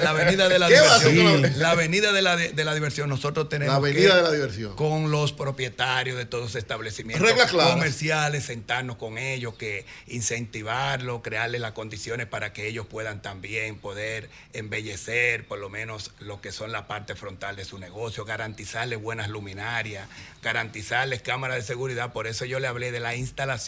La 0.00 0.10
avenida 0.10 0.48
de 0.48 0.58
la 0.60 0.68
¿Qué 0.68 0.80
va 0.80 0.92
a 0.92 0.94
hacer 0.94 1.10
diversión. 1.10 1.42
con 1.42 1.42
la- 1.42 1.58
La 1.58 1.70
avenida 1.72 2.12
de 2.12 2.22
la, 2.22 2.36
de 2.36 2.64
la 2.64 2.72
diversión. 2.74 3.08
Nosotros 3.08 3.48
tenemos 3.48 3.72
La 3.72 3.78
avenida 3.78 4.10
que, 4.10 4.14
de 4.18 4.22
la 4.22 4.30
diversión. 4.30 4.76
con 4.76 5.10
los 5.10 5.32
propietarios 5.32 6.16
de 6.16 6.24
todos 6.24 6.44
los 6.44 6.54
establecimientos 6.54 7.28
comerciales, 7.50 8.44
sentarnos 8.44 8.94
con 8.94 9.18
ellos, 9.18 9.54
que 9.54 9.84
incentivarlos, 10.06 11.22
crearles 11.22 11.60
las 11.60 11.72
condiciones 11.72 12.28
para 12.28 12.52
que 12.52 12.68
ellos 12.68 12.86
puedan 12.86 13.22
también 13.22 13.78
poder 13.80 14.28
embellecer 14.52 15.48
por 15.48 15.58
lo 15.58 15.68
menos 15.68 16.12
lo 16.20 16.40
que 16.40 16.52
son 16.52 16.70
la 16.70 16.86
parte 16.86 17.16
frontal 17.16 17.56
de 17.56 17.64
su 17.64 17.78
negocio, 17.80 18.24
garantizarles 18.24 19.02
buenas 19.02 19.28
luminarias, 19.30 20.06
garantizarles 20.44 21.22
cámaras 21.22 21.56
de 21.56 21.62
seguridad. 21.64 22.12
Por 22.12 22.28
eso 22.28 22.44
yo 22.44 22.60
le 22.60 22.68
hablé 22.68 22.92
de 22.92 23.00
la 23.00 23.16
instalación 23.16 23.63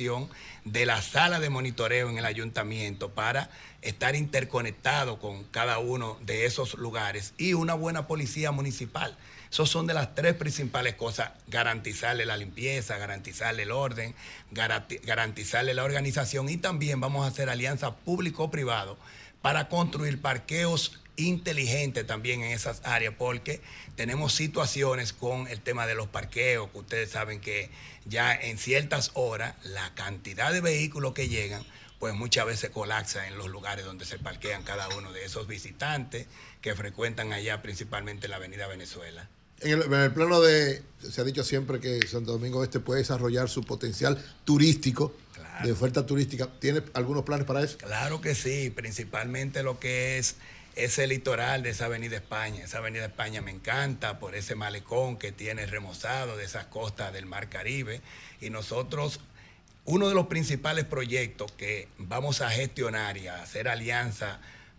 de 0.65 0.87
la 0.87 1.01
sala 1.01 1.41
de 1.41 1.49
monitoreo 1.49 2.11
en 2.11 2.19
el 2.19 2.25
ayuntamiento 2.25 3.11
para 3.11 3.51
estar 3.83 4.15
interconectado 4.15 5.19
con 5.19 5.45
cada 5.45 5.79
uno 5.79 6.19
de 6.23 6.45
esos 6.45 6.75
lugares 6.75 7.35
y 7.39 7.55
una 7.55 7.75
buena 7.75 8.07
policía 8.07 8.51
municipal. 8.53 9.17
Esos 9.51 9.71
son 9.71 9.87
de 9.87 9.95
las 9.95 10.15
tres 10.15 10.35
principales 10.35 10.95
cosas, 10.97 11.31
garantizarle 11.47 12.27
la 12.27 12.37
limpieza, 12.37 12.99
garantizarle 12.99 13.63
el 13.63 13.71
orden, 13.71 14.15
garanti- 14.53 15.01
garantizarle 15.05 15.73
la 15.73 15.85
organización 15.85 16.49
y 16.49 16.57
también 16.57 17.01
vamos 17.01 17.25
a 17.25 17.29
hacer 17.29 17.49
alianza 17.49 17.95
público-privado 17.97 18.99
para 19.41 19.69
construir 19.69 20.21
parqueos 20.21 21.01
inteligentes 21.17 22.07
también 22.07 22.43
en 22.43 22.53
esas 22.53 22.81
áreas, 22.85 23.15
porque 23.17 23.61
tenemos 23.97 24.35
situaciones 24.35 25.13
con 25.13 25.49
el 25.49 25.61
tema 25.61 25.87
de 25.87 25.95
los 25.95 26.09
parqueos, 26.09 26.71
que 26.71 26.79
ustedes 26.79 27.11
saben 27.11 27.41
que 27.41 27.71
ya 28.05 28.35
en 28.35 28.59
ciertas 28.59 29.11
horas 29.15 29.55
la 29.65 29.95
cantidad 29.95 30.53
de 30.53 30.61
vehículos 30.61 31.15
que 31.15 31.29
llegan, 31.29 31.65
pues 31.99 32.15
muchas 32.15 32.47
veces 32.47 32.71
colapsa 32.71 33.27
en 33.27 33.39
los 33.39 33.49
lugares 33.49 33.85
donde 33.85 34.05
se 34.05 34.19
parquean 34.19 34.63
cada 34.63 34.89
uno 34.97 35.13
de 35.13 35.25
esos 35.25 35.47
visitantes 35.47 36.27
que 36.61 36.75
frecuentan 36.75 37.33
allá, 37.33 37.63
principalmente 37.63 38.27
en 38.27 38.31
la 38.31 38.37
Avenida 38.37 38.67
Venezuela. 38.67 39.29
En 39.61 39.71
el, 39.71 39.83
en 39.83 39.95
el 39.95 40.13
plano 40.13 40.43
de, 40.43 40.83
se 41.01 41.21
ha 41.23 41.25
dicho 41.25 41.43
siempre 41.43 41.81
que 41.81 42.07
Santo 42.07 42.33
Domingo 42.33 42.63
Este 42.63 42.79
puede 42.79 43.01
desarrollar 43.01 43.49
su 43.49 43.63
potencial 43.63 44.23
turístico, 44.45 45.15
de 45.63 45.73
oferta 45.73 46.05
turística. 46.05 46.49
¿Tiene 46.61 46.83
algunos 46.93 47.25
planes 47.25 47.47
para 47.47 47.63
eso? 47.63 47.79
Claro 47.79 48.21
que 48.21 48.35
sí, 48.35 48.71
principalmente 48.71 49.63
lo 49.63 49.79
que 49.79 50.19
es 50.19 50.37
ese 50.77 51.07
litoral 51.07 51.63
de 51.63 51.71
esa 51.71 51.87
Avenida 51.87 52.17
España. 52.17 52.65
Esa 52.65 52.79
Avenida 52.79 53.07
España 53.07 53.41
me 53.41 53.51
encanta 53.51 54.19
por 54.19 54.35
ese 54.35 54.55
malecón 54.55 55.17
que 55.17 55.33
tiene 55.33 55.67
remozado 55.67 56.37
de 56.37 56.45
esas 56.45 56.67
costas 56.67 57.13
del 57.13 57.27
Mar 57.27 57.49
Caribe. 57.49 58.03
Y 58.41 58.51
nosotros, 58.51 59.21
uno 59.87 60.09
de 60.09 60.15
los 60.15 60.27
principales 60.27 60.85
proyectos 60.85 61.51
que 61.53 61.89
vamos 61.97 62.43
a 62.43 62.51
gestionar 62.51 63.17
y 63.17 63.27
a 63.27 63.43
hacer 63.43 63.69
alianza 63.69 64.39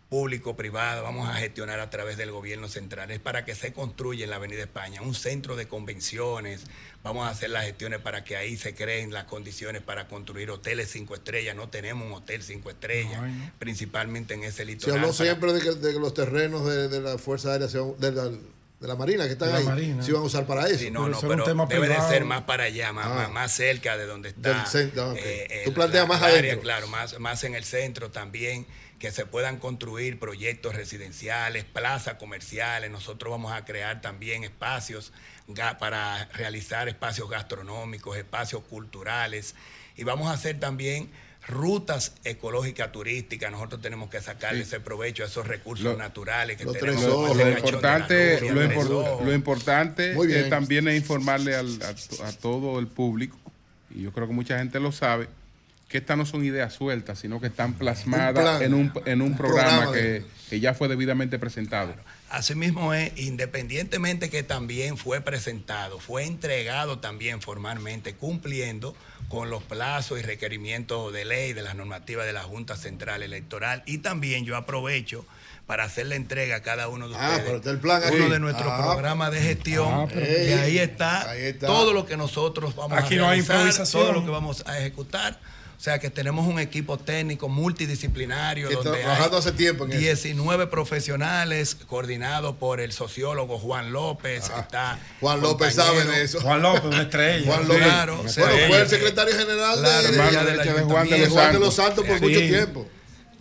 público-privada, 0.09 1.01
vamos 1.01 1.27
a 1.29 1.33
gestionar 1.35 1.79
a 1.79 1.89
través 1.89 2.17
del 2.17 2.31
gobierno 2.31 2.67
central, 2.69 3.11
es 3.11 3.19
para 3.19 3.43
que 3.45 3.55
se 3.55 3.73
construya 3.73 4.23
en 4.23 4.29
la 4.29 4.37
Avenida 4.37 4.61
España 4.61 5.01
un 5.01 5.13
centro 5.13 5.55
de 5.55 5.67
convenciones, 5.67 6.63
vamos 7.03 7.27
a 7.27 7.31
hacer 7.31 7.49
las 7.49 7.65
gestiones 7.65 7.99
para 7.99 8.23
que 8.23 8.37
ahí 8.37 8.57
se 8.57 8.73
creen 8.73 9.11
las 9.13 9.25
condiciones 9.25 9.81
para 9.81 10.07
construir 10.07 10.49
hoteles 10.49 10.89
cinco 10.91 11.13
estrellas, 11.15 11.55
no 11.55 11.69
tenemos 11.69 12.07
un 12.07 12.13
hotel 12.13 12.41
cinco 12.41 12.69
estrellas, 12.69 13.19
principalmente 13.59 14.33
en 14.33 14.43
ese 14.43 14.57
Se 14.57 14.65
litoral. 14.65 14.95
habló 14.99 15.07
para- 15.13 15.23
siempre 15.25 15.53
de 15.53 15.59
que, 15.61 15.71
de 15.73 15.93
que 15.93 15.99
los 15.99 16.13
terrenos 16.13 16.65
de, 16.65 16.87
de 16.87 17.01
la 17.01 17.17
Fuerza 17.17 17.51
Aérea, 17.51 17.67
se 17.67 17.77
de 17.77 18.11
la, 18.11 18.25
de 18.29 18.87
la 18.87 18.95
Marina 18.95 19.25
que 19.25 19.33
están 19.33 19.53
ahí, 19.53 19.63
Marina. 19.65 20.03
se 20.03 20.11
iban 20.11 20.21
a 20.21 20.25
usar 20.25 20.45
para 20.45 20.67
eso. 20.67 20.79
Sí, 20.79 20.91
no, 20.91 21.09
no, 21.09 21.19
pero 21.21 21.43
debe 21.67 21.87
de 21.89 21.99
ser 22.07 22.23
más 22.25 22.43
para 22.43 22.65
allá, 22.65 22.93
más, 22.93 23.07
Ah. 23.07 23.15
más, 23.15 23.31
más 23.31 23.51
cerca 23.51 23.97
de 23.97 24.05
donde 24.05 24.29
está. 24.29 24.53
Del 24.53 24.67
centro, 24.67 25.13
eh, 25.17 25.63
Tú 25.65 25.73
planteas 25.73 26.03
la- 26.07 26.13
más 26.13 26.21
área, 26.21 26.37
adentro. 26.37 26.61
Claro, 26.61 26.87
más, 26.87 27.19
más 27.19 27.43
en 27.43 27.55
el 27.55 27.63
centro 27.65 28.11
también, 28.11 28.65
que 28.99 29.11
se 29.11 29.25
puedan 29.25 29.57
construir 29.57 30.17
proyectos 30.19 30.75
residenciales, 30.75 31.63
plazas 31.65 32.15
comerciales. 32.15 32.89
Nosotros 32.89 33.29
vamos 33.31 33.51
a 33.53 33.63
crear 33.65 34.01
también 34.01 34.43
espacios 34.43 35.11
para 35.79 36.25
realizar 36.33 36.87
espacios 36.89 37.29
gastronómicos, 37.29 38.17
espacios 38.17 38.63
culturales. 38.63 39.55
Y 39.95 40.03
vamos 40.03 40.29
a 40.29 40.33
hacer 40.33 40.59
también 40.59 41.09
rutas 41.47 42.13
ecológicas 42.25 42.91
turísticas. 42.91 43.51
Nosotros 43.51 43.81
tenemos 43.81 44.09
que 44.09 44.19
sacarle 44.19 44.63
ese 44.63 44.79
provecho 44.79 45.23
a 45.23 45.27
esos 45.27 45.47
recursos 45.47 45.85
Lo- 45.85 45.95
naturales 45.97 46.57
que 46.57 46.65
Lo, 46.65 46.73
tenemos. 46.73 47.03
lo 47.05 47.49
importante, 47.49 48.41
lo, 48.51 48.63
impor- 48.63 49.23
lo 49.23 49.33
importante 49.33 50.13
Muy 50.13 50.27
bien. 50.27 50.39
es 50.45 50.49
también 50.49 50.87
es 50.87 50.97
informarle 50.97 51.55
al- 51.55 51.79
a, 51.83 52.27
a 52.27 52.31
todo 52.33 52.79
el 52.79 52.87
público, 52.87 53.37
y 53.95 54.01
yo 54.01 54.11
creo 54.11 54.27
que 54.27 54.33
mucha 54.33 54.57
gente 54.57 54.79
lo 54.81 54.91
sabe, 54.91 55.29
que 55.87 55.99
estas 55.99 56.17
no 56.17 56.25
son 56.25 56.43
ideas 56.43 56.73
sueltas, 56.73 57.19
sino 57.19 57.39
que 57.39 57.47
están 57.47 57.73
plasmadas 57.73 58.33
plan, 58.43 58.61
en 58.61 58.73
un, 58.73 58.91
en 59.05 59.21
un 59.21 59.31
un 59.31 59.37
programa, 59.37 59.69
programa 59.83 59.93
que, 59.93 60.01
de- 60.01 60.25
que 60.49 60.59
ya 60.59 60.73
fue 60.73 60.87
debidamente 60.89 61.39
presentado. 61.39 61.95
Asimismo 62.29 62.93
es, 62.93 63.13
independientemente 63.17 64.29
que 64.29 64.43
también 64.43 64.97
fue 64.97 65.21
presentado, 65.21 65.99
fue 65.99 66.25
entregado 66.25 66.99
también 66.99 67.41
formalmente, 67.41 68.15
cumpliendo 68.15 68.95
con 69.29 69.49
los 69.49 69.63
plazos 69.63 70.19
y 70.19 70.23
requerimientos 70.23 71.13
de 71.13 71.23
ley 71.25 71.53
de 71.53 71.61
las 71.61 71.75
normativas 71.75 72.25
de 72.25 72.33
la 72.33 72.43
Junta 72.43 72.75
Central 72.75 73.23
Electoral. 73.23 73.83
Y 73.85 73.99
también 73.99 74.43
yo 74.45 74.57
aprovecho 74.57 75.25
para 75.67 75.85
hacer 75.85 76.07
la 76.07 76.15
entrega 76.15 76.57
a 76.57 76.61
cada 76.61 76.87
uno 76.89 77.07
de 77.09 77.15
Ah, 77.17 77.27
ustedes. 77.29 77.43
pero 77.45 77.57
está 77.57 77.71
el 77.71 77.79
plan 77.79 78.01
uno 78.13 78.29
de 78.29 78.39
nuestros 78.39 78.71
Ah, 78.71 78.77
programas 78.85 79.31
de 79.31 79.41
gestión, 79.41 79.87
ah, 79.89 80.05
pero- 80.09 80.25
que 80.25 80.53
ahí 80.53 80.77
está, 80.79 81.29
Ahí 81.31 81.43
está. 81.43 81.67
todo 81.67 81.93
lo 81.93 82.05
que 82.05 82.15
nosotros 82.17 82.75
vamos 82.75 82.97
Aquí 82.97 83.15
a 83.15 83.17
no 83.19 83.23
hay 83.29 83.29
realizar, 83.41 83.55
improvisación. 83.57 84.03
todo 84.03 84.11
lo 84.13 84.25
que 84.25 84.31
vamos 84.31 84.63
a 84.67 84.77
ejecutar. 84.79 85.39
O 85.77 85.79
sea 85.79 85.99
que 85.99 86.09
tenemos 86.09 86.47
un 86.47 86.57
equipo 86.59 86.97
técnico 86.97 87.49
multidisciplinario 87.49 88.67
Que 88.67 88.75
donde 88.75 88.95
hay 88.97 89.01
trabajando 89.03 89.37
hace 89.37 89.51
tiempo 89.51 89.85
en 89.85 89.91
eso. 89.91 89.99
19 89.99 90.65
profesionales 90.67 91.75
coordinados 91.87 92.55
por 92.55 92.79
el 92.81 92.91
sociólogo 92.91 93.59
Juan 93.59 93.91
López. 93.93 94.49
está 94.57 94.97
Juan 95.19 95.39
López 95.39 95.75
sabe 95.75 96.03
de 96.03 96.23
eso. 96.23 96.41
Juan 96.41 96.63
López, 96.63 96.83
una 96.85 97.03
estrella. 97.03 97.45
Juan 97.45 97.67
López. 97.67 97.83
Claro, 97.83 98.15
bueno, 98.17 98.67
fue 98.67 98.81
el 98.81 98.89
secretario 98.89 99.37
general 99.37 99.79
Claro, 99.79 100.01
de, 100.01 100.09
hermano 100.09 100.31
de- 100.31 100.51
de 100.57 100.57
de 100.73 100.81
Juan 100.83 101.09
de 101.09 101.17
los, 101.19 101.29
Juan 101.29 101.51
Santos. 101.53 101.73
Santos 101.75 102.05
por 102.05 102.17
Sí. 102.19 102.25
mucho 102.25 102.39
tiempo. 102.39 102.87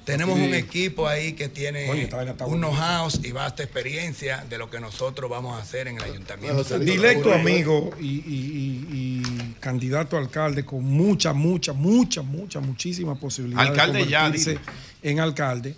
Tenemos 0.04 0.38
Sí. 0.38 0.44
un 0.44 0.54
equipo 0.54 1.08
ahí 1.08 1.32
que 1.32 1.48
tiene 1.48 1.90
Oye, 1.90 2.08
un 2.46 2.60
know-how 2.60 3.08
y 3.24 3.32
vasta 3.32 3.64
experiencia 3.64 4.44
de 4.48 4.56
lo 4.56 4.70
que 4.70 4.78
nosotros 4.78 5.28
vamos 5.28 5.58
a 5.58 5.62
hacer 5.62 5.88
en 5.88 5.96
el 5.96 6.04
ayuntamiento. 6.04 6.62
Directo 6.78 7.32
amigo 7.32 7.90
y, 7.98 8.04
y- 8.04 8.22
y- 8.22 8.86
y 8.92 9.35
candidato 9.60 10.16
a 10.16 10.20
alcalde 10.20 10.64
con 10.64 10.84
mucha, 10.84 11.32
mucha, 11.32 11.72
mucha, 11.72 12.22
mucha, 12.22 12.60
muchísima 12.60 13.14
posibilidad 13.14 13.60
Alcalde 13.66 14.00
de 14.00 14.08
ya, 14.08 14.20
convertirse 14.22 14.50
dile. 14.50 14.62
en 15.02 15.20
alcalde. 15.20 15.74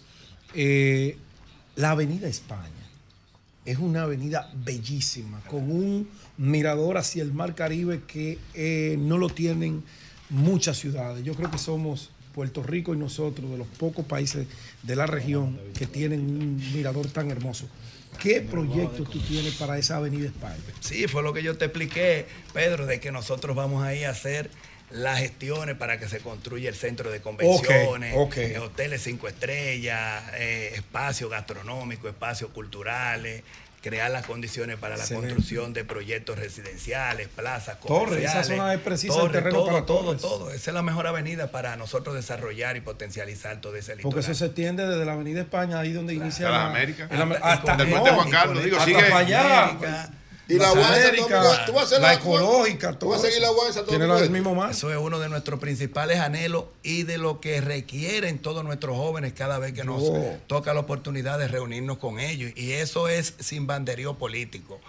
Eh, 0.55 1.17
la 1.77 1.91
Avenida 1.93 2.29
España 2.29 2.71
es 3.65 3.79
una 3.79 4.03
avenida 4.03 4.51
bellísima, 4.65 5.41
con 5.41 5.71
un 5.71 6.09
mirador 6.39 6.97
hacia 6.97 7.23
el 7.23 7.33
Mar 7.33 7.55
Caribe 7.55 8.03
que 8.07 8.39
eh, 8.55 8.97
no 8.99 9.19
lo 9.19 9.29
tienen 9.29 9.85
muchas 10.31 10.79
ciudades. 10.79 11.23
Yo 11.23 11.35
creo 11.35 11.51
que 11.51 11.59
somos 11.59 12.11
Puerto 12.35 12.63
Rico 12.63 12.95
y 12.95 12.97
nosotros, 12.97 13.51
de 13.51 13.59
los 13.59 13.67
pocos 13.67 14.07
países 14.07 14.47
de 14.83 14.97
la 14.97 15.07
región 15.07 15.59
que 15.77 15.87
tienen 15.87 16.21
un 16.21 16.57
mirador 16.73 17.09
tan 17.09 17.31
hermoso. 17.31 17.67
¿Qué 18.21 18.41
proyecto 18.41 19.05
tú 19.05 19.21
tienes 19.21 19.55
para 19.55 19.79
esa 19.79 19.97
Avenida 19.97 20.27
España? 20.27 20.57
Sí, 20.81 21.07
fue 21.07 21.23
lo 21.23 21.33
que 21.33 21.43
yo 21.43 21.57
te 21.57 21.67
expliqué, 21.67 22.27
Pedro, 22.53 22.87
de 22.87 23.01
que 23.01 23.13
nosotros 23.13 23.55
vamos 23.55 23.85
a 23.85 23.95
ir 23.95 24.07
a 24.07 24.11
hacer 24.11 24.51
las 24.91 25.19
gestiones 25.19 25.77
para 25.77 25.99
que 25.99 26.09
se 26.09 26.21
construya 26.21 26.69
el 26.69 26.75
centro 26.75 27.11
de 27.11 27.21
convenciones, 27.21 28.15
eh, 28.37 28.59
hoteles 28.59 29.03
cinco 29.03 29.29
estrellas, 29.29 30.25
eh, 30.35 30.73
espacios 30.75 31.31
gastronómicos, 31.31 32.11
espacios 32.11 32.51
culturales, 32.51 33.43
crear 33.81 34.11
las 34.11 34.27
condiciones 34.27 34.77
para 34.77 34.97
la 34.97 35.03
Excelente. 35.05 35.29
construcción 35.29 35.73
de 35.73 35.85
proyectos 35.85 36.39
residenciales, 36.39 37.29
plazas, 37.29 37.79
Torres, 37.81 38.25
esa 38.25 38.43
zona 38.45 38.75
es 38.75 38.81
precisa 38.81 39.23
el 39.23 39.31
terreno 39.31 39.57
todo, 39.59 39.67
para 39.67 39.87
todo, 39.87 40.05
torres. 40.05 40.23
todo. 40.23 40.51
Esa 40.53 40.71
es 40.71 40.75
la 40.75 40.83
mejor 40.83 41.07
avenida 41.07 41.51
para 41.51 41.77
nosotros 41.77 42.15
desarrollar 42.15 42.77
y 42.77 42.81
potencializar 42.81 43.61
todo 43.61 43.77
ese 43.77 43.93
litoral. 43.97 44.03
Porque 44.03 44.21
eso 44.21 44.35
se 44.35 44.47
extiende 44.47 44.87
desde 44.87 45.05
la 45.05 45.13
Avenida 45.13 45.41
España, 45.41 45.79
ahí 45.79 45.93
donde 45.93 46.15
inicia 46.15 46.47
Hasta 46.47 46.59
la 46.59 46.65
la 46.65 46.71
América. 46.71 47.09
Hasta- 47.11 47.53
hasta 47.53 47.77
del 47.77 47.89
puente 47.89 48.11
no, 48.11 48.17
Juan 48.17 48.31
Carlos, 48.31 48.65
digo, 48.65 48.77
hasta 48.77 48.87
sigue. 48.87 49.03
para 49.03 49.19
allá. 49.19 49.65
América. 49.69 50.11
Y 50.49 50.55
la 50.59 50.71
América, 50.71 51.65
tú 51.67 51.73
vas 51.73 51.83
a 51.83 51.87
hacer 51.87 52.01
la 52.01 52.09
la 52.09 52.15
ecológica, 52.15 52.99
tú 52.99 53.09
vas 53.09 53.23
a 53.23 53.27
seguir 53.27 53.43
la 53.43 53.51
Tiene 53.87 54.07
Este. 54.07 54.31
mismo 54.31 54.55
más. 54.55 54.79
Eso 54.79 54.91
es 54.91 54.97
uno 54.97 55.19
de 55.19 55.29
nuestros 55.29 55.61
principales 55.61 56.21
anhelos 56.21 56.65
y 56.83 57.03
de 57.03 57.19
lo 57.19 57.41
que 57.41 57.61
requieren 57.61 58.39
todos 58.39 58.65
nuestros 58.65 58.97
jóvenes 58.97 59.35
cada 59.35 59.59
vez 59.59 59.75
que 59.75 59.85
nos 59.85 60.03
toca 60.47 60.73
la 60.73 60.81
oportunidad 60.81 61.39
de 61.39 61.49
reunirnos 61.49 61.99
con 61.99 62.19
ellos. 62.19 62.51
Y 62.57 62.73
eso 62.73 63.09
es 63.09 63.35
sin 63.39 63.67
banderío 63.67 64.15
político. 64.15 64.81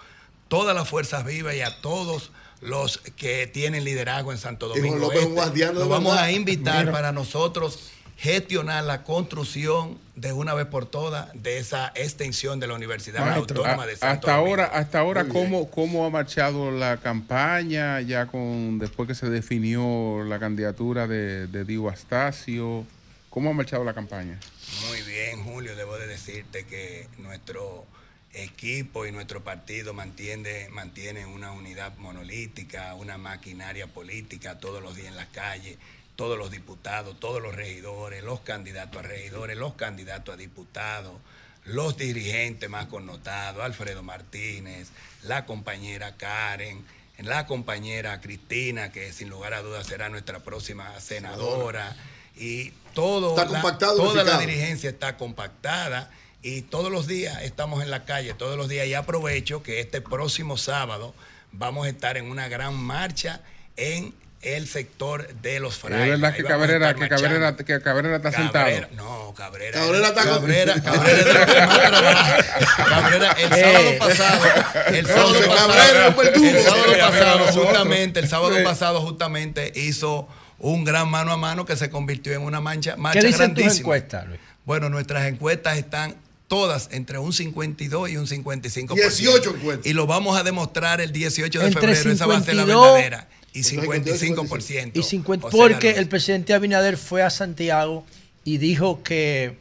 Todas 0.48 0.74
las 0.74 0.88
fuerzas 0.88 1.24
vivas 1.24 1.54
y 1.54 1.60
a 1.60 1.80
todos 1.80 2.32
los 2.60 2.98
que 3.16 3.46
tienen 3.46 3.84
liderazgo 3.84 4.32
en 4.32 4.38
Santo 4.38 4.68
Domingo 4.68 5.12
Este, 5.12 5.72
los 5.72 5.88
vamos 5.88 6.16
a 6.16 6.30
invitar 6.32 6.80
Mira. 6.80 6.92
para 6.92 7.12
nosotros 7.12 7.90
gestionar 8.20 8.84
la 8.84 9.02
construcción 9.02 9.98
de 10.14 10.34
una 10.34 10.52
vez 10.52 10.66
por 10.66 10.84
todas 10.84 11.30
de 11.32 11.56
esa 11.56 11.90
extensión 11.94 12.60
de 12.60 12.66
la 12.66 12.74
Universidad 12.74 13.20
Maestro, 13.20 13.62
Autónoma 13.62 13.86
de 13.86 13.96
Santo 13.96 14.26
hasta 14.26 14.36
Domingo. 14.36 14.48
ahora, 14.50 14.64
hasta 14.66 14.98
ahora. 14.98 15.24
¿cómo, 15.24 15.70
¿cómo 15.70 16.04
ha 16.04 16.10
marchado 16.10 16.70
la 16.70 16.98
campaña 16.98 18.02
ya 18.02 18.26
con 18.26 18.78
después 18.78 19.08
que 19.08 19.14
se 19.14 19.30
definió 19.30 20.22
la 20.24 20.38
candidatura 20.38 21.06
de, 21.06 21.46
de 21.46 21.64
Dio 21.64 21.88
Astacio? 21.88 22.84
¿Cómo 23.30 23.50
ha 23.50 23.52
marchado 23.54 23.84
la 23.84 23.94
campaña? 23.94 24.38
Muy 24.86 25.00
bien, 25.02 25.42
Julio, 25.42 25.74
debo 25.74 25.96
de 25.96 26.06
decirte 26.06 26.66
que 26.66 27.08
nuestro 27.16 27.86
equipo 28.34 29.06
y 29.06 29.12
nuestro 29.12 29.42
partido 29.42 29.94
mantiene, 29.94 30.68
mantiene 30.68 31.24
una 31.24 31.52
unidad 31.52 31.96
monolítica, 31.96 32.94
una 32.94 33.16
maquinaria 33.16 33.86
política 33.86 34.58
todos 34.58 34.82
los 34.82 34.94
días 34.94 35.08
en 35.08 35.16
las 35.16 35.28
calles, 35.28 35.78
todos 36.20 36.36
los 36.36 36.50
diputados, 36.50 37.18
todos 37.18 37.40
los 37.40 37.54
regidores, 37.56 38.22
los 38.22 38.40
candidatos 38.40 38.98
a 38.98 39.08
regidores, 39.08 39.56
los 39.56 39.72
candidatos 39.72 40.34
a 40.34 40.36
diputados, 40.36 41.14
los 41.64 41.96
dirigentes 41.96 42.68
más 42.68 42.88
connotados, 42.88 43.64
Alfredo 43.64 44.02
Martínez, 44.02 44.88
la 45.22 45.46
compañera 45.46 46.18
Karen, 46.18 46.84
la 47.20 47.46
compañera 47.46 48.20
Cristina, 48.20 48.92
que 48.92 49.14
sin 49.14 49.30
lugar 49.30 49.54
a 49.54 49.62
dudas 49.62 49.86
será 49.86 50.10
nuestra 50.10 50.40
próxima 50.40 51.00
senadora, 51.00 51.96
y 52.36 52.70
todo 52.92 53.34
la- 53.54 53.62
toda 53.96 54.22
la 54.22 54.32
dirigencia 54.46 54.90
está 54.90 55.16
compactada 55.16 56.10
y 56.42 56.60
todos 56.60 56.92
los 56.92 57.06
días 57.06 57.42
estamos 57.44 57.82
en 57.82 57.90
la 57.90 58.04
calle, 58.04 58.34
todos 58.34 58.58
los 58.58 58.68
días. 58.68 58.86
Y 58.86 58.92
aprovecho 58.92 59.62
que 59.62 59.80
este 59.80 60.02
próximo 60.02 60.58
sábado 60.58 61.14
vamos 61.50 61.86
a 61.86 61.88
estar 61.88 62.18
en 62.18 62.30
una 62.30 62.46
gran 62.48 62.74
marcha 62.74 63.40
en 63.78 64.14
el 64.42 64.66
sector 64.68 65.28
de 65.42 65.60
los 65.60 65.74
Es 65.74 65.80
frailes. 65.80 66.08
verdad 66.08 66.30
Ahí 66.30 66.36
que 66.36 66.44
Cabrera, 66.48 66.94
que. 66.94 67.08
Cabrera, 67.08 67.56
que 67.56 67.64
Cabrera 67.80 68.16
está 68.16 68.30
Cabrera, 68.30 68.86
sentado. 68.86 68.96
No, 68.96 69.34
Cabrera. 69.34 69.78
Cabrera 69.80 70.08
está 70.08 70.22
con- 70.24 70.32
Cabrera, 70.40 70.74
Cabrera 70.82 72.36
es. 72.58 72.66
Cabrera, 72.76 73.32
el 73.32 73.48
sábado 73.50 73.90
Eh. 73.90 73.96
pasado, 73.98 74.44
el 74.88 75.06
sábado 75.06 75.40
pasado, 75.46 75.72
es 75.74 76.54
el 76.54 76.62
sábado 76.62 76.92
pasado, 76.98 77.46
justamente, 77.52 78.20
el 78.20 78.28
sábado 78.28 78.56
pasado 78.64 79.00
justamente 79.02 79.72
hizo 79.74 80.28
un 80.58 80.84
gran 80.84 81.08
mano 81.08 81.32
a 81.32 81.36
mano 81.36 81.64
que 81.64 81.76
se 81.76 81.90
convirtió 81.90 82.32
en 82.32 82.42
una 82.42 82.60
mancha, 82.60 82.96
marcha 82.96 83.20
¿Qué 83.20 83.26
dicen 83.26 83.48
tus 83.54 83.56
grandísima. 83.56 83.80
encuestas, 83.86 84.26
Luis? 84.28 84.40
Bueno, 84.64 84.88
nuestras 84.90 85.26
encuestas 85.26 85.78
están 85.78 86.16
todas 86.48 86.88
entre 86.92 87.18
un 87.18 87.32
52 87.32 88.10
y 88.10 88.16
un 88.16 88.26
55%. 88.26 88.94
18 88.94 89.50
encuestas. 89.56 89.86
Y 89.86 89.92
lo 89.92 90.06
vamos 90.06 90.38
a 90.38 90.42
demostrar 90.42 91.00
el 91.00 91.12
18 91.12 91.58
de 91.60 91.66
Entre 91.66 91.80
febrero. 91.80 92.10
Esa 92.12 92.26
va 92.26 92.36
a 92.36 92.42
ser 92.42 92.54
la 92.56 92.62
52 92.64 92.94
verdadera. 92.94 93.28
Y 93.52 93.60
55%. 93.60 94.92
Y 94.94 95.02
50, 95.02 95.46
O 95.46 95.50
sea, 95.50 95.58
porque 95.58 95.90
el 95.92 96.08
presidente 96.08 96.54
Abinader 96.54 96.96
fue 96.96 97.22
a 97.22 97.30
Santiago 97.30 98.04
y 98.44 98.58
dijo 98.58 99.02
que 99.02 99.56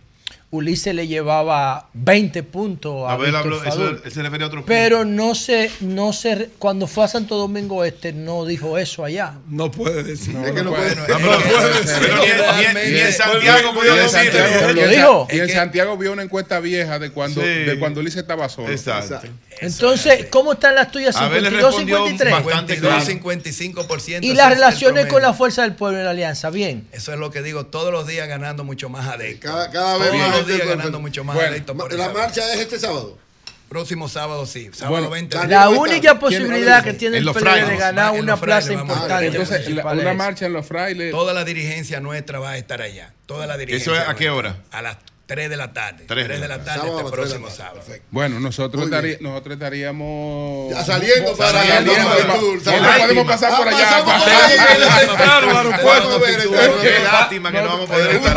Ulises 0.51 0.95
le 0.95 1.07
llevaba 1.07 1.89
20 1.93 2.41
puntos 2.41 3.07
a, 3.07 3.13
A 3.13 3.17
ver, 3.17 3.31
Víctor 3.31 3.53
habló, 3.53 3.63
eso, 3.63 3.89
él 4.03 4.11
se 4.11 4.23
refería 4.23 4.45
a 4.45 4.47
otro 4.47 4.61
punto. 4.61 4.67
Pero 4.67 5.05
no 5.05 5.35
se, 5.35 5.69
no 5.81 6.11
se, 6.11 6.49
cuando 6.57 6.87
fue 6.87 7.03
a 7.03 7.07
Santo 7.07 7.37
Domingo 7.37 7.83
Este 7.83 8.13
no 8.13 8.45
dijo 8.45 8.77
eso 8.79 9.05
allá. 9.05 9.35
No 9.47 9.69
puede 9.69 10.01
decir. 10.03 10.35
Es 10.37 10.51
que 10.51 10.63
no 10.63 10.71
puede. 10.71 10.95
No. 10.95 11.03
Pero 11.05 11.23
ni- 12.57 12.81
ni- 12.85 12.91
ni 12.93 12.99
en 12.99 13.13
Santiago 13.13 13.73
podía 13.75 13.95
Y 13.95 13.97
en 13.99 14.03
decirlo. 14.03 14.31
Santiago- 14.41 14.73
Lo 14.73 14.87
dijo. 14.87 15.27
Y 15.31 15.39
en 15.39 15.49
Santiago 15.49 15.97
vio 15.97 16.13
una 16.13 16.23
encuesta 16.23 16.59
vieja 16.59 16.97
de 16.99 17.11
cuando, 17.11 17.41
Sí. 17.41 17.47
de 17.47 17.77
cuando 17.79 17.99
Ulises 17.99 18.21
estaba 18.21 18.49
solo. 18.49 18.69
Exacto. 18.71 19.19
Entonces, 19.61 20.27
¿cómo 20.29 20.53
están 20.53 20.73
las 20.73 20.89
tuyas? 20.89 21.15
A 21.17 21.27
ver, 21.27 21.41
le 21.43 21.49
52, 21.49 21.75
respondió 21.75 21.97
53. 22.07 22.33
bastante 22.45 22.77
claro. 22.79 23.01
55%. 23.05 24.23
Y 24.25 24.33
las 24.33 24.47
es 24.47 24.51
el 24.53 24.57
relaciones 24.59 25.05
con 25.07 25.21
la 25.21 25.33
fuerza 25.33 25.63
del 25.63 25.73
pueblo 25.75 25.99
en 25.99 26.05
la 26.05 26.11
alianza, 26.11 26.49
bien. 26.49 26.87
Eso 26.91 27.11
es 27.13 27.19
lo 27.19 27.29
que 27.29 27.41
digo, 27.41 27.65
todos 27.65 27.91
los 27.91 28.07
días 28.07 28.27
ganando 28.27 28.63
mucho 28.63 28.89
más 28.89 29.07
adeptos. 29.07 29.51
Cada, 29.51 29.69
cada 29.69 29.97
vez 29.97 30.11
todos 30.45 30.47
los 30.49 30.57
días 30.65 30.77
ganando 30.77 30.99
mucho 30.99 31.23
más 31.23 31.35
Bueno, 31.35 31.97
la 31.97 32.09
marcha 32.09 32.53
es 32.53 32.59
este 32.61 32.79
sábado. 32.79 33.17
Próximo 33.69 34.09
sábado 34.09 34.47
sí, 34.47 34.71
sábado 34.73 34.93
Bueno, 34.95 35.09
20 35.11 35.47
La 35.47 35.69
única 35.69 36.17
posibilidad 36.17 36.83
que 36.83 36.93
tiene 36.93 37.17
En 37.19 37.27
el 37.27 37.33
PLD 37.33 37.67
de 37.69 37.77
ganar 37.77 38.15
En 38.15 38.21
una 38.23 38.35
plaza 38.35 38.73
importante. 38.73 39.27
Entonces, 39.27 39.69
la- 39.69 39.85
una 39.85 40.13
marcha 40.15 40.47
en 40.47 40.53
los 40.53 40.65
frailes. 40.65 41.11
Toda 41.11 41.33
la 41.35 41.45
dirigencia 41.45 41.99
nuestra 41.99 42.39
va 42.39 42.51
a 42.51 42.57
estar 42.57 42.81
allá. 42.81 43.13
Toda 43.27 43.45
la 43.45 43.57
dirigencia. 43.57 43.93
¿Eso 43.93 44.01
es 44.01 44.09
a 44.09 44.15
qué 44.15 44.31
hora? 44.31 44.57
A 44.71 44.81
las 44.81 44.97
3 45.29 45.47
de 45.47 45.57
la 45.57 45.71
tarde. 45.71 46.05
Tres 46.07 46.25
3 46.25 46.27
de 46.27 46.39
de 46.39 46.47
la 46.47 46.63
tarde. 46.63 46.79
Sábado, 46.81 46.99
este 47.01 47.11
próximo 47.11 47.47
tarde, 47.49 47.57
sábado. 47.57 47.81
Bueno, 48.09 48.39
nosotros, 48.39 48.89
nosotros 49.21 49.53
estaríamos. 49.53 50.71
Ya 50.71 50.83
saliendo 50.83 51.37
para 51.37 51.51
Saliendo 51.63 51.91
el 51.93 51.99
tour, 52.39 52.61
no 52.65 52.97
podemos 52.99 53.27
pasar 53.27 53.55
por 53.57 53.67
Ah, 53.67 53.77
allá. 53.77 54.03
por 54.03 54.13
lástima 57.03 57.51
que 57.51 57.61
no 57.61 57.67
vamos 57.69 57.89
a 57.89 57.93
poder 57.93 58.15
estar 58.15 58.35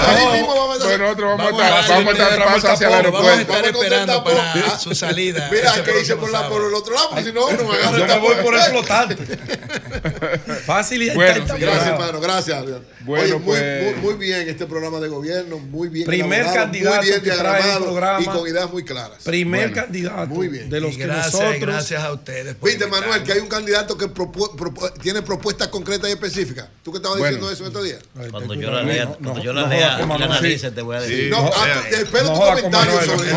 nosotros 0.98 1.38
vamos, 1.38 1.52
Vamos 1.52 1.62
a 1.62 1.64
a 1.64 1.80
estar, 1.80 1.96
vamos 1.96 2.08
a 2.08 2.12
estar 2.12 2.30
darle 2.30 2.44
paso 2.44 2.68
hacia 2.72 2.86
el 2.88 2.92
Vamos 3.10 3.26
a 3.26 3.30
aeropuerto. 3.30 3.40
estar 3.40 3.64
esperando 3.74 4.24
para 4.24 4.78
su 4.78 4.94
salida. 4.94 5.48
Mira, 5.50 5.72
que 5.82 6.00
hice 6.00 6.16
por, 6.16 6.30
la, 6.30 6.40
sábado. 6.40 6.54
por 6.58 6.68
el 6.68 6.74
otro 6.74 6.94
lado, 6.94 7.08
porque 7.08 7.24
si 7.24 7.32
no, 7.32 7.50
no 7.50 7.64
me 7.64 7.76
agarra 7.78 7.98
Yo 7.98 8.06
me 8.06 8.18
voy 8.18 8.34
por 8.42 8.54
el 8.54 8.60
flotante. 8.60 9.16
Fácil 10.66 11.02
y 11.02 11.10
Bueno, 11.10 11.44
Gracias, 11.58 11.86
hermano, 11.88 12.20
gracias. 12.20 12.64
Bueno, 13.04 13.24
Oye, 13.24 13.32
muy, 13.34 13.42
pues- 13.42 13.82
muy, 13.96 14.02
muy 14.02 14.14
bien 14.26 14.48
este 14.48 14.66
programa 14.66 15.00
de 15.00 15.08
gobierno, 15.08 15.58
muy 15.58 15.88
bien 15.88 16.06
Primer 16.06 16.44
candidato 16.52 16.96
muy 16.98 17.06
bien 17.06 17.20
que 17.20 17.30
trae 17.30 17.40
el 17.40 17.42
diagramado 17.42 17.84
programa. 17.86 18.20
y 18.20 18.24
con 18.26 18.48
ideas 18.48 18.70
muy 18.72 18.84
claras. 18.84 19.18
Primer 19.24 19.68
Bueno, 19.70 19.82
candidato 19.82 20.26
muy 20.28 20.48
bien. 20.48 20.70
de 20.70 20.80
los 20.80 20.92
Y 20.94 20.98
que 20.98 21.06
gracias, 21.06 21.32
nosotros. 21.34 21.56
y 21.56 21.60
gracias 21.60 22.02
a 22.04 22.12
ustedes. 22.12 22.54
por 22.54 22.68
Viste, 22.68 22.86
Manuel, 22.86 23.22
que 23.24 23.32
hay 23.32 23.40
un 23.40 23.48
candidato 23.48 23.98
que 23.98 24.06
propu- 24.06 24.54
propu- 24.56 24.92
tiene 25.00 25.20
propuestas 25.22 25.66
concretas 25.68 26.08
y 26.10 26.12
específicas. 26.12 26.68
¿Tú 26.84 26.92
que 26.92 26.98
estabas 26.98 27.18
Bueno. 27.18 27.36
diciendo 27.38 27.52
eso 27.52 27.66
estos 27.66 27.84
días? 27.84 27.98
Cuando 28.30 28.54
yo 28.54 28.70
la 28.70 28.82
lea, 28.82 29.04
no, 29.06 29.12
cuando 29.14 29.34
no, 29.34 29.42
yo 29.42 29.52
la 29.52 29.62
no 29.62 29.68
lea 29.68 29.98
la 29.98 30.14
analice, 30.14 30.70
te 30.70 30.82
voy 30.82 30.96
a 30.96 31.00
decir. 31.00 31.28
No, 31.30 31.50
ah, 31.54 31.82
espero 31.90 32.32
tu 32.32 32.38
comentario 32.40 32.92
sobre 33.02 33.28
eso. 33.30 33.36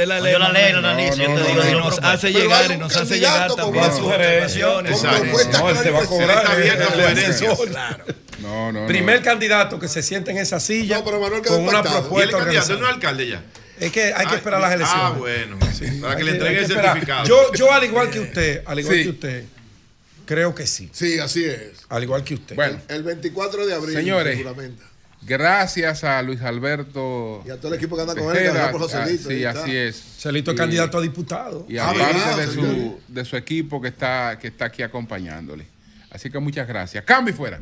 Yo 0.00 0.06
la 0.06 0.20
leo 0.52 0.68
y 0.68 0.82
la. 0.82 0.94
No, 0.94 1.14
yo 1.16 1.34
te 1.34 1.48
digo, 1.52 1.62
Y 1.68 1.72
nos 1.72 1.98
hace 1.98 2.30
llegar 2.32 2.70
y 2.70 2.76
nos 2.76 2.94
hace 2.96 3.14
llegar 3.18 3.48
con 3.48 3.56
también 3.56 3.84
una 3.84 3.92
sus 3.92 4.02
sugerencia, 4.04 4.68
observaciones. 4.68 4.92
Con 4.92 5.06
Exacto. 5.06 5.22
propuestas 5.22 5.60
No, 5.60 5.68
él 5.70 5.78
te 5.82 5.90
va 5.90 5.98
a 5.98 6.02
claras 6.02 6.04
y 6.04 6.08
cobrar. 6.08 6.59
Sugerencias. 6.68 7.58
Claro. 7.68 8.04
No, 8.40 8.72
no, 8.72 8.80
no. 8.82 8.86
Primer 8.86 9.22
candidato 9.22 9.78
que 9.78 9.86
se 9.88 10.02
siente 10.02 10.30
en 10.30 10.38
esa 10.38 10.58
silla 10.60 10.98
No, 10.98 11.04
pero 11.04 11.20
Manuel 11.20 11.42
quedó 11.42 11.56
con 11.56 11.68
una 11.68 11.78
impactado. 11.78 11.94
¿Y 11.94 11.98
él 11.98 12.00
es 12.00 12.08
propuesta 12.30 12.38
candidato? 12.38 12.72
¿Él 12.72 12.80
no 12.80 12.86
es 12.86 12.92
alcalde 12.94 13.28
ya? 13.28 13.42
Es 13.78 13.92
que 13.92 14.04
hay 14.14 14.26
que 14.26 14.34
Ah, 14.34 14.36
esperar 14.36 14.60
las 14.60 14.72
elecciones. 14.74 15.04
Ah, 15.06 15.14
bueno. 15.18 15.58
Para 16.02 16.16
que 16.16 16.24
le 16.24 16.30
entreguen 16.32 16.58
el 16.64 16.66
que 16.68 16.74
certificado. 16.74 17.24
Yo, 17.26 17.52
yo 17.54 17.72
al 17.72 17.84
igual 17.84 18.10
que 18.10 18.20
usted, 18.20 18.62
al 18.66 18.78
igual 18.80 18.96
Sí. 18.96 19.02
que 19.04 19.08
usted, 19.10 19.44
creo 20.26 20.54
que 20.54 20.66
sí. 20.66 20.88
Sí, 20.92 21.18
así 21.18 21.44
es. 21.44 21.72
Al 21.88 22.02
igual 22.02 22.24
que 22.24 22.34
usted. 22.34 22.56
Bueno, 22.56 22.78
El 22.88 23.02
24 23.02 23.66
de 23.66 23.74
abril, 23.74 23.94
Señores. 23.96 24.36
seguramente. 24.36 24.82
gracias 25.22 26.02
a 26.04 26.20
Luis 26.22 26.40
Alberto. 26.42 27.42
Y 27.46 27.50
a 27.50 27.56
todo 27.58 27.68
el 27.68 27.74
equipo 27.74 27.94
que 27.96 28.02
anda 28.02 28.14
con 28.14 28.34
él, 28.36 28.44
gracias 28.44 28.68
por 28.72 28.80
Ah, 28.80 28.84
Joselito. 28.84 29.28
Sí, 29.28 29.34
ahí 29.36 29.44
está. 29.44 29.62
así 29.62 29.76
es. 29.76 30.02
Celito 30.18 30.50
es 30.52 30.56
candidato 30.56 30.98
a 30.98 31.00
diputado. 31.02 31.66
Y 31.68 31.76
Ah, 31.78 31.90
aparte 31.90 32.04
verdad, 32.18 32.36
de, 32.38 32.46
su, 32.48 33.00
de 33.08 33.24
su 33.24 33.36
equipo 33.36 33.80
que 33.80 33.88
está, 33.88 34.38
que 34.40 34.48
está 34.48 34.66
aquí 34.66 34.82
acompañándole. 34.82 35.66
Así 36.10 36.30
que 36.30 36.38
muchas 36.38 36.66
gracias. 36.66 37.04
Cambio 37.04 37.32
y 37.32 37.36
fuera. 37.36 37.60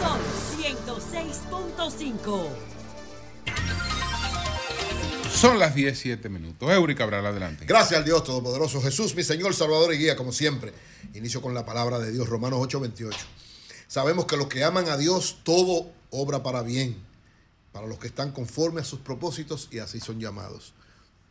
Sol 0.00 0.20
106.5. 0.60 2.48
Son 5.32 5.58
las 5.58 5.74
17 5.74 6.28
minutos. 6.28 6.70
Eury 6.70 6.94
Cabral, 6.94 7.26
adelante. 7.26 7.66
Gracias 7.66 7.98
al 7.98 8.04
Dios 8.04 8.24
Todopoderoso 8.24 8.80
Jesús, 8.80 9.14
mi 9.14 9.22
Señor, 9.22 9.54
Salvador 9.54 9.92
y 9.92 9.98
Guía, 9.98 10.16
como 10.16 10.32
siempre. 10.32 10.72
Inicio 11.14 11.42
con 11.42 11.54
la 11.54 11.64
palabra 11.64 11.98
de 11.98 12.10
Dios, 12.12 12.28
Romanos 12.28 12.58
8:28. 12.60 13.16
Sabemos 13.86 14.26
que 14.26 14.36
los 14.36 14.48
que 14.48 14.64
aman 14.64 14.88
a 14.88 14.96
Dios, 14.96 15.40
todo 15.44 15.92
obra 16.10 16.42
para 16.42 16.62
bien, 16.62 16.96
para 17.72 17.86
los 17.86 17.98
que 17.98 18.06
están 18.06 18.32
conformes 18.32 18.84
a 18.84 18.86
sus 18.86 19.00
propósitos 19.00 19.68
y 19.70 19.78
así 19.78 20.00
son 20.00 20.20
llamados. 20.20 20.72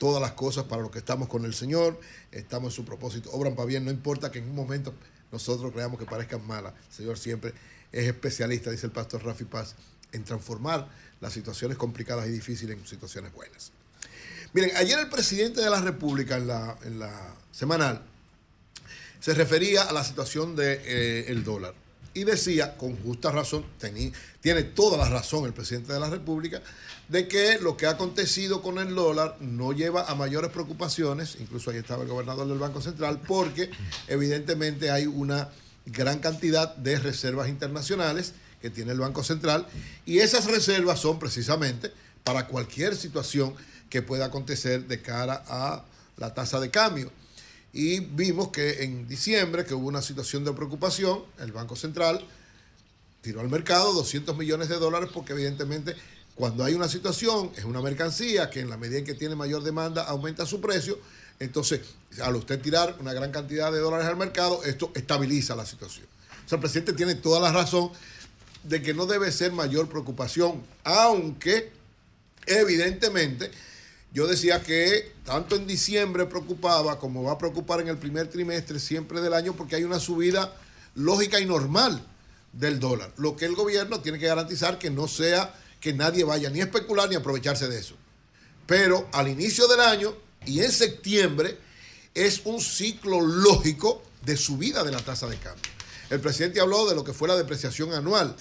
Todas 0.05 0.21
las 0.21 0.33
cosas 0.33 0.65
para 0.65 0.83
los 0.83 0.91
que 0.91 0.99
estamos 0.99 1.27
con 1.27 1.45
el 1.45 1.55
Señor, 1.55 1.99
estamos 2.31 2.71
en 2.71 2.75
su 2.75 2.85
propósito, 2.85 3.31
obran 3.31 3.55
para 3.55 3.65
bien, 3.65 3.83
no 3.83 3.89
importa 3.89 4.29
que 4.31 4.37
en 4.37 4.47
un 4.47 4.53
momento 4.53 4.93
nosotros 5.31 5.71
creamos 5.73 5.97
que 5.97 6.05
parezcan 6.05 6.45
malas. 6.45 6.73
El 6.89 6.95
Señor 6.95 7.17
siempre 7.17 7.55
es 7.91 8.05
especialista, 8.05 8.69
dice 8.69 8.85
el 8.85 8.91
pastor 8.91 9.25
Rafi 9.25 9.45
Paz, 9.45 9.73
en 10.11 10.23
transformar 10.23 10.87
las 11.21 11.33
situaciones 11.33 11.75
complicadas 11.79 12.27
y 12.27 12.29
difíciles 12.29 12.77
en 12.77 12.85
situaciones 12.85 13.33
buenas. 13.33 13.71
Miren, 14.53 14.77
ayer 14.77 14.99
el 14.99 15.09
presidente 15.09 15.61
de 15.61 15.71
la 15.71 15.81
República 15.81 16.37
en 16.37 16.45
la, 16.49 16.77
en 16.83 16.99
la 16.99 17.33
semanal 17.51 18.03
se 19.19 19.33
refería 19.33 19.85
a 19.85 19.91
la 19.91 20.03
situación 20.03 20.55
del 20.55 20.83
de, 20.83 21.31
eh, 21.31 21.41
dólar 21.43 21.73
y 22.13 22.25
decía, 22.25 22.77
con 22.77 22.95
justa 23.01 23.31
razón, 23.31 23.65
tení- 23.81 24.13
tiene 24.39 24.61
toda 24.61 24.99
la 24.99 25.09
razón 25.09 25.45
el 25.45 25.53
presidente 25.53 25.91
de 25.93 25.99
la 25.99 26.11
República, 26.11 26.61
de 27.07 27.27
que 27.27 27.59
lo 27.59 27.77
que 27.77 27.85
ha 27.85 27.91
acontecido 27.91 28.61
con 28.61 28.79
el 28.79 28.95
dólar 28.95 29.37
no 29.39 29.71
lleva 29.73 30.05
a 30.05 30.15
mayores 30.15 30.51
preocupaciones, 30.51 31.37
incluso 31.39 31.71
ahí 31.71 31.77
estaba 31.77 32.03
el 32.03 32.09
gobernador 32.09 32.47
del 32.47 32.57
Banco 32.57 32.81
Central, 32.81 33.21
porque 33.27 33.69
evidentemente 34.07 34.91
hay 34.91 35.05
una 35.05 35.49
gran 35.85 36.19
cantidad 36.19 36.75
de 36.75 36.97
reservas 36.99 37.47
internacionales 37.49 38.33
que 38.61 38.69
tiene 38.69 38.91
el 38.91 38.99
Banco 38.99 39.23
Central 39.23 39.67
y 40.05 40.19
esas 40.19 40.45
reservas 40.45 40.99
son 40.99 41.19
precisamente 41.19 41.91
para 42.23 42.47
cualquier 42.47 42.95
situación 42.95 43.53
que 43.89 44.01
pueda 44.01 44.25
acontecer 44.25 44.87
de 44.87 45.01
cara 45.01 45.43
a 45.47 45.85
la 46.17 46.33
tasa 46.33 46.59
de 46.59 46.71
cambio. 46.71 47.11
Y 47.71 47.99
vimos 47.99 48.49
que 48.49 48.83
en 48.83 49.07
diciembre, 49.07 49.65
que 49.65 49.73
hubo 49.73 49.87
una 49.87 50.01
situación 50.01 50.43
de 50.43 50.53
preocupación, 50.53 51.23
el 51.39 51.51
Banco 51.51 51.75
Central 51.75 52.25
tiró 53.21 53.41
al 53.41 53.49
mercado 53.49 53.93
200 53.93 54.35
millones 54.37 54.69
de 54.69 54.75
dólares 54.75 55.09
porque 55.13 55.33
evidentemente 55.33 55.95
cuando 56.35 56.65
hay 56.65 56.73
una 56.73 56.89
situación, 56.89 57.51
es 57.55 57.63
una 57.63 57.81
mercancía 57.81 58.49
que 58.49 58.59
en 58.59 58.69
la 58.69 58.77
medida 58.77 58.99
en 58.99 59.05
que 59.05 59.13
tiene 59.13 59.35
mayor 59.35 59.63
demanda 59.63 60.03
aumenta 60.03 60.45
su 60.45 60.59
precio, 60.59 60.99
entonces 61.39 61.81
al 62.21 62.35
usted 62.35 62.61
tirar 62.61 62.97
una 62.99 63.13
gran 63.13 63.31
cantidad 63.31 63.71
de 63.71 63.79
dólares 63.79 64.05
al 64.05 64.17
mercado, 64.17 64.61
esto 64.65 64.91
estabiliza 64.95 65.55
la 65.55 65.65
situación. 65.65 66.05
O 66.45 66.49
sea, 66.49 66.57
el 66.57 66.61
presidente 66.61 66.93
tiene 66.93 67.15
toda 67.15 67.39
la 67.39 67.51
razón 67.53 67.89
de 68.63 68.81
que 68.81 68.93
no 68.93 69.05
debe 69.05 69.31
ser 69.31 69.53
mayor 69.53 69.87
preocupación, 69.87 70.61
aunque 70.83 71.71
evidentemente 72.45 73.49
yo 74.11 74.27
decía 74.27 74.61
que 74.61 75.13
tanto 75.23 75.55
en 75.55 75.67
diciembre 75.67 76.25
preocupaba 76.25 76.99
como 76.99 77.23
va 77.23 77.33
a 77.33 77.37
preocupar 77.37 77.81
en 77.81 77.87
el 77.87 77.97
primer 77.97 78.29
trimestre 78.29 78.79
siempre 78.79 79.21
del 79.21 79.33
año 79.33 79.53
porque 79.55 79.77
hay 79.77 79.83
una 79.83 79.99
subida 79.99 80.53
lógica 80.95 81.39
y 81.39 81.45
normal 81.45 82.01
del 82.53 82.79
dólar. 82.79 83.13
Lo 83.17 83.35
que 83.35 83.45
el 83.45 83.55
gobierno 83.55 84.01
tiene 84.01 84.19
que 84.19 84.27
garantizar 84.27 84.79
que 84.79 84.89
no 84.89 85.07
sea 85.07 85.53
que 85.85 85.93
nadie 85.93 86.23
vaya 86.23 86.49
ni 86.49 86.61
a 86.61 86.63
especular 86.63 87.07
ni 87.07 87.13
a 87.13 87.19
aprovecharse 87.19 87.67
de 87.67 87.77
eso. 87.77 87.93
Pero 88.65 89.07
al 89.13 89.27
inicio 89.27 89.67
del 89.67 89.81
año 89.81 90.15
y 90.43 90.61
en 90.61 90.71
septiembre 90.71 91.59
es 92.15 92.41
un 92.45 92.59
ciclo 92.59 93.21
lógico 93.21 94.01
de 94.23 94.35
subida 94.35 94.83
de 94.83 94.91
la 94.91 94.97
tasa 94.97 95.27
de 95.27 95.37
cambio. 95.37 95.71
El 96.09 96.21
presidente 96.21 96.59
habló 96.59 96.89
de 96.89 96.95
lo 96.95 97.03
que 97.03 97.13
fue 97.13 97.27
la 97.27 97.35
depreciación 97.35 97.93
anual 97.93 98.35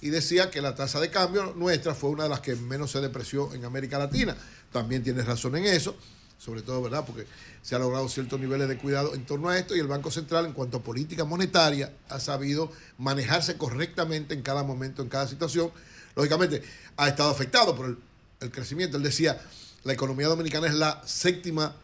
y 0.00 0.08
decía 0.08 0.50
que 0.50 0.62
la 0.62 0.74
tasa 0.74 0.98
de 0.98 1.10
cambio 1.10 1.52
nuestra 1.54 1.94
fue 1.94 2.08
una 2.08 2.22
de 2.22 2.30
las 2.30 2.40
que 2.40 2.56
menos 2.56 2.92
se 2.92 3.02
depreció 3.02 3.52
en 3.52 3.66
América 3.66 3.98
Latina. 3.98 4.34
También 4.72 5.02
tiene 5.02 5.20
razón 5.20 5.54
en 5.56 5.66
eso, 5.66 5.94
sobre 6.38 6.62
todo, 6.62 6.80
¿verdad? 6.80 7.04
Porque 7.04 7.26
se 7.60 7.74
han 7.74 7.82
logrado 7.82 8.08
ciertos 8.08 8.40
niveles 8.40 8.68
de 8.68 8.78
cuidado 8.78 9.14
en 9.14 9.26
torno 9.26 9.50
a 9.50 9.58
esto 9.58 9.76
y 9.76 9.80
el 9.80 9.86
Banco 9.86 10.10
Central, 10.10 10.46
en 10.46 10.54
cuanto 10.54 10.78
a 10.78 10.82
política 10.82 11.26
monetaria, 11.26 11.92
ha 12.08 12.20
sabido 12.20 12.72
manejarse 12.96 13.58
correctamente 13.58 14.32
en 14.32 14.40
cada 14.40 14.62
momento, 14.62 15.02
en 15.02 15.10
cada 15.10 15.28
situación. 15.28 15.70
Lógicamente, 16.16 16.62
ha 16.96 17.08
estado 17.08 17.30
afectado 17.30 17.76
por 17.76 17.86
el, 17.86 17.98
el 18.40 18.50
crecimiento. 18.50 18.96
Él 18.96 19.02
decía, 19.02 19.40
la 19.84 19.92
economía 19.92 20.26
dominicana 20.26 20.66
es 20.66 20.74
la 20.74 21.02
séptima 21.06 21.76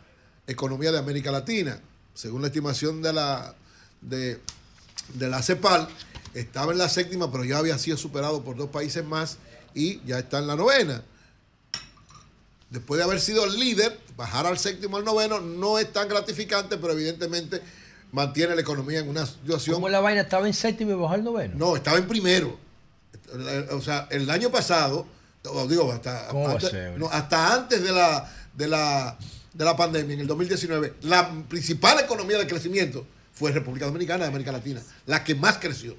economía 0.46 0.90
de 0.90 0.98
América 0.98 1.30
Latina. 1.30 1.78
Según 2.14 2.40
la 2.40 2.48
estimación 2.48 3.00
de 3.02 3.12
la, 3.12 3.54
de, 4.00 4.40
de 5.14 5.28
la 5.28 5.42
CEPAL, 5.42 5.88
estaba 6.34 6.72
en 6.72 6.78
la 6.78 6.88
séptima, 6.88 7.30
pero 7.30 7.44
ya 7.44 7.58
había 7.58 7.78
sido 7.78 7.96
superado 7.96 8.42
por 8.42 8.56
dos 8.56 8.70
países 8.70 9.04
más 9.04 9.36
y 9.74 10.00
ya 10.06 10.18
está 10.18 10.38
en 10.38 10.46
la 10.46 10.56
novena. 10.56 11.02
Después 12.70 12.98
de 12.98 13.04
haber 13.04 13.20
sido 13.20 13.44
el 13.44 13.58
líder, 13.58 14.00
bajar 14.16 14.46
al 14.46 14.58
séptimo 14.58 14.96
al 14.96 15.04
noveno 15.04 15.40
no 15.40 15.78
es 15.78 15.92
tan 15.92 16.08
gratificante, 16.08 16.78
pero 16.78 16.94
evidentemente 16.94 17.60
mantiene 18.12 18.54
la 18.54 18.62
economía 18.62 19.00
en 19.00 19.10
una 19.10 19.26
situación. 19.26 19.74
¿Cómo 19.74 19.90
la 19.90 20.00
vaina 20.00 20.22
estaba 20.22 20.46
en 20.46 20.54
séptimo 20.54 20.92
y 20.92 20.94
bajó 20.94 21.12
al 21.12 21.22
noveno? 21.22 21.54
No, 21.54 21.76
estaba 21.76 21.98
en 21.98 22.08
primero. 22.08 22.58
O 23.70 23.80
sea, 23.80 24.06
el 24.10 24.28
año 24.30 24.50
pasado, 24.50 25.06
o 25.44 25.66
digo, 25.66 25.90
hasta, 25.92 26.28
¿Cómo 26.28 26.44
va 26.44 26.50
a 26.50 26.52
antes, 26.54 26.70
ser? 26.70 26.98
no, 26.98 27.08
hasta 27.10 27.54
antes 27.54 27.82
de 27.82 27.92
la, 27.92 28.30
de, 28.54 28.68
la, 28.68 29.16
de 29.52 29.64
la 29.64 29.76
pandemia, 29.76 30.14
en 30.14 30.20
el 30.20 30.26
2019, 30.26 30.94
la 31.02 31.30
principal 31.48 31.98
economía 32.00 32.38
de 32.38 32.46
crecimiento 32.46 33.06
fue 33.32 33.50
República 33.52 33.86
Dominicana 33.86 34.24
de 34.24 34.28
América 34.30 34.52
Latina, 34.52 34.80
la 35.06 35.24
que 35.24 35.34
más 35.34 35.58
creció. 35.58 35.96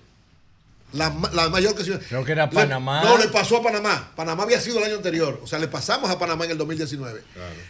La, 0.94 1.12
la 1.34 1.50
mayor 1.50 1.74
crecimiento. 1.74 2.06
Creo 2.08 2.24
que 2.24 2.34
era 2.34 2.45
Le- 2.45 2.52
Panamá. 2.52 3.03
no, 3.03 3.18
le 3.18 3.28
pasó 3.30 3.58
a 3.58 3.64
Panamá. 3.64 4.12
Panamá 4.16 4.44
había 4.44 4.62
sido 4.62 4.78
el 4.78 4.84
año 4.84 4.98
anterior. 4.98 5.40
O 5.44 5.48
sea, 5.48 5.58
le 5.58 5.68
pasamos 5.68 6.08
a 6.12 6.20
Panamá 6.20 6.45
en 6.45 6.52
el 6.52 6.58
2019. 6.60 7.20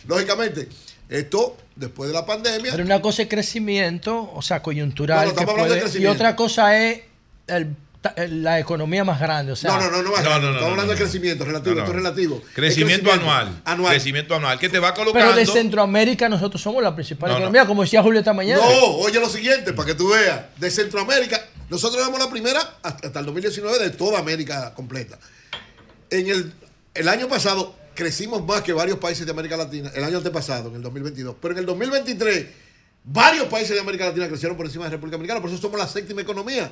Lógicamente, 0.08 0.68
esto, 1.08 1.56
después 1.78 2.10
de 2.10 2.14
la 2.14 2.26
pandemia, 2.26 2.72
Pero 2.72 2.84
una 2.84 3.02
cosa 3.02 3.22
es 3.22 3.30
crecimiento, 3.30 4.30
o 4.34 4.42
sea, 4.42 4.62
coyuntural. 4.62 5.20
No, 5.20 5.26
no, 5.32 5.36
que 5.36 5.40
estamos 5.40 5.52
hablando 5.54 5.76
de 5.76 5.82
puede- 5.90 6.02
y 6.02 6.06
otra 6.06 6.36
cosa 6.36 6.78
es 6.78 7.02
el- 7.48 7.74
la 8.30 8.60
economía 8.60 9.04
más 9.04 9.20
grande. 9.20 9.52
O 9.52 9.56
sea, 9.56 9.72
no, 9.72 9.90
no, 9.90 9.92
no, 9.92 10.04
no, 10.04 10.04
No, 10.04 10.12
no, 10.12 10.12
no, 10.14 10.18
estamos 10.38 10.62
no, 10.62 10.68
hablando 10.68 10.94
de 10.94 10.98
crecimiento 11.00 11.46
relativo, 11.46 11.76
No, 11.76 11.82
no. 11.82 11.86
esto 11.86 11.92
es 11.98 12.04
relativo. 12.04 12.42
Crecimiento, 12.54 13.10
Es 13.10 13.16
anual. 13.20 13.62
anual. 13.66 13.92
Crecimiento 13.94 14.36
anual. 14.36 14.60
Que 14.60 14.70
te 14.70 14.80
va 14.80 14.94
colocando. 14.94 15.28
pero 15.28 15.36
de 15.38 15.46
Centroamérica 15.46 16.28
nosotros 16.30 16.62
somos 16.62 16.84
la 16.84 16.94
principal 16.94 17.30
No, 17.30 17.34
no. 17.36 17.40
economía, 17.40 17.66
como 17.66 17.82
decía 17.84 18.02
Julio 18.04 18.20
esta 18.20 18.34
mañana. 18.34 18.62
No, 18.62 18.86
oye 18.98 19.20
lo 19.20 19.30
siguiente, 19.30 19.74
para 19.74 19.88
que 19.88 19.96
tú 19.96 20.10
veas. 20.10 20.42
De 20.58 20.70
Centroamérica, 20.70 21.40
nosotros 21.70 22.02
éramos 22.02 22.20
la 22.20 22.30
primera 22.30 22.78
hasta 22.84 23.20
el 23.20 23.26
2019 23.26 23.80
de 23.80 23.90
toda 23.92 24.20
América 24.20 24.74
completa. 24.74 25.18
En 26.10 26.28
el, 26.28 26.54
el 26.94 27.08
año 27.08 27.28
pasado 27.28 27.76
crecimos 27.96 28.46
más 28.46 28.62
que 28.62 28.74
varios 28.74 28.98
países 28.98 29.26
de 29.26 29.32
América 29.32 29.56
Latina, 29.58 29.92
el 29.96 30.04
año 30.04 30.18
antepasado, 30.18 30.70
en 30.70 30.76
el 30.76 30.82
2022. 30.82 31.36
Pero 31.42 31.54
en 31.54 31.60
el 31.60 31.66
2023, 31.66 32.46
varios 33.06 33.46
países 33.48 33.72
de 33.76 33.80
América 33.80 34.06
Latina 34.06 34.28
crecieron 34.28 34.56
por 34.58 34.66
encima 34.66 34.86
de 34.86 34.92
República 34.92 35.16
Dominicana, 35.18 35.42
por 35.42 35.50
eso 35.50 35.60
somos 35.62 35.80
la 35.80 35.88
séptima 35.88 36.22
economía. 36.22 36.72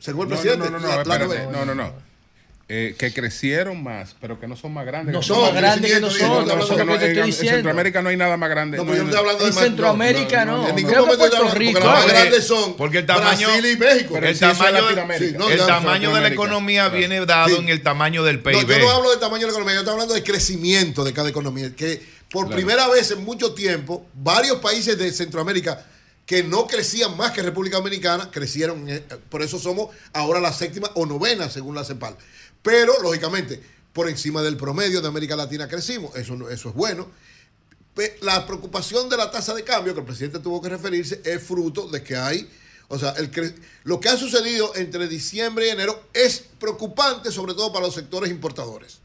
Según 0.00 0.24
el 0.26 0.30
No, 0.30 0.36
presidente. 0.36 0.70
No, 0.70 0.78
no, 0.78 0.80
no, 0.80 0.88
la- 0.88 1.04
no, 1.04 1.12
espérate, 1.12 1.46
no, 1.52 1.64
no, 1.64 1.74
no. 1.74 2.08
Eh, 2.70 2.96
que 2.98 3.14
crecieron 3.14 3.82
más, 3.82 4.14
pero 4.20 4.38
que 4.38 4.46
no 4.46 4.54
son 4.54 4.74
más 4.74 4.84
grandes. 4.84 5.14
No 5.14 5.22
son 5.22 5.40
más 5.40 5.54
grandes 5.54 5.90
que 5.90 6.00
nosotros, 6.00 6.46
No, 6.46 6.84
no, 6.84 7.00
en- 7.00 7.18
En. 7.18 7.32
Centroamérica 7.32 8.02
no 8.02 8.10
hay 8.10 8.18
nada 8.18 8.36
más 8.36 8.50
grande. 8.50 8.76
No, 8.76 8.84
pero 8.84 8.96
yo 8.98 9.02
no 9.04 9.08
estoy 9.08 9.20
hablando 9.20 9.44
En 9.44 9.50
de 9.50 9.54
más- 9.54 9.64
Centroamérica 9.64 10.44
no. 10.44 10.68
En 10.68 10.76
ningún 10.76 10.90
Creo 10.92 11.04
momento 11.06 11.24
estoy 11.24 11.38
Puerto 11.40 11.58
hablando- 11.58 11.58
Rico. 11.58 11.72
porque 11.72 11.86
las 11.86 11.94
más 11.94 12.04
Porque- 12.04 12.18
grandes 12.20 12.46
son 12.46 12.76
porque 12.76 12.98
el 12.98 13.06
tamaño- 13.06 13.48
Brasil 13.48 13.66
y 13.72 13.76
México. 13.78 14.10
Pero 14.14 14.26
el 14.28 14.38
tamaño, 14.38 14.64
de, 14.74 14.82
Latinoamérica. 14.82 15.30
Sí, 15.30 15.34
no, 15.38 15.48
el 15.50 15.66
tamaño 15.66 16.14
de 16.14 16.20
la 16.20 16.28
economía 16.28 16.82
Claro. 16.82 16.98
viene 16.98 17.24
dado 17.24 17.48
Sí. 17.48 17.56
en 17.62 17.68
el 17.70 17.82
tamaño 17.82 18.22
del 18.22 18.36
No, 18.36 18.42
PIB. 18.42 18.68
yo 18.68 18.78
no 18.80 18.90
hablo 18.90 19.10
del 19.12 19.18
tamaño 19.20 19.40
de 19.40 19.46
la 19.46 19.52
economía, 19.52 19.74
yo 19.74 19.80
estoy 19.80 19.92
hablando 19.94 20.14
del 20.14 20.24
crecimiento 20.24 21.04
de 21.04 21.12
cada 21.14 21.30
economía. 21.30 21.74
Que 21.74 22.02
por 22.30 22.44
Claro. 22.48 22.54
primera 22.56 22.86
vez 22.88 23.10
en 23.12 23.24
mucho 23.24 23.54
tiempo, 23.54 24.06
varios 24.12 24.58
países 24.58 24.98
de 24.98 25.10
Centroamérica 25.10 25.86
que 26.28 26.42
no 26.42 26.66
crecían 26.66 27.16
más 27.16 27.32
que 27.32 27.42
República 27.42 27.78
Dominicana, 27.78 28.30
crecieron. 28.30 28.86
eh, 28.86 29.02
Por 29.30 29.40
eso 29.40 29.58
somos 29.58 29.96
ahora 30.12 30.40
la 30.40 30.52
séptima 30.52 30.90
o 30.94 31.06
novena, 31.06 31.48
según 31.48 31.74
la 31.74 31.84
CEPAL. 31.84 32.18
Pero, 32.62 33.00
lógicamente, 33.00 33.62
por 33.94 34.10
encima 34.10 34.42
del 34.42 34.58
promedio 34.58 35.00
de 35.00 35.08
América 35.08 35.36
Latina 35.36 35.68
crecimos. 35.68 36.14
Eso, 36.16 36.34
eso 36.50 36.68
es 36.68 36.74
bueno. 36.74 37.10
La 38.20 38.46
preocupación 38.46 39.08
de 39.08 39.16
la 39.16 39.30
tasa 39.30 39.54
de 39.54 39.64
cambio, 39.64 39.94
que 39.94 40.00
el 40.00 40.06
presidente 40.06 40.38
tuvo 40.40 40.60
que 40.60 40.68
referirse, 40.68 41.22
es 41.24 41.42
fruto 41.42 41.88
de 41.88 42.02
que 42.02 42.16
hay, 42.16 42.46
o 42.88 42.98
sea, 42.98 43.12
el 43.12 43.30
lo 43.84 43.98
que 43.98 44.10
ha 44.10 44.16
sucedido 44.18 44.76
entre 44.76 45.08
diciembre 45.08 45.68
y 45.68 45.70
enero 45.70 46.08
es 46.12 46.44
preocupante, 46.60 47.32
sobre 47.32 47.54
todo 47.54 47.72
para 47.72 47.86
los 47.86 47.94
sectores 47.94 48.30
importadores. 48.30 48.98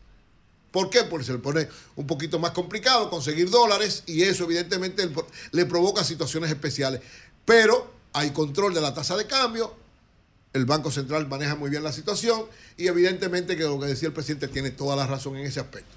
¿Por 0.73 0.89
qué? 0.89 1.03
Porque 1.03 1.23
se 1.27 1.33
le 1.33 1.37
pone 1.37 1.67
un 1.95 2.07
poquito 2.07 2.39
más 2.39 2.49
complicado 2.49 3.11
conseguir 3.11 3.47
dólares 3.51 4.01
y 4.07 4.23
eso 4.23 4.45
evidentemente 4.45 5.07
le- 5.51 5.65
provoca 5.67 6.03
situaciones 6.03 6.49
especiales. 6.49 6.99
Pero 7.45 7.93
hay 8.11 8.31
control 8.31 8.73
de 8.73 8.81
la 8.81 8.91
tasa 8.91 9.15
de 9.15 9.27
cambio, 9.27 9.75
el 10.51 10.65
Banco 10.65 10.89
Central 10.89 11.27
maneja 11.27 11.55
muy 11.55 11.69
bien 11.69 11.83
la 11.83 11.91
situación 11.91 12.45
y 12.75 12.87
evidentemente 12.87 13.55
que 13.55 13.63
lo 13.63 13.79
que 13.79 13.85
decía 13.85 14.07
el 14.07 14.13
presidente 14.15 14.47
tiene 14.47 14.71
toda 14.71 14.95
la 14.95 15.05
razón 15.05 15.37
en 15.37 15.45
ese 15.45 15.59
aspecto. 15.59 15.93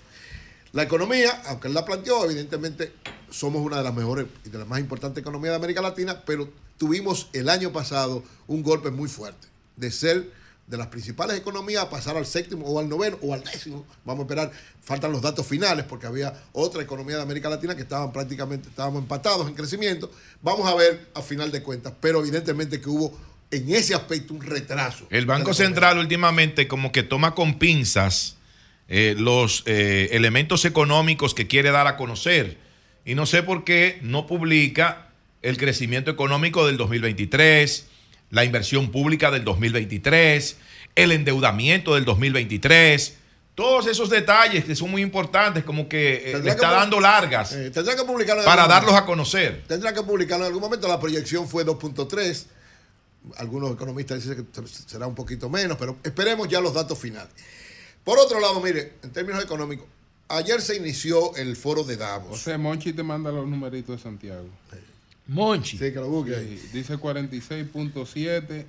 La 0.73 0.83
economía, 0.83 1.43
aunque 1.47 1.69
él 1.69 1.75
la 1.75 1.87
planteó, 1.87 2.27
evidentemente 2.27 2.93
somos 3.31 3.63
una 3.63 3.79
de 3.79 3.85
las 3.85 3.95
mejores 3.95 4.27
y 4.45 4.51
de 4.51 4.59
las 4.59 4.69
más 4.69 4.79
importantes 4.81 5.23
economías 5.23 5.53
de 5.53 5.57
América 5.57 5.81
Latina, 5.81 6.23
pero 6.27 6.51
tuvimos 6.77 7.29
el 7.33 7.49
año 7.49 7.73
pasado 7.73 8.23
un 8.47 8.63
golpe 8.63 8.91
muy 8.91 9.09
fuerte 9.09 9.49
de 9.77 9.91
ser 9.91 10.31
de 10.67 10.77
las 10.77 10.89
principales 10.89 11.36
economías 11.36 11.85
a 11.85 11.91
pasar 11.91 12.17
al 12.17 12.27
séptimo 12.27 12.67
o 12.67 12.81
al 12.81 12.89
noveno 12.89 13.19
o 13.23 13.33
al 13.33 13.43
décimo. 13.43 13.86
Vamos 14.05 14.20
a 14.20 14.25
esperar, 14.25 14.53
faltan 14.83 15.12
los 15.12 15.23
datos 15.23 15.47
finales 15.47 15.85
porque 15.89 16.07
había 16.07 16.33
otra 16.53 16.83
economía 16.83 17.17
de 17.17 17.23
América 17.23 17.49
Latina 17.49 17.77
que 17.77 17.83
estaban 17.83 18.12
prácticamente, 18.12 18.69
estábamos 18.69 19.03
empatados 19.03 19.47
en 19.47 19.55
crecimiento. 19.55 20.11
Vamos 20.43 20.69
a 20.69 20.75
ver 20.75 21.09
a 21.15 21.23
final 21.23 21.53
de 21.53 21.62
cuentas, 21.62 21.93
pero 22.01 22.20
evidentemente 22.20 22.81
que 22.81 22.89
hubo 22.89 23.17
en 23.51 23.73
ese 23.73 23.95
aspecto 23.95 24.35
un 24.35 24.41
retraso. 24.41 25.07
El 25.11 25.27
Banco 25.27 25.55
Central 25.55 25.99
últimamente 25.99 26.67
como 26.67 26.91
que 26.91 27.05
toma 27.05 27.35
con 27.35 27.59
pinzas 27.59 28.36
eh, 28.89 29.15
los 29.19 29.62
eh, 29.67 30.11
elementos 30.12 30.65
económicos 30.65 31.35
que 31.35 31.47
quiere 31.47 31.70
dar 31.70 31.86
a 31.86 31.97
conocer. 31.97 32.59
Y 33.05 33.15
no 33.15 33.27
sé 33.27 33.43
por 33.43 33.65
qué 33.65 33.99
no 34.03 34.27
publica 34.27 35.11
el 35.43 35.57
crecimiento 35.59 36.11
económico 36.11 36.67
del 36.67 36.77
2023, 36.77 37.86
la 38.31 38.45
inversión 38.45 38.91
pública 38.91 39.31
del 39.31 39.45
2023, 39.45 40.57
el 40.97 41.13
endeudamiento 41.13 41.95
del 41.95 42.05
2023. 42.05 43.19
Todos 43.55 43.87
esos 43.87 44.11
detalles 44.11 44.65
que 44.67 44.77
son 44.77 44.91
muy 44.91 45.01
importantes, 45.01 45.65
como 45.65 45.89
que 45.89 46.33
eh, 46.33 46.39
le 46.43 46.51
está 46.51 46.69
que 46.69 46.75
dando 46.75 47.01
largas 47.01 47.53
Eh, 47.53 47.71
tendrá 47.71 47.97
que 47.97 48.05
publicarlo 48.05 48.43
en 48.43 48.47
para 48.47 48.67
darlos 48.67 48.93
momento. 48.93 49.05
a 49.05 49.07
conocer. 49.07 49.65
Tendrá 49.67 49.95
que 49.95 50.03
publicarlo 50.03 50.45
en 50.45 50.49
algún 50.49 50.61
momento. 50.63 50.87
La 50.89 51.01
proyección 51.01 51.49
fue 51.49 51.65
2.3. 51.65 52.47
Algunos 53.39 53.73
economistas 53.73 54.23
dicen 54.23 54.47
que 54.53 54.63
será 54.69 55.07
un 55.07 55.15
poquito 55.15 55.49
menos, 55.49 55.79
pero 55.79 55.97
esperemos 56.05 56.49
ya 56.49 56.61
los 56.61 56.75
datos 56.75 56.99
finales. 56.99 57.33
Por 58.05 58.19
otro 58.19 58.39
lado, 58.41 58.61
mire, 58.61 58.93
en 59.03 59.11
términos 59.11 59.43
económicos, 59.43 59.87
ayer 60.29 60.61
se 60.61 60.77
inició 60.77 61.35
el 61.37 61.57
foro 61.57 61.83
de 61.83 61.97
Davos. 61.97 62.33
O 62.33 62.37
sea, 62.37 62.59
Monchi 62.59 62.93
te 62.93 63.03
manda 63.03 63.33
los 63.33 63.47
numeritos 63.47 63.97
de 63.97 64.03
Santiago. 64.03 64.49
Monchi. 65.29 65.73
Sí, 65.79 65.85
que 65.93 65.95
lo 65.97 66.09
busque 66.09 66.37
ahí. 66.37 66.57
Sí, 66.59 66.69
dice 66.79 66.97
46.7 66.97 68.65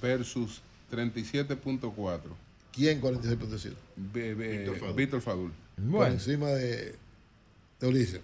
versus 0.00 0.60
37.4. 0.92 2.20
¿Quién 2.72 3.00
46.7? 3.00 3.72
Be- 3.96 4.34
be- 4.34 4.58
Víctor 4.58 4.78
Fadul. 4.78 4.94
Víctor 4.96 5.20
Fadul. 5.20 5.52
Por 5.90 6.06
encima 6.08 6.48
de, 6.48 6.94
de 7.80 7.86
Ulises. 7.86 8.20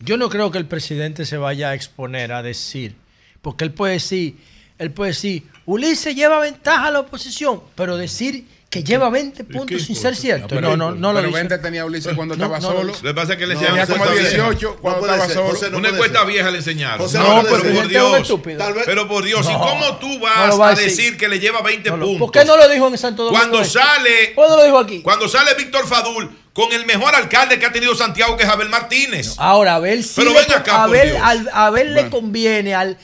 Yo 0.00 0.16
no 0.16 0.28
creo 0.28 0.50
que 0.50 0.58
el 0.58 0.66
presidente 0.66 1.24
se 1.24 1.36
vaya 1.38 1.70
a 1.70 1.74
exponer 1.74 2.32
a 2.32 2.42
decir, 2.42 2.94
porque 3.42 3.64
él 3.64 3.72
puede 3.72 3.94
decir, 3.94 4.36
él 4.78 4.90
puede 4.90 5.12
decir, 5.12 5.44
Ulises 5.66 6.14
lleva 6.14 6.40
ventaja 6.40 6.88
a 6.88 6.90
la 6.90 7.00
oposición, 7.00 7.62
pero 7.74 7.96
decir 7.96 8.46
que 8.74 8.82
lleva 8.82 9.08
20 9.08 9.44
puntos 9.44 9.82
sin 9.82 9.94
ser 9.94 10.16
cierto. 10.16 10.48
Pero- 10.48 10.76
no, 10.76 10.76
no, 10.76 10.90
no 10.96 11.12
lo 11.12 11.18
pero 11.20 11.28
dice. 11.28 11.38
20 11.40 11.58
tenía 11.58 11.84
Ulises 11.84 12.12
cuando 12.14 12.34
No, 12.36 12.44
estaba 12.44 12.60
solo. 12.60 12.92
Lo 12.92 13.00
que 13.00 13.14
pasa 13.14 13.32
es 13.34 13.38
que 13.38 13.46
le 13.46 13.54
enseñaron 13.54 13.78
tenía 13.78 13.86
como 13.86 14.02
una 14.02 14.12
encuesta 14.12 14.36
18 14.36 14.58
vieja. 14.58 14.80
cuando 14.82 15.00
puede 15.00 15.12
estaba 15.12 15.26
ser, 15.28 15.36
solo. 15.36 15.48
José, 15.50 15.70
no 15.70 15.78
una 15.78 15.88
encuesta 15.90 16.24
vieja 16.24 16.50
le 16.50 16.58
enseñaron. 16.58 17.12
No, 17.12 17.42
pero 17.42 17.74
por 17.74 17.88
Dios. 17.88 18.34
Pero 18.84 19.08
por 19.08 19.24
Dios, 19.24 19.46
¿y 19.48 19.52
cómo 19.52 19.96
tú 19.98 20.18
vas 20.18 20.58
a 20.60 20.74
decir. 20.80 21.16
que 21.16 21.28
le 21.28 21.38
lleva 21.38 21.62
20 21.62 21.90
No 21.90 21.96
lo- 21.96 22.06
puntos? 22.06 22.20
¿Por 22.26 22.32
qué 22.32 22.44
no 22.44 22.56
lo 22.56 22.68
dijo 22.68 22.88
en 22.88 22.98
Santo 22.98 23.24
Domingo? 23.24 23.38
Cuando 23.40 23.60
Este? 23.60 23.78
sale, 23.78 24.32
¿Cuándo 24.34 24.56
lo 24.56 24.64
dijo 24.64 24.78
aquí? 24.78 25.02
cuando 25.02 25.28
sale 25.28 25.54
Víctor 25.54 25.86
Fadul 25.86 26.36
con 26.52 26.72
el 26.72 26.84
mejor 26.86 27.14
alcalde 27.14 27.58
que 27.58 27.66
ha 27.66 27.72
tenido 27.72 27.94
Santiago, 27.94 28.36
que 28.36 28.42
es 28.44 28.48
Abel 28.48 28.68
Martínez. 28.68 29.34
Ahora, 29.38 29.76
a 29.76 29.78
ver 29.78 30.02
si 30.02 30.14
Pero 30.16 30.30
le, 30.32 30.40
ven 30.40 30.52
acá, 30.52 30.82
a 30.82 30.86
por 30.86 30.92
ver, 30.96 31.10
Dios. 31.12 31.18
al, 31.22 31.50
a 31.52 31.70
ver 31.70 31.86
le 31.90 32.08
conviene, 32.10 32.74
al, 32.74 32.98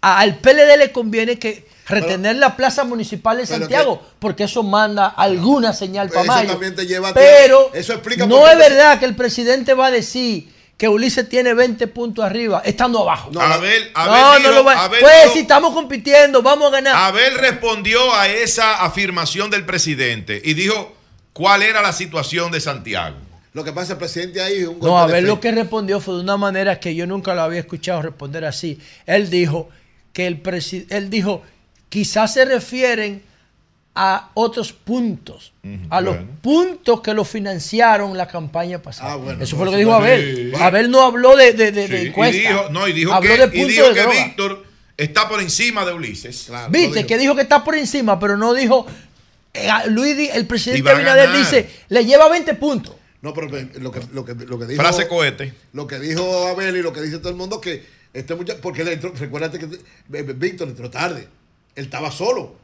a- 0.00 0.18
al 0.20 0.36
PLD 0.38 0.76
le 0.76 0.92
conviene 0.92 1.38
que 1.38 1.66
retener 1.88 2.36
la 2.36 2.56
plaza 2.56 2.84
municipal 2.84 3.36
de 3.36 3.46
Santiago, 3.46 4.02
porque 4.18 4.44
eso 4.44 4.62
manda 4.62 5.06
alguna 5.08 5.72
señal 5.72 6.08
para 6.08 6.22
Eso 6.22 6.32
mayo. 6.32 6.50
también 6.50 6.74
te 6.74 6.86
lleva 6.86 7.10
a 7.10 7.14
Pero. 7.14 7.70
Eso 7.74 7.92
explica 7.92 8.26
no 8.26 8.46
es 8.48 8.58
verdad 8.58 8.98
que 8.98 9.04
el 9.06 9.14
presidente 9.16 9.72
va 9.74 9.86
a 9.86 9.90
decir 9.90 10.52
que 10.76 10.88
Ulises 10.88 11.26
tiene 11.28 11.54
20 11.54 11.86
puntos 11.86 12.22
arriba, 12.24 12.60
estando 12.64 13.00
abajo. 13.00 13.30
No, 13.32 13.40
Abel, 13.40 13.90
No, 13.94 14.00
Abel 14.02 14.42
no 14.42 14.50
lo 14.52 14.64
va 14.64 14.84
Abel 14.84 15.00
Pues 15.00 15.22
dijo- 15.22 15.32
si 15.34 15.38
estamos 15.40 15.72
compitiendo, 15.72 16.42
vamos 16.42 16.68
a 16.68 16.70
ganar. 16.72 16.96
Abel 16.96 17.38
respondió 17.38 18.12
a 18.14 18.28
esa 18.28 18.84
afirmación 18.84 19.50
del 19.50 19.64
presidente 19.64 20.42
y 20.44 20.52
dijo 20.54 20.94
cuál 21.32 21.62
era 21.62 21.80
la 21.80 21.92
situación 21.92 22.50
de 22.52 22.60
Santiago. 22.60 23.16
Lo 23.54 23.64
que 23.64 23.72
pasa 23.72 23.84
es 23.84 23.88
que 23.88 23.92
el 23.94 23.98
presidente 24.00 24.42
ahí 24.42 24.56
es 24.58 24.66
un 24.68 24.74
golpe 24.80 24.86
No, 24.86 24.98
a 24.98 25.06
ver 25.06 25.22
fe. 25.22 25.28
lo 25.28 25.40
que 25.40 25.50
respondió 25.50 25.98
fue 25.98 26.16
de 26.16 26.20
una 26.20 26.36
manera 26.36 26.78
que 26.78 26.94
yo 26.94 27.06
nunca 27.06 27.32
lo 27.34 27.40
había 27.40 27.60
escuchado 27.60 28.02
responder 28.02 28.44
así. 28.44 28.78
Él 29.06 29.30
dijo 29.30 29.70
que 30.12 30.26
el 30.26 30.38
presidente, 30.42 30.94
él 30.94 31.08
dijo, 31.08 31.42
quizás 31.96 32.34
se 32.34 32.44
refieren 32.44 33.22
a 33.94 34.28
otros 34.34 34.74
puntos, 34.74 35.54
a 35.88 36.02
los 36.02 36.16
bueno. 36.16 36.30
puntos 36.42 37.00
que 37.00 37.14
lo 37.14 37.24
financiaron 37.24 38.14
la 38.14 38.28
campaña 38.28 38.82
pasada. 38.82 39.14
Ah, 39.14 39.16
bueno, 39.16 39.42
Eso 39.42 39.56
fue 39.56 39.64
lo 39.64 39.70
no, 39.70 39.76
que 39.78 39.82
dijo 39.82 39.94
Abel. 39.94 40.52
Sí. 40.54 40.62
Abel 40.62 40.90
no 40.90 41.00
habló 41.00 41.34
de, 41.36 41.54
de, 41.54 41.72
de- 41.72 41.88
de 41.88 42.00
Sí, 42.12 42.20
y 42.20 42.30
dijo, 42.40 42.68
no, 42.70 42.86
y 42.86 42.92
dijo 42.92 43.14
habló 43.14 43.30
que, 43.30 43.38
de 43.38 43.44
y 43.46 43.48
puntos 43.48 43.68
dijo 43.68 43.88
de 43.88 43.94
que 43.94 44.00
droga. 44.02 44.24
Víctor 44.26 44.64
está 44.98 45.26
por 45.30 45.40
encima 45.40 45.86
de 45.86 45.94
Ulises. 45.94 46.44
Claro, 46.48 46.70
Viste, 46.70 46.88
lo 46.88 46.94
dijo. 46.96 47.06
que 47.06 47.16
dijo 47.18 47.34
que 47.36 47.40
está 47.40 47.64
por 47.64 47.74
encima, 47.74 48.20
pero 48.20 48.36
no 48.36 48.52
dijo. 48.52 48.86
eh, 49.54 49.70
Luis, 49.88 50.28
el 50.34 50.46
presidente 50.46 50.90
Abinader 50.90 51.32
dice, 51.32 51.70
le 51.88 52.04
lleva 52.04 52.28
20 52.28 52.52
puntos. 52.56 52.94
No, 53.22 53.32
pero 53.32 53.46
lo 53.48 53.90
que, 53.90 54.00
lo 54.12 54.24
que, 54.26 54.34
lo 54.44 54.58
que 54.58 54.66
dijo. 54.66 54.82
Frase 54.82 55.08
cohete. 55.08 55.54
Lo 55.72 55.86
que 55.86 55.98
dijo 55.98 56.48
Abel 56.48 56.76
y 56.76 56.82
lo 56.82 56.92
que 56.92 57.00
dice 57.00 57.16
todo 57.16 57.30
el 57.30 57.36
mundo 57.36 57.62
que 57.62 57.82
este 58.12 58.34
muchacho. 58.34 58.60
Porque 58.60 58.82
él 58.82 58.88
entró, 58.88 59.10
recuérdate 59.18 59.58
que 59.58 59.64
eh, 59.64 60.22
Víctor 60.36 60.68
entró 60.68 60.90
tarde. 60.90 61.28
Él 61.76 61.84
estaba 61.84 62.10
solo. 62.10 62.56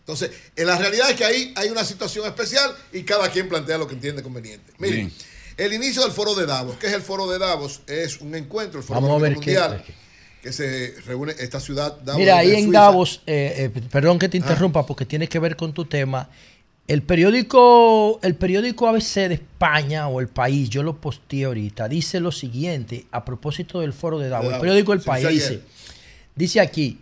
Entonces, 0.00 0.30
en 0.56 0.66
la 0.66 0.76
realidad 0.78 1.10
es 1.10 1.16
que 1.16 1.24
ahí 1.24 1.52
hay 1.54 1.68
una 1.68 1.84
situación 1.84 2.26
especial 2.26 2.74
y 2.92 3.02
cada 3.02 3.30
quien 3.30 3.48
plantea 3.48 3.76
lo 3.78 3.86
que 3.86 3.94
entiende 3.94 4.22
conveniente. 4.22 4.72
Miren, 4.78 4.96
Bien. 5.08 5.12
el 5.58 5.72
inicio 5.74 6.02
del 6.02 6.12
foro 6.12 6.34
de 6.34 6.46
Davos. 6.46 6.76
¿Qué 6.78 6.86
es 6.86 6.94
el 6.94 7.02
foro 7.02 7.28
de 7.30 7.38
Davos? 7.38 7.82
Es 7.86 8.20
un 8.22 8.34
encuentro, 8.34 8.80
el 8.80 8.86
foro 8.86 9.00
Vamos 9.02 9.18
a 9.18 9.22
ver 9.22 9.32
Económico 9.32 9.52
qué- 9.52 9.68
mundial, 9.68 9.84
que 10.42 10.52
se 10.52 10.94
reúne 11.06 11.34
esta 11.38 11.60
ciudad. 11.60 11.98
Davos, 11.98 12.18
Mira, 12.20 12.38
ahí 12.38 12.52
en 12.54 12.64
Suiza. 12.64 12.80
Davos, 12.80 13.22
eh, 13.26 13.70
eh, 13.76 13.80
perdón 13.90 14.18
que 14.18 14.30
te 14.30 14.38
interrumpa 14.38 14.86
porque 14.86 15.04
tiene 15.04 15.28
que 15.28 15.38
ver 15.38 15.56
con 15.56 15.74
tu 15.74 15.84
tema. 15.84 16.30
El 16.86 17.02
periódico, 17.02 18.18
el 18.22 18.34
periódico 18.34 18.88
ABC 18.88 19.28
de 19.28 19.34
España 19.34 20.08
o 20.08 20.20
El 20.20 20.28
País, 20.28 20.70
yo 20.70 20.82
lo 20.82 20.96
posteé 20.98 21.44
ahorita, 21.44 21.86
dice 21.86 22.18
lo 22.18 22.32
siguiente 22.32 23.04
a 23.10 23.26
propósito 23.26 23.80
del 23.80 23.92
foro 23.92 24.18
de 24.18 24.30
Davos. 24.30 24.54
El 24.54 24.58
periódico 24.60 24.94
El 24.94 25.00
País 25.02 25.28
dice, 25.28 25.60
dice 26.34 26.60
aquí, 26.60 26.98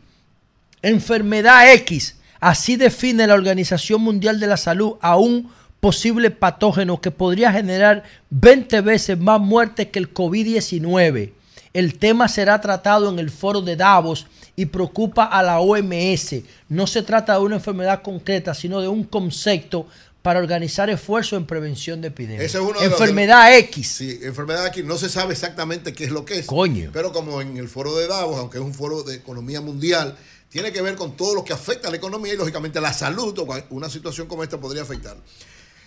enfermedad 0.88 1.72
X, 1.74 2.16
así 2.40 2.76
define 2.76 3.26
la 3.26 3.34
Organización 3.34 4.00
Mundial 4.02 4.40
de 4.40 4.46
la 4.46 4.56
Salud 4.56 4.94
a 5.00 5.16
un 5.16 5.50
posible 5.80 6.30
patógeno 6.30 7.00
que 7.00 7.10
podría 7.10 7.52
generar 7.52 8.02
20 8.30 8.80
veces 8.80 9.18
más 9.18 9.40
muertes 9.40 9.88
que 9.88 9.98
el 9.98 10.12
COVID-19. 10.12 11.32
El 11.72 11.98
tema 11.98 12.28
será 12.28 12.60
tratado 12.60 13.10
en 13.10 13.18
el 13.18 13.30
foro 13.30 13.60
de 13.60 13.76
Davos 13.76 14.26
y 14.56 14.66
preocupa 14.66 15.24
a 15.24 15.42
la 15.42 15.60
OMS. 15.60 16.36
No 16.70 16.86
se 16.86 17.02
trata 17.02 17.34
de 17.34 17.40
una 17.40 17.56
enfermedad 17.56 18.00
concreta, 18.02 18.54
sino 18.54 18.80
de 18.80 18.88
un 18.88 19.04
concepto 19.04 19.86
para 20.22 20.40
organizar 20.40 20.88
esfuerzos 20.90 21.36
en 21.36 21.46
prevención 21.46 22.00
de 22.00 22.08
epidemias. 22.08 22.42
Es 22.46 22.54
los- 22.54 22.82
enfermedad 22.82 23.54
X. 23.58 23.86
Sí, 23.88 24.18
enfermedad 24.22 24.66
X. 24.68 24.84
No 24.84 24.96
se 24.96 25.08
sabe 25.10 25.34
exactamente 25.34 25.92
qué 25.92 26.04
es 26.04 26.10
lo 26.10 26.24
que 26.24 26.38
es. 26.40 26.46
Coño. 26.46 26.90
Pero 26.92 27.12
como 27.12 27.40
en 27.42 27.58
el 27.58 27.68
foro 27.68 27.94
de 27.94 28.08
Davos, 28.08 28.38
aunque 28.40 28.58
es 28.58 28.64
un 28.64 28.74
foro 28.74 29.02
de 29.04 29.14
economía 29.14 29.60
mundial, 29.60 30.16
tiene 30.56 30.72
que 30.72 30.80
ver 30.80 30.96
con 30.96 31.18
todo 31.18 31.34
lo 31.34 31.44
que 31.44 31.52
afecta 31.52 31.88
a 31.88 31.90
la 31.90 31.98
economía 31.98 32.32
y 32.32 32.36
lógicamente 32.38 32.80
la 32.80 32.90
salud 32.94 33.38
una 33.68 33.90
situación 33.90 34.26
como 34.26 34.42
esta 34.42 34.58
podría 34.58 34.84
afectar. 34.84 35.14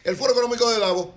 El 0.03 0.15
foro 0.15 0.33
económico 0.33 0.69
de 0.69 0.77
Davos 0.77 1.07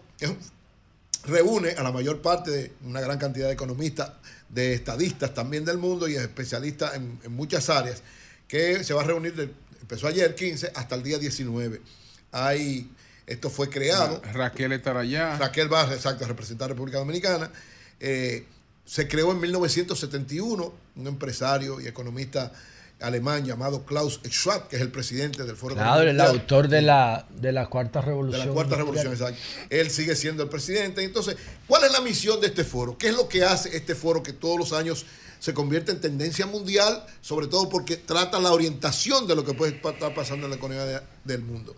reúne 1.26 1.72
a 1.72 1.82
la 1.82 1.92
mayor 1.92 2.22
parte 2.22 2.50
de 2.50 2.72
una 2.82 3.02
gran 3.02 3.18
cantidad 3.18 3.48
de 3.48 3.52
economistas, 3.52 4.12
de 4.48 4.72
estadistas 4.72 5.34
también 5.34 5.66
del 5.66 5.76
mundo 5.76 6.08
y 6.08 6.16
especialistas 6.16 6.94
en, 6.94 7.20
en 7.22 7.32
muchas 7.32 7.68
áreas, 7.68 8.02
que 8.48 8.82
se 8.84 8.94
va 8.94 9.02
a 9.02 9.05
reunir, 9.05 9.34
de- 9.34 9.52
empezó 9.82 10.06
ayer 10.06 10.34
15 10.34 10.72
hasta 10.74 10.94
el 10.94 11.02
día 11.02 11.18
19. 11.18 11.82
Hay, 12.32 12.90
esto 13.26 13.50
fue 13.50 13.68
creado. 13.68 14.22
Raquel 14.32 14.72
estará 14.72 15.00
allá. 15.00 15.36
Raquel 15.36 15.68
Barra, 15.68 15.92
exacto, 15.94 16.26
representar 16.26 16.64
a 16.64 16.68
República 16.70 16.97
Dominicana. 16.97 17.50
Eh, 18.00 18.47
se 18.86 19.06
creó 19.06 19.31
en 19.31 19.40
1971 19.40 20.72
un 20.97 21.06
empresario 21.06 21.82
y 21.82 21.86
economista 21.86 22.50
alemán 23.02 23.44
llamado 23.44 23.84
Klaus 23.84 24.20
Schwab, 24.24 24.68
que 24.68 24.76
es 24.76 24.82
el 24.82 24.90
presidente 24.90 25.44
del 25.44 25.56
Foro 25.56 25.74
Claro, 25.74 26.00
el 26.02 26.08
Mundial. 26.16 26.28
autor 26.28 26.68
de 26.68 26.82
la, 26.82 27.26
de 27.31 27.52
la 27.52 27.66
cuarta 27.68 28.00
De 28.00 28.06
revolución. 28.06 28.47
la 28.48 28.52
cuarta 28.55 28.76
revolución, 28.76 29.12
exacto. 29.12 29.39
Él 29.70 29.90
sigue 29.90 30.14
siendo 30.16 30.42
el 30.42 30.48
presidente. 30.48 31.02
Entonces, 31.05 31.36
¿cuál 31.66 31.84
es 31.84 31.92
la 31.92 32.00
misión 32.00 32.40
de 32.40 32.47
este 32.48 32.64
foro? 32.64 32.97
¿Qué 32.98 33.08
es 33.08 33.14
lo 33.14 33.28
que 33.28 33.44
hace 33.44 33.76
este 33.76 33.94
foro 33.94 34.22
que 34.22 34.32
todos 34.32 34.58
los 34.58 34.72
años 34.72 35.05
se 35.40 35.52
convierte 35.55 35.92
en 35.92 36.00
tendencia 36.00 36.47
mundial? 36.47 37.05
Sobre 37.20 37.47
todo 37.48 37.68
porque 37.68 37.97
trata 37.97 38.39
la 38.40 38.52
orientación 38.52 39.26
de 39.26 39.34
lo 39.34 39.44
que 39.44 39.55
puede 39.55 39.76
estar 39.76 40.14
pasando 40.14 40.47
en 40.47 40.50
la 40.50 40.56
economía 40.56 40.84
de- 40.84 41.00
del 41.24 41.42
mundo. 41.42 41.74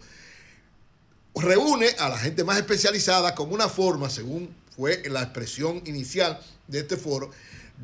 Reúne 1.35 1.89
a 1.99 2.09
la 2.09 2.19
gente 2.19 2.45
más 2.45 2.59
especializada 2.59 3.35
como 3.35 3.55
una 3.55 3.69
forma, 3.69 4.09
según 4.09 4.55
fue 4.77 5.03
la 5.09 5.23
expresión 5.23 5.83
inicial 5.87 6.39
de 6.69 6.81
este 6.81 6.97
foro, 6.97 7.31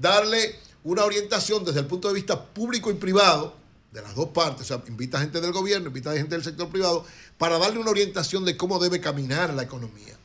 darle 0.00 0.54
una 0.84 1.04
orientación 1.04 1.64
desde 1.64 1.80
el 1.80 1.86
punto 1.86 2.08
de 2.08 2.14
vista 2.14 2.44
público 2.44 2.90
y 2.90 2.94
privado, 2.94 3.60
de 3.92 4.02
las 4.02 4.14
dos 4.14 4.28
partes, 4.28 4.62
o 4.62 4.64
sea, 4.64 4.82
invita 4.86 5.18
a 5.18 5.20
gente 5.20 5.40
del 5.40 5.52
gobierno, 5.52 5.88
invita 5.88 6.12
a 6.12 6.14
gente 6.14 6.34
del 6.34 6.44
sector 6.44 6.68
privado, 6.68 7.04
para 7.38 7.58
darle 7.58 7.80
una 7.80 7.90
orientación 7.90 8.44
de 8.44 8.56
cómo 8.56 8.78
debe 8.78 9.00
caminar 9.00 9.52
la 9.52 9.62
economía. 9.62 10.16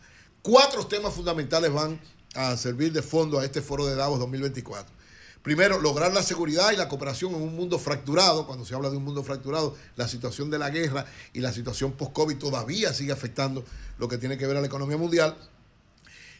Cuatro 0.42 0.86
temas 0.86 1.14
fundamentales 1.14 1.74
van 1.74 2.00
a 2.36 2.56
servir 2.58 2.94
de 2.94 3.02
fondo 3.02 3.40
a 3.40 3.46
este 3.46 3.62
foro 3.62 3.88
de 3.88 3.96
Davos 3.96 4.20
2024. 4.20 4.94
Primero, 5.42 5.80
lograr 5.80 6.14
la 6.14 6.24
seguridad 6.24 6.72
y 6.72 6.76
la 6.76 6.88
cooperación 6.88 7.34
en 7.36 7.42
un 7.42 7.56
mundo 7.56 7.78
fracturado. 7.78 8.48
Cuando 8.48 8.66
se 8.66 8.74
habla 8.74 8.90
de 8.90 8.98
un 8.98 9.04
mundo 9.04 9.24
fracturado, 9.24 9.76
la 9.96 10.08
situación 10.08 10.50
de 10.50 10.58
la 10.58 10.72
guerra 10.72 11.06
y 11.34 11.40
la 11.40 11.54
situación 11.54 11.92
post-COVID 11.92 12.38
todavía 12.38 12.94
sigue 12.94 13.12
afectando 13.12 13.64
lo 14.00 14.08
que 14.08 14.18
tiene 14.18 14.38
que 14.38 14.48
ver 14.48 14.58
a 14.58 14.62
la 14.62 14.68
economía 14.68 14.98
mundial 14.98 15.38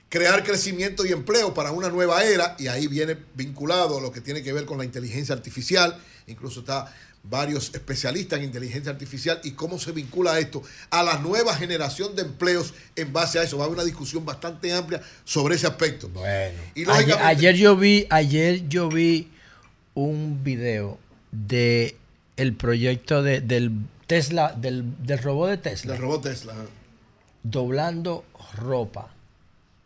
crear 0.10 0.44
crecimiento 0.44 1.06
y 1.06 1.12
empleo 1.12 1.54
para 1.54 1.72
una 1.72 1.90
nueva 1.90 2.24
era, 2.24 2.56
y 2.60 2.68
ahí 2.68 2.88
viene 2.88 3.18
vinculado 3.34 3.98
a 3.98 4.02
lo 4.02 4.12
que 4.12 4.22
tiene 4.22 4.44
que 4.44 4.54
ver 4.54 4.66
con 4.66 4.78
la 4.78 4.86
inteligencia 4.86 5.36
artificial, 5.36 5.98
incluso 6.28 6.62
está 6.62 6.94
varios 7.28 7.72
especialistas 7.74 8.38
en 8.38 8.46
inteligencia 8.46 8.92
artificial 8.92 9.40
y 9.44 9.52
cómo 9.54 9.80
se 9.80 9.92
vincula 9.92 10.38
esto 10.40 10.62
a 10.92 11.02
la 11.02 11.18
nueva 11.18 11.56
generación 11.56 12.16
de 12.16 12.22
empleos 12.22 12.76
en 12.96 13.12
base 13.12 13.40
a 13.40 13.44
eso. 13.44 13.58
Va 13.58 13.64
a 13.64 13.66
haber 13.66 13.78
una 13.80 13.84
discusión 13.84 14.24
bastante 14.24 14.72
amplia 14.72 15.02
sobre 15.24 15.56
ese 15.56 15.66
aspecto. 15.66 16.08
Bueno. 16.10 16.60
Y 16.76 16.82
Ayer, 16.82 16.88
lógicamente, 16.88 17.24
ayer 17.24 17.56
yo 17.56 17.76
vi, 17.76 18.06
ayer 18.12 18.68
yo 18.70 18.90
vi 18.90 19.32
un 19.96 20.44
video 20.44 21.00
de 21.32 21.98
el 22.38 22.54
proyecto 22.56 23.24
de- 23.24 23.42
del 23.42 23.72
Tesla, 24.06 24.54
del, 24.56 24.84
del 25.04 25.18
robot 25.18 25.50
de 25.50 25.58
Tesla. 25.58 25.94
Del 25.94 26.02
robot 26.04 26.22
Tesla. 26.22 26.54
Doblando 27.44 28.24
ropa. 28.56 29.12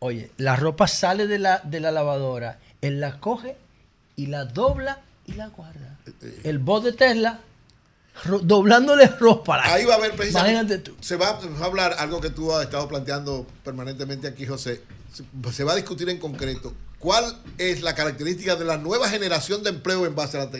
Oye, 0.02 0.30
la 0.38 0.56
ropa 0.56 0.88
sale 0.88 1.26
de 1.26 1.38
la, 1.38 1.58
de 1.62 1.78
la 1.78 1.90
lavadora, 1.90 2.58
él 2.80 3.00
la 3.00 3.20
coge 3.20 3.54
y 4.16 4.26
la 4.28 4.46
dobla 4.46 5.00
y 5.26 5.34
la 5.34 5.48
guarda. 5.48 5.98
El 6.42 6.58
bot 6.58 6.82
de 6.82 6.92
Tesla 6.92 7.40
ro- 8.24 8.38
doblándole 8.38 9.06
ropa. 9.06 9.58
la- 9.58 9.74
Ahí 9.74 9.84
va 9.84 9.94
a 9.94 9.96
haber 9.98 10.12
precisamente. 10.16 10.52
Imagínate 10.54 10.78
tú. 10.82 10.96
Se 11.02 11.16
va, 11.16 11.28
a 11.38 11.64
hablar 11.64 11.96
algo 11.98 12.18
que 12.18 12.30
tú 12.30 12.50
has 12.50 12.64
estado 12.64 12.88
planteando 12.88 13.46
permanentemente 13.62 14.26
aquí, 14.26 14.46
José. 14.46 14.80
Se, 15.52 15.64
va 15.64 15.72
a 15.72 15.76
discutir 15.76 16.08
en 16.08 16.18
concreto 16.18 16.72
cuál 16.98 17.36
es 17.58 17.82
la 17.82 17.94
característica 17.94 18.56
de 18.56 18.64
la 18.64 18.78
nueva 18.78 19.06
generación 19.10 19.62
de 19.62 19.68
empleo 19.68 20.06
en 20.06 20.14
base 20.14 20.38
a 20.38 20.46
la, 20.46 20.50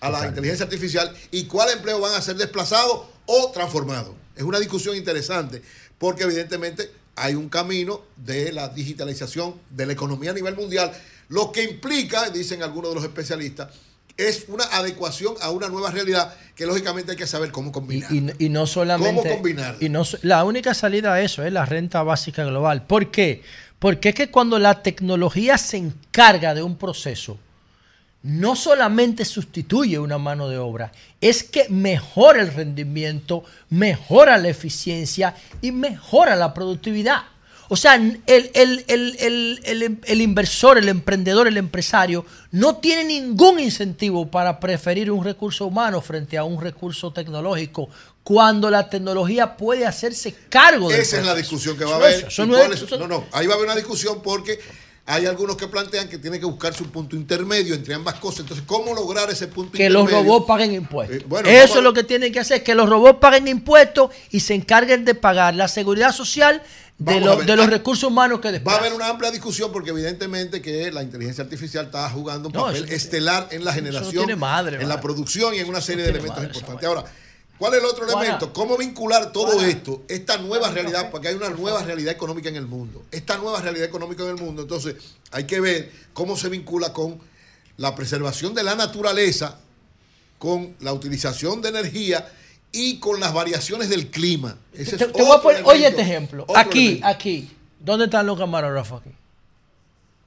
a 0.00 0.10
la 0.10 0.28
inteligencia 0.28 0.64
artificial 0.66 1.12
y 1.32 1.46
cuál 1.46 1.70
empleo 1.70 1.98
van 2.00 2.14
a 2.14 2.22
ser 2.22 2.36
desplazados 2.36 3.06
o 3.26 3.50
transformados. 3.52 4.14
Es 4.36 4.44
una 4.44 4.60
discusión 4.60 4.94
interesante 4.96 5.62
porque 5.98 6.22
evidentemente 6.22 6.92
hay 7.16 7.34
un 7.34 7.48
camino 7.48 8.02
de 8.16 8.52
la 8.52 8.68
digitalización 8.68 9.54
de 9.70 9.86
la 9.86 9.92
economía 9.92 10.30
a 10.30 10.34
nivel 10.34 10.56
mundial, 10.56 10.92
lo 11.28 11.52
que 11.52 11.64
implica, 11.64 12.30
dicen 12.30 12.62
algunos 12.62 12.90
de 12.90 12.96
los 12.96 13.04
especialistas, 13.04 13.68
es 14.16 14.44
una 14.48 14.64
adecuación 14.64 15.34
a 15.40 15.50
una 15.50 15.68
nueva 15.68 15.90
realidad 15.90 16.34
que 16.54 16.66
lógicamente 16.66 17.12
hay 17.12 17.16
que 17.16 17.26
saber 17.26 17.50
cómo 17.50 17.72
combinar. 17.72 18.12
Y, 18.12 18.30
y 18.38 18.48
no 18.48 18.66
solamente. 18.66 19.22
¿Cómo 19.22 19.34
combinar? 19.34 19.76
Y 19.80 19.88
no, 19.88 20.04
la 20.22 20.44
única 20.44 20.72
salida 20.74 21.14
a 21.14 21.20
eso 21.20 21.42
es 21.44 21.52
la 21.52 21.64
renta 21.64 22.02
básica 22.02 22.44
global. 22.44 22.86
¿Por 22.86 23.10
qué? 23.10 23.42
Porque 23.78 24.10
es 24.10 24.14
que 24.14 24.30
cuando 24.30 24.58
la 24.58 24.82
tecnología 24.82 25.58
se 25.58 25.78
encarga 25.78 26.54
de 26.54 26.62
un 26.62 26.76
proceso, 26.76 27.38
no 28.24 28.56
solamente 28.56 29.24
sustituye 29.24 29.98
una 29.98 30.18
mano 30.18 30.48
de 30.48 30.58
obra, 30.58 30.90
es 31.20 31.42
que 31.44 31.68
mejora 31.68 32.40
el 32.42 32.52
rendimiento, 32.52 33.44
mejora 33.70 34.38
la 34.38 34.48
eficiencia 34.48 35.36
y 35.60 35.70
mejora 35.72 36.34
la 36.34 36.52
productividad. 36.54 37.22
O 37.68 37.76
sea, 37.76 37.94
el, 37.94 38.20
el- 38.26 38.84
el- 38.88 40.00
el- 40.04 40.20
inversor, 40.20 40.76
el 40.78 40.88
emprendedor, 40.88 41.48
el 41.48 41.56
empresario 41.56 42.24
no 42.50 42.76
tiene 42.76 43.04
ningún 43.04 43.58
incentivo 43.60 44.30
para 44.30 44.60
preferir 44.60 45.10
un 45.10 45.24
recurso 45.24 45.66
humano 45.66 46.00
frente 46.02 46.36
a 46.36 46.44
un 46.44 46.60
recurso 46.60 47.10
tecnológico 47.12 47.88
cuando 48.22 48.70
la 48.70 48.88
tecnología 48.88 49.56
puede 49.56 49.86
hacerse 49.86 50.34
cargo 50.48 50.88
de 50.90 51.00
Esa 51.00 51.18
es 51.20 51.26
la 51.26 51.34
discusión 51.34 51.76
que 51.76 51.84
va 51.84 51.92
a 51.92 51.96
haber. 51.96 52.26
eso 52.28 52.44
¿Y 52.44 52.48
no 52.48 52.58
es- 52.58 52.90
no, 52.98 53.06
no, 53.08 53.24
ahí 53.32 53.46
va 53.46 53.52
a 53.54 53.56
haber 53.56 53.66
una 53.68 53.76
discusión 53.76 54.20
porque 54.22 54.58
hay 55.06 55.26
algunos 55.26 55.56
que 55.56 55.68
plantean 55.68 56.08
que 56.08 56.16
tiene 56.18 56.40
que 56.40 56.46
buscarse 56.46 56.82
un 56.82 56.90
punto 56.90 57.14
intermedio 57.14 57.74
entre 57.74 57.92
ambas 57.94 58.14
cosas. 58.14 58.40
Entonces, 58.40 58.64
¿cómo 58.66 58.94
lograr 58.94 59.28
ese 59.30 59.48
punto 59.48 59.72
que 59.72 59.90
los 59.90 60.04
intermedio? 60.04 60.32
robots 60.32 60.46
paguen 60.48 60.72
impuestos. 60.72 61.18
Eh, 61.18 61.24
bueno, 61.28 61.48
Eso 61.48 61.78
es 61.78 61.84
lo 61.84 61.92
que 61.92 62.04
tienen 62.04 62.32
que 62.32 62.40
hacer, 62.40 62.62
que 62.62 62.74
los 62.74 62.88
robots 62.88 63.18
paguen 63.20 63.46
impuestos 63.48 64.10
y 64.30 64.40
se 64.40 64.54
encarguen 64.54 65.04
de 65.04 65.14
pagar 65.14 65.54
la 65.54 65.68
seguridad 65.68 66.12
social 66.12 66.62
de, 66.96 67.20
lo- 67.20 67.36
de 67.36 67.56
los 67.56 67.68
recursos 67.68 68.08
humanos 68.08 68.40
que 68.40 68.60
Va 68.60 68.74
a 68.74 68.78
haber 68.78 68.92
una 68.94 69.08
amplia 69.08 69.30
discusión 69.30 69.70
porque 69.72 69.90
evidentemente 69.90 70.62
que 70.62 70.90
la 70.92 71.02
inteligencia 71.02 71.42
artificial 71.44 71.86
está 71.86 72.08
jugando 72.08 72.48
un 72.48 72.54
No, 72.54 72.66
papel 72.66 72.84
eso 72.84 72.94
estelar 72.94 73.48
en 73.50 73.64
la 73.64 73.72
no 73.72 73.74
generación, 73.74 74.38
madre, 74.38 74.80
en 74.80 74.88
la 74.88 75.00
producción 75.00 75.54
y 75.54 75.58
en 75.58 75.68
una 75.68 75.80
serie 75.80 76.04
de 76.04 76.10
elementos 76.10 76.36
madre 76.38 76.52
importantes. 76.54 76.88
Ahora, 76.88 77.04
¿cuál 77.58 77.74
es 77.74 77.80
el 77.80 77.86
otro 77.86 78.04
Juana. 78.04 78.20
elemento? 78.20 78.52
¿Cómo 78.52 78.76
vincular 78.76 79.32
todo 79.32 79.52
Juana. 79.52 79.68
esto, 79.68 80.02
esta 80.08 80.38
nueva 80.38 80.70
realidad? 80.70 81.10
Porque 81.10 81.28
hay 81.28 81.34
una 81.34 81.50
nueva 81.50 81.82
realidad 81.82 82.12
económica 82.12 82.48
en 82.48 82.56
el 82.56 82.66
mundo. 82.66 83.04
Esta 83.10 83.36
nueva 83.38 83.60
realidad 83.60 83.86
económica 83.86 84.22
en 84.24 84.30
el 84.30 84.36
mundo, 84.36 84.62
entonces 84.62 84.96
hay 85.30 85.44
que 85.44 85.60
ver 85.60 85.90
cómo 86.12 86.36
se 86.36 86.48
vincula 86.48 86.92
con 86.92 87.20
la 87.76 87.94
preservación 87.94 88.54
de 88.54 88.62
la 88.62 88.74
naturaleza, 88.74 89.58
con 90.38 90.74
la 90.80 90.92
utilización 90.92 91.60
de 91.62 91.70
energía 91.70 92.30
y 92.72 92.98
con 92.98 93.20
las 93.20 93.32
variaciones 93.32 93.88
del 93.88 94.10
clima. 94.10 94.56
Ese 94.72 94.96
Te, 94.96 95.04
es 95.04 95.12
te 95.12 95.22
voy 95.22 95.36
a 95.36 95.40
poner, 95.40 95.62
oye 95.64 95.86
este 95.86 96.02
ejemplo. 96.02 96.46
Aquí, 96.54 96.86
elemento. 96.86 97.06
aquí. 97.06 97.50
¿Dónde 97.78 98.06
están 98.06 98.26
los 98.26 98.38
camarógrafos 98.38 99.00
aquí? 99.00 99.10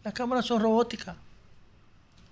Las 0.04 0.14
cámaras 0.14 0.46
son 0.46 0.62
robóticas. 0.62 1.16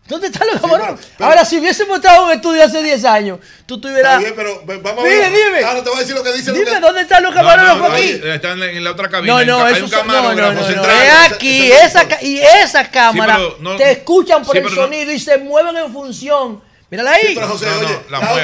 ¿Dónde 0.07 0.27
están 0.27 0.47
los 0.47 0.61
camarógrafos? 0.61 1.03
Ahora, 1.19 1.43
si 1.45 1.57
hubiésemos 1.57 1.97
estado 1.97 2.17
en 2.21 2.27
un 2.27 2.31
estudio 2.35 2.63
hace 2.63 2.83
10 2.83 3.05
años, 3.05 3.39
tú 3.65 3.81
tuvieras. 3.81 4.21
Está 4.21 4.33
bien, 4.33 4.33
pero 4.35 4.61
vamos 4.83 5.03
a 5.03 5.07
dime, 5.07 5.19
ver. 5.19 5.31
dime. 5.31 5.63
Ahora 5.63 5.83
te 5.83 5.89
voy 5.89 5.97
a 5.97 6.01
decir 6.01 6.15
lo 6.15 6.21
que 6.23 6.31
dice. 6.33 6.51
lo 6.51 6.57
Dime, 6.59 6.71
que- 6.73 6.79
¿dónde 6.79 7.01
están 7.01 7.23
los 7.23 7.33
No, 7.33 7.41
camarógrafos 7.41 7.81
no, 7.81 7.87
no, 7.89 7.93
aquí? 7.95 8.03
eh, 8.23 8.35
Están 8.35 8.61
en 8.61 8.83
la 8.83 8.91
otra 8.91 9.09
cabina. 9.09 9.33
No, 9.33 9.43
no, 9.45 9.65
hay 9.65 9.73
un 9.81 9.81
no, 9.81 9.87
no, 9.87 9.97
camarógrafo 9.97 10.53
no, 10.53 10.59
no, 10.61 10.67
central. 10.67 10.95
es 11.01 11.31
aquí, 11.33 11.71
esa, 11.71 12.07
ca- 12.07 12.21
y 12.21 12.37
esa 12.39 12.91
cámara 12.91 13.35
pero 13.37 13.57
no- 13.61 13.75
te 13.77 13.91
escuchan 13.93 14.43
por 14.43 14.51
sí, 14.51 14.59
el 14.59 14.63
pero 14.65 14.75
no- 14.75 14.81
sonido 14.83 15.11
y 15.11 15.19
se 15.19 15.39
mueven 15.39 15.75
en 15.75 15.91
función. 15.91 16.61
Mírala 16.91 17.11
ahí. 17.13 17.31
pero 17.33 17.47
José, 17.47 17.65
No, 17.65 17.71
no, 17.81 17.87
oye, 17.87 17.99
la 18.11 18.19
mueve, 18.19 18.43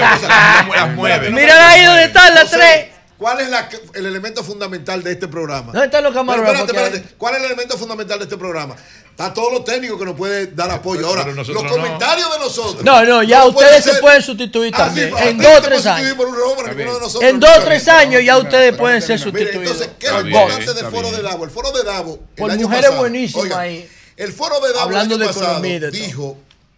la 0.75 0.85
mueve. 0.87 1.29
Mírala 1.29 1.69
ahí 1.69 1.83
donde 1.85 2.03
están 2.05 2.33
las 2.33 2.49
tres. 2.49 2.87
¿Cuál 3.19 3.39
es 3.39 3.49
la- 3.49 3.69
el 3.93 4.05
elemento 4.07 4.43
fundamental 4.43 5.03
de 5.03 5.11
este 5.11 5.27
programa? 5.27 5.71
¿Dónde 5.73 5.85
están 5.85 6.03
los 6.03 6.11
Pero 6.11 6.21
camarógrafos 6.25 6.61
espérate, 6.61 6.73
que 6.73 6.79
hay? 6.79 6.85
espérate. 6.95 7.15
¿Cuál 7.19 7.33
es 7.35 7.39
el 7.41 7.45
elemento 7.45 7.77
fundamental 7.77 8.17
de 8.17 8.23
este 8.23 8.37
programa? 8.37 8.75
Está 9.21 9.33
todo 9.33 9.51
lo 9.51 9.63
técnico 9.63 9.99
que 9.99 10.05
nos 10.05 10.15
puede 10.15 10.47
dar 10.47 10.71
apoyo. 10.71 11.05
Ahora, 11.05 11.25
los 11.27 11.47
no. 11.47 11.67
comentarios 11.69 12.31
de 12.33 12.39
nosotros. 12.39 12.83
No, 12.83 13.03
no, 13.05 13.21
ya 13.21 13.45
no 13.45 13.53
pueden 13.53 13.75
ustedes 13.75 13.95
se 13.95 14.01
pueden 14.01 14.21
sustituir 14.23 14.73
Ah, 14.75 14.85
también. 14.85 15.09
sí, 15.09 15.27
en 15.27 15.37
dos 15.37 15.47
o 15.57 15.61
tres 15.61 15.81
pueden 15.81 15.83
sustituir 15.83 16.05
años. 16.05 16.15
por 16.17 16.27
un 16.27 16.35
robot, 16.35 16.55
pero 16.57 16.75
ninguno 16.75 16.93
de 16.95 16.99
nosotros. 17.01 17.29
En 17.29 17.39
dos 17.39 17.57
o 17.57 17.63
tres 17.63 17.87
años 17.87 18.21
ya 18.25 18.37
ustedes 18.37 18.75
pueden 18.75 19.01
ser 19.01 19.19
Mire, 19.19 19.23
sustituidos. 19.31 19.61
entonces, 19.71 19.89
¿qué 19.99 20.07
es 20.07 20.11
lo 20.13 20.19
importante 20.27 20.73
del 20.73 20.85
foro 20.85 21.11
de. 21.11 21.21
Davo? 21.21 21.43
El 21.45 21.51
foro 21.51 21.71
de 21.71 21.83
Davo. 21.83 22.13
el 22.13 22.35
Por 22.35 22.51
año 22.51 22.61
mujeres 22.63 22.85
pasado, 22.85 22.99
buenísimas 23.01 23.51
ahí. 23.51 23.89
El 24.17 24.33
foro 24.33 24.59
de 24.59 24.73
Davo 24.73 24.81
Hablando 24.81 25.15
el 25.15 25.21
año 25.21 25.27
de 25.27 25.33
pasado 25.33 25.45
economía 25.57 25.79
de 25.79 25.91
dijo, 25.91 26.37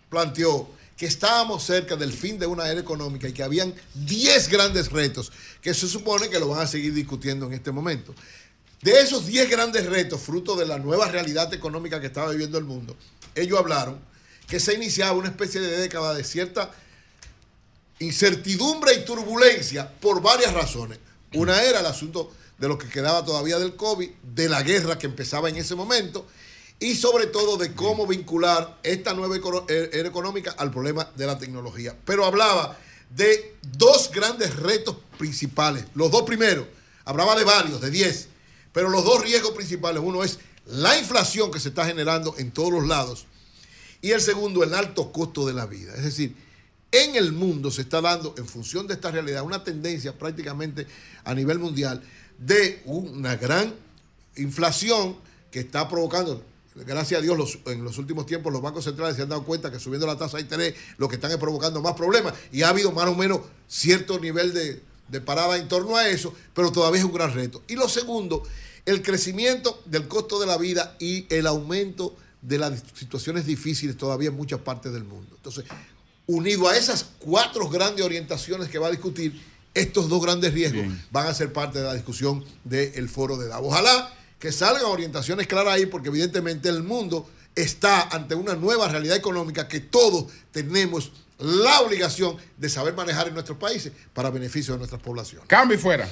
planteó 0.10 0.70
que 0.98 1.06
estábamos 1.08 1.64
cerca 1.64 1.96
del 1.96 2.14
fin 2.14 2.38
de 2.40 2.46
una 2.46 2.68
era 2.70 2.80
económica 2.80 3.28
y 3.28 3.34
que 3.34 3.42
habían 3.44 3.74
10 3.96 4.48
grandes 4.50 4.92
retos 4.92 5.32
que 5.62 5.74
se 5.74 5.88
supone 5.88 6.30
que 6.30 6.40
lo 6.40 6.50
van 6.50 6.62
a 6.62 6.68
seguir 6.68 6.94
discutiendo 6.94 7.48
en 7.48 7.54
este 7.54 7.72
momento. 7.72 8.14
De 8.84 9.00
esos 9.00 9.26
10 9.26 9.50
grandes 9.50 9.86
retos, 9.86 10.22
fruto 10.22 10.56
de 10.56 10.66
la 10.66 10.78
nueva 10.78 11.08
realidad 11.08 11.54
económica 11.54 12.02
que 12.02 12.08
estaba 12.08 12.32
viviendo 12.32 12.58
el 12.58 12.66
mundo, 12.66 12.96
ellos 13.34 13.58
hablaron 13.58 14.00
que 14.48 14.60
se 14.60 14.74
iniciaba 14.74 15.14
una 15.18 15.30
especie 15.30 15.62
de 15.62 15.78
década 15.78 16.14
de 16.14 16.24
cierta 16.24 16.70
incertidumbre 18.00 18.94
y 18.96 19.06
turbulencia 19.06 19.90
por 20.00 20.22
varias 20.22 20.54
razones. 20.54 21.00
Una 21.34 21.64
era 21.64 21.80
el 21.80 21.86
asunto 21.86 22.32
de 22.58 22.68
lo 22.68 22.78
que 22.78 22.88
quedaba 22.90 23.24
todavía 23.26 23.58
del 23.60 23.76
COVID, 23.76 24.10
de 24.36 24.50
la 24.50 24.62
guerra 24.64 24.98
que 25.00 25.08
empezaba 25.08 25.50
en 25.50 25.56
ese 25.56 25.76
momento 25.76 26.28
y 26.80 26.96
sobre 26.96 27.28
todo 27.28 27.58
de 27.58 27.74
cómo 27.74 28.06
vincular 28.06 28.80
esta 28.84 29.14
nueva 29.14 29.38
er- 29.38 29.90
era 29.94 30.08
económica 30.10 30.52
al 30.58 30.72
problema 30.72 31.10
de 31.16 31.26
la 31.26 31.38
tecnología. 31.38 31.96
Pero 32.06 32.26
hablaba 32.26 32.78
de 33.10 33.56
dos 33.78 34.12
grandes 34.12 34.56
retos 34.58 34.98
principales. 35.18 35.86
Los 35.96 36.12
dos 36.12 36.24
primeros, 36.24 36.66
hablaba 37.06 37.36
de 37.36 37.44
varios, 37.46 37.80
de 37.80 37.90
10, 37.90 38.28
pero 38.74 38.90
los 38.90 39.06
dos 39.06 39.22
riesgos 39.22 39.52
principales, 39.52 40.02
uno 40.04 40.24
es 40.24 40.40
la 40.66 40.98
inflación 40.98 41.52
que 41.52 41.60
se 41.60 41.70
está 41.70 41.86
generando 41.86 42.36
en 42.38 42.52
todos 42.52 42.72
los 42.72 42.88
lados 42.88 43.26
y 44.02 44.12
el 44.12 44.20
segundo, 44.22 44.64
el 44.64 44.74
alto 44.74 45.12
costo 45.12 45.46
de 45.48 45.54
la 45.54 45.66
vida. 45.66 45.94
Es 45.96 46.04
decir, 46.04 46.36
en 46.92 47.16
el 47.16 47.32
mundo 47.32 47.72
se 47.72 47.82
está 47.82 48.02
dando, 48.02 48.36
en 48.38 48.46
función 48.48 48.86
de 48.88 48.94
esta 48.96 49.10
realidad, 49.12 49.44
una 49.44 49.64
tendencia 49.64 50.18
prácticamente 50.18 50.86
a 51.24 51.34
nivel 51.34 51.60
mundial 51.60 52.02
de 52.38 52.82
una 52.86 53.36
gran 53.36 53.74
inflación 54.36 55.16
que 55.52 55.60
está 55.62 55.88
provocando, 55.88 56.44
gracias 56.76 57.20
a 57.20 57.22
Dios, 57.22 57.38
los- 57.38 57.60
en 57.68 57.84
los 57.84 57.98
últimos 57.98 58.26
tiempos 58.26 58.52
los 58.52 58.62
bancos 58.62 58.84
centrales 58.86 59.16
se 59.16 59.22
han 59.22 59.30
dado 59.30 59.44
cuenta 59.44 59.72
que 59.72 59.80
subiendo 59.80 60.08
la 60.08 60.18
tasa 60.18 60.38
de 60.38 60.44
interés 60.44 60.76
lo 60.98 61.08
que 61.08 61.16
están 61.16 61.32
es 61.32 61.38
provocando 61.38 61.82
más 61.82 61.94
problemas 61.94 62.34
y 62.52 62.64
ha 62.64 62.70
habido 62.70 62.92
más 62.92 63.08
o 63.08 63.16
menos 63.16 63.42
cierto 63.68 64.20
nivel 64.20 64.54
de, 64.54 64.82
de 65.08 65.22
parada 65.22 65.58
en 65.58 65.68
torno 65.68 65.96
a 65.96 66.08
eso, 66.10 66.34
pero 66.56 66.72
todavía 66.72 67.00
es 67.00 67.06
un 67.06 67.14
gran 67.14 67.34
reto. 67.34 67.62
Y 67.68 67.76
lo 67.76 67.88
segundo, 67.88 68.44
el 68.86 69.02
crecimiento 69.02 69.82
del 69.86 70.08
costo 70.08 70.40
de 70.40 70.48
la 70.48 70.58
vida 70.58 70.96
y 71.00 71.26
el 71.34 71.48
aumento 71.48 72.16
de 72.42 72.58
las 72.58 72.84
situaciones 72.94 73.46
difíciles 73.46 73.98
todavía 73.98 74.30
en 74.30 74.36
muchas 74.36 74.60
partes 74.60 74.92
del 74.92 75.04
mundo. 75.04 75.36
Entonces, 75.36 75.66
unido 76.28 76.68
a 76.68 76.78
esas 76.78 77.06
cuatro 77.20 77.70
grandes 77.70 78.06
orientaciones 78.06 78.70
que 78.70 78.80
va 78.80 78.88
a 78.88 78.92
discutir, 78.92 79.42
estos 79.74 80.08
dos 80.08 80.22
grandes 80.22 80.54
riesgos 80.54 80.86
van 81.12 81.28
a 81.28 81.34
ser 81.34 81.52
parte 81.52 81.80
de 81.80 81.86
la 81.86 81.94
discusión 81.94 82.44
del 82.64 83.10
foro 83.10 83.38
de 83.38 83.48
Davos. 83.48 83.70
Ojalá 83.70 84.14
que 84.38 84.52
salgan 84.52 84.86
orientaciones 84.86 85.48
claras 85.48 85.76
ahí, 85.76 85.86
porque 85.86 86.10
evidentemente 86.10 86.70
el 86.70 86.84
mundo 86.84 87.30
está 87.56 88.04
ante 88.10 88.36
una 88.36 88.56
nueva 88.56 88.88
realidad 88.88 89.16
económica 89.16 89.68
que 89.68 89.80
todos 89.80 90.26
tenemos 90.52 91.12
la 91.40 91.82
obligación 91.82 92.38
de 92.58 92.70
saber 92.70 92.94
manejar 92.94 93.28
en 93.28 93.34
nuestros 93.34 93.58
países 93.58 93.92
para 94.14 94.30
beneficio 94.30 94.74
de 94.74 94.80
nuestras 94.80 95.02
poblaciones. 95.02 95.48
Cambio 95.48 95.78
y 95.78 95.80
fuera. 95.80 96.10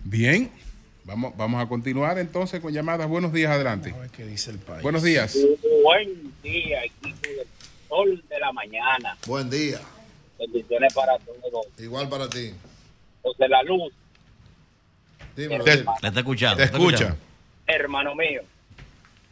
Bien, 0.04 0.50
vamos, 1.04 1.32
vamos 1.36 1.62
a 1.62 1.66
continuar 1.66 2.18
entonces 2.18 2.60
con 2.60 2.72
llamadas. 2.72 3.08
Buenos 3.08 3.32
días, 3.32 3.52
adelante. 3.52 3.94
¿Qué 4.14 4.26
dice 4.26 4.50
el 4.50 4.58
país? 4.58 4.82
Buenos 4.82 5.02
días. 5.02 5.38
Buen 5.82 6.31
día, 6.42 6.84
equipo 6.84 7.16
del 7.22 7.46
sol 7.88 8.24
de 8.28 8.38
la 8.38 8.52
mañana. 8.52 9.16
Buen 9.26 9.48
día. 9.50 9.80
Bendiciones 10.38 10.92
para 10.94 11.18
todos. 11.18 11.66
Igual 11.78 12.08
para 12.08 12.28
ti. 12.28 12.52
José 13.22 13.48
La 13.48 13.62
Luz, 13.62 13.92
Dímelo, 15.36 15.64
Te- 15.64 15.84
está 16.02 16.18
escuchando. 16.20 16.56
Te 16.58 16.64
escucha. 16.64 17.16
hermano 17.66 18.14
mío. 18.14 18.42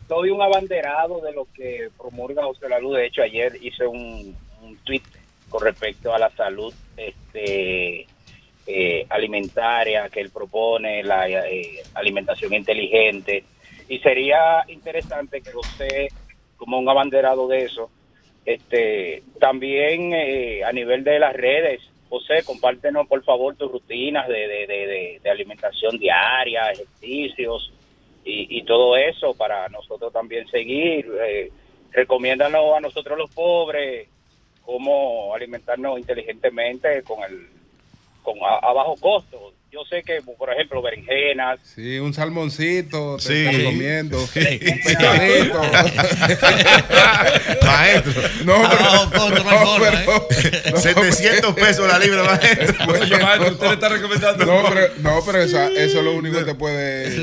Soy 0.09 0.31
un 0.31 0.41
abanderado 0.43 1.21
de 1.21 1.33
lo 1.33 1.47
que 1.55 1.89
promulga 1.99 2.45
José 2.45 2.69
La 2.69 2.79
Luz. 2.79 2.97
De 2.97 3.07
hecho, 3.07 3.23
ayer 3.23 3.57
hice 3.61 3.87
un, 3.87 4.37
un 4.63 4.77
tweet 4.79 5.03
con 5.49 5.63
respecto 5.63 6.15
a 6.15 6.19
la 6.19 6.31
salud 6.31 6.73
este, 6.97 8.07
eh, 8.67 9.07
alimentaria 9.09 10.09
que 10.09 10.21
él 10.21 10.31
propone, 10.31 11.03
la 11.03 11.29
eh, 11.29 11.83
alimentación 11.95 12.55
inteligente. 12.55 13.45
Y 13.89 13.99
sería 13.99 14.65
interesante 14.69 15.43
que 15.43 15.57
usted, 15.57 16.09
como 16.61 16.79
un 16.79 16.89
abanderado 16.89 17.49
de 17.49 17.65
eso, 17.65 17.91
este, 18.45 19.23
también 19.41 20.13
eh, 20.13 20.63
a 20.63 20.73
nivel 20.73 21.03
de 21.03 21.19
las 21.19 21.35
redes, 21.35 21.81
José, 22.09 22.43
compártenos 22.45 23.07
por 23.07 23.25
favor 23.25 23.57
tus 23.57 23.73
rutinas 23.73 24.29
de, 24.29 24.47
de, 24.47 25.21
de, 25.23 25.31
alimentación 25.31 25.99
diaria, 25.99 26.71
ejercicios 26.71 27.73
y, 28.25 28.63
todo 28.65 28.97
eso 28.97 29.35
para 29.35 29.69
nosotros 29.69 30.13
también 30.13 30.47
seguir. 30.49 31.11
Eh, 31.27 31.51
recomiéndanos 31.93 32.75
a 32.77 32.81
nosotros 32.81 33.17
los 33.19 33.31
pobres 33.31 34.09
cómo 34.65 35.35
alimentarnos 35.35 35.99
inteligentemente 35.99 37.03
con 37.03 37.23
el 37.25 37.49
con 38.23 38.37
a 38.43 38.73
bajo 38.73 38.97
costo. 38.97 39.53
Yo 39.73 39.85
sé 39.89 40.03
que, 40.03 40.21
por 40.37 40.53
ejemplo, 40.53 40.83
berenjenas, 40.83 41.61
Sí, 41.77 42.01
un 42.01 42.13
salmoncito, 42.13 43.17
te 43.19 43.23
Sí. 43.23 43.35
está 43.47 43.57
recomiendo. 43.59 44.27
Sí. 44.27 44.41
Un 44.41 44.81
pescadito. 44.83 45.63
Maestro. 47.65 48.23
No, 48.45 48.67
A 48.67 48.71
pero, 48.71 48.85
costo, 49.11 49.45
no 49.45 49.51
hay 49.51 49.59
no, 49.59 49.67
forma, 49.67 49.91
pero- 50.05 50.29
¿eh? 50.31 50.73
700 50.77 51.55
pesos 51.55 51.87
la 51.87 51.99
libra, 52.01 52.25
maestro. 52.25 52.75
Oye, 53.01 53.17
maestro, 53.19 53.53
usted 53.53 53.67
le 53.69 53.75
está 53.75 53.89
recomendando. 53.91 54.45
No, 54.47 54.65
pero, 54.69 54.89
no, 54.99 55.23
pero 55.25 55.41
esa- 55.43 55.69
eso 55.69 55.99
es 55.99 56.05
lo 56.05 56.15
único 56.15 56.39
que 56.39 56.45
te 56.45 56.55
puede. 56.57 57.23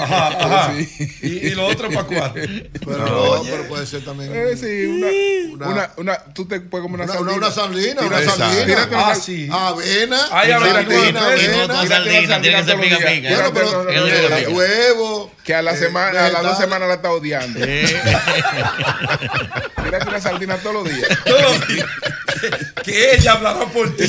Ajá, 0.00 0.28
ajá. 0.38 0.74
Sí. 0.80 0.86
¿Y, 1.22 1.46
y 1.48 1.50
lo 1.54 1.66
otro 1.66 1.88
para 1.90 2.06
cuándo? 2.06 2.34
Pero 2.34 3.06
no, 3.06 3.42
pero 3.42 3.68
puede 3.68 3.86
ser 3.86 4.04
también. 4.04 4.30
Eh, 4.34 4.54
sí, 4.56 4.84
una, 4.86 5.06
Una- 5.54 5.68
una, 5.68 5.90
una, 5.96 6.18
tú 6.34 6.46
te 6.46 6.60
puedes 6.60 6.82
comer 6.86 7.00
una, 7.06 7.18
Una, 7.20 7.32
una, 7.32 7.50
sardina. 7.50 8.02
una 8.02 8.20
sardina, 8.22 8.86
una 8.86 8.98
una 8.98 9.08
Ah, 9.10 9.14
sí. 9.14 9.48
Avena. 9.50 10.18
Ay, 10.30 10.50
avena, 10.52 10.72
sardina, 10.74 11.26
avena. 11.26 11.66
No 11.70 11.82
toda 11.82 11.86
sardina, 11.86 12.40
tiene 12.40 12.56
que 12.58 12.64
ser 12.64 12.80
pica 12.80 12.96
pica. 12.98 13.28
Bueno, 13.30 13.52
pero 13.52 13.86
Que 13.86 14.48
huevo. 14.48 15.32
Que 15.44 15.54
a 15.54 15.62
la 15.62 15.72
eh, 15.72 15.76
semana, 15.76 16.26
a 16.26 16.30
las 16.30 16.42
dos 16.42 16.58
semanas 16.58 16.88
la 16.88 16.94
está 16.94 17.10
odiando. 17.10 17.60
Tírate 19.84 20.08
una 20.08 20.20
sardina 20.20 20.56
todos 20.58 20.74
los 20.74 20.84
días. 20.94 21.08
Que 22.84 23.14
ella 23.14 23.32
hablará 23.32 23.66
por 23.66 23.94
ti. 23.96 24.04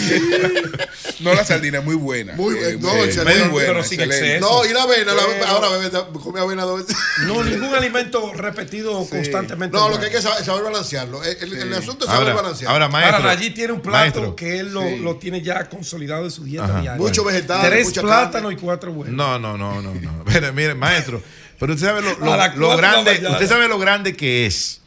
No, 1.19 1.33
la 1.33 1.43
sardina 1.45 1.79
es 1.79 1.83
muy 1.85 1.95
buena. 1.95 2.33
Muy, 2.33 2.55
Eh, 2.57 2.77
no, 2.79 2.93
muy 2.93 3.01
excelente. 3.05 3.47
buena, 3.49 3.67
pero 3.69 3.83
sin 3.83 3.99
excelente. 3.99 4.35
exceso. 4.37 4.49
No, 4.63 4.65
y 4.65 4.73
la 4.73 4.83
avena, 4.83 5.13
la- 5.13 5.47
ahora 5.49 5.69
bebé, 5.77 5.91
come 6.21 6.39
avena 6.39 6.63
dos 6.63 6.85
veces. 6.85 6.97
No, 7.27 7.43
ningún 7.43 7.73
alimento 7.75 8.33
repetido 8.33 9.05
constantemente. 9.07 9.77
No, 9.77 9.89
lo 9.89 9.99
que 9.99 10.07
hay 10.07 10.11
que 10.11 10.21
saber, 10.21 10.43
saber 10.43 10.63
balancearlo. 10.63 11.23
El, 11.23 11.37
el- 11.41 11.53
el 11.61 11.73
asunto 11.73 12.05
es 12.05 12.11
saber 12.11 12.29
Ahora, 12.29 12.41
balancear. 12.41 12.71
ahora, 12.71 12.87
maestro. 12.87 13.17
Ahora, 13.17 13.31
allí 13.31 13.49
tiene 13.51 13.73
un 13.73 13.81
plato 13.81 13.97
maestro. 13.97 14.35
que 14.35 14.59
él 14.59 14.73
lo, 14.73 14.81
Sí. 14.81 14.97
lo 14.97 15.15
tiene 15.17 15.41
ya 15.41 15.67
consolidado 15.69 16.25
en 16.25 16.31
su 16.31 16.43
dieta 16.43 16.65
Ajá. 16.65 16.81
diaria. 16.81 16.97
Mucho 17.01 17.23
vegetal, 17.23 17.61
Tres 17.67 17.87
mucha 17.87 18.01
plátanos 18.01 18.49
carne. 18.51 18.53
y 18.53 18.57
cuatro 18.63 18.91
huevos. 18.91 19.09
No, 19.09 19.37
no, 19.37 19.57
no, 19.57 19.81
no, 19.81 19.93
no. 19.93 20.23
Mire, 20.25 20.51
mire, 20.51 20.73
maestro. 20.75 21.21
Pero 21.59 21.73
usted 21.75 21.85
sabe 21.87 22.01
lo, 22.01 22.17
lo- 22.17 22.75
grande, 22.77 23.21
usted 23.29 23.47
sabe 23.47 23.67
lo 23.67 23.77
grande 23.77 24.15
que 24.15 24.47
es 24.47 24.81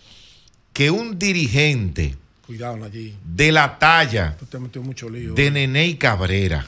que 0.72 0.90
un 0.90 1.18
dirigente 1.20 2.16
Cuidado 2.46 2.78
de 3.24 3.52
la 3.52 3.78
talla 3.78 4.36
Tú 4.38 4.46
te 4.46 4.58
metió 4.58 4.82
mucho 4.82 5.08
lío. 5.08 5.34
de 5.34 5.50
Neney 5.50 5.96
Cabrera. 5.96 6.66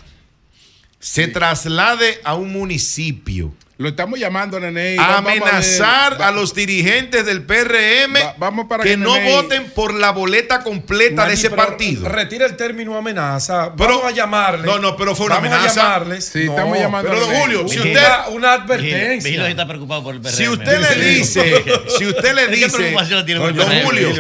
Se 0.99 1.29
traslade 1.29 2.21
a 2.25 2.35
un 2.35 2.51
municipio 2.53 3.55
Lo 3.79 3.91
estamos 3.91 4.19
llamando, 4.19 4.59
Nene. 4.59 4.97
a 4.99 5.19
amenazar 5.19 6.23
a 6.23 6.31
los 6.31 6.55
dirigentes 6.55 7.27
del 7.27 7.43
PRM 7.43 8.15
Va- 8.15 8.35
vamos 8.39 8.67
para 8.69 8.83
que 8.83 8.91
que 8.93 8.97
no 8.97 9.21
voten 9.21 9.71
por 9.75 9.93
la 9.93 10.13
boleta 10.13 10.63
completa 10.63 11.27
de 11.27 11.35
ese 11.35 11.51
partido. 11.51 12.09
Retira 12.09 12.47
el 12.47 12.57
término 12.57 12.97
amenaza. 12.97 13.75
Pero- 13.77 13.99
Vamos 13.99 14.13
a 14.13 14.17
llamarle. 14.17 14.65
No, 14.67 14.79
no, 14.79 14.97
pero 14.97 15.15
fue 15.15 15.27
una 15.27 15.35
Vamos 15.35 15.53
amenaza. 15.53 15.81
a 15.81 15.85
llamarles. 15.85 16.25
Sí, 16.25 16.45
No, 16.47 16.53
estamos 16.53 16.79
llamando 16.79 17.11
Pero, 17.11 17.23
a 17.23 17.27
don. 17.27 17.37
Julio, 17.37 17.69
si 17.69 17.79
Una, 17.79 17.85
usted, 17.91 18.33
una 18.35 18.53
advertencia. 18.55 19.29
Vigilo 19.31 19.47
está 19.47 19.67
preocupado 19.69 20.03
por 20.05 20.15
el 20.15 20.21
PRM. 20.23 20.37
si 20.37 20.49
usted 20.49 20.81
le 20.81 21.05
dice, 21.11 21.65
si 21.99 22.07
usted 22.07 22.35
le 22.35 22.47
¿Qué 22.49 22.57
dice, 22.57 22.93
don? 22.93 23.85
Julio, 23.85 24.15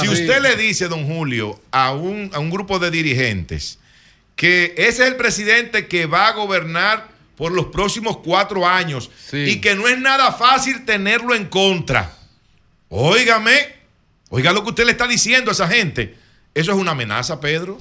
si 0.00 0.08
usted 0.08 0.40
le 0.42 0.54
dice, 0.56 0.86
don 0.86 1.04
Julio, 1.08 1.60
a 1.72 1.92
un, 1.92 2.30
a 2.32 2.38
un 2.38 2.50
grupo 2.50 2.78
de 2.78 2.92
dirigentes 2.92 3.80
que 4.36 4.74
ese 4.76 5.02
es 5.02 5.08
el 5.08 5.16
presidente 5.16 5.88
que 5.88 6.06
va 6.06 6.28
a 6.28 6.32
gobernar 6.32 7.08
por 7.36 7.52
los 7.52 7.66
próximos 7.66 8.18
cuatro 8.18 8.66
años 8.66 9.10
Sí. 9.28 9.38
y 9.38 9.60
que 9.60 9.74
no 9.74 9.88
es 9.88 9.98
nada 9.98 10.32
fácil 10.32 10.84
tenerlo 10.84 11.34
en 11.34 11.46
contra. 11.46 12.12
Óigame, 12.88 13.54
oiga 14.28 14.52
lo 14.52 14.62
que 14.62 14.70
usted 14.70 14.84
le 14.84 14.92
está 14.92 15.06
diciendo 15.06 15.50
a 15.50 15.52
esa 15.54 15.68
gente. 15.68 16.16
Eso 16.54 16.72
es 16.72 16.78
una 16.78 16.90
amenaza, 16.92 17.40
Pedro. 17.40 17.78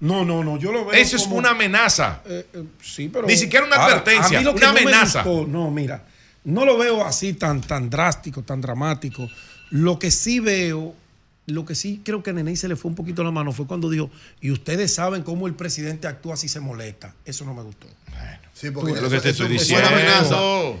No, 0.00 0.24
no, 0.24 0.42
no. 0.42 0.58
Yo 0.58 0.72
lo 0.72 0.86
veo. 0.86 0.94
Eso 1.00 1.16
es 1.16 1.26
una 1.26 1.50
amenaza. 1.50 2.22
Eh, 2.26 2.46
eh, 2.52 2.64
sí, 2.82 3.08
pero. 3.10 3.26
Ni 3.26 3.36
siquiera 3.36 3.66
una 3.66 3.76
Ahora, 3.76 3.86
advertencia, 3.96 4.38
a 4.38 4.40
mí 4.40 4.44
lo 4.44 4.52
que 4.54 4.58
una 4.58 4.68
no 4.68 4.72
me 4.74 4.80
amenaza. 4.80 5.22
gustó- 5.22 5.46
no, 5.46 5.70
mira, 5.70 6.04
no 6.44 6.64
lo 6.64 6.76
veo 6.78 7.04
así 7.04 7.34
tan, 7.34 7.60
tan 7.60 7.90
drástico, 7.90 8.42
tan 8.42 8.60
dramático. 8.60 9.28
Lo 9.70 9.98
que 9.98 10.10
sí 10.10 10.40
veo, 10.40 10.94
lo 11.46 11.64
que 11.64 11.74
sí 11.74 12.00
creo 12.04 12.22
que 12.22 12.30
a 12.30 12.32
Neney 12.32 12.56
se 12.56 12.68
le 12.68 12.76
fue 12.76 12.88
un 12.90 12.94
poquito 12.94 13.22
la 13.22 13.30
mano 13.30 13.52
fue 13.52 13.66
cuando 13.66 13.88
dijo, 13.90 14.10
y 14.40 14.50
ustedes 14.50 14.94
saben 14.94 15.22
cómo 15.22 15.46
el 15.46 15.54
presidente 15.54 16.06
actúa 16.06 16.36
si 16.36 16.48
se 16.48 16.60
molesta. 16.60 17.14
Eso 17.24 17.44
no 17.44 17.54
me 17.54 17.62
gustó. 17.62 17.86
Sí, 18.54 18.70
porque 18.70 18.92
Es 18.92 19.02
lo 19.02 19.10
que 19.10 19.20
te 19.20 19.30
eso, 19.30 19.42
estoy 19.42 19.56
eso 19.56 19.64
diciendo. 19.64 19.88
amenaza. 19.88 20.36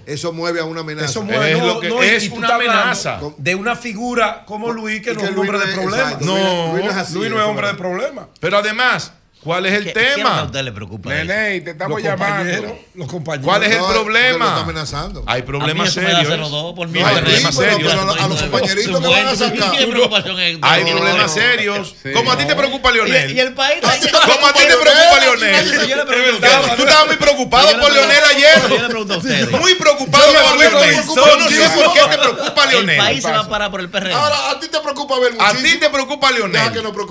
Eso 0.06 0.32
mueve 0.32 0.60
a 0.60 0.64
una 0.64 0.80
amenaza. 0.82 1.06
Eso 1.06 1.22
mueve, 1.22 1.52
Es 1.52 1.58
no, 1.58 1.66
lo 1.66 1.80
que- 1.80 1.88
no, 1.88 2.04
y- 2.04 2.06
es 2.06 2.30
una 2.30 2.54
amenaza. 2.54 3.20
De 3.36 3.54
una 3.56 3.74
figura 3.74 4.44
como 4.46 4.70
Luis, 4.72 5.02
que 5.02 5.12
no 5.12 5.18
que 5.20 5.26
es 5.26 5.32
un 5.32 5.38
hombre 5.40 5.58
no 5.58 5.66
de 5.66 5.72
problemas. 5.72 6.12
exacto, 6.12 6.24
No, 6.24 6.72
Luis 6.72 6.84
no 6.84 6.90
es 6.92 6.96
así, 6.96 7.14
Luis 7.14 7.30
no 7.30 7.36
es 7.36 7.42
eso 7.42 7.50
hombre 7.50 7.66
de 7.66 7.74
problemas. 7.74 8.26
Pero 8.38 8.58
además, 8.58 9.12
¿cuál 9.44 9.66
es 9.66 9.72
el 9.74 9.84
¿Qué- 9.84 9.92
qué 9.92 10.00
a 10.10 10.14
tema? 10.16 10.42
usted 10.44 10.62
le 10.62 10.72
preocupa 10.72 11.14
eso? 11.14 11.24
Nene, 11.24 11.60
te 11.60 11.70
estamos 11.70 12.02
Los 12.02 12.10
compañeros, 12.10 12.60
llamando. 12.62 12.78
los 12.94 13.08
compañeros. 13.08 13.44
¿Cuál 13.46 13.62
es 13.62 13.70
el 13.72 13.78
No, 13.78 13.86
está 13.88 13.94
problema? 14.00 14.60
amenazando. 14.60 15.22
Hay 15.26 15.34
A 15.34 15.42
mí 15.42 15.46
problemas 15.46 15.88
eso 15.88 16.00
me 16.00 16.10
da 16.12 16.24
serios. 16.24 16.50
02 16.50 16.74
por 16.74 16.88
mí. 16.88 17.00
No, 17.00 17.06
hay 17.06 17.16
problemas 17.16 17.56
pero- 17.56 17.70
serios. 17.72 17.92
pero 17.92 18.02
a 18.24 18.28
los 18.28 18.42
compañeritos 18.42 19.00
que 19.00 19.08
van 19.08 19.26
a 19.28 19.36
sacar. 19.36 19.70
¿Qué 19.78 19.86
preocupación 19.86 20.40
es? 20.40 20.58
Hay 20.62 20.84
No, 20.84 20.90
problemas 20.90 21.22
no. 21.22 21.28
serios. 21.28 21.94
Sí. 22.02 22.12
¿Cómo 22.12 22.32
a 22.32 22.38
ti 22.38 22.44
te 22.46 22.54
preocupa 22.56 22.90
Leonel? 22.90 23.30
Y, 23.30 23.34
y 23.34 23.40
el 23.40 23.54
país. 23.54 23.78
¿Cómo 24.26 24.46
a 24.46 24.52
ti 24.52 24.60
te 24.60 24.76
preocupa 24.76 25.20
Leonel? 25.20 25.70
Tú 26.76 26.82
estabas 26.84 27.06
muy 27.06 27.16
preocupado 27.16 27.80
por 27.80 27.92
Leonel 27.92 28.16
Yo 28.18 28.38
le 28.38 28.46
ayer. 28.46 28.86
pregunto 28.88 29.14
a 29.14 29.16
ustedes. 29.18 29.50
Muy 29.50 29.74
preocupado 29.74 30.32
por 30.32 30.58
Leonel. 30.58 30.96
Yo 31.04 31.36
no 31.38 31.48
sé 31.48 31.68
por 31.74 31.92
qué 31.92 32.00
te 32.10 32.18
preocupa 32.18 32.64
El 32.64 32.70
Leonel. 32.70 32.96
país 32.98 33.22
se 33.22 33.30
va 33.30 33.40
a 33.40 33.48
parar 33.48 33.70
por 33.70 33.80
el 33.80 33.88
PRM. 33.90 34.12
Ahora, 34.14 34.50
a 34.50 34.60
ti 34.60 34.68
te 34.68 34.80
preocupa 34.80 35.18
ver 35.18 35.32
A 35.38 35.52
ti 35.52 35.76
te 35.78 35.90
preocupa 35.90 36.30
Leonel. 36.30 36.60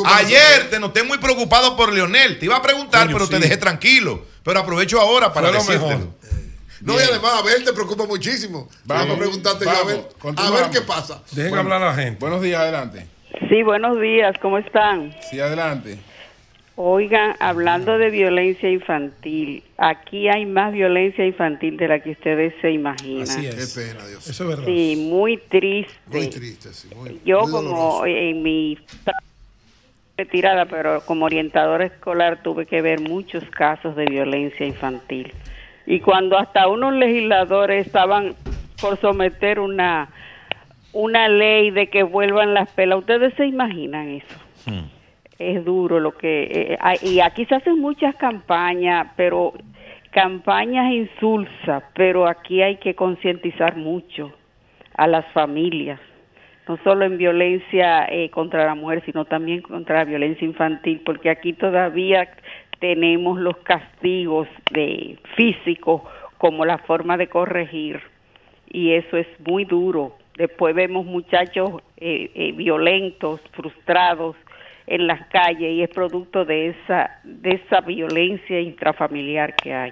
Ayer 0.06 0.70
te 0.70 0.80
noté 0.80 1.04
muy 1.04 1.18
preocupado 1.18 1.76
por 1.76 1.92
Leonel. 1.94 2.23
Te 2.40 2.46
iba 2.46 2.56
a 2.58 2.62
preguntar, 2.62 3.06
Coño, 3.06 3.16
pero 3.18 3.30
te 3.30 3.40
dejé 3.40 3.58
tranquilo. 3.58 4.26
Pero 4.44 4.60
aprovecho 4.60 5.00
ahora 5.00 5.32
para 5.34 5.52
decírtelo. 5.52 5.88
mejor. 5.88 6.08
No, 6.82 6.96
y 6.96 7.04
además 7.04 7.34
a 7.40 7.42
ver 7.44 7.64
te 7.64 7.72
preocupa 7.72 8.06
muchísimo. 8.06 8.68
Vamos, 8.84 9.16
a 9.16 9.20
preguntarte 9.20 9.64
yo 9.64 9.72
a 9.72 9.74
vamos, 9.74 9.94
ver, 10.24 10.34
a 10.38 10.50
ver 10.52 10.70
qué 10.70 10.82
pasa. 10.82 11.24
Dejen 11.32 11.52
Bueno. 11.52 11.64
hablar 11.74 11.84
a 11.84 11.96
la 11.96 11.96
gente. 12.04 12.20
Buenos 12.20 12.42
días, 12.42 12.60
adelante. 12.60 13.08
Sí, 13.50 13.64
buenos 13.64 14.00
días, 14.02 14.36
¿cómo 14.42 14.58
están? 14.58 15.16
Sí, 15.30 15.40
adelante. 15.40 15.98
Oigan, 16.76 17.36
hablando 17.40 18.00
de 18.00 18.10
violencia 18.10 18.68
infantil, 18.68 19.64
aquí 19.78 20.28
hay 20.28 20.46
más 20.48 20.74
violencia 20.74 21.24
infantil 21.24 21.78
de 21.78 21.88
la 21.88 22.00
que 22.02 22.12
ustedes 22.12 22.54
se 22.62 22.72
imaginan. 22.72 23.24
Así 23.24 23.42
Qué 23.42 23.50
es. 23.50 23.74
pena, 23.76 24.06
Dios. 24.08 24.28
Eso 24.28 24.44
es 24.44 24.50
verdad. 24.50 24.66
Sí, 24.66 25.08
muy 25.10 25.38
triste. 25.38 25.94
Muy 26.08 26.28
triste, 26.30 26.74
sí. 26.74 26.90
Muy, 26.96 27.22
Yo 27.24 27.42
muy 27.44 27.52
como 27.52 28.06
en 28.08 28.42
mi 28.42 28.78
retirada, 30.18 30.66
pero 30.66 31.06
como 31.06 31.26
orientadora 31.26 31.86
escolar 31.86 32.44
tuve 32.44 32.66
que 32.66 32.82
ver 32.82 33.00
muchos 33.00 33.44
casos 33.52 33.96
de 33.96 34.06
violencia 34.06 34.66
infantil. 34.66 35.34
Y 35.86 36.00
cuando 36.00 36.38
hasta 36.38 36.68
unos 36.68 36.94
legisladores 36.94 37.86
estaban 37.88 38.36
por 38.80 39.00
someter 39.02 39.60
una 39.60 40.10
una 40.92 41.28
ley 41.28 41.72
de 41.72 41.88
que 41.90 42.04
vuelvan 42.04 42.54
las 42.54 42.68
pelas, 42.70 43.00
¿ustedes 43.00 43.34
se 43.34 43.48
imaginan 43.48 44.10
eso? 44.10 44.36
Hmm. 44.66 44.86
es 45.40 45.66
duro 45.66 46.00
lo 46.00 46.16
que 46.16 46.44
eh, 46.44 46.78
hay- 46.80 47.00
y 47.02 47.20
aquí 47.20 47.46
se 47.48 47.56
hacen 47.56 47.80
muchas 47.80 48.16
campañas 48.16 49.08
pero 49.18 49.54
campañas 50.12 50.94
insulsas 50.94 51.84
pero 51.96 52.28
aquí 52.28 52.62
hay 52.62 52.78
que 52.78 52.94
concientizar 52.96 53.76
mucho 53.76 54.32
a 54.96 55.08
las 55.08 55.26
familias 55.34 56.00
no 56.68 56.78
solo 56.84 57.06
en 57.06 57.18
violencia 57.18 58.06
eh, 58.10 58.30
contra 58.30 58.66
la 58.66 58.76
mujer 58.76 59.04
sino 59.06 59.26
también 59.26 59.62
contra 59.62 59.98
la 59.98 60.06
violencia 60.06 60.46
infantil 60.46 61.02
porque 61.06 61.30
aquí 61.30 61.54
todavía 61.54 62.30
tenemos 62.80 63.40
los 63.40 63.58
castigos 63.58 64.48
de 64.72 65.18
físicos 65.36 66.02
como 66.38 66.66
la 66.66 66.78
forma 66.80 67.18
de 67.18 67.28
corregir 67.28 68.02
y 68.70 68.92
eso 68.94 69.18
es 69.18 69.28
muy 69.46 69.66
duro. 69.66 70.18
Después 70.38 70.74
vemos 70.74 71.06
muchachos 71.06 71.82
eh, 71.98 72.32
eh, 72.34 72.52
violentos, 72.54 73.40
frustrados 73.52 74.36
en 74.88 75.06
las 75.08 75.28
calles 75.28 75.72
y 75.74 75.84
es 75.84 75.90
producto 75.90 76.44
de 76.44 76.70
esa 76.70 77.20
de 77.24 77.52
esa 77.52 77.82
violencia 77.82 78.60
intrafamiliar 78.60 79.56
que 79.56 79.74
hay. 79.74 79.92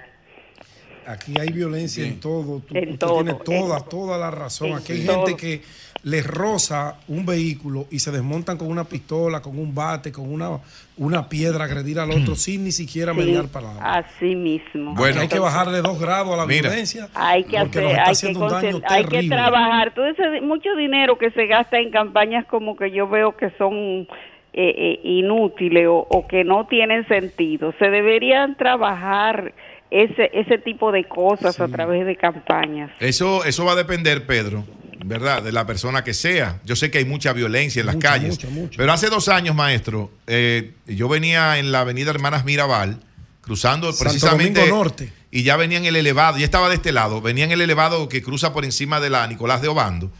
Aquí 1.06 1.34
hay 1.40 1.48
violencia 1.48 2.06
en 2.06 2.20
todo. 2.20 2.60
Tú, 2.60 2.76
En 2.76 2.90
usted 2.90 2.98
todo, 2.98 3.14
tiene 3.24 3.34
toda, 3.44 3.78
en- 3.78 3.88
toda 3.88 4.18
la 4.18 4.30
razón. 4.30 4.68
en 4.68 4.74
Aquí 4.74 4.92
hay 4.92 5.06
todo. 5.06 5.26
gente 5.26 5.36
que 5.40 5.60
les 6.04 6.26
roza 6.26 6.96
un 7.06 7.24
vehículo 7.24 7.86
y 7.90 8.00
se 8.00 8.10
desmontan 8.10 8.58
con 8.58 8.68
una 8.68 8.84
pistola, 8.84 9.40
con 9.40 9.58
un 9.58 9.74
bate, 9.74 10.10
con 10.10 10.32
una, 10.32 10.58
una 10.96 11.28
piedra, 11.28 11.64
agredir 11.64 12.00
al 12.00 12.10
otro 12.10 12.34
sin 12.36 12.64
ni 12.64 12.72
siquiera 12.72 13.12
Sí, 13.12 13.18
mediar 13.18 13.48
palabras. 13.48 14.06
Así 14.06 14.34
mismo. 14.34 14.92
Aquí 14.92 15.18
hay 15.18 15.28
que 15.28 15.38
bajarle 15.38 15.80
dos 15.80 16.00
grados 16.00 16.34
a 16.34 16.36
la 16.38 16.46
Mira. 16.46 16.70
violencia. 16.70 17.08
Hay 17.14 17.44
que 17.44 17.58
porque 17.58 17.78
hacer, 17.78 17.82
nos 17.84 17.92
está 17.92 18.02
hay 18.02 18.06
que, 18.06 18.10
haciendo 18.10 18.40
un 18.40 18.48
daño 18.48 18.82
hay 18.88 19.04
que 19.04 19.28
trabajar. 19.28 19.94
Todo 19.94 20.06
ese 20.06 20.40
mucho 20.40 20.74
dinero 20.76 21.18
que 21.18 21.30
se 21.30 21.46
gasta 21.46 21.78
en 21.78 21.90
campañas 21.90 22.46
como 22.46 22.76
que 22.76 22.90
yo 22.90 23.08
veo 23.08 23.36
que 23.36 23.50
son 23.56 23.74
eh, 23.74 24.06
eh, 24.54 25.00
inútiles 25.04 25.86
o, 25.86 26.06
o 26.10 26.26
que 26.26 26.42
no 26.42 26.66
tienen 26.66 27.06
sentido. 27.06 27.74
Se 27.78 27.90
deberían 27.90 28.56
trabajar 28.56 29.52
ese 29.90 30.30
ese 30.32 30.58
tipo 30.58 30.90
de 30.90 31.04
cosas 31.04 31.60
a 31.60 31.68
través 31.68 32.06
de 32.06 32.16
campañas. 32.16 32.90
Eso, 32.98 33.44
eso 33.44 33.64
va 33.64 33.72
a 33.72 33.76
depender, 33.76 34.26
Pedro, 34.26 34.64
¿verdad? 35.04 35.42
De 35.42 35.52
la 35.52 35.66
persona 35.66 36.04
que 36.04 36.14
sea. 36.14 36.60
Yo 36.64 36.76
sé 36.76 36.90
que 36.90 36.98
hay 36.98 37.04
mucha 37.04 37.32
violencia 37.32 37.80
en 37.80 37.86
las 37.86 37.96
calles. 37.96 38.38
Pero 38.76 38.92
hace 38.92 39.08
dos 39.08 39.28
años, 39.28 39.54
maestro, 39.54 40.10
eh, 40.26 40.72
yo 40.86 41.08
venía 41.08 41.58
en 41.58 41.72
la 41.72 41.80
avenida 41.80 42.10
Hermanas 42.10 42.44
Mirabal, 42.44 43.00
cruzando 43.40 43.92
Santo 43.92 44.04
precisamente. 44.04 44.60
Domingo 44.60 44.76
Norte. 44.76 45.12
Y 45.30 45.44
ya 45.44 45.56
venía 45.56 45.78
en 45.78 45.86
el 45.86 45.96
elevado, 45.96 46.38
ya 46.38 46.44
estaba 46.44 46.68
de 46.68 46.74
este 46.74 46.92
lado, 46.92 47.22
venía 47.22 47.44
en 47.44 47.52
el 47.52 47.62
elevado 47.62 48.08
que 48.08 48.22
cruza 48.22 48.52
por 48.52 48.64
encima 48.64 49.00
de 49.00 49.10
la 49.10 49.26
Nicolás 49.26 49.62
de 49.62 49.68
Obando. 49.68 50.12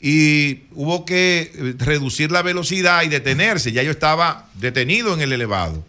Y 0.00 0.64
hubo 0.72 1.04
que 1.04 1.52
eh, 1.54 1.74
reducir 1.78 2.32
la 2.32 2.42
velocidad 2.42 3.04
y 3.04 3.08
detenerse. 3.08 3.70
Ya 3.70 3.84
yo 3.84 3.92
estaba 3.92 4.48
detenido 4.54 5.14
en 5.14 5.20
el 5.20 5.32
elevado. 5.32 5.84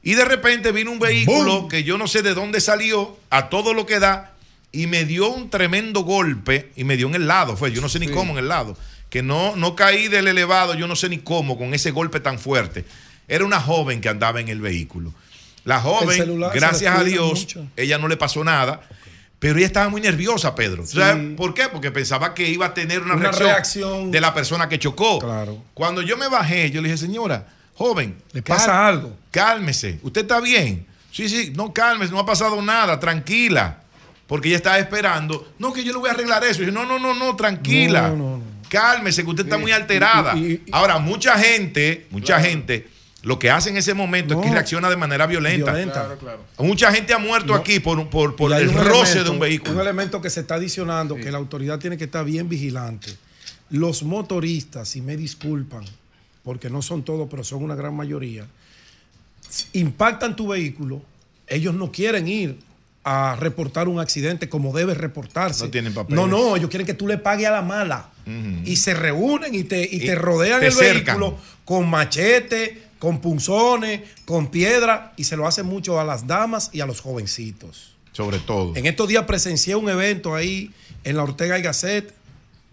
Y 0.00 0.14
de 0.14 0.24
repente 0.24 0.70
vino 0.70 0.92
un 0.92 1.00
vehículo 1.00 1.66
que 1.66 1.82
yo 1.82 1.98
no 1.98 2.06
sé 2.06 2.22
de 2.22 2.34
dónde 2.34 2.60
salió, 2.60 3.18
a 3.30 3.48
todo 3.48 3.74
lo 3.74 3.84
que 3.84 3.98
da, 3.98 4.37
y 4.72 4.86
me 4.86 5.04
dio 5.04 5.28
un 5.28 5.50
tremendo 5.50 6.00
golpe 6.00 6.72
y 6.76 6.84
me 6.84 6.96
dio 6.96 7.06
en 7.08 7.14
el 7.14 7.26
lado. 7.26 7.56
Fue, 7.56 7.72
yo 7.72 7.80
no 7.80 7.88
sé 7.88 7.98
ni 7.98 8.08
cómo 8.08 8.32
en 8.32 8.38
el 8.38 8.48
lado. 8.48 8.76
Que 9.10 9.22
no, 9.22 9.56
no 9.56 9.74
caí 9.74 10.08
del 10.08 10.28
elevado, 10.28 10.74
yo 10.74 10.86
no 10.86 10.94
sé 10.94 11.08
ni 11.08 11.18
cómo, 11.18 11.56
con 11.56 11.72
ese 11.72 11.90
golpe 11.90 12.20
tan 12.20 12.38
fuerte. 12.38 12.84
Era 13.26 13.44
una 13.44 13.60
joven 13.60 14.00
que 14.00 14.08
andaba 14.08 14.40
en 14.40 14.48
el 14.48 14.60
vehículo. 14.60 15.12
La 15.64 15.80
joven, 15.80 16.40
gracias 16.54 16.98
a 16.98 17.04
Dios, 17.04 17.40
mucho. 17.40 17.66
ella 17.76 17.98
no 17.98 18.08
le 18.08 18.16
pasó 18.16 18.44
nada. 18.44 18.80
Pero 19.38 19.56
ella 19.58 19.66
estaba 19.66 19.88
muy 19.88 20.00
nerviosa, 20.00 20.54
Pedro. 20.54 20.84
¿Por 21.36 21.54
qué? 21.54 21.68
Porque 21.68 21.90
pensaba 21.90 22.34
que 22.34 22.48
iba 22.48 22.66
a 22.66 22.74
tener 22.74 23.02
una, 23.02 23.14
Una 23.14 23.24
reacción, 23.30 23.48
reacción. 23.48 24.10
de 24.10 24.20
la 24.20 24.34
persona 24.34 24.68
que 24.68 24.78
chocó. 24.78 25.20
Cuando 25.74 26.02
yo 26.02 26.16
me 26.16 26.28
bajé, 26.28 26.70
yo 26.70 26.82
le 26.82 26.88
dije, 26.88 26.98
señora, 26.98 27.46
joven, 27.74 28.16
¿Le 28.32 28.42
pasa 28.42 28.86
algo? 28.88 29.16
Cálmese, 29.30 30.00
¿usted 30.02 30.22
está 30.22 30.40
bien? 30.40 30.86
Sí, 31.12 31.28
sí, 31.28 31.52
no 31.54 31.72
cálmese, 31.72 32.12
no 32.12 32.18
ha 32.18 32.26
pasado 32.26 32.60
nada, 32.60 32.98
tranquila. 32.98 33.82
Porque 34.28 34.48
ella 34.48 34.58
estaba 34.58 34.78
esperando, 34.78 35.52
no, 35.58 35.72
que 35.72 35.82
yo 35.82 35.92
le 35.92 35.98
voy 35.98 36.08
a 36.10 36.12
arreglar 36.12 36.44
eso. 36.44 36.62
Y 36.62 36.66
yo, 36.66 36.72
no, 36.72 36.84
no, 36.86 36.98
no, 37.00 37.14
no, 37.14 37.34
tranquila. 37.34 38.10
No, 38.10 38.16
no, 38.38 38.42
Cálmese, 38.68 39.24
que 39.24 39.30
usted 39.30 39.44
está 39.44 39.58
muy 39.58 39.72
alterada. 39.72 40.36
Ahora, 40.70 40.98
mucha 40.98 41.36
gente, 41.38 42.06
mucha 42.10 42.38
gente, 42.38 42.86
lo 43.22 43.38
que 43.38 43.50
hace 43.50 43.70
en 43.70 43.78
ese 43.78 43.94
momento 43.94 44.34
es 44.34 44.40
que 44.40 44.48
No. 44.48 44.52
reacciona 44.52 44.90
de 44.90 44.96
manera 44.96 45.26
violenta. 45.26 45.72
Violenta. 45.72 46.08
Mucha 46.58 46.92
gente 46.92 47.14
ha 47.14 47.18
muerto 47.18 47.54
aquí 47.54 47.80
por, 47.80 48.08
por, 48.10 48.36
por 48.36 48.52
el 48.52 48.70
roce 48.72 49.12
elemento- 49.20 49.24
de 49.24 49.30
un 49.30 49.38
vehículo. 49.40 49.72
Un 49.72 49.80
elemento 49.80 50.20
que 50.20 50.28
se 50.28 50.40
está 50.40 50.56
adicionando 50.56 51.16
que 51.16 51.32
la 51.32 51.38
autoridad 51.38 51.78
tiene 51.78 51.96
que 51.96 52.04
estar 52.04 52.24
bien 52.24 52.48
vigilante. 52.50 53.16
Los 53.70 54.02
motoristas, 54.02 54.88
si 54.90 55.00
me 55.00 55.16
disculpan, 55.16 55.84
porque 56.44 56.68
no 56.70 56.82
son 56.82 57.02
todos, 57.02 57.26
pero 57.30 57.42
son 57.44 57.62
una 57.64 57.74
gran 57.74 57.94
mayoría, 57.96 58.46
impactan 59.72 60.36
tu 60.36 60.48
vehículo, 60.48 61.02
ellos 61.46 61.74
no 61.74 61.90
quieren 61.90 62.28
ir 62.28 62.58
a 63.10 63.36
reportar 63.36 63.88
un 63.88 64.00
accidente 64.00 64.50
como 64.50 64.76
debe 64.76 64.92
reportarse. 64.92 65.64
No 65.64 65.70
tienen 65.70 65.94
papeles. 65.94 66.14
No, 66.14 66.26
no, 66.26 66.56
ellos 66.56 66.68
quieren 66.68 66.86
que 66.86 66.92
tú 66.92 67.06
le 67.08 67.16
pagues 67.16 67.46
a 67.46 67.50
la 67.52 67.62
mala. 67.62 68.10
Y 68.64 68.76
se 68.76 68.92
reúnen 68.92 69.54
y 69.54 69.64
te, 69.64 69.80
y 69.82 69.96
Y 69.96 70.00
te 70.00 70.14
rodean 70.14 70.60
te 70.60 70.66
el 70.66 70.72
cercan. 70.74 71.18
vehículo 71.18 71.38
con 71.64 71.88
machete, 71.88 72.82
con 72.98 73.22
punzones, 73.22 74.02
con 74.26 74.48
piedra, 74.50 75.14
y 75.16 75.24
se 75.24 75.38
lo 75.38 75.46
hacen 75.46 75.64
mucho 75.64 75.98
a 75.98 76.04
las 76.04 76.26
damas 76.26 76.68
y 76.74 76.82
a 76.82 76.86
los 76.86 77.00
jovencitos. 77.00 77.96
Sobre 78.12 78.38
todo. 78.40 78.76
En 78.76 78.84
estos 78.84 79.08
días 79.08 79.24
presencié 79.24 79.74
un 79.76 79.88
evento 79.88 80.34
ahí 80.34 80.70
en 81.04 81.16
la 81.16 81.22
Ortega 81.22 81.58
y 81.58 81.62
Gasset 81.62 82.12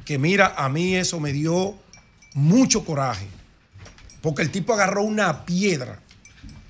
que 0.03 0.17
mira, 0.17 0.53
a 0.57 0.67
mí 0.67 0.97
eso 0.97 1.21
me 1.21 1.31
dio 1.31 1.75
mucho 2.33 2.83
coraje. 2.83 3.27
Porque 4.21 4.41
el 4.41 4.51
tipo 4.51 4.73
agarró 4.73 5.03
una 5.03 5.45
piedra 5.45 5.99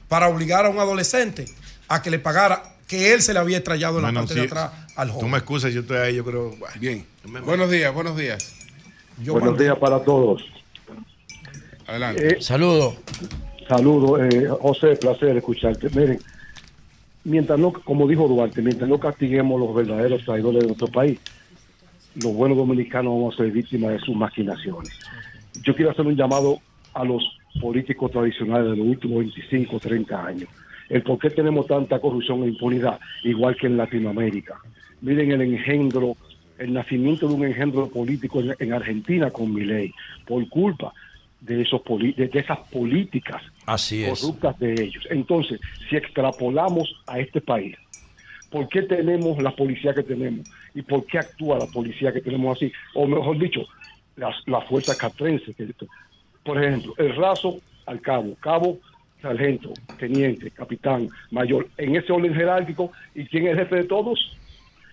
para 0.07 0.27
obligar 0.27 0.67
a 0.67 0.69
un 0.69 0.77
adolescente 0.77 1.45
a 1.87 2.03
que 2.03 2.11
le 2.11 2.19
pagara 2.19 2.74
que 2.87 3.13
él 3.13 3.21
se 3.21 3.33
le 3.33 3.39
había 3.39 3.57
estrellado 3.57 3.97
en 3.97 4.03
la 4.03 4.13
parte 4.13 4.33
de 4.35 4.41
sí, 4.41 4.47
atrás 4.47 4.71
al 4.95 5.07
Tú 5.07 5.13
joven. 5.15 5.31
me 5.31 5.37
excusas, 5.37 5.73
yo 5.73 5.81
estoy 5.81 5.97
ahí, 5.97 6.15
yo 6.15 6.23
creo. 6.23 6.55
Bien. 6.79 7.05
Buenos 7.43 7.69
días, 7.71 7.93
buenos 7.93 8.15
días. 8.17 8.53
Buenos 9.17 9.57
días 9.57 9.77
para 9.77 10.03
todos. 10.03 10.45
Adelante. 11.87 12.27
Eh, 12.27 12.41
Saludos. 12.41 12.95
Saludos, 13.67 14.21
eh, 14.21 14.47
José, 14.61 14.95
placer 14.95 15.37
escucharte. 15.37 15.89
Miren, 15.89 16.19
mientras 17.23 17.57
no, 17.57 17.73
como 17.73 18.07
dijo 18.07 18.27
Duarte, 18.27 18.61
mientras 18.61 18.89
no 18.89 18.99
castiguemos 18.99 19.59
los 19.59 19.73
verdaderos 19.73 20.23
traidores 20.23 20.61
de 20.61 20.67
nuestro 20.67 20.87
país, 20.87 21.19
los 22.15 22.33
buenos 22.33 22.57
dominicanos 22.57 23.13
vamos 23.13 23.33
a 23.33 23.37
ser 23.37 23.51
víctimas 23.51 23.93
de 23.93 23.99
sus 23.99 24.15
maquinaciones. 24.15 24.93
Yo 25.63 25.75
quiero 25.75 25.91
hacer 25.91 26.05
un 26.05 26.15
llamado 26.15 26.59
a 26.93 27.03
los 27.03 27.23
políticos 27.59 28.11
tradicionales 28.11 28.71
de 28.71 28.77
los 28.77 28.87
últimos 28.87 29.19
25, 29.19 29.79
30 29.79 30.25
años. 30.25 30.49
El 30.89 31.01
por 31.03 31.19
qué 31.19 31.29
tenemos 31.29 31.67
tanta 31.67 31.99
corrupción 31.99 32.43
e 32.43 32.47
impunidad, 32.47 32.99
igual 33.23 33.55
que 33.55 33.67
en 33.67 33.77
Latinoamérica. 33.77 34.59
Miren 35.01 35.31
el 35.31 35.41
engendro, 35.41 36.15
el 36.57 36.73
nacimiento 36.73 37.27
de 37.27 37.33
un 37.33 37.45
engendro 37.45 37.89
político 37.89 38.39
en, 38.39 38.55
en 38.59 38.73
Argentina 38.73 39.31
con 39.31 39.53
Milei, 39.53 39.93
por 40.25 40.47
culpa 40.49 40.93
de 41.41 41.61
esos 41.61 41.81
poli- 41.81 42.13
de, 42.13 42.27
de 42.27 42.39
esas 42.39 42.59
políticas 42.71 43.41
Así 43.65 44.03
corruptas 44.05 44.57
de 44.59 44.83
ellos. 44.83 45.05
Entonces, 45.09 45.59
si 45.89 45.95
extrapolamos 45.95 46.95
a 47.07 47.19
este 47.19 47.41
país, 47.41 47.75
¿por 48.49 48.67
qué 48.69 48.83
tenemos 48.83 49.41
la 49.41 49.51
policía 49.51 49.93
que 49.93 50.03
tenemos? 50.03 50.45
¿Y 50.73 50.81
por 50.81 51.05
qué 51.05 51.19
actúa 51.19 51.59
la 51.59 51.65
policía 51.67 52.13
que 52.13 52.21
tenemos 52.21 52.57
así? 52.57 52.71
O 52.93 53.05
mejor 53.07 53.37
dicho, 53.37 53.65
las, 54.15 54.35
la 54.47 54.61
fuerza 54.61 54.95
catrense. 54.95 55.53
Que, 55.53 55.67
por 56.43 56.63
ejemplo, 56.63 56.93
el 56.97 57.15
raso 57.15 57.59
al 57.85 58.01
cabo, 58.01 58.35
cabo, 58.39 58.79
sargento, 59.29 59.73
teniente, 59.97 60.51
capitán, 60.51 61.09
mayor, 61.31 61.67
en 61.77 61.95
ese 61.95 62.11
orden 62.13 62.33
jerárquico. 62.33 62.91
¿Y 63.15 63.25
quién 63.25 63.45
es 63.47 63.53
el 63.53 63.59
jefe 63.59 63.75
de 63.77 63.83
todos? 63.85 64.19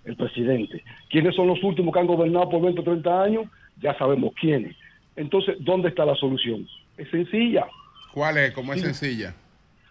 El 0.04 0.16
presidente. 0.16 0.82
¿Quiénes 1.10 1.34
son 1.36 1.46
los 1.48 1.62
últimos 1.62 1.92
que 1.92 2.00
han 2.00 2.06
gobernado 2.06 2.48
por 2.48 2.62
20 2.62 2.80
o 2.80 2.84
30 2.84 3.22
años? 3.22 3.44
Ya 3.80 3.96
sabemos 3.98 4.32
quiénes. 4.40 4.74
Entonces, 5.16 5.56
¿dónde 5.60 5.90
está 5.90 6.04
la 6.04 6.14
solución? 6.16 6.66
Es 6.96 7.08
sencilla. 7.10 7.66
¿Cuál 8.12 8.38
es? 8.38 8.52
¿Cómo 8.52 8.72
es 8.72 8.80
Sí. 8.80 8.86
sencilla? 8.86 9.34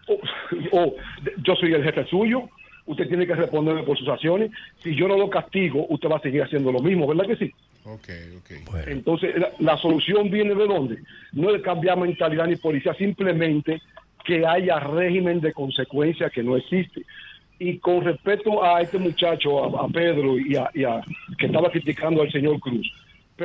o, 0.08 0.18
o, 0.72 0.94
de- 1.22 1.32
yo 1.44 1.54
soy 1.54 1.72
el 1.72 1.84
jefe 1.84 2.04
suyo, 2.06 2.48
usted 2.86 3.06
tiene 3.06 3.24
que 3.26 3.34
responderme 3.36 3.84
por 3.84 3.96
sus 3.96 4.08
acciones. 4.08 4.50
Si 4.82 4.94
yo 4.96 5.06
no 5.06 5.16
lo 5.16 5.30
castigo, 5.30 5.86
usted 5.88 6.08
va 6.10 6.16
a 6.16 6.20
seguir 6.20 6.42
haciendo 6.42 6.72
lo 6.72 6.80
mismo, 6.80 7.06
¿verdad 7.06 7.26
que 7.26 7.36
sí? 7.36 7.52
Ok, 7.84 8.08
ok. 8.38 8.74
Entonces, 8.88 9.34
la, 9.38 9.50
la 9.60 9.76
solución 9.78 10.28
viene 10.30 10.54
de 10.56 10.66
dónde? 10.66 10.98
No 11.32 11.52
de 11.52 11.62
cambiar 11.62 11.96
mentalidad 11.98 12.46
ni 12.48 12.56
policía, 12.56 12.92
simplemente 12.94 13.80
que 14.24 14.46
haya 14.46 14.78
régimen 14.80 15.40
de 15.40 15.52
consecuencia 15.52 16.30
que 16.30 16.42
no 16.42 16.56
existe. 16.56 17.02
Y 17.58 17.78
con 17.78 18.02
respecto 18.04 18.62
a 18.64 18.80
este 18.80 18.98
muchacho, 18.98 19.78
a, 19.80 19.88
Pedro, 19.88 20.38
y 20.38 20.56
a- 20.56 20.70
que 21.38 21.46
estaba 21.46 21.70
criticando 21.70 22.22
al 22.22 22.32
señor 22.32 22.58
Cruz, 22.60 22.90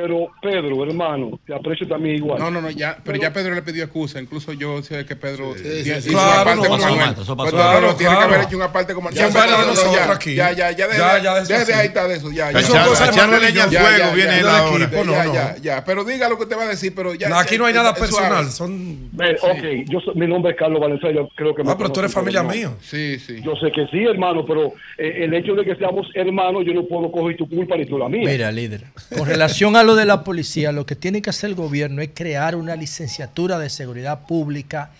pero 0.00 0.28
Pedro, 0.40 0.84
hermano, 0.84 1.40
te 1.44 1.52
aprecio 1.52 1.88
también 1.88 2.16
igual. 2.16 2.38
No, 2.38 2.52
no, 2.52 2.60
no, 2.60 2.70
ya, 2.70 2.96
pero 3.04 3.18
ya 3.18 3.32
Pedro 3.32 3.52
le 3.56 3.62
pidió 3.62 3.82
excusa. 3.82 4.20
Incluso 4.20 4.52
yo 4.52 4.80
sé 4.80 5.04
que 5.04 5.16
Pedro 5.16 5.54
sí, 5.56 5.66
hizo 5.66 6.00
sí. 6.00 6.10
una 6.10 6.18
Claro, 6.22 6.44
parte 6.44 6.62
no, 6.62 6.68
con 6.68 6.80
no, 6.80 6.86
Manuel. 6.96 7.10
eso 7.20 7.36
pasó. 7.36 7.50
Pero 7.50 7.56
no, 7.64 7.70
Claro, 7.70 7.94
tiene 7.96 7.96
que 8.12 8.16
claro. 8.16 8.34
haber 8.34 8.46
hecho 8.46 8.56
una 8.56 8.72
parte 8.72 8.94
con 8.94 9.10
Ya 9.12 9.28
Manuel. 9.28 9.76
ya, 9.92 10.12
aquí. 10.12 10.34
ya, 10.36 10.52
ya, 10.52 10.70
ya, 10.70 10.86
de- 10.86 10.96
Ya, 10.98 11.18
ya, 11.20 11.34
de 11.34 11.40
desde 11.40 11.66
sí. 11.66 11.72
ahí 11.72 11.86
está 11.88 12.06
de 12.06 12.14
eso, 12.16 12.30
ya, 12.30 12.52
ya. 12.52 12.60
Echarle 12.60 13.40
leña 13.40 13.64
al 13.64 13.70
fuego 13.70 13.86
Ya, 13.88 13.98
ya, 13.98 14.14
viene 14.14 14.40
no, 14.42 14.78
ya, 14.78 15.24
no. 15.24 15.34
ya, 15.34 15.56
ya, 15.60 15.84
pero 15.84 16.04
diga 16.04 16.28
lo 16.28 16.38
que 16.38 16.46
te 16.46 16.54
va 16.54 16.62
a 16.62 16.68
decir, 16.68 16.92
pero 16.94 17.14
ya. 17.14 17.28
No, 17.28 17.36
aquí 17.38 17.58
no 17.58 17.66
hay 17.66 17.74
nada 17.74 17.92
personal, 17.92 18.46
son... 18.52 19.10
Ve, 19.12 19.36
ok, 19.42 19.88
yo 19.90 19.98
mi 20.14 20.28
nombre 20.28 20.52
es 20.52 20.58
Carlos 20.58 20.80
Valenzuela, 20.80 21.22
yo 21.22 21.28
creo 21.34 21.54
que 21.56 21.62
Ah, 21.66 21.74
pero 21.76 21.90
tú 21.90 21.98
eres 22.00 22.12
familia 22.12 22.42
pero 22.46 22.54
mío. 22.54 22.76
Sí, 22.80 23.18
sí. 23.18 23.40
Yo 23.42 23.56
sé 23.56 23.72
que 23.72 23.86
sí, 23.90 24.04
hermano, 24.04 24.44
pero 24.46 24.72
eh, 24.96 25.24
el 25.24 25.34
hecho 25.34 25.54
de 25.54 25.64
que 25.64 25.74
seamos 25.74 26.06
hermanos, 26.14 26.62
yo 26.64 26.72
no 26.72 26.84
puedo 26.84 27.10
coger 27.10 27.36
tu 27.36 27.48
culpa 27.48 27.76
ni 27.76 27.84
tú 27.86 27.98
la 27.98 28.08
mía. 28.08 28.22
Mira, 28.24 28.52
líder, 28.52 28.84
con 29.16 29.26
relación 29.26 29.74
a 29.74 29.82
lo 29.88 29.96
de 29.96 30.04
la 30.06 30.22
policía, 30.24 30.70
lo 30.72 30.86
que 30.86 30.94
tiene 30.96 31.20
que 31.22 31.30
hacer 31.30 31.50
el 31.50 31.56
gobierno 31.56 32.00
es 32.02 32.10
crear 32.14 32.54
una 32.54 32.76
licenciatura 32.76 33.58
de 33.58 33.70
seguridad 33.70 34.26
pública 34.26 34.90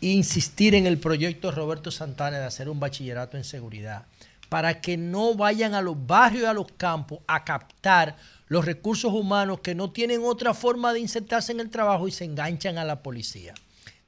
e 0.00 0.06
insistir 0.08 0.74
en 0.74 0.86
el 0.86 0.98
proyecto 0.98 1.50
Roberto 1.50 1.90
Santana 1.90 2.38
de 2.38 2.44
hacer 2.44 2.68
un 2.68 2.78
bachillerato 2.80 3.36
en 3.36 3.44
seguridad. 3.44 4.04
para 4.48 4.80
que 4.80 4.96
no 4.96 5.34
vayan 5.34 5.74
a 5.74 5.82
los 5.82 6.06
barrios 6.06 6.44
y 6.44 6.46
a 6.46 6.54
los 6.54 6.72
campos 6.78 7.18
a 7.26 7.44
captar 7.44 8.16
los 8.46 8.64
recursos 8.64 9.12
humanos 9.12 9.60
que 9.60 9.74
no 9.74 9.90
tienen 9.90 10.22
otra 10.24 10.54
forma 10.54 10.94
de 10.94 11.00
insertarse 11.00 11.52
en 11.52 11.60
el 11.60 11.68
trabajo 11.68 12.08
y 12.08 12.12
se 12.12 12.24
enganchan 12.24 12.78
a 12.78 12.84
la 12.86 13.02
policía. 13.02 13.52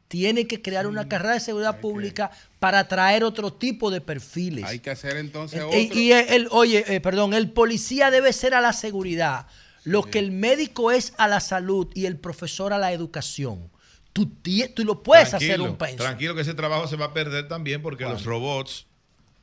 Tiene 0.09 0.47
que 0.47 0.63
crear 0.63 0.87
una 0.87 1.09
carrera 1.09 1.35
de 1.35 1.41
seguridad 1.41 1.79
pública 1.81 2.31
para 2.59 2.79
atraer 2.79 3.23
otro 3.23 3.53
tipo 3.53 3.91
de 3.91 4.01
perfiles. 4.01 4.65
Hay 4.65 4.79
que 4.79 4.91
hacer 4.91 5.19
entonces 5.19 5.61
Eh, 5.61 5.65
otro. 5.65 5.79
Y, 6.01 6.13
el, 6.13 6.29
el- 6.31 6.49
oye, 6.53 6.85
eh, 6.89 7.01
perdón, 7.03 7.35
el 7.35 7.51
policía 7.51 8.11
debe 8.11 8.33
ser 8.33 8.55
a 8.55 8.63
la 8.63 8.73
seguridad, 8.73 9.47
lo 9.85 10.03
que 10.03 10.19
el 10.19 10.31
médico 10.31 10.91
es 10.91 11.15
a 11.19 11.29
la 11.29 11.41
salud 11.41 11.89
y 11.95 12.07
el 12.07 12.19
profesor 12.19 12.73
a 12.73 12.79
la 12.79 12.93
educación. 12.93 13.71
Tú, 14.13 14.29
tú 14.75 14.85
lo 14.85 15.03
puedes 15.03 15.35
hacer 15.35 15.61
un 15.61 15.77
país. 15.77 15.97
Tranquilo 15.97 16.35
que 16.35 16.41
ese 16.43 16.55
trabajo 16.55 16.89
se 16.89 16.97
va 16.97 17.07
a 17.07 17.15
perder 17.15 17.49
también 17.49 17.81
porque 17.81 18.05
los 18.05 18.25
robots 18.25 18.87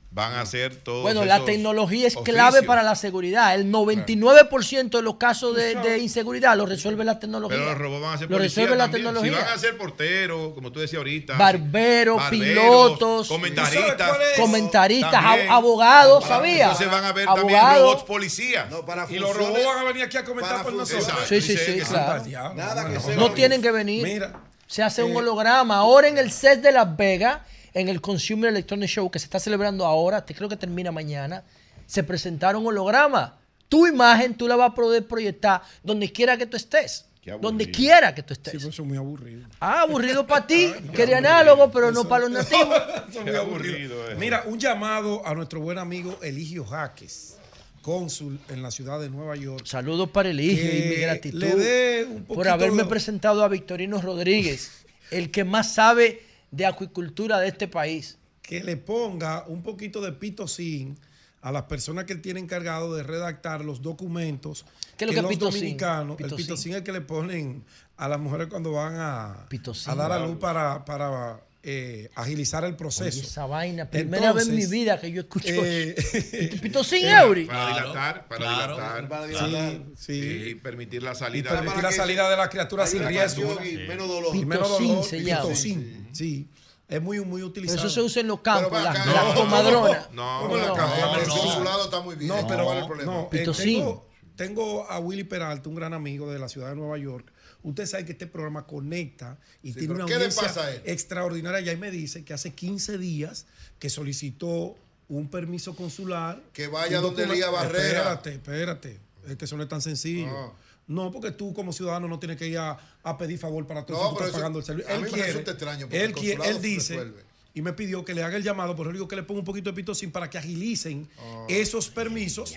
van 0.10 0.34
a 0.34 0.42
hacer 0.42 0.76
todo. 0.77 1.02
Bueno, 1.03 1.26
la 1.26 1.44
tecnología 1.45 2.08
es 2.08 2.16
clave 2.16 2.50
oficios. 2.50 2.66
para 2.66 2.82
la 2.82 2.95
seguridad. 2.95 3.53
El 3.53 3.72
99% 3.72 4.90
de 4.90 5.02
los 5.02 5.16
casos 5.18 5.56
de, 5.56 5.76
de 5.76 6.00
inseguridad 6.00 6.56
lo 6.58 6.66
resuelve 6.66 7.03
la 7.03 7.19
tecnología. 7.19 7.58
Pero 7.58 7.69
los 7.72 7.77
robots 7.77 8.02
van 8.02 8.14
a 8.14 8.18
ser 8.18 8.32
Lo 8.32 8.38
resuelve 8.40 8.76
la 8.76 8.86
también. 8.86 9.03
tecnología. 9.06 9.32
Si 9.38 9.44
van 9.45 9.53
a 9.53 9.58
ser 9.60 9.77
porteros, 9.77 10.53
como 10.53 10.72
tú 10.72 10.80
decías 10.80 10.98
ahorita. 10.98 11.38
Barberos, 11.38 12.18
barberos, 12.18 12.30
pilotos, 12.56 13.27
comentaristas. 13.27 14.11
comentaristas, 14.38 15.11
También. 15.11 15.48
ab- 15.50 15.52
abogados, 15.52 16.24
Para- 16.24 16.36
¿sabía? 16.38 16.64
Entonces 16.64 16.92
van 16.92 17.03
a 17.03 17.08
haber 17.10 17.26
también 17.26 17.60
Abogados. 17.60 17.82
robots 17.92 18.03
policías. 18.03 18.66
y 19.10 19.19
los 19.19 19.36
robots 19.36 19.66
van 19.66 19.77
a 19.80 19.84
venir 19.84 20.03
aquí 20.03 20.18
a 20.18 20.24
comentar 20.24 20.64
por 20.64 20.74
nosotros. 20.74 21.08
Sí, 21.27 21.42
sí, 21.42 21.56
sí, 21.58 21.80
claro. 21.88 22.24
Nada 22.56 22.90
que 22.90 23.16
No 23.16 23.32
tienen 23.32 23.61
que 23.61 23.72
venir. 23.72 24.03
Mira, 24.03 24.34
se 24.66 24.84
hace 24.84 25.03
un 25.03 25.11
eh, 25.11 25.18
holograma. 25.18 25.77
Ahora 25.77 26.08
en 26.08 26.18
el 26.18 26.32
CES 26.32 26.61
de 26.61 26.72
Las 26.72 26.95
Vegas, 26.98 27.40
en 27.80 27.90
el 27.90 28.02
Consumer 28.02 28.50
Electronic 28.50 28.90
Show, 28.90 29.10
que 29.12 29.20
se 29.20 29.26
está 29.26 29.40
celebrando 29.40 29.86
ahora, 29.86 30.26
te 30.26 30.34
creo 30.34 30.50
que 30.50 30.58
termina 30.58 30.92
mañana, 30.92 31.44
se 31.86 32.04
presentaron 32.04 32.66
hologramas. 32.66 33.32
Tu 33.70 33.88
imagen 33.88 34.36
tú 34.36 34.48
la 34.48 34.56
vas 34.56 34.72
a 34.72 34.74
poder 34.76 35.06
proyectar 35.08 35.62
donde 35.84 36.12
quiera 36.12 36.38
que 36.38 36.46
tú 36.46 36.58
estés. 36.58 37.06
Donde 37.42 37.70
quiera 37.70 38.16
que 38.16 38.24
tú 38.24 38.32
estés. 38.34 38.52
Sí, 38.52 38.58
eso 38.58 38.70
es 38.70 38.80
muy 38.88 38.98
aburrido. 38.98 39.46
Ah, 39.60 39.82
aburrido 39.82 40.26
para 40.26 40.48
ti. 40.48 40.72
Quería 40.96 41.18
análogo, 41.18 41.70
pero 41.70 41.92
no 41.92 42.08
para 42.08 42.22
los 42.24 42.32
nativos. 42.32 42.74
Eso 43.10 43.20
es 43.20 43.26
muy 43.26 43.36
aburrido. 43.36 43.96
Mira, 44.18 44.44
un 44.46 44.58
llamado 44.58 45.28
a 45.28 45.34
nuestro 45.36 45.60
buen 45.60 45.78
amigo 45.78 46.18
Eligio 46.22 46.64
Jaques, 46.64 47.36
cónsul 47.82 48.40
en 48.48 48.62
la 48.64 48.72
ciudad 48.72 49.00
de 49.02 49.10
Nueva 49.10 49.36
York. 49.36 49.66
Saludos 49.66 50.10
para 50.10 50.30
Eligio 50.30 50.64
y 50.72 50.82
mi 50.90 50.96
Que 50.96 51.02
gratitud 51.02 51.38
le 51.40 51.56
dé 51.56 52.06
un 52.10 52.24
por 52.24 52.48
haberme 52.48 52.84
de- 52.84 52.90
presentado 52.90 53.44
a 53.44 53.50
Victorino 53.50 54.02
Rodríguez, 54.02 54.72
el 55.12 55.30
que 55.30 55.44
más 55.44 55.74
sabe 55.74 56.22
de 56.51 56.66
acuicultura 56.66 57.40
de 57.40 57.48
este 57.50 57.67
país. 57.67 58.17
que 58.42 58.64
le 58.64 58.77
ponga 58.77 59.43
un 59.48 59.61
poquito 59.61 60.00
de 60.01 60.14
pitocin 60.14 60.98
a 61.42 61.51
las 61.51 61.64
personas 61.64 62.06
que 62.06 62.14
él 62.14 62.22
tiene 62.22 62.40
encargado 62.40 62.95
de 62.95 63.03
redactar 63.03 63.64
los 63.64 63.82
documentos 63.82 64.66
¿Qué 64.98 65.06
es 65.06 65.08
lo 65.09 65.14
que 65.14 65.17
es 65.19 65.24
los 65.24 65.30
pitocin? 65.32 65.59
dominicanos, 65.61 66.11
el 66.19 66.26
Pitocin. 66.26 66.45
pitocin 66.45 66.72
es 66.72 66.77
el 66.80 66.84
que 66.84 66.92
le 66.93 67.01
ponen 67.01 67.64
a 67.98 68.08
las 68.08 68.19
mujeres 68.19 68.48
cuando 68.48 68.72
van 68.72 68.95
a, 68.98 69.45
Pitocin. 69.50 69.92
a 69.92 69.95
dar 69.95 70.11
a 70.11 70.19
luz 70.26 70.38
para, 70.38 70.84
para 70.85 71.40
eh, 71.70 72.10
agilizar 72.16 72.64
el 72.64 72.78
proceso. 72.78 73.20
Oye, 73.20 73.28
esa 73.28 73.46
vaina, 73.46 73.90
primera 73.90 74.32
vez 74.32 74.44
en 74.48 74.52
mi 74.56 74.62
Entonces, 74.62 74.70
vida 74.72 75.02
que 75.02 75.12
yo 75.12 75.20
escucho 75.24 75.50
eh, 75.50 75.96
eso. 75.98 76.58
Pitocin 76.62 77.06
eh, 77.06 77.20
Eury. 77.20 77.46
Para 77.46 77.68
dilatar, 77.68 78.28
para 78.30 78.38
claro. 78.40 78.76
dilatar. 78.76 79.10
Para 79.10 79.28
dilatar. 79.28 79.82
Sí, 79.98 80.22
Sí, 80.48 80.56
permitir 80.64 81.04
la 81.04 81.12
y 81.12 81.16
salida. 81.16 81.50
permitir 81.52 81.84
la 81.84 81.90
de- 81.90 81.96
salida 81.96 82.30
de 82.30 82.38
las 82.38 82.48
criaturas 82.48 82.90
sin 82.90 83.06
riesgo. 83.06 83.60
y 83.66 83.80
menos 83.86 84.08
dolor. 84.08 84.34
Y 84.34 84.46
menos 84.46 84.66
Pitocin 84.70 84.88
dolor. 84.88 85.04
se. 85.04 85.18
Pitocin, 85.18 86.10
sí. 86.14 86.48
Es 86.88 87.02
muy, 87.02 87.20
muy 87.20 87.44
utilizado. 87.44 87.80
Eso 87.80 87.90
se 87.90 88.02
usa 88.02 88.22
en 88.22 88.28
los 88.28 88.40
campos, 88.40 88.70
Pero 88.72 88.84
las 88.86 89.06
las 89.06 89.26
no, 89.26 89.36
comadronas. 89.36 90.10
No, 90.14 90.40
¿Cómo 90.44 90.56
la 90.56 90.68
no, 90.68 90.76
no, 90.78 91.20
El 91.22 91.28
no. 91.28 91.34
consulado 91.36 91.84
está 91.84 92.00
muy 92.00 92.16
bien. 92.16 92.30
No, 92.30 92.48
pero 92.48 92.64
¿Cuál 92.64 92.78
es 92.78 92.82
el 92.84 92.88
problema? 92.88 93.12
no, 93.12 93.22
eh, 93.24 93.28
Pitocin. 93.30 93.80
tengo, 93.80 94.10
tengo 94.38 94.90
a 94.90 95.00
Willy 95.00 95.26
Peralta, 95.26 95.68
un 95.68 95.76
gran 95.76 95.94
amigo 95.94 96.32
de 96.32 96.40
la 96.40 96.48
ciudad 96.48 96.70
de 96.70 96.78
Nueva 96.78 96.98
York. 96.98 97.34
Usted 97.70 97.86
sabe 97.86 98.06
que 98.06 98.14
este 98.14 98.28
programa 98.28 98.66
conecta 98.66 99.38
y 99.62 99.74
Sí, 99.74 99.80
tiene 99.80 99.96
una 99.96 100.06
¿qué 100.06 100.12
le 100.12 100.16
audiencia 100.16 100.44
pasa 100.44 100.66
a 100.66 100.72
él? 100.72 100.82
extraordinaria. 100.86 101.60
Y 101.62 101.70
ahí 101.70 101.78
me 101.78 101.92
dice 101.92 102.24
que 102.24 102.34
hace 102.34 102.54
15 102.54 102.98
días 102.98 103.46
que 103.80 103.90
solicitó 103.90 104.76
un 105.10 105.28
permiso 105.30 105.76
consular. 105.76 106.42
Que 106.54 106.68
vaya 106.68 107.02
donde 107.02 107.24
Elías 107.24 107.52
Barrera. 107.52 107.88
Espérate, 108.14 108.34
espérate. 108.36 109.00
Es 109.28 109.36
que 109.36 109.46
eso 109.46 109.58
no 109.58 109.64
es 109.64 109.70
tan 109.70 109.82
sencillo. 109.82 110.30
Ah. 110.30 110.54
No, 110.88 111.12
porque 111.12 111.32
tú 111.32 111.54
como 111.54 111.74
ciudadano 111.74 112.08
no 112.08 112.18
tienes 112.20 112.38
que 112.38 112.48
ir 112.48 112.58
a, 112.58 112.78
a 113.04 113.18
pedir 113.18 113.38
favor 113.38 113.68
para 113.68 113.86
todo 113.86 113.98
No, 113.98 114.04
eso, 114.04 114.10
tú 114.12 114.16
pero 114.20 114.28
estás 114.28 114.30
eso- 114.30 114.40
pagando 114.40 114.60
el 114.60 114.66
servicio. 114.66 114.90
a 114.90 114.96
Él 114.96 115.02
mí 115.04 115.12
me 115.12 115.24
resulta 115.28 115.52
extraño, 115.52 115.80
porque 115.88 116.04
él, 116.06 116.14
quiere- 116.14 116.50
él 116.50 116.62
dice 116.62 116.94
resuelve. 116.96 117.24
y 117.54 117.62
me 117.62 117.74
pidió 117.74 118.06
que 118.06 118.14
le 118.14 118.24
haga 118.24 118.38
el 118.38 118.44
llamado, 118.44 118.74
pero 118.78 118.90
yo 118.92 118.94
digo 118.94 119.08
que 119.10 119.18
le 119.18 119.24
ponga 119.24 119.40
un 119.40 119.46
poquito 119.46 119.70
de 119.70 119.76
pitocin 119.76 120.12
para 120.12 120.30
que 120.30 120.38
agilicen 120.38 121.10
Ah. 121.20 121.46
esos 121.50 121.90
permisos, 121.90 122.56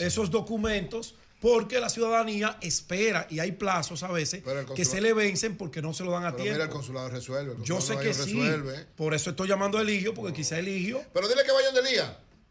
esos 0.00 0.30
documentos, 0.32 1.14
porque 1.42 1.80
la 1.80 1.88
ciudadanía 1.88 2.56
espera 2.60 3.26
y 3.28 3.40
hay 3.40 3.50
plazos 3.50 4.04
a 4.04 4.12
veces 4.12 4.44
que 4.76 4.84
se 4.84 5.00
le 5.00 5.12
vencen 5.12 5.56
porque 5.56 5.82
no 5.82 5.92
se 5.92 6.04
lo 6.04 6.12
dan 6.12 6.24
a 6.24 6.30
Pero 6.30 6.36
tiempo. 6.44 6.52
mira, 6.54 6.64
el 6.66 6.70
consulado 6.70 7.08
resuelve. 7.08 7.54
el 7.54 7.62
yo 7.64 7.80
sé 7.80 7.98
que 7.98 8.14
sí, 8.14 8.40
por 8.94 9.12
eso 9.12 9.30
estoy 9.30 9.48
llamando 9.48 9.76
a 9.76 9.80
Eligio, 9.82 10.14
porque 10.14 10.32
quizá 10.32 10.60
Eligio. 10.60 11.02
Pero 11.12 11.26
dile 11.26 11.42
que 11.42 11.50
vayan 11.50 11.74
de 11.74 11.80
Elías, 11.80 12.10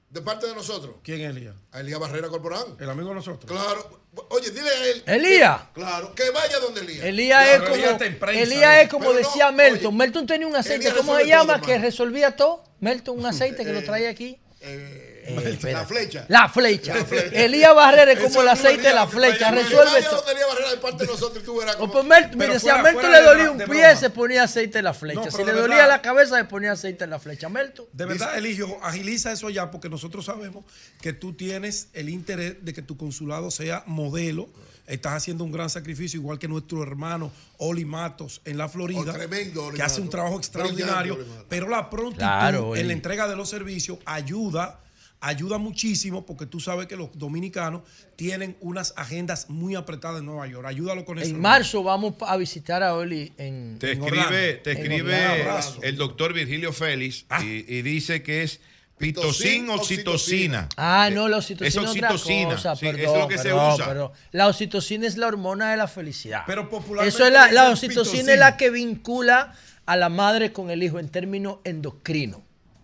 de 0.10 0.22
parte 0.22 0.46
de 0.46 0.54
nosotros. 0.54 0.98
¿Quién 1.04 1.22
es 1.22 1.30
Elías? 1.30 1.56
A 1.72 1.80
Elías 1.80 2.02
Barrera 2.02 2.28
Corporán. 2.28 2.66
El 2.82 2.90
amigo 2.90 3.08
de 3.10 3.16
nosotros. 3.16 3.50
Claro. 3.50 4.02
Oye, 4.28 4.52
dile 4.52 4.70
a 4.70 4.86
él. 4.88 5.04
Elías. 5.06 5.62
Claro, 5.74 6.14
que 6.14 6.30
vaya 6.32 6.60
donde 6.60 6.82
Elías. 6.82 7.06
Elías 7.06 7.48
es 7.48 7.62
como, 7.62 7.76
Elías 7.76 7.92
está 7.94 8.06
en 8.08 8.20
prensa, 8.20 8.42
Elías 8.42 8.84
es 8.84 8.90
como 8.90 9.06
Pero 9.06 9.14
no, 9.14 9.20
decía 9.20 9.52
Melton. 9.54 9.96
Melton 9.96 10.28
tenía 10.28 10.48
un 10.48 10.56
aceite, 10.58 10.94
¿cómo 10.94 11.16
se 11.16 11.28
llama? 11.28 11.60
todo, 11.60 11.66
que 11.66 11.78
resolvía 11.78 12.36
todo. 12.36 12.62
Melton, 12.82 13.18
un 13.18 13.26
aceite 13.34 13.64
que 13.64 13.72
lo 13.72 13.84
traía 13.84 14.10
aquí. 14.10 14.38
Eh, 14.60 15.11
la 15.30 15.86
flecha. 15.86 16.26
La 16.28 16.50
flecha. 16.50 16.96
La 16.96 17.06
flecha. 17.06 17.44
Elías 17.44 17.76
Barrera 17.76 18.12
es 18.14 18.20
como 18.20 18.42
el 18.42 18.48
aceite 18.50 18.88
de 18.88 18.94
la 18.94 19.08
flecha. 19.08 19.52
Resuelve 19.52 20.00
Elías 20.00 20.48
Barrera 20.50 20.72
de 20.72 20.78
parte 20.78 21.06
de 21.06 21.12
nosotros 21.12 21.44
y 21.44 21.46
tú 21.46 21.58
verás 21.60 21.76
O 21.76 21.80
cómo- 21.80 21.94
pues 21.94 22.06
Mel- 22.06 22.26
Pero 22.32 22.38
me 22.38 22.48
decía, 22.48 22.60
fuera- 22.76 22.84
Melton 22.84 23.02
fuera 23.02 23.20
le 23.20 23.26
dolía 23.26 23.52
un 23.52 23.58
pie, 23.58 23.66
broma. 23.68 23.96
se 23.96 24.10
ponía 24.10 24.44
aceite 24.44 24.78
en 24.80 24.86
la 24.86 24.94
flecha. 24.94 25.22
No, 25.26 25.32
si 25.32 25.38
le 25.44 25.52
dolía 25.54 25.76
verdad- 25.78 25.88
la 25.90 26.02
cabeza, 26.02 26.38
se 26.38 26.46
ponía 26.46 26.72
aceite 26.72 27.04
en 27.04 27.10
la 27.10 27.20
flecha. 27.20 27.50
Melton. 27.50 27.86
De 27.94 28.06
verdad, 28.06 28.38
Eligio, 28.38 28.78
agiliza 28.84 29.32
eso 29.32 29.50
ya 29.50 29.70
porque 29.72 29.90
nosotros 29.90 30.26
sabemos 30.26 30.66
que 31.02 31.14
tú 31.14 31.34
tienes 31.34 31.90
el 31.94 32.10
interés 32.10 32.56
de 32.64 32.74
que 32.74 32.82
tu 32.82 32.98
consulado 32.98 33.52
sea 33.52 33.84
modelo. 33.86 34.50
Estás 34.88 35.14
haciendo 35.14 35.44
un 35.46 35.52
gran 35.54 35.70
sacrificio, 35.70 36.20
igual 36.20 36.38
que 36.38 36.50
nuestro 36.50 36.84
hermano 36.84 37.32
Oli 37.60 37.86
Matos 37.86 38.42
en 38.44 38.58
la 38.58 38.68
Florida, 38.68 39.00
Oh, 39.00 39.14
tremendo 39.14 39.66
Oli 39.68 39.78
que 39.78 39.84
hace 39.84 40.02
un 40.02 40.10
trabajo 40.10 40.38
extraordinario. 40.38 41.16
Brillante. 41.16 41.46
Pero 41.48 41.70
la 41.70 41.90
prontitud 41.90 42.18
Claro, 42.20 42.76
en 42.76 42.88
la 42.88 42.94
entrega 42.94 43.28
de 43.28 43.36
los 43.38 43.48
servicios 43.48 44.00
ayuda, 44.06 44.80
ayuda 45.22 45.58
muchísimo 45.60 46.26
porque 46.26 46.46
tú 46.46 46.60
sabes 46.60 46.88
que 46.88 46.96
los 46.96 47.10
dominicanos 47.18 47.84
tienen 48.16 48.58
unas 48.60 48.94
agendas 48.98 49.50
muy 49.50 49.76
apretadas 49.76 50.20
en 50.20 50.26
Nueva 50.26 50.48
York. 50.48 50.66
Ayúdalo 50.68 51.06
con 51.06 51.18
eso. 51.20 51.28
En 51.30 51.36
hermano. 51.36 51.56
marzo 51.56 51.84
vamos 51.84 52.16
a 52.22 52.36
visitar 52.38 52.84
a 52.84 52.96
Oli 52.96 53.32
en. 53.38 53.78
Te 53.80 53.92
en 53.94 54.04
escribe, 54.04 54.26
Orlando. 54.26 54.62
te 54.64 54.72
En 54.72 54.78
escribe 54.78 55.42
Orlando. 55.42 55.80
el 55.84 55.96
doctor 55.96 56.34
Virgilio 56.34 56.74
Félix 56.74 57.26
y, 57.44 57.46
y 57.74 57.82
dice 57.84 58.22
que 58.24 58.44
es 58.44 58.60
pitocin 58.98 59.70
oxitocina. 59.70 60.70
Ah, 60.78 61.10
no, 61.12 61.28
la 61.28 61.38
oxitocina 61.38 61.68
Es 61.68 61.78
otra 61.78 62.12
oxitocina. 62.12 62.50
cosa, 62.56 62.76
sí, 62.76 62.86
perdón, 62.86 63.02
eso 63.02 63.14
es 63.16 63.20
lo 63.22 63.28
que 63.28 63.38
se 63.38 63.44
perdón, 63.46 63.74
usa. 63.74 63.86
perdón. 63.88 64.12
La 64.32 64.48
oxitocina 64.48 65.08
es 65.08 65.18
la 65.18 65.28
hormona 65.28 65.72
de 65.72 65.78
la 65.78 65.88
felicidad. 65.88 66.44
Pero 66.46 66.70
popularmente 66.70 67.16
Eso 67.16 67.26
es 67.26 67.34
la, 67.34 67.52
la 67.52 67.70
oxitocina 67.72 68.04
pitocin. 68.04 68.30
es 68.30 68.40
la 68.40 68.58
que 68.58 68.70
vincula 68.70 69.56
a 69.88 69.96
la 69.98 70.10
madre 70.10 70.52
con 70.54 70.70
el 70.70 70.84
hijo 70.84 71.00
en 71.00 71.10
términos 71.10 71.58
endocrinos. 71.64 72.42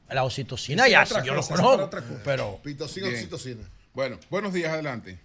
La 0.10 0.24
oxitocina 0.24 0.88
ya, 0.88 1.06
sí, 1.06 1.16
yo 1.26 1.34
lo 1.34 1.42
cosa, 1.42 1.56
conozco, 1.56 1.84
otra 1.86 2.02
cosa. 2.02 2.22
pero 2.24 2.60
Pitocin, 2.64 3.04
Bien. 3.04 3.16
oxitocina. 3.16 3.64
Bueno, 3.94 4.18
buenos 4.30 4.54
días, 4.54 4.72
adelante. 4.72 5.20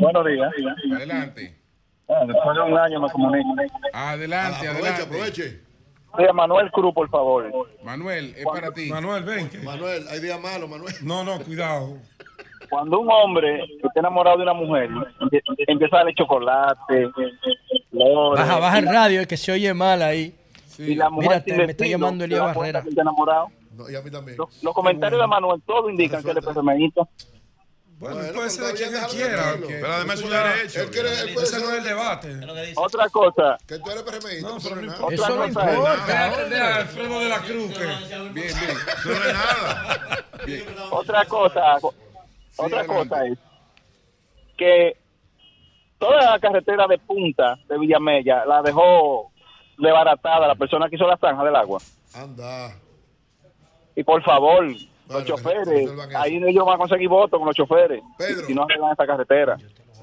Buenos 0.00 0.26
días. 0.26 0.50
Adelante. 0.94 1.56
Ah, 2.08 2.24
Después 2.26 2.56
de 2.56 2.62
un 2.62 2.78
año 2.78 3.00
me 3.00 3.08
comunico. 3.10 3.48
Adelante, 3.92 4.56
Aproveche, 4.68 4.68
adelante. 4.68 5.02
aproveche. 5.02 5.60
Sí, 6.18 6.24
Manuel 6.34 6.70
Cruz, 6.72 6.92
por 6.94 7.08
favor. 7.08 7.50
Manuel, 7.84 8.34
es 8.36 8.44
para 8.44 8.72
ti. 8.72 8.86
Manuel, 8.90 9.22
ven. 9.24 9.48
que- 9.48 9.58
Manuel, 9.58 10.06
hay 10.08 10.20
días 10.20 10.40
malos, 10.40 10.68
Manuel. 10.68 10.94
No, 11.02 11.22
no, 11.24 11.38
cuidado. 11.40 11.98
Cuando 12.68 13.00
un 13.00 13.10
hombre 13.10 13.60
que 13.80 13.86
está 13.86 14.00
enamorado 14.00 14.36
de 14.38 14.42
una 14.44 14.52
mujer 14.54 14.88
empie- 14.90 15.42
empieza 15.66 15.96
a 15.96 15.98
darle 16.00 16.14
chocolate, 16.14 17.08
flores, 17.90 18.40
baja, 18.40 18.58
baja 18.58 18.78
el 18.78 18.86
radio, 18.86 19.26
que 19.26 19.36
se 19.36 19.52
oye 19.52 19.72
mal 19.74 20.02
ahí. 20.02 20.34
y 20.78 20.94
la 20.94 21.10
mujer 21.10 21.28
Mira, 21.30 21.44
te- 21.44 21.56
me 21.66 21.72
está 21.72 21.86
llamando 21.86 22.24
Elías 22.24 22.40
Barrera. 22.54 22.78
está 22.88 23.02
enamorado. 23.02 23.48
No, 23.80 23.90
y 23.90 23.96
a 23.96 24.02
mí 24.02 24.10
también. 24.10 24.36
Los, 24.36 24.62
los 24.62 24.74
comentarios 24.74 25.20
de 25.20 25.26
Manuel, 25.26 25.62
todo 25.66 25.88
indican 25.90 26.22
que 26.22 26.30
él 26.30 26.38
es 26.38 26.44
PSMista. 26.44 27.08
Bueno, 27.98 28.16
Bueno, 28.16 28.32
puede 28.32 28.32
pero 28.32 28.50
ser 28.50 28.64
de 28.64 28.72
quien 28.74 28.94
él 28.94 29.06
quiera. 29.10 29.54
Pero 29.60 29.92
además 29.92 30.20
es 30.20 30.28
ya- 30.30 30.44
derecho. 30.54 30.80
Él 30.80 30.90
quiere, 30.90 31.20
él 31.20 31.34
puede 31.34 31.46
Ese 31.46 31.58
no 31.60 31.64
es 31.70 31.76
el 31.76 31.82
ser 31.84 31.94
debate. 31.96 32.40
Otra 32.76 33.08
cosa, 33.10 33.58
que 33.66 33.78
tú 33.78 33.90
eres 33.90 34.02
PRMista. 34.04 34.48
No, 34.48 34.54
No, 34.54 34.60
pero 34.62 34.76
no 34.76 34.82
importa. 34.82 35.14
Eso 35.14 35.28
no 35.28 35.36
cosa 35.36 35.44
es- 35.70 35.74
importa. 35.76 36.06
Déjate 36.06 36.36
de 36.36 36.44
hombre. 36.44 36.60
Alfredo 36.60 37.20
de 37.20 37.28
la 37.28 37.38
Cruz. 37.40 37.78
Bien, 37.78 38.32
bien. 38.34 38.54
No 39.04 39.12
es 39.12 39.34
nada. 39.34 40.24
otra 40.92 41.24
cosa, 41.26 41.62
otra 42.56 42.86
cosa 42.86 43.26
es 43.26 43.38
que 44.56 44.96
toda 45.98 46.32
la 46.32 46.38
carretera 46.38 46.86
de 46.86 46.98
punta 46.98 47.56
de 47.68 47.78
Villamella 47.78 48.44
la 48.46 48.62
dejó 48.62 49.30
desbaratada 49.76 50.46
la 50.48 50.54
persona 50.54 50.88
que 50.88 50.96
hizo 50.96 51.06
la 51.06 51.18
zanja 51.18 51.44
del 51.44 51.56
agua. 51.56 51.78
Anda. 52.14 52.74
Y 54.00 54.04
por 54.04 54.22
favor, 54.22 54.64
los 55.10 55.24
choferes, 55.26 55.90
ahí 56.16 56.36
ellos 56.36 56.64
van 56.64 56.76
a 56.76 56.78
conseguir 56.78 57.06
votos 57.06 57.38
con 57.38 57.46
los 57.46 57.54
choferes. 57.54 58.00
Pedro. 58.16 58.46
Si 58.46 58.54
no 58.54 58.62
arreglan 58.62 58.92
esta 58.92 59.06
carretera. 59.06 59.58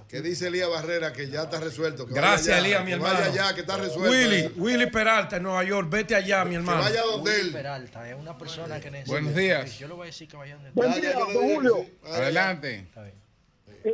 Que 0.08 0.22
dice 0.22 0.48
Elías 0.48 0.70
Barrera 0.70 1.12
que 1.12 1.28
ya 1.28 1.44
está 1.44 1.60
resuelto. 1.60 2.06
que 2.06 2.14
Gracias, 2.14 2.60
Elías, 2.60 2.82
mi 2.82 2.92
que 2.92 2.94
hermano. 2.94 3.16
Vaya 3.16 3.32
allá, 3.32 3.56
que 3.56 3.62
está 3.62 3.76
resuelto. 3.76 4.12
Willy, 4.12 4.36
eh. 4.36 4.52
Willy 4.56 4.86
Peralta 4.86 5.38
en 5.38 5.44
Nueva 5.44 5.64
York, 5.64 5.88
vete 5.90 6.14
allá, 6.14 6.46
mi 6.46 6.56
hermano. 6.56 6.82
vaya 6.82 7.02
donde 7.02 7.32
Willy 7.32 7.50
Peralta 7.50 8.08
es 8.08 8.16
una 8.16 8.38
persona 8.38 8.80
que 8.80 8.92
necesita. 8.92 9.12
Buenos 9.14 9.36
días. 9.36 9.80
Yo 9.80 9.88
le 9.88 9.94
voy 9.96 10.04
a 10.04 10.06
decir 10.06 10.28
que 10.28 10.38
vaya 10.38 10.54
donde 10.56 10.72
Buen 10.72 11.02
día, 11.02 11.14
don 11.14 11.34
Julio. 11.34 11.86
Adelante. 12.06 12.88
El, 12.96 13.14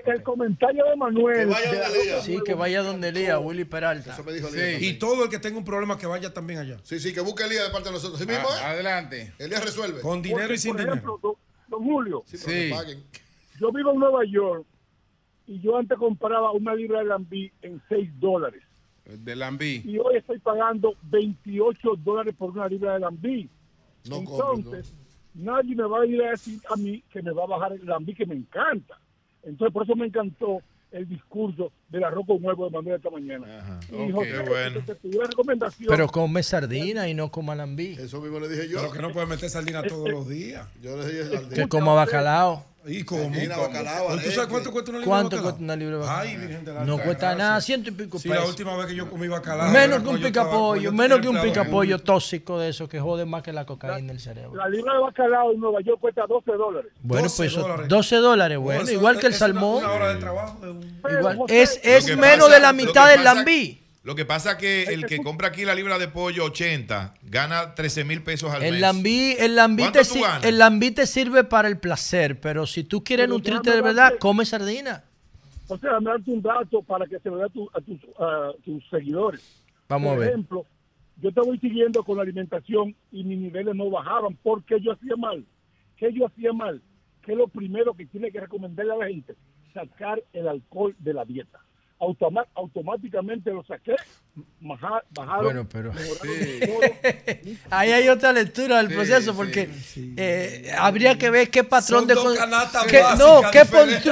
el 0.06 0.24
comentario 0.24 0.86
de 0.86 0.96
Manuel. 0.96 1.50
de 1.50 1.54
la 1.54 1.88
Roca 1.88 2.22
Sí, 2.22 2.38
que 2.46 2.54
vaya 2.54 2.82
donde 2.84 3.10
Elías, 3.10 3.40
Willy 3.42 3.66
Peralta. 3.66 4.14
Eso 4.14 4.24
me 4.24 4.34
dijo 4.34 4.48
Sí. 4.50 4.60
Elías. 4.60 4.82
Y 4.82 4.94
todo 5.00 5.26
el 5.26 5.30
que 5.30 5.40
tenga 5.40 5.58
un 5.58 5.66
problema 5.66 5.98
que 5.98 6.06
vaya 6.08 6.34
también 6.34 6.60
allá. 6.60 6.80
Sí, 6.84 7.00
sí, 7.00 7.14
que 7.14 7.22
busque 7.22 7.44
Elías 7.44 7.66
de 7.68 7.72
parte 7.72 7.90
de 7.90 7.94
nosotros. 7.94 8.20
¿Sí 8.20 8.26
mismo, 8.26 8.48
A- 8.50 8.58
eh? 8.58 8.64
adelante. 8.66 9.34
Elías 9.40 9.64
resuelve. 9.64 10.02
Con 10.02 10.22
dinero 10.22 10.42
Porque, 10.42 10.54
y 10.54 10.58
sin 10.58 10.72
por 10.72 10.80
dinero. 10.82 10.94
ejemplo, 10.96 11.20
don, 11.22 11.36
don 11.68 11.84
Julio, 11.84 12.24
Sí, 12.26 12.38
que 12.38 12.38
Sí. 12.68 12.70
paguen. 12.72 13.04
yo 13.60 13.72
vivo 13.72 13.92
en 13.92 14.00
Nueva 14.00 14.26
York 14.26 14.66
y 15.48 15.60
yo 15.60 15.78
antes 15.78 15.98
compraba 15.98 16.52
una 16.52 16.74
libra 16.76 17.00
de 17.00 17.06
lambí 17.06 17.52
en 17.62 17.82
6 17.90 18.10
dólares. 18.20 18.64
De 19.06 19.36
Lambí. 19.36 19.82
Y 19.84 19.98
hoy 19.98 20.16
estoy 20.16 20.40
pagando 20.40 20.96
28 21.04 21.96
dólares 21.98 22.34
por 22.38 22.52
una 22.52 22.70
libra 22.70 22.94
de 22.94 23.00
lambí. 23.02 23.50
No 24.08 24.18
Entonces, 24.20 24.94
nadie 25.34 25.76
me 25.76 25.84
va 25.84 26.02
a 26.02 26.06
ir 26.06 26.24
a 26.24 26.32
decir 26.32 26.62
a 26.70 26.76
mí 26.78 27.04
que 27.12 27.22
me 27.22 27.32
va 27.32 27.44
a 27.44 27.48
bajar 27.48 27.74
el 27.74 27.86
lambí, 27.86 28.14
que 28.16 28.26
me 28.26 28.36
encanta. 28.36 28.98
Entonces, 29.44 29.74
por 29.74 29.84
eso 29.84 29.96
me 29.96 30.08
encantó 30.08 30.62
el 30.92 31.10
discurso 31.10 31.72
del 31.90 32.04
arroz 32.04 32.26
con 32.28 32.44
huevo 32.44 32.66
de 32.66 32.72
Manuel 32.72 32.96
esta 32.98 33.10
mañana. 33.10 33.80
Y 33.92 34.12
José, 34.12 34.32
qué 34.32 34.50
bueno. 34.50 34.82
te 34.86 35.28
recomendación. 35.28 35.90
Pero 35.90 36.08
come 36.08 36.44
sardina 36.44 37.10
y 37.10 37.14
no 37.14 37.32
coma 37.32 37.56
lambí. 37.56 37.94
Eso 38.00 38.22
mismo 38.22 38.40
le 38.40 38.48
dije 38.48 38.70
yo. 38.70 38.80
Pero 38.80 38.92
que 38.92 39.02
no 39.02 39.12
puede 39.12 39.26
meter 39.26 39.50
sardina 39.50 39.84
todos 39.84 40.10
los 40.10 40.30
días. 40.30 40.68
Yo 40.82 40.96
le 40.98 41.08
dije 41.08 41.38
al 41.38 41.50
Que 41.50 41.68
coma 41.68 41.94
bacalao. 41.94 42.73
¿Y 42.86 43.04
cómo? 43.04 43.30
Bacalao, 43.30 44.08
¿Tú 44.18 44.32
sabes 44.32 44.48
cuánto 44.50 44.72
cuesta 44.72 44.92
una 44.92 45.00
libra 45.00 45.10
¿Cuánto 45.10 45.30
de 45.30 45.42
bacalao? 45.42 45.44
cuesta 45.44 45.64
una 45.64 45.76
libra 45.78 45.96
de 45.96 46.02
bacalao? 46.02 46.22
Ay, 46.22 46.36
Virgen 46.38 46.66
de 46.66 46.74
la 46.74 46.84
No 46.84 46.96
cuesta 46.98 47.28
Gracia. 47.30 47.36
nada, 47.38 47.62
ciento 47.62 47.90
y 47.90 47.92
pico 47.94 48.20
Sí, 48.20 48.28
la 48.28 48.36
pesos. 48.36 48.50
última 48.50 48.76
vez 48.78 48.88
que 48.88 48.96
yo 48.96 49.10
comí 49.10 49.28
bacalao. 49.30 49.70
Menos 49.72 49.90
que 49.90 49.96
un 49.96 50.04
cuando 50.04 50.22
yo 50.22 50.28
pica 50.28 50.42
estaba- 50.42 50.52
pollo, 50.58 50.82
yo 50.82 50.92
menos 50.92 51.20
que 51.20 51.28
un 51.30 51.36
empleado 51.38 51.54
pica 51.54 51.62
en- 51.66 51.72
pollo 51.72 52.00
tóxico 52.00 52.60
de 52.60 52.70
eso 52.70 52.90
que 52.90 53.00
jode 53.00 53.26
más 53.26 53.42
que 53.42 53.54
la 53.54 53.66
cocaína 53.66 54.08
del 54.12 54.20
cerebro. 54.20 54.56
La 54.56 54.68
libra 54.68 54.94
de 54.96 55.00
bacalao 55.00 55.52
en 55.54 55.60
Nueva 55.62 55.80
York 55.82 56.00
cuesta 56.02 56.24
12 56.28 56.52
dólares. 56.52 56.92
Bueno, 57.02 57.24
12 57.24 57.38
pues 57.38 57.52
eso- 57.52 57.62
dólares. 57.62 57.88
12 57.88 58.16
dólares, 58.18 58.58
No, 58.58 58.62
bueno, 58.64 58.82
eso 58.82 58.92
igual 58.94 59.20
que 59.20 59.28
el 59.28 59.34
es 59.34 59.40
una- 59.42 59.48
salmón. 59.48 59.78
Una 59.84 59.92
hora 59.94 60.14
de 60.14 60.20
trabajo 60.20 60.60
de 60.66 60.72
un... 60.72 61.02
Igual. 61.20 61.38
José, 61.38 61.62
Es, 61.62 61.80
es 61.84 62.18
menos 62.18 62.48
pasa- 62.48 62.54
de 62.56 62.60
la 62.60 62.74
mitad 62.74 63.10
del 63.10 63.24
lambí. 63.24 63.83
Lo 64.04 64.16
que 64.16 64.26
pasa 64.26 64.58
que 64.58 64.84
el 64.84 65.06
que 65.06 65.20
compra 65.20 65.48
aquí 65.48 65.64
la 65.64 65.74
libra 65.74 65.98
de 65.98 66.10
pollo 66.10 66.44
80 66.46 67.14
gana 67.24 67.74
13 67.74 68.04
mil 68.04 68.22
pesos 68.22 68.52
al 68.52 68.60
mes. 68.60 68.74
El 68.74 68.82
lambí, 68.82 69.36
el, 69.40 69.56
lambí 69.56 69.84
¿Cuánto 69.84 70.02
te, 70.42 70.50
el 70.50 70.58
lambí 70.58 70.92
te 70.92 71.08
sirve 71.08 71.46
para 71.46 71.70
el 71.70 71.78
placer, 71.80 72.42
pero 72.42 72.66
si 72.66 72.84
tú 72.84 73.02
quieres 73.02 73.28
Pero 73.28 73.36
nutrirte 73.38 73.72
de 73.72 73.82
verdad, 73.82 74.10
darte- 74.12 74.20
come 74.20 74.44
sardina. 74.46 75.06
O 75.70 75.78
sea, 75.78 76.02
me 76.02 76.10
darte 76.12 76.30
un 76.32 76.42
dato 76.42 76.82
para 76.82 77.08
que 77.08 77.18
se 77.20 77.30
lo 77.30 77.38
dé 77.38 77.46
a, 77.46 77.50
tu- 77.50 77.70
a 77.74 77.80
tus, 77.80 78.00
a 78.20 78.52
tus 78.66 78.84
seguidores. 78.90 79.64
Vamos 79.88 80.10
a 80.10 80.16
Por 80.16 80.20
ver. 80.20 80.30
ejemplo, 80.32 80.66
yo 81.22 81.32
te 81.32 81.40
voy 81.40 81.58
siguiendo 81.60 82.04
con 82.04 82.18
la 82.18 82.24
alimentación 82.24 82.94
y 83.10 83.24
mis 83.24 83.38
niveles 83.40 83.74
no 83.74 83.90
bajaban 83.90 84.38
porque 84.44 84.82
yo 84.82 84.92
hacía 84.92 85.16
mal. 85.16 85.46
¿Qué 85.96 86.12
yo 86.12 86.26
hacía 86.26 86.52
mal? 86.52 86.82
Que 87.22 87.32
es 87.32 87.38
lo 87.38 87.48
primero 87.48 87.94
que 87.94 88.06
tiene 88.06 88.32
que 88.32 88.42
recomendarle 88.42 88.92
a 88.92 88.98
la 88.98 89.08
gente? 89.08 89.36
Sacar 89.74 90.22
el 90.34 90.50
alcohol 90.50 90.94
de 91.00 91.14
la 91.14 91.24
dieta. 91.24 91.62
Automa- 92.04 92.46
automáticamente 92.56 93.50
lo 93.52 93.64
saqué, 93.64 93.96
baja- 94.60 95.04
bajaron. 95.12 95.44
Bueno, 95.46 95.70
pero-. 95.72 95.92
Ahí 97.70 97.92
hay 97.92 98.10
otra 98.10 98.34
lectura 98.34 98.78
del 98.84 98.88
proceso, 98.94 99.34
porque 99.36 99.70
eh, 100.18 100.72
habría 100.78 101.18
que 101.18 101.30
ver 101.30 101.50
qué 101.50 101.64
patrón 101.64 102.00
Son 102.02 102.08
de 102.08 102.16
con- 102.16 102.34
qué- 102.90 103.04
no, 103.18 103.42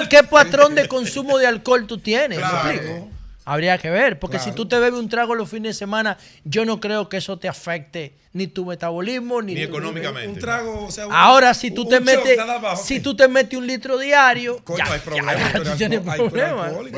qué, 0.09 0.23
patrón 0.23 0.75
de 0.75 0.87
consumo 0.87 1.37
de 1.37 1.47
alcohol 1.47 1.85
tú 1.85 1.97
tienes. 1.97 2.39
¿me 2.39 2.43
Claro. 2.43 3.09
Habría 3.43 3.77
que 3.79 3.89
ver, 3.89 4.19
porque 4.19 4.37
si 4.37 4.45
Claro. 4.51 4.55
tú 4.55 4.67
te 4.67 4.79
bebes 4.79 4.99
un 4.99 5.09
trago 5.09 5.33
los 5.33 5.49
fines 5.49 5.69
de 5.69 5.73
semana, 5.73 6.17
yo 6.43 6.63
no 6.63 6.79
creo 6.79 7.09
que 7.09 7.17
eso 7.17 7.37
te 7.39 7.47
afecte 7.49 8.13
ni 8.33 8.45
tu 8.47 8.65
metabolismo 8.65 9.41
ni, 9.41 9.55
Ni 9.55 9.61
tu- 9.61 9.67
económicamente. 9.69 10.29
Un 10.29 10.39
trago, 10.39 10.85
o 10.85 10.91
sea, 10.91 11.07
un- 11.07 11.13
Ahora, 11.13 11.53
si 11.55 11.71
tú 11.71 11.81
un 11.83 11.89
te 11.89 11.99
metes, 12.01 12.37
si 12.83 12.99
tú 12.99 13.15
te 13.15 13.27
metes 13.27 13.57
un 13.57 13.65
litro 13.65 13.97
diario, 13.97 14.57
Coño, 14.63 14.77
ya, 14.77 14.85
hay 14.93 14.99
ya, 14.99 15.03
problemas. 15.05 15.53
ya, 15.65 15.75
tienes 15.75 15.99
alco- 16.05 16.11
hay- 16.11 16.17
problemas. 16.29 16.73
Bueno, 16.73 16.89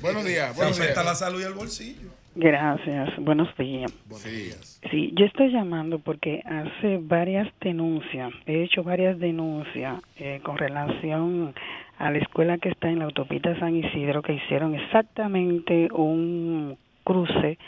buenos 0.00 0.24
días. 0.24 0.50
Se 0.52 0.56
Buenos 0.56 0.78
afecta 0.80 1.02
la 1.02 1.10
días. 1.10 1.18
salud 1.18 1.40
y 1.40 1.44
el 1.44 1.52
bolsillo. 1.54 2.08
Gracias, 2.36 3.10
buenos 3.18 3.48
días. 3.58 3.90
Sí, 4.92 5.12
yo 5.18 5.24
estoy 5.26 5.50
llamando 5.50 5.98
porque 5.98 6.40
hace 6.46 6.98
varias 7.02 7.48
denuncias, 7.60 8.30
he 8.46 8.62
hecho 8.62 8.84
varias 8.84 9.18
denuncias 9.18 10.00
eh, 10.18 10.40
con 10.44 10.56
relación 10.56 11.52
a 11.98 12.10
la 12.10 12.18
escuela 12.18 12.58
que 12.58 12.68
está 12.70 12.88
en 12.88 13.00
la 13.00 13.06
autopista 13.06 13.58
San 13.58 13.74
Isidro, 13.76 14.22
que 14.22 14.34
hicieron 14.34 14.74
exactamente 14.74 15.88
un 15.92 16.76
cruce 17.04 17.58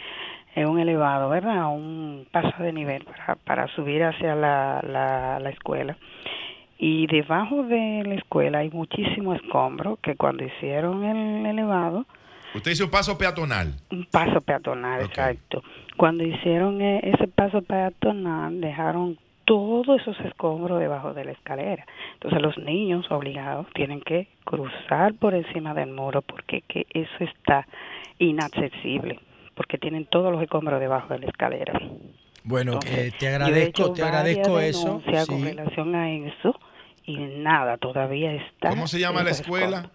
en 0.55 0.69
un 0.69 0.79
elevado, 0.79 1.29
¿verdad? 1.29 1.69
Un 1.73 2.27
paso 2.31 2.63
de 2.63 2.73
nivel 2.73 3.05
para, 3.05 3.35
para 3.37 3.67
subir 3.69 4.03
hacia 4.05 4.35
la, 4.35 4.81
la, 4.87 5.39
la 5.41 5.51
escuela. 5.51 5.97
Y 6.79 7.07
debajo 7.09 7.63
de 7.65 8.03
la 8.07 8.15
escuela 8.15 8.59
hay 8.61 8.71
muchísimo 8.71 9.35
escombro 9.35 9.99
que 10.03 10.17
cuando 10.17 10.45
hicieron 10.45 11.05
el 11.05 11.47
elevado, 11.47 12.07
Usted 12.53 12.73
hizo 12.73 12.85
un 12.87 12.91
paso 12.91 13.17
peatonal. 13.17 13.75
un 13.93 14.07
paso 14.07 14.41
peatonal, 14.41 15.03
exacto. 15.03 15.63
Cuando 15.97 16.25
hicieron 16.25 16.81
eh, 16.81 17.01
ese 17.05 17.29
paso 17.29 17.63
peatonal, 17.63 18.61
dejaron 18.61 19.19
todos 19.51 19.89
esos 20.01 20.17
escombros 20.21 20.79
debajo 20.79 21.13
de 21.13 21.25
la 21.25 21.33
escalera. 21.33 21.85
Entonces 22.15 22.41
los 22.41 22.57
niños 22.59 23.05
obligados 23.11 23.67
tienen 23.75 24.01
que 24.01 24.29
cruzar 24.45 25.15
por 25.15 25.35
encima 25.35 25.75
del 25.75 25.91
muro 25.91 26.23
porque 26.23 26.63
que 26.69 26.87
eso 26.95 27.25
está 27.25 27.67
inaccesible, 28.21 29.19
porque 29.57 29.77
tienen 29.77 30.07
todos 30.07 30.31
los 30.31 30.41
escombros 30.41 30.79
debajo 30.79 31.15
de 31.15 31.19
la 31.19 31.27
escalera. 31.27 31.73
Bueno, 32.45 32.75
Entonces, 32.75 33.13
eh, 33.13 33.17
te 33.19 33.27
he 33.27 33.29
agradezco, 33.31 33.93
te 33.93 34.03
agradezco 34.05 34.61
eso. 34.61 34.85
denuncias 34.87 35.27
con 35.27 35.39
sí. 35.39 35.45
relación 35.45 35.95
a 35.97 36.13
eso 36.13 36.61
y 37.05 37.17
nada, 37.17 37.77
todavía 37.77 38.33
está. 38.33 38.69
¿Cómo 38.69 38.87
se 38.87 39.01
llama 39.01 39.25
la 39.25 39.31
escuela? 39.31 39.91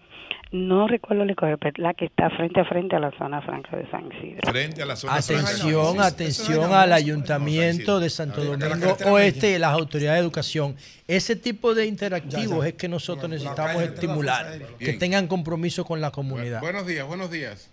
No 0.52 0.88
recuerdo 0.88 1.24
el 1.24 1.36
pero 1.36 1.58
la 1.78 1.94
que 1.94 2.06
está 2.06 2.30
frente 2.30 2.60
a 2.60 2.66
frente 2.66 2.96
a 2.96 3.00
la 3.00 3.12
zona 3.18 3.42
franca 3.42 3.76
de 3.76 3.90
San 3.90 4.12
Isidro. 4.12 4.42
Frente 4.50 4.84
a 4.84 4.86
la 4.86 4.96
zona 4.96 5.16
Atención, 5.16 5.96
franca. 5.96 6.08
atención 6.08 6.74
al 6.74 6.94
ayuntamiento 6.94 8.00
de 8.00 8.10
Santo 8.10 8.44
Domingo 8.44 8.96
Oeste 9.12 9.56
y 9.56 9.60
las 9.60 9.72
autoridades 9.72 10.20
de 10.20 10.24
educación. 10.24 10.76
Ese 11.08 11.36
tipo 11.36 11.74
de 11.74 11.88
interactivos 11.88 12.66
es 12.66 12.74
que 12.74 12.88
nosotros 12.88 13.30
necesitamos 13.30 13.82
estimular, 13.82 14.46
que 14.80 14.94
tengan 14.94 15.28
compromiso 15.28 15.84
con 15.84 16.00
la 16.00 16.12
comunidad. 16.12 16.62
Buenos 16.62 16.86
días, 16.86 17.06
buenos 17.08 17.32
días. 17.32 17.72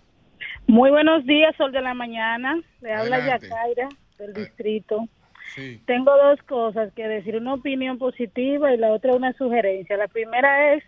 Muy 0.67 0.89
buenos 0.91 1.25
días, 1.25 1.55
Sol 1.57 1.71
de 1.71 1.81
la 1.81 1.93
Mañana. 1.93 2.59
Le 2.81 2.93
habla. 2.93 3.19
Yacaira 3.25 3.89
del 4.17 4.33
distrito. 4.33 5.07
Sí. 5.55 5.81
Tengo 5.85 6.11
dos 6.15 6.41
cosas 6.43 6.91
que 6.93 7.07
decir, 7.07 7.35
una 7.35 7.53
opinión 7.53 7.97
positiva 7.97 8.73
y 8.73 8.77
la 8.77 8.91
otra 8.91 9.13
una 9.13 9.33
sugerencia. 9.33 9.97
La 9.97 10.07
primera 10.07 10.73
es 10.73 10.83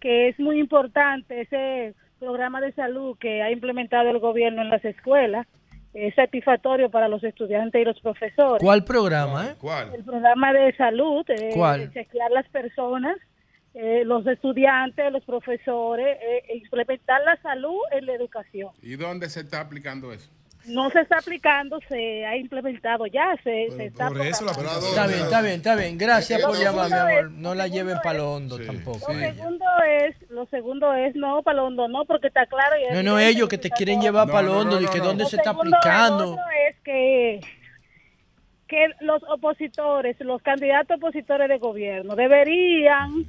que 0.00 0.28
es 0.28 0.38
muy 0.38 0.58
importante 0.58 1.40
ese 1.42 1.94
programa 2.18 2.60
de 2.60 2.72
salud 2.72 3.16
que 3.18 3.42
ha 3.42 3.50
implementado 3.50 4.10
el 4.10 4.18
gobierno 4.18 4.62
en 4.62 4.70
las 4.70 4.84
escuelas. 4.84 5.46
Es 5.94 6.14
satisfactorio 6.14 6.90
para 6.90 7.08
los 7.08 7.24
estudiantes 7.24 7.80
y 7.80 7.84
los 7.84 7.98
profesores. 8.00 8.62
¿Cuál 8.62 8.84
programa? 8.84 9.46
eh? 9.46 9.94
El 9.94 10.04
programa 10.04 10.52
de 10.52 10.74
salud, 10.76 11.24
eh, 11.28 11.50
¿Cuál? 11.54 11.90
chequear 11.92 12.30
las 12.32 12.46
personas, 12.48 13.16
eh, 13.72 14.04
los 14.04 14.26
estudiantes, 14.26 15.10
los 15.10 15.24
profesores, 15.24 16.18
eh, 16.20 16.42
e 16.48 16.56
implementar 16.58 17.22
la 17.24 17.40
salud 17.40 17.78
en 17.92 18.06
la 18.06 18.14
educación. 18.14 18.70
¿Y 18.82 18.96
dónde 18.96 19.28
se 19.30 19.40
está 19.40 19.60
aplicando 19.60 20.12
eso? 20.12 20.30
No 20.66 20.90
se 20.90 21.00
está 21.00 21.18
aplicando, 21.18 21.78
se 21.88 22.26
ha 22.26 22.36
implementado 22.36 23.06
ya, 23.06 23.36
se, 23.44 23.68
se 23.76 23.84
está 23.86 24.08
aplicando. 24.08 24.50
Está 24.50 25.06
bien, 25.06 25.20
está 25.22 25.40
bien, 25.42 25.54
está 25.54 25.74
bien. 25.76 25.98
Gracias 25.98 26.42
por 26.42 26.58
llamar, 26.58 26.88
mi 26.90 26.94
amor. 26.96 27.10
es- 27.12 27.30
No 27.32 27.54
la 27.54 27.68
lleven 27.68 27.98
para 28.02 28.18
lo 28.18 28.32
hondo 28.34 28.58
tampoco. 28.58 29.12
Lo 29.12 29.18
segundo 29.18 29.64
es, 29.88 30.30
lo 30.30 30.46
segundo 30.46 30.92
es, 30.94 31.14
no, 31.14 31.42
para 31.42 31.58
lo 31.58 31.66
hondo 31.66 31.86
no, 31.88 32.04
porque 32.04 32.26
está 32.26 32.46
claro. 32.46 32.74
y 32.78 32.94
No, 32.94 33.02
no, 33.02 33.18
ellos 33.18 33.48
que 33.48 33.58
te 33.58 33.70
quieren 33.70 34.00
llevar 34.00 34.26
No, 34.26 34.32
para 34.32 34.46
lo 34.48 34.54
no, 34.54 34.60
hondo, 34.60 34.80
no, 34.80 34.86
y 34.86 34.90
que 34.90 34.98
no. 34.98 35.04
dónde 35.04 35.26
se 35.26 35.36
está 35.36 35.50
segundo- 35.52 35.76
aplicando. 35.76 36.24
Lo 36.24 36.32
otro 36.32 36.44
es 36.68 36.76
que, 36.82 37.40
que 38.66 38.88
los 39.00 39.22
opositores, 39.28 40.16
los 40.20 40.42
candidatos 40.42 40.96
opositores 40.96 41.48
de 41.48 41.58
gobierno 41.58 42.16
deberían 42.16 43.24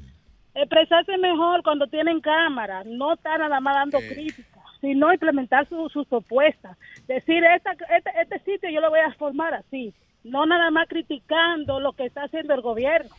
expresarse 0.55 1.15
mejor 1.19 1.61
cuando 1.61 1.85
tienen 1.85 2.19
cámara, 2.19 2.81
no 2.85 3.13
estar 3.13 3.39
nada 3.39 3.59
más 3.59 3.75
dando 3.75 3.99
críticas, 3.99 4.56
sino 4.81 5.11
implementar 5.13 5.67
su- 5.69 5.89
sus 5.89 6.05
propuestas. 6.07 6.77
Decir, 7.07 7.43
esta, 7.43 7.71
este, 7.71 8.11
este 8.21 8.39
sitio 8.51 8.69
yo 8.69 8.79
lo 8.81 8.89
voy 8.89 8.99
a 8.99 9.13
formar 9.13 9.53
así, 9.53 9.93
no 10.23 10.45
nada 10.45 10.69
más 10.71 10.87
criticando 10.87 11.79
lo 11.79 11.93
que 11.93 12.05
está 12.05 12.23
haciendo 12.23 12.53
el 12.53 12.61
gobierno. 12.61 13.15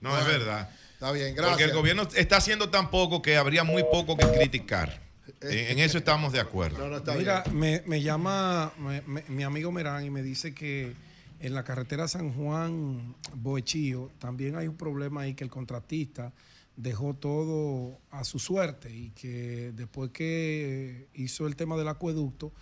No, 0.00 0.16
es 0.18 0.26
verdad. 0.26 0.68
Está 0.94 1.12
bien, 1.12 1.34
Porque 1.34 1.48
gracias. 1.48 1.70
el 1.70 1.76
gobierno 1.76 2.02
está 2.14 2.36
haciendo 2.36 2.70
tan 2.70 2.90
poco 2.90 3.22
que 3.22 3.36
habría 3.36 3.64
muy 3.64 3.82
poco 3.84 4.16
que 4.16 4.26
criticar. 4.30 5.00
En, 5.40 5.50
en 5.72 5.78
eso 5.78 5.98
estamos 5.98 6.32
de 6.32 6.40
acuerdo. 6.40 6.78
Mira, 7.16 7.44
me, 7.52 7.82
me 7.86 8.00
llama 8.02 8.72
me- 8.78 9.02
me- 9.02 9.24
mi 9.28 9.42
amigo 9.44 9.70
Merán 9.72 10.04
y 10.04 10.10
me 10.10 10.22
dice 10.22 10.54
que 10.54 10.92
en 11.40 11.54
la 11.54 11.64
carretera 11.64 12.06
San 12.08 12.32
Juan 12.34 13.14
Boechío 13.34 14.10
también 14.20 14.56
hay 14.56 14.68
un 14.68 14.76
problema 14.76 15.22
ahí 15.22 15.34
que 15.34 15.42
el 15.44 15.50
contratista 15.50 16.32
dejó 16.76 17.14
todo 17.14 17.98
a 18.10 18.24
su 18.24 18.38
suerte 18.38 18.94
y 18.94 19.10
que 19.10 19.72
después 19.74 20.10
que 20.10 21.08
hizo 21.14 21.46
el 21.46 21.56
tema 21.56 21.76
del 21.76 21.88
acueducto, 21.88 22.52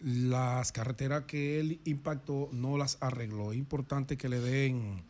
las 0.00 0.72
carreteras 0.72 1.24
que 1.24 1.60
él 1.60 1.80
impactó 1.84 2.48
no 2.52 2.78
las 2.78 2.96
arregló. 3.00 3.52
Es 3.52 3.58
importante 3.58 4.16
que 4.16 4.28
le 4.28 4.40
den 4.40 5.04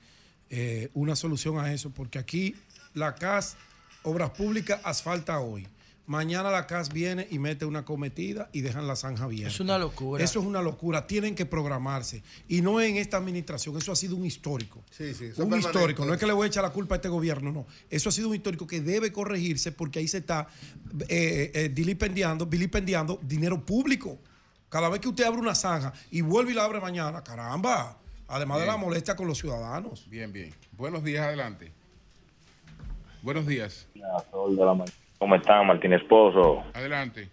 eh, 0.50 0.90
una 0.94 1.14
solución 1.14 1.58
a 1.58 1.72
eso, 1.72 1.90
porque 1.90 2.18
aquí 2.18 2.56
la 2.94 3.14
CAS, 3.14 3.56
Obras 4.02 4.30
Públicas, 4.30 4.80
asfalta 4.84 5.38
hoy. 5.40 5.68
Mañana 6.10 6.50
la 6.50 6.66
CAS 6.66 6.92
viene 6.92 7.28
y 7.30 7.38
mete 7.38 7.64
una 7.64 7.84
cometida 7.84 8.50
y 8.52 8.62
dejan 8.62 8.88
la 8.88 8.96
zanja 8.96 9.26
abierta. 9.26 9.54
Es 9.54 9.60
una 9.60 9.78
locura. 9.78 10.24
Eso 10.24 10.40
es 10.40 10.44
una 10.44 10.60
locura. 10.60 11.06
Tienen 11.06 11.36
que 11.36 11.46
programarse. 11.46 12.24
Y 12.48 12.62
no 12.62 12.80
en 12.80 12.96
esta 12.96 13.16
administración. 13.16 13.76
Eso 13.76 13.92
ha 13.92 13.94
sido 13.94 14.16
un 14.16 14.26
histórico. 14.26 14.82
Sí, 14.90 15.14
sí, 15.14 15.30
un 15.36 15.56
histórico. 15.56 16.04
No 16.04 16.12
es 16.12 16.18
que 16.18 16.26
le 16.26 16.32
voy 16.32 16.46
a 16.46 16.48
echar 16.48 16.64
la 16.64 16.70
culpa 16.70 16.96
a 16.96 16.96
este 16.96 17.08
gobierno, 17.08 17.52
no. 17.52 17.64
Eso 17.88 18.08
ha 18.08 18.12
sido 18.12 18.28
un 18.28 18.34
histórico 18.34 18.66
que 18.66 18.80
debe 18.80 19.12
corregirse 19.12 19.70
porque 19.70 20.00
ahí 20.00 20.08
se 20.08 20.18
está 20.18 20.48
eh, 21.08 21.52
eh, 21.54 21.68
dilipendiando, 21.68 22.44
vilipendiando 22.44 23.20
dinero 23.22 23.64
público. 23.64 24.18
Cada 24.68 24.88
vez 24.88 24.98
que 24.98 25.06
usted 25.06 25.22
abre 25.22 25.38
una 25.38 25.54
zanja 25.54 25.92
y 26.10 26.22
vuelve 26.22 26.50
y 26.50 26.54
la 26.56 26.64
abre 26.64 26.80
mañana, 26.80 27.22
caramba. 27.22 27.98
Además 28.26 28.58
de 28.58 28.66
la 28.66 28.76
molestia 28.76 29.14
con 29.14 29.28
los 29.28 29.38
ciudadanos. 29.38 30.10
Bien, 30.10 30.32
bien. 30.32 30.52
Buenos 30.72 31.04
días, 31.04 31.24
adelante. 31.24 31.70
Buenos 33.22 33.46
días. 33.46 33.86
Sol 34.32 34.56
de 34.56 34.64
la 34.64 34.74
mañana. 34.74 34.99
¿Cómo 35.20 35.34
están, 35.34 35.66
Martín 35.66 35.92
Esposo? 35.92 36.64
Adelante. 36.72 37.28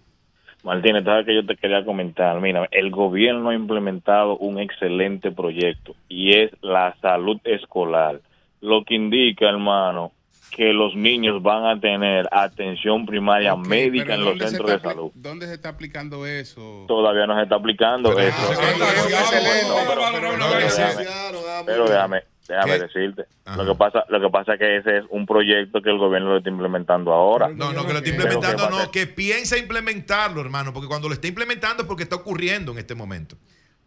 Martínez, 0.62 1.06
sabes 1.06 1.26
que 1.26 1.34
yo 1.34 1.46
te 1.46 1.56
quería 1.56 1.86
comentar. 1.86 2.38
Mira, 2.42 2.68
el 2.72 2.92
gobierno 2.92 3.50
ha 3.50 3.54
implementado 3.56 4.36
un 4.40 4.60
excelente 4.60 5.32
proyecto 5.32 5.96
y 6.10 6.38
es 6.38 6.52
la 6.62 6.94
salud 7.02 7.40
escolar. 7.46 8.20
Lo 8.60 8.84
que 8.84 8.96
indica, 8.96 9.48
hermano, 9.48 10.12
que 10.52 10.74
los 10.74 10.96
niños 10.96 11.42
van 11.42 11.66
a 11.66 11.80
tener 11.80 12.28
atención 12.30 13.06
primaria 13.06 13.56
médica 13.56 14.16
en 14.16 14.20
los 14.26 14.30
¿dónde 14.32 14.44
se 14.46 14.50
centros 14.50 14.70
de 14.72 14.76
está 14.76 14.90
salud. 14.90 15.12
¿Dónde 15.16 15.48
se 15.48 15.54
está 15.54 15.70
aplicando 15.70 16.26
eso? 16.26 16.84
Todavía 16.90 17.26
no 17.26 17.38
se 17.38 17.44
está 17.44 17.56
aplicando 17.56 18.20
eso. 18.20 18.36
pero- 18.50 20.02
pero 20.12 20.60
déjame- 20.60 21.06
Pero 21.66 21.86
déjame, 21.88 22.22
déjame 22.53 22.74
¿Qué? 22.74 22.80
decirte. 22.80 23.26
Lo 23.56 23.66
que 23.66 23.76
pasa, 23.76 24.03
lo 24.09 24.19
que 24.22 24.30
pasa 24.30 24.53
es 24.53 24.59
que 24.59 24.77
ese 24.77 24.98
es 24.98 25.03
un 25.09 25.26
proyecto 25.26 25.82
que 25.82 25.90
el 25.90 25.98
gobierno 25.98 26.30
lo 26.30 26.38
está 26.38 26.50
implementando 26.50 27.14
ahora. 27.14 27.50
No, 27.50 27.72
no, 27.74 27.85
que 27.85 27.93
lo 27.93 28.00
está 28.00 28.09
implementando, 28.09 28.69
no, 28.69 28.92
que 28.92 29.08
piensa 29.08 29.58
implementarlo, 29.58 30.42
hermano, 30.42 30.74
porque 30.74 30.88
cuando 30.88 31.08
lo 31.08 31.14
está 31.14 31.27
implementando 31.27 31.84
es 31.84 31.88
porque 31.88 32.03
está 32.03 32.16
ocurriendo 32.16 32.72
en 32.72 32.77
este 32.80 32.95
momento. 32.95 33.35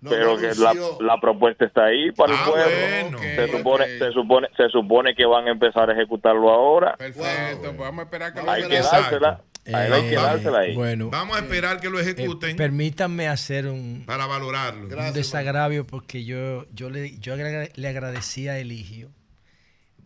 pero 0.09 0.37
que 0.39 0.55
la, 0.55 0.73
la 1.01 1.21
propuesta 1.21 1.67
está 1.67 1.85
ahí 1.85 2.11
para 2.13 2.33
Ah, 2.33 2.45
el 2.47 2.51
pueblo. 2.51 3.19
bueno. 3.19 3.19
se, 3.19 3.49
supone, 3.59 3.99
se, 3.99 4.13
supone, 4.13 4.49
se 4.57 4.69
supone 4.71 5.15
que 5.15 5.27
van 5.27 5.47
a 5.47 5.51
empezar 5.51 5.91
a 5.91 5.93
ejecutarlo 5.93 6.49
ahora. 6.51 6.97
Perfecto, 6.97 7.61
pues 7.63 7.79
vamos 7.79 7.99
a 8.01 8.03
esperar 8.05 8.33
que 8.33 8.43
lo 8.43 8.51
Hay 8.51 8.67
que 8.67 8.77
Exacto. 8.79 9.19
dársela. 9.21 9.41
Hay 9.75 10.03
que 10.03 10.13
Eh, 10.15 10.17
dársela 10.17 10.59
ahí. 10.61 10.75
Bueno, 10.75 11.11
Vamos 11.11 11.37
a 11.37 11.41
esperar 11.41 11.81
que 11.81 11.89
lo 11.91 11.99
ejecuten 12.01 12.57
permítanme 12.57 13.29
hacer 13.29 13.67
un, 13.67 14.05
para 14.07 14.27
valorarlo. 14.27 14.89
un 14.89 15.13
desagravio 15.13 15.87
porque 15.87 16.25
yo, 16.25 16.67
yo, 16.73 16.91
le, 16.91 17.19
yo 17.19 17.35
le 17.37 17.89
agradecí 17.89 18.49
a 18.49 18.59
Eligio, 18.59 19.11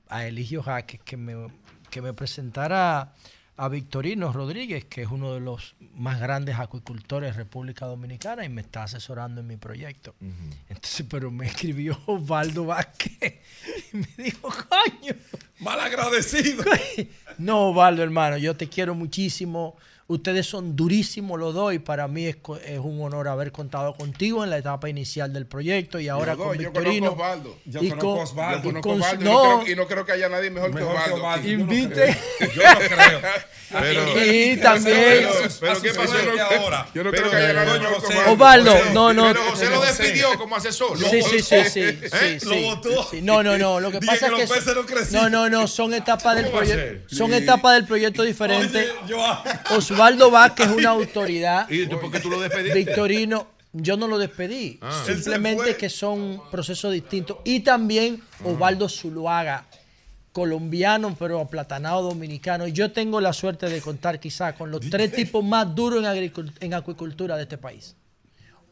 a 0.09 0.27
Eligio 0.27 0.63
Jaques, 0.63 1.01
que 1.05 1.17
me, 1.17 1.35
que 1.91 2.03
me 2.03 2.13
presentara 2.13 3.13
a 3.57 3.69
Victorino 3.69 4.33
Rodríguez, 4.33 4.85
que 4.85 5.03
es 5.03 5.09
uno 5.09 5.35
de 5.35 5.41
los 5.41 5.77
más 5.95 6.21
grandes 6.21 6.59
acuicultores 6.59 7.31
de 7.31 7.37
República 7.37 7.87
Dominicana 7.87 8.45
y 8.45 8.49
me 8.49 8.63
está 8.63 8.83
asesorando 8.85 9.41
en 9.41 9.47
mi 9.47 9.57
proyecto. 9.57 10.15
Entonces, 10.69 11.07
pero 11.09 11.31
me 11.31 11.47
escribió 11.47 11.99
Osvaldo 12.07 12.67
Vázquez 12.67 13.41
y 13.93 13.97
me 13.97 14.09
dijo, 14.17 14.49
coño. 14.49 15.15
Mal 15.61 15.81
agradecido. 15.81 16.65
No, 17.37 17.71
Osvaldo, 17.71 18.05
hermano, 18.05 18.37
yo 18.37 18.57
te 18.57 18.69
quiero 18.69 18.95
muchísimo. 18.95 19.77
Ustedes 20.07 20.47
son 20.47 20.77
durísimos 20.77 21.41
los 21.41 21.55
dos 21.55 21.73
y 21.73 21.79
para 21.79 22.07
mí 22.09 22.27
es, 22.27 22.37
es 22.67 22.79
un 22.79 23.01
honor 23.03 23.27
haber 23.27 23.53
contado 23.53 23.95
contigo 23.95 24.45
en 24.45 24.51
la 24.51 24.59
etapa 24.59 24.91
inicial 24.91 25.33
del 25.33 25.47
proyecto 25.47 25.99
y 25.99 26.09
ahora 26.09 26.37
dos, 26.37 26.49
con 26.49 26.59
yo 26.59 26.71
Victorino. 26.71 27.17
conozco 27.17 27.25
a 27.25 27.31
Osvaldo. 27.33 27.57
y 27.65 27.71
Yo 27.71 27.81
con- 27.81 27.89
conozco 27.89 28.21
a 28.21 28.23
Osvaldo. 28.25 28.59
y 28.69 28.73
Yo 28.75 28.81
conozco 28.83 28.91
Osvaldo 28.93 29.23
y 29.23 29.25
no, 29.25 29.33
no 29.57 29.61
creo- 29.63 29.73
y 29.73 29.77
no 29.77 29.87
creo 29.87 30.05
que 30.05 30.13
haya 30.13 30.29
nadie 30.29 30.51
mejor 30.51 30.71
que 30.71 30.75
Mejor 30.77 30.93
que 30.95 30.99
Osvaldo. 31.01 31.17
Osvaldo, 31.17 31.49
yo 31.49 31.57
no 31.57 31.63
Invite. 31.73 31.95
creo. 31.95 32.51
Yo 32.55 32.63
no 32.63 32.79
creo. 32.81 33.21
Pero- 33.71 34.25
y 34.25 34.57
también. 34.59 34.97
Pero, 34.99 35.31
pero 35.59 35.81
¿qué 35.83 35.95
pasó 35.95 36.13
ahora? 36.61 36.87
Yo 36.95 37.03
no 37.03 37.11
creo 37.11 37.31
que 37.31 37.37
haya 37.37 37.53
nadie 37.55 37.81
mejor 37.81 38.01
que 38.07 38.15
Osvaldo. 38.19 38.33
Osvaldo, 38.75 38.93
no, 38.93 39.13
no. 39.15 39.27
Pero 39.33 39.43
José 39.51 39.71
lo 39.71 39.81
despidió 39.81 40.39
como 40.39 40.57
asesor. 40.57 40.99
Sí, 40.99 41.23
sí, 41.23 41.41
sí, 41.41 41.57
sí, 41.71 41.81
¿Eh? 41.81 42.39
Lo 42.45 42.61
votó. 42.61 43.09
No, 43.23 43.43
no, 43.43 43.57
no. 43.57 43.81
Lo 43.81 43.91
que 43.91 44.01
pasa 44.01 44.27
es 44.27 44.33
los 44.33 44.85
que 44.87 44.95
no 45.13 45.23
no, 45.23 45.29
no, 45.31 45.49
no, 45.63 45.67
son 45.67 45.95
etapas 45.95 46.37
del 46.37 46.45
¿Cómo 46.47 46.59
va 46.59 46.63
a 46.63 46.67
proyecto, 46.67 47.15
son 47.17 47.33
etapas 47.33 47.75
del 47.75 47.87
proyecto 47.87 48.23
diferentes. 48.23 48.87
Osvaldo 49.95 50.31
Vázquez 50.31 50.67
es 50.67 50.77
una 50.77 50.91
autoridad. 50.91 51.67
¿Y 51.71 51.87
tú 51.87 52.01
por 52.01 52.11
qué 52.11 52.21
tú 52.21 52.29
lo 52.29 52.41
despediste? 52.41 52.79
Victorino, 52.79 53.47
yo 53.73 53.97
no 53.97 54.09
lo 54.09 54.19
despedí. 54.19 54.79
Ah. 54.83 55.05
Simplemente 55.07 55.77
que 55.77 55.89
son 55.89 56.43
procesos 56.51 56.93
distintos. 56.93 57.39
Y 57.45 57.61
también 57.61 58.21
Osvaldo 58.45 58.89
Zuluaga, 58.89 59.67
colombiano 60.33 61.15
pero 61.19 61.41
aplatanado 61.41 62.03
dominicano. 62.03 62.67
Yo 62.67 62.93
tengo 62.93 63.21
la 63.21 63.33
suerte 63.33 63.69
de 63.69 63.81
contar 63.81 64.19
quizás 64.19 64.55
con 64.55 64.71
los 64.71 64.81
tres 64.91 65.13
tipos 65.13 65.45
más 65.45 65.75
duros 65.75 66.05
en 66.61 66.75
acuicultura 66.75 67.37
de 67.37 67.45
este 67.45 67.59
país. 67.59 67.95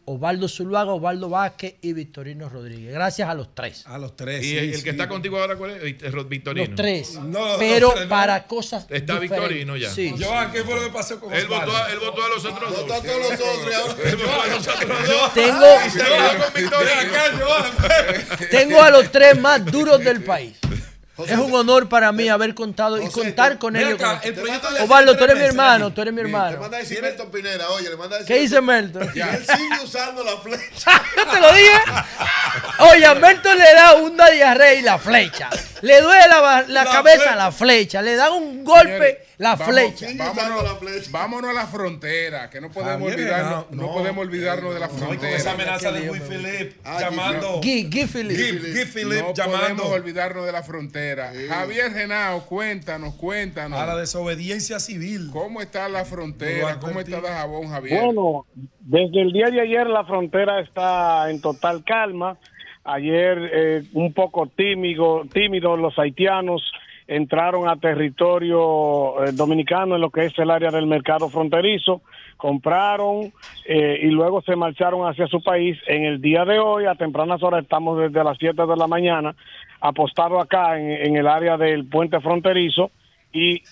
Osvaldo 0.05 0.49
Zuluaga, 0.49 0.93
Osvaldo 0.93 1.29
Vázquez 1.29 1.77
y 1.81 1.93
Victorino 1.93 2.49
Rodríguez. 2.49 2.93
Gracias 2.93 3.29
a 3.29 3.35
los 3.35 3.55
tres. 3.55 3.87
A 3.87 3.99
los 3.99 4.17
tres. 4.17 4.43
¿Y 4.45 4.49
sí, 4.51 4.59
el, 4.59 4.65
el 4.71 4.77
sí. 4.77 4.83
que 4.83 4.91
está 4.91 5.09
contigo 5.09 5.39
ahora 5.39 5.57
cuál 5.57 5.71
es? 5.73 5.83
Eh, 5.83 6.25
Victorino. 6.29 6.67
Los 6.67 6.77
tres. 6.77 7.15
No, 7.21 7.57
pero 7.59 7.95
no. 7.99 8.09
para 8.09 8.47
cosas 8.47 8.87
Está 8.91 9.21
diferentes. 9.21 9.39
Victorino 9.49 9.77
ya. 9.77 9.91
Sí. 9.91 10.15
Joan, 10.19 10.51
¿qué 10.51 10.65
fue 10.65 10.75
lo 10.75 10.83
que 10.83 10.89
pasó 10.91 11.21
con 11.21 11.33
Él 11.33 11.47
votó, 11.47 11.73
él 11.89 11.99
votó 12.01 12.25
a 12.25 12.29
los 12.31 12.45
otros 12.45 12.71
dos. 12.73 12.81
Votó 12.83 12.95
a 12.95 13.03
todos 13.03 13.19
los 13.19 13.33
otros 13.33 13.99
Él 14.05 14.17
votó 14.17 14.43
a 14.43 14.47
los 14.49 14.69
otros 14.69 15.07
dos. 15.07 15.35
Tengo- 15.35 15.87
Y 15.87 15.91
se 15.91 15.99
quedó 15.99 16.45
con 16.45 16.55
Victorino. 16.55 16.91
Ven 16.97 17.09
acá, 17.09 17.23
Joan. 17.39 18.49
Tengo 18.51 18.83
a 18.83 18.91
los 18.91 19.13
tres 19.13 19.39
más 19.39 19.65
duros 19.65 20.01
del 20.01 20.23
país. 20.25 20.55
Es 21.27 21.39
un 21.39 21.55
honor 21.55 21.89
para 21.89 22.11
mí 22.13 22.29
haber 22.29 22.55
contado 22.55 23.01
y 23.01 23.09
contar 23.11 23.59
con 23.59 23.77
ellos. 23.77 23.99
el 24.01 24.05
hace 24.05 24.33
tú 24.33 25.25
eres 25.25 25.37
mi 25.37 25.43
hermano, 25.45 25.93
tú 25.93 26.01
eres 26.03 26.13
mi 26.15 26.21
Te 26.23 26.27
hermano. 26.29 26.59
manda 26.61 26.77
a 26.79 26.81
decir 26.81 27.03
Milton 27.03 27.31
Pineda, 27.31 27.69
oye, 27.71 27.91
le 27.91 27.97
manda 27.97 28.17
a 28.17 28.19
decir. 28.21 28.35
¿Qué 28.35 28.41
dice 28.41 28.61
Melton? 28.61 29.11
Y 29.15 29.21
él 29.21 29.45
sigue 29.47 29.85
usando 29.85 30.25
la 30.25 30.37
flecha. 30.39 30.91
Yo 31.17 31.27
te 31.27 31.41
lo 31.41 31.53
dije. 31.53 31.81
Oye, 32.79 33.07
a 33.07 33.15
Melton 33.15 33.59
le 33.59 33.75
da 33.75 33.95
una 33.97 34.31
diarrea 34.31 34.75
y 34.75 34.83
la 34.83 34.99
flecha. 34.99 35.51
Le 35.83 36.01
duele 36.01 36.29
la, 36.29 36.65
la 36.69 36.85
La 36.85 36.85
cabeza 36.91 37.17
flecha. 37.21 37.37
la 37.37 37.53
flecha. 37.53 38.03
Le 38.03 38.17
dan 38.17 38.33
un 38.33 38.65
golpe 38.65 38.91
Señores, 38.93 39.19
la 39.43 39.57
vamos- 39.57 39.75
flecha. 39.75 40.07
Vámonos, 40.17 41.11
vámonos 41.11 41.51
a 41.51 41.53
la 41.53 41.67
frontera, 41.67 42.49
que 42.49 42.61
no 42.61 42.71
podemos 42.71 43.13
olvidarnos, 43.13 43.71
no, 43.71 43.77
no, 43.77 43.83
no. 43.89 43.93
podemos 43.95 44.25
olvidarnos 44.27 44.75
de 44.75 44.81
la 44.81 44.87
No, 44.87 44.93
frontera. 44.95 45.37
esa 45.37 45.53
amenaza 45.53 45.91
de 45.93 46.01
lío, 46.01 46.13
Philip 46.13 46.73
Ah, 46.85 46.99
llamando. 47.01 47.57
Guy, 47.61 47.85
Guy 47.91 48.07
Phillips. 48.07 48.39
Guy- 48.63 48.73
Guy 48.73 48.85
Philip 48.87 49.21
no 49.23 49.35
llamando 49.35 49.83
podemos 49.83 49.91
olvidarnos 49.93 50.47
de 50.47 50.53
la 50.53 50.63
frontera. 50.63 51.33
Javier 51.49 51.93
Genao, 51.93 52.47
cuéntanos, 52.47 53.15
cuéntanos. 53.15 53.79
a 53.79 53.87
la 53.87 53.97
desobediencia 53.97 54.79
civil. 54.79 55.31
¿Cómo 55.33 55.61
está 55.61 55.89
la 55.89 56.05
frontera? 56.05 56.79
¿Cómo 56.81 57.01
está 57.01 57.21
Dajabón, 57.21 57.69
Javier? 57.69 58.01
Bueno, 58.05 58.47
desde 58.81 59.23
el 59.23 59.33
día 59.33 59.47
de 59.51 59.61
ayer 59.61 59.87
la 59.89 60.05
frontera 60.05 60.61
está 60.61 61.29
en 61.31 61.41
total 61.41 61.83
calma. 61.85 62.39
Ayer 62.85 63.39
eh, 63.53 63.83
un 63.93 64.13
poco 64.13 64.49
tímido, 64.49 65.23
tímidos 65.33 65.79
los 65.79 65.97
haitianos 65.99 66.63
entraron 67.17 67.69
a 67.69 67.77
territorio 67.77 69.25
eh, 69.25 69.33
dominicano 69.33 69.95
en 69.95 70.01
lo 70.01 70.11
que 70.11 70.27
es 70.27 70.39
el 70.39 70.51
área 70.51 70.71
del 70.71 70.87
mercado 70.87 71.29
fronterizo, 71.29 72.03
compraron 72.37 73.33
eh, 73.67 74.01
y 74.03 74.07
luego 74.07 74.43
se 74.43 74.57
marcharon 74.57 75.09
hacia 75.09 75.27
su 75.27 75.43
país. 75.43 75.79
En 75.87 76.05
el 76.05 76.21
día 76.21 76.45
de 76.45 76.59
hoy, 76.59 76.87
a 76.87 76.95
tempranas 76.95 77.43
horas, 77.43 77.63
estamos 77.63 77.99
desde 77.99 78.25
las 78.25 78.39
7 78.39 78.67
de 78.67 78.77
la 78.77 78.87
mañana 78.87 79.35
apostados 79.81 80.43
acá 80.43 80.79
en, 80.79 80.91
en 80.91 81.17
el 81.17 81.27
área 81.27 81.57
del 81.57 81.87
puente 81.87 82.21
fronterizo 82.21 82.91
y 83.33 83.63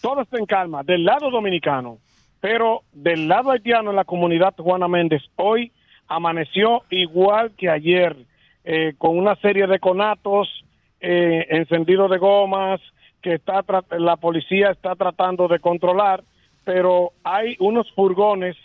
todo 0.00 0.22
está 0.22 0.38
en 0.38 0.46
calma 0.46 0.82
del 0.82 1.04
lado 1.04 1.30
dominicano, 1.30 1.98
pero 2.40 2.82
del 2.92 3.28
lado 3.28 3.50
haitiano 3.50 3.90
en 3.90 3.96
la 3.96 4.04
comunidad 4.04 4.54
Juana 4.56 4.88
Méndez 4.88 5.22
hoy 5.36 5.72
amaneció 6.10 6.82
igual 6.90 7.52
que 7.56 7.70
ayer, 7.70 8.16
eh, 8.64 8.94
con 8.98 9.16
una 9.16 9.36
serie 9.36 9.66
de 9.66 9.78
conatos, 9.78 10.64
eh, 11.00 11.46
encendido 11.50 12.08
de 12.08 12.18
gomas, 12.18 12.80
que 13.22 13.34
está 13.34 13.64
la 13.98 14.16
policía 14.16 14.70
está 14.70 14.94
tratando 14.94 15.48
de 15.48 15.58
controlar, 15.58 16.22
pero 16.64 17.12
hay 17.24 17.56
unos 17.58 17.90
furgones, 17.92 18.56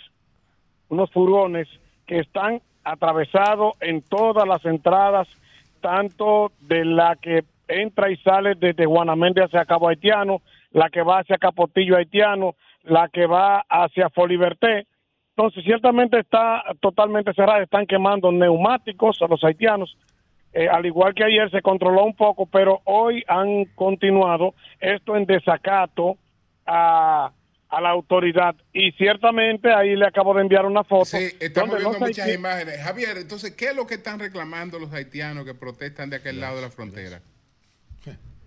unos 0.90 1.12
furgones 1.12 1.68
que 2.06 2.20
están 2.20 2.62
atravesados 2.84 3.74
en 3.82 4.02
todas 4.02 4.48
las 4.48 4.64
entradas, 4.66 5.28
tanto 5.82 6.52
de 6.62 6.86
la 6.86 7.16
que 7.16 7.44
entra 7.68 8.12
y 8.12 8.18
sale 8.18 8.56
desde 8.56 8.86
Juana 8.86 9.16
Méndez 9.16 9.46
hacia 9.46 9.66
Cabo 9.66 9.90
Haitiano, 9.90 10.42
la 10.72 10.90
que 10.90 11.02
va 11.02 11.20
hacia 11.20 11.38
Capotillo 11.38 11.98
Haitiano, 11.98 12.56
la 12.84 13.10
que 13.10 13.26
va 13.26 13.66
hacia 13.68 14.10
Foliberté. 14.10 14.86
Entonces, 15.36 15.64
ciertamente 15.64 16.20
está 16.20 16.64
totalmente 16.80 17.34
cerrada, 17.34 17.64
están 17.64 17.88
quemando 17.88 18.32
neumáticos 18.32 19.22
a 19.22 19.28
los 19.28 19.44
haitianos 19.44 19.98
eh, 20.58 20.68
al 20.70 20.86
igual 20.86 21.14
que 21.14 21.24
ayer 21.26 21.52
se 21.52 21.62
controló 21.62 22.06
un 22.06 22.16
poco, 22.16 22.46
pero 22.46 22.82
hoy 22.86 23.24
han 23.28 23.66
continuado 23.76 24.56
esto 24.80 25.16
en 25.18 25.26
desacato 25.26 26.18
a, 26.66 27.32
a 27.70 27.82
la 27.82 27.90
autoridad. 27.90 28.56
Y 28.74 28.92
ciertamente 28.94 29.74
ahí 29.74 29.96
le 29.98 30.08
acabo 30.08 30.34
de 30.34 30.42
enviar 30.44 30.66
una 30.66 30.84
foto. 30.86 31.06
Sí, 31.06 31.30
estamos 31.40 31.78
viendo 31.78 32.00
muchas 32.00 32.34
imágenes. 32.34 32.82
Javier, 32.82 33.18
entonces, 33.18 33.52
¿qué 33.52 33.66
es 33.72 33.76
lo 33.76 33.86
que 33.86 33.96
están 33.96 34.18
reclamando 34.20 34.80
los 34.80 34.94
haitianos 34.94 35.44
que 35.46 35.54
protestan 35.54 36.10
de 36.10 36.16
aquel 36.18 36.40
lado 36.40 36.56
de 36.56 36.62
la 36.62 36.70
frontera? 36.70 37.20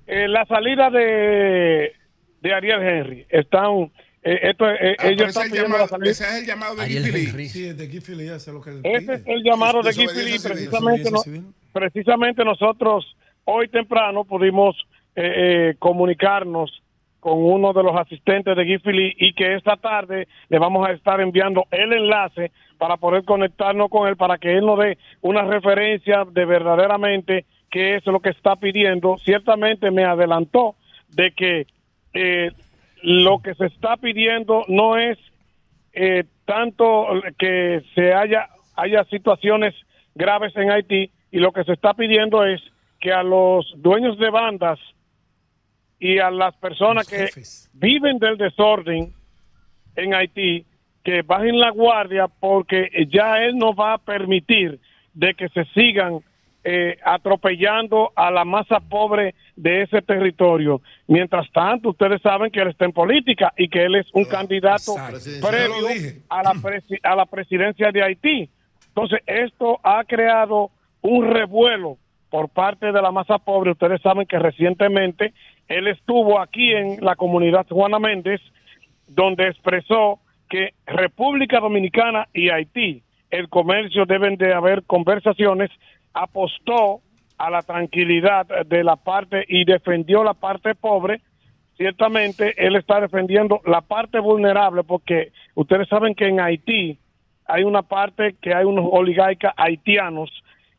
eh, 0.06 0.26
la 0.28 0.46
salida 0.46 0.88
de, 0.90 1.92
de 2.40 2.54
Ariel 2.54 2.80
Henry. 2.82 3.26
Están, 3.28 3.92
eh, 4.22 4.38
esto, 4.42 4.66
eh, 4.70 4.96
Ah, 4.98 5.08
ellos 5.08 5.28
están 5.28 5.46
es 5.46 5.52
el 5.52 5.58
llamado, 5.62 5.82
la 5.82 5.88
salida. 5.88 6.10
ese 6.10 6.24
es 6.24 6.34
el 6.36 6.46
llamado 6.46 6.76
de 6.76 6.84
Henry. 6.86 7.48
Sí, 7.48 7.72
de 7.72 7.86
Guy 7.88 8.00
Philly, 8.00 8.24
ese 8.24 8.36
es 8.36 8.46
lo 8.48 8.60
que 8.62 8.70
él 8.70 8.80
Ese 8.84 9.12
es 9.12 9.22
el 9.26 9.42
llamado 9.42 9.82
de 9.82 9.92
civil. 9.92 10.08
Precisamente, 10.42 11.10
no- 11.10 11.18
Desobediencia 11.18 11.22
civil. 11.22 11.44
Precisamente 11.78 12.44
nosotros 12.44 13.16
hoy 13.44 13.68
temprano 13.68 14.24
pudimos 14.24 14.76
eh, 15.14 15.22
eh, 15.70 15.74
comunicarnos 15.78 16.82
con 17.20 17.38
uno 17.38 17.72
de 17.72 17.84
los 17.84 17.96
asistentes 17.96 18.56
de 18.56 18.80
Philly 18.80 19.14
y 19.16 19.32
que 19.32 19.54
esta 19.54 19.76
tarde 19.76 20.26
le 20.48 20.58
vamos 20.58 20.86
a 20.86 20.92
estar 20.92 21.20
enviando 21.20 21.66
el 21.70 21.92
enlace 21.92 22.50
para 22.78 22.96
poder 22.96 23.24
conectarnos 23.24 23.90
con 23.90 24.08
él 24.08 24.16
para 24.16 24.38
que 24.38 24.56
él 24.56 24.66
nos 24.66 24.78
dé 24.80 24.98
una 25.20 25.42
referencia 25.42 26.24
de 26.24 26.44
verdaderamente 26.44 27.44
qué 27.70 27.96
es 27.96 28.06
lo 28.06 28.20
que 28.20 28.30
está 28.30 28.56
pidiendo. 28.56 29.18
Ciertamente 29.18 29.90
me 29.92 30.04
adelantó 30.04 30.74
de 31.10 31.32
que 31.32 31.66
eh, 32.12 32.50
lo 33.02 33.38
que 33.38 33.54
se 33.54 33.66
está 33.66 33.96
pidiendo 33.96 34.64
no 34.66 34.96
es 34.96 35.18
eh, 35.92 36.24
tanto 36.44 37.06
que 37.38 37.82
se 37.94 38.12
haya 38.14 38.48
haya 38.76 39.04
situaciones 39.04 39.74
graves 40.14 40.56
en 40.56 40.70
Haití 40.70 41.10
y 41.30 41.38
lo 41.38 41.52
que 41.52 41.64
se 41.64 41.72
está 41.72 41.94
pidiendo 41.94 42.44
es 42.44 42.60
que 43.00 43.12
a 43.12 43.22
los 43.22 43.66
dueños 43.76 44.18
de 44.18 44.30
bandas 44.30 44.78
y 45.98 46.18
a 46.18 46.30
las 46.30 46.54
personas 46.56 47.06
que 47.08 47.28
viven 47.72 48.18
del 48.18 48.36
desorden 48.36 49.12
en 49.96 50.14
Haití 50.14 50.64
que 51.04 51.22
bajen 51.22 51.58
la 51.58 51.70
guardia 51.70 52.28
porque 52.28 52.88
ya 53.10 53.38
él 53.42 53.56
no 53.56 53.74
va 53.74 53.94
a 53.94 53.98
permitir 53.98 54.78
de 55.14 55.34
que 55.34 55.48
se 55.48 55.64
sigan 55.74 56.20
eh, 56.64 56.98
atropellando 57.04 58.12
a 58.14 58.30
la 58.30 58.44
masa 58.44 58.78
pobre 58.80 59.34
de 59.56 59.82
ese 59.82 60.02
territorio. 60.02 60.82
Mientras 61.06 61.50
tanto, 61.52 61.90
ustedes 61.90 62.20
saben 62.20 62.50
que 62.50 62.60
él 62.60 62.68
está 62.68 62.84
en 62.84 62.92
política 62.92 63.52
y 63.56 63.68
que 63.68 63.84
él 63.84 63.94
es 63.94 64.06
un 64.12 64.24
candidato 64.26 64.94
previo 65.40 65.88
a 66.28 66.42
la, 66.42 66.52
presi- 66.52 67.00
a 67.02 67.16
la 67.16 67.26
presidencia 67.26 67.90
de 67.90 68.02
Haití. 68.02 68.50
Entonces, 68.88 69.20
esto 69.26 69.80
ha 69.82 70.04
creado 70.04 70.70
un 71.02 71.26
revuelo 71.26 71.98
por 72.30 72.48
parte 72.48 72.92
de 72.92 73.02
la 73.02 73.10
masa 73.10 73.38
pobre. 73.38 73.72
Ustedes 73.72 74.00
saben 74.02 74.26
que 74.26 74.38
recientemente 74.38 75.32
él 75.68 75.88
estuvo 75.88 76.40
aquí 76.40 76.72
en 76.72 77.04
la 77.04 77.16
comunidad 77.16 77.66
Juana 77.68 77.98
Méndez, 77.98 78.40
donde 79.06 79.48
expresó 79.48 80.20
que 80.48 80.74
República 80.86 81.60
Dominicana 81.60 82.28
y 82.32 82.50
Haití, 82.50 83.02
el 83.30 83.48
comercio 83.48 84.06
deben 84.06 84.36
de 84.36 84.54
haber 84.54 84.84
conversaciones, 84.84 85.70
apostó 86.14 87.00
a 87.36 87.50
la 87.50 87.62
tranquilidad 87.62 88.46
de 88.66 88.82
la 88.82 88.96
parte 88.96 89.44
y 89.46 89.64
defendió 89.64 90.24
la 90.24 90.34
parte 90.34 90.74
pobre. 90.74 91.20
Ciertamente 91.76 92.54
él 92.56 92.74
está 92.76 93.00
defendiendo 93.00 93.60
la 93.64 93.82
parte 93.82 94.18
vulnerable 94.18 94.82
porque 94.82 95.30
ustedes 95.54 95.88
saben 95.88 96.14
que 96.14 96.26
en 96.26 96.40
Haití 96.40 96.98
hay 97.46 97.62
una 97.62 97.82
parte 97.82 98.34
que 98.42 98.54
hay 98.54 98.64
unos 98.64 98.86
oligarcas 98.90 99.54
haitianos 99.56 100.30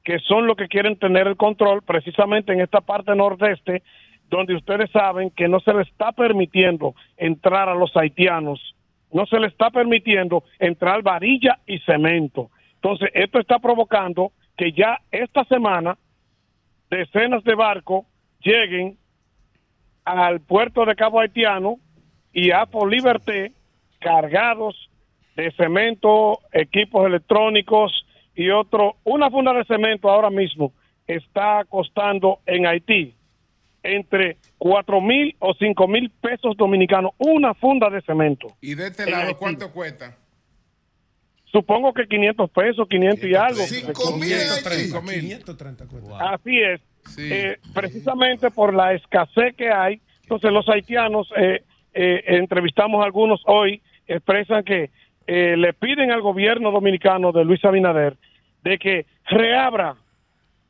que 0.03 0.19
son 0.19 0.47
los 0.47 0.55
que 0.55 0.67
quieren 0.67 0.97
tener 0.97 1.27
el 1.27 1.37
control 1.37 1.81
precisamente 1.83 2.53
en 2.53 2.61
esta 2.61 2.81
parte 2.81 3.15
nordeste 3.15 3.83
donde 4.29 4.55
ustedes 4.55 4.89
saben 4.91 5.31
que 5.31 5.47
no 5.47 5.59
se 5.59 5.73
le 5.73 5.81
está 5.81 6.11
permitiendo 6.11 6.93
entrar 7.17 7.67
a 7.67 7.75
los 7.75 7.95
haitianos, 7.97 8.75
no 9.11 9.25
se 9.25 9.39
le 9.39 9.47
está 9.47 9.71
permitiendo 9.71 10.43
entrar 10.59 11.01
varilla 11.01 11.59
y 11.65 11.79
cemento. 11.79 12.51
Entonces, 12.75 13.09
esto 13.13 13.39
está 13.39 13.59
provocando 13.59 14.31
que 14.55 14.71
ya 14.71 14.99
esta 15.11 15.43
semana 15.45 15.97
decenas 16.89 17.43
de 17.43 17.55
barcos 17.55 18.05
lleguen 18.41 18.97
al 20.05 20.41
puerto 20.41 20.85
de 20.85 20.95
Cabo 20.95 21.19
Haitiano 21.19 21.77
y 22.33 22.51
a 22.51 22.65
Por 22.65 22.89
Liberté 22.91 23.53
cargados 23.99 24.89
de 25.35 25.51
cemento, 25.51 26.39
equipos 26.51 27.05
electrónicos 27.05 28.05
y 28.39 28.49
otro. 28.51 28.95
Una 29.03 29.29
funda 29.29 29.53
de 29.53 29.65
cemento 29.65 30.09
ahora 30.09 30.29
mismo 30.29 30.71
está 31.05 31.65
costando 31.67 32.39
en 32.45 32.65
Haití 32.65 33.13
entre 33.83 34.37
cuatro 34.57 35.01
mil 35.01 35.35
o 35.39 35.53
cinco 35.53 35.87
mil 35.87 36.09
pesos 36.09 36.55
dominicanos 36.55 37.11
una 37.17 37.53
funda 37.53 37.89
de 37.89 38.01
cemento. 38.01 38.47
¿Y 38.61 38.75
de 38.75 38.87
este 38.87 39.09
lado 39.09 39.35
cuánto 39.37 39.71
cuesta? 39.71 40.17
Supongo 41.51 41.93
que 41.93 42.05
500 42.05 42.49
pesos, 42.51 42.87
500 42.87 43.25
y 43.25 43.35
algo. 43.35 43.61
Cinco 43.63 44.17
mil 44.17 44.31
en 44.31 44.49
Haití. 44.51 44.85
Cinco 44.85 45.01
mil. 45.01 45.19
530 45.19 45.87
cuesta. 45.87 46.29
Así 46.29 46.59
es. 46.59 46.81
Eh, 47.17 47.57
precisamente 47.73 48.51
por 48.51 48.73
la 48.73 48.93
escasez 48.93 49.55
que 49.55 49.69
hay, 49.69 49.99
entonces 50.21 50.51
los 50.51 50.69
haitianos, 50.69 51.27
eh, 51.35 51.63
eh, 51.93 52.23
entrevistamos 52.27 53.01
a 53.01 53.05
algunos 53.05 53.41
hoy, 53.47 53.81
expresan 54.07 54.63
que 54.63 54.91
eh, 55.31 55.55
le 55.55 55.73
piden 55.73 56.11
al 56.11 56.21
gobierno 56.21 56.71
dominicano 56.71 57.31
de 57.31 57.45
Luis 57.45 57.63
Abinader 57.63 58.17
de 58.63 58.77
que 58.77 59.05
reabra 59.25 59.95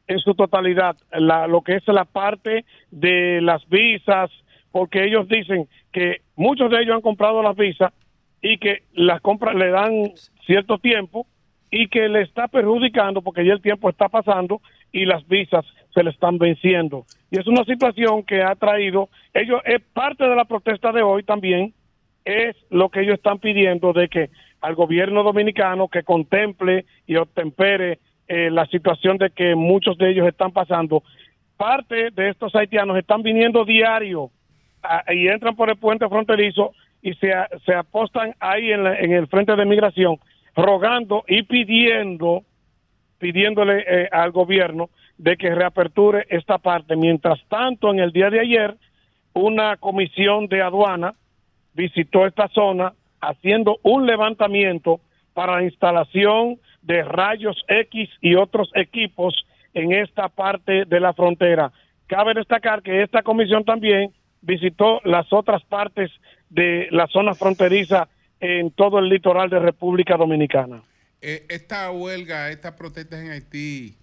en 0.08 0.20
su 0.20 0.34
totalidad 0.34 0.98
la, 1.12 1.48
lo 1.48 1.62
que 1.62 1.76
es 1.76 1.88
la 1.88 2.06
parte 2.06 2.66
de 2.92 3.42
las 3.42 3.68
visas, 3.70 4.32
porque 4.72 5.04
ellos 5.04 5.28
dicen 5.28 5.68
que 5.92 6.22
muchos 6.36 6.70
de 6.72 6.82
ellos 6.82 6.96
han 6.96 7.02
comprado 7.02 7.44
las 7.44 7.56
visas 7.56 7.94
y 8.42 8.58
que 8.58 8.84
las 8.94 9.22
compras 9.22 9.56
le 9.56 9.70
dan 9.70 10.12
cierto 10.46 10.78
tiempo 10.78 11.28
y 11.72 11.88
que 11.88 12.10
le 12.10 12.22
está 12.22 12.48
perjudicando 12.48 13.22
porque 13.22 13.46
ya 13.46 13.54
el 13.54 13.62
tiempo 13.62 13.90
está 13.90 14.10
pasando 14.10 14.62
y 14.92 15.06
las 15.06 15.28
visas 15.28 15.66
se 15.94 16.04
le 16.04 16.10
están 16.10 16.38
venciendo. 16.38 17.06
Y 17.30 17.40
es 17.40 17.48
una 17.48 17.64
situación 17.64 18.24
que 18.24 18.42
ha 18.42 18.56
traído, 18.56 19.10
ellos, 19.34 19.62
es 19.66 19.82
parte 19.94 20.24
de 20.24 20.36
la 20.36 20.46
protesta 20.46 20.92
de 20.92 21.04
hoy 21.04 21.24
también, 21.24 21.74
es 22.26 22.56
lo 22.70 22.90
que 22.90 23.02
ellos 23.02 23.16
están 23.16 23.40
pidiendo 23.40 23.94
de 23.94 24.08
que 24.08 24.30
al 24.62 24.76
gobierno 24.76 25.24
dominicano 25.24 25.88
que 25.88 26.04
contemple 26.04 26.86
y 27.08 27.16
obtempere 27.16 28.00
eh, 28.28 28.50
la 28.52 28.66
situación 28.68 29.18
de 29.18 29.32
que 29.32 29.56
muchos 29.56 29.98
de 29.98 30.12
ellos 30.12 30.28
están 30.28 30.52
pasando. 30.52 31.04
Parte 31.58 32.12
de 32.12 32.30
estos 32.30 32.56
haitianos 32.56 32.98
están 32.98 33.22
viniendo 33.24 33.66
diario 33.66 34.30
a- 34.84 35.04
y 35.14 35.28
entran 35.28 35.56
por 35.56 35.70
el 35.70 35.78
puente 35.78 36.08
fronterizo 36.08 36.74
y 37.02 37.14
se, 37.16 37.32
se 37.66 37.74
apostan 37.74 38.36
ahí 38.40 38.72
en, 38.72 38.84
la- 38.84 39.00
en 39.00 39.12
el 39.14 39.28
frente 39.28 39.56
de 39.56 39.66
migración 39.66 40.18
rogando 40.56 41.24
y 41.28 41.44
pidiendo 41.44 42.44
pidiéndole 43.18 43.84
eh, 43.86 44.10
al 44.12 44.32
gobierno 44.32 44.90
de 45.18 45.36
que 45.36 45.54
reaperture 45.54 46.26
esta 46.30 46.58
parte. 46.58 46.96
Mientras 46.96 47.40
tanto, 47.50 47.92
en 47.92 48.00
el 48.00 48.12
día 48.14 48.30
de 48.30 48.40
ayer, 48.40 48.76
una 49.34 49.76
comisión 49.78 50.48
de 50.48 50.62
aduana 50.62 51.14
visitó 51.74 52.26
esta 52.26 52.48
zona 52.50 52.94
haciendo 53.22 53.78
un 53.84 54.06
levantamiento 54.06 55.00
para 55.34 55.58
la 55.58 55.64
instalación 55.64 56.60
de 56.82 57.04
rayos 57.04 57.64
X 57.68 58.10
y 58.22 58.36
otros 58.36 58.70
equipos 58.76 59.46
en 59.74 59.92
esta 59.92 60.30
parte 60.30 60.86
de 60.86 61.00
la 61.00 61.14
frontera. 61.14 61.72
Cabe 62.08 62.34
destacar 62.34 62.82
que 62.82 63.04
esta 63.04 63.22
comisión 63.22 63.64
también 63.64 64.12
visitó 64.42 65.02
las 65.04 65.32
otras 65.32 65.64
partes 65.66 66.12
de 66.50 66.88
la 66.92 67.08
zona 67.08 67.34
fronteriza 67.36 68.08
en 68.40 68.72
todo 68.72 69.00
el 69.00 69.10
litoral 69.10 69.50
de 69.50 69.60
República 69.60 70.18
Dominicana. 70.18 70.82
Eh, 71.22 71.46
esta 71.50 71.92
huelga, 71.92 72.50
estas 72.50 72.74
protestas 72.74 73.20
en 73.20 73.32
Haití, 73.32 73.96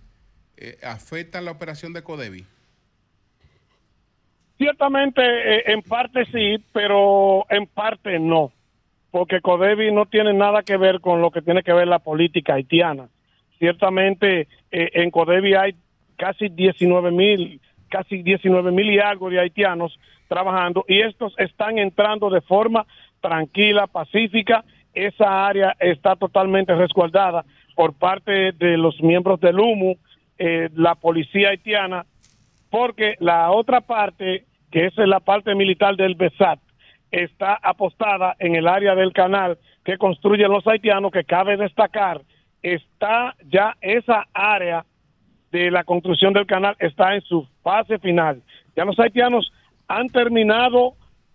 eh, 0.56 0.78
¿afectan 0.82 1.44
la 1.44 1.50
operación 1.50 1.92
de 1.92 2.02
Codevi? 2.02 2.44
Ciertamente, 4.58 5.22
eh, 5.22 5.64
en 5.66 5.82
parte 5.82 6.24
sí, 6.26 6.62
pero 6.72 7.46
en 7.50 7.66
parte 7.66 8.18
no, 8.18 8.52
porque 9.16 9.40
Codevi 9.40 9.90
no 9.92 10.04
tiene 10.04 10.34
nada 10.34 10.62
que 10.62 10.76
ver 10.76 11.00
con 11.00 11.22
lo 11.22 11.30
que 11.30 11.40
tiene 11.40 11.62
que 11.62 11.72
ver 11.72 11.88
la 11.88 12.00
política 12.00 12.52
haitiana. 12.52 13.08
Ciertamente, 13.58 14.46
eh, 14.70 14.90
en 14.92 15.10
Codevi 15.10 15.54
hay 15.54 15.74
casi 16.16 16.50
19 16.50 17.10
mil, 17.12 17.58
casi 17.88 18.22
19 18.22 18.72
mil 18.72 18.90
y 18.90 18.98
algo 18.98 19.30
de 19.30 19.40
haitianos 19.40 19.98
trabajando 20.28 20.84
y 20.86 21.00
estos 21.00 21.32
están 21.38 21.78
entrando 21.78 22.28
de 22.28 22.42
forma 22.42 22.84
tranquila, 23.22 23.86
pacífica. 23.86 24.64
Esa 24.92 25.46
área 25.46 25.74
está 25.80 26.16
totalmente 26.16 26.74
resguardada 26.74 27.46
por 27.74 27.94
parte 27.94 28.52
de 28.52 28.76
los 28.76 29.00
miembros 29.00 29.40
del 29.40 29.58
HUMU, 29.58 29.96
eh, 30.36 30.68
la 30.74 30.94
policía 30.94 31.48
haitiana, 31.48 32.04
porque 32.68 33.14
la 33.20 33.50
otra 33.50 33.80
parte, 33.80 34.44
que 34.70 34.84
es 34.84 34.96
la 34.98 35.20
parte 35.20 35.54
militar 35.54 35.96
del 35.96 36.16
BESAT, 36.16 36.58
está 37.22 37.58
apostada 37.62 38.36
en 38.38 38.54
el 38.54 38.68
área 38.68 38.94
del 38.94 39.12
canal 39.12 39.58
que 39.84 39.98
construyen 39.98 40.50
los 40.50 40.66
haitianos, 40.66 41.12
que 41.12 41.24
cabe 41.24 41.56
destacar, 41.56 42.20
está 42.62 43.34
ya 43.44 43.76
esa 43.80 44.26
área 44.34 44.84
de 45.50 45.70
la 45.70 45.84
construcción 45.84 46.32
del 46.32 46.46
canal 46.46 46.74
está 46.78 47.14
en 47.14 47.20
su 47.22 47.46
fase 47.62 47.98
final. 47.98 48.42
Ya 48.76 48.84
los 48.84 48.98
haitianos 48.98 49.52
han 49.88 50.08
terminado 50.08 50.94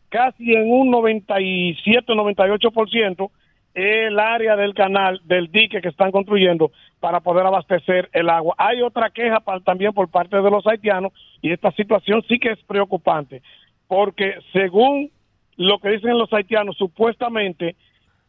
casi 0.10 0.53
en 0.53 0.72
un 0.72 0.92
97-98% 0.92 3.32
el 3.74 4.19
área 4.19 4.58
del 4.58 4.74
canal, 4.74 5.22
del 5.24 5.50
dique 5.50 5.80
que 5.82 5.88
están 5.88 6.11
construyendo 6.11 6.74
para 7.00 7.22
poder 7.22 7.45
abastecer 7.45 8.10
el 8.11 8.30
agua. 8.30 8.53
Hay 8.58 8.82
otra 8.82 9.10
queja 9.10 9.42
también 9.64 9.93
por 9.93 10.10
parte 10.10 10.35
de 10.35 10.51
los 10.51 10.68
haitianos 10.68 11.14
y 11.42 11.53
esta 11.53 11.72
situación 11.72 12.22
sí 12.27 12.38
que 12.38 12.51
es 12.51 12.61
preocupante 12.64 13.42
porque 13.88 14.35
según 14.53 15.10
lo 15.58 15.80
que 15.80 15.90
dicen 15.90 16.18
los 16.18 16.32
haitianos, 16.34 16.78
supuestamente 16.78 17.76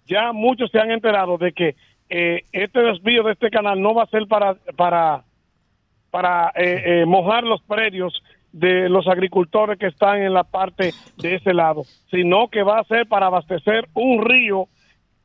ya 0.07 0.33
muchos 0.33 0.70
se 0.70 0.78
han 0.78 0.91
enterado 0.91 1.39
de 1.39 1.52
que 1.52 1.76
eh, 2.09 2.42
este 2.52 2.81
desvío 2.81 3.23
de 3.23 3.33
este 3.33 3.51
canal 3.51 3.81
no 3.81 3.94
va 3.94 4.02
a 4.02 4.09
ser 4.10 4.26
para 4.26 4.57
para 4.76 5.25
para 6.10 6.52
eh, 6.57 6.83
eh, 6.84 7.07
mojar 7.07 7.44
los 7.44 7.62
predios 7.62 8.23
de 8.52 8.89
los 8.91 9.09
agricultores 9.09 9.78
que 9.78 9.86
están 9.86 10.23
en 10.23 10.34
la 10.34 10.44
parte 10.44 10.92
de 11.17 11.36
ese 11.36 11.55
lado, 11.55 11.84
sino 12.10 12.49
que 12.49 12.62
va 12.62 12.81
a 12.81 12.84
ser 12.84 13.07
para 13.07 13.26
abastecer 13.26 13.89
un 13.94 14.23
río 14.23 14.68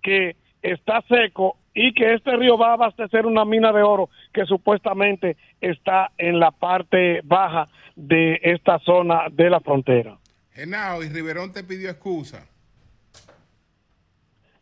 que 0.01 0.37
está 0.61 1.01
seco 1.09 1.57
y 1.73 1.93
que 1.93 2.13
este 2.13 2.35
río 2.37 2.57
va 2.57 2.69
a 2.69 2.73
abastecer 2.73 3.25
una 3.25 3.43
mina 3.43 3.73
de 3.73 3.83
oro 3.83 4.09
que 4.33 4.45
supuestamente 4.45 5.35
está 5.59 6.11
en 6.17 6.39
la 6.39 6.51
parte 6.51 7.19
baja 7.23 7.67
de 7.95 8.39
esta 8.43 8.79
zona 8.79 9.25
de 9.29 9.49
la 9.49 9.59
frontera. 9.59 10.17
Genao, 10.57 11.03
y 11.03 11.09
Riverón 11.09 11.53
te 11.53 11.63
pidió 11.63 11.91
excusa. 11.91 12.47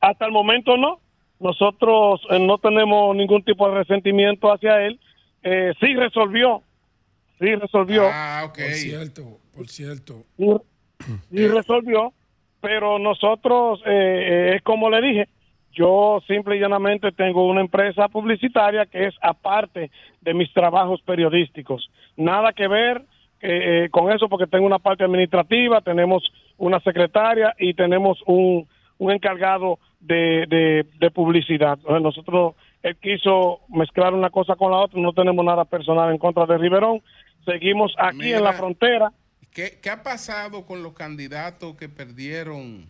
Hasta 0.01 0.25
el 0.25 0.31
momento 0.33 0.75
no. 0.75 0.99
Nosotros 1.39 2.19
eh, 2.31 2.37
no 2.37 2.57
tenemos 2.57 3.15
ningún 3.15 3.43
tipo 3.43 3.69
de 3.69 3.75
resentimiento 3.75 4.51
hacia 4.51 4.85
él. 4.85 4.99
Eh, 5.41 5.73
sí 5.79 5.95
resolvió. 5.95 6.61
Sí 7.39 7.55
resolvió. 7.55 8.09
Ah, 8.11 8.43
ok. 8.45 8.57
Por 8.57 8.73
cierto, 8.73 9.39
por 9.55 9.69
cierto. 9.69 10.25
Sí, 10.37 10.51
sí 11.31 11.47
resolvió. 11.47 12.11
Pero 12.59 12.99
nosotros, 12.99 13.79
eh, 13.85 13.91
eh, 13.91 14.55
es 14.57 14.63
como 14.63 14.89
le 14.89 15.01
dije, 15.01 15.29
yo 15.71 16.19
simple 16.27 16.57
y 16.57 16.59
llanamente 16.59 17.13
tengo 17.13 17.47
una 17.47 17.61
empresa 17.61 18.09
publicitaria 18.09 18.85
que 18.85 19.07
es 19.07 19.15
aparte 19.21 19.91
de 20.19 20.33
mis 20.33 20.51
trabajos 20.51 21.01
periodísticos. 21.03 21.89
Nada 22.17 22.51
que 22.51 22.67
ver 22.67 23.05
eh, 23.41 23.85
eh, 23.85 23.89
con 23.89 24.11
eso 24.11 24.27
porque 24.29 24.47
tengo 24.47 24.65
una 24.65 24.79
parte 24.79 25.03
administrativa, 25.03 25.81
tenemos 25.81 26.23
una 26.57 26.79
secretaria 26.79 27.53
y 27.59 27.73
tenemos 27.73 28.21
un, 28.25 28.67
un 28.97 29.11
encargado 29.11 29.79
de, 29.99 30.45
de, 30.47 30.85
de 30.99 31.11
publicidad. 31.11 31.77
Nosotros, 31.79 32.55
él 32.81 32.95
quiso 32.97 33.61
mezclar 33.69 34.13
una 34.13 34.29
cosa 34.29 34.55
con 34.55 34.71
la 34.71 34.77
otra, 34.77 34.99
no 34.99 35.13
tenemos 35.13 35.43
nada 35.43 35.65
personal 35.65 36.11
en 36.11 36.17
contra 36.17 36.45
de 36.45 36.57
Riverón. 36.57 37.01
Seguimos 37.43 37.93
aquí 37.97 38.17
Mira, 38.17 38.37
en 38.37 38.43
la 38.43 38.53
frontera. 38.53 39.11
¿Qué, 39.51 39.79
qué 39.81 39.89
ha 39.89 40.03
pasado 40.03 40.65
con 40.65 40.81
los 40.83 40.93
candidatos 40.93 41.75
que 41.75 41.89
perdieron 41.89 42.89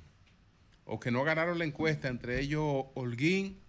o 0.85 0.99
que 0.99 1.11
no 1.11 1.23
ganaron 1.23 1.59
la 1.59 1.65
encuesta, 1.65 2.07
entre 2.07 2.39
ellos 2.39 2.85
Holguín, 2.93 3.59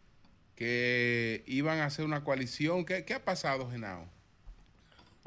que 0.54 1.42
iban 1.46 1.78
a 1.80 1.86
hacer 1.86 2.04
una 2.04 2.22
coalición? 2.24 2.84
¿Qué, 2.84 3.04
qué 3.04 3.14
ha 3.14 3.24
pasado, 3.24 3.68
Genao? 3.70 4.06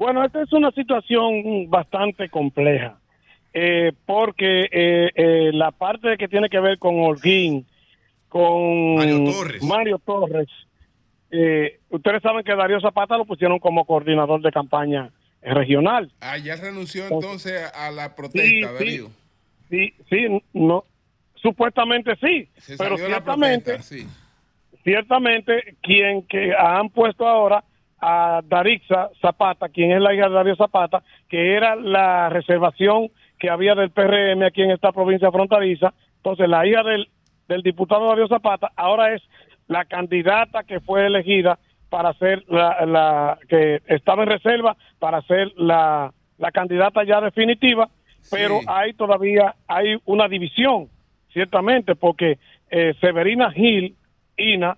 Bueno, 0.00 0.24
esta 0.24 0.40
es 0.42 0.50
una 0.54 0.70
situación 0.70 1.68
bastante 1.68 2.30
compleja, 2.30 2.98
eh, 3.52 3.92
porque 4.06 4.62
eh, 4.72 5.10
eh, 5.14 5.50
la 5.52 5.72
parte 5.72 6.16
que 6.16 6.26
tiene 6.26 6.48
que 6.48 6.58
ver 6.58 6.78
con 6.78 6.98
Holguín, 6.98 7.66
con 8.30 8.94
Mario 8.94 9.24
Torres. 9.24 9.62
Mario 9.62 9.98
Torres, 9.98 10.48
eh, 11.30 11.80
ustedes 11.90 12.22
saben 12.22 12.42
que 12.44 12.56
Darío 12.56 12.80
Zapata 12.80 13.18
lo 13.18 13.26
pusieron 13.26 13.58
como 13.58 13.84
coordinador 13.84 14.40
de 14.40 14.50
campaña 14.50 15.10
regional. 15.42 16.10
Ah, 16.22 16.38
ya 16.38 16.56
renunció 16.56 17.04
entonces 17.06 17.70
a 17.74 17.90
la 17.90 18.14
protesta, 18.14 18.72
Darío. 18.72 19.10
Sí, 19.68 19.92
sí, 20.08 20.42
no, 20.54 20.82
supuestamente 21.34 22.16
sí, 22.16 22.48
Se 22.56 22.78
pero 22.78 22.96
ciertamente, 22.96 23.74
protesta, 23.74 23.96
sí. 23.96 24.06
ciertamente 24.82 25.76
quien 25.82 26.22
que 26.22 26.54
han 26.54 26.88
puesto 26.88 27.28
ahora 27.28 27.62
a 28.00 28.40
Darixa 28.44 29.10
Zapata, 29.20 29.68
quien 29.68 29.92
es 29.92 30.00
la 30.00 30.14
hija 30.14 30.28
de 30.28 30.34
Darío 30.34 30.56
Zapata, 30.56 31.02
que 31.28 31.54
era 31.54 31.76
la 31.76 32.28
reservación 32.28 33.10
que 33.38 33.50
había 33.50 33.74
del 33.74 33.90
PRM 33.90 34.42
aquí 34.42 34.62
en 34.62 34.70
esta 34.70 34.92
provincia 34.92 35.30
fronteriza. 35.30 35.92
Entonces, 36.16 36.48
la 36.48 36.66
hija 36.66 36.82
del, 36.82 37.08
del 37.48 37.62
diputado 37.62 38.08
Darío 38.08 38.28
Zapata 38.28 38.70
ahora 38.76 39.14
es 39.14 39.22
la 39.68 39.84
candidata 39.84 40.64
que 40.64 40.80
fue 40.80 41.06
elegida 41.06 41.58
para 41.90 42.14
ser 42.14 42.44
la, 42.48 42.86
la 42.86 43.38
que 43.48 43.80
estaba 43.86 44.22
en 44.22 44.30
reserva 44.30 44.76
para 44.98 45.22
ser 45.22 45.52
la, 45.56 46.12
la 46.38 46.50
candidata 46.52 47.04
ya 47.04 47.20
definitiva, 47.20 47.88
pero 48.30 48.60
hay 48.66 48.94
todavía 48.94 49.54
hay 49.66 49.96
una 50.06 50.28
división, 50.28 50.88
ciertamente, 51.32 51.96
porque 51.96 52.38
eh, 52.70 52.94
Severina 53.00 53.50
Gil, 53.50 53.96
Ina, 54.36 54.76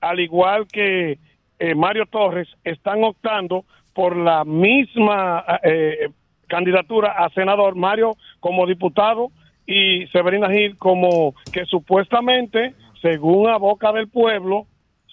al 0.00 0.20
igual 0.20 0.68
que 0.68 1.18
eh, 1.58 1.74
Mario 1.74 2.06
Torres, 2.06 2.48
están 2.64 3.04
optando 3.04 3.64
por 3.94 4.16
la 4.16 4.44
misma 4.44 5.44
eh, 5.62 6.08
candidatura 6.46 7.12
a 7.12 7.28
senador, 7.30 7.74
Mario 7.74 8.16
como 8.40 8.66
diputado 8.66 9.30
y 9.66 10.06
Severina 10.08 10.50
Gil 10.50 10.78
como 10.78 11.34
que 11.52 11.64
supuestamente, 11.66 12.74
según 13.02 13.48
a 13.48 13.58
boca 13.58 13.92
del 13.92 14.08
pueblo, 14.08 14.66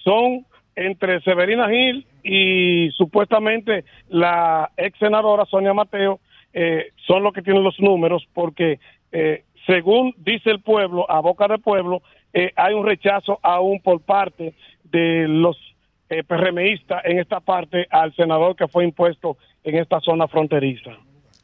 son 0.03 0.45
entre 0.75 1.21
Severina 1.21 1.69
Gil 1.69 2.05
y 2.23 2.89
supuestamente 2.91 3.85
la 4.09 4.71
ex 4.77 4.97
senadora 4.99 5.45
Sonia 5.45 5.73
Mateo, 5.73 6.19
eh, 6.53 6.91
son 7.07 7.23
los 7.23 7.33
que 7.33 7.41
tienen 7.41 7.63
los 7.63 7.79
números 7.79 8.25
porque 8.33 8.79
eh, 9.11 9.43
según 9.65 10.13
dice 10.17 10.51
el 10.51 10.61
pueblo, 10.61 11.09
a 11.09 11.19
boca 11.19 11.47
del 11.47 11.59
pueblo, 11.59 12.01
eh, 12.33 12.51
hay 12.55 12.73
un 12.73 12.85
rechazo 12.85 13.39
aún 13.41 13.79
por 13.81 14.01
parte 14.01 14.53
de 14.83 15.27
los 15.27 15.57
eh, 16.09 16.23
PRMistas 16.23 17.03
en 17.05 17.19
esta 17.19 17.39
parte 17.39 17.87
al 17.89 18.13
senador 18.15 18.55
que 18.55 18.67
fue 18.67 18.83
impuesto 18.83 19.37
en 19.63 19.77
esta 19.77 19.99
zona 19.99 20.27
fronteriza. 20.27 20.91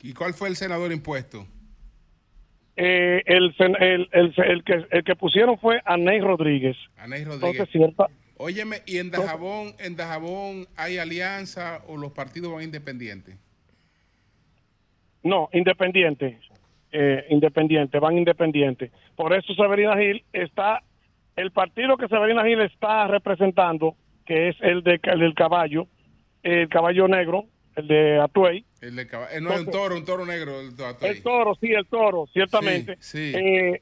¿Y 0.02 0.14
cuál 0.14 0.34
fue 0.34 0.50
el 0.50 0.56
senador 0.56 0.92
impuesto? 0.92 1.46
Eh, 2.76 3.22
el, 3.26 3.54
el, 3.60 4.10
el, 4.12 4.34
el 4.38 4.64
que, 4.64 4.86
el 4.90 5.04
que 5.04 5.16
pusieron 5.16 5.58
fue 5.60 5.82
Aney 5.86 6.22
Rodríguez. 6.22 6.78
Aney 6.98 7.24
Rodríguez. 7.24 7.52
Entonces, 7.52 7.70
cierta, 7.72 8.08
Óyeme, 8.44 8.78
¿y 8.88 8.98
en 8.98 9.12
Dajabón, 9.12 9.76
en 9.78 9.96
Dajabón 9.96 10.68
hay 10.76 10.98
alianza 10.98 11.84
o 11.88 11.96
los 11.96 12.12
partidos 12.12 12.52
van 12.52 12.64
independientes? 12.64 13.36
No, 15.22 15.48
independiente. 15.54 16.40
Eh, 16.92 17.26
independiente, 17.30 18.00
van 18.00 18.18
independientes. 18.18 18.92
Por 19.16 19.34
eso 19.34 19.54
Severina 19.54 19.96
Gil 19.96 20.24
está, 20.34 20.82
el 21.36 21.52
partido 21.52 21.98
que 21.98 22.08
Severina 22.08 22.44
Gil 22.44 22.62
está 22.62 23.08
representando, 23.08 23.96
que 24.26 24.50
es 24.50 24.56
el, 24.62 24.84
de, 24.84 25.00
el 25.04 25.20
del 25.20 25.34
caballo, 25.34 25.88
el 26.44 26.70
caballo 26.70 27.08
negro, 27.08 27.46
el 27.76 27.88
de 27.88 28.20
Atuey. 28.20 28.66
El 28.82 28.96
de 28.96 29.08
caba- 29.08 29.28
eh, 29.32 29.40
no, 29.42 29.54
es 29.54 29.60
un 29.62 29.72
toro, 29.72 29.96
un 29.96 30.06
toro 30.06 30.26
negro. 30.26 30.60
El, 30.60 30.72
El 31.02 31.24
toro, 31.24 31.56
sí, 31.56 31.68
el 31.72 31.86
toro, 31.88 32.28
ciertamente. 32.34 32.98
Sí, 33.00 33.32
sí. 33.32 33.38
Eh, 33.38 33.82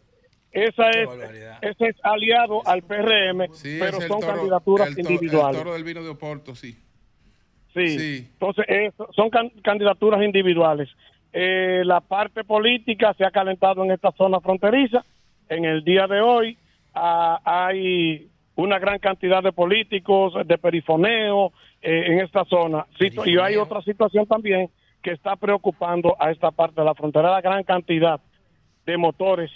esa 0.52 0.90
es, 0.90 1.10
ese 1.62 1.88
es 1.90 1.96
aliado 2.04 2.66
al 2.68 2.82
PRM, 2.84 3.48
Sí, 3.54 3.78
pero 3.80 4.02
son 4.02 4.20
toro- 4.22 4.28
candidaturas 4.36 4.88
el 4.90 4.96
to- 4.96 5.02
individuales. 5.02 5.58
El 5.58 5.64
toro 5.64 5.74
del 5.74 5.84
vino 5.84 6.04
de 6.04 6.10
Oporto, 6.10 6.56
sí. 6.56 6.76
Sí. 7.74 8.28
Entonces, 8.34 8.66
eh, 8.68 8.92
son 9.16 9.30
can- 9.30 9.52
candidaturas 9.64 10.22
individuales. 10.24 10.90
Eh, 11.32 11.84
la 11.86 12.02
parte 12.02 12.44
política 12.44 13.14
se 13.14 13.24
ha 13.24 13.32
calentado 13.32 13.84
en 13.86 13.92
esta 13.92 14.12
zona 14.14 14.40
fronteriza. 14.42 15.06
En 15.50 15.66
el 15.66 15.84
día 15.84 16.08
de 16.08 16.20
hoy 16.20 16.58
ah, 16.96 17.40
hay 17.46 18.28
una 18.62 18.80
gran 18.80 19.00
cantidad 19.00 19.42
de 19.44 19.52
políticos, 19.52 20.34
de 20.46 20.58
perifoneo 20.58 21.52
eh, 21.82 22.04
en 22.08 22.20
esta 22.20 22.44
zona. 22.46 22.86
Y 23.26 23.38
hay 23.40 23.56
otra 23.58 23.82
situación 23.82 24.26
también 24.26 24.70
que 25.02 25.12
está 25.12 25.36
preocupando 25.36 26.16
a 26.20 26.30
esta 26.32 26.52
parte 26.52 26.82
de 26.82 26.86
la 26.86 26.94
frontera, 26.94 27.32
la 27.32 27.42
gran 27.42 27.64
cantidad 27.64 28.20
de 28.86 28.98
motores 28.98 29.50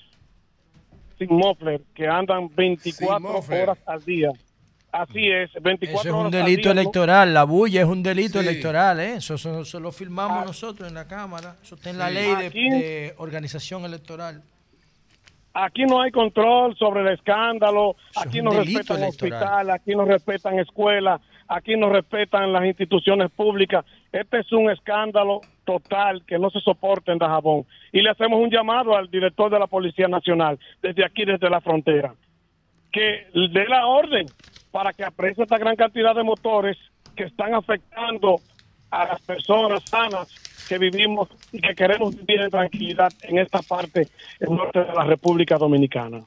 sin 1.18 1.30
muffler 1.30 1.82
que 1.94 2.08
andan 2.08 2.50
24 2.56 3.20
muffler. 3.20 3.64
horas 3.70 3.78
al 3.86 4.04
día. 4.04 4.30
Así 4.92 5.28
es, 5.28 5.52
24 5.62 6.00
Eso 6.02 6.08
es 6.10 6.14
un 6.14 6.20
horas 6.28 6.34
al 6.34 6.46
delito 6.46 6.72
electoral. 6.72 7.34
La 7.34 7.44
bulla 7.46 7.82
es 7.82 7.88
un 7.88 8.04
delito 8.04 8.40
Sí. 8.42 8.48
electoral, 8.48 9.00
¿eh? 9.00 9.16
Eso, 9.16 9.34
eso- 9.36 9.62
eso 9.62 9.80
lo 9.80 9.92
firmamos 9.92 10.46
nosotros 10.46 10.88
en 10.88 10.94
la 10.94 11.08
Cámara. 11.08 11.56
Eso 11.64 11.76
está 11.76 11.90
en 11.90 11.98
la 11.98 12.10
ley 12.12 12.28
de 12.54 13.14
organización 13.18 13.86
electoral. 13.86 14.44
Aquí 15.56 15.84
no 15.84 16.02
hay 16.02 16.10
control 16.10 16.76
sobre 16.78 17.02
el 17.02 17.10
escándalo, 17.10 17.96
aquí 18.16 18.42
no 18.42 18.52
respetan 18.52 19.04
electoral. 19.04 19.10
hospitales, 19.10 19.76
aquí 19.76 19.96
no 19.96 20.06
respetan 20.06 20.60
escuelas, 20.60 21.22
aquí 21.48 21.78
no 21.78 21.90
respetan 21.90 22.52
las 22.52 22.66
instituciones 22.66 23.30
públicas. 23.30 23.86
Este 24.12 24.40
es 24.40 24.52
un 24.52 24.72
escándalo 24.72 25.42
total 25.64 26.26
que 26.26 26.40
no 26.40 26.50
se 26.50 26.60
soporta 26.60 27.12
en 27.12 27.20
Dajabón. 27.20 27.66
Y 27.92 28.02
le 28.02 28.10
hacemos 28.10 28.40
un 28.40 28.50
llamado 28.50 28.98
al 28.98 29.12
director 29.12 29.52
de 29.52 29.60
la 29.60 29.68
Policía 29.68 30.08
Nacional, 30.08 30.58
desde 30.82 31.06
aquí, 31.06 31.24
desde 31.24 31.50
la 31.52 31.62
frontera, 31.62 32.16
que 32.92 33.28
dé 33.34 33.68
la 33.68 33.86
orden 33.86 34.26
para 34.72 34.92
que 34.92 35.04
aprecie 35.04 35.44
esta 35.44 35.60
gran 35.60 35.76
cantidad 35.76 36.16
de 36.16 36.24
motores 36.24 36.78
que 37.16 37.26
están 37.26 37.54
afectando 37.54 38.38
a 39.02 39.06
las 39.08 39.22
personas 39.22 39.82
sanas 39.90 40.28
que 40.68 40.78
vivimos 40.78 41.28
y 41.52 41.60
que 41.60 41.76
queremos 41.76 42.16
vivir 42.16 42.42
en 42.42 42.50
tranquilidad 42.50 43.12
en 43.24 43.38
esta 43.40 43.62
parte 43.62 44.08
del 44.40 44.50
norte 44.56 44.80
de 44.80 44.94
la 44.94 45.04
República 45.04 45.58
Dominicana. 45.58 46.24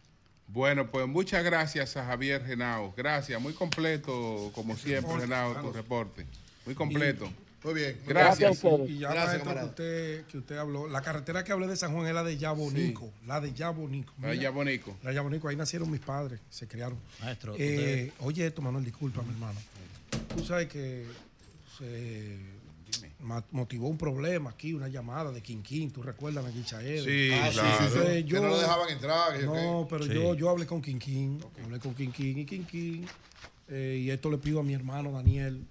Bueno, 0.48 0.86
pues 0.90 1.06
muchas 1.06 1.44
gracias 1.44 1.96
a 1.96 2.04
Javier 2.04 2.44
Genao. 2.44 2.92
Gracias, 2.96 3.40
muy 3.40 3.52
completo, 3.52 4.50
como 4.54 4.76
siempre, 4.76 5.20
Genao, 5.20 5.54
tu 5.60 5.72
reporte. 5.72 6.26
Muy 6.64 6.74
completo. 6.74 7.28
Muy 7.64 7.74
bien. 7.74 7.98
Gracias. 8.06 8.62
Y 8.86 8.98
ya 8.98 9.08
maestro, 9.12 9.54
que 9.54 9.64
usted, 9.64 10.24
que 10.26 10.38
usted 10.38 10.56
habló, 10.56 10.86
la 10.86 11.02
carretera 11.02 11.42
que 11.42 11.50
hablé 11.52 11.66
de 11.66 11.76
San 11.76 11.92
Juan 11.92 12.06
es 12.06 12.14
la 12.14 12.22
de 12.22 12.36
Yabonico, 12.36 13.10
la 13.26 13.40
de 13.40 13.52
Yabonico. 13.52 14.12
La 14.22 14.28
de 14.28 14.38
Yabonico. 14.38 14.96
La 15.02 15.10
de 15.10 15.16
Yabonico, 15.16 15.48
ahí 15.48 15.56
nacieron 15.56 15.90
mis 15.90 16.00
padres, 16.00 16.38
se 16.48 16.68
criaron. 16.68 16.98
Maestro, 17.20 17.54
Eh, 17.58 18.12
oye 18.20 18.46
esto, 18.46 18.62
Manuel, 18.62 18.84
disculpa, 18.84 19.22
mi 19.22 19.30
hermano. 19.30 19.58
Tú 20.36 20.44
sabes 20.44 20.68
que 20.68 21.04
se 21.78 22.38
ma- 22.38 22.55
motivó 23.50 23.88
un 23.88 23.96
problema 23.98 24.50
aquí, 24.50 24.72
una 24.74 24.88
llamada 24.88 25.32
de 25.32 25.40
Quinquín, 25.42 25.90
tú 25.90 26.02
recuerdas 26.02 26.44
a 26.44 26.50
Guichael. 26.50 27.04
Sí, 27.04 27.30
Ah, 27.32 27.48
sí, 27.48 27.54
claro. 27.58 27.90
sí, 27.90 27.98
sí. 28.18 28.24
Que 28.24 28.34
no 28.40 28.48
lo 28.48 28.58
dejaban 28.60 28.88
entrar, 28.90 29.40
yo 29.40 29.46
No, 29.54 29.86
qué. 29.88 29.94
pero 29.94 30.04
Sí. 30.04 30.12
yo, 30.14 30.34
yo 30.34 30.50
hablé 30.50 30.66
con 30.66 30.82
Quinquín, 30.82 31.40
hablé 31.64 31.78
con 31.78 31.94
Quinquín 31.94 32.38
y 32.38 32.44
Quinquín, 32.44 33.06
eh, 33.68 34.00
y 34.04 34.10
esto 34.10 34.30
le 34.30 34.38
pido 34.38 34.60
a 34.60 34.62
mi 34.62 34.74
hermano 34.74 35.12
Daniel, 35.12 35.64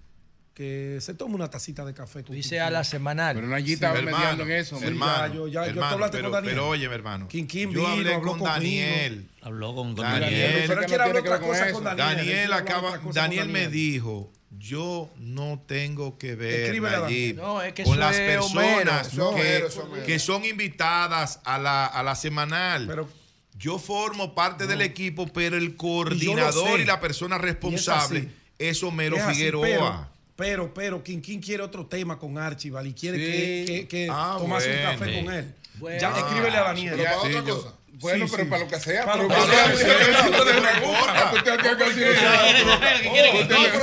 que 0.53 0.99
se 1.01 1.13
tome 1.13 1.35
una 1.35 1.49
tacita 1.49 1.83
de 1.83 1.93
café. 1.93 2.23
Tú 2.23 2.31
dices 2.31 2.61
a 2.61 2.69
la 2.69 2.85
semanal. 2.85 3.35
Pero 3.35 3.47
Nayib 3.47 3.73
estaba 3.73 4.01
mediando 4.01 4.43
en 4.45 4.51
eso. 4.53 4.79
Sí, 4.79 4.85
hermano, 4.85 5.27
ya, 5.27 5.33
yo, 5.33 5.47
ya, 5.49 5.63
yo 5.65 5.69
hermano, 5.71 5.87
tú 5.89 5.93
hablaste 5.95 6.17
pero, 6.17 6.29
con 6.29 6.33
Daniel. 6.37 6.53
pero 6.53 6.67
oye, 6.69 6.87
mi 6.87 6.95
hermano. 6.95 7.27
Quinquín 7.27 7.71
yo 7.71 7.81
vino, 7.81 7.87
hablé 7.89 8.13
habló 8.13 8.31
con. 8.31 8.43
Daniel. 8.43 9.29
Habló 9.41 9.75
con, 9.75 9.95
Daniel. 9.95 10.21
Daniel, 10.21 10.63
Pero 10.67 10.79
él 10.81 10.85
quiere 10.87 11.03
hablar 11.03 11.21
otra 11.21 11.39
cosa 11.41 11.71
con 11.73 11.83
Daniel. 11.83 12.17
Daniel 12.17 12.53
acaba, 12.53 12.99
con 13.01 13.11
Daniel 13.11 13.47
me 13.49 13.63
Daniel. 13.63 13.71
dijo, 13.71 14.31
yo 14.57 15.09
no 15.17 15.61
tengo 15.67 16.17
que 16.17 16.35
ver 16.35 16.61
Escríbele 16.61 16.95
a 16.95 16.99
Nayib, 17.01 17.35
Daniel. 17.35 17.53
No, 17.55 17.61
es 17.61 17.73
que 17.73 17.83
con 17.83 17.99
las 17.99 18.15
personas 18.15 18.53
Homero, 18.55 18.91
que, 19.11 19.21
Homero, 19.21 19.67
Homero. 19.83 20.19
son 20.19 20.45
invitadas 20.45 21.39
a 21.43 21.57
la, 21.59 21.85
a 21.85 22.03
la 22.03 22.15
semanal. 22.15 23.05
yo 23.57 23.77
formo 23.79 24.33
parte 24.35 24.67
del 24.67 24.81
equipo, 24.81 25.27
pero 25.27 25.57
el 25.57 25.75
coordinador 25.75 26.79
y, 26.79 26.85
la 26.85 26.99
persona 26.99 27.37
responsable 27.37 28.29
es 28.57 28.81
Homero 28.83 29.17
Es 29.17 29.23
así, 29.23 29.35
Figueroa. 29.35 29.63
Pero, 29.67 30.09
pero, 30.35 30.73
pero 30.73 31.03
Quinquín 31.03 31.41
quiere 31.41 31.63
otro 31.63 31.85
tema 31.85 32.17
con 32.19 32.37
Archibald 32.37 32.87
y 32.87 32.93
quiere 32.93 33.17
Sí. 33.17 33.23
que, 33.25 33.65
que, 33.65 33.87
que 33.87 34.07
Ah, 34.11 34.35
tomarse 34.37 34.67
bueno. 34.69 34.89
un 34.91 34.97
café 34.99 35.23
con 35.23 35.33
él. 35.33 35.53
Bueno. 35.77 35.99
Ya, 36.01 36.13
Ah, 36.13 36.19
escríbele 36.19 36.57
a 36.57 36.61
Daniel. 36.63 36.93
pero 36.97 37.03
para 37.05 37.17
otra 37.17 37.29
Sí, 37.41 37.47
yo- 37.47 37.55
cosa. 37.63 37.75
Bueno, 37.99 38.27
Sí, 38.27 38.31
pero 38.35 38.43
sí. 38.43 38.49
para 38.49 38.63
lo 38.63 38.67
que 38.69 38.79
sea. 38.79 39.05
Para 39.05 39.17
pero 39.17 39.29
lo 39.29 39.35
que 39.35 39.41
para 39.41 39.53
sea. 39.53 39.65
eso. 39.73 39.85
pero 39.85 39.97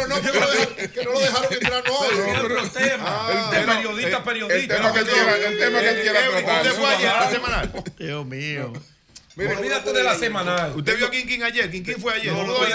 no, 0.09 0.21
que 0.21 0.29
no 0.29 0.35
lo 0.41 0.51
dejaron- 0.51 0.75
que 0.93 1.05
no 1.05 1.13
lo 1.13 1.21
dejaron 1.21 1.53
entrar, 1.53 1.83
no. 1.87 2.05
El 2.13 2.19
tema- 3.51 3.75
periodista, 3.75 4.17
el- 4.19 4.23
periodista. 4.23 4.75
El 4.75 4.81
tema 4.81 4.93
que 4.93 4.99
él 5.01 5.07
quiera, 5.07 5.37
el 5.37 5.59
tema 5.59 5.81
que 5.81 5.89
él 5.89 6.01
quiera 6.03 6.21
Eh, 6.21 6.25
eh, 6.25 6.29
tratar. 6.43 6.67
¿Usted 6.67 6.81
fue 6.81 6.95
ayer 6.95 7.13
la 7.13 7.31
semanal? 7.31 7.73
Dios 7.99 8.27
mío. 8.27 8.73
Mire, 9.35 9.57
Olvídate 9.57 9.93
de 9.95 10.03
la 10.03 10.15
semanal. 10.15 10.75
¿Usted 10.77 10.95
vio 10.99 11.07
a 11.07 11.11
Quinquín 11.11 11.43
ayer? 11.43 11.71
¿Quinquín 11.71 11.97
fue 11.99 12.13
ayer? 12.13 12.35
No, 12.35 12.45
¿No. 12.45 12.67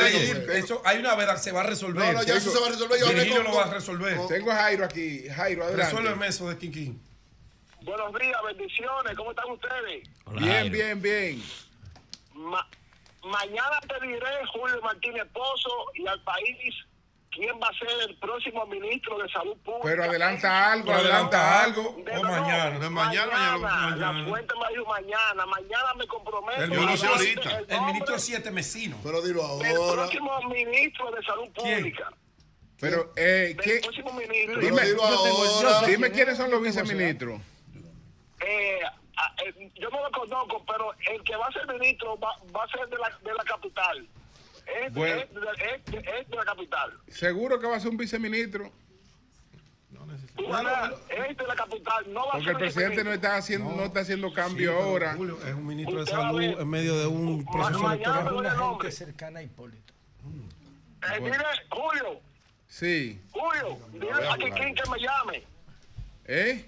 Eso, 0.53 0.81
hay 0.83 0.97
una 0.97 1.13
verdad, 1.13 1.39
se 1.39 1.51
va 1.51 1.61
a 1.61 1.63
resolver. 1.63 2.03
No, 2.03 2.13
no, 2.13 2.23
ya 2.23 2.35
eso 2.35 2.51
se 2.51 2.59
va 2.59 2.65
a 2.67 2.71
resolver. 2.71 2.99
Yo 2.99 3.05
hablé 3.07 3.29
con- 3.29 3.43
lo 3.43 3.53
va 3.53 3.65
a 3.65 3.73
resolver. 3.73 4.17
Tengo 4.27 4.51
a 4.51 4.55
Jairo 4.55 4.83
aquí. 4.85 5.25
Jairo, 5.35 5.63
adelante. 5.65 5.91
Resuélveme 5.93 6.27
eso 6.27 6.49
de 6.49 6.57
Quinquín. 6.57 6.99
Buenos 7.81 8.13
días, 8.19 8.37
bendiciones. 8.45 9.15
¿Cómo 9.15 9.31
están 9.31 9.51
ustedes? 9.51 10.07
Bien, 10.39 10.71
bien, 10.71 11.01
bien. 11.01 11.43
Ma- 12.33 12.67
mañana 13.23 13.79
te 13.87 14.05
diré, 14.07 14.25
Julio 14.53 14.81
Martínez 14.81 15.25
Pozo, 15.33 15.69
y 15.95 16.05
al 16.07 16.21
país 16.23 16.57
quién 17.31 17.55
va 17.61 17.67
a 17.67 17.73
ser 17.77 18.09
el 18.09 18.17
próximo 18.17 18.65
ministro 18.65 19.17
de 19.19 19.29
Salud 19.29 19.55
Pública. 19.63 19.83
Pero 19.83 20.03
adelanta 20.03 20.71
algo, 20.73 20.85
Pero 20.85 20.97
adelanta 20.99 21.63
algo. 21.63 21.95
De- 22.05 22.11
O 22.17 22.23
no, 22.23 22.29
mañana. 22.31 22.69
No 22.79 22.85
es 22.85 22.91
mañana, 22.91 23.31
mañana, 23.31 23.57
mañana. 23.57 23.95
La 24.13 24.27
fuente 24.29 24.53
me 24.55 24.69
dijo 24.77 24.85
mañana. 24.89 25.45
Mañana 25.45 25.93
me 25.97 26.07
comprometo. 26.07 26.61
El 26.63 26.69
ministro, 26.71 27.15
el, 27.15 28.13
el 28.13 28.19
siete 28.19 28.51
mesino. 28.51 28.97
Pero 29.03 29.21
dilo 29.21 29.43
ahora. 29.43 29.69
próximo 29.93 30.41
ministro 30.49 31.11
de 31.11 31.23
Salud 31.23 31.49
Pública. 31.53 32.09
Pero, 32.79 33.11
eh, 33.15 33.55
¿qué? 33.63 33.79
próximo 33.81 34.13
ministro. 34.13 34.59
Dime, 34.61 34.81
dime 35.87 36.11
quiénes 36.11 36.37
son 36.37 36.51
los 36.51 36.61
viceministros. 36.61 37.39
Eh, 38.39 38.79
a- 39.17 39.35
eh, 39.45 39.71
yo 39.75 39.89
no 39.89 40.03
lo 40.03 40.11
conozco, 40.11 40.63
pero 40.65 40.93
el 41.11 41.23
que 41.23 41.35
va 41.35 41.47
a 41.47 41.51
ser 41.51 41.65
ministro 41.67 42.17
va, 42.19 42.35
va 42.55 42.63
a 42.63 42.67
ser 42.67 42.87
de 42.89 42.97
la, 42.97 43.09
de 43.23 43.33
la 43.33 43.43
capital. 43.43 44.07
Es, 44.85 44.93
Bueno. 44.93 45.21
es 45.21 45.33
de- 45.33 45.41
es 45.75 45.85
de- 45.85 46.19
es 46.19 46.29
de 46.29 46.35
la 46.35 46.45
capital. 46.45 46.93
Seguro 47.07 47.59
que 47.59 47.67
va 47.67 47.77
a 47.77 47.79
ser 47.79 47.89
un 47.89 47.97
viceministro. 47.97 48.71
Tú 50.35 50.47
verás, 50.47 50.93
es 51.09 51.35
de 51.37 51.47
la 51.47 51.55
capital. 51.55 52.13
No 52.13 52.19
va 52.25 52.29
a 52.29 52.31
Porque 52.33 52.43
ser 52.45 52.51
el 52.51 52.57
presidente 52.57 53.03
no 53.03 53.11
está 53.11 53.37
haciendo, 53.37 53.71
no 53.71 53.83
está 53.85 54.01
haciendo 54.01 54.31
cambio 54.31 54.77
ahora. 54.79 55.15
Julio 55.15 55.39
es 55.43 55.53
un 55.55 55.65
ministro 55.65 56.03
de 56.03 56.11
a 56.11 56.15
salud 56.15 56.41
en 56.43 56.69
medio 56.69 56.95
de 56.99 57.07
un 57.07 57.43
proceso 57.45 57.79
mañana 57.79 57.93
electoral. 57.93 58.23
me 58.25 58.31
voy 58.31 58.45
a 58.47 58.53
nombre. 58.53 58.91
cercana 58.91 59.39
a 59.39 59.43
Hipólito. 59.43 59.93
Eh, 61.11 61.19
dile, 61.19 61.37
Julio, 61.71 62.19
Sí. 62.67 63.19
Julio, 63.31 63.79
dile 63.93 64.11
a 64.11 64.37
Kikín 64.37 64.75
que 64.75 64.89
me 64.91 64.99
llame. 64.99 65.43
¿Eh? 66.25 66.65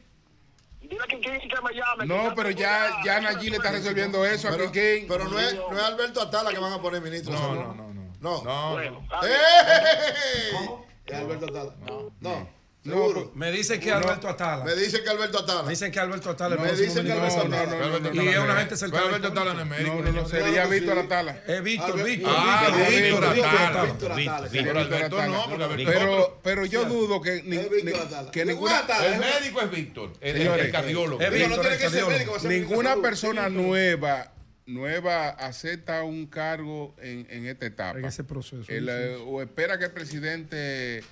Dile 0.82 0.98
a 1.04 1.08
que 1.08 1.18
me 1.18 1.74
llame. 1.74 2.06
No, 2.06 2.34
pero 2.36 2.50
ya, 2.52 2.86
a- 2.86 3.04
ya 3.06 3.20
Nayib 3.22 3.52
le 3.52 3.58
está 3.58 3.72
resolviendo 3.72 4.26
eso 4.26 4.48
a 4.48 4.52
Pero, 4.52 4.72
Kikín. 4.72 5.08
pero 5.08 5.26
no, 5.28 5.40
es, 5.40 5.54
no 5.56 5.78
es 5.78 5.84
Alberto 5.84 6.22
Atala 6.22 6.52
que 6.52 6.60
van 6.60 6.74
a 6.74 6.82
poner 6.82 7.02
ministro. 7.02 7.34
No, 7.34 7.54
no, 7.56 7.74
no, 7.74 7.94
no. 7.94 8.00
No. 8.22 8.44
No, 8.44 8.72
Bueno, 8.72 9.00
bien. 9.22 9.32
¡Ey! 9.32 10.70
Es 11.06 11.14
Alberto 11.16 11.46
Atala. 11.46 11.76
No. 11.86 12.12
No. 12.20 12.59
Seguro. 12.90 13.32
Me 13.36 13.52
dicen 13.52 13.80
que 13.80 13.92
Alberto 13.92 14.28
Atala. 14.30 14.64
Me 14.66 14.76
dicen 14.76 15.04
que 15.04 15.10
Alberto 15.10 15.40
Atala. 15.40 15.64
Me 15.64 15.70
dicen 15.72 15.92
que 15.92 16.00
Alberto 16.00 16.30
Atala. 16.30 16.56
es 16.56 16.62
Me 16.62 16.72
dicen 16.74 17.06
que. 17.06 17.12
Alberto 17.12 17.48
no, 17.48 17.56
Atala. 17.56 17.78
no, 17.78 18.00
no, 18.00 18.14
no, 18.14 18.24
Y 18.24 18.28
es 18.28 18.38
una 18.38 18.56
gente 18.58 18.78
cercana. 18.78 19.04
Pero 19.04 19.16
Alberto 19.16 19.28
Atala 19.40 19.54
no 19.54 19.62
es 19.62 19.68
médico. 19.68 19.96
No, 19.96 20.02
no, 20.02 20.12
no, 20.22 20.28
sería 20.28 20.66
Víctor 20.68 21.00
Atala. 21.00 21.44
Es 21.48 21.64
Víctor, 21.64 21.92
Albert- 21.92 22.06
Víctor. 22.06 22.34
Ah, 22.36 22.68
Víctor, 22.68 22.80
Víctor 22.90 23.34
Víctor 23.36 23.50
Atala. 23.50 23.70
Atala. 23.92 24.16
Víctor, 24.16 24.50
Pero 24.52 24.80
Alberto 24.80 25.28
no, 25.28 25.46
porque 25.50 25.64
Alberto 25.64 25.92
Pero, 25.92 26.40
pero 26.44 26.66
yo 26.66 26.86
dudo 26.86 27.22
que, 27.22 27.42
que 27.44 28.30
¿Quién 28.32 28.48
ninguna, 28.48 28.80
Atala? 28.80 29.06
El 29.08 29.20
médico 29.20 29.62
es 29.62 29.72
Víctor, 29.72 30.14
el, 30.22 30.36
el, 30.36 30.38
Señores, 30.42 30.66
el 30.66 30.72
cardiólogo. 30.72 31.22
no 31.22 31.30
tiene 31.62 31.78
que 31.78 31.90
ser 31.90 32.06
médico. 32.06 32.38
ninguna 32.44 32.96
persona 32.98 33.50
nueva 33.50 34.34
nueva 34.66 35.30
acepta 35.30 36.04
un 36.04 36.28
cargo 36.28 36.96
en, 37.02 37.26
en 37.32 37.48
esta 37.48 37.66
etapa. 37.66 37.98
En 37.98 38.06
ese 38.06 38.24
proceso. 38.24 38.64
El, 38.68 38.86
sí. 38.86 38.92
eh, 38.92 39.18
o 39.26 39.42
espera 39.42 39.80
que 39.80 39.86
el 39.86 39.92
presidente 39.92 41.04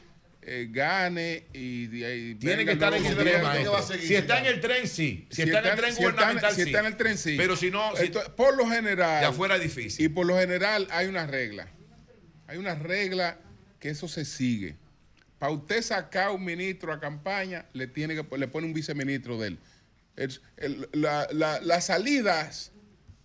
eh, 0.50 0.70
gane 0.72 1.44
y, 1.52 2.36
Tiene 2.36 2.64
que 2.64 2.72
estar 2.72 2.94
en 2.94 3.06
el 3.06 3.18
tren. 3.18 3.42
Si 4.00 4.16
está 4.16 4.40
en 4.40 4.46
el 4.46 4.62
tren, 4.62 4.88
sí. 4.88 5.28
Si, 5.30 5.42
está 5.42 5.60
en 5.60 5.66
el 5.66 5.76
tren 5.76 5.94
si 5.94 5.98
está 5.98 6.08
en- 6.08 6.12
gubernamental, 6.16 6.50
si 6.56 6.62
sí. 6.62 6.68
está 6.70 6.80
en 6.80 6.86
el 6.86 6.96
tren, 6.96 7.18
sí. 7.18 7.36
Pero 7.38 7.58
si 7.58 7.70
no, 7.70 7.94
si- 7.98 8.12
por 8.38 8.56
lo 8.56 8.66
general. 8.70 9.20
de 9.20 9.26
afuera 9.28 9.56
es 9.58 9.62
Y 9.62 9.64
difícil. 9.66 10.14
por 10.14 10.26
lo 10.26 10.38
general 10.38 10.88
hay 10.92 11.08
una 11.08 11.28
regla. 11.28 11.68
Hay 12.48 12.58
una 12.58 12.76
regla 12.76 13.38
que 13.82 13.90
eso 13.90 14.08
se 14.08 14.24
sigue. 14.24 14.78
Para 15.38 15.52
usted 15.52 15.82
sacar 15.82 16.32
un 16.32 16.46
ministro 16.46 16.94
a 16.94 17.00
campaña, 17.02 17.66
le 17.74 17.88
tiene 17.88 18.16
que 18.16 18.38
le 18.38 18.48
pone 18.48 18.68
un 18.68 18.74
viceministro 18.74 19.38
de 19.38 19.50
él. 19.50 19.60
El- 20.16 20.40
el- 20.56 20.90
la- 20.94 21.28
la- 21.34 21.60
las 21.60 21.88
salidas 21.88 22.72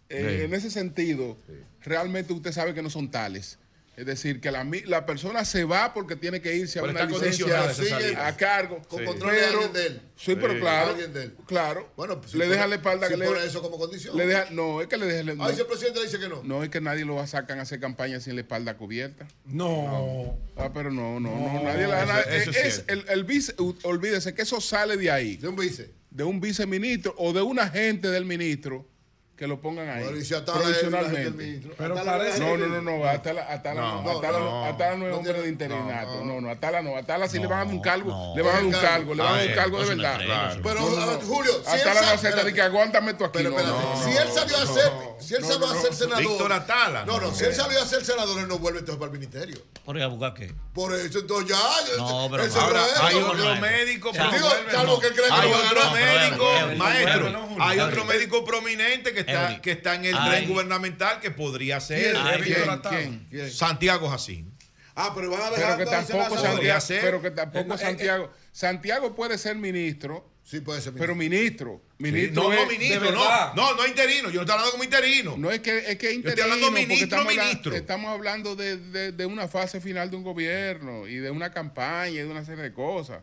eh, 0.09 0.39
Sí. 0.39 0.44
en 0.44 0.55
ese 0.55 0.70
sentido, 0.70 1.39
realmente 1.83 2.33
usted 2.33 2.51
sabe 2.51 2.75
que 2.75 2.83
no 2.83 2.91
son 2.91 3.10
tales. 3.12 3.59
Es 3.95 4.07
decir, 4.07 4.41
que 4.41 4.51
la, 4.51 4.67
la 4.87 5.05
persona 5.05 5.45
se 5.45 5.65
va 5.65 5.93
porque 5.93 6.17
tiene 6.17 6.41
que 6.41 6.57
irse 6.57 6.79
a 6.79 6.83
Pero 6.83 6.93
una 6.95 7.05
licencia 7.05 8.27
a 8.27 8.35
cargo. 8.37 8.81
Con 8.89 9.01
Sí. 9.01 9.05
control 9.05 9.33
de 9.35 9.39
Pero- 9.41 9.53
alguien 9.53 9.73
de 9.75 9.87
él. 9.87 10.01
Sí, 10.17 10.35
pero 10.35 10.55
Sí. 10.55 10.61
claro. 10.61 10.91
Alguien 10.93 11.12
de 11.12 11.23
él. 11.25 11.37
Claro. 11.47 11.93
Bueno, 11.95 12.19
pues, 12.19 12.33
si 12.33 12.39
le 12.39 12.49
deja 12.49 12.67
la 12.67 12.77
espalda 12.77 13.07
si 13.07 13.12
que 13.12 13.19
le 13.19 13.27
pone 13.27 13.45
eso 13.45 13.61
como 13.61 13.77
condición. 13.79 14.17
le 14.17 14.27
deja, 14.27 14.47
no, 14.51 14.81
es 14.81 14.89
que 14.89 14.97
le 14.97 15.05
deja 15.07 15.33
Ah, 15.45 15.53
si 15.53 15.61
el 15.61 15.67
presidente 15.67 15.99
le 15.99 16.07
dice 16.07 16.19
que 16.19 16.29
no. 16.31 16.43
no 16.43 16.65
es 16.65 16.71
que 16.71 16.81
nadie 16.81 17.05
lo 17.05 17.25
sacan 17.27 17.59
a 17.59 17.62
hacer 17.62 17.81
campaña 17.81 18.19
sin 18.21 18.35
la 18.35 18.41
espalda 18.41 18.79
cubierta. 18.79 19.29
No. 19.45 20.39
Ah, 20.57 20.71
pero 20.73 20.91
no, 20.91 21.21
no, 21.21 21.31
no, 21.31 21.53
No, 21.55 21.62
nadie 21.62 21.87
la 21.87 22.03
eso- 22.05 22.12
nadie- 22.12 22.37
eso 22.39 22.51
es 22.51 22.57
es 22.57 22.75
cierto. 22.85 22.93
el, 22.95 23.05
el 23.09 23.25
vice, 23.25 23.55
olvídese 23.83 24.35
que 24.35 24.43
eso 24.43 24.61
sale 24.61 24.97
de 24.97 25.11
ahí, 25.11 25.37
De 25.37 25.49
un 25.49 25.57
vice. 25.57 25.91
de 26.11 26.25
un 26.25 26.41
viceministro 26.41 27.15
o 27.19 27.33
de 27.33 27.43
un 27.43 27.59
agente 27.59 28.09
del 28.09 28.25
ministro 28.25 28.87
que 29.36 29.47
lo 29.47 29.61
pongan 29.61 29.89
ahí. 29.89 30.05
Y 30.20 30.25
si 30.25 30.35
del 30.35 30.44
provisionalmente. 30.44 31.31
ministro. 31.31 31.75
Pero 31.77 31.94
parece- 31.94 32.39
No, 32.41 32.57
no, 32.57 32.67
no, 32.67 32.81
no, 32.99 33.05
Atala, 33.09 33.47
Atala 33.51 33.81
no, 33.81 34.02
No, 34.02 34.11
Atala 34.19 34.39
no, 34.39 34.44
no, 34.44 34.65
Atala 34.67 34.97
no 34.97 35.05
es 35.07 35.11
no 35.11 35.17
hombre 35.19 35.33
de 35.43 35.49
interinato, 35.49 36.19
no, 36.19 36.35
no, 36.35 36.41
no, 36.43 36.51
Atala 36.51 36.83
no, 36.83 36.97
Atala 36.97 37.28
sí 37.28 37.39
le 37.39 37.47
van 37.47 37.61
a 37.61 37.65
dar 37.65 37.75
un 37.75 37.81
cargo, 37.81 38.11
no. 38.11 38.36
le 38.36 38.43
van 38.43 38.52
a 38.52 38.55
dar 38.57 38.65
un 38.67 38.73
cargo, 38.73 39.15
le 39.15 39.23
van 39.23 39.33
a 39.33 39.36
dar 39.39 39.47
un 39.47 39.52
Ah, 39.52 39.55
cargo 39.57 39.78
de 39.81 39.94
verdad. 39.94 40.59
Pero, 40.62 40.81
no. 40.81 41.20
Julio, 41.23 41.52
si 41.65 41.75
él 41.75 41.81
Atala 41.81 42.02
no 42.02 42.09
acepta 42.11 42.52
que 42.52 42.62
aguántame 42.62 43.15
tú 43.15 43.25
aquí, 43.25 43.39
Pero 43.39 43.51
no, 43.51 43.59
espérate, 43.59 43.83
no, 43.85 44.05
si 44.05 44.11
él 44.17 44.28
salió 44.33 44.57
a 44.59 44.67
ser, 44.67 44.93
si 45.19 45.35
él 45.35 45.44
salió 45.44 45.67
a 45.67 45.81
ser 45.81 45.94
senador. 45.94 46.23
Víctor 46.23 46.52
Atala. 46.52 47.05
No, 47.07 47.20
no, 47.20 47.35
si 47.35 47.44
él 47.44 47.55
salió 47.55 47.83
a 47.83 47.86
ser 47.86 48.05
senador, 48.05 48.39
él 48.39 48.49
no 48.49 48.59
vuelve 48.59 48.81
entonces 48.81 49.01
para 49.01 49.12
el 49.12 49.19
ministerio. 49.19 49.57
¿Por 49.85 49.97
qué 49.97 50.02
a 50.02 50.07
buscar 50.07 50.35
qué? 50.35 50.52
Por 50.75 50.94
eso, 50.94 51.19
entonces 51.19 51.49
ya. 51.57 51.97
No, 51.97 52.28
pero 52.31 52.44
Ahora, 52.61 52.85
hay 53.02 53.17
otro 53.17 53.57
médico 53.57 54.12
Digo, 54.12 54.49
salvo 54.70 55.01
que 55.01 55.07
él 55.09 55.15
cree 55.15 55.27
que 55.27 55.49
lo 55.75 55.91
médico, 55.91 56.44
pero- 56.55 56.77
maestro, 56.77 57.12
pero- 57.12 57.49
pero- 57.49 57.62
hay 57.65 57.77
pero- 57.78 57.89
otro 57.89 58.05
médico 58.05 58.44
prominente 58.44 59.12
que 59.12 59.20
está, 59.20 59.32
Que 59.62 59.73
está 59.73 59.94
en 59.94 60.05
el 60.07 60.17
Ay. 60.17 60.31
tren 60.31 60.49
gubernamental 60.49 61.20
que 61.20 61.31
podría 61.31 61.81
ser 61.81 62.12
¿Quién? 62.12 62.17
Ay, 62.27 62.41
¿quién? 62.43 62.81
¿Quién? 62.89 63.27
¿Quién? 63.31 63.51
Santiago 63.51 64.09
Jacín. 64.09 64.52
Ah, 64.94 65.12
pero 65.15 65.31
van 65.31 65.41
a 65.43 65.51
dejar 65.51 65.77
Pero 65.78 65.91
que 65.91 65.97
tampoco 65.97 66.39
Santiago, 66.39 66.81
ser. 66.81 67.01
pero 67.01 67.23
que 67.23 67.31
tampoco 67.31 67.73
Eh, 67.73 67.77
eh, 67.77 67.78
Santiago, 67.78 68.31
Santiago 68.52 69.15
puede 69.15 69.39
ser 69.39 69.57
ministro. 69.57 70.28
Sí, 70.44 70.61
puede 70.61 70.81
ser 70.83 70.93
Pero 70.94 71.15
ministro. 71.15 71.81
Ministro 71.99 72.43
no, 72.43 72.49
no, 72.51 72.55
es- 72.62 72.69
ministro, 72.69 73.12
no. 73.12 73.55
No, 73.55 73.75
no 73.77 73.86
interino. 73.86 74.28
Yo 74.28 74.35
no 74.35 74.41
estoy 74.41 74.52
hablando 74.55 74.73
como 74.73 74.85
interino. 74.85 75.36
No 75.39 75.51
es 75.52 75.61
que 75.61 75.78
es 75.78 75.97
que 75.97 76.07
Yo 76.09 76.12
interino, 76.12 76.28
estoy 76.31 76.43
hablando 76.43 76.70
ministro, 76.73 77.05
estamos, 77.05 77.35
ministro. 77.36 77.75
estamos 77.77 78.11
hablando 78.11 78.57
de, 78.57 78.77
de- 78.77 79.12
de 79.12 79.25
una 79.27 79.47
fase 79.49 79.81
final 79.81 80.11
de 80.11 80.17
un 80.17 80.25
gobierno 80.25 81.07
y 81.07 81.15
de 81.17 81.31
una 81.31 81.52
campaña 81.52 82.11
y 82.11 82.17
de 82.17 82.27
una 82.27 82.44
serie 82.44 82.65
de 82.65 82.73
cosas. 82.75 83.23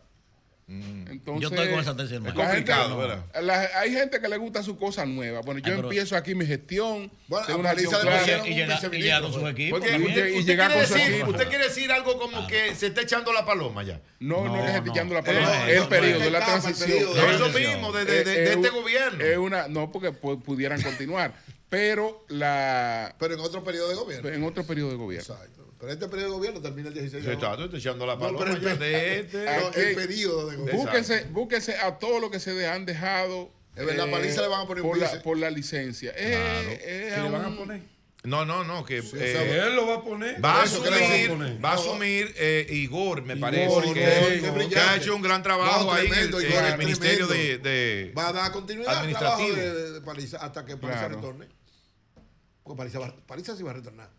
Entonces, 0.70 1.42
Yo 1.42 1.48
estoy 1.48 1.68
con 1.70 1.80
esa 1.80 1.94
la 1.94 2.28
Es 2.28 2.34
complicado, 2.34 2.96
¿verdad? 2.96 3.24
la- 3.42 3.68
hay 3.80 3.90
gente 3.92 4.20
que 4.20 4.28
le 4.28 4.36
gusta 4.36 4.62
su 4.62 4.76
cosa 4.76 5.04
nueva. 5.04 5.40
Bueno, 5.40 5.60
yo 5.60 5.74
Ay, 5.74 5.80
empiezo 5.80 6.16
aquí 6.16 6.36
mi 6.36 6.46
gestión. 6.46 7.10
Bueno, 7.26 7.44
tengo 7.46 7.58
una 7.58 7.74
clara. 7.98 8.18
pusieron 8.20 8.46
Y 8.46 8.50
llega- 8.54 8.78
y 8.92 9.02
llega 9.02 9.20
con 9.20 9.32
su 9.32 9.46
equipo 9.48 9.78
Porque 9.78 9.96
usted, 9.96 10.28
Y 10.28 10.38
usted 10.38 10.46
llega 10.46 10.66
quiere 10.68 10.80
con 10.80 10.88
su 10.88 10.94
decir, 10.94 11.12
equipo. 11.14 11.30
usted 11.30 11.48
quiere 11.48 11.64
decir 11.64 11.90
algo 11.90 12.18
como 12.20 12.46
que 12.46 12.74
se 12.76 12.86
está 12.86 13.00
echando 13.00 13.32
la 13.32 13.44
paloma 13.44 13.82
ya. 13.82 14.00
No, 14.20 14.44
no, 14.44 14.54
No, 14.54 14.56
es 14.56 14.62
que 14.62 14.70
se 14.70 14.76
esté 14.76 14.86
no. 14.88 14.92
echando 14.94 15.14
la 15.14 15.20
Eh, 15.20 15.24
no, 15.24 15.64
es 15.66 15.72
el 15.74 15.80
no, 15.80 15.88
periodo 15.88 16.20
de 16.20 16.30
la 16.30 16.44
transición. 16.46 16.88
de 16.90 17.04
No, 17.20 17.30
es 17.30 17.40
lo 17.40 17.48
mismo 17.48 17.92
de, 17.92 18.04
de- 18.04 18.24
de- 18.24 18.40
de 18.42 18.52
este 18.52 18.68
gobierno. 18.68 19.24
Es 19.24 19.38
una, 19.38 19.66
no, 19.68 19.90
porque 19.90 20.10
pu- 20.12 20.40
pudieran 20.40 20.80
continuar. 20.82 21.34
Pero 21.68 22.24
la. 22.28 23.14
Pero 23.18 23.34
en 23.34 23.40
otro 23.40 23.64
periodo 23.64 23.88
de 23.88 23.94
gobierno. 23.96 24.28
En 24.28 24.44
otro 24.44 24.64
periodo 24.64 24.90
de 24.90 24.96
gobierno. 24.96 25.34
Exacto. 25.34 25.59
Pero 25.80 25.92
este 25.92 26.08
periodo 26.08 26.28
de 26.32 26.36
gobierno 26.36 26.60
termina 26.60 26.88
el 26.88 26.94
16 26.94 27.24
de 27.24 27.32
Está, 27.32 27.46
agosto. 27.46 27.62
tú 27.70 27.76
estás 27.76 27.80
echando 27.80 28.06
la 28.06 28.14
No, 28.14 28.20
paloma 28.20 28.38
pero 28.44 28.52
el, 28.56 28.60
pe- 28.60 28.76
de 28.84 29.20
este. 29.20 29.44
no, 29.44 29.50
Aquí- 29.68 29.80
el 29.80 29.94
periodo 29.94 30.50
de 30.50 30.56
gobierno. 30.56 30.82
Búsquense, 30.82 31.24
búsquense 31.30 31.76
a 31.78 31.98
todo 31.98 32.20
lo 32.20 32.30
que 32.30 32.38
se 32.38 32.52
de- 32.52 32.68
han 32.68 32.84
dejado. 32.84 33.50
Es 33.74 33.86
verdad, 33.86 34.10
Paliza 34.10 34.42
le 34.42 34.48
van 34.48 34.60
a 34.62 34.66
poner 34.66 34.82
un 34.84 34.90
por, 34.90 34.98
la, 34.98 35.22
por 35.22 35.38
la 35.38 35.48
licencia. 35.50 36.12
Claro. 36.12 36.68
es 36.70 36.78
¿Qué 37.14 37.20
le 37.22 37.30
van 37.30 37.44
a 37.44 37.56
poner? 37.56 37.82
No, 38.22 38.44
no, 38.44 38.64
no, 38.64 38.84
que 38.84 39.00
Sí, 39.00 39.16
eh, 39.18 39.34
o 39.38 39.40
sea, 39.48 39.66
Él 39.68 39.74
lo 39.76 39.86
va 39.86 39.94
a 39.94 40.02
poner. 40.04 40.44
va 40.44 40.60
a 40.60 40.64
Eso, 40.66 40.82
¿qué 40.82 40.90
le 40.90 41.00
van 41.00 41.10
a 41.10 41.14
asumir, 41.14 41.64
va 41.64 41.72
a 41.72 41.74
No. 41.76 41.80
asumir 41.80 42.34
eh, 42.36 42.66
Igor, 42.68 43.22
me 43.22 43.32
Igor, 43.32 43.40
parece, 43.40 43.64
Igor, 43.64 43.94
que, 43.94 44.36
Igor, 44.36 44.68
que 44.68 44.78
ha 44.78 44.96
hecho 44.96 45.16
un 45.16 45.22
gran 45.22 45.42
trabajo 45.42 45.84
No, 45.86 45.92
ahí 45.94 46.06
en 46.08 46.12
el, 46.14 46.34
en 46.34 46.64
el 46.66 46.76
Ministerio 46.78 47.26
de, 47.26 47.56
de- 47.56 48.12
Va 48.14 48.28
a 48.28 48.32
dar 48.34 48.52
continuidad 48.52 48.94
al 48.94 49.08
trabajo 49.14 49.42
Administrativo. 49.44 49.74
de, 49.78 49.92
de 49.92 50.00
Paliza 50.02 50.36
hasta 50.36 50.66
que 50.66 50.76
Paliza 50.76 50.98
Claro. 50.98 51.14
retorne. 51.16 51.48
Porque 52.62 52.76
Paliza, 52.76 53.16
Paliza 53.26 53.56
sí 53.56 53.62
va 53.62 53.70
a 53.70 53.74
retornar. 53.74 54.10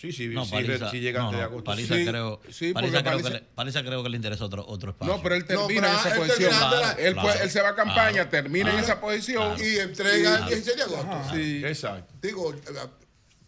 Sí, 0.00 0.12
sí, 0.12 0.28
No, 0.28 0.44
sí, 0.44 0.52
Paliza, 0.52 0.90
sí 0.92 1.00
llega 1.00 1.18
no, 1.18 1.24
antes 1.26 1.38
de 1.38 1.42
no, 1.42 1.48
agosto. 1.50 1.64
Paliza 1.64 1.96
Sí, 1.96 2.06
creo, 2.06 2.40
sí, 2.50 2.72
Paliza, 2.72 3.02
creo 3.02 3.12
Paliza- 3.18 3.28
que 3.28 3.34
le, 3.34 3.40
Paliza 3.40 3.82
creo 3.82 4.02
que 4.04 4.08
le 4.10 4.16
interesa 4.16 4.44
otro, 4.44 4.64
otro 4.68 4.90
espacio. 4.92 5.16
No, 5.16 5.20
pero 5.22 5.34
él 5.34 5.40
No, 5.42 5.46
termina 5.66 5.80
pero 5.80 5.88
en 5.88 5.98
esa 5.98 6.08
él 6.08 6.16
posición. 6.20 6.50
termina 6.50 6.92
él, 6.92 7.12
claro, 7.14 7.28
puede- 7.28 7.42
él 7.44 7.50
se 7.50 7.62
va 7.62 7.68
a 7.70 7.74
campaña, 7.74 8.12
claro, 8.12 8.28
termina 8.30 8.72
en 8.74 8.78
esa 8.78 9.00
posición. 9.00 9.56
claro. 9.56 9.64
Y 9.70 9.78
entrega 9.80 10.14
el 10.14 10.22
Claro. 10.22 10.46
16 10.46 10.76
de 10.76 10.82
agosto. 10.84 11.34
Sí. 11.34 11.62
Exacto. 11.64 12.14
Digo, 12.22 12.54
eh, 12.54 12.58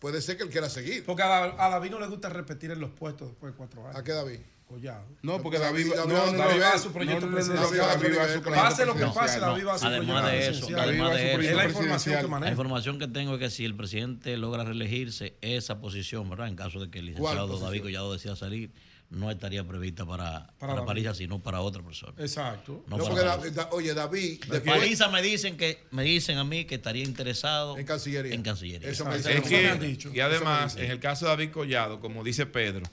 puede 0.01 0.20
ser 0.20 0.37
que 0.37 0.43
él 0.43 0.51
quiera 0.51 0.69
seguir. 0.69 1.05
Porque 1.05 1.23
a, 1.23 1.45
a 1.45 1.69
David 1.70 1.91
no 1.93 2.01
le 2.01 2.09
gusta 2.09 2.29
repetir 2.29 2.73
en 2.73 2.81
los 2.81 2.91
puestos 2.91 3.29
después 3.29 3.53
de 3.53 3.57
cuatro 3.57 3.85
años. 3.87 3.97
¿A 3.97 4.03
qué 4.03 4.11
David? 4.12 4.41
Collado. 4.70 5.05
No, 5.23 5.42
porque 5.42 5.58
David- 5.58 5.89
David, 5.94 5.97
David- 5.97 6.12
no, 6.12 6.32
no, 6.32 6.39
David 6.39 6.62
va 6.62 6.73
a 6.73 6.78
su 6.78 6.89
no, 6.89 6.94
proyecto 6.94 7.20
no, 7.20 7.26
no, 7.26 7.31
no, 7.31 7.34
presidencial. 7.36 8.00
David 8.00 8.16
va 8.18 8.23
a 8.23 8.28
su 8.28 8.40
Pase 8.40 8.40
proyecto 8.40 8.50
Pase 8.70 8.86
lo 8.86 8.94
que 8.94 9.07
pase, 9.07 9.40
David 9.40 9.66
va 9.66 9.74
a 9.74 9.78
su 9.78 9.86
Además 9.86 10.07
proyecto 10.23 10.31
de 10.31 10.39
eso, 10.39 10.49
presidencial. 10.50 10.81
Además 10.89 11.10
de 11.15 11.32
eso, 11.32 11.40
Es 11.40 11.57
la 11.57 11.65
información 11.65 11.82
que 11.84 11.90
presidencial. 11.90 12.23
La 12.23 12.28
maneja. 12.28 12.50
información 12.52 12.99
que 12.99 13.08
tengo 13.08 13.34
es 13.34 13.40
que 13.40 13.50
si 13.50 13.65
el 13.65 13.74
presidente 13.74 14.36
logra 14.36 14.65
reelegirse, 14.65 15.34
esa 15.40 15.81
posición, 15.81 16.31
¿verdad? 16.31 16.49
En 16.49 16.57
caso 16.57 16.81
de 16.81 16.90
que 16.90 17.00
el 17.00 17.07
licenciado? 17.07 17.58
David 17.58 17.82
Collado 17.82 18.12
decida 18.12 18.36
salir, 18.36 18.70
no 19.10 19.28
estaría 19.28 19.65
prevista 19.66 20.07
para, 20.07 20.52
para, 20.60 20.74
David. 20.74 20.86
Paliza, 20.86 21.15
sino 21.15 21.40
para 21.40 21.60
otra 21.62 21.82
persona. 21.82 22.12
Exacto. 22.18 22.84
No 22.86 22.97
No, 22.97 23.02
para 23.02 23.08
porque 23.10 23.15
Paliza. 23.26 23.36
David- 23.39 23.52
da- 23.57 23.68
oye, 23.73 23.92
David, 23.94 24.44
De 24.44 24.60
Paliza 24.60 25.08
me 25.08 25.20
dicen 25.20 25.57
que 25.57 25.82
me 25.90 26.05
dicen 26.05 26.39
a 26.39 26.44
mí 26.44 26.65
que 26.65 26.76
estaría 26.76 27.02
interesado 27.02 27.76
En 27.76 27.84
Cancillería. 27.84 28.32
En 28.32 28.42
Cancillería. 28.44 28.89
Eso 28.89 29.05
me 29.05 29.16
Exacto. 29.16 29.36
dice- 29.40 29.40
Es 29.40 29.52
Eso 29.52 29.62
me 29.62 29.68
han 29.68 29.78
que, 29.81 29.86
dicho. 29.89 30.10
y 30.15 30.20
además, 30.20 30.76
en 30.76 30.92
el 30.92 31.00
caso 31.00 31.24
de 31.24 31.31
David 31.32 31.50
Collado, 31.50 31.99
como 31.99 32.23
dice 32.23 32.47
Pedro, 32.47 32.86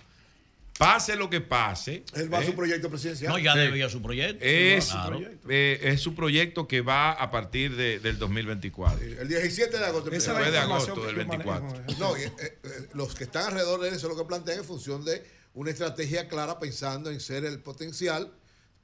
pase 0.77 1.15
lo 1.15 1.29
que 1.29 1.41
pase, 1.41 2.03
él 2.13 2.31
va 2.31 2.39
a 2.39 2.43
¿eh? 2.43 2.45
su 2.45 2.55
proyecto 2.55 2.89
presidencial. 2.89 3.31
No, 3.31 3.39
ya 3.39 3.53
Sí. 3.53 3.59
debía 3.59 3.89
su 3.89 4.01
proyecto. 4.01 4.43
es, 4.43 4.85
Claro. 4.87 5.19
eh, 5.49 5.79
es 5.81 6.01
su 6.01 6.13
proyecto 6.15 6.67
que 6.67 6.81
va 6.81 7.11
a 7.13 7.31
partir 7.31 7.75
de- 7.75 7.99
del 7.99 8.17
2024. 8.19 9.03
El 9.03 9.27
17 9.27 9.77
de 9.77 9.85
agosto. 9.85 10.11
Es 10.11 10.27
la 10.27 10.33
Después 10.33 10.51
de 10.51 10.57
información 10.59 10.91
agosto 10.91 11.05
del 11.07 11.15
yo 11.15 11.27
manejo, 11.27 11.51
24. 11.61 11.91
eh. 11.91 11.95
No, 11.99 12.17
y, 12.17 12.21
eh, 12.21 12.31
eh, 12.63 12.89
los 12.93 13.15
que 13.15 13.23
están 13.23 13.45
alrededor 13.47 13.81
de 13.81 13.89
eso 13.89 14.07
lo 14.07 14.15
que 14.17 14.25
plantean 14.25 14.59
en 14.59 14.65
función 14.65 15.03
de 15.03 15.23
una 15.53 15.71
estrategia 15.71 16.27
clara 16.27 16.59
pensando 16.59 17.09
en 17.09 17.19
ser 17.19 17.43
el 17.45 17.59
potencial, 17.59 18.31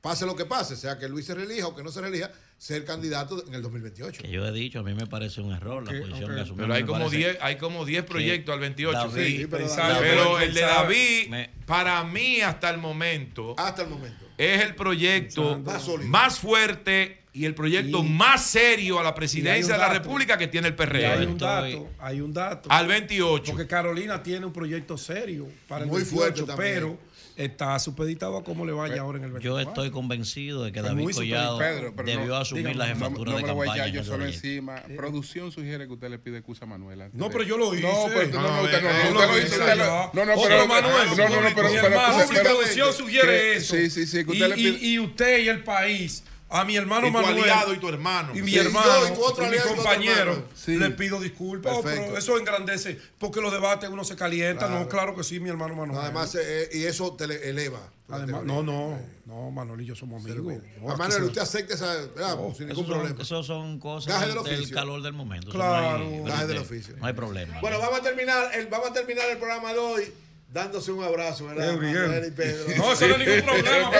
pase 0.01 0.25
lo 0.25 0.35
que 0.35 0.45
pase, 0.45 0.75
sea 0.75 0.97
que 0.97 1.07
Luis 1.07 1.25
se 1.27 1.35
relija 1.35 1.67
o 1.67 1.75
que 1.75 1.83
no 1.83 1.91
se 1.91 2.01
relija, 2.01 2.31
ser 2.63 2.85
candidato 2.85 3.45
en 3.45 3.55
el 3.55 3.61
2028. 3.61 4.21
Que 4.21 4.29
yo 4.31 4.45
he 4.47 4.51
dicho, 4.53 4.79
a 4.79 4.83
mí 4.83 4.93
me 4.93 5.05
parece 5.05 5.41
un 5.41 5.51
error 5.51 5.83
Ok, 5.83 5.91
la 5.91 5.99
posición 5.99 6.29
ok. 6.29 6.35
que 6.37 6.41
asumió. 6.43 6.61
Pero 6.63 6.73
hay 6.75 6.83
como 6.83 6.99
parece 6.99 7.17
10 7.17 7.37
hay 7.41 7.55
como 7.57 7.83
10 7.85 8.03
proyectos 8.05 8.53
al 8.53 8.59
28. 8.61 8.97
David- 9.09 9.25
sí. 9.25 9.37
Sí, 9.39 9.47
pero 9.51 9.65
Pensaba- 9.65 9.99
Pero 9.99 10.39
el 10.39 10.53
de 10.53 10.61
David, 10.61 11.27
Me- 11.29 11.49
para 11.65 12.01
mí 12.05 12.39
hasta 12.39 12.69
el 12.69 12.77
momento, 12.77 13.53
Hasta 13.57 13.81
el 13.81 13.89
momento. 13.89 14.25
es 14.37 14.61
el 14.61 14.75
proyecto 14.75 15.59
Más 15.59 15.81
sólido. 15.83 16.09
más 16.09 16.39
fuerte 16.39 17.19
y 17.33 17.43
el 17.43 17.53
proyecto 17.53 17.99
Y- 18.01 18.07
más 18.07 18.45
serio 18.45 18.97
a 18.97 19.03
la 19.03 19.13
presidencia 19.13 19.73
de 19.73 19.79
la. 19.79 19.89
República 19.91 20.37
que 20.37 20.47
tiene 20.47 20.69
el 20.69 20.73
Y 20.73 20.75
hay 21.19 21.25
un 21.25 21.37
dato, 21.37 21.89
hay 21.99 22.21
un 22.21 22.31
dato. 22.33 22.71
Al 22.71 22.87
28. 22.87 23.51
Porque 23.51 23.67
Carolina 23.67 24.23
tiene 24.23 24.45
un 24.45 24.53
proyecto 24.53 24.97
serio 24.97 25.49
para 25.67 25.83
el 25.83 25.89
Muy 25.89 25.97
28, 25.97 26.15
fuerte 26.15 26.43
también. 26.43 26.73
pero 26.75 26.99
está 27.37 27.77
supeditado 27.79 28.37
a 28.37 28.43
cómo 28.43 28.65
le 28.65 28.71
vaya 28.71 29.01
ahora 29.01 29.17
en 29.17 29.25
el 29.25 29.31
24. 29.31 29.63
Yo 29.63 29.69
estoy 29.69 29.91
convencido 29.91 30.63
de 30.63 30.71
que 30.71 30.79
Es 30.79 30.85
David 30.85 31.09
Collado 31.13 31.57
Pedro, 31.57 31.93
pero 31.95 32.07
debió 32.09 32.25
no- 32.27 32.35
asumir 32.37 32.67
dígame, 32.67 32.77
la 32.77 32.87
no- 32.87 32.93
No, 32.93 33.05
jefatura 33.05 33.31
no 33.31 33.37
de 33.37 33.41
me 33.43 33.47
lo 33.49 33.55
voy 33.55 33.67
a 33.67 33.71
campaña. 33.71 33.93
yo 33.93 34.03
solo 34.03 34.25
encima. 34.25 34.83
Producción 34.95 35.51
sugiere 35.51 35.87
que 35.87 35.93
usted 35.93 36.09
le 36.09 36.19
pide 36.19 36.37
excusa 36.37 36.65
a 36.65 36.67
Manuel. 36.67 37.01
antes 37.01 37.19
No, 37.19 37.29
pero 37.29 37.43
yo 37.43 37.57
lo 37.57 37.73
hice. 37.73 37.83
No, 37.87 38.05
pero 38.13 38.27
no, 38.29 38.41
no, 38.41 38.55
No, 38.57 38.61
usted 38.63 38.81
no, 38.81 38.89
eh, 38.89 38.93
no, 38.93 39.23
eh, 39.23 39.25
usted 39.25 39.27
lo 39.27 39.37
hizo. 39.39 40.11
No, 40.13 40.25
no, 40.25 40.41
pero 40.43 40.67
Manuel, 40.67 41.07
no, 41.17 41.29
no, 41.29 41.41
no, 41.41 41.55
pero 41.55 42.43
producción 42.43 42.93
sugiere 42.93 43.55
eso. 43.55 43.75
Sí, 43.75 43.89
sí, 43.89 44.05
sí, 44.07 44.17
y, 44.19 44.21
usted 44.31 44.57
y 44.81 44.99
usted 44.99 45.39
y 45.43 45.47
el 45.49 45.63
país, 45.63 46.23
a 46.55 46.63
mi 46.65 46.75
hermano 46.75 47.07
Y 47.07 47.11
tu 47.11 47.17
Manuel. 47.17 47.39
aliado 47.39 47.73
y 47.73 47.77
tu 47.77 47.89
hermano. 47.89 48.31
Y 48.35 48.41
mi 48.43 48.51
Sí, 48.51 48.59
hermano, 48.59 48.87
yo 49.01 49.07
y 49.07 49.15
tu 49.15 49.23
otro 49.25 49.45
y 49.47 49.49
mi 49.49 49.57
compañero. 49.57 50.47
Sí. 50.55 50.77
le 50.77 50.91
pido 50.91 51.19
disculpas. 51.19 51.73
Oh, 51.75 51.81
pero 51.81 52.15
eso 52.17 52.37
engrandece, 52.37 52.99
porque 53.17 53.41
los 53.41 53.51
debates 53.51 53.89
uno 53.89 54.03
se 54.03 54.15
calienta. 54.15 54.67
Claro. 54.67 54.81
No, 54.83 54.87
claro 54.89 55.15
que 55.15 55.23
sí, 55.23 55.39
mi 55.39 55.49
hermano 55.49 55.75
Manuel. 55.75 55.99
Además, 55.99 56.35
eh, 56.35 56.69
y 56.73 56.83
eso 56.83 57.13
te 57.15 57.25
le 57.27 57.49
eleva. 57.49 57.79
Además, 58.09 58.43
no, 58.43 58.61
no, 58.61 58.99
no, 59.25 59.49
Manuel 59.49 59.81
y 59.81 59.85
yo 59.85 59.95
somos 59.95 60.23
amigos. 60.23 60.61
No, 60.79 60.95
Manuel, 60.95 61.23
usted 61.23 61.41
acepta 61.41 61.73
esa. 61.73 61.95
Oh, 62.37 62.53
sin 62.55 62.67
ningún 62.67 62.85
son, 62.85 62.93
problema. 62.93 63.21
esos 63.23 63.47
son 63.47 63.79
cosas 63.79 64.13
Gajes 64.13 64.35
del 64.43 64.43
del, 64.65 64.71
calor 64.71 65.01
del 65.01 65.13
momento. 65.13 65.47
Eso 65.49 65.57
Claro. 65.57 65.99
no 66.23 66.31
hay, 66.35 66.45
del 66.47 66.57
oficio. 66.59 66.95
No 66.97 67.07
hay 67.07 67.13
problema. 67.13 67.59
Bueno, 67.61 67.79
vamos 67.79 67.99
a 67.99 68.03
terminar 68.03 68.51
el, 68.53 68.67
vamos 68.67 68.91
a 68.91 68.93
terminar 68.93 69.27
el 69.31 69.37
programa 69.37 69.73
de 69.73 69.79
hoy 69.79 70.13
dándose 70.51 70.91
un 70.91 71.03
abrazo, 71.03 71.47
¿verdad? 71.47 71.73
Manuel 71.75 72.25
y 72.27 72.31
Pedro. 72.31 72.65
No, 72.77 72.93
eso 72.93 73.07
no 73.07 73.15
es 73.15 73.27
ningún 73.27 73.41
problema. 73.63 73.91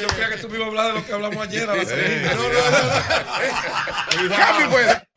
Yo 0.00 0.08
creía 0.08 0.28
que 0.30 0.36
tú 0.38 0.48
me 0.48 0.56
ibas 0.56 0.66
a 0.66 0.68
hablar 0.68 0.86
de 0.88 0.92
lo 0.94 1.06
que 1.06 1.12
hablamos 1.12 1.46
ayer. 1.46 1.66
No, 1.66 1.74
no, 4.28 4.60
no, 4.60 4.70
pues. 4.70 5.09